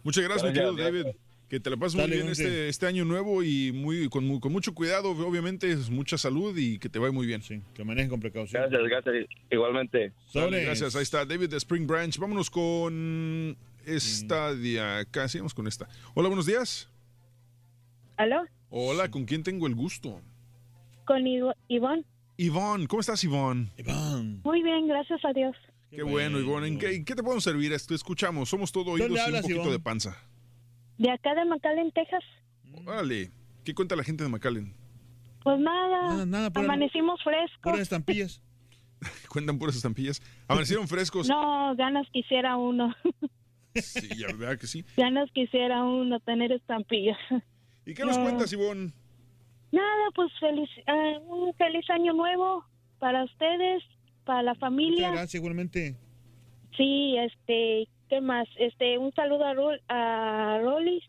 Muchas 0.03 0.23
gracias, 0.23 0.51
mi 0.51 0.57
Gracias, 0.57 0.75
querido 0.75 1.03
David. 1.03 1.15
Que 1.49 1.59
te 1.59 1.69
la 1.69 1.77
pases 1.77 1.95
muy 2.01 2.09
bien 2.09 2.27
este, 2.27 2.69
este 2.69 2.87
año 2.87 3.05
nuevo 3.05 3.43
y 3.43 3.71
muy 3.71 4.09
con, 4.09 4.39
con 4.39 4.51
mucho 4.51 4.73
cuidado, 4.73 5.11
obviamente, 5.11 5.75
mucha 5.91 6.17
salud 6.17 6.57
y 6.57 6.79
que 6.79 6.89
te 6.89 6.97
vaya 6.97 7.11
muy 7.11 7.27
bien. 7.27 7.43
Sí, 7.43 7.61
que 7.75 7.83
manejen 7.83 8.09
con 8.09 8.19
precaución. 8.19 8.63
Gracias, 8.69 8.81
gracias, 8.89 9.27
igualmente. 9.51 10.11
Dale, 10.33 10.63
gracias, 10.63 10.95
ahí 10.95 11.03
está 11.03 11.23
David 11.23 11.49
de 11.49 11.57
Spring 11.57 11.85
Branch. 11.85 12.17
Vámonos 12.17 12.49
con 12.49 13.55
esta 13.85 14.55
de 14.55 14.81
acá. 14.81 15.27
Sigamos 15.27 15.53
con 15.53 15.67
esta. 15.67 15.87
Hola, 16.15 16.29
buenos 16.29 16.47
días. 16.47 16.89
¿Aló? 18.17 18.43
Hola, 18.69 19.11
¿con 19.11 19.25
quién 19.25 19.43
tengo 19.43 19.67
el 19.67 19.75
gusto? 19.75 20.19
Con 21.05 21.23
Ivo- 21.27 21.55
Ivonne. 21.67 22.03
Ivonne, 22.37 22.87
¿cómo 22.87 23.01
estás, 23.01 23.23
Ivonne? 23.23 23.71
Ivonne. 23.77 24.39
Muy 24.43 24.63
bien, 24.63 24.87
gracias 24.87 25.23
a 25.23 25.31
Dios. 25.31 25.55
Qué 25.91 26.01
bueno, 26.01 26.39
Ivonne. 26.39 26.67
¿En 26.67 26.79
qué, 26.79 26.95
en 26.95 27.05
qué 27.05 27.13
te 27.15 27.21
podemos 27.21 27.43
servir? 27.43 27.71
Te 27.87 27.93
escuchamos. 27.93 28.49
Somos 28.49 28.71
todo 28.71 28.91
oídos 28.91 29.09
¿Dónde 29.09 29.21
y 29.31 29.35
un 29.35 29.41
poquito 29.41 29.55
Ivonne? 29.59 29.71
de 29.71 29.79
panza. 29.79 30.17
De 30.97 31.11
acá 31.11 31.35
de 31.35 31.45
McAllen, 31.45 31.91
Texas. 31.91 32.23
Vale. 32.83 33.31
¿Qué 33.63 33.73
cuenta 33.73 33.95
la 33.95 34.03
gente 34.03 34.23
de 34.23 34.29
McAllen? 34.29 34.73
Pues 35.43 35.59
nada, 35.59 36.07
Nada, 36.09 36.25
nada, 36.25 36.49
pura- 36.51 36.65
amanecimos 36.65 37.21
frescos. 37.23 37.59
Puras 37.61 37.79
estampillas. 37.81 38.41
Cuentan 39.29 39.59
puras 39.59 39.75
estampillas. 39.75 40.21
Amanecieron 40.47 40.87
frescos. 40.87 41.27
No, 41.27 41.75
ganas 41.75 42.07
quisiera 42.11 42.57
uno. 42.57 42.93
Sí, 43.75 44.07
ya 44.17 44.27
verdad 44.35 44.57
que 44.57 44.67
sí. 44.67 44.85
ganas 44.95 45.29
quisiera 45.33 45.83
uno 45.83 46.19
tener 46.21 46.51
estampillas. 46.53 47.17
¿Y 47.85 47.93
qué 47.93 48.05
nos 48.05 48.17
No. 48.17 48.23
cuentas, 48.23 48.51
Ivonne? 48.53 48.93
Nada, 49.71 50.05
pues 50.15 50.31
feliz, 50.39 50.69
eh, 50.87 51.19
un 51.27 51.53
feliz 51.55 51.87
año 51.89 52.13
nuevo 52.13 52.63
para 52.99 53.25
ustedes, 53.25 53.83
para 54.23 54.41
la 54.43 54.55
familia. 54.55 55.09
Muchas 55.09 55.11
gracias, 55.11 55.35
igualmente. 55.35 55.95
Sí, 56.77 57.17
este, 57.17 57.87
¿qué 58.09 58.21
más? 58.21 58.47
Este, 58.57 58.97
un 58.97 59.11
saludo 59.13 59.45
a, 59.45 59.53
Rol, 59.53 59.81
a 59.89 60.59
Rolis. 60.63 61.03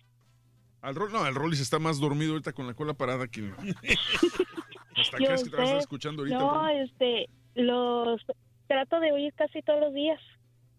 Al 0.83 0.95
Rol, 0.95 1.13
no, 1.13 1.27
el 1.27 1.35
Rollis 1.35 1.61
está 1.61 1.79
más 1.79 1.99
dormido 2.01 2.33
ahorita 2.33 2.53
con 2.53 2.67
la 2.67 2.75
cola 2.75 2.95
parada 2.95 3.27
que. 3.29 3.51
Hasta 4.97 5.17
crees 5.19 5.45
que 5.45 5.51
te 5.51 5.57
vas 5.57 5.61
a 5.61 5.65
estar 5.65 5.67
sé. 5.69 5.79
escuchando 5.79 6.23
ahorita. 6.23 6.39
No, 6.39 6.69
este, 6.69 7.29
los 7.55 8.21
trato 8.67 9.01
de 9.01 9.13
oír 9.13 9.33
casi 9.35 9.63
todos 9.63 9.81
los 9.81 9.95
días. 9.95 10.21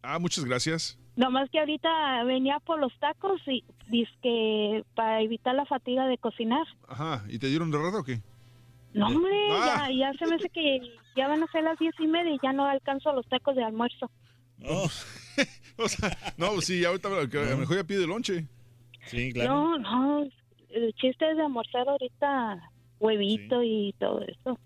Ah, 0.01 0.19
muchas 0.19 0.45
gracias. 0.45 0.99
Nomás 1.15 1.49
que 1.49 1.59
ahorita 1.59 2.23
venía 2.25 2.59
por 2.59 2.79
los 2.79 2.91
tacos 2.99 3.41
y 3.47 3.63
que 4.21 4.83
para 4.95 5.21
evitar 5.21 5.55
la 5.55 5.65
fatiga 5.65 6.05
de 6.05 6.17
cocinar. 6.17 6.65
Ajá. 6.87 7.23
¿Y 7.27 7.39
te 7.39 7.47
dieron 7.47 7.71
de 7.71 7.77
rato 7.79 7.99
o 7.99 8.03
qué? 8.03 8.21
No, 8.93 9.07
hombre, 9.07 9.35
Ah. 9.51 9.87
ya, 9.89 10.11
ya 10.11 10.13
se 10.17 10.27
me 10.27 10.35
hace 10.35 10.49
que 10.49 10.79
ya 11.15 11.27
van 11.27 11.41
a 11.43 11.47
ser 11.47 11.63
las 11.63 11.77
diez 11.79 11.93
y 11.99 12.07
media 12.07 12.33
y 12.33 12.39
ya 12.41 12.53
no 12.53 12.65
alcanzo 12.65 13.11
los 13.13 13.27
tacos 13.27 13.55
de 13.55 13.63
almuerzo. 13.63 14.09
O 15.79 15.87
sea, 15.87 16.17
no, 16.37 16.53
pues 16.53 16.65
sí, 16.65 16.83
ahorita 16.83 17.09
que 17.29 17.37
a 17.37 17.49
lo 17.51 17.57
mejor 17.57 17.77
ya 17.77 17.83
pide 17.83 18.07
lonche. 18.07 18.47
Sí, 19.05 19.31
No, 19.35 19.77
no, 19.77 20.23
el 20.69 20.93
chiste 20.95 21.29
es 21.29 21.37
de 21.37 21.43
almorzar 21.43 21.87
ahorita 21.87 22.71
huevito 22.99 23.61
y 23.63 23.93
todo 23.99 24.21
eso. 24.23 24.59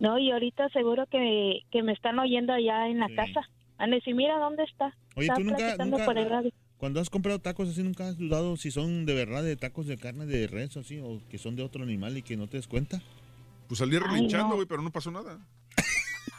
No, 0.00 0.18
y 0.18 0.32
ahorita 0.32 0.68
seguro 0.70 1.06
que, 1.06 1.60
que 1.70 1.82
me 1.84 1.92
están 1.92 2.18
oyendo 2.18 2.52
allá 2.52 2.88
en 2.88 2.98
la 2.98 3.08
casa. 3.14 3.42
Van 3.78 3.92
a 3.92 3.96
decir, 3.96 4.14
mira 4.16 4.38
dónde 4.38 4.64
está. 4.64 4.92
Oye, 5.14 5.26
está 5.28 5.36
tú 5.36 5.44
nunca, 5.44 5.56
platicando 5.58 5.96
nunca- 5.98 6.04
por 6.06 6.18
el 6.18 6.28
radio. 6.28 6.50
cuando 6.78 7.00
has 7.00 7.10
comprado 7.10 7.38
tacos 7.38 7.68
así, 7.68 7.82
nunca 7.84 8.08
has 8.08 8.18
dudado 8.18 8.56
si 8.56 8.70
son 8.72 9.06
de 9.06 9.14
verdad 9.14 9.42
de 9.44 9.54
tacos 9.56 9.86
de 9.86 9.98
carne 9.98 10.26
de 10.26 10.46
res 10.48 10.76
o 10.76 10.80
así, 10.80 10.98
o 10.98 11.20
que 11.30 11.38
son 11.38 11.54
de 11.54 11.62
otro 11.62 11.84
animal 11.84 12.16
y 12.18 12.22
que 12.22 12.36
no 12.36 12.48
te 12.48 12.56
des 12.56 12.66
cuenta. 12.66 13.00
Pues 13.68 13.78
salí 13.78 13.96
relinchando, 13.98 14.48
no. 14.48 14.54
güey, 14.56 14.66
pero 14.66 14.82
no 14.82 14.90
pasó 14.90 15.10
nada. 15.12 15.38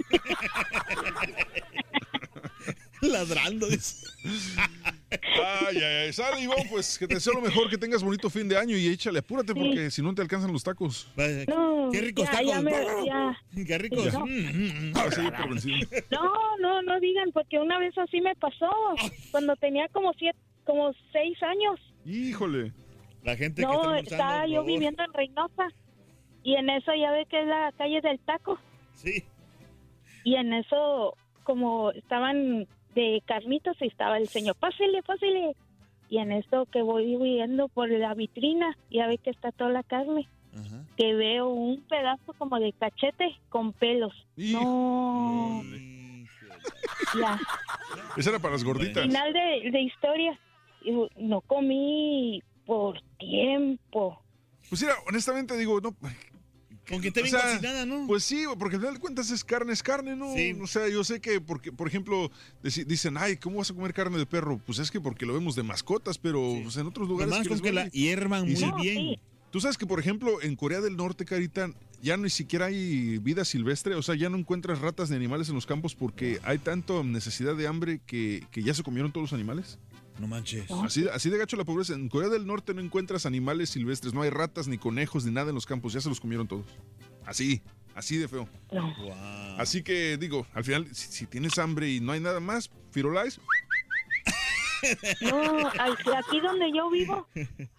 Ladrando, 3.12 3.68
dice. 3.68 4.06
Ay, 5.10 5.78
ay, 5.78 5.84
ay. 6.06 6.14
Sale, 6.14 6.42
Ivonne, 6.42 6.68
pues 6.70 6.98
que 6.98 7.08
te 7.08 7.16
deseo 7.16 7.34
lo 7.34 7.42
mejor, 7.42 7.70
que 7.70 7.78
tengas 7.78 8.04
bonito 8.04 8.30
fin 8.30 8.48
de 8.48 8.58
año 8.58 8.78
y 8.78 8.88
échale, 8.88 9.20
apúrate 9.20 9.54
Sí. 9.54 9.60
porque 9.60 9.92
si 9.92 10.02
no 10.02 10.14
te 10.14 10.22
alcanzan 10.22 10.52
los 10.54 10.64
tacos. 10.64 11.08
No, 11.48 11.90
Qué 11.92 12.02
ricos 12.02 12.26
ya, 12.26 12.32
tacos. 12.32 12.48
ya 12.48 12.62
me- 12.62 13.06
ya. 13.06 13.38
Qué 13.68 13.78
ricos. 13.78 14.14
No. 14.14 14.26
Ah, 14.96 15.06
sí, 15.12 15.22
por 15.38 15.50
vencido. 15.50 15.88
No, 16.12 16.58
no, 16.60 16.82
no 16.84 17.00
digan, 17.00 17.32
porque 17.34 17.58
una 17.60 17.80
vez 17.80 17.98
así 17.98 18.22
me 18.22 18.36
pasó, 18.36 18.70
cuando 19.32 19.56
tenía 19.56 19.88
como 19.90 20.14
siete, 20.14 20.38
como 20.66 20.94
seis 21.12 21.38
años. 21.44 21.80
Híjole. 22.06 22.72
La 23.24 23.36
gente 23.36 23.62
No, 23.62 23.94
estaba 23.96 24.48
yo 24.48 24.64
viviendo 24.64 25.04
en 25.04 25.14
Reynosa, 25.14 25.68
y 26.44 26.56
en 26.56 26.70
eso 26.72 26.92
ya 27.00 27.12
ve 27.12 27.26
que 27.30 27.40
es 27.42 27.48
la 27.48 27.72
calle 27.78 28.02
del 28.02 28.20
taco. 28.20 28.60
Sí. 28.96 29.24
Y 30.24 30.36
en 30.36 30.54
eso, 30.54 31.16
como 31.44 31.92
estaban 31.92 32.68
de 32.96 33.22
carnitas, 33.26 33.76
y 33.82 33.88
estaba 33.88 34.18
el 34.18 34.28
señor, 34.28 34.56
pásele, 34.56 35.02
pásele. 35.04 35.56
Y 36.10 36.18
en 36.18 36.32
eso 36.32 36.66
que 36.66 36.82
voy 36.82 37.16
viendo 37.16 37.70
por 37.70 37.90
la 37.90 38.14
vitrina, 38.14 38.78
ya 38.90 39.08
ve 39.08 39.18
que 39.18 39.30
está 39.30 39.52
toda 39.52 39.70
la 39.70 39.84
carne. 39.84 40.28
Que 40.98 41.14
veo 41.14 41.48
un 41.48 41.82
pedazo 41.84 42.34
como 42.38 42.60
de 42.60 42.74
cachete 42.74 43.40
con 43.48 43.72
pelos. 43.72 44.14
No. 44.36 45.62
Ya. 47.18 47.40
Esa 48.18 48.32
era 48.32 48.40
para 48.40 48.54
las 48.54 48.64
gorditas. 48.66 49.04
Final 49.04 49.32
de, 49.32 49.72
de 49.72 49.82
historia. 49.82 50.38
No 51.16 51.40
comí 51.40 52.44
por 52.66 53.02
tiempo. 53.18 54.22
Pues 54.68 54.82
mira, 54.82 54.96
honestamente 55.08 55.58
digo, 55.58 55.80
no. 55.80 55.96
Con 56.92 57.02
que 57.02 57.08
esté 57.08 57.24
bien 57.24 57.36
cocinada, 57.36 57.86
¿no? 57.86 58.06
Pues 58.08 58.24
sí, 58.24 58.44
porque 58.60 58.76
al 58.76 58.82
final 58.82 58.96
de 58.96 59.00
cuentas 59.00 59.32
es 59.32 59.44
carne, 59.44 59.74
es 59.74 59.82
carne, 59.82 60.16
¿no? 60.16 60.34
Sí. 60.36 60.56
O 60.62 60.68
sea, 60.68 60.88
yo 60.90 61.04
sé 61.04 61.20
que, 61.20 61.42
porque, 61.42 61.72
por 61.72 61.88
ejemplo, 61.88 62.32
dicen, 62.62 63.18
ay, 63.18 63.38
¿cómo 63.38 63.58
vas 63.58 63.72
a 63.72 63.74
comer 63.74 63.94
carne 63.94 64.18
de 64.18 64.26
perro? 64.26 64.60
Pues 64.66 64.80
es 64.80 64.92
que 64.92 65.00
porque 65.00 65.26
lo 65.26 65.34
vemos 65.34 65.56
de 65.56 65.64
mascotas, 65.64 66.18
pero 66.18 66.60
pues, 66.62 66.78
en 66.78 66.88
otros 66.88 67.08
lugares. 67.08 67.34
Que 67.42 67.50
con 67.50 67.60
que 67.60 67.72
la 67.72 67.88
hiervan 67.88 68.44
muy 68.52 68.72
bien. 68.82 69.20
Tú 69.52 69.60
sabes 69.60 69.78
que, 69.78 69.86
por 69.86 70.00
ejemplo, 70.00 70.42
en 70.42 70.56
Corea 70.56 70.80
del 70.80 70.96
Norte, 70.96 71.26
Carita, 71.26 71.70
ya 72.02 72.16
ni 72.16 72.30
siquiera 72.30 72.68
hay 72.68 73.18
vida 73.18 73.44
silvestre, 73.44 73.96
o 73.96 74.02
sea, 74.02 74.16
ya 74.16 74.30
no 74.30 74.38
encuentras 74.38 74.80
ratas 74.80 75.10
ni 75.10 75.18
animales 75.18 75.50
en 75.50 75.56
los 75.56 75.66
campos 75.66 75.94
porque 75.94 76.40
hay 76.44 76.58
tanta 76.58 77.04
necesidad 77.04 77.56
de 77.56 77.68
hambre 77.68 78.00
que, 78.06 78.46
que 78.52 78.64
ya 78.64 78.74
se 78.74 78.82
comieron 78.82 79.12
todos 79.12 79.26
los 79.30 79.34
animales. 79.34 79.78
No 80.22 80.28
manches. 80.28 80.70
Así, 80.70 81.08
así 81.12 81.32
de 81.32 81.40
gacho 81.40 81.58
la 81.58 81.66
pobreza. 81.66 81.96
En 81.96 82.08
Corea 82.08 82.30
del 82.30 82.46
Norte 82.46 82.76
no 82.76 82.80
encuentras 82.82 83.26
animales 83.26 83.72
silvestres, 83.72 84.14
no 84.14 84.22
hay 84.22 84.30
ratas, 84.30 84.68
ni 84.68 84.78
conejos, 84.78 85.26
ni 85.26 85.32
nada 85.32 85.50
en 85.50 85.56
los 85.56 85.66
campos, 85.66 85.94
ya 85.94 86.00
se 86.00 86.10
los 86.10 86.20
comieron 86.22 86.48
todos. 86.48 86.68
Así, 87.26 87.64
así 87.96 88.18
de 88.18 88.28
feo. 88.28 88.48
Así 89.58 89.82
que 89.82 90.18
digo, 90.18 90.46
al 90.54 90.64
final, 90.64 90.86
si, 90.94 91.12
si 91.12 91.26
tienes 91.26 91.58
hambre 91.58 91.90
y 91.90 92.00
no 92.02 92.12
hay 92.12 92.20
nada 92.20 92.40
más, 92.40 92.70
Firulais, 92.92 93.42
No, 95.22 95.68
aquí 95.68 96.40
donde 96.40 96.72
yo 96.72 96.90
vivo, 96.92 97.28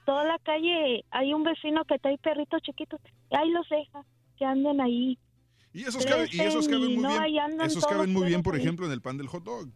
toda 0.05 0.25
la 0.25 0.39
calle 0.41 1.05
hay 1.13 1.33
un 1.33 1.45
vecino 1.45 1.85
que 1.85 1.99
trae 2.01 2.19
perritos 2.19 2.61
chiquitos. 2.63 3.01
Y 3.31 3.37
ahí 3.37 3.51
los 3.51 3.69
deja, 3.69 4.05
que 4.37 4.45
anden 4.45 4.81
ahí. 4.81 5.17
y 5.73 5.85
esos, 5.85 6.05
caben, 6.05 6.29
y 6.33 6.41
esos 6.41 6.67
Crecen 6.67 6.73
caben 6.73 6.91
y 6.91 6.95
muy 6.97 7.03
no, 7.03 7.23
bien. 7.25 7.61
Esos 7.61 7.87
caben 7.87 8.13
muy 8.13 8.27
bien, 8.27 8.43
por 8.43 8.55
ahí. 8.55 8.63
ejemplo, 8.63 8.87
en 8.87 8.93
el 8.93 9.01
pan 9.01 9.17
del 9.17 9.29
hot 9.29 9.45
dog. 9.45 9.69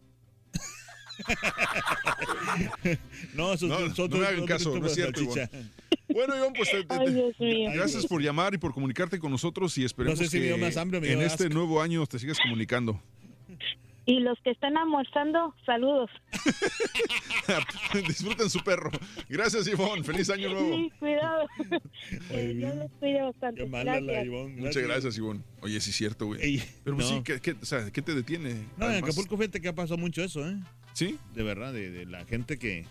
No, 3.34 3.50
No, 3.52 3.56
son 3.56 3.68
no 4.10 4.18
me 4.18 4.26
hagan 4.26 4.46
caso, 4.46 4.78
no 4.78 4.86
es 4.86 4.94
cierto. 4.94 5.20
Ivonne. 5.22 5.48
Bueno, 6.08 6.36
Ivonne, 6.36 6.52
pues 6.56 6.70
te- 6.70 6.84
te- 6.84 6.94
Ay, 6.94 7.06
te- 7.06 7.12
Dios 7.14 7.40
mío. 7.40 7.70
gracias 7.74 8.06
por 8.06 8.22
llamar 8.22 8.54
y 8.54 8.58
por 8.58 8.72
comunicarte 8.72 9.18
con 9.18 9.30
nosotros 9.30 9.76
y 9.78 9.84
esperemos 9.84 10.18
No 10.18 10.24
sé 10.24 10.30
si 10.30 10.36
que 10.36 10.40
me 10.40 10.46
dio 10.46 10.58
más 10.58 10.76
hambre 10.76 10.98
o 10.98 11.00
me 11.00 11.08
dio 11.08 11.16
en 11.20 11.26
este 11.26 11.44
asco. 11.44 11.54
nuevo 11.54 11.80
año 11.82 12.06
te 12.06 12.18
sigas 12.18 12.38
comunicando. 12.38 13.00
Y 14.08 14.20
los 14.20 14.38
que 14.44 14.50
están 14.52 14.76
almorzando, 14.76 15.52
saludos. 15.66 16.08
Disfruten 18.06 18.48
su 18.48 18.60
perro. 18.60 18.90
Gracias, 19.28 19.66
Ivonne. 19.66 20.04
Feliz 20.04 20.30
año 20.30 20.48
nuevo. 20.50 20.76
Sí, 20.76 20.92
cuidado. 21.00 21.46
Que 22.28 22.46
Dios 22.54 22.74
los 22.76 22.90
cuide 23.00 23.22
bastante. 23.22 23.64
Gracias. 23.68 24.26
Muchas 24.56 24.82
gracias, 24.84 25.18
Ivonne. 25.18 25.42
Oye, 25.60 25.80
sí 25.80 25.90
es 25.90 25.96
cierto, 25.96 26.26
güey. 26.26 26.58
Pero 26.84 26.96
pues 26.96 27.10
no. 27.10 27.16
sí, 27.16 27.22
¿qué, 27.24 27.40
qué- 27.40 27.56
o 27.60 27.64
sea, 27.64 27.90
¿qué 27.90 28.00
te 28.00 28.14
detiene? 28.14 28.54
No, 28.76 28.86
en 28.86 28.92
Además- 28.92 29.10
Acapulco, 29.10 29.36
fíjate 29.36 29.60
que 29.60 29.68
ha 29.68 29.74
pasado 29.74 29.98
mucho 29.98 30.22
eso, 30.22 30.48
¿eh? 30.48 30.56
¿Sí? 30.92 31.18
De 31.34 31.42
verdad, 31.42 31.72
de, 31.72 31.90
de 31.90 32.06
la 32.06 32.24
gente 32.26 32.58
que... 32.60 32.86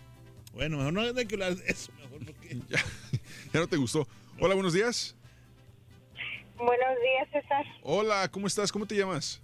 Bueno, 0.53 0.77
mejor 0.77 0.93
no 0.93 1.01
hay 1.01 1.25
que 1.25 1.35
hablar 1.35 1.55
de 1.55 1.65
eso, 1.71 1.91
mejor 2.01 2.25
porque... 2.25 2.57
Ya 3.53 3.59
no 3.61 3.67
te 3.67 3.77
gustó. 3.77 4.05
Hola, 4.39 4.53
buenos 4.53 4.73
días. 4.73 5.15
Buenos 6.57 6.75
días, 7.01 7.29
César. 7.31 7.65
Hola, 7.83 8.29
¿cómo 8.29 8.47
estás? 8.47 8.69
¿Cómo 8.71 8.85
te 8.85 8.95
llamas? 8.95 9.41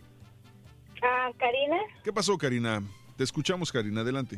Ah, 1.01 1.31
Karina, 1.37 1.77
¿Qué 2.03 2.13
pasó, 2.13 2.37
Karina? 2.37 2.81
Te 3.17 3.23
escuchamos, 3.23 3.71
Karina. 3.71 4.01
Adelante. 4.01 4.37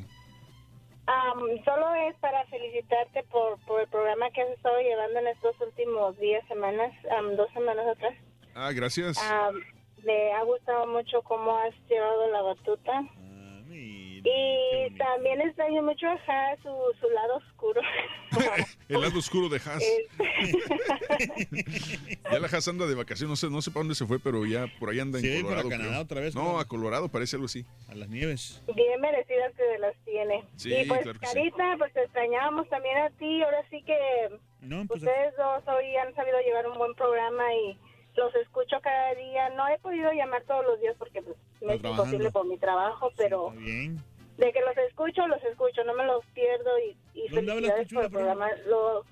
solo 1.66 1.94
es 1.96 2.16
para 2.20 2.46
felicitarte 2.46 3.24
por, 3.24 3.60
por 3.66 3.82
el 3.82 3.88
programa 3.88 4.30
que 4.32 4.42
has 4.42 4.50
estado 4.50 4.80
llevando 4.80 5.20
en 5.20 5.28
estos 5.28 5.60
últimos 5.62 6.18
días, 6.20 6.46
semanas, 6.48 6.92
am, 7.18 7.36
dos 7.36 7.52
semanas 7.54 7.86
atrás. 7.88 8.14
Ah, 8.56 8.72
gracias. 8.72 9.18
Am, 9.18 9.56
me 10.06 10.34
ha 10.34 10.44
gustado 10.44 10.88
mucho 10.88 11.22
cómo 11.24 11.58
has 11.58 11.74
llevado 11.90 12.32
la 12.32 12.42
batuta. 12.42 13.04
Y 14.26 14.98
también 14.98 15.42
extraño 15.42 15.84
mucho 15.84 16.08
a 16.08 16.18
Ja, 16.20 16.56
su, 16.64 16.70
su 17.00 17.10
lado 17.10 17.36
oscuro. 17.38 17.82
El 18.90 19.02
lado 19.02 19.20
oscuro 19.20 19.50
de 19.50 19.58
Haas. 19.58 19.84
Ya 22.32 22.40
la 22.40 22.48
Haas 22.48 22.68
anda 22.68 22.86
de 22.88 22.96
vacaciones. 22.96 23.30
No 23.30 23.36
sé, 23.36 23.50
no 23.54 23.62
sé 23.62 23.70
para 23.72 23.82
dónde 23.82 23.96
se 23.96 24.06
fue, 24.06 24.20
pero 24.20 24.46
ya 24.46 24.66
por 24.80 24.90
ahí 24.90 25.00
anda 25.00 25.20
Sí, 25.20 25.28
en 25.38 25.44
para 25.46 25.58
Colorado. 25.62 25.70
Canadá 25.70 25.90
creo. 25.92 26.02
otra 26.04 26.22
vez, 26.22 26.36
No, 26.36 26.60
a 26.60 26.66
Colorado 26.68 27.10
parece 27.10 27.36
algo 27.36 27.46
así. 27.46 27.66
A 27.90 27.96
las 27.96 28.10
nieves. 28.10 28.62
Bien 28.76 29.00
merecidas 29.02 29.54
que 29.56 29.78
las 29.80 29.96
tiene. 30.06 30.44
Sí, 30.56 30.74
y 30.74 30.86
pues, 30.86 31.02
claro 31.02 31.20
que 31.20 31.28
sí. 31.28 31.34
Carita, 31.36 31.76
pues 31.78 31.94
te 31.94 32.04
extrañábamos 32.04 32.68
también 32.70 32.98
a 32.98 33.10
ti. 33.12 33.42
Ahora 33.44 33.64
sí 33.70 33.84
que 33.84 33.98
No, 34.62 34.86
pues, 34.88 35.02
ustedes 35.02 35.36
dos 35.38 35.64
hoy 35.68 35.96
han 35.98 36.14
sabido 36.16 36.40
llevar 36.42 36.68
un 36.68 36.78
buen 36.78 36.94
programa 36.96 37.44
y 37.54 37.78
los 38.16 38.34
escucho 38.36 38.78
cada 38.82 39.14
día. 39.16 39.50
No 39.52 39.68
he 39.68 39.78
podido 39.80 40.12
llamar 40.12 40.44
todos 40.44 40.66
los 40.66 40.80
días 40.80 40.96
porque 40.98 41.22
pues, 41.22 41.36
me 41.62 41.76
es 41.76 41.84
imposible 41.84 42.32
por 42.32 42.46
mi 42.48 42.58
trabajo, 42.58 43.12
pero 43.18 43.52
Bien. 43.52 44.02
De 44.38 44.52
que 44.52 44.62
los 44.62 44.78
escucho, 44.90 45.28
los 45.28 45.44
escucho. 45.44 45.84
No 45.84 45.94
me 45.94 46.06
los 46.06 46.26
pierdo 46.28 46.72
y, 46.80 46.98
y 47.14 47.28
¿Dónde 47.30 47.52
hablas 47.52 47.72
felicidades 47.74 47.94
por 47.94 48.04
el 48.04 48.12
programa. 48.12 48.50
Lo, 48.68 49.06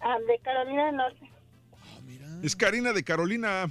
ah, 0.00 0.18
de 0.26 0.38
Carolina 0.38 0.86
del 0.86 0.96
Norte. 0.96 1.30
Es 2.42 2.56
Karina 2.56 2.92
de 2.92 3.04
Carolina. 3.04 3.66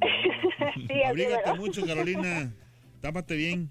sí, 0.86 1.02
Abrígate 1.06 1.54
mucho, 1.54 1.84
Carolina. 1.86 2.52
Tápate 3.00 3.34
bien. 3.34 3.70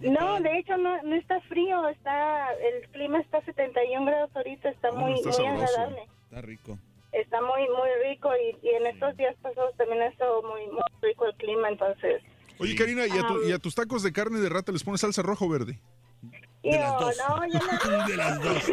No, 0.00 0.40
de 0.40 0.58
hecho 0.58 0.76
no, 0.78 1.02
no 1.02 1.14
está 1.14 1.40
frío, 1.42 1.86
está 1.88 2.52
el 2.54 2.88
clima 2.88 3.20
está 3.20 3.38
a 3.38 3.44
71 3.44 4.06
grados 4.06 4.30
ahorita, 4.34 4.70
está 4.70 4.92
muy, 4.92 5.12
está 5.12 5.42
muy 5.42 5.46
agradable. 5.46 6.02
Está 6.24 6.40
rico. 6.40 6.78
Está 7.12 7.42
muy, 7.42 7.68
muy 7.68 8.08
rico 8.08 8.30
y, 8.34 8.66
y 8.66 8.70
en 8.70 8.86
estos 8.86 9.14
días 9.18 9.36
pasados 9.42 9.76
también 9.76 10.00
ha 10.00 10.06
estado 10.06 10.42
muy, 10.42 10.66
muy 10.68 10.82
rico 11.02 11.26
el 11.26 11.34
clima, 11.34 11.68
entonces... 11.68 12.22
Oye, 12.60 12.74
Karina, 12.76 13.06
¿y 13.06 13.10
a, 13.18 13.26
tu- 13.26 13.48
y 13.48 13.52
a 13.52 13.58
tus 13.58 13.74
tacos 13.74 14.02
de 14.02 14.12
carne 14.12 14.38
de 14.38 14.48
rata 14.48 14.70
les 14.72 14.84
pones 14.84 15.00
salsa 15.00 15.22
roja 15.22 15.44
o 15.44 15.48
verde? 15.48 15.80
Yo, 16.62 16.72
no, 16.72 17.46
yo 17.48 17.58
no. 17.90 18.06
De 18.06 18.16
las 18.16 18.42
dos. 18.42 18.62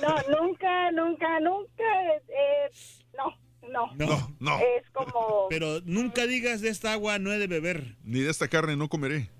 No, 0.00 0.14
nunca, 0.40 0.92
nunca, 0.92 1.40
nunca, 1.40 1.82
eh, 2.28 2.70
no, 3.16 3.36
no. 3.68 3.92
No, 3.96 4.36
no. 4.38 4.58
Es 4.58 4.88
como, 4.92 5.48
Pero 5.50 5.80
nunca 5.84 6.26
digas 6.26 6.60
de 6.60 6.68
esta 6.68 6.92
agua 6.92 7.18
no 7.18 7.32
he 7.32 7.38
de 7.38 7.48
beber. 7.48 7.96
Ni 8.04 8.20
de 8.20 8.30
esta 8.30 8.46
carne 8.48 8.76
no 8.76 8.88
comeré. 8.88 9.30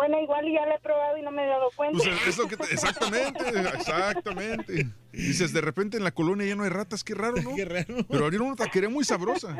Bueno, 0.00 0.18
igual 0.18 0.48
y 0.48 0.54
ya 0.54 0.64
la 0.64 0.76
he 0.76 0.80
probado 0.80 1.18
y 1.18 1.22
no 1.22 1.30
me 1.30 1.44
he 1.44 1.46
dado 1.46 1.68
cuenta. 1.76 1.98
Pues 2.02 2.26
es 2.26 2.38
lo 2.38 2.48
que 2.48 2.56
te- 2.56 2.72
exactamente, 2.72 3.44
exactamente. 3.74 4.86
Dices, 5.12 5.52
de 5.52 5.60
repente 5.60 5.98
en 5.98 6.04
la 6.04 6.10
colonia 6.10 6.46
ya 6.46 6.56
no 6.56 6.62
hay 6.64 6.70
ratas, 6.70 7.04
qué 7.04 7.14
raro, 7.14 7.36
¿no? 7.42 7.54
Qué 7.54 7.66
raro. 7.66 7.96
Pero 8.08 8.24
abrieron 8.24 8.46
una 8.48 8.56
taquería 8.56 8.88
muy 8.88 9.04
sabrosa. 9.04 9.56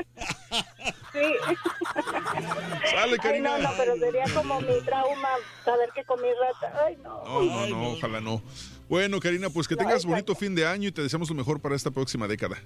Sí. 1.12 1.20
Sale, 2.90 3.12
Ay, 3.12 3.18
Karina. 3.18 3.58
no, 3.58 3.64
no, 3.64 3.74
pero 3.76 3.96
sería 3.96 4.24
como 4.34 4.60
mi 4.62 4.80
trauma 4.84 5.28
saber 5.64 5.90
que 5.94 6.04
comí 6.04 6.28
rata. 6.40 6.84
Ay, 6.86 6.96
no. 7.02 7.22
No, 7.24 7.42
no, 7.42 7.66
no, 7.66 7.88
ojalá 7.90 8.20
no. 8.22 8.42
Bueno, 8.88 9.20
Karina, 9.20 9.50
pues 9.50 9.68
que 9.68 9.76
tengas 9.76 10.06
bonito 10.06 10.34
fin 10.34 10.54
de 10.54 10.66
año 10.66 10.88
y 10.88 10.92
te 10.92 11.02
deseamos 11.02 11.28
lo 11.28 11.34
mejor 11.34 11.60
para 11.60 11.76
esta 11.76 11.90
próxima 11.90 12.26
década. 12.26 12.56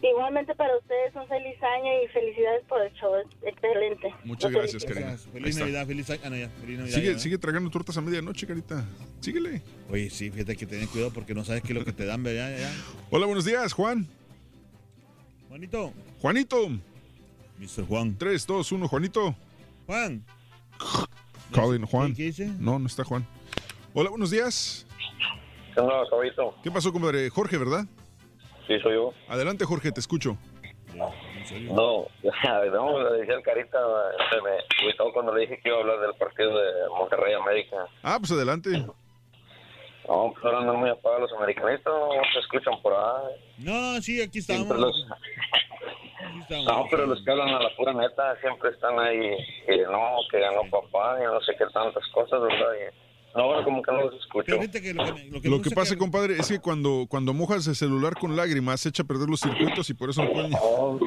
Igualmente 0.00 0.54
para 0.54 0.76
ustedes 0.76 1.14
un 1.16 1.26
feliz 1.26 1.60
año 1.62 2.02
y 2.04 2.08
felicidades 2.08 2.64
por 2.68 2.80
el 2.80 2.92
show. 2.94 3.12
Excelente. 3.42 4.14
Muchas 4.24 4.52
gracias. 4.52 4.84
Karina. 4.84 5.16
Feliz. 5.16 5.58
Navidad, 5.58 5.86
feliz 5.86 6.10
año. 6.10 6.20
Ah, 6.24 6.30
no, 6.30 6.36
ya, 6.36 6.48
feliz 6.48 6.78
Navidad. 6.78 6.96
Sigue, 6.96 7.12
ya, 7.12 7.18
sigue 7.18 7.38
tragando 7.38 7.70
tortas 7.70 7.96
a 7.96 8.00
medianoche, 8.00 8.46
Carita. 8.46 8.84
Síguele. 9.20 9.62
Oye, 9.90 10.08
sí, 10.10 10.30
fíjate 10.30 10.56
que 10.56 10.66
ten 10.66 10.86
cuidado 10.86 11.12
porque 11.12 11.34
no 11.34 11.44
sabes 11.44 11.62
qué 11.62 11.72
es 11.72 11.78
lo 11.78 11.84
que 11.84 11.92
te 11.92 12.04
dan, 12.04 12.22
¿verdad? 12.22 12.50
Ya, 12.50 12.58
ya. 12.58 12.72
Hola, 13.10 13.26
buenos 13.26 13.44
días, 13.44 13.72
Juan. 13.72 14.06
Juanito. 15.48 15.92
Juanito. 16.20 16.68
Mr. 17.58 17.84
Juan. 17.88 18.16
3, 18.16 18.46
2, 18.46 18.72
1, 18.72 18.88
Juanito. 18.88 19.34
Juan. 19.86 20.24
Colin, 21.52 21.86
Juan. 21.86 22.14
¿Qué 22.14 22.24
dice? 22.24 22.46
No, 22.58 22.78
no 22.78 22.86
está 22.86 23.02
Juan. 23.02 23.26
Hola, 23.94 24.10
buenos 24.10 24.30
días. 24.30 24.86
¿Qué 26.62 26.70
pasó, 26.70 26.92
compadre? 26.92 27.30
Jorge, 27.30 27.56
¿verdad? 27.56 27.86
Sí, 28.68 28.78
soy 28.80 28.94
yo. 28.94 29.12
Adelante, 29.28 29.64
Jorge, 29.64 29.90
te 29.90 29.98
escucho. 29.98 30.36
No, 30.94 31.12
no, 31.72 32.06
le 32.22 33.18
decía 33.18 33.34
al 33.34 33.42
Carita, 33.42 33.78
se 34.30 34.40
me 34.40 34.86
gustó 34.86 35.12
cuando 35.12 35.34
le 35.34 35.42
dije 35.42 35.58
que 35.60 35.68
iba 35.68 35.78
a 35.78 35.80
hablar 35.80 36.00
del 36.00 36.14
partido 36.14 36.56
de 36.56 36.88
Monterrey 36.90 37.34
América. 37.34 37.76
Ah, 38.02 38.16
pues 38.20 38.30
adelante. 38.32 38.70
No, 40.06 40.32
pues 40.32 40.44
ahora 40.44 40.60
no 40.62 40.74
muy 40.74 40.88
apagados 40.90 41.30
los 41.30 41.38
americanistas, 41.40 41.92
no 41.92 42.10
se 42.32 42.38
escuchan 42.40 42.80
por 42.80 42.94
ahí. 42.94 43.34
No, 43.58 44.00
sí, 44.00 44.22
aquí 44.22 44.38
estamos. 44.38 44.68
Los- 44.78 45.06
No, 46.64 46.86
pero 46.90 47.06
los 47.06 47.22
que 47.24 47.30
hablan 47.30 47.48
a 47.50 47.60
la 47.60 47.74
pura 47.76 47.92
neta 47.92 48.36
siempre 48.40 48.70
están 48.70 48.98
ahí, 48.98 49.36
que 49.66 49.76
no, 49.90 50.16
que 50.30 50.40
ganó 50.40 50.62
papá 50.70 51.18
y 51.20 51.24
no 51.24 51.40
sé 51.42 51.52
qué 51.58 51.64
tantas 51.72 52.06
cosas, 52.08 52.40
¿verdad? 52.40 52.72
Y, 52.74 52.84
no, 52.94 53.07
ahora 53.42 53.64
como 53.64 53.82
que 53.82 53.92
no 53.92 54.02
los 54.04 54.14
escucho. 54.14 54.56
Lo 55.44 55.62
que 55.62 55.70
pasa, 55.70 55.96
compadre, 55.96 56.36
es 56.38 56.48
que 56.48 56.58
cuando, 56.58 57.06
cuando 57.08 57.34
mojas 57.34 57.66
el 57.66 57.76
celular 57.76 58.14
con 58.14 58.36
lágrimas, 58.36 58.80
se 58.80 58.88
echa 58.90 59.02
a 59.02 59.06
perder 59.06 59.28
los 59.28 59.40
circuitos 59.40 59.88
y 59.90 59.94
por 59.94 60.10
eso 60.10 60.24
no 60.24 60.32
pueden. 60.32 60.52
Oh, 60.60 60.98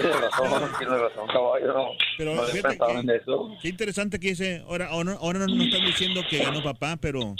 Tiene 0.00 0.12
razón, 0.12 0.70
tiene 0.78 0.98
razón, 0.98 1.26
caballo. 1.28 1.66
No, 1.72 1.86
Pero 2.18 2.34
no 2.34 2.42
fíjate 2.42 3.16
eso. 3.16 3.50
Qué 3.60 3.68
interesante 3.68 4.20
que 4.20 4.28
dice, 4.28 4.62
ahora, 4.68 4.88
ahora, 4.88 5.16
ahora 5.20 5.38
no 5.40 5.46
nos 5.46 5.66
están 5.66 5.86
diciendo 5.86 6.22
que 6.28 6.38
ganó 6.38 6.62
papá, 6.62 6.96
pero... 7.00 7.34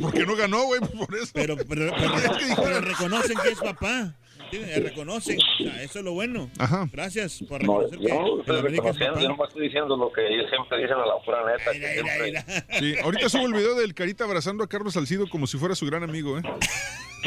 ¿Por 0.00 0.12
qué 0.12 0.26
no 0.26 0.36
ganó, 0.36 0.64
güey? 0.64 0.80
Por 0.80 1.14
eso. 1.14 1.30
Pero, 1.32 1.56
pero, 1.56 1.92
pero, 1.96 2.12
pero 2.62 2.80
reconocen 2.80 3.36
que 3.42 3.50
es 3.50 3.58
papá. 3.60 4.14
¿Entiendes? 4.52 4.82
Reconocen, 4.84 5.38
o 5.38 5.62
sea, 5.64 5.82
eso 5.82 5.98
es 5.98 6.04
lo 6.04 6.12
bueno. 6.12 6.50
Ajá. 6.58 6.88
Gracias 6.92 7.42
por 7.48 7.62
No, 7.64 7.80
reconocer 7.80 7.98
yo 8.00 8.08
no 8.08 8.24
que, 8.24 8.28
lo 8.30 8.36
que 8.36 8.40
estoy 8.40 8.70
reconociendo, 8.70 9.20
yo 9.20 9.28
no 9.36 9.44
estoy 9.44 9.62
diciendo 9.62 9.96
lo 9.96 10.12
que 10.12 10.26
ellos 10.26 10.46
siempre 10.50 10.78
dicen 10.78 10.96
a 10.96 11.06
la 11.06 11.18
pura 11.24 11.38
neta. 11.46 11.72
que 11.72 11.78
siempre- 11.78 12.78
Sí, 12.78 12.94
ahorita 13.02 13.28
subo 13.28 13.46
el 13.46 13.52
video 13.54 13.74
del 13.74 13.94
Carita 13.94 14.24
abrazando 14.24 14.64
a 14.64 14.68
Carlos 14.68 14.94
Salcido 14.94 15.28
como 15.28 15.46
si 15.46 15.58
fuera 15.58 15.74
su 15.74 15.86
gran 15.86 16.02
amigo, 16.02 16.38
¿eh? 16.38 16.42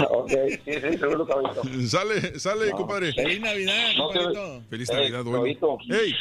Ok, 0.09 0.31
sí, 0.63 0.73
sí, 0.73 0.97
seguro, 0.97 1.27
caballito. 1.27 1.61
Sale, 1.87 2.39
sale, 2.39 2.69
No. 2.71 2.77
compadre. 2.77 3.11
Feliz 3.13 3.41
Navidad, 3.41 3.91
No. 3.97 4.61
Feliz 4.69 4.89
Navidad, 4.89 5.23
güey. 5.23 5.51
¡Ey! 5.51 6.15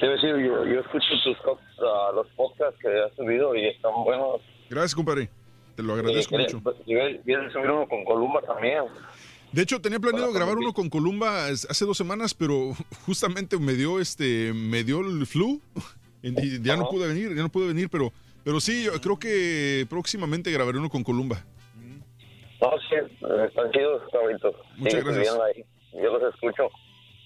Te 0.00 0.06
iba 0.06 0.12
a 0.12 0.16
decir, 0.16 0.30
yo, 0.46 0.66
yo 0.66 0.80
escucho 0.80 1.06
tus 1.24 1.36
ah, 1.80 2.10
los 2.14 2.26
podcasts 2.36 2.78
que 2.80 2.88
has 2.88 3.12
subido 3.16 3.54
y 3.56 3.68
están 3.68 3.92
buenos. 4.04 4.40
Gracias, 4.68 4.94
compadre. 4.94 5.28
Te 5.76 5.82
lo 5.82 5.94
agradezco 5.94 6.36
Y 6.36 6.38
mucho. 6.42 6.62
quería- 6.86 7.20
Vienes 7.24 7.50
a 7.50 7.52
subir 7.54 7.70
uno 7.70 7.88
con 7.88 8.04
Columba 8.04 8.40
también. 8.42 8.84
De 9.54 9.62
hecho, 9.62 9.80
tenía 9.80 10.00
planeado 10.00 10.32
grabar 10.32 10.58
uno 10.58 10.72
con 10.74 10.90
Columba 10.90 11.46
hace 11.46 11.84
dos 11.84 11.96
semanas, 11.96 12.34
pero 12.34 12.74
justamente 13.06 13.56
me 13.56 13.74
dio 13.74 14.00
este, 14.00 14.52
me 14.52 14.82
dio 14.82 14.98
el 14.98 15.24
flu 15.26 15.60
y 16.22 16.60
ya 16.60 16.76
no 16.76 16.88
pude 16.88 17.06
venir, 17.06 17.36
ya 17.36 17.42
no 17.42 17.48
pude 17.50 17.68
venir, 17.68 17.88
pero, 17.88 18.12
pero 18.42 18.58
sí, 18.58 18.82
yo 18.82 19.00
creo 19.00 19.16
que 19.16 19.86
próximamente 19.88 20.50
grabaré 20.50 20.78
uno 20.78 20.90
con 20.90 21.04
Columba. 21.04 21.44
No, 22.60 22.70
sí, 22.88 22.96
eh, 22.96 23.46
están 23.46 23.70
chidos, 23.70 24.02
caballitos. 24.10 24.56
Muchas 24.76 25.04
gracias. 25.04 25.36
Yo 25.92 26.18
los 26.18 26.34
escucho. 26.34 26.68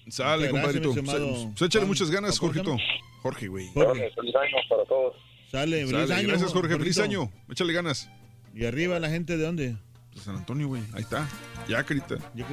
Sale, 0.09 0.49
compadrito. 0.51 0.93
Pues, 0.93 1.05
pues 1.05 1.61
échale 1.63 1.81
Juan. 1.81 1.87
muchas 1.87 2.11
ganas, 2.11 2.39
¿Cómo 2.39 2.53
se 2.53 2.59
Jorgito. 2.59 2.83
Jorge, 3.23 3.47
güey. 3.47 3.69
Jorge, 3.73 4.11
feliz 4.13 4.35
año 4.35 4.57
para 4.69 4.85
todos. 4.85 5.15
Sale, 5.49 5.87
feliz 5.87 5.91
Sale, 5.91 6.13
año. 6.13 6.27
gracias, 6.27 6.53
Jorge. 6.53 6.77
Feliz 6.77 6.99
año. 6.99 7.31
Échale 7.49 7.73
ganas. 7.73 8.11
Y 8.53 8.65
arriba 8.65 8.99
la 8.99 9.09
gente 9.09 9.35
de 9.35 9.43
dónde? 9.43 9.77
De 10.13 10.21
San 10.21 10.35
Antonio, 10.35 10.67
güey. 10.67 10.83
Ahí 10.93 11.01
está. 11.01 11.27
Ya, 11.67 11.83
Carita. 11.83 12.17
¿Ya? 12.33 12.45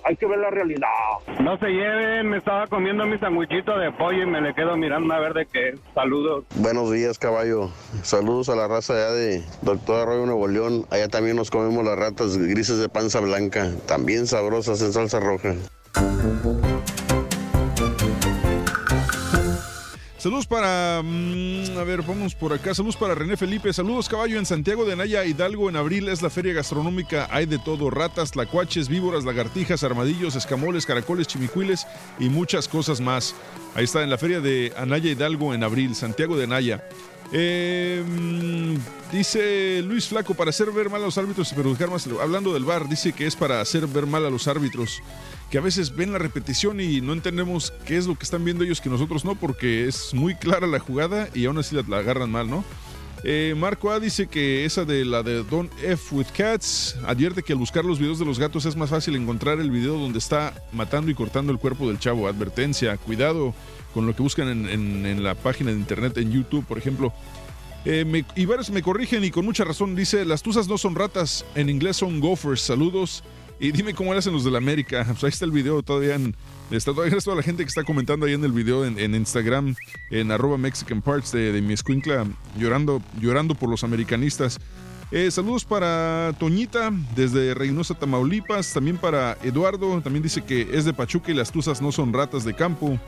hay 0.03 0.17
que 0.17 0.25
ver 0.25 0.39
la 0.39 0.49
realidad. 0.49 0.89
No 1.39 1.57
se 1.59 1.67
lleven, 1.67 2.29
me 2.29 2.39
estaba 2.39 2.67
comiendo 2.67 3.05
mi 3.05 3.17
sandwichito 3.19 3.77
de 3.77 3.93
pollo 3.93 4.23
y 4.23 4.25
me 4.25 4.41
le 4.41 4.53
quedo 4.53 4.75
mirando 4.75 5.13
a 5.13 5.19
ver 5.21 5.33
de 5.33 5.45
qué. 5.45 5.75
Saludos. 5.93 6.43
Buenos 6.55 6.91
días, 6.91 7.17
caballo. 7.17 7.69
Saludos 8.03 8.49
a 8.49 8.57
la 8.57 8.67
raza 8.67 8.95
allá 8.95 9.11
de 9.13 9.43
Doctor 9.61 10.01
Arroyo 10.01 10.25
Nuevo 10.25 10.49
León. 10.49 10.85
Allá 10.89 11.07
también 11.07 11.37
nos 11.37 11.49
comemos 11.49 11.84
las 11.85 11.97
ratas 11.97 12.37
grises 12.37 12.79
de 12.79 12.89
panza 12.89 13.19
blanca, 13.19 13.71
también 13.85 14.27
sabrosas 14.27 14.81
en 14.81 14.91
salsa 14.91 15.19
roja. 15.19 15.55
Saludos 20.25 20.47
para. 20.47 21.03
mm, 21.03 21.77
a 21.77 21.83
ver, 21.83 22.01
vamos 22.01 22.33
por 22.33 22.51
acá. 22.51 22.73
Saludos 22.73 22.97
para 22.97 23.13
René 23.13 23.37
Felipe. 23.37 23.71
Saludos, 23.71 24.09
caballo. 24.09 24.39
En 24.39 24.47
Santiago 24.47 24.83
de 24.83 24.95
Naya, 24.95 25.23
Hidalgo, 25.23 25.69
en 25.69 25.75
abril 25.75 26.09
es 26.09 26.23
la 26.23 26.31
feria 26.31 26.51
gastronómica. 26.51 27.27
Hay 27.29 27.45
de 27.45 27.59
todo: 27.59 27.91
ratas, 27.91 28.31
tlacuaches, 28.31 28.89
víboras, 28.89 29.23
lagartijas, 29.23 29.83
armadillos, 29.83 30.35
escamoles, 30.35 30.87
caracoles, 30.87 31.27
chimicuiles 31.27 31.85
y 32.17 32.29
muchas 32.29 32.67
cosas 32.67 33.01
más. 33.01 33.35
Ahí 33.75 33.83
está, 33.83 34.01
en 34.01 34.09
la 34.09 34.17
feria 34.17 34.39
de 34.41 34.73
Anaya 34.77 35.11
Hidalgo, 35.11 35.53
en 35.53 35.63
abril, 35.63 35.93
Santiago 35.93 36.35
de 36.35 36.47
Naya. 36.47 36.83
Eh, 37.31 38.03
dice 39.11 39.81
Luis 39.81 40.07
Flaco, 40.07 40.33
para 40.33 40.49
hacer 40.49 40.71
ver 40.71 40.89
mal 40.89 41.01
a 41.01 41.05
los 41.05 41.17
árbitros 41.17 41.51
y 41.51 41.55
perjudicar 41.55 41.89
más. 41.89 42.07
Hablando 42.21 42.53
del 42.53 42.65
bar, 42.65 42.87
dice 42.87 43.13
que 43.13 43.25
es 43.25 43.35
para 43.35 43.61
hacer 43.61 43.87
ver 43.87 44.05
mal 44.05 44.25
a 44.25 44.29
los 44.29 44.47
árbitros. 44.47 45.01
Que 45.49 45.57
a 45.57 45.61
veces 45.61 45.95
ven 45.95 46.11
la 46.11 46.19
repetición 46.19 46.79
y 46.79 47.01
no 47.01 47.13
entendemos 47.13 47.73
qué 47.85 47.97
es 47.97 48.07
lo 48.07 48.15
que 48.15 48.23
están 48.23 48.43
viendo 48.43 48.63
ellos 48.63 48.81
que 48.81 48.89
nosotros 48.89 49.25
no, 49.25 49.35
porque 49.35 49.87
es 49.87 50.13
muy 50.13 50.35
clara 50.35 50.67
la 50.67 50.79
jugada 50.79 51.29
y 51.33 51.45
aún 51.45 51.57
así 51.57 51.75
la, 51.75 51.97
agarran 51.97 52.31
mal, 52.31 52.49
¿no? 52.49 52.63
Eh, 53.23 53.55
Marco 53.57 53.89
A 53.89 53.99
dice 53.99 54.27
que 54.27 54.65
esa 54.65 54.85
de 54.85 55.03
la 55.03 55.23
de 55.23 55.43
Don't 55.43 55.71
F 55.81 56.13
with 56.13 56.27
Cats 56.35 56.95
advierte 57.07 57.41
que 57.41 57.53
al 57.53 57.59
buscar 57.59 57.83
los 57.83 57.97
videos 57.97 58.19
de 58.19 58.25
los 58.25 58.37
gatos 58.37 58.65
es 58.65 58.75
más 58.75 58.91
fácil 58.91 59.15
encontrar 59.15 59.59
el 59.59 59.71
video 59.71 59.97
donde 59.97 60.19
está 60.19 60.53
matando 60.71 61.09
y 61.09 61.15
cortando 61.15 61.51
el 61.51 61.57
cuerpo 61.57 61.87
del 61.87 61.97
chavo. 61.97 62.27
Advertencia, 62.27 62.97
cuidado 62.97 63.55
con 63.95 64.05
lo 64.05 64.13
que 64.13 64.21
buscan 64.21 64.67
en, 64.67 65.23
la 65.23 65.35
página 65.35 65.71
de 65.71 65.77
internet, 65.77 66.17
en 66.17 66.29
YouTube, 66.29 66.65
por 66.65 66.77
ejemplo. 66.77 67.13
Eh, 67.85 68.23
y 68.35 68.45
varios 68.45 68.69
me 68.69 68.81
corrigen 68.81 69.23
y 69.23 69.31
con 69.31 69.45
mucha 69.45 69.63
razón. 69.63 69.95
Dice, 69.95 70.25
las 70.25 70.43
tuzas 70.43 70.67
no 70.67 70.77
son 70.77 70.95
ratas, 70.95 71.45
en 71.55 71.69
inglés 71.69 71.95
son 71.95 72.19
gophers. 72.19 72.59
Saludos. 72.59 73.23
Y 73.57 73.71
dime 73.71 73.93
cómo 73.93 74.11
le 74.11 74.19
hacen 74.19 74.33
los 74.33 74.43
de 74.43 74.51
la 74.51 74.57
América. 74.57 75.05
Pues 75.07 75.23
ahí 75.23 75.29
está 75.29 75.45
el 75.45 75.51
video 75.51 75.81
todavía. 75.81 76.15
En, 76.15 76.35
está 76.71 76.91
todavía 76.91 77.17
toda 77.19 77.37
la 77.37 77.41
gente 77.41 77.63
que 77.63 77.69
está 77.69 77.85
comentando 77.85 78.25
ahí 78.25 78.33
en 78.33 78.43
el 78.43 78.51
video 78.51 78.83
en, 78.83 78.99
en 78.99 79.15
Instagram, 79.15 79.75
en 80.11 80.29
arroba 80.29 80.57
Mexican 80.57 81.01
Parts 81.01 81.31
de, 81.31 81.53
de 81.53 81.61
mi 81.61 81.73
escuincla, 81.73 82.27
llorando, 82.59 83.01
llorando 83.21 83.55
por 83.55 83.69
los 83.69 83.85
americanistas. 83.85 84.59
Eh, 85.11 85.31
saludos 85.31 85.63
para 85.63 86.33
Toñita 86.39 86.91
desde 87.15 87.53
Reynosa, 87.53 87.93
Tamaulipas. 87.93 88.73
También 88.73 88.97
para 88.97 89.37
Eduardo. 89.43 90.01
También 90.01 90.23
dice 90.23 90.43
que 90.43 90.67
es 90.73 90.83
de 90.83 90.91
Pachuca 90.91 91.31
y 91.31 91.35
las 91.35 91.51
tuzas 91.51 91.81
no 91.81 91.93
son 91.93 92.11
ratas 92.11 92.43
de 92.43 92.53
campo. 92.53 92.99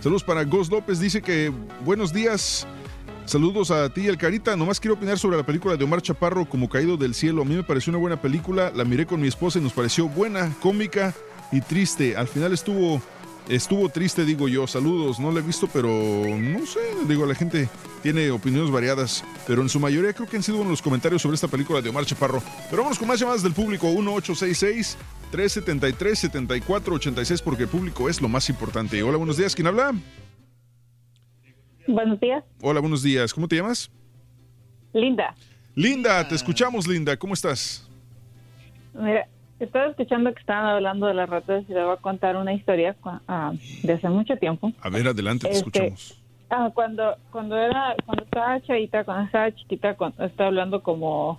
Saludos 0.00 0.22
para 0.22 0.44
Gos 0.44 0.70
López. 0.70 1.00
Dice 1.00 1.20
que 1.20 1.52
buenos 1.84 2.12
días. 2.12 2.66
Saludos 3.24 3.70
a 3.72 3.92
ti, 3.92 4.06
el 4.06 4.16
Carita. 4.16 4.56
Nomás 4.56 4.78
quiero 4.78 4.94
opinar 4.94 5.18
sobre 5.18 5.36
la 5.36 5.44
película 5.44 5.76
de 5.76 5.84
Omar 5.84 6.00
Chaparro 6.00 6.48
como 6.48 6.68
Caído 6.68 6.96
del 6.96 7.14
Cielo. 7.14 7.42
A 7.42 7.44
mí 7.44 7.56
me 7.56 7.64
pareció 7.64 7.90
una 7.90 7.98
buena 7.98 8.20
película. 8.20 8.72
La 8.74 8.84
miré 8.84 9.06
con 9.06 9.20
mi 9.20 9.26
esposa 9.26 9.58
y 9.58 9.62
nos 9.62 9.72
pareció 9.72 10.08
buena, 10.08 10.54
cómica 10.60 11.14
y 11.50 11.60
triste. 11.60 12.16
Al 12.16 12.28
final 12.28 12.52
estuvo, 12.52 13.02
estuvo 13.48 13.88
triste, 13.88 14.24
digo 14.24 14.48
yo. 14.48 14.66
Saludos. 14.66 15.18
No 15.18 15.30
la 15.32 15.40
he 15.40 15.42
visto, 15.42 15.68
pero 15.72 15.88
no 15.88 16.66
sé. 16.66 16.80
Digo, 17.06 17.26
la 17.26 17.34
gente 17.34 17.68
tiene 18.02 18.30
opiniones 18.30 18.70
variadas. 18.70 19.24
Pero 19.46 19.62
en 19.62 19.68
su 19.68 19.80
mayoría 19.80 20.12
creo 20.12 20.28
que 20.28 20.36
han 20.36 20.42
sido 20.42 20.58
de 20.58 20.64
los 20.64 20.82
comentarios 20.82 21.22
sobre 21.22 21.34
esta 21.34 21.48
película 21.48 21.80
de 21.80 21.88
Omar 21.90 22.04
Chaparro. 22.04 22.42
Pero 22.70 22.82
vamos 22.82 22.98
con 22.98 23.08
más 23.08 23.18
llamadas 23.20 23.42
del 23.42 23.52
público. 23.52 23.86
1866 23.88 24.96
373 25.30 26.18
7486 26.18 27.42
porque 27.42 27.64
el 27.64 27.68
público 27.68 28.08
es 28.08 28.20
lo 28.20 28.28
más 28.28 28.48
importante. 28.48 29.02
Hola, 29.02 29.16
buenos 29.16 29.36
días. 29.36 29.54
¿Quién 29.54 29.66
habla? 29.66 29.92
Buenos 31.86 32.20
días, 32.20 32.44
Hola, 32.60 32.80
buenos 32.80 33.02
días. 33.02 33.32
¿Cómo 33.32 33.48
te 33.48 33.56
llamas? 33.56 33.90
Linda. 34.92 35.34
Linda, 35.74 36.28
te 36.28 36.34
escuchamos, 36.34 36.86
Linda. 36.86 37.16
¿Cómo 37.16 37.32
estás? 37.32 37.88
Mira, 38.92 39.26
estaba 39.60 39.86
escuchando 39.86 40.32
que 40.32 40.40
estaban 40.40 40.66
hablando 40.66 41.06
de 41.06 41.14
las 41.14 41.28
ratas 41.28 41.64
y 41.68 41.72
le 41.72 41.82
voy 41.82 41.94
a 41.94 41.96
contar 41.96 42.36
una 42.36 42.52
historia 42.52 42.96
ah, 43.04 43.52
de 43.82 43.92
hace 43.92 44.08
mucho 44.08 44.36
tiempo. 44.36 44.72
A 44.80 44.88
ver, 44.88 45.08
adelante, 45.08 45.48
te 45.48 45.54
Este, 45.54 45.58
escuchamos. 45.58 46.22
Ah, 46.50 46.70
cuando 46.72 47.16
cuando 47.30 47.58
era 47.58 47.94
cuando 48.06 48.24
estaba 48.24 48.60
chavita, 48.62 49.04
cuando 49.04 49.26
estaba 49.26 49.54
chiquita, 49.54 49.94
cuando 49.94 50.24
estaba 50.24 50.48
hablando 50.48 50.82
como 50.82 51.38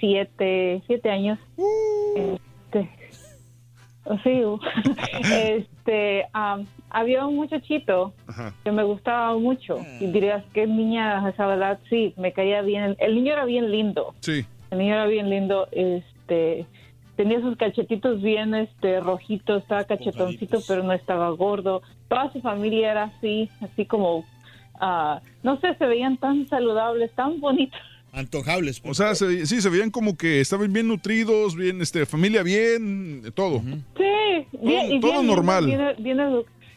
siete 0.00 0.82
siete 0.86 1.10
años. 1.10 1.38
Este, 2.16 2.90
sí, 4.24 4.44
uh, 4.44 4.58
este, 5.32 6.26
am, 6.32 6.66
había 6.90 7.26
un 7.26 7.36
muchachito 7.36 8.14
que 8.64 8.72
me 8.72 8.82
gustaba 8.82 9.36
mucho 9.38 9.78
y 10.00 10.06
dirías 10.06 10.44
que 10.52 10.66
niña 10.66 11.24
a 11.24 11.30
esa 11.30 11.54
edad 11.54 11.78
sí 11.88 12.14
me 12.16 12.32
caía 12.32 12.62
bien. 12.62 12.96
El 12.98 13.14
niño 13.14 13.32
era 13.32 13.44
bien 13.44 13.70
lindo. 13.70 14.14
Sí. 14.20 14.44
El 14.72 14.78
niño 14.78 14.94
era 14.94 15.06
bien 15.06 15.30
lindo, 15.30 15.68
este 15.70 16.66
tenía 17.16 17.40
sus 17.40 17.56
cachetitos 17.56 18.22
bien 18.22 18.54
este 18.54 19.00
rojitos, 19.00 19.62
estaba 19.62 19.84
cachetoncito, 19.84 20.58
pero 20.68 20.82
no 20.82 20.92
estaba 20.92 21.30
gordo. 21.30 21.82
Toda 22.08 22.32
su 22.32 22.40
familia 22.40 22.90
era 22.92 23.02
así, 23.04 23.48
así 23.60 23.84
como 23.86 24.24
ah, 24.80 25.20
no 25.42 25.58
sé, 25.60 25.74
se 25.76 25.86
veían 25.86 26.16
tan 26.18 26.46
saludables, 26.48 27.10
tan 27.12 27.40
bonitos. 27.40 27.80
Antojables. 28.12 28.80
O 28.84 28.94
sea, 28.94 29.14
se- 29.14 29.44
sí, 29.46 29.60
se 29.60 29.68
veían 29.68 29.90
como 29.90 30.16
que 30.16 30.40
estaban 30.40 30.72
bien 30.72 30.88
nutridos, 30.88 31.54
bien, 31.56 31.82
este, 31.82 32.06
familia 32.06 32.42
bien, 32.42 33.22
todo. 33.34 33.60
Sí, 33.60 34.46
bien, 34.62 34.92
y 34.92 35.00
todo 35.00 35.12
bien, 35.12 35.26
normal. 35.26 35.66
Bien, 35.66 35.80
bien 35.98 36.18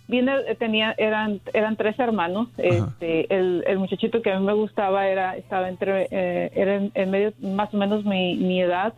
bien 0.07 0.25
edu- 0.27 0.57
tenía, 0.57 0.95
eran, 0.97 1.39
eran 1.53 1.75
tres 1.77 1.97
hermanos. 1.99 2.47
Este, 2.57 3.33
el, 3.33 3.63
el 3.67 3.77
muchachito 3.79 4.21
que 4.21 4.31
a 4.31 4.39
mí 4.39 4.45
me 4.45 4.53
gustaba 4.53 5.07
era, 5.07 5.37
estaba 5.37 5.69
entre, 5.69 6.07
eh, 6.11 6.51
era 6.55 6.75
en, 6.75 6.91
en 6.95 7.11
medio, 7.11 7.31
más 7.41 7.71
o 7.73 7.77
menos 7.77 8.03
mi, 8.05 8.35
mi 8.35 8.59
edad. 8.61 8.93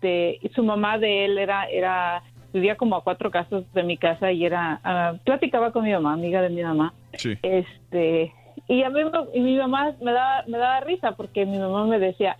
Este, 0.00 0.40
su 0.54 0.62
mamá 0.62 0.98
de 0.98 1.24
él 1.24 1.38
era, 1.38 1.64
era, 1.64 2.22
vivía 2.52 2.76
como 2.76 2.96
a 2.96 3.02
cuatro 3.02 3.30
casas 3.30 3.64
de 3.74 3.82
mi 3.82 3.96
casa 3.96 4.30
y 4.30 4.44
era, 4.44 4.80
ah, 4.84 5.14
platicaba 5.24 5.72
con 5.72 5.84
mi 5.84 5.92
mamá, 5.92 6.12
amiga 6.12 6.40
de 6.40 6.50
mi 6.50 6.62
mamá. 6.62 6.94
Sí. 7.14 7.36
Este, 7.42 8.32
y 8.68 8.82
a 8.82 8.90
mí 8.90 9.00
y 9.34 9.40
mi 9.40 9.56
mamá 9.56 9.94
me 10.00 10.12
daba, 10.12 10.44
me 10.46 10.58
daba 10.58 10.80
risa 10.80 11.12
porque 11.12 11.46
mi 11.46 11.58
mamá 11.58 11.84
me 11.86 11.98
decía, 11.98 12.36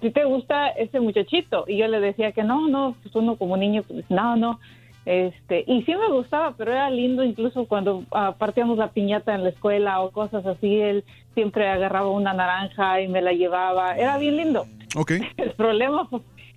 ¿si 0.00 0.10
te 0.10 0.24
gusta 0.24 0.68
ese 0.68 1.00
muchachito? 1.00 1.64
Y 1.66 1.78
yo 1.78 1.88
le 1.88 2.00
decía 2.00 2.30
que 2.30 2.44
no, 2.44 2.68
no, 2.68 2.94
pues 3.02 3.14
uno 3.16 3.36
como 3.36 3.56
niño, 3.56 3.82
pues 3.82 4.04
no, 4.08 4.36
no. 4.36 4.60
Este, 5.04 5.64
y 5.66 5.82
sí 5.82 5.96
me 5.96 6.12
gustaba, 6.12 6.54
pero 6.56 6.70
era 6.70 6.88
lindo 6.88 7.24
incluso 7.24 7.66
cuando 7.66 8.04
ah, 8.12 8.36
partíamos 8.38 8.78
la 8.78 8.92
piñata 8.92 9.34
en 9.34 9.42
la 9.42 9.50
escuela 9.50 10.00
o 10.00 10.12
cosas 10.12 10.46
así, 10.46 10.78
él 10.80 11.04
siempre 11.34 11.68
agarraba 11.68 12.08
una 12.08 12.32
naranja 12.32 13.00
y 13.00 13.08
me 13.08 13.20
la 13.20 13.32
llevaba, 13.32 13.96
era 13.96 14.16
bien 14.18 14.36
lindo. 14.36 14.64
Ok. 14.94 15.12
El 15.38 15.50
problema, 15.52 16.08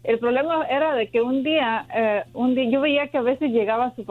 el 0.08 0.20
problema 0.20 0.66
era 0.66 0.94
de 0.96 1.08
que 1.10 1.22
un 1.22 1.44
día, 1.44 1.86
eh, 1.94 2.24
un 2.34 2.56
día 2.56 2.70
yo 2.70 2.82
veía 2.82 3.08
que 3.08 3.18
a 3.18 3.22
veces 3.22 3.52
llegaba 3.52 3.94
su, 3.96 4.04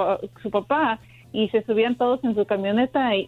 su 0.43 0.51
papá 0.51 0.99
y 1.33 1.49
se 1.49 1.63
subían 1.63 1.97
todos 1.97 2.23
en 2.23 2.35
su 2.35 2.45
camioneta 2.47 3.17
y, 3.17 3.27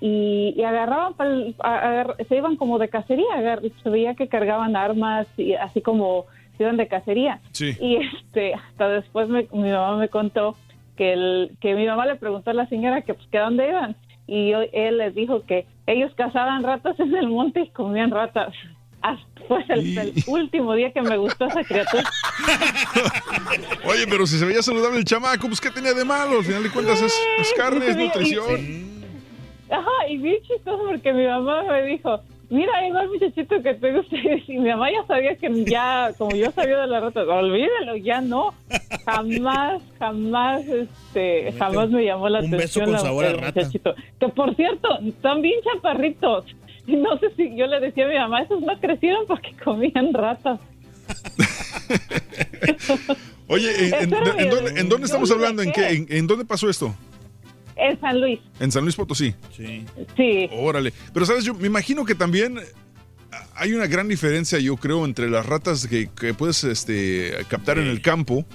y 0.57 0.63
agarraban, 0.63 1.15
pa'l- 1.15 1.55
a- 1.59 1.79
agar- 1.89 2.17
se 2.29 2.37
iban 2.37 2.57
como 2.57 2.79
de 2.79 2.89
cacería, 2.89 3.27
agar- 3.35 3.61
se 3.83 3.91
veía 3.91 4.15
que 4.15 4.29
cargaban 4.29 4.77
armas 4.77 5.27
y 5.37 5.55
así 5.55 5.81
como 5.81 6.27
se 6.57 6.63
iban 6.63 6.77
de 6.77 6.87
cacería. 6.89 7.41
Sí. 7.53 7.77
Y 7.81 7.97
este, 7.97 8.55
hasta 8.55 8.89
después 8.89 9.29
me- 9.29 9.49
mi 9.53 9.71
mamá 9.71 9.97
me 9.97 10.09
contó 10.09 10.55
que, 10.97 11.13
el, 11.13 11.51
que 11.61 11.75
mi 11.75 11.85
mamá 11.87 12.07
le 12.07 12.15
preguntó 12.17 12.51
a 12.51 12.55
la 12.55 12.67
señora 12.67 13.03
que 13.03 13.13
pues 13.15 13.27
que 13.29 13.39
a 13.39 13.43
dónde 13.43 13.69
iban 13.69 13.97
y 14.29 14.51
yo- 14.51 14.63
él 14.73 14.99
les 14.99 15.15
dijo 15.15 15.43
que 15.45 15.67
ellos 15.87 16.13
cazaban 16.15 16.63
ratas 16.63 16.99
en 17.01 17.15
el 17.15 17.29
monte 17.29 17.61
y 17.61 17.69
comían 17.69 18.11
ratas. 18.11 18.55
Hasta 19.03 19.27
fue 19.47 19.65
el, 19.69 19.97
el 19.99 20.13
último 20.27 20.75
día 20.75 20.93
que 20.93 21.01
me 21.03 21.17
gustó 21.17 21.47
esa 21.47 21.63
criatura. 21.63 22.03
Oye, 23.87 24.07
pero 24.09 24.27
si 24.27 24.39
se 24.39 24.45
veía 24.45 24.63
saludable 24.63 24.99
el 24.99 25.05
chamaco, 25.05 25.47
pues 25.47 25.61
¿qué 25.61 25.71
tenía 25.71 25.95
de 25.95 26.05
malo? 26.05 26.39
Al 26.39 26.45
final 26.45 26.63
de 26.63 26.71
cuentas 26.71 27.01
es, 27.03 27.15
es 27.41 27.53
carne, 27.57 27.87
es 27.89 27.97
y- 27.97 28.05
nutrición. 28.05 28.97
Ajá, 29.71 29.91
y 30.09 30.19
bien 30.19 30.37
chistoso 30.43 30.83
porque 30.87 31.13
mi 31.13 31.27
mamá 31.27 31.65
me 31.65 31.83
dijo, 31.87 32.21
mira, 32.51 32.73
ahí 32.79 32.91
va 32.93 33.03
el 33.03 33.09
muchachito 33.09 33.61
que 33.63 33.75
te 33.75 33.93
gusta. 33.93 34.17
Y 34.49 34.59
mi 34.59 34.69
mamá 34.71 34.91
ya 34.91 35.05
sabía 35.07 35.37
que 35.37 35.65
ya, 35.65 36.13
como 36.19 36.35
yo 36.37 36.51
sabía 36.53 36.79
de 36.79 36.87
la 36.87 37.01
rata, 37.01 37.23
olvídalo, 37.23 37.97
ya 37.97 38.21
no. 38.21 38.55
Jamás, 39.05 39.83
jamás, 39.99 40.63
este, 40.67 41.53
jamás 41.59 41.91
me 41.91 42.05
llamó 42.05 42.29
la 42.29 42.41
un 42.41 42.51
beso 42.51 42.81
atención 42.81 42.85
con 42.87 42.93
la- 42.95 42.99
sabor 43.01 43.25
a 43.27 43.33
rata. 43.33 43.47
muchachito. 43.61 43.95
Que 44.21 44.29
por 44.29 44.55
cierto, 44.57 44.89
están 45.01 45.43
bien 45.43 45.59
chaparritos. 45.65 46.45
No 46.97 47.19
sé 47.19 47.27
si 47.37 47.57
yo 47.57 47.67
le 47.67 47.81
decía 47.81 48.07
a 48.07 48.09
mi 48.09 48.15
mamá, 48.15 48.43
esos 48.43 48.61
no 48.61 48.79
crecieron 48.81 49.27
porque 49.27 49.53
comían 49.65 50.15
ratas. 50.15 50.61
Oye, 53.49 53.89
¿en, 53.89 53.95
en- 53.95 54.11
dónde, 54.51 54.81
en 54.81 54.89
dónde 54.89 55.07
estamos 55.07 55.29
¿dónde 55.29 55.45
hablando? 55.47 55.63
¿En, 55.63 55.73
qué, 55.73 55.89
en, 55.89 56.07
en 56.11 56.27
dónde 56.27 56.45
pasó 56.45 56.69
esto? 56.69 56.95
En 57.77 58.01
San 58.01 58.21
Luis, 58.21 58.41
En 58.59 58.73
San 58.73 58.83
Luis 58.85 58.97
Potosí. 58.97 59.35
Sí. 59.55 59.85
sí. 60.17 60.49
Órale. 60.53 60.93
Pero, 61.13 61.27
¿sabes? 61.27 61.45
Yo 61.45 61.55
me 61.55 61.67
imagino 61.67 62.05
que 62.05 62.15
también 62.15 62.59
hay 63.55 63.73
una 63.75 63.87
gran 63.87 64.09
diferencia, 64.09 64.59
yo 64.59 64.77
creo, 64.77 65.05
entre 65.05 65.29
las 65.29 65.45
ratas 65.45 65.87
que, 65.87 66.09
que 66.19 66.33
puedes 66.35 66.65
este, 66.65 67.33
captar 67.49 67.79
en 67.79 67.87
el 67.87 68.01
campo 68.01 68.47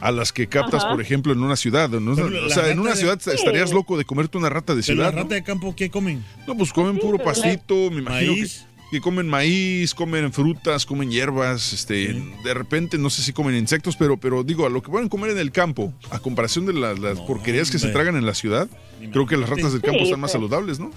a 0.00 0.12
las 0.12 0.32
que 0.32 0.46
captas, 0.46 0.84
Ajá. 0.84 0.92
por 0.92 1.00
ejemplo, 1.02 1.32
en 1.32 1.42
una 1.42 1.56
ciudad. 1.56 1.88
¿no? 1.90 2.14
Pero 2.14 2.46
O 2.46 2.50
sea, 2.50 2.68
en 2.70 2.78
una 2.80 2.94
ciudad 2.96 3.18
Sí. 3.20 3.30
estarías 3.34 3.72
loco 3.72 3.96
de 3.98 4.04
comerte 4.04 4.38
una 4.38 4.48
rata 4.48 4.74
de 4.74 4.82
Pero 4.82 4.98
la 5.02 5.04
ciudad. 5.08 5.12
¿no? 5.16 5.22
rata 5.24 5.34
de 5.34 5.42
campo, 5.42 5.74
¿qué 5.76 5.90
comen? 5.90 6.24
No, 6.46 6.56
pues 6.56 6.72
comen 6.72 6.98
puro 6.98 7.18
pero 7.18 7.24
pastito, 7.30 7.74
me 7.90 7.98
imagino 8.00 8.34
que, 8.34 8.40
Maíz. 8.40 8.66
que 8.90 9.00
comen 9.00 9.28
maíz, 9.28 9.94
comen 9.94 10.32
frutas, 10.32 10.86
comen 10.86 11.10
hierbas, 11.10 11.72
este, 11.72 12.14
de 12.44 12.54
repente 12.54 12.96
no 12.96 13.10
sé 13.10 13.22
si 13.22 13.32
comen 13.32 13.54
insectos, 13.56 13.96
pero, 13.96 14.16
pero 14.16 14.44
digo, 14.44 14.64
a 14.66 14.70
lo 14.70 14.82
que 14.82 14.90
pueden 14.90 15.08
comer 15.08 15.30
en 15.30 15.38
el 15.38 15.50
campo, 15.52 15.92
a 16.10 16.20
comparación 16.20 16.64
de 16.66 16.72
las, 16.74 16.98
las 16.98 17.18
porquerías 17.20 17.70
que 17.70 17.78
se 17.78 17.88
tragan 17.90 18.16
en 18.16 18.24
la 18.24 18.34
ciudad, 18.34 18.68
creo 19.12 19.26
que 19.26 19.36
las 19.36 19.48
ratas 19.50 19.72
del 19.72 19.82
campo 19.82 19.98
Sí, 19.98 20.04
están 20.04 20.20
más 20.20 20.30
pero- 20.32 20.42
saludables, 20.48 20.78
¿no? 20.80 20.90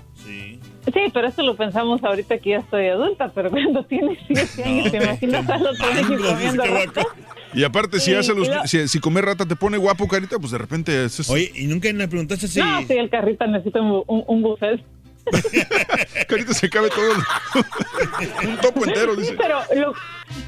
Sí, 0.94 1.00
pero 1.14 1.28
eso 1.28 1.44
lo 1.44 1.56
pensamos 1.56 2.04
ahorita 2.04 2.40
que 2.40 2.52
ya 2.52 2.58
estoy 2.58 2.88
adulta, 2.88 3.32
pero 3.36 3.52
cuando 3.52 3.84
tienes 3.86 4.18
7 4.28 4.64
años, 4.66 4.92
¿te 4.92 4.98
imaginas 4.98 5.48
a 5.50 5.58
los 5.60 5.80
años 5.80 6.08
comiendo 6.22 6.64
ratas? 6.66 7.06
Y 7.54 7.64
aparte, 7.64 8.00
si, 8.00 8.14
hace 8.14 8.34
los, 8.34 8.48
y 8.48 8.52
lo- 8.52 8.68
si, 8.68 8.88
si 8.88 9.00
comer 9.00 9.26
rata 9.26 9.46
te 9.46 9.56
pone 9.56 9.78
guapo, 9.78 10.08
carita, 10.08 10.38
pues 10.40 10.52
de 10.52 10.58
repente... 10.58 11.06
es- 11.06 11.20
es- 11.20 11.30
Oye, 11.30 11.52
¿y 11.56 11.68
nunca 11.68 11.92
le 11.92 12.08
preguntaste 12.08 12.48
si... 12.48 12.60
No, 12.60 12.82
sí, 12.88 12.94
el 12.94 13.10
carrito 13.10 13.46
necesita 13.48 13.82
un, 13.82 14.04
un, 14.08 14.24
un 14.28 14.42
buffet. 14.42 14.80
Carita 16.28 16.54
se 16.54 16.68
cabe 16.70 16.90
todo 16.90 17.12
un 18.48 18.58
topo 18.58 18.86
entero, 18.86 19.14
Sí, 19.16 19.22
dice. 19.22 19.36
pero 19.40 19.60
lo- 19.76 19.94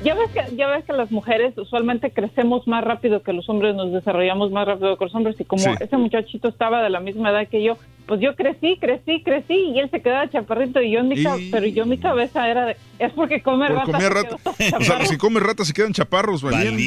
ya 0.03 0.15
ves 0.15 0.29
que 0.31 0.55
ya 0.55 0.67
ves 0.67 0.83
que 0.85 0.93
las 0.93 1.11
mujeres 1.11 1.57
usualmente 1.57 2.11
crecemos 2.11 2.67
más 2.67 2.83
rápido 2.83 3.21
que 3.23 3.33
los 3.33 3.47
hombres, 3.49 3.75
nos 3.75 3.91
desarrollamos 3.91 4.51
más 4.51 4.67
rápido 4.67 4.97
que 4.97 5.05
los 5.05 5.15
hombres 5.15 5.35
y 5.39 5.43
como 5.45 5.63
Sí. 5.63 5.69
ese 5.79 5.97
muchachito 5.97 6.47
estaba 6.47 6.81
de 6.83 6.89
la 6.89 6.99
misma 6.99 7.29
edad 7.31 7.47
que 7.47 7.63
yo, 7.63 7.77
pues 8.07 8.19
yo 8.21 8.35
crecí, 8.35 8.77
crecí, 8.79 9.21
crecí 9.23 9.53
y 9.53 9.79
él 9.79 9.89
se 9.89 10.01
quedaba 10.01 10.29
chaparrito 10.29 10.81
y 10.81 10.91
yo 10.91 10.99
en 10.99 11.07
mi 11.07 11.15
Y- 11.19 11.49
pero 11.51 11.65
yo 11.67 11.85
mi 11.85 11.97
cabeza 11.97 12.49
era 12.49 12.65
de, 12.65 12.77
es 12.99 13.11
porque 13.13 13.41
come 13.41 13.67
Por 13.67 13.75
rata. 13.87 14.09
rata. 14.09 14.37
O 14.79 14.83
sea, 14.83 15.05
si 15.05 15.17
come 15.17 15.39
rata 15.39 15.63
se 15.65 15.73
quedan 15.73 15.93
chaparros, 15.93 16.41
valiendo. 16.41 16.81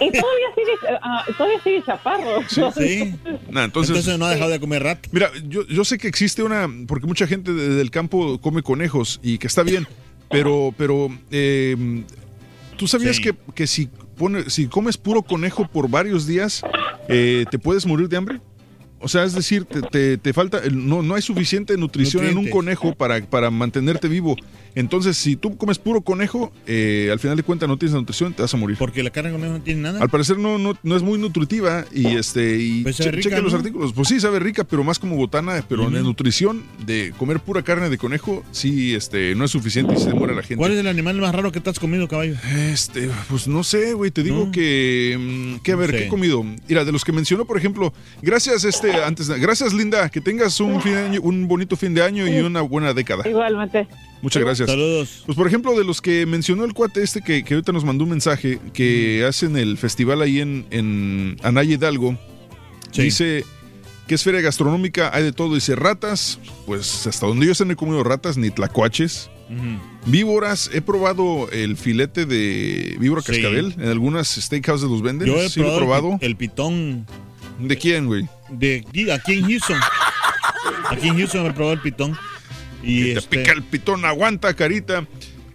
y 0.00 0.10
todavía 0.10 0.48
sigue, 0.54 0.72
ah, 1.02 1.24
todavía 1.36 1.60
sigue 1.62 1.82
chaparro. 1.84 2.42
Sí. 2.48 3.14
Nah, 3.50 3.64
entonces, 3.64 3.90
Entonces 3.96 4.18
no 4.18 4.26
ha 4.26 4.30
dejado 4.30 4.50
de 4.50 4.60
comer 4.60 4.82
rata. 4.82 5.08
Mira, 5.10 5.30
yo, 5.46 5.66
yo 5.66 5.82
sé 5.84 5.96
que 5.96 6.06
existe 6.06 6.42
una, 6.42 6.68
porque 6.86 7.06
mucha 7.06 7.26
gente 7.26 7.52
de- 7.52 7.70
del 7.76 7.90
campo 7.90 8.38
come 8.40 8.62
conejos 8.62 9.20
y 9.22 9.38
que 9.38 9.46
está 9.46 9.62
bien, 9.62 9.86
pero, 10.30 10.74
pero 10.76 11.08
eh, 11.30 12.02
tú 12.76 12.86
sabías 12.86 13.18
que, 13.20 13.34
que 13.54 13.66
si, 13.66 13.88
pone, 14.16 14.48
si 14.50 14.66
comes 14.66 14.96
puro 14.96 15.22
conejo 15.22 15.66
por 15.66 15.88
varios 15.88 16.26
días, 16.26 16.62
eh, 17.08 17.44
te 17.50 17.58
puedes 17.58 17.86
morir 17.86 18.08
de 18.08 18.16
hambre. 18.16 18.40
O 19.00 19.06
sea, 19.06 19.22
es 19.24 19.32
decir, 19.32 19.64
te, 19.64 19.80
te- 19.82 20.18
te 20.18 20.32
falta, 20.32 20.60
no, 20.72 21.02
no 21.02 21.14
hay 21.14 21.22
suficiente 21.22 21.76
nutrición 21.76 22.24
en 22.26 22.36
un 22.38 22.44
conejo 22.50 22.94
para, 22.96 23.20
para 23.24 23.48
mantenerte 23.50 24.08
vivo. 24.08 24.34
Entonces, 24.74 25.16
si 25.16 25.36
tú 25.36 25.56
comes 25.56 25.78
puro 25.78 26.00
conejo, 26.02 26.52
eh, 26.66 27.08
al 27.12 27.18
final 27.18 27.36
de 27.36 27.42
cuentas 27.42 27.68
no 27.68 27.76
tienes 27.76 27.94
la 27.94 28.00
nutrición, 28.00 28.32
te 28.34 28.42
vas 28.42 28.52
a 28.54 28.56
morir. 28.56 28.76
Porque 28.78 29.02
la 29.02 29.10
carne 29.10 29.30
de 29.30 29.36
conejo 29.36 29.52
no 29.58 29.62
tiene 29.62 29.80
nada. 29.82 30.00
Al 30.00 30.08
parecer 30.08 30.38
no, 30.38 30.58
no, 30.58 30.78
no 30.82 30.96
es 30.96 31.02
muy 31.02 31.18
nutritiva 31.18 31.84
y 31.92 32.06
este 32.16 32.58
y 32.58 32.82
Pues 32.82 32.96
sabe 32.96 33.10
che- 33.10 33.16
rica, 33.16 33.30
cheque 33.30 33.42
los 33.42 33.54
artículos. 33.54 33.92
Pues 33.92 34.08
sí, 34.08 34.20
sabe 34.20 34.38
rica, 34.38 34.64
pero 34.64 34.84
más 34.84 34.98
como 34.98 35.16
botana, 35.16 35.64
pero 35.68 35.88
en 35.88 36.02
nutrición 36.02 36.62
de 36.86 37.12
comer 37.18 37.40
pura 37.40 37.62
carne 37.62 37.88
de 37.90 37.98
conejo, 37.98 38.44
sí, 38.52 38.94
este, 38.94 39.34
no 39.34 39.44
es 39.44 39.50
suficiente 39.50 39.94
y 39.94 39.98
se 39.98 40.08
demora 40.08 40.32
la 40.34 40.42
gente. 40.42 40.56
¿Cuál 40.56 40.72
es 40.72 40.78
el 40.78 40.86
animal 40.86 41.16
más 41.20 41.34
raro 41.34 41.50
que 41.52 41.60
te 41.60 41.70
has 41.70 41.78
comido, 41.78 42.06
caballo? 42.08 42.34
Este, 42.70 43.10
pues 43.28 43.48
no 43.48 43.64
sé, 43.64 43.94
güey, 43.94 44.10
te 44.10 44.22
digo 44.22 44.46
No. 44.46 44.52
que, 44.52 45.16
mm, 45.58 45.62
que 45.62 45.72
a 45.72 45.76
ver, 45.76 45.90
sé. 45.90 45.96
¿qué 45.98 46.04
he 46.04 46.08
comido? 46.08 46.44
Mira, 46.68 46.84
de 46.84 46.92
los 46.92 47.04
que 47.04 47.12
mencionó, 47.12 47.44
por 47.44 47.56
ejemplo, 47.58 47.92
gracias, 48.22 48.64
este, 48.64 48.92
antes, 49.02 49.28
gracias, 49.28 49.72
Linda, 49.72 50.08
que 50.08 50.20
tengas 50.20 50.60
un 50.60 50.80
fin 50.82 50.92
de 50.92 50.98
año, 51.02 51.20
un 51.22 51.48
bonito 51.48 51.76
fin 51.76 51.94
de 51.94 52.02
año 52.02 52.26
y 52.26 52.38
una 52.40 52.60
buena 52.62 52.92
década. 52.94 53.28
Igualmente. 53.28 53.86
Muchas 54.22 54.42
gracias. 54.42 54.68
Saludos. 54.68 55.22
Pues 55.26 55.36
por 55.36 55.46
ejemplo, 55.46 55.78
de 55.78 55.84
los 55.84 56.00
que 56.02 56.26
mencionó 56.26 56.64
el 56.64 56.74
cuate 56.74 57.02
este 57.02 57.22
que, 57.22 57.44
que 57.44 57.54
ahorita 57.54 57.72
nos 57.72 57.84
mandó 57.84 58.04
un 58.04 58.10
mensaje, 58.10 58.58
que 58.72 59.24
hacen 59.28 59.56
el 59.56 59.78
festival 59.78 60.22
ahí 60.22 60.40
en, 60.40 60.66
en 60.70 61.36
Anaya 61.42 61.74
Hidalgo, 61.74 62.18
dice 62.94 63.44
que 64.08 64.14
es 64.14 64.22
feria 64.24 64.40
gastronómica, 64.40 65.10
hay 65.14 65.22
de 65.22 65.32
todo, 65.32 65.54
dice 65.54 65.76
ratas, 65.76 66.40
pues 66.66 67.06
hasta 67.06 67.26
donde 67.26 67.46
yo 67.46 67.54
sé 67.54 67.64
no 67.66 67.72
he 67.74 67.76
comido 67.76 68.02
ratas 68.02 68.36
ni 68.38 68.50
tlacuaches. 68.50 69.30
Víboras, 70.06 70.70
he 70.74 70.80
probado 70.82 71.48
el 71.52 71.76
filete 71.76 72.26
de 72.26 72.96
víbora 72.98 73.22
Sí. 73.22 73.32
cascabel, 73.32 73.74
en 73.78 73.88
algunas 73.88 74.28
steakhouses 74.28 74.88
los 74.90 75.00
venden. 75.02 75.28
Yo 75.28 75.36
he 75.40 75.48
sí 75.48 75.60
lo 75.60 75.72
he 75.72 75.76
probado, 75.76 76.02
probado. 76.02 76.18
El, 76.22 76.36
pitón. 76.36 77.06
¿De 77.58 77.76
quién, 77.76 78.06
güey? 78.06 78.28
De 78.50 78.84
aquí, 78.86 79.10
aquí 79.10 79.32
en 79.34 79.48
Houston. 79.48 79.78
Aquí 80.90 81.08
en 81.08 81.18
Houston 81.18 81.44
he 81.46 81.52
probado 81.52 81.74
el 81.74 81.80
pitón. 81.80 82.16
Y 82.82 83.04
Que 83.04 83.12
te 83.14 83.18
este, 83.18 83.38
pica 83.38 83.52
el 83.52 83.62
pitón, 83.62 84.04
aguanta, 84.04 84.54
carita. 84.54 85.06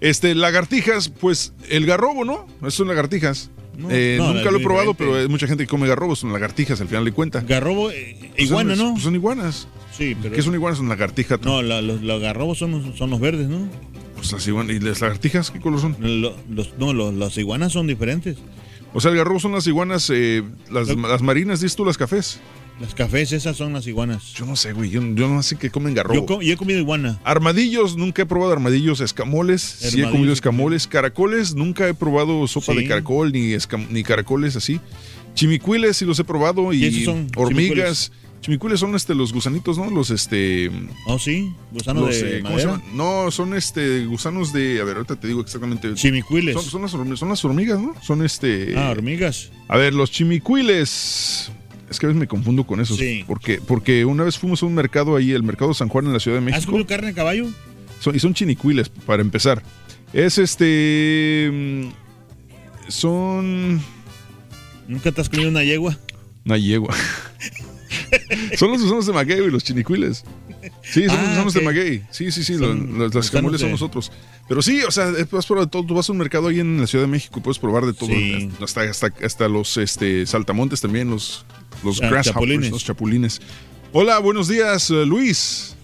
Este, 0.02 0.36
lagartijas, 0.36 1.08
pues 1.10 1.54
el 1.70 1.86
garrobo, 1.86 2.26
¿no? 2.26 2.46
Son 2.70 2.88
lagartijas. 2.88 3.50
No, 3.78 3.88
Eh, 3.90 4.18
no, 4.20 4.34
nunca 4.34 4.52
lo 4.52 4.58
he 4.60 4.62
probado, 4.64 4.92
diferente. 4.92 5.14
pero 5.14 5.16
hay 5.24 5.28
mucha 5.30 5.48
gente 5.48 5.64
que 5.64 5.68
come 5.70 5.88
garrobos, 5.88 6.20
son 6.20 6.32
lagartijas 6.34 6.80
al 6.82 6.88
final 6.88 7.06
de 7.06 7.12
cuentas. 7.12 7.46
Garrobo, 7.48 7.90
eh, 7.90 8.32
iguana, 8.38 8.76
son, 8.76 8.86
¿no? 8.86 8.92
pues 8.94 9.04
son 9.04 9.16
iguanas. 9.16 9.68
Sí, 9.98 10.16
pero. 10.22 10.36
¿Qué 10.36 10.42
son 10.42 10.54
iguanas? 10.54 10.78
Son 10.78 10.90
lagartijas. 10.90 11.40
No, 11.42 11.62
la- 11.62 11.82
los, 11.82 12.02
los 12.02 12.22
garrobos 12.22 12.58
son, 12.60 12.72
los- 12.72 12.98
son 12.98 13.10
los 13.10 13.20
verdes, 13.20 13.48
¿no? 13.48 13.68
Pues 14.16 14.32
las 14.32 14.46
iguanas. 14.48 14.76
¿Y 14.76 14.80
las 14.80 15.02
lagartijas 15.02 15.50
qué 15.50 15.60
color 15.60 15.80
son? 15.80 15.96
Lo- 16.00 16.36
los, 16.50 16.78
no, 16.78 16.94
los, 16.94 17.14
las 17.16 17.38
iguanas 17.38 17.72
son 17.72 17.88
diferentes. 17.88 18.38
O 18.94 19.02
sea, 19.02 19.10
el 19.12 19.18
garrobo 19.18 19.40
son 19.40 19.54
las 19.54 19.66
iguanas, 19.66 20.08
eh, 20.14 20.44
las, 20.72 20.88
las 20.96 21.22
marinas, 21.24 21.62
dices 21.62 21.76
tú, 21.76 21.84
las 21.86 21.98
cafés. 21.98 22.40
Las 22.80 22.96
cafés, 22.96 23.32
esas 23.32 23.56
son 23.56 23.72
las 23.74 23.88
iguanas. 23.88 24.34
Yo 24.34 24.46
no 24.46 24.56
sé, 24.56 24.74
güey. 24.74 24.90
Yo, 24.90 25.02
yo 25.14 25.30
no 25.30 25.42
sé 25.44 25.56
que 25.58 25.70
comen 25.70 25.94
garrobo. 25.94 26.16
Yo, 26.16 26.26
co- 26.26 26.42
yo 26.42 26.54
he 26.54 26.58
comido 26.58 26.80
iguana. 26.80 27.20
Armadillos, 27.24 27.96
nunca 27.96 28.24
he 28.24 28.26
probado 28.26 28.52
armadillos, 28.52 29.00
escamoles, 29.00 29.62
sí 29.62 30.02
he 30.02 30.10
comido 30.10 30.34
escamoles, 30.34 30.88
caracoles, 30.88 31.56
nunca 31.56 31.88
he 31.88 31.94
probado 31.94 32.46
sopa 32.48 32.74
Sí. 32.74 32.80
de 32.80 32.88
caracol 32.88 33.32
ni, 33.32 33.56
ni 33.90 34.04
caracoles 34.04 34.56
así. 34.56 34.80
Chimicuiles 35.36 35.98
sí 35.98 36.06
los 36.06 36.20
he 36.20 36.24
probado 36.24 36.74
y 36.74 36.84
¿Y 36.84 36.88
esos 36.88 37.04
son 37.06 37.28
hormigas. 37.36 38.12
Chimicuiles 38.42 38.78
son 38.82 38.94
este 38.94 39.16
los 39.16 39.32
gusanitos, 39.32 39.78
¿no? 39.78 39.90
Los 39.90 40.10
este 40.10 40.70
Oh, 41.08 41.18
sí, 41.18 41.54
gusanos 41.72 42.08
los, 42.08 42.22
de 42.22 42.40
eh, 42.40 42.42
¿cómo 42.42 42.60
se 42.60 42.66
madera. 42.68 42.84
No, 42.94 43.32
son 43.32 43.54
este 43.56 44.06
gusanos 44.06 44.52
de, 44.52 44.82
a 44.82 44.84
ver, 44.84 44.98
ahorita 44.98 45.16
te 45.16 45.28
digo 45.28 45.40
exactamente. 45.40 45.94
Chimicuiles. 45.94 46.54
Son, 46.56 46.66
son 46.66 46.82
las, 46.82 47.20
son 47.20 47.30
las 47.30 47.46
hormigas, 47.46 47.80
¿no? 47.80 47.96
Son 48.02 48.22
este 48.26 48.74
Ah, 48.78 48.90
hormigas. 48.90 49.50
A 49.70 49.78
ver, 49.78 49.94
los 49.94 50.12
chimicuiles. 50.12 51.52
Es 51.94 52.00
que 52.00 52.06
a 52.06 52.10
veces 52.10 52.20
me 52.20 52.28
confundo 52.28 52.66
con 52.66 52.80
esos. 52.82 52.98
Sí. 52.98 53.24
Porque, 53.28 53.60
porque 53.66 54.04
una 54.06 54.24
vez 54.24 54.38
fuimos 54.38 54.62
a 54.64 54.66
un 54.66 54.74
mercado 54.74 55.16
ahí, 55.16 55.32
el 55.32 55.44
mercado 55.44 55.74
San 55.74 55.88
Juan 55.90 56.08
en 56.08 56.14
la 56.14 56.20
Ciudad 56.20 56.40
de 56.40 56.46
¿Has 56.48 56.52
México. 56.56 56.72
comido 56.72 56.88
carne 56.88 57.08
de 57.08 57.14
caballo? 57.14 57.48
Son- 58.00 58.16
y 58.16 58.20
son 58.20 58.34
chinicuiles, 58.34 58.90
para 58.90 59.22
empezar. 59.22 59.62
Es 60.12 60.38
este. 60.38 61.90
Son. 62.88 63.82
¿Nunca 64.88 65.12
te 65.12 65.22
has 65.22 65.30
comido 65.30 65.50
una 65.50 65.64
yegua? 65.64 65.98
Una 66.46 66.58
yegua. 66.58 66.94
son 68.58 68.72
los 68.72 68.82
gusanos 68.82 69.06
de 69.08 69.14
maguey 69.14 69.40
y 69.40 69.50
los 69.50 69.64
chinicuiles. 69.64 70.24
Sí, 70.84 71.06
son 71.08 71.16
los 71.18 71.26
Ah, 71.26 71.30
gusanos 71.30 71.56
ok. 71.56 71.60
de 71.60 71.66
maguey. 71.66 72.04
Sí, 72.12 72.32
sí, 72.32 72.44
sí. 72.44 72.56
Son 72.56 72.62
los, 72.62 72.78
los, 72.78 72.88
gusanos 73.08 73.26
escamoles 73.26 73.62
son 73.62 73.68
de- 73.70 73.74
nosotros. 73.74 74.12
Pero 74.48 74.62
sí, 74.62 74.82
o 74.86 74.92
sea, 74.92 75.12
puedes 75.30 75.46
probar 75.46 75.66
de 75.66 75.72
todo. 75.72 75.86
Tú 75.86 75.94
vas 75.96 76.10
a 76.10 76.12
un 76.12 76.18
mercado 76.18 76.50
ahí 76.50 76.60
en 76.60 76.82
la 76.82 76.88
Ciudad 76.88 77.06
de 77.06 77.12
México 77.12 77.40
y 77.40 77.42
puedes 77.42 77.60
probar 77.60 77.86
de 77.86 77.94
todo. 77.94 78.10
Sí. 78.10 78.50
Hasta, 78.62 78.82
hasta, 78.82 79.08
hasta 79.24 79.48
los 79.48 79.78
este, 79.78 80.26
saltamontes 80.26 80.82
también, 80.82 81.10
los, 81.10 81.46
los 81.84 82.02
Ah, 82.02 82.10
grasshoppers, 82.10 82.26
chapulines. 82.34 82.72
los 82.72 82.84
chapulines. 82.86 83.42
Hola, 83.92 84.20
buenos 84.20 84.48
días, 84.48 84.90
eh, 84.90 85.06
Luis. 85.06 85.78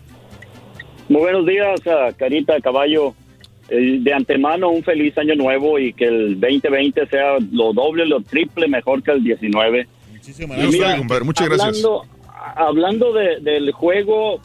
Muy 1.08 1.22
buenos 1.22 1.46
días, 1.46 1.80
ah, 1.88 2.12
Carita, 2.18 2.60
Caballo. 2.62 3.14
Eh, 3.70 3.98
de 4.02 4.14
antemano, 4.14 4.70
un 4.70 4.84
feliz 4.84 5.16
año 5.18 5.36
nuevo 5.36 5.78
y 5.78 5.94
que 5.94 6.06
el 6.06 6.40
2020 6.40 7.06
sea 7.08 7.38
lo 7.52 7.72
doble, 7.74 8.06
lo 8.08 8.20
triple 8.22 8.68
mejor 8.68 9.04
que 9.04 9.12
el 9.12 9.24
19. 9.24 9.88
Muchísimas 10.12 10.98
compadre. 10.98 11.24
Muchas 11.24 11.48
gracias. 11.50 11.68
hablando, 11.86 12.06
Hablando 12.56 13.14
de- 13.14 13.40
del 13.42 13.72
juego, 13.72 14.40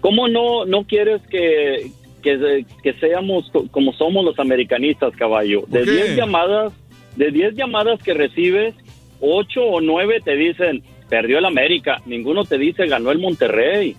¿cómo 0.00 0.28
no, 0.28 0.64
no 0.64 0.84
quieres 0.84 1.20
que, 1.30 1.90
que, 2.22 2.64
que 2.82 2.92
seamos 2.94 3.48
co- 3.52 3.68
como 3.70 3.92
somos 3.92 4.24
los 4.24 4.38
americanistas, 4.40 5.14
Caballo? 5.14 5.62
De 5.68 5.80
¿Por 5.80 5.88
qué? 5.88 5.92
10 6.04 6.16
llamadas, 6.16 6.72
de 7.16 7.30
10 7.30 7.54
llamadas 7.54 8.02
que 8.02 8.14
recibes, 8.14 8.74
8 9.22 9.62
o 9.62 9.80
9 9.80 10.20
te 10.24 10.36
dicen, 10.36 10.82
perdió 11.08 11.38
el 11.38 11.44
América. 11.46 12.02
Ninguno 12.06 12.44
te 12.44 12.58
dice, 12.58 12.86
ganó 12.86 13.10
el 13.12 13.18
Monterrey. 13.18 13.96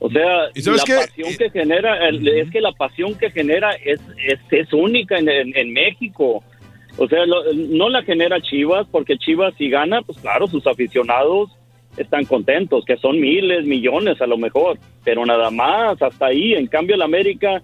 O 0.00 0.10
sea, 0.10 0.48
¿Y 0.54 0.60
sabes 0.60 0.80
la 0.80 0.84
qué? 0.84 0.94
pasión 1.06 1.28
que 1.38 1.50
genera, 1.50 2.08
el- 2.08 2.26
es 2.28 2.50
que 2.50 2.60
la 2.60 2.72
pasión 2.72 3.16
que 3.16 3.30
genera 3.30 3.70
es, 3.84 4.00
es, 4.26 4.38
es 4.50 4.72
única 4.72 5.18
en, 5.18 5.28
en- 5.28 5.56
en 5.56 5.72
México. 5.72 6.42
O 6.96 7.08
sea, 7.08 7.24
lo- 7.26 7.52
no 7.52 7.88
la 7.88 8.02
genera 8.02 8.40
Chivas, 8.40 8.86
porque 8.90 9.16
Chivas 9.16 9.54
si 9.56 9.70
gana, 9.70 10.02
pues 10.02 10.18
claro, 10.18 10.46
sus 10.46 10.66
aficionados 10.66 11.50
están 11.96 12.24
contentos, 12.26 12.84
que 12.84 12.96
son 12.96 13.20
miles, 13.20 13.64
millones 13.64 14.20
a 14.20 14.26
lo 14.26 14.36
mejor, 14.38 14.78
pero 15.04 15.24
nada 15.26 15.50
más, 15.50 16.00
hasta 16.02 16.26
ahí. 16.26 16.54
En 16.54 16.66
cambio, 16.68 16.94
el 16.94 17.02
América 17.02 17.60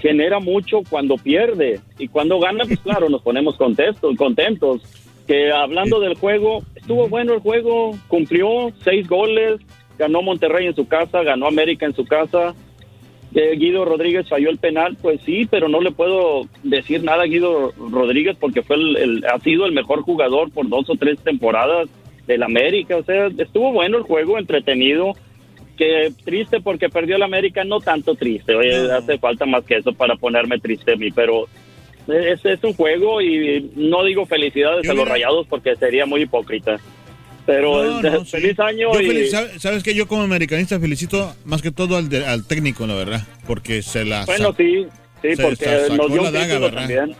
genera 0.00 0.40
mucho 0.40 0.82
cuando 0.90 1.16
pierde 1.16 1.80
y 1.98 2.08
cuando 2.08 2.38
gana, 2.40 2.64
pues 2.64 2.80
claro, 2.84 3.08
nos 3.08 3.22
ponemos 3.22 3.56
contentos, 3.56 4.16
contentos. 4.16 4.82
Que 5.26 5.50
hablando 5.50 5.98
del 6.00 6.14
juego, 6.14 6.62
estuvo 6.76 7.08
bueno 7.08 7.34
el 7.34 7.40
juego, 7.40 7.96
cumplió 8.08 8.70
seis 8.84 9.08
goles, 9.08 9.60
ganó 9.98 10.22
Monterrey 10.22 10.66
en 10.66 10.74
su 10.76 10.86
casa, 10.86 11.22
ganó 11.22 11.46
América 11.46 11.84
en 11.86 11.94
su 11.94 12.04
casa. 12.04 12.54
Eh, 13.34 13.56
Guido 13.56 13.84
Rodríguez 13.84 14.28
falló 14.28 14.48
el 14.50 14.58
penal, 14.58 14.96
pues 15.02 15.20
sí, 15.26 15.46
pero 15.50 15.68
no 15.68 15.80
le 15.80 15.90
puedo 15.90 16.42
decir 16.62 17.02
nada 17.02 17.24
a 17.24 17.26
Guido 17.26 17.72
Rodríguez 17.90 18.36
porque 18.40 18.62
fue 18.62 18.76
el, 18.76 18.96
el- 18.96 19.24
ha 19.26 19.38
sido 19.40 19.66
el 19.66 19.72
mejor 19.72 20.02
jugador 20.02 20.50
por 20.52 20.68
dos 20.68 20.88
o 20.88 20.94
tres 20.94 21.18
temporadas 21.20 21.88
del 22.26 22.42
América. 22.44 22.96
O 22.96 23.02
sea, 23.02 23.26
estuvo 23.26 23.72
bueno 23.72 23.98
el 23.98 24.04
juego, 24.04 24.38
entretenido. 24.38 25.12
Que 25.76 26.10
triste 26.24 26.60
porque 26.62 26.88
perdió 26.88 27.16
el 27.16 27.22
América, 27.22 27.62
no 27.64 27.80
tanto 27.80 28.14
triste. 28.14 28.54
Oye, 28.54 28.90
hace 28.90 29.18
falta 29.18 29.44
más 29.44 29.62
que 29.64 29.76
eso 29.76 29.92
para 29.92 30.16
ponerme 30.16 30.58
triste 30.58 30.92
a 30.92 30.96
mí, 30.96 31.10
pero 31.10 31.46
es, 32.08 32.44
es 32.44 32.62
un 32.64 32.72
juego 32.74 33.20
y 33.20 33.70
no 33.76 34.04
digo 34.04 34.26
felicidades 34.26 34.84
Yo 34.84 34.92
a 34.92 34.94
los 34.94 35.08
rayados 35.08 35.46
porque 35.48 35.74
sería 35.76 36.06
muy 36.06 36.22
hipócrita. 36.22 36.78
Pero 37.46 38.00
No, 38.00 38.02
no, 38.02 38.20
sí. 38.24 38.30
feliz 38.32 38.58
año 38.58 38.92
Yo 38.92 39.00
y 39.00 39.06
feliz- 39.06 39.58
¿sabes, 39.58 39.82
que 39.82 39.94
yo 39.94 40.06
como 40.08 40.22
americanista 40.22 40.80
felicito 40.80 41.34
más 41.44 41.62
que 41.62 41.70
todo 41.70 41.96
al, 41.96 42.08
de- 42.08 42.26
al 42.26 42.44
técnico, 42.44 42.86
la 42.86 42.94
verdad, 42.94 43.22
porque 43.46 43.82
se 43.82 44.04
la 44.04 44.24
bueno, 44.24 44.52
sí, 44.56 44.86
sí, 45.22 45.28
porque 45.40 45.66
nos 45.96 46.12
dio 46.12 46.22
la 46.22 46.30
daga, 46.32 46.70
también. 46.72 47.14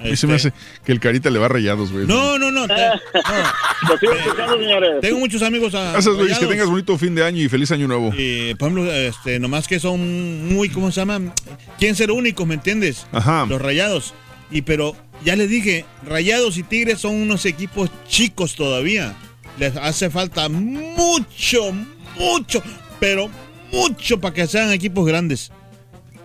A 0.00 0.04
mí 0.04 0.16
se 0.16 0.26
me 0.26 0.34
hace 0.34 0.52
que 0.84 0.92
el 0.92 1.00
carita 1.00 1.28
le 1.30 1.38
va 1.38 1.46
a 1.46 1.48
rayados, 1.48 1.90
güey. 1.92 2.06
No, 2.06 2.38
no, 2.38 2.50
no. 2.50 2.66
te- 2.68 2.74
Lo 3.88 3.98
sigo 3.98 4.12
escuchando, 4.12 4.58
señores. 4.58 5.00
tengo 5.00 5.18
muchos 5.18 5.42
amigos 5.42 5.74
a 5.74 5.92
Gracias, 5.92 6.14
Luis. 6.16 6.38
Que 6.38 6.46
tengas 6.46 6.68
bonito 6.68 6.96
fin 6.98 7.14
de 7.14 7.24
año 7.24 7.42
y 7.42 7.48
feliz 7.48 7.70
año 7.72 7.88
nuevo. 7.88 8.12
Y, 8.16 8.54
por 8.54 8.68
ejemplo, 8.70 8.92
este, 8.92 9.38
nomás 9.40 9.66
que 9.66 9.80
son 9.80 10.48
muy, 10.52 10.68
¿cómo 10.68 10.90
se 10.92 11.00
llama? 11.00 11.32
Quieren 11.78 11.96
ser 11.96 12.10
únicos, 12.12 12.46
¿me 12.46 12.54
entiendes? 12.54 13.06
Ajá. 13.12 13.46
Los 13.48 13.60
rayados. 13.60 14.14
Y 14.50 14.62
pero 14.62 14.96
ya 15.24 15.36
les 15.36 15.48
dije, 15.50 15.84
rayados 16.06 16.56
y 16.58 16.62
tigres 16.62 17.00
son 17.00 17.14
unos 17.14 17.44
equipos 17.44 17.90
chicos 18.08 18.54
todavía. 18.54 19.14
les 19.58 19.76
hace 19.76 20.10
falta 20.10 20.48
mucho, 20.48 21.72
mucho, 22.16 22.62
pero 23.00 23.28
mucho 23.72 24.20
para 24.20 24.32
que 24.34 24.46
sean 24.46 24.70
equipos 24.72 25.06
grandes. 25.06 25.50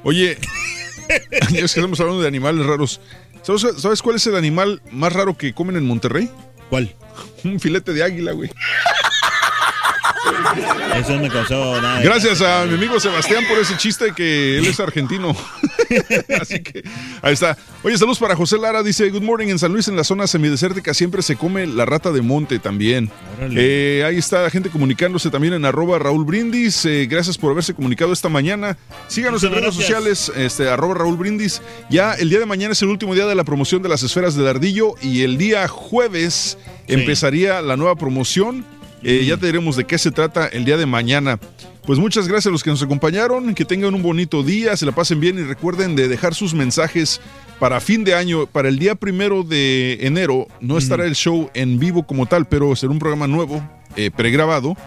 Oye, 0.03 0.37
es 1.31 1.47
que 1.47 1.59
estamos 1.59 1.99
hablando 1.99 2.21
de 2.21 2.27
animales 2.27 2.65
raros. 2.65 3.01
¿Sabes, 3.43 3.65
sabes 3.77 4.01
cuál 4.01 4.15
es 4.15 4.25
el 4.27 4.35
animal 4.35 4.81
más 4.91 5.11
raro 5.13 5.37
que 5.37 5.53
comen 5.53 5.75
en 5.75 5.85
Monterrey? 5.85 6.29
¿Cuál? 6.69 6.95
Un 7.43 7.59
filete 7.59 7.93
de 7.93 8.03
águila, 8.03 8.31
güey. 8.31 8.49
Eso 10.95 11.17
me 11.19 11.29
causó 11.29 11.81
nada. 11.81 12.01
Gracias 12.01 12.41
a 12.41 12.65
mi 12.65 12.75
amigo 12.75 12.99
Sebastián 12.99 13.43
por 13.47 13.57
ese 13.57 13.75
chiste 13.77 14.13
que 14.15 14.57
él 14.57 14.65
es 14.65 14.79
argentino. 14.79 15.35
Así 16.41 16.61
que 16.61 16.83
ahí 17.21 17.33
está. 17.33 17.57
Oye, 17.83 17.97
saludos 17.97 18.19
para 18.19 18.35
José 18.35 18.57
Lara. 18.57 18.83
Dice, 18.83 19.09
good 19.09 19.21
morning. 19.21 19.47
En 19.47 19.59
San 19.59 19.71
Luis, 19.73 19.87
en 19.87 19.95
la 19.95 20.03
zona 20.03 20.27
semidesértica, 20.27 20.93
siempre 20.93 21.21
se 21.21 21.35
come 21.35 21.67
la 21.67 21.85
rata 21.85 22.11
de 22.11 22.21
monte 22.21 22.59
también. 22.59 23.11
Eh, 23.41 24.03
ahí 24.05 24.17
está 24.17 24.41
la 24.41 24.49
gente 24.49 24.69
comunicándose 24.69 25.29
también 25.29 25.53
en 25.53 25.65
arroba 25.65 25.99
Raúl 25.99 26.25
Brindis. 26.25 26.85
Eh, 26.85 27.07
gracias 27.09 27.37
por 27.37 27.51
haberse 27.51 27.73
comunicado 27.73 28.13
esta 28.13 28.29
mañana. 28.29 28.77
Síganos 29.07 29.43
en 29.43 29.53
redes 29.53 29.75
sociales, 29.75 30.31
este, 30.35 30.69
arroba 30.69 30.95
Raúl 30.95 31.17
Brindis. 31.17 31.61
Ya 31.89 32.13
el 32.13 32.29
día 32.29 32.39
de 32.39 32.45
mañana 32.45 32.73
es 32.73 32.81
el 32.81 32.89
último 32.89 33.15
día 33.15 33.25
de 33.25 33.35
la 33.35 33.43
promoción 33.43 33.81
de 33.81 33.89
las 33.89 34.03
esferas 34.03 34.35
del 34.35 34.47
ardillo 34.47 34.95
y 35.01 35.23
el 35.23 35.37
día 35.37 35.67
jueves 35.67 36.57
empezaría 36.87 37.61
la 37.61 37.77
nueva 37.77 37.95
promoción. 37.95 38.65
Eh, 39.03 39.25
Ya 39.25 39.37
te 39.37 39.45
diremos 39.45 39.75
de 39.75 39.85
qué 39.85 39.97
se 39.97 40.11
trata 40.11 40.47
el 40.47 40.65
día 40.65 40.77
de 40.77 40.85
mañana. 40.85 41.39
Pues 41.85 41.99
muchas 41.99 42.27
gracias 42.29 42.47
a 42.47 42.51
los 42.51 42.63
que 42.63 42.69
nos 42.69 42.81
acompañaron, 42.81 43.53
que 43.53 43.65
tengan 43.65 43.93
un 43.93 44.01
bonito 44.01 44.41
día, 44.41 44.77
se 44.77 44.85
la 44.85 44.93
pasen 44.93 45.19
bien 45.19 45.37
y 45.37 45.43
recuerden 45.43 45.97
de 45.97 46.07
dejar 46.07 46.33
sus 46.33 46.53
mensajes 46.53 47.19
para 47.59 47.81
fin 47.81 48.05
de 48.05 48.15
año, 48.15 48.45
para 48.45 48.69
el 48.69 48.79
día 48.79 48.95
primero 48.95 49.43
de 49.43 49.97
enero. 49.99 50.47
No 50.61 50.77
estará 50.77 51.05
el 51.05 51.15
show 51.15 51.49
en 51.53 51.79
vivo 51.79 52.03
como 52.03 52.25
tal, 52.25 52.45
pero 52.45 52.73
será 52.77 52.93
un 52.93 52.99
programa 52.99 53.27
nuevo, 53.27 53.61
eh, 53.97 54.11
pregrabado. 54.15 54.77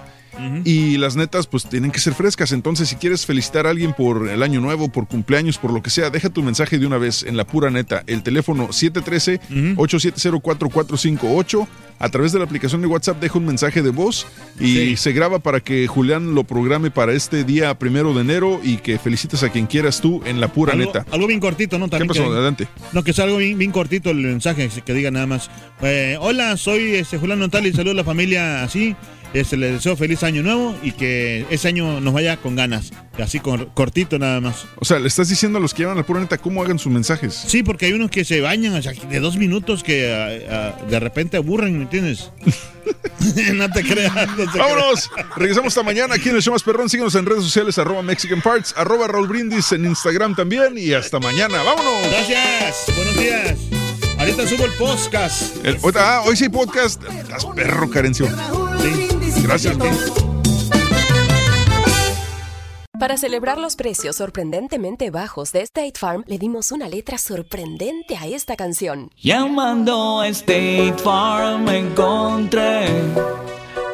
Y 0.64 0.96
las 0.98 1.16
netas, 1.16 1.46
pues 1.46 1.68
tienen 1.68 1.90
que 1.90 2.00
ser 2.00 2.14
frescas. 2.14 2.52
Entonces, 2.52 2.88
si 2.88 2.96
quieres 2.96 3.24
felicitar 3.26 3.66
a 3.66 3.70
alguien 3.70 3.92
por 3.94 4.28
el 4.28 4.42
año 4.42 4.60
nuevo, 4.60 4.88
por 4.88 5.06
cumpleaños, 5.06 5.58
por 5.58 5.72
lo 5.72 5.82
que 5.82 5.90
sea, 5.90 6.10
deja 6.10 6.30
tu 6.30 6.42
mensaje 6.42 6.78
de 6.78 6.86
una 6.86 6.98
vez 6.98 7.22
en 7.22 7.36
la 7.36 7.46
pura 7.46 7.70
neta. 7.70 8.02
El 8.06 8.22
teléfono 8.22 8.68
713-870-4458. 8.68 11.66
A 11.98 12.10
través 12.10 12.30
de 12.32 12.38
la 12.38 12.44
aplicación 12.44 12.82
de 12.82 12.88
WhatsApp, 12.88 13.18
deja 13.22 13.38
un 13.38 13.46
mensaje 13.46 13.80
de 13.80 13.88
voz 13.88 14.26
y 14.60 14.98
se 14.98 15.12
graba 15.12 15.38
para 15.38 15.60
que 15.60 15.86
Julián 15.86 16.34
lo 16.34 16.44
programe 16.44 16.90
para 16.90 17.14
este 17.14 17.42
día 17.42 17.78
primero 17.78 18.12
de 18.12 18.20
enero 18.20 18.60
y 18.62 18.76
que 18.76 18.98
felicites 18.98 19.42
a 19.42 19.48
quien 19.48 19.64
quieras 19.66 20.02
tú 20.02 20.20
en 20.26 20.38
la 20.38 20.48
pura 20.52 20.74
algo, 20.74 20.84
neta. 20.84 21.06
algo 21.10 21.26
bien 21.26 21.40
cortito, 21.40 21.78
¿no? 21.78 21.88
También 21.88 22.10
¿Qué 22.12 22.18
pasó? 22.18 22.28
que- 22.28 22.34
Adelante. 22.36 22.68
No, 22.92 23.02
que 23.02 23.14
sea 23.14 23.24
algo 23.24 23.38
bien, 23.38 23.56
bien 23.56 23.72
cortito 23.72 24.10
el 24.10 24.18
mensaje, 24.18 24.68
que 24.84 24.92
diga 24.92 25.10
nada 25.10 25.26
más. 25.26 25.50
eh, 25.80 26.18
hola, 26.20 26.58
soy 26.58 26.96
este, 26.96 27.16
Julián 27.16 27.38
Nontali, 27.38 27.72
saludo 27.72 27.92
a 27.92 27.96
la 27.96 28.04
familia 28.04 28.62
así. 28.62 28.94
Este, 29.34 29.56
les 29.56 29.72
deseo 29.72 29.96
feliz 29.96 30.22
año 30.22 30.42
nuevo 30.42 30.74
y 30.82 30.92
que 30.92 31.46
ese 31.50 31.68
año 31.68 32.00
nos 32.00 32.14
vaya 32.14 32.36
con 32.38 32.56
ganas. 32.56 32.92
Así 33.18 33.40
con, 33.40 33.66
cortito 33.66 34.18
nada 34.18 34.40
más. 34.40 34.66
O 34.78 34.84
sea, 34.84 34.98
le 34.98 35.08
estás 35.08 35.28
diciendo 35.28 35.58
a 35.58 35.60
los 35.60 35.74
que 35.74 35.82
llevan 35.82 35.96
a 35.96 36.00
la 36.00 36.06
pura 36.06 36.20
neta 36.20 36.38
cómo 36.38 36.62
hagan 36.62 36.78
sus 36.78 36.92
mensajes. 36.92 37.34
Sí, 37.34 37.62
porque 37.62 37.86
hay 37.86 37.92
unos 37.92 38.10
que 38.10 38.24
se 38.24 38.40
bañan 38.40 38.74
o 38.74 38.82
sea, 38.82 38.92
de 38.92 39.20
dos 39.20 39.36
minutos 39.36 39.82
que 39.82 40.12
ah, 40.12 40.74
ah, 40.78 40.86
de 40.88 41.00
repente 41.00 41.36
aburren, 41.36 41.76
¿me 41.76 41.84
entiendes? 41.84 42.30
no 43.54 43.70
te 43.70 43.82
creas. 43.82 44.14
no 44.36 44.50
te 44.50 44.58
Vámonos. 44.58 45.10
Regresamos 45.36 45.68
esta 45.68 45.82
mañana 45.82 46.14
aquí 46.14 46.28
en 46.28 46.36
el 46.36 46.42
show 46.42 46.52
más 46.52 46.62
perrón. 46.62 46.88
Síguenos 46.88 47.14
en 47.14 47.26
redes 47.26 47.44
sociales, 47.44 47.78
arroba 47.78 48.02
Mexican 48.02 48.40
Parts, 48.40 48.74
arroba 48.76 49.08
Raúl 49.08 49.28
Brindis 49.28 49.72
en 49.72 49.84
Instagram 49.84 50.34
también. 50.34 50.76
Y 50.76 50.92
hasta 50.92 51.18
mañana. 51.18 51.62
Vámonos. 51.62 52.08
Gracias. 52.10 52.84
Buenos 52.94 53.16
días. 53.16 53.58
Ahorita 54.18 54.46
subo 54.46 54.64
el 54.64 54.72
podcast. 54.72 55.64
El- 55.64 55.78
ah, 55.96 56.22
hoy 56.24 56.36
sí 56.36 56.48
podcast. 56.48 57.02
Estás 57.04 57.44
perro, 57.46 57.90
Carencio. 57.90 58.28
Gracias. 59.46 59.76
Para 62.98 63.18
celebrar 63.18 63.58
los 63.58 63.76
precios 63.76 64.16
sorprendentemente 64.16 65.10
bajos 65.10 65.52
de 65.52 65.60
State 65.60 65.92
Farm, 65.98 66.24
le 66.26 66.38
dimos 66.38 66.72
una 66.72 66.88
letra 66.88 67.18
sorprendente 67.18 68.16
a 68.16 68.26
esta 68.26 68.56
canción. 68.56 69.10
Llamando 69.22 70.20
a 70.20 70.28
State 70.28 70.94
Farm 71.04 71.68
encontré 71.68 72.86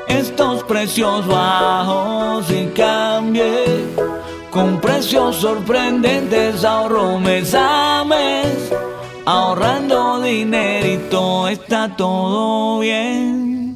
estos 0.07 0.63
precios 0.65 1.27
bajos 1.27 2.49
y 2.51 2.67
cambié 2.77 3.65
con 4.51 4.81
precios 4.81 5.37
sorprendentes 5.37 6.65
ahorro 6.65 7.19
mes 7.19 7.55
a 7.55 8.05
mes 8.05 8.73
ahorrando 9.25 10.21
dinerito 10.21 11.49
está 11.49 11.97
todo 11.97 12.81
bien 12.81 13.62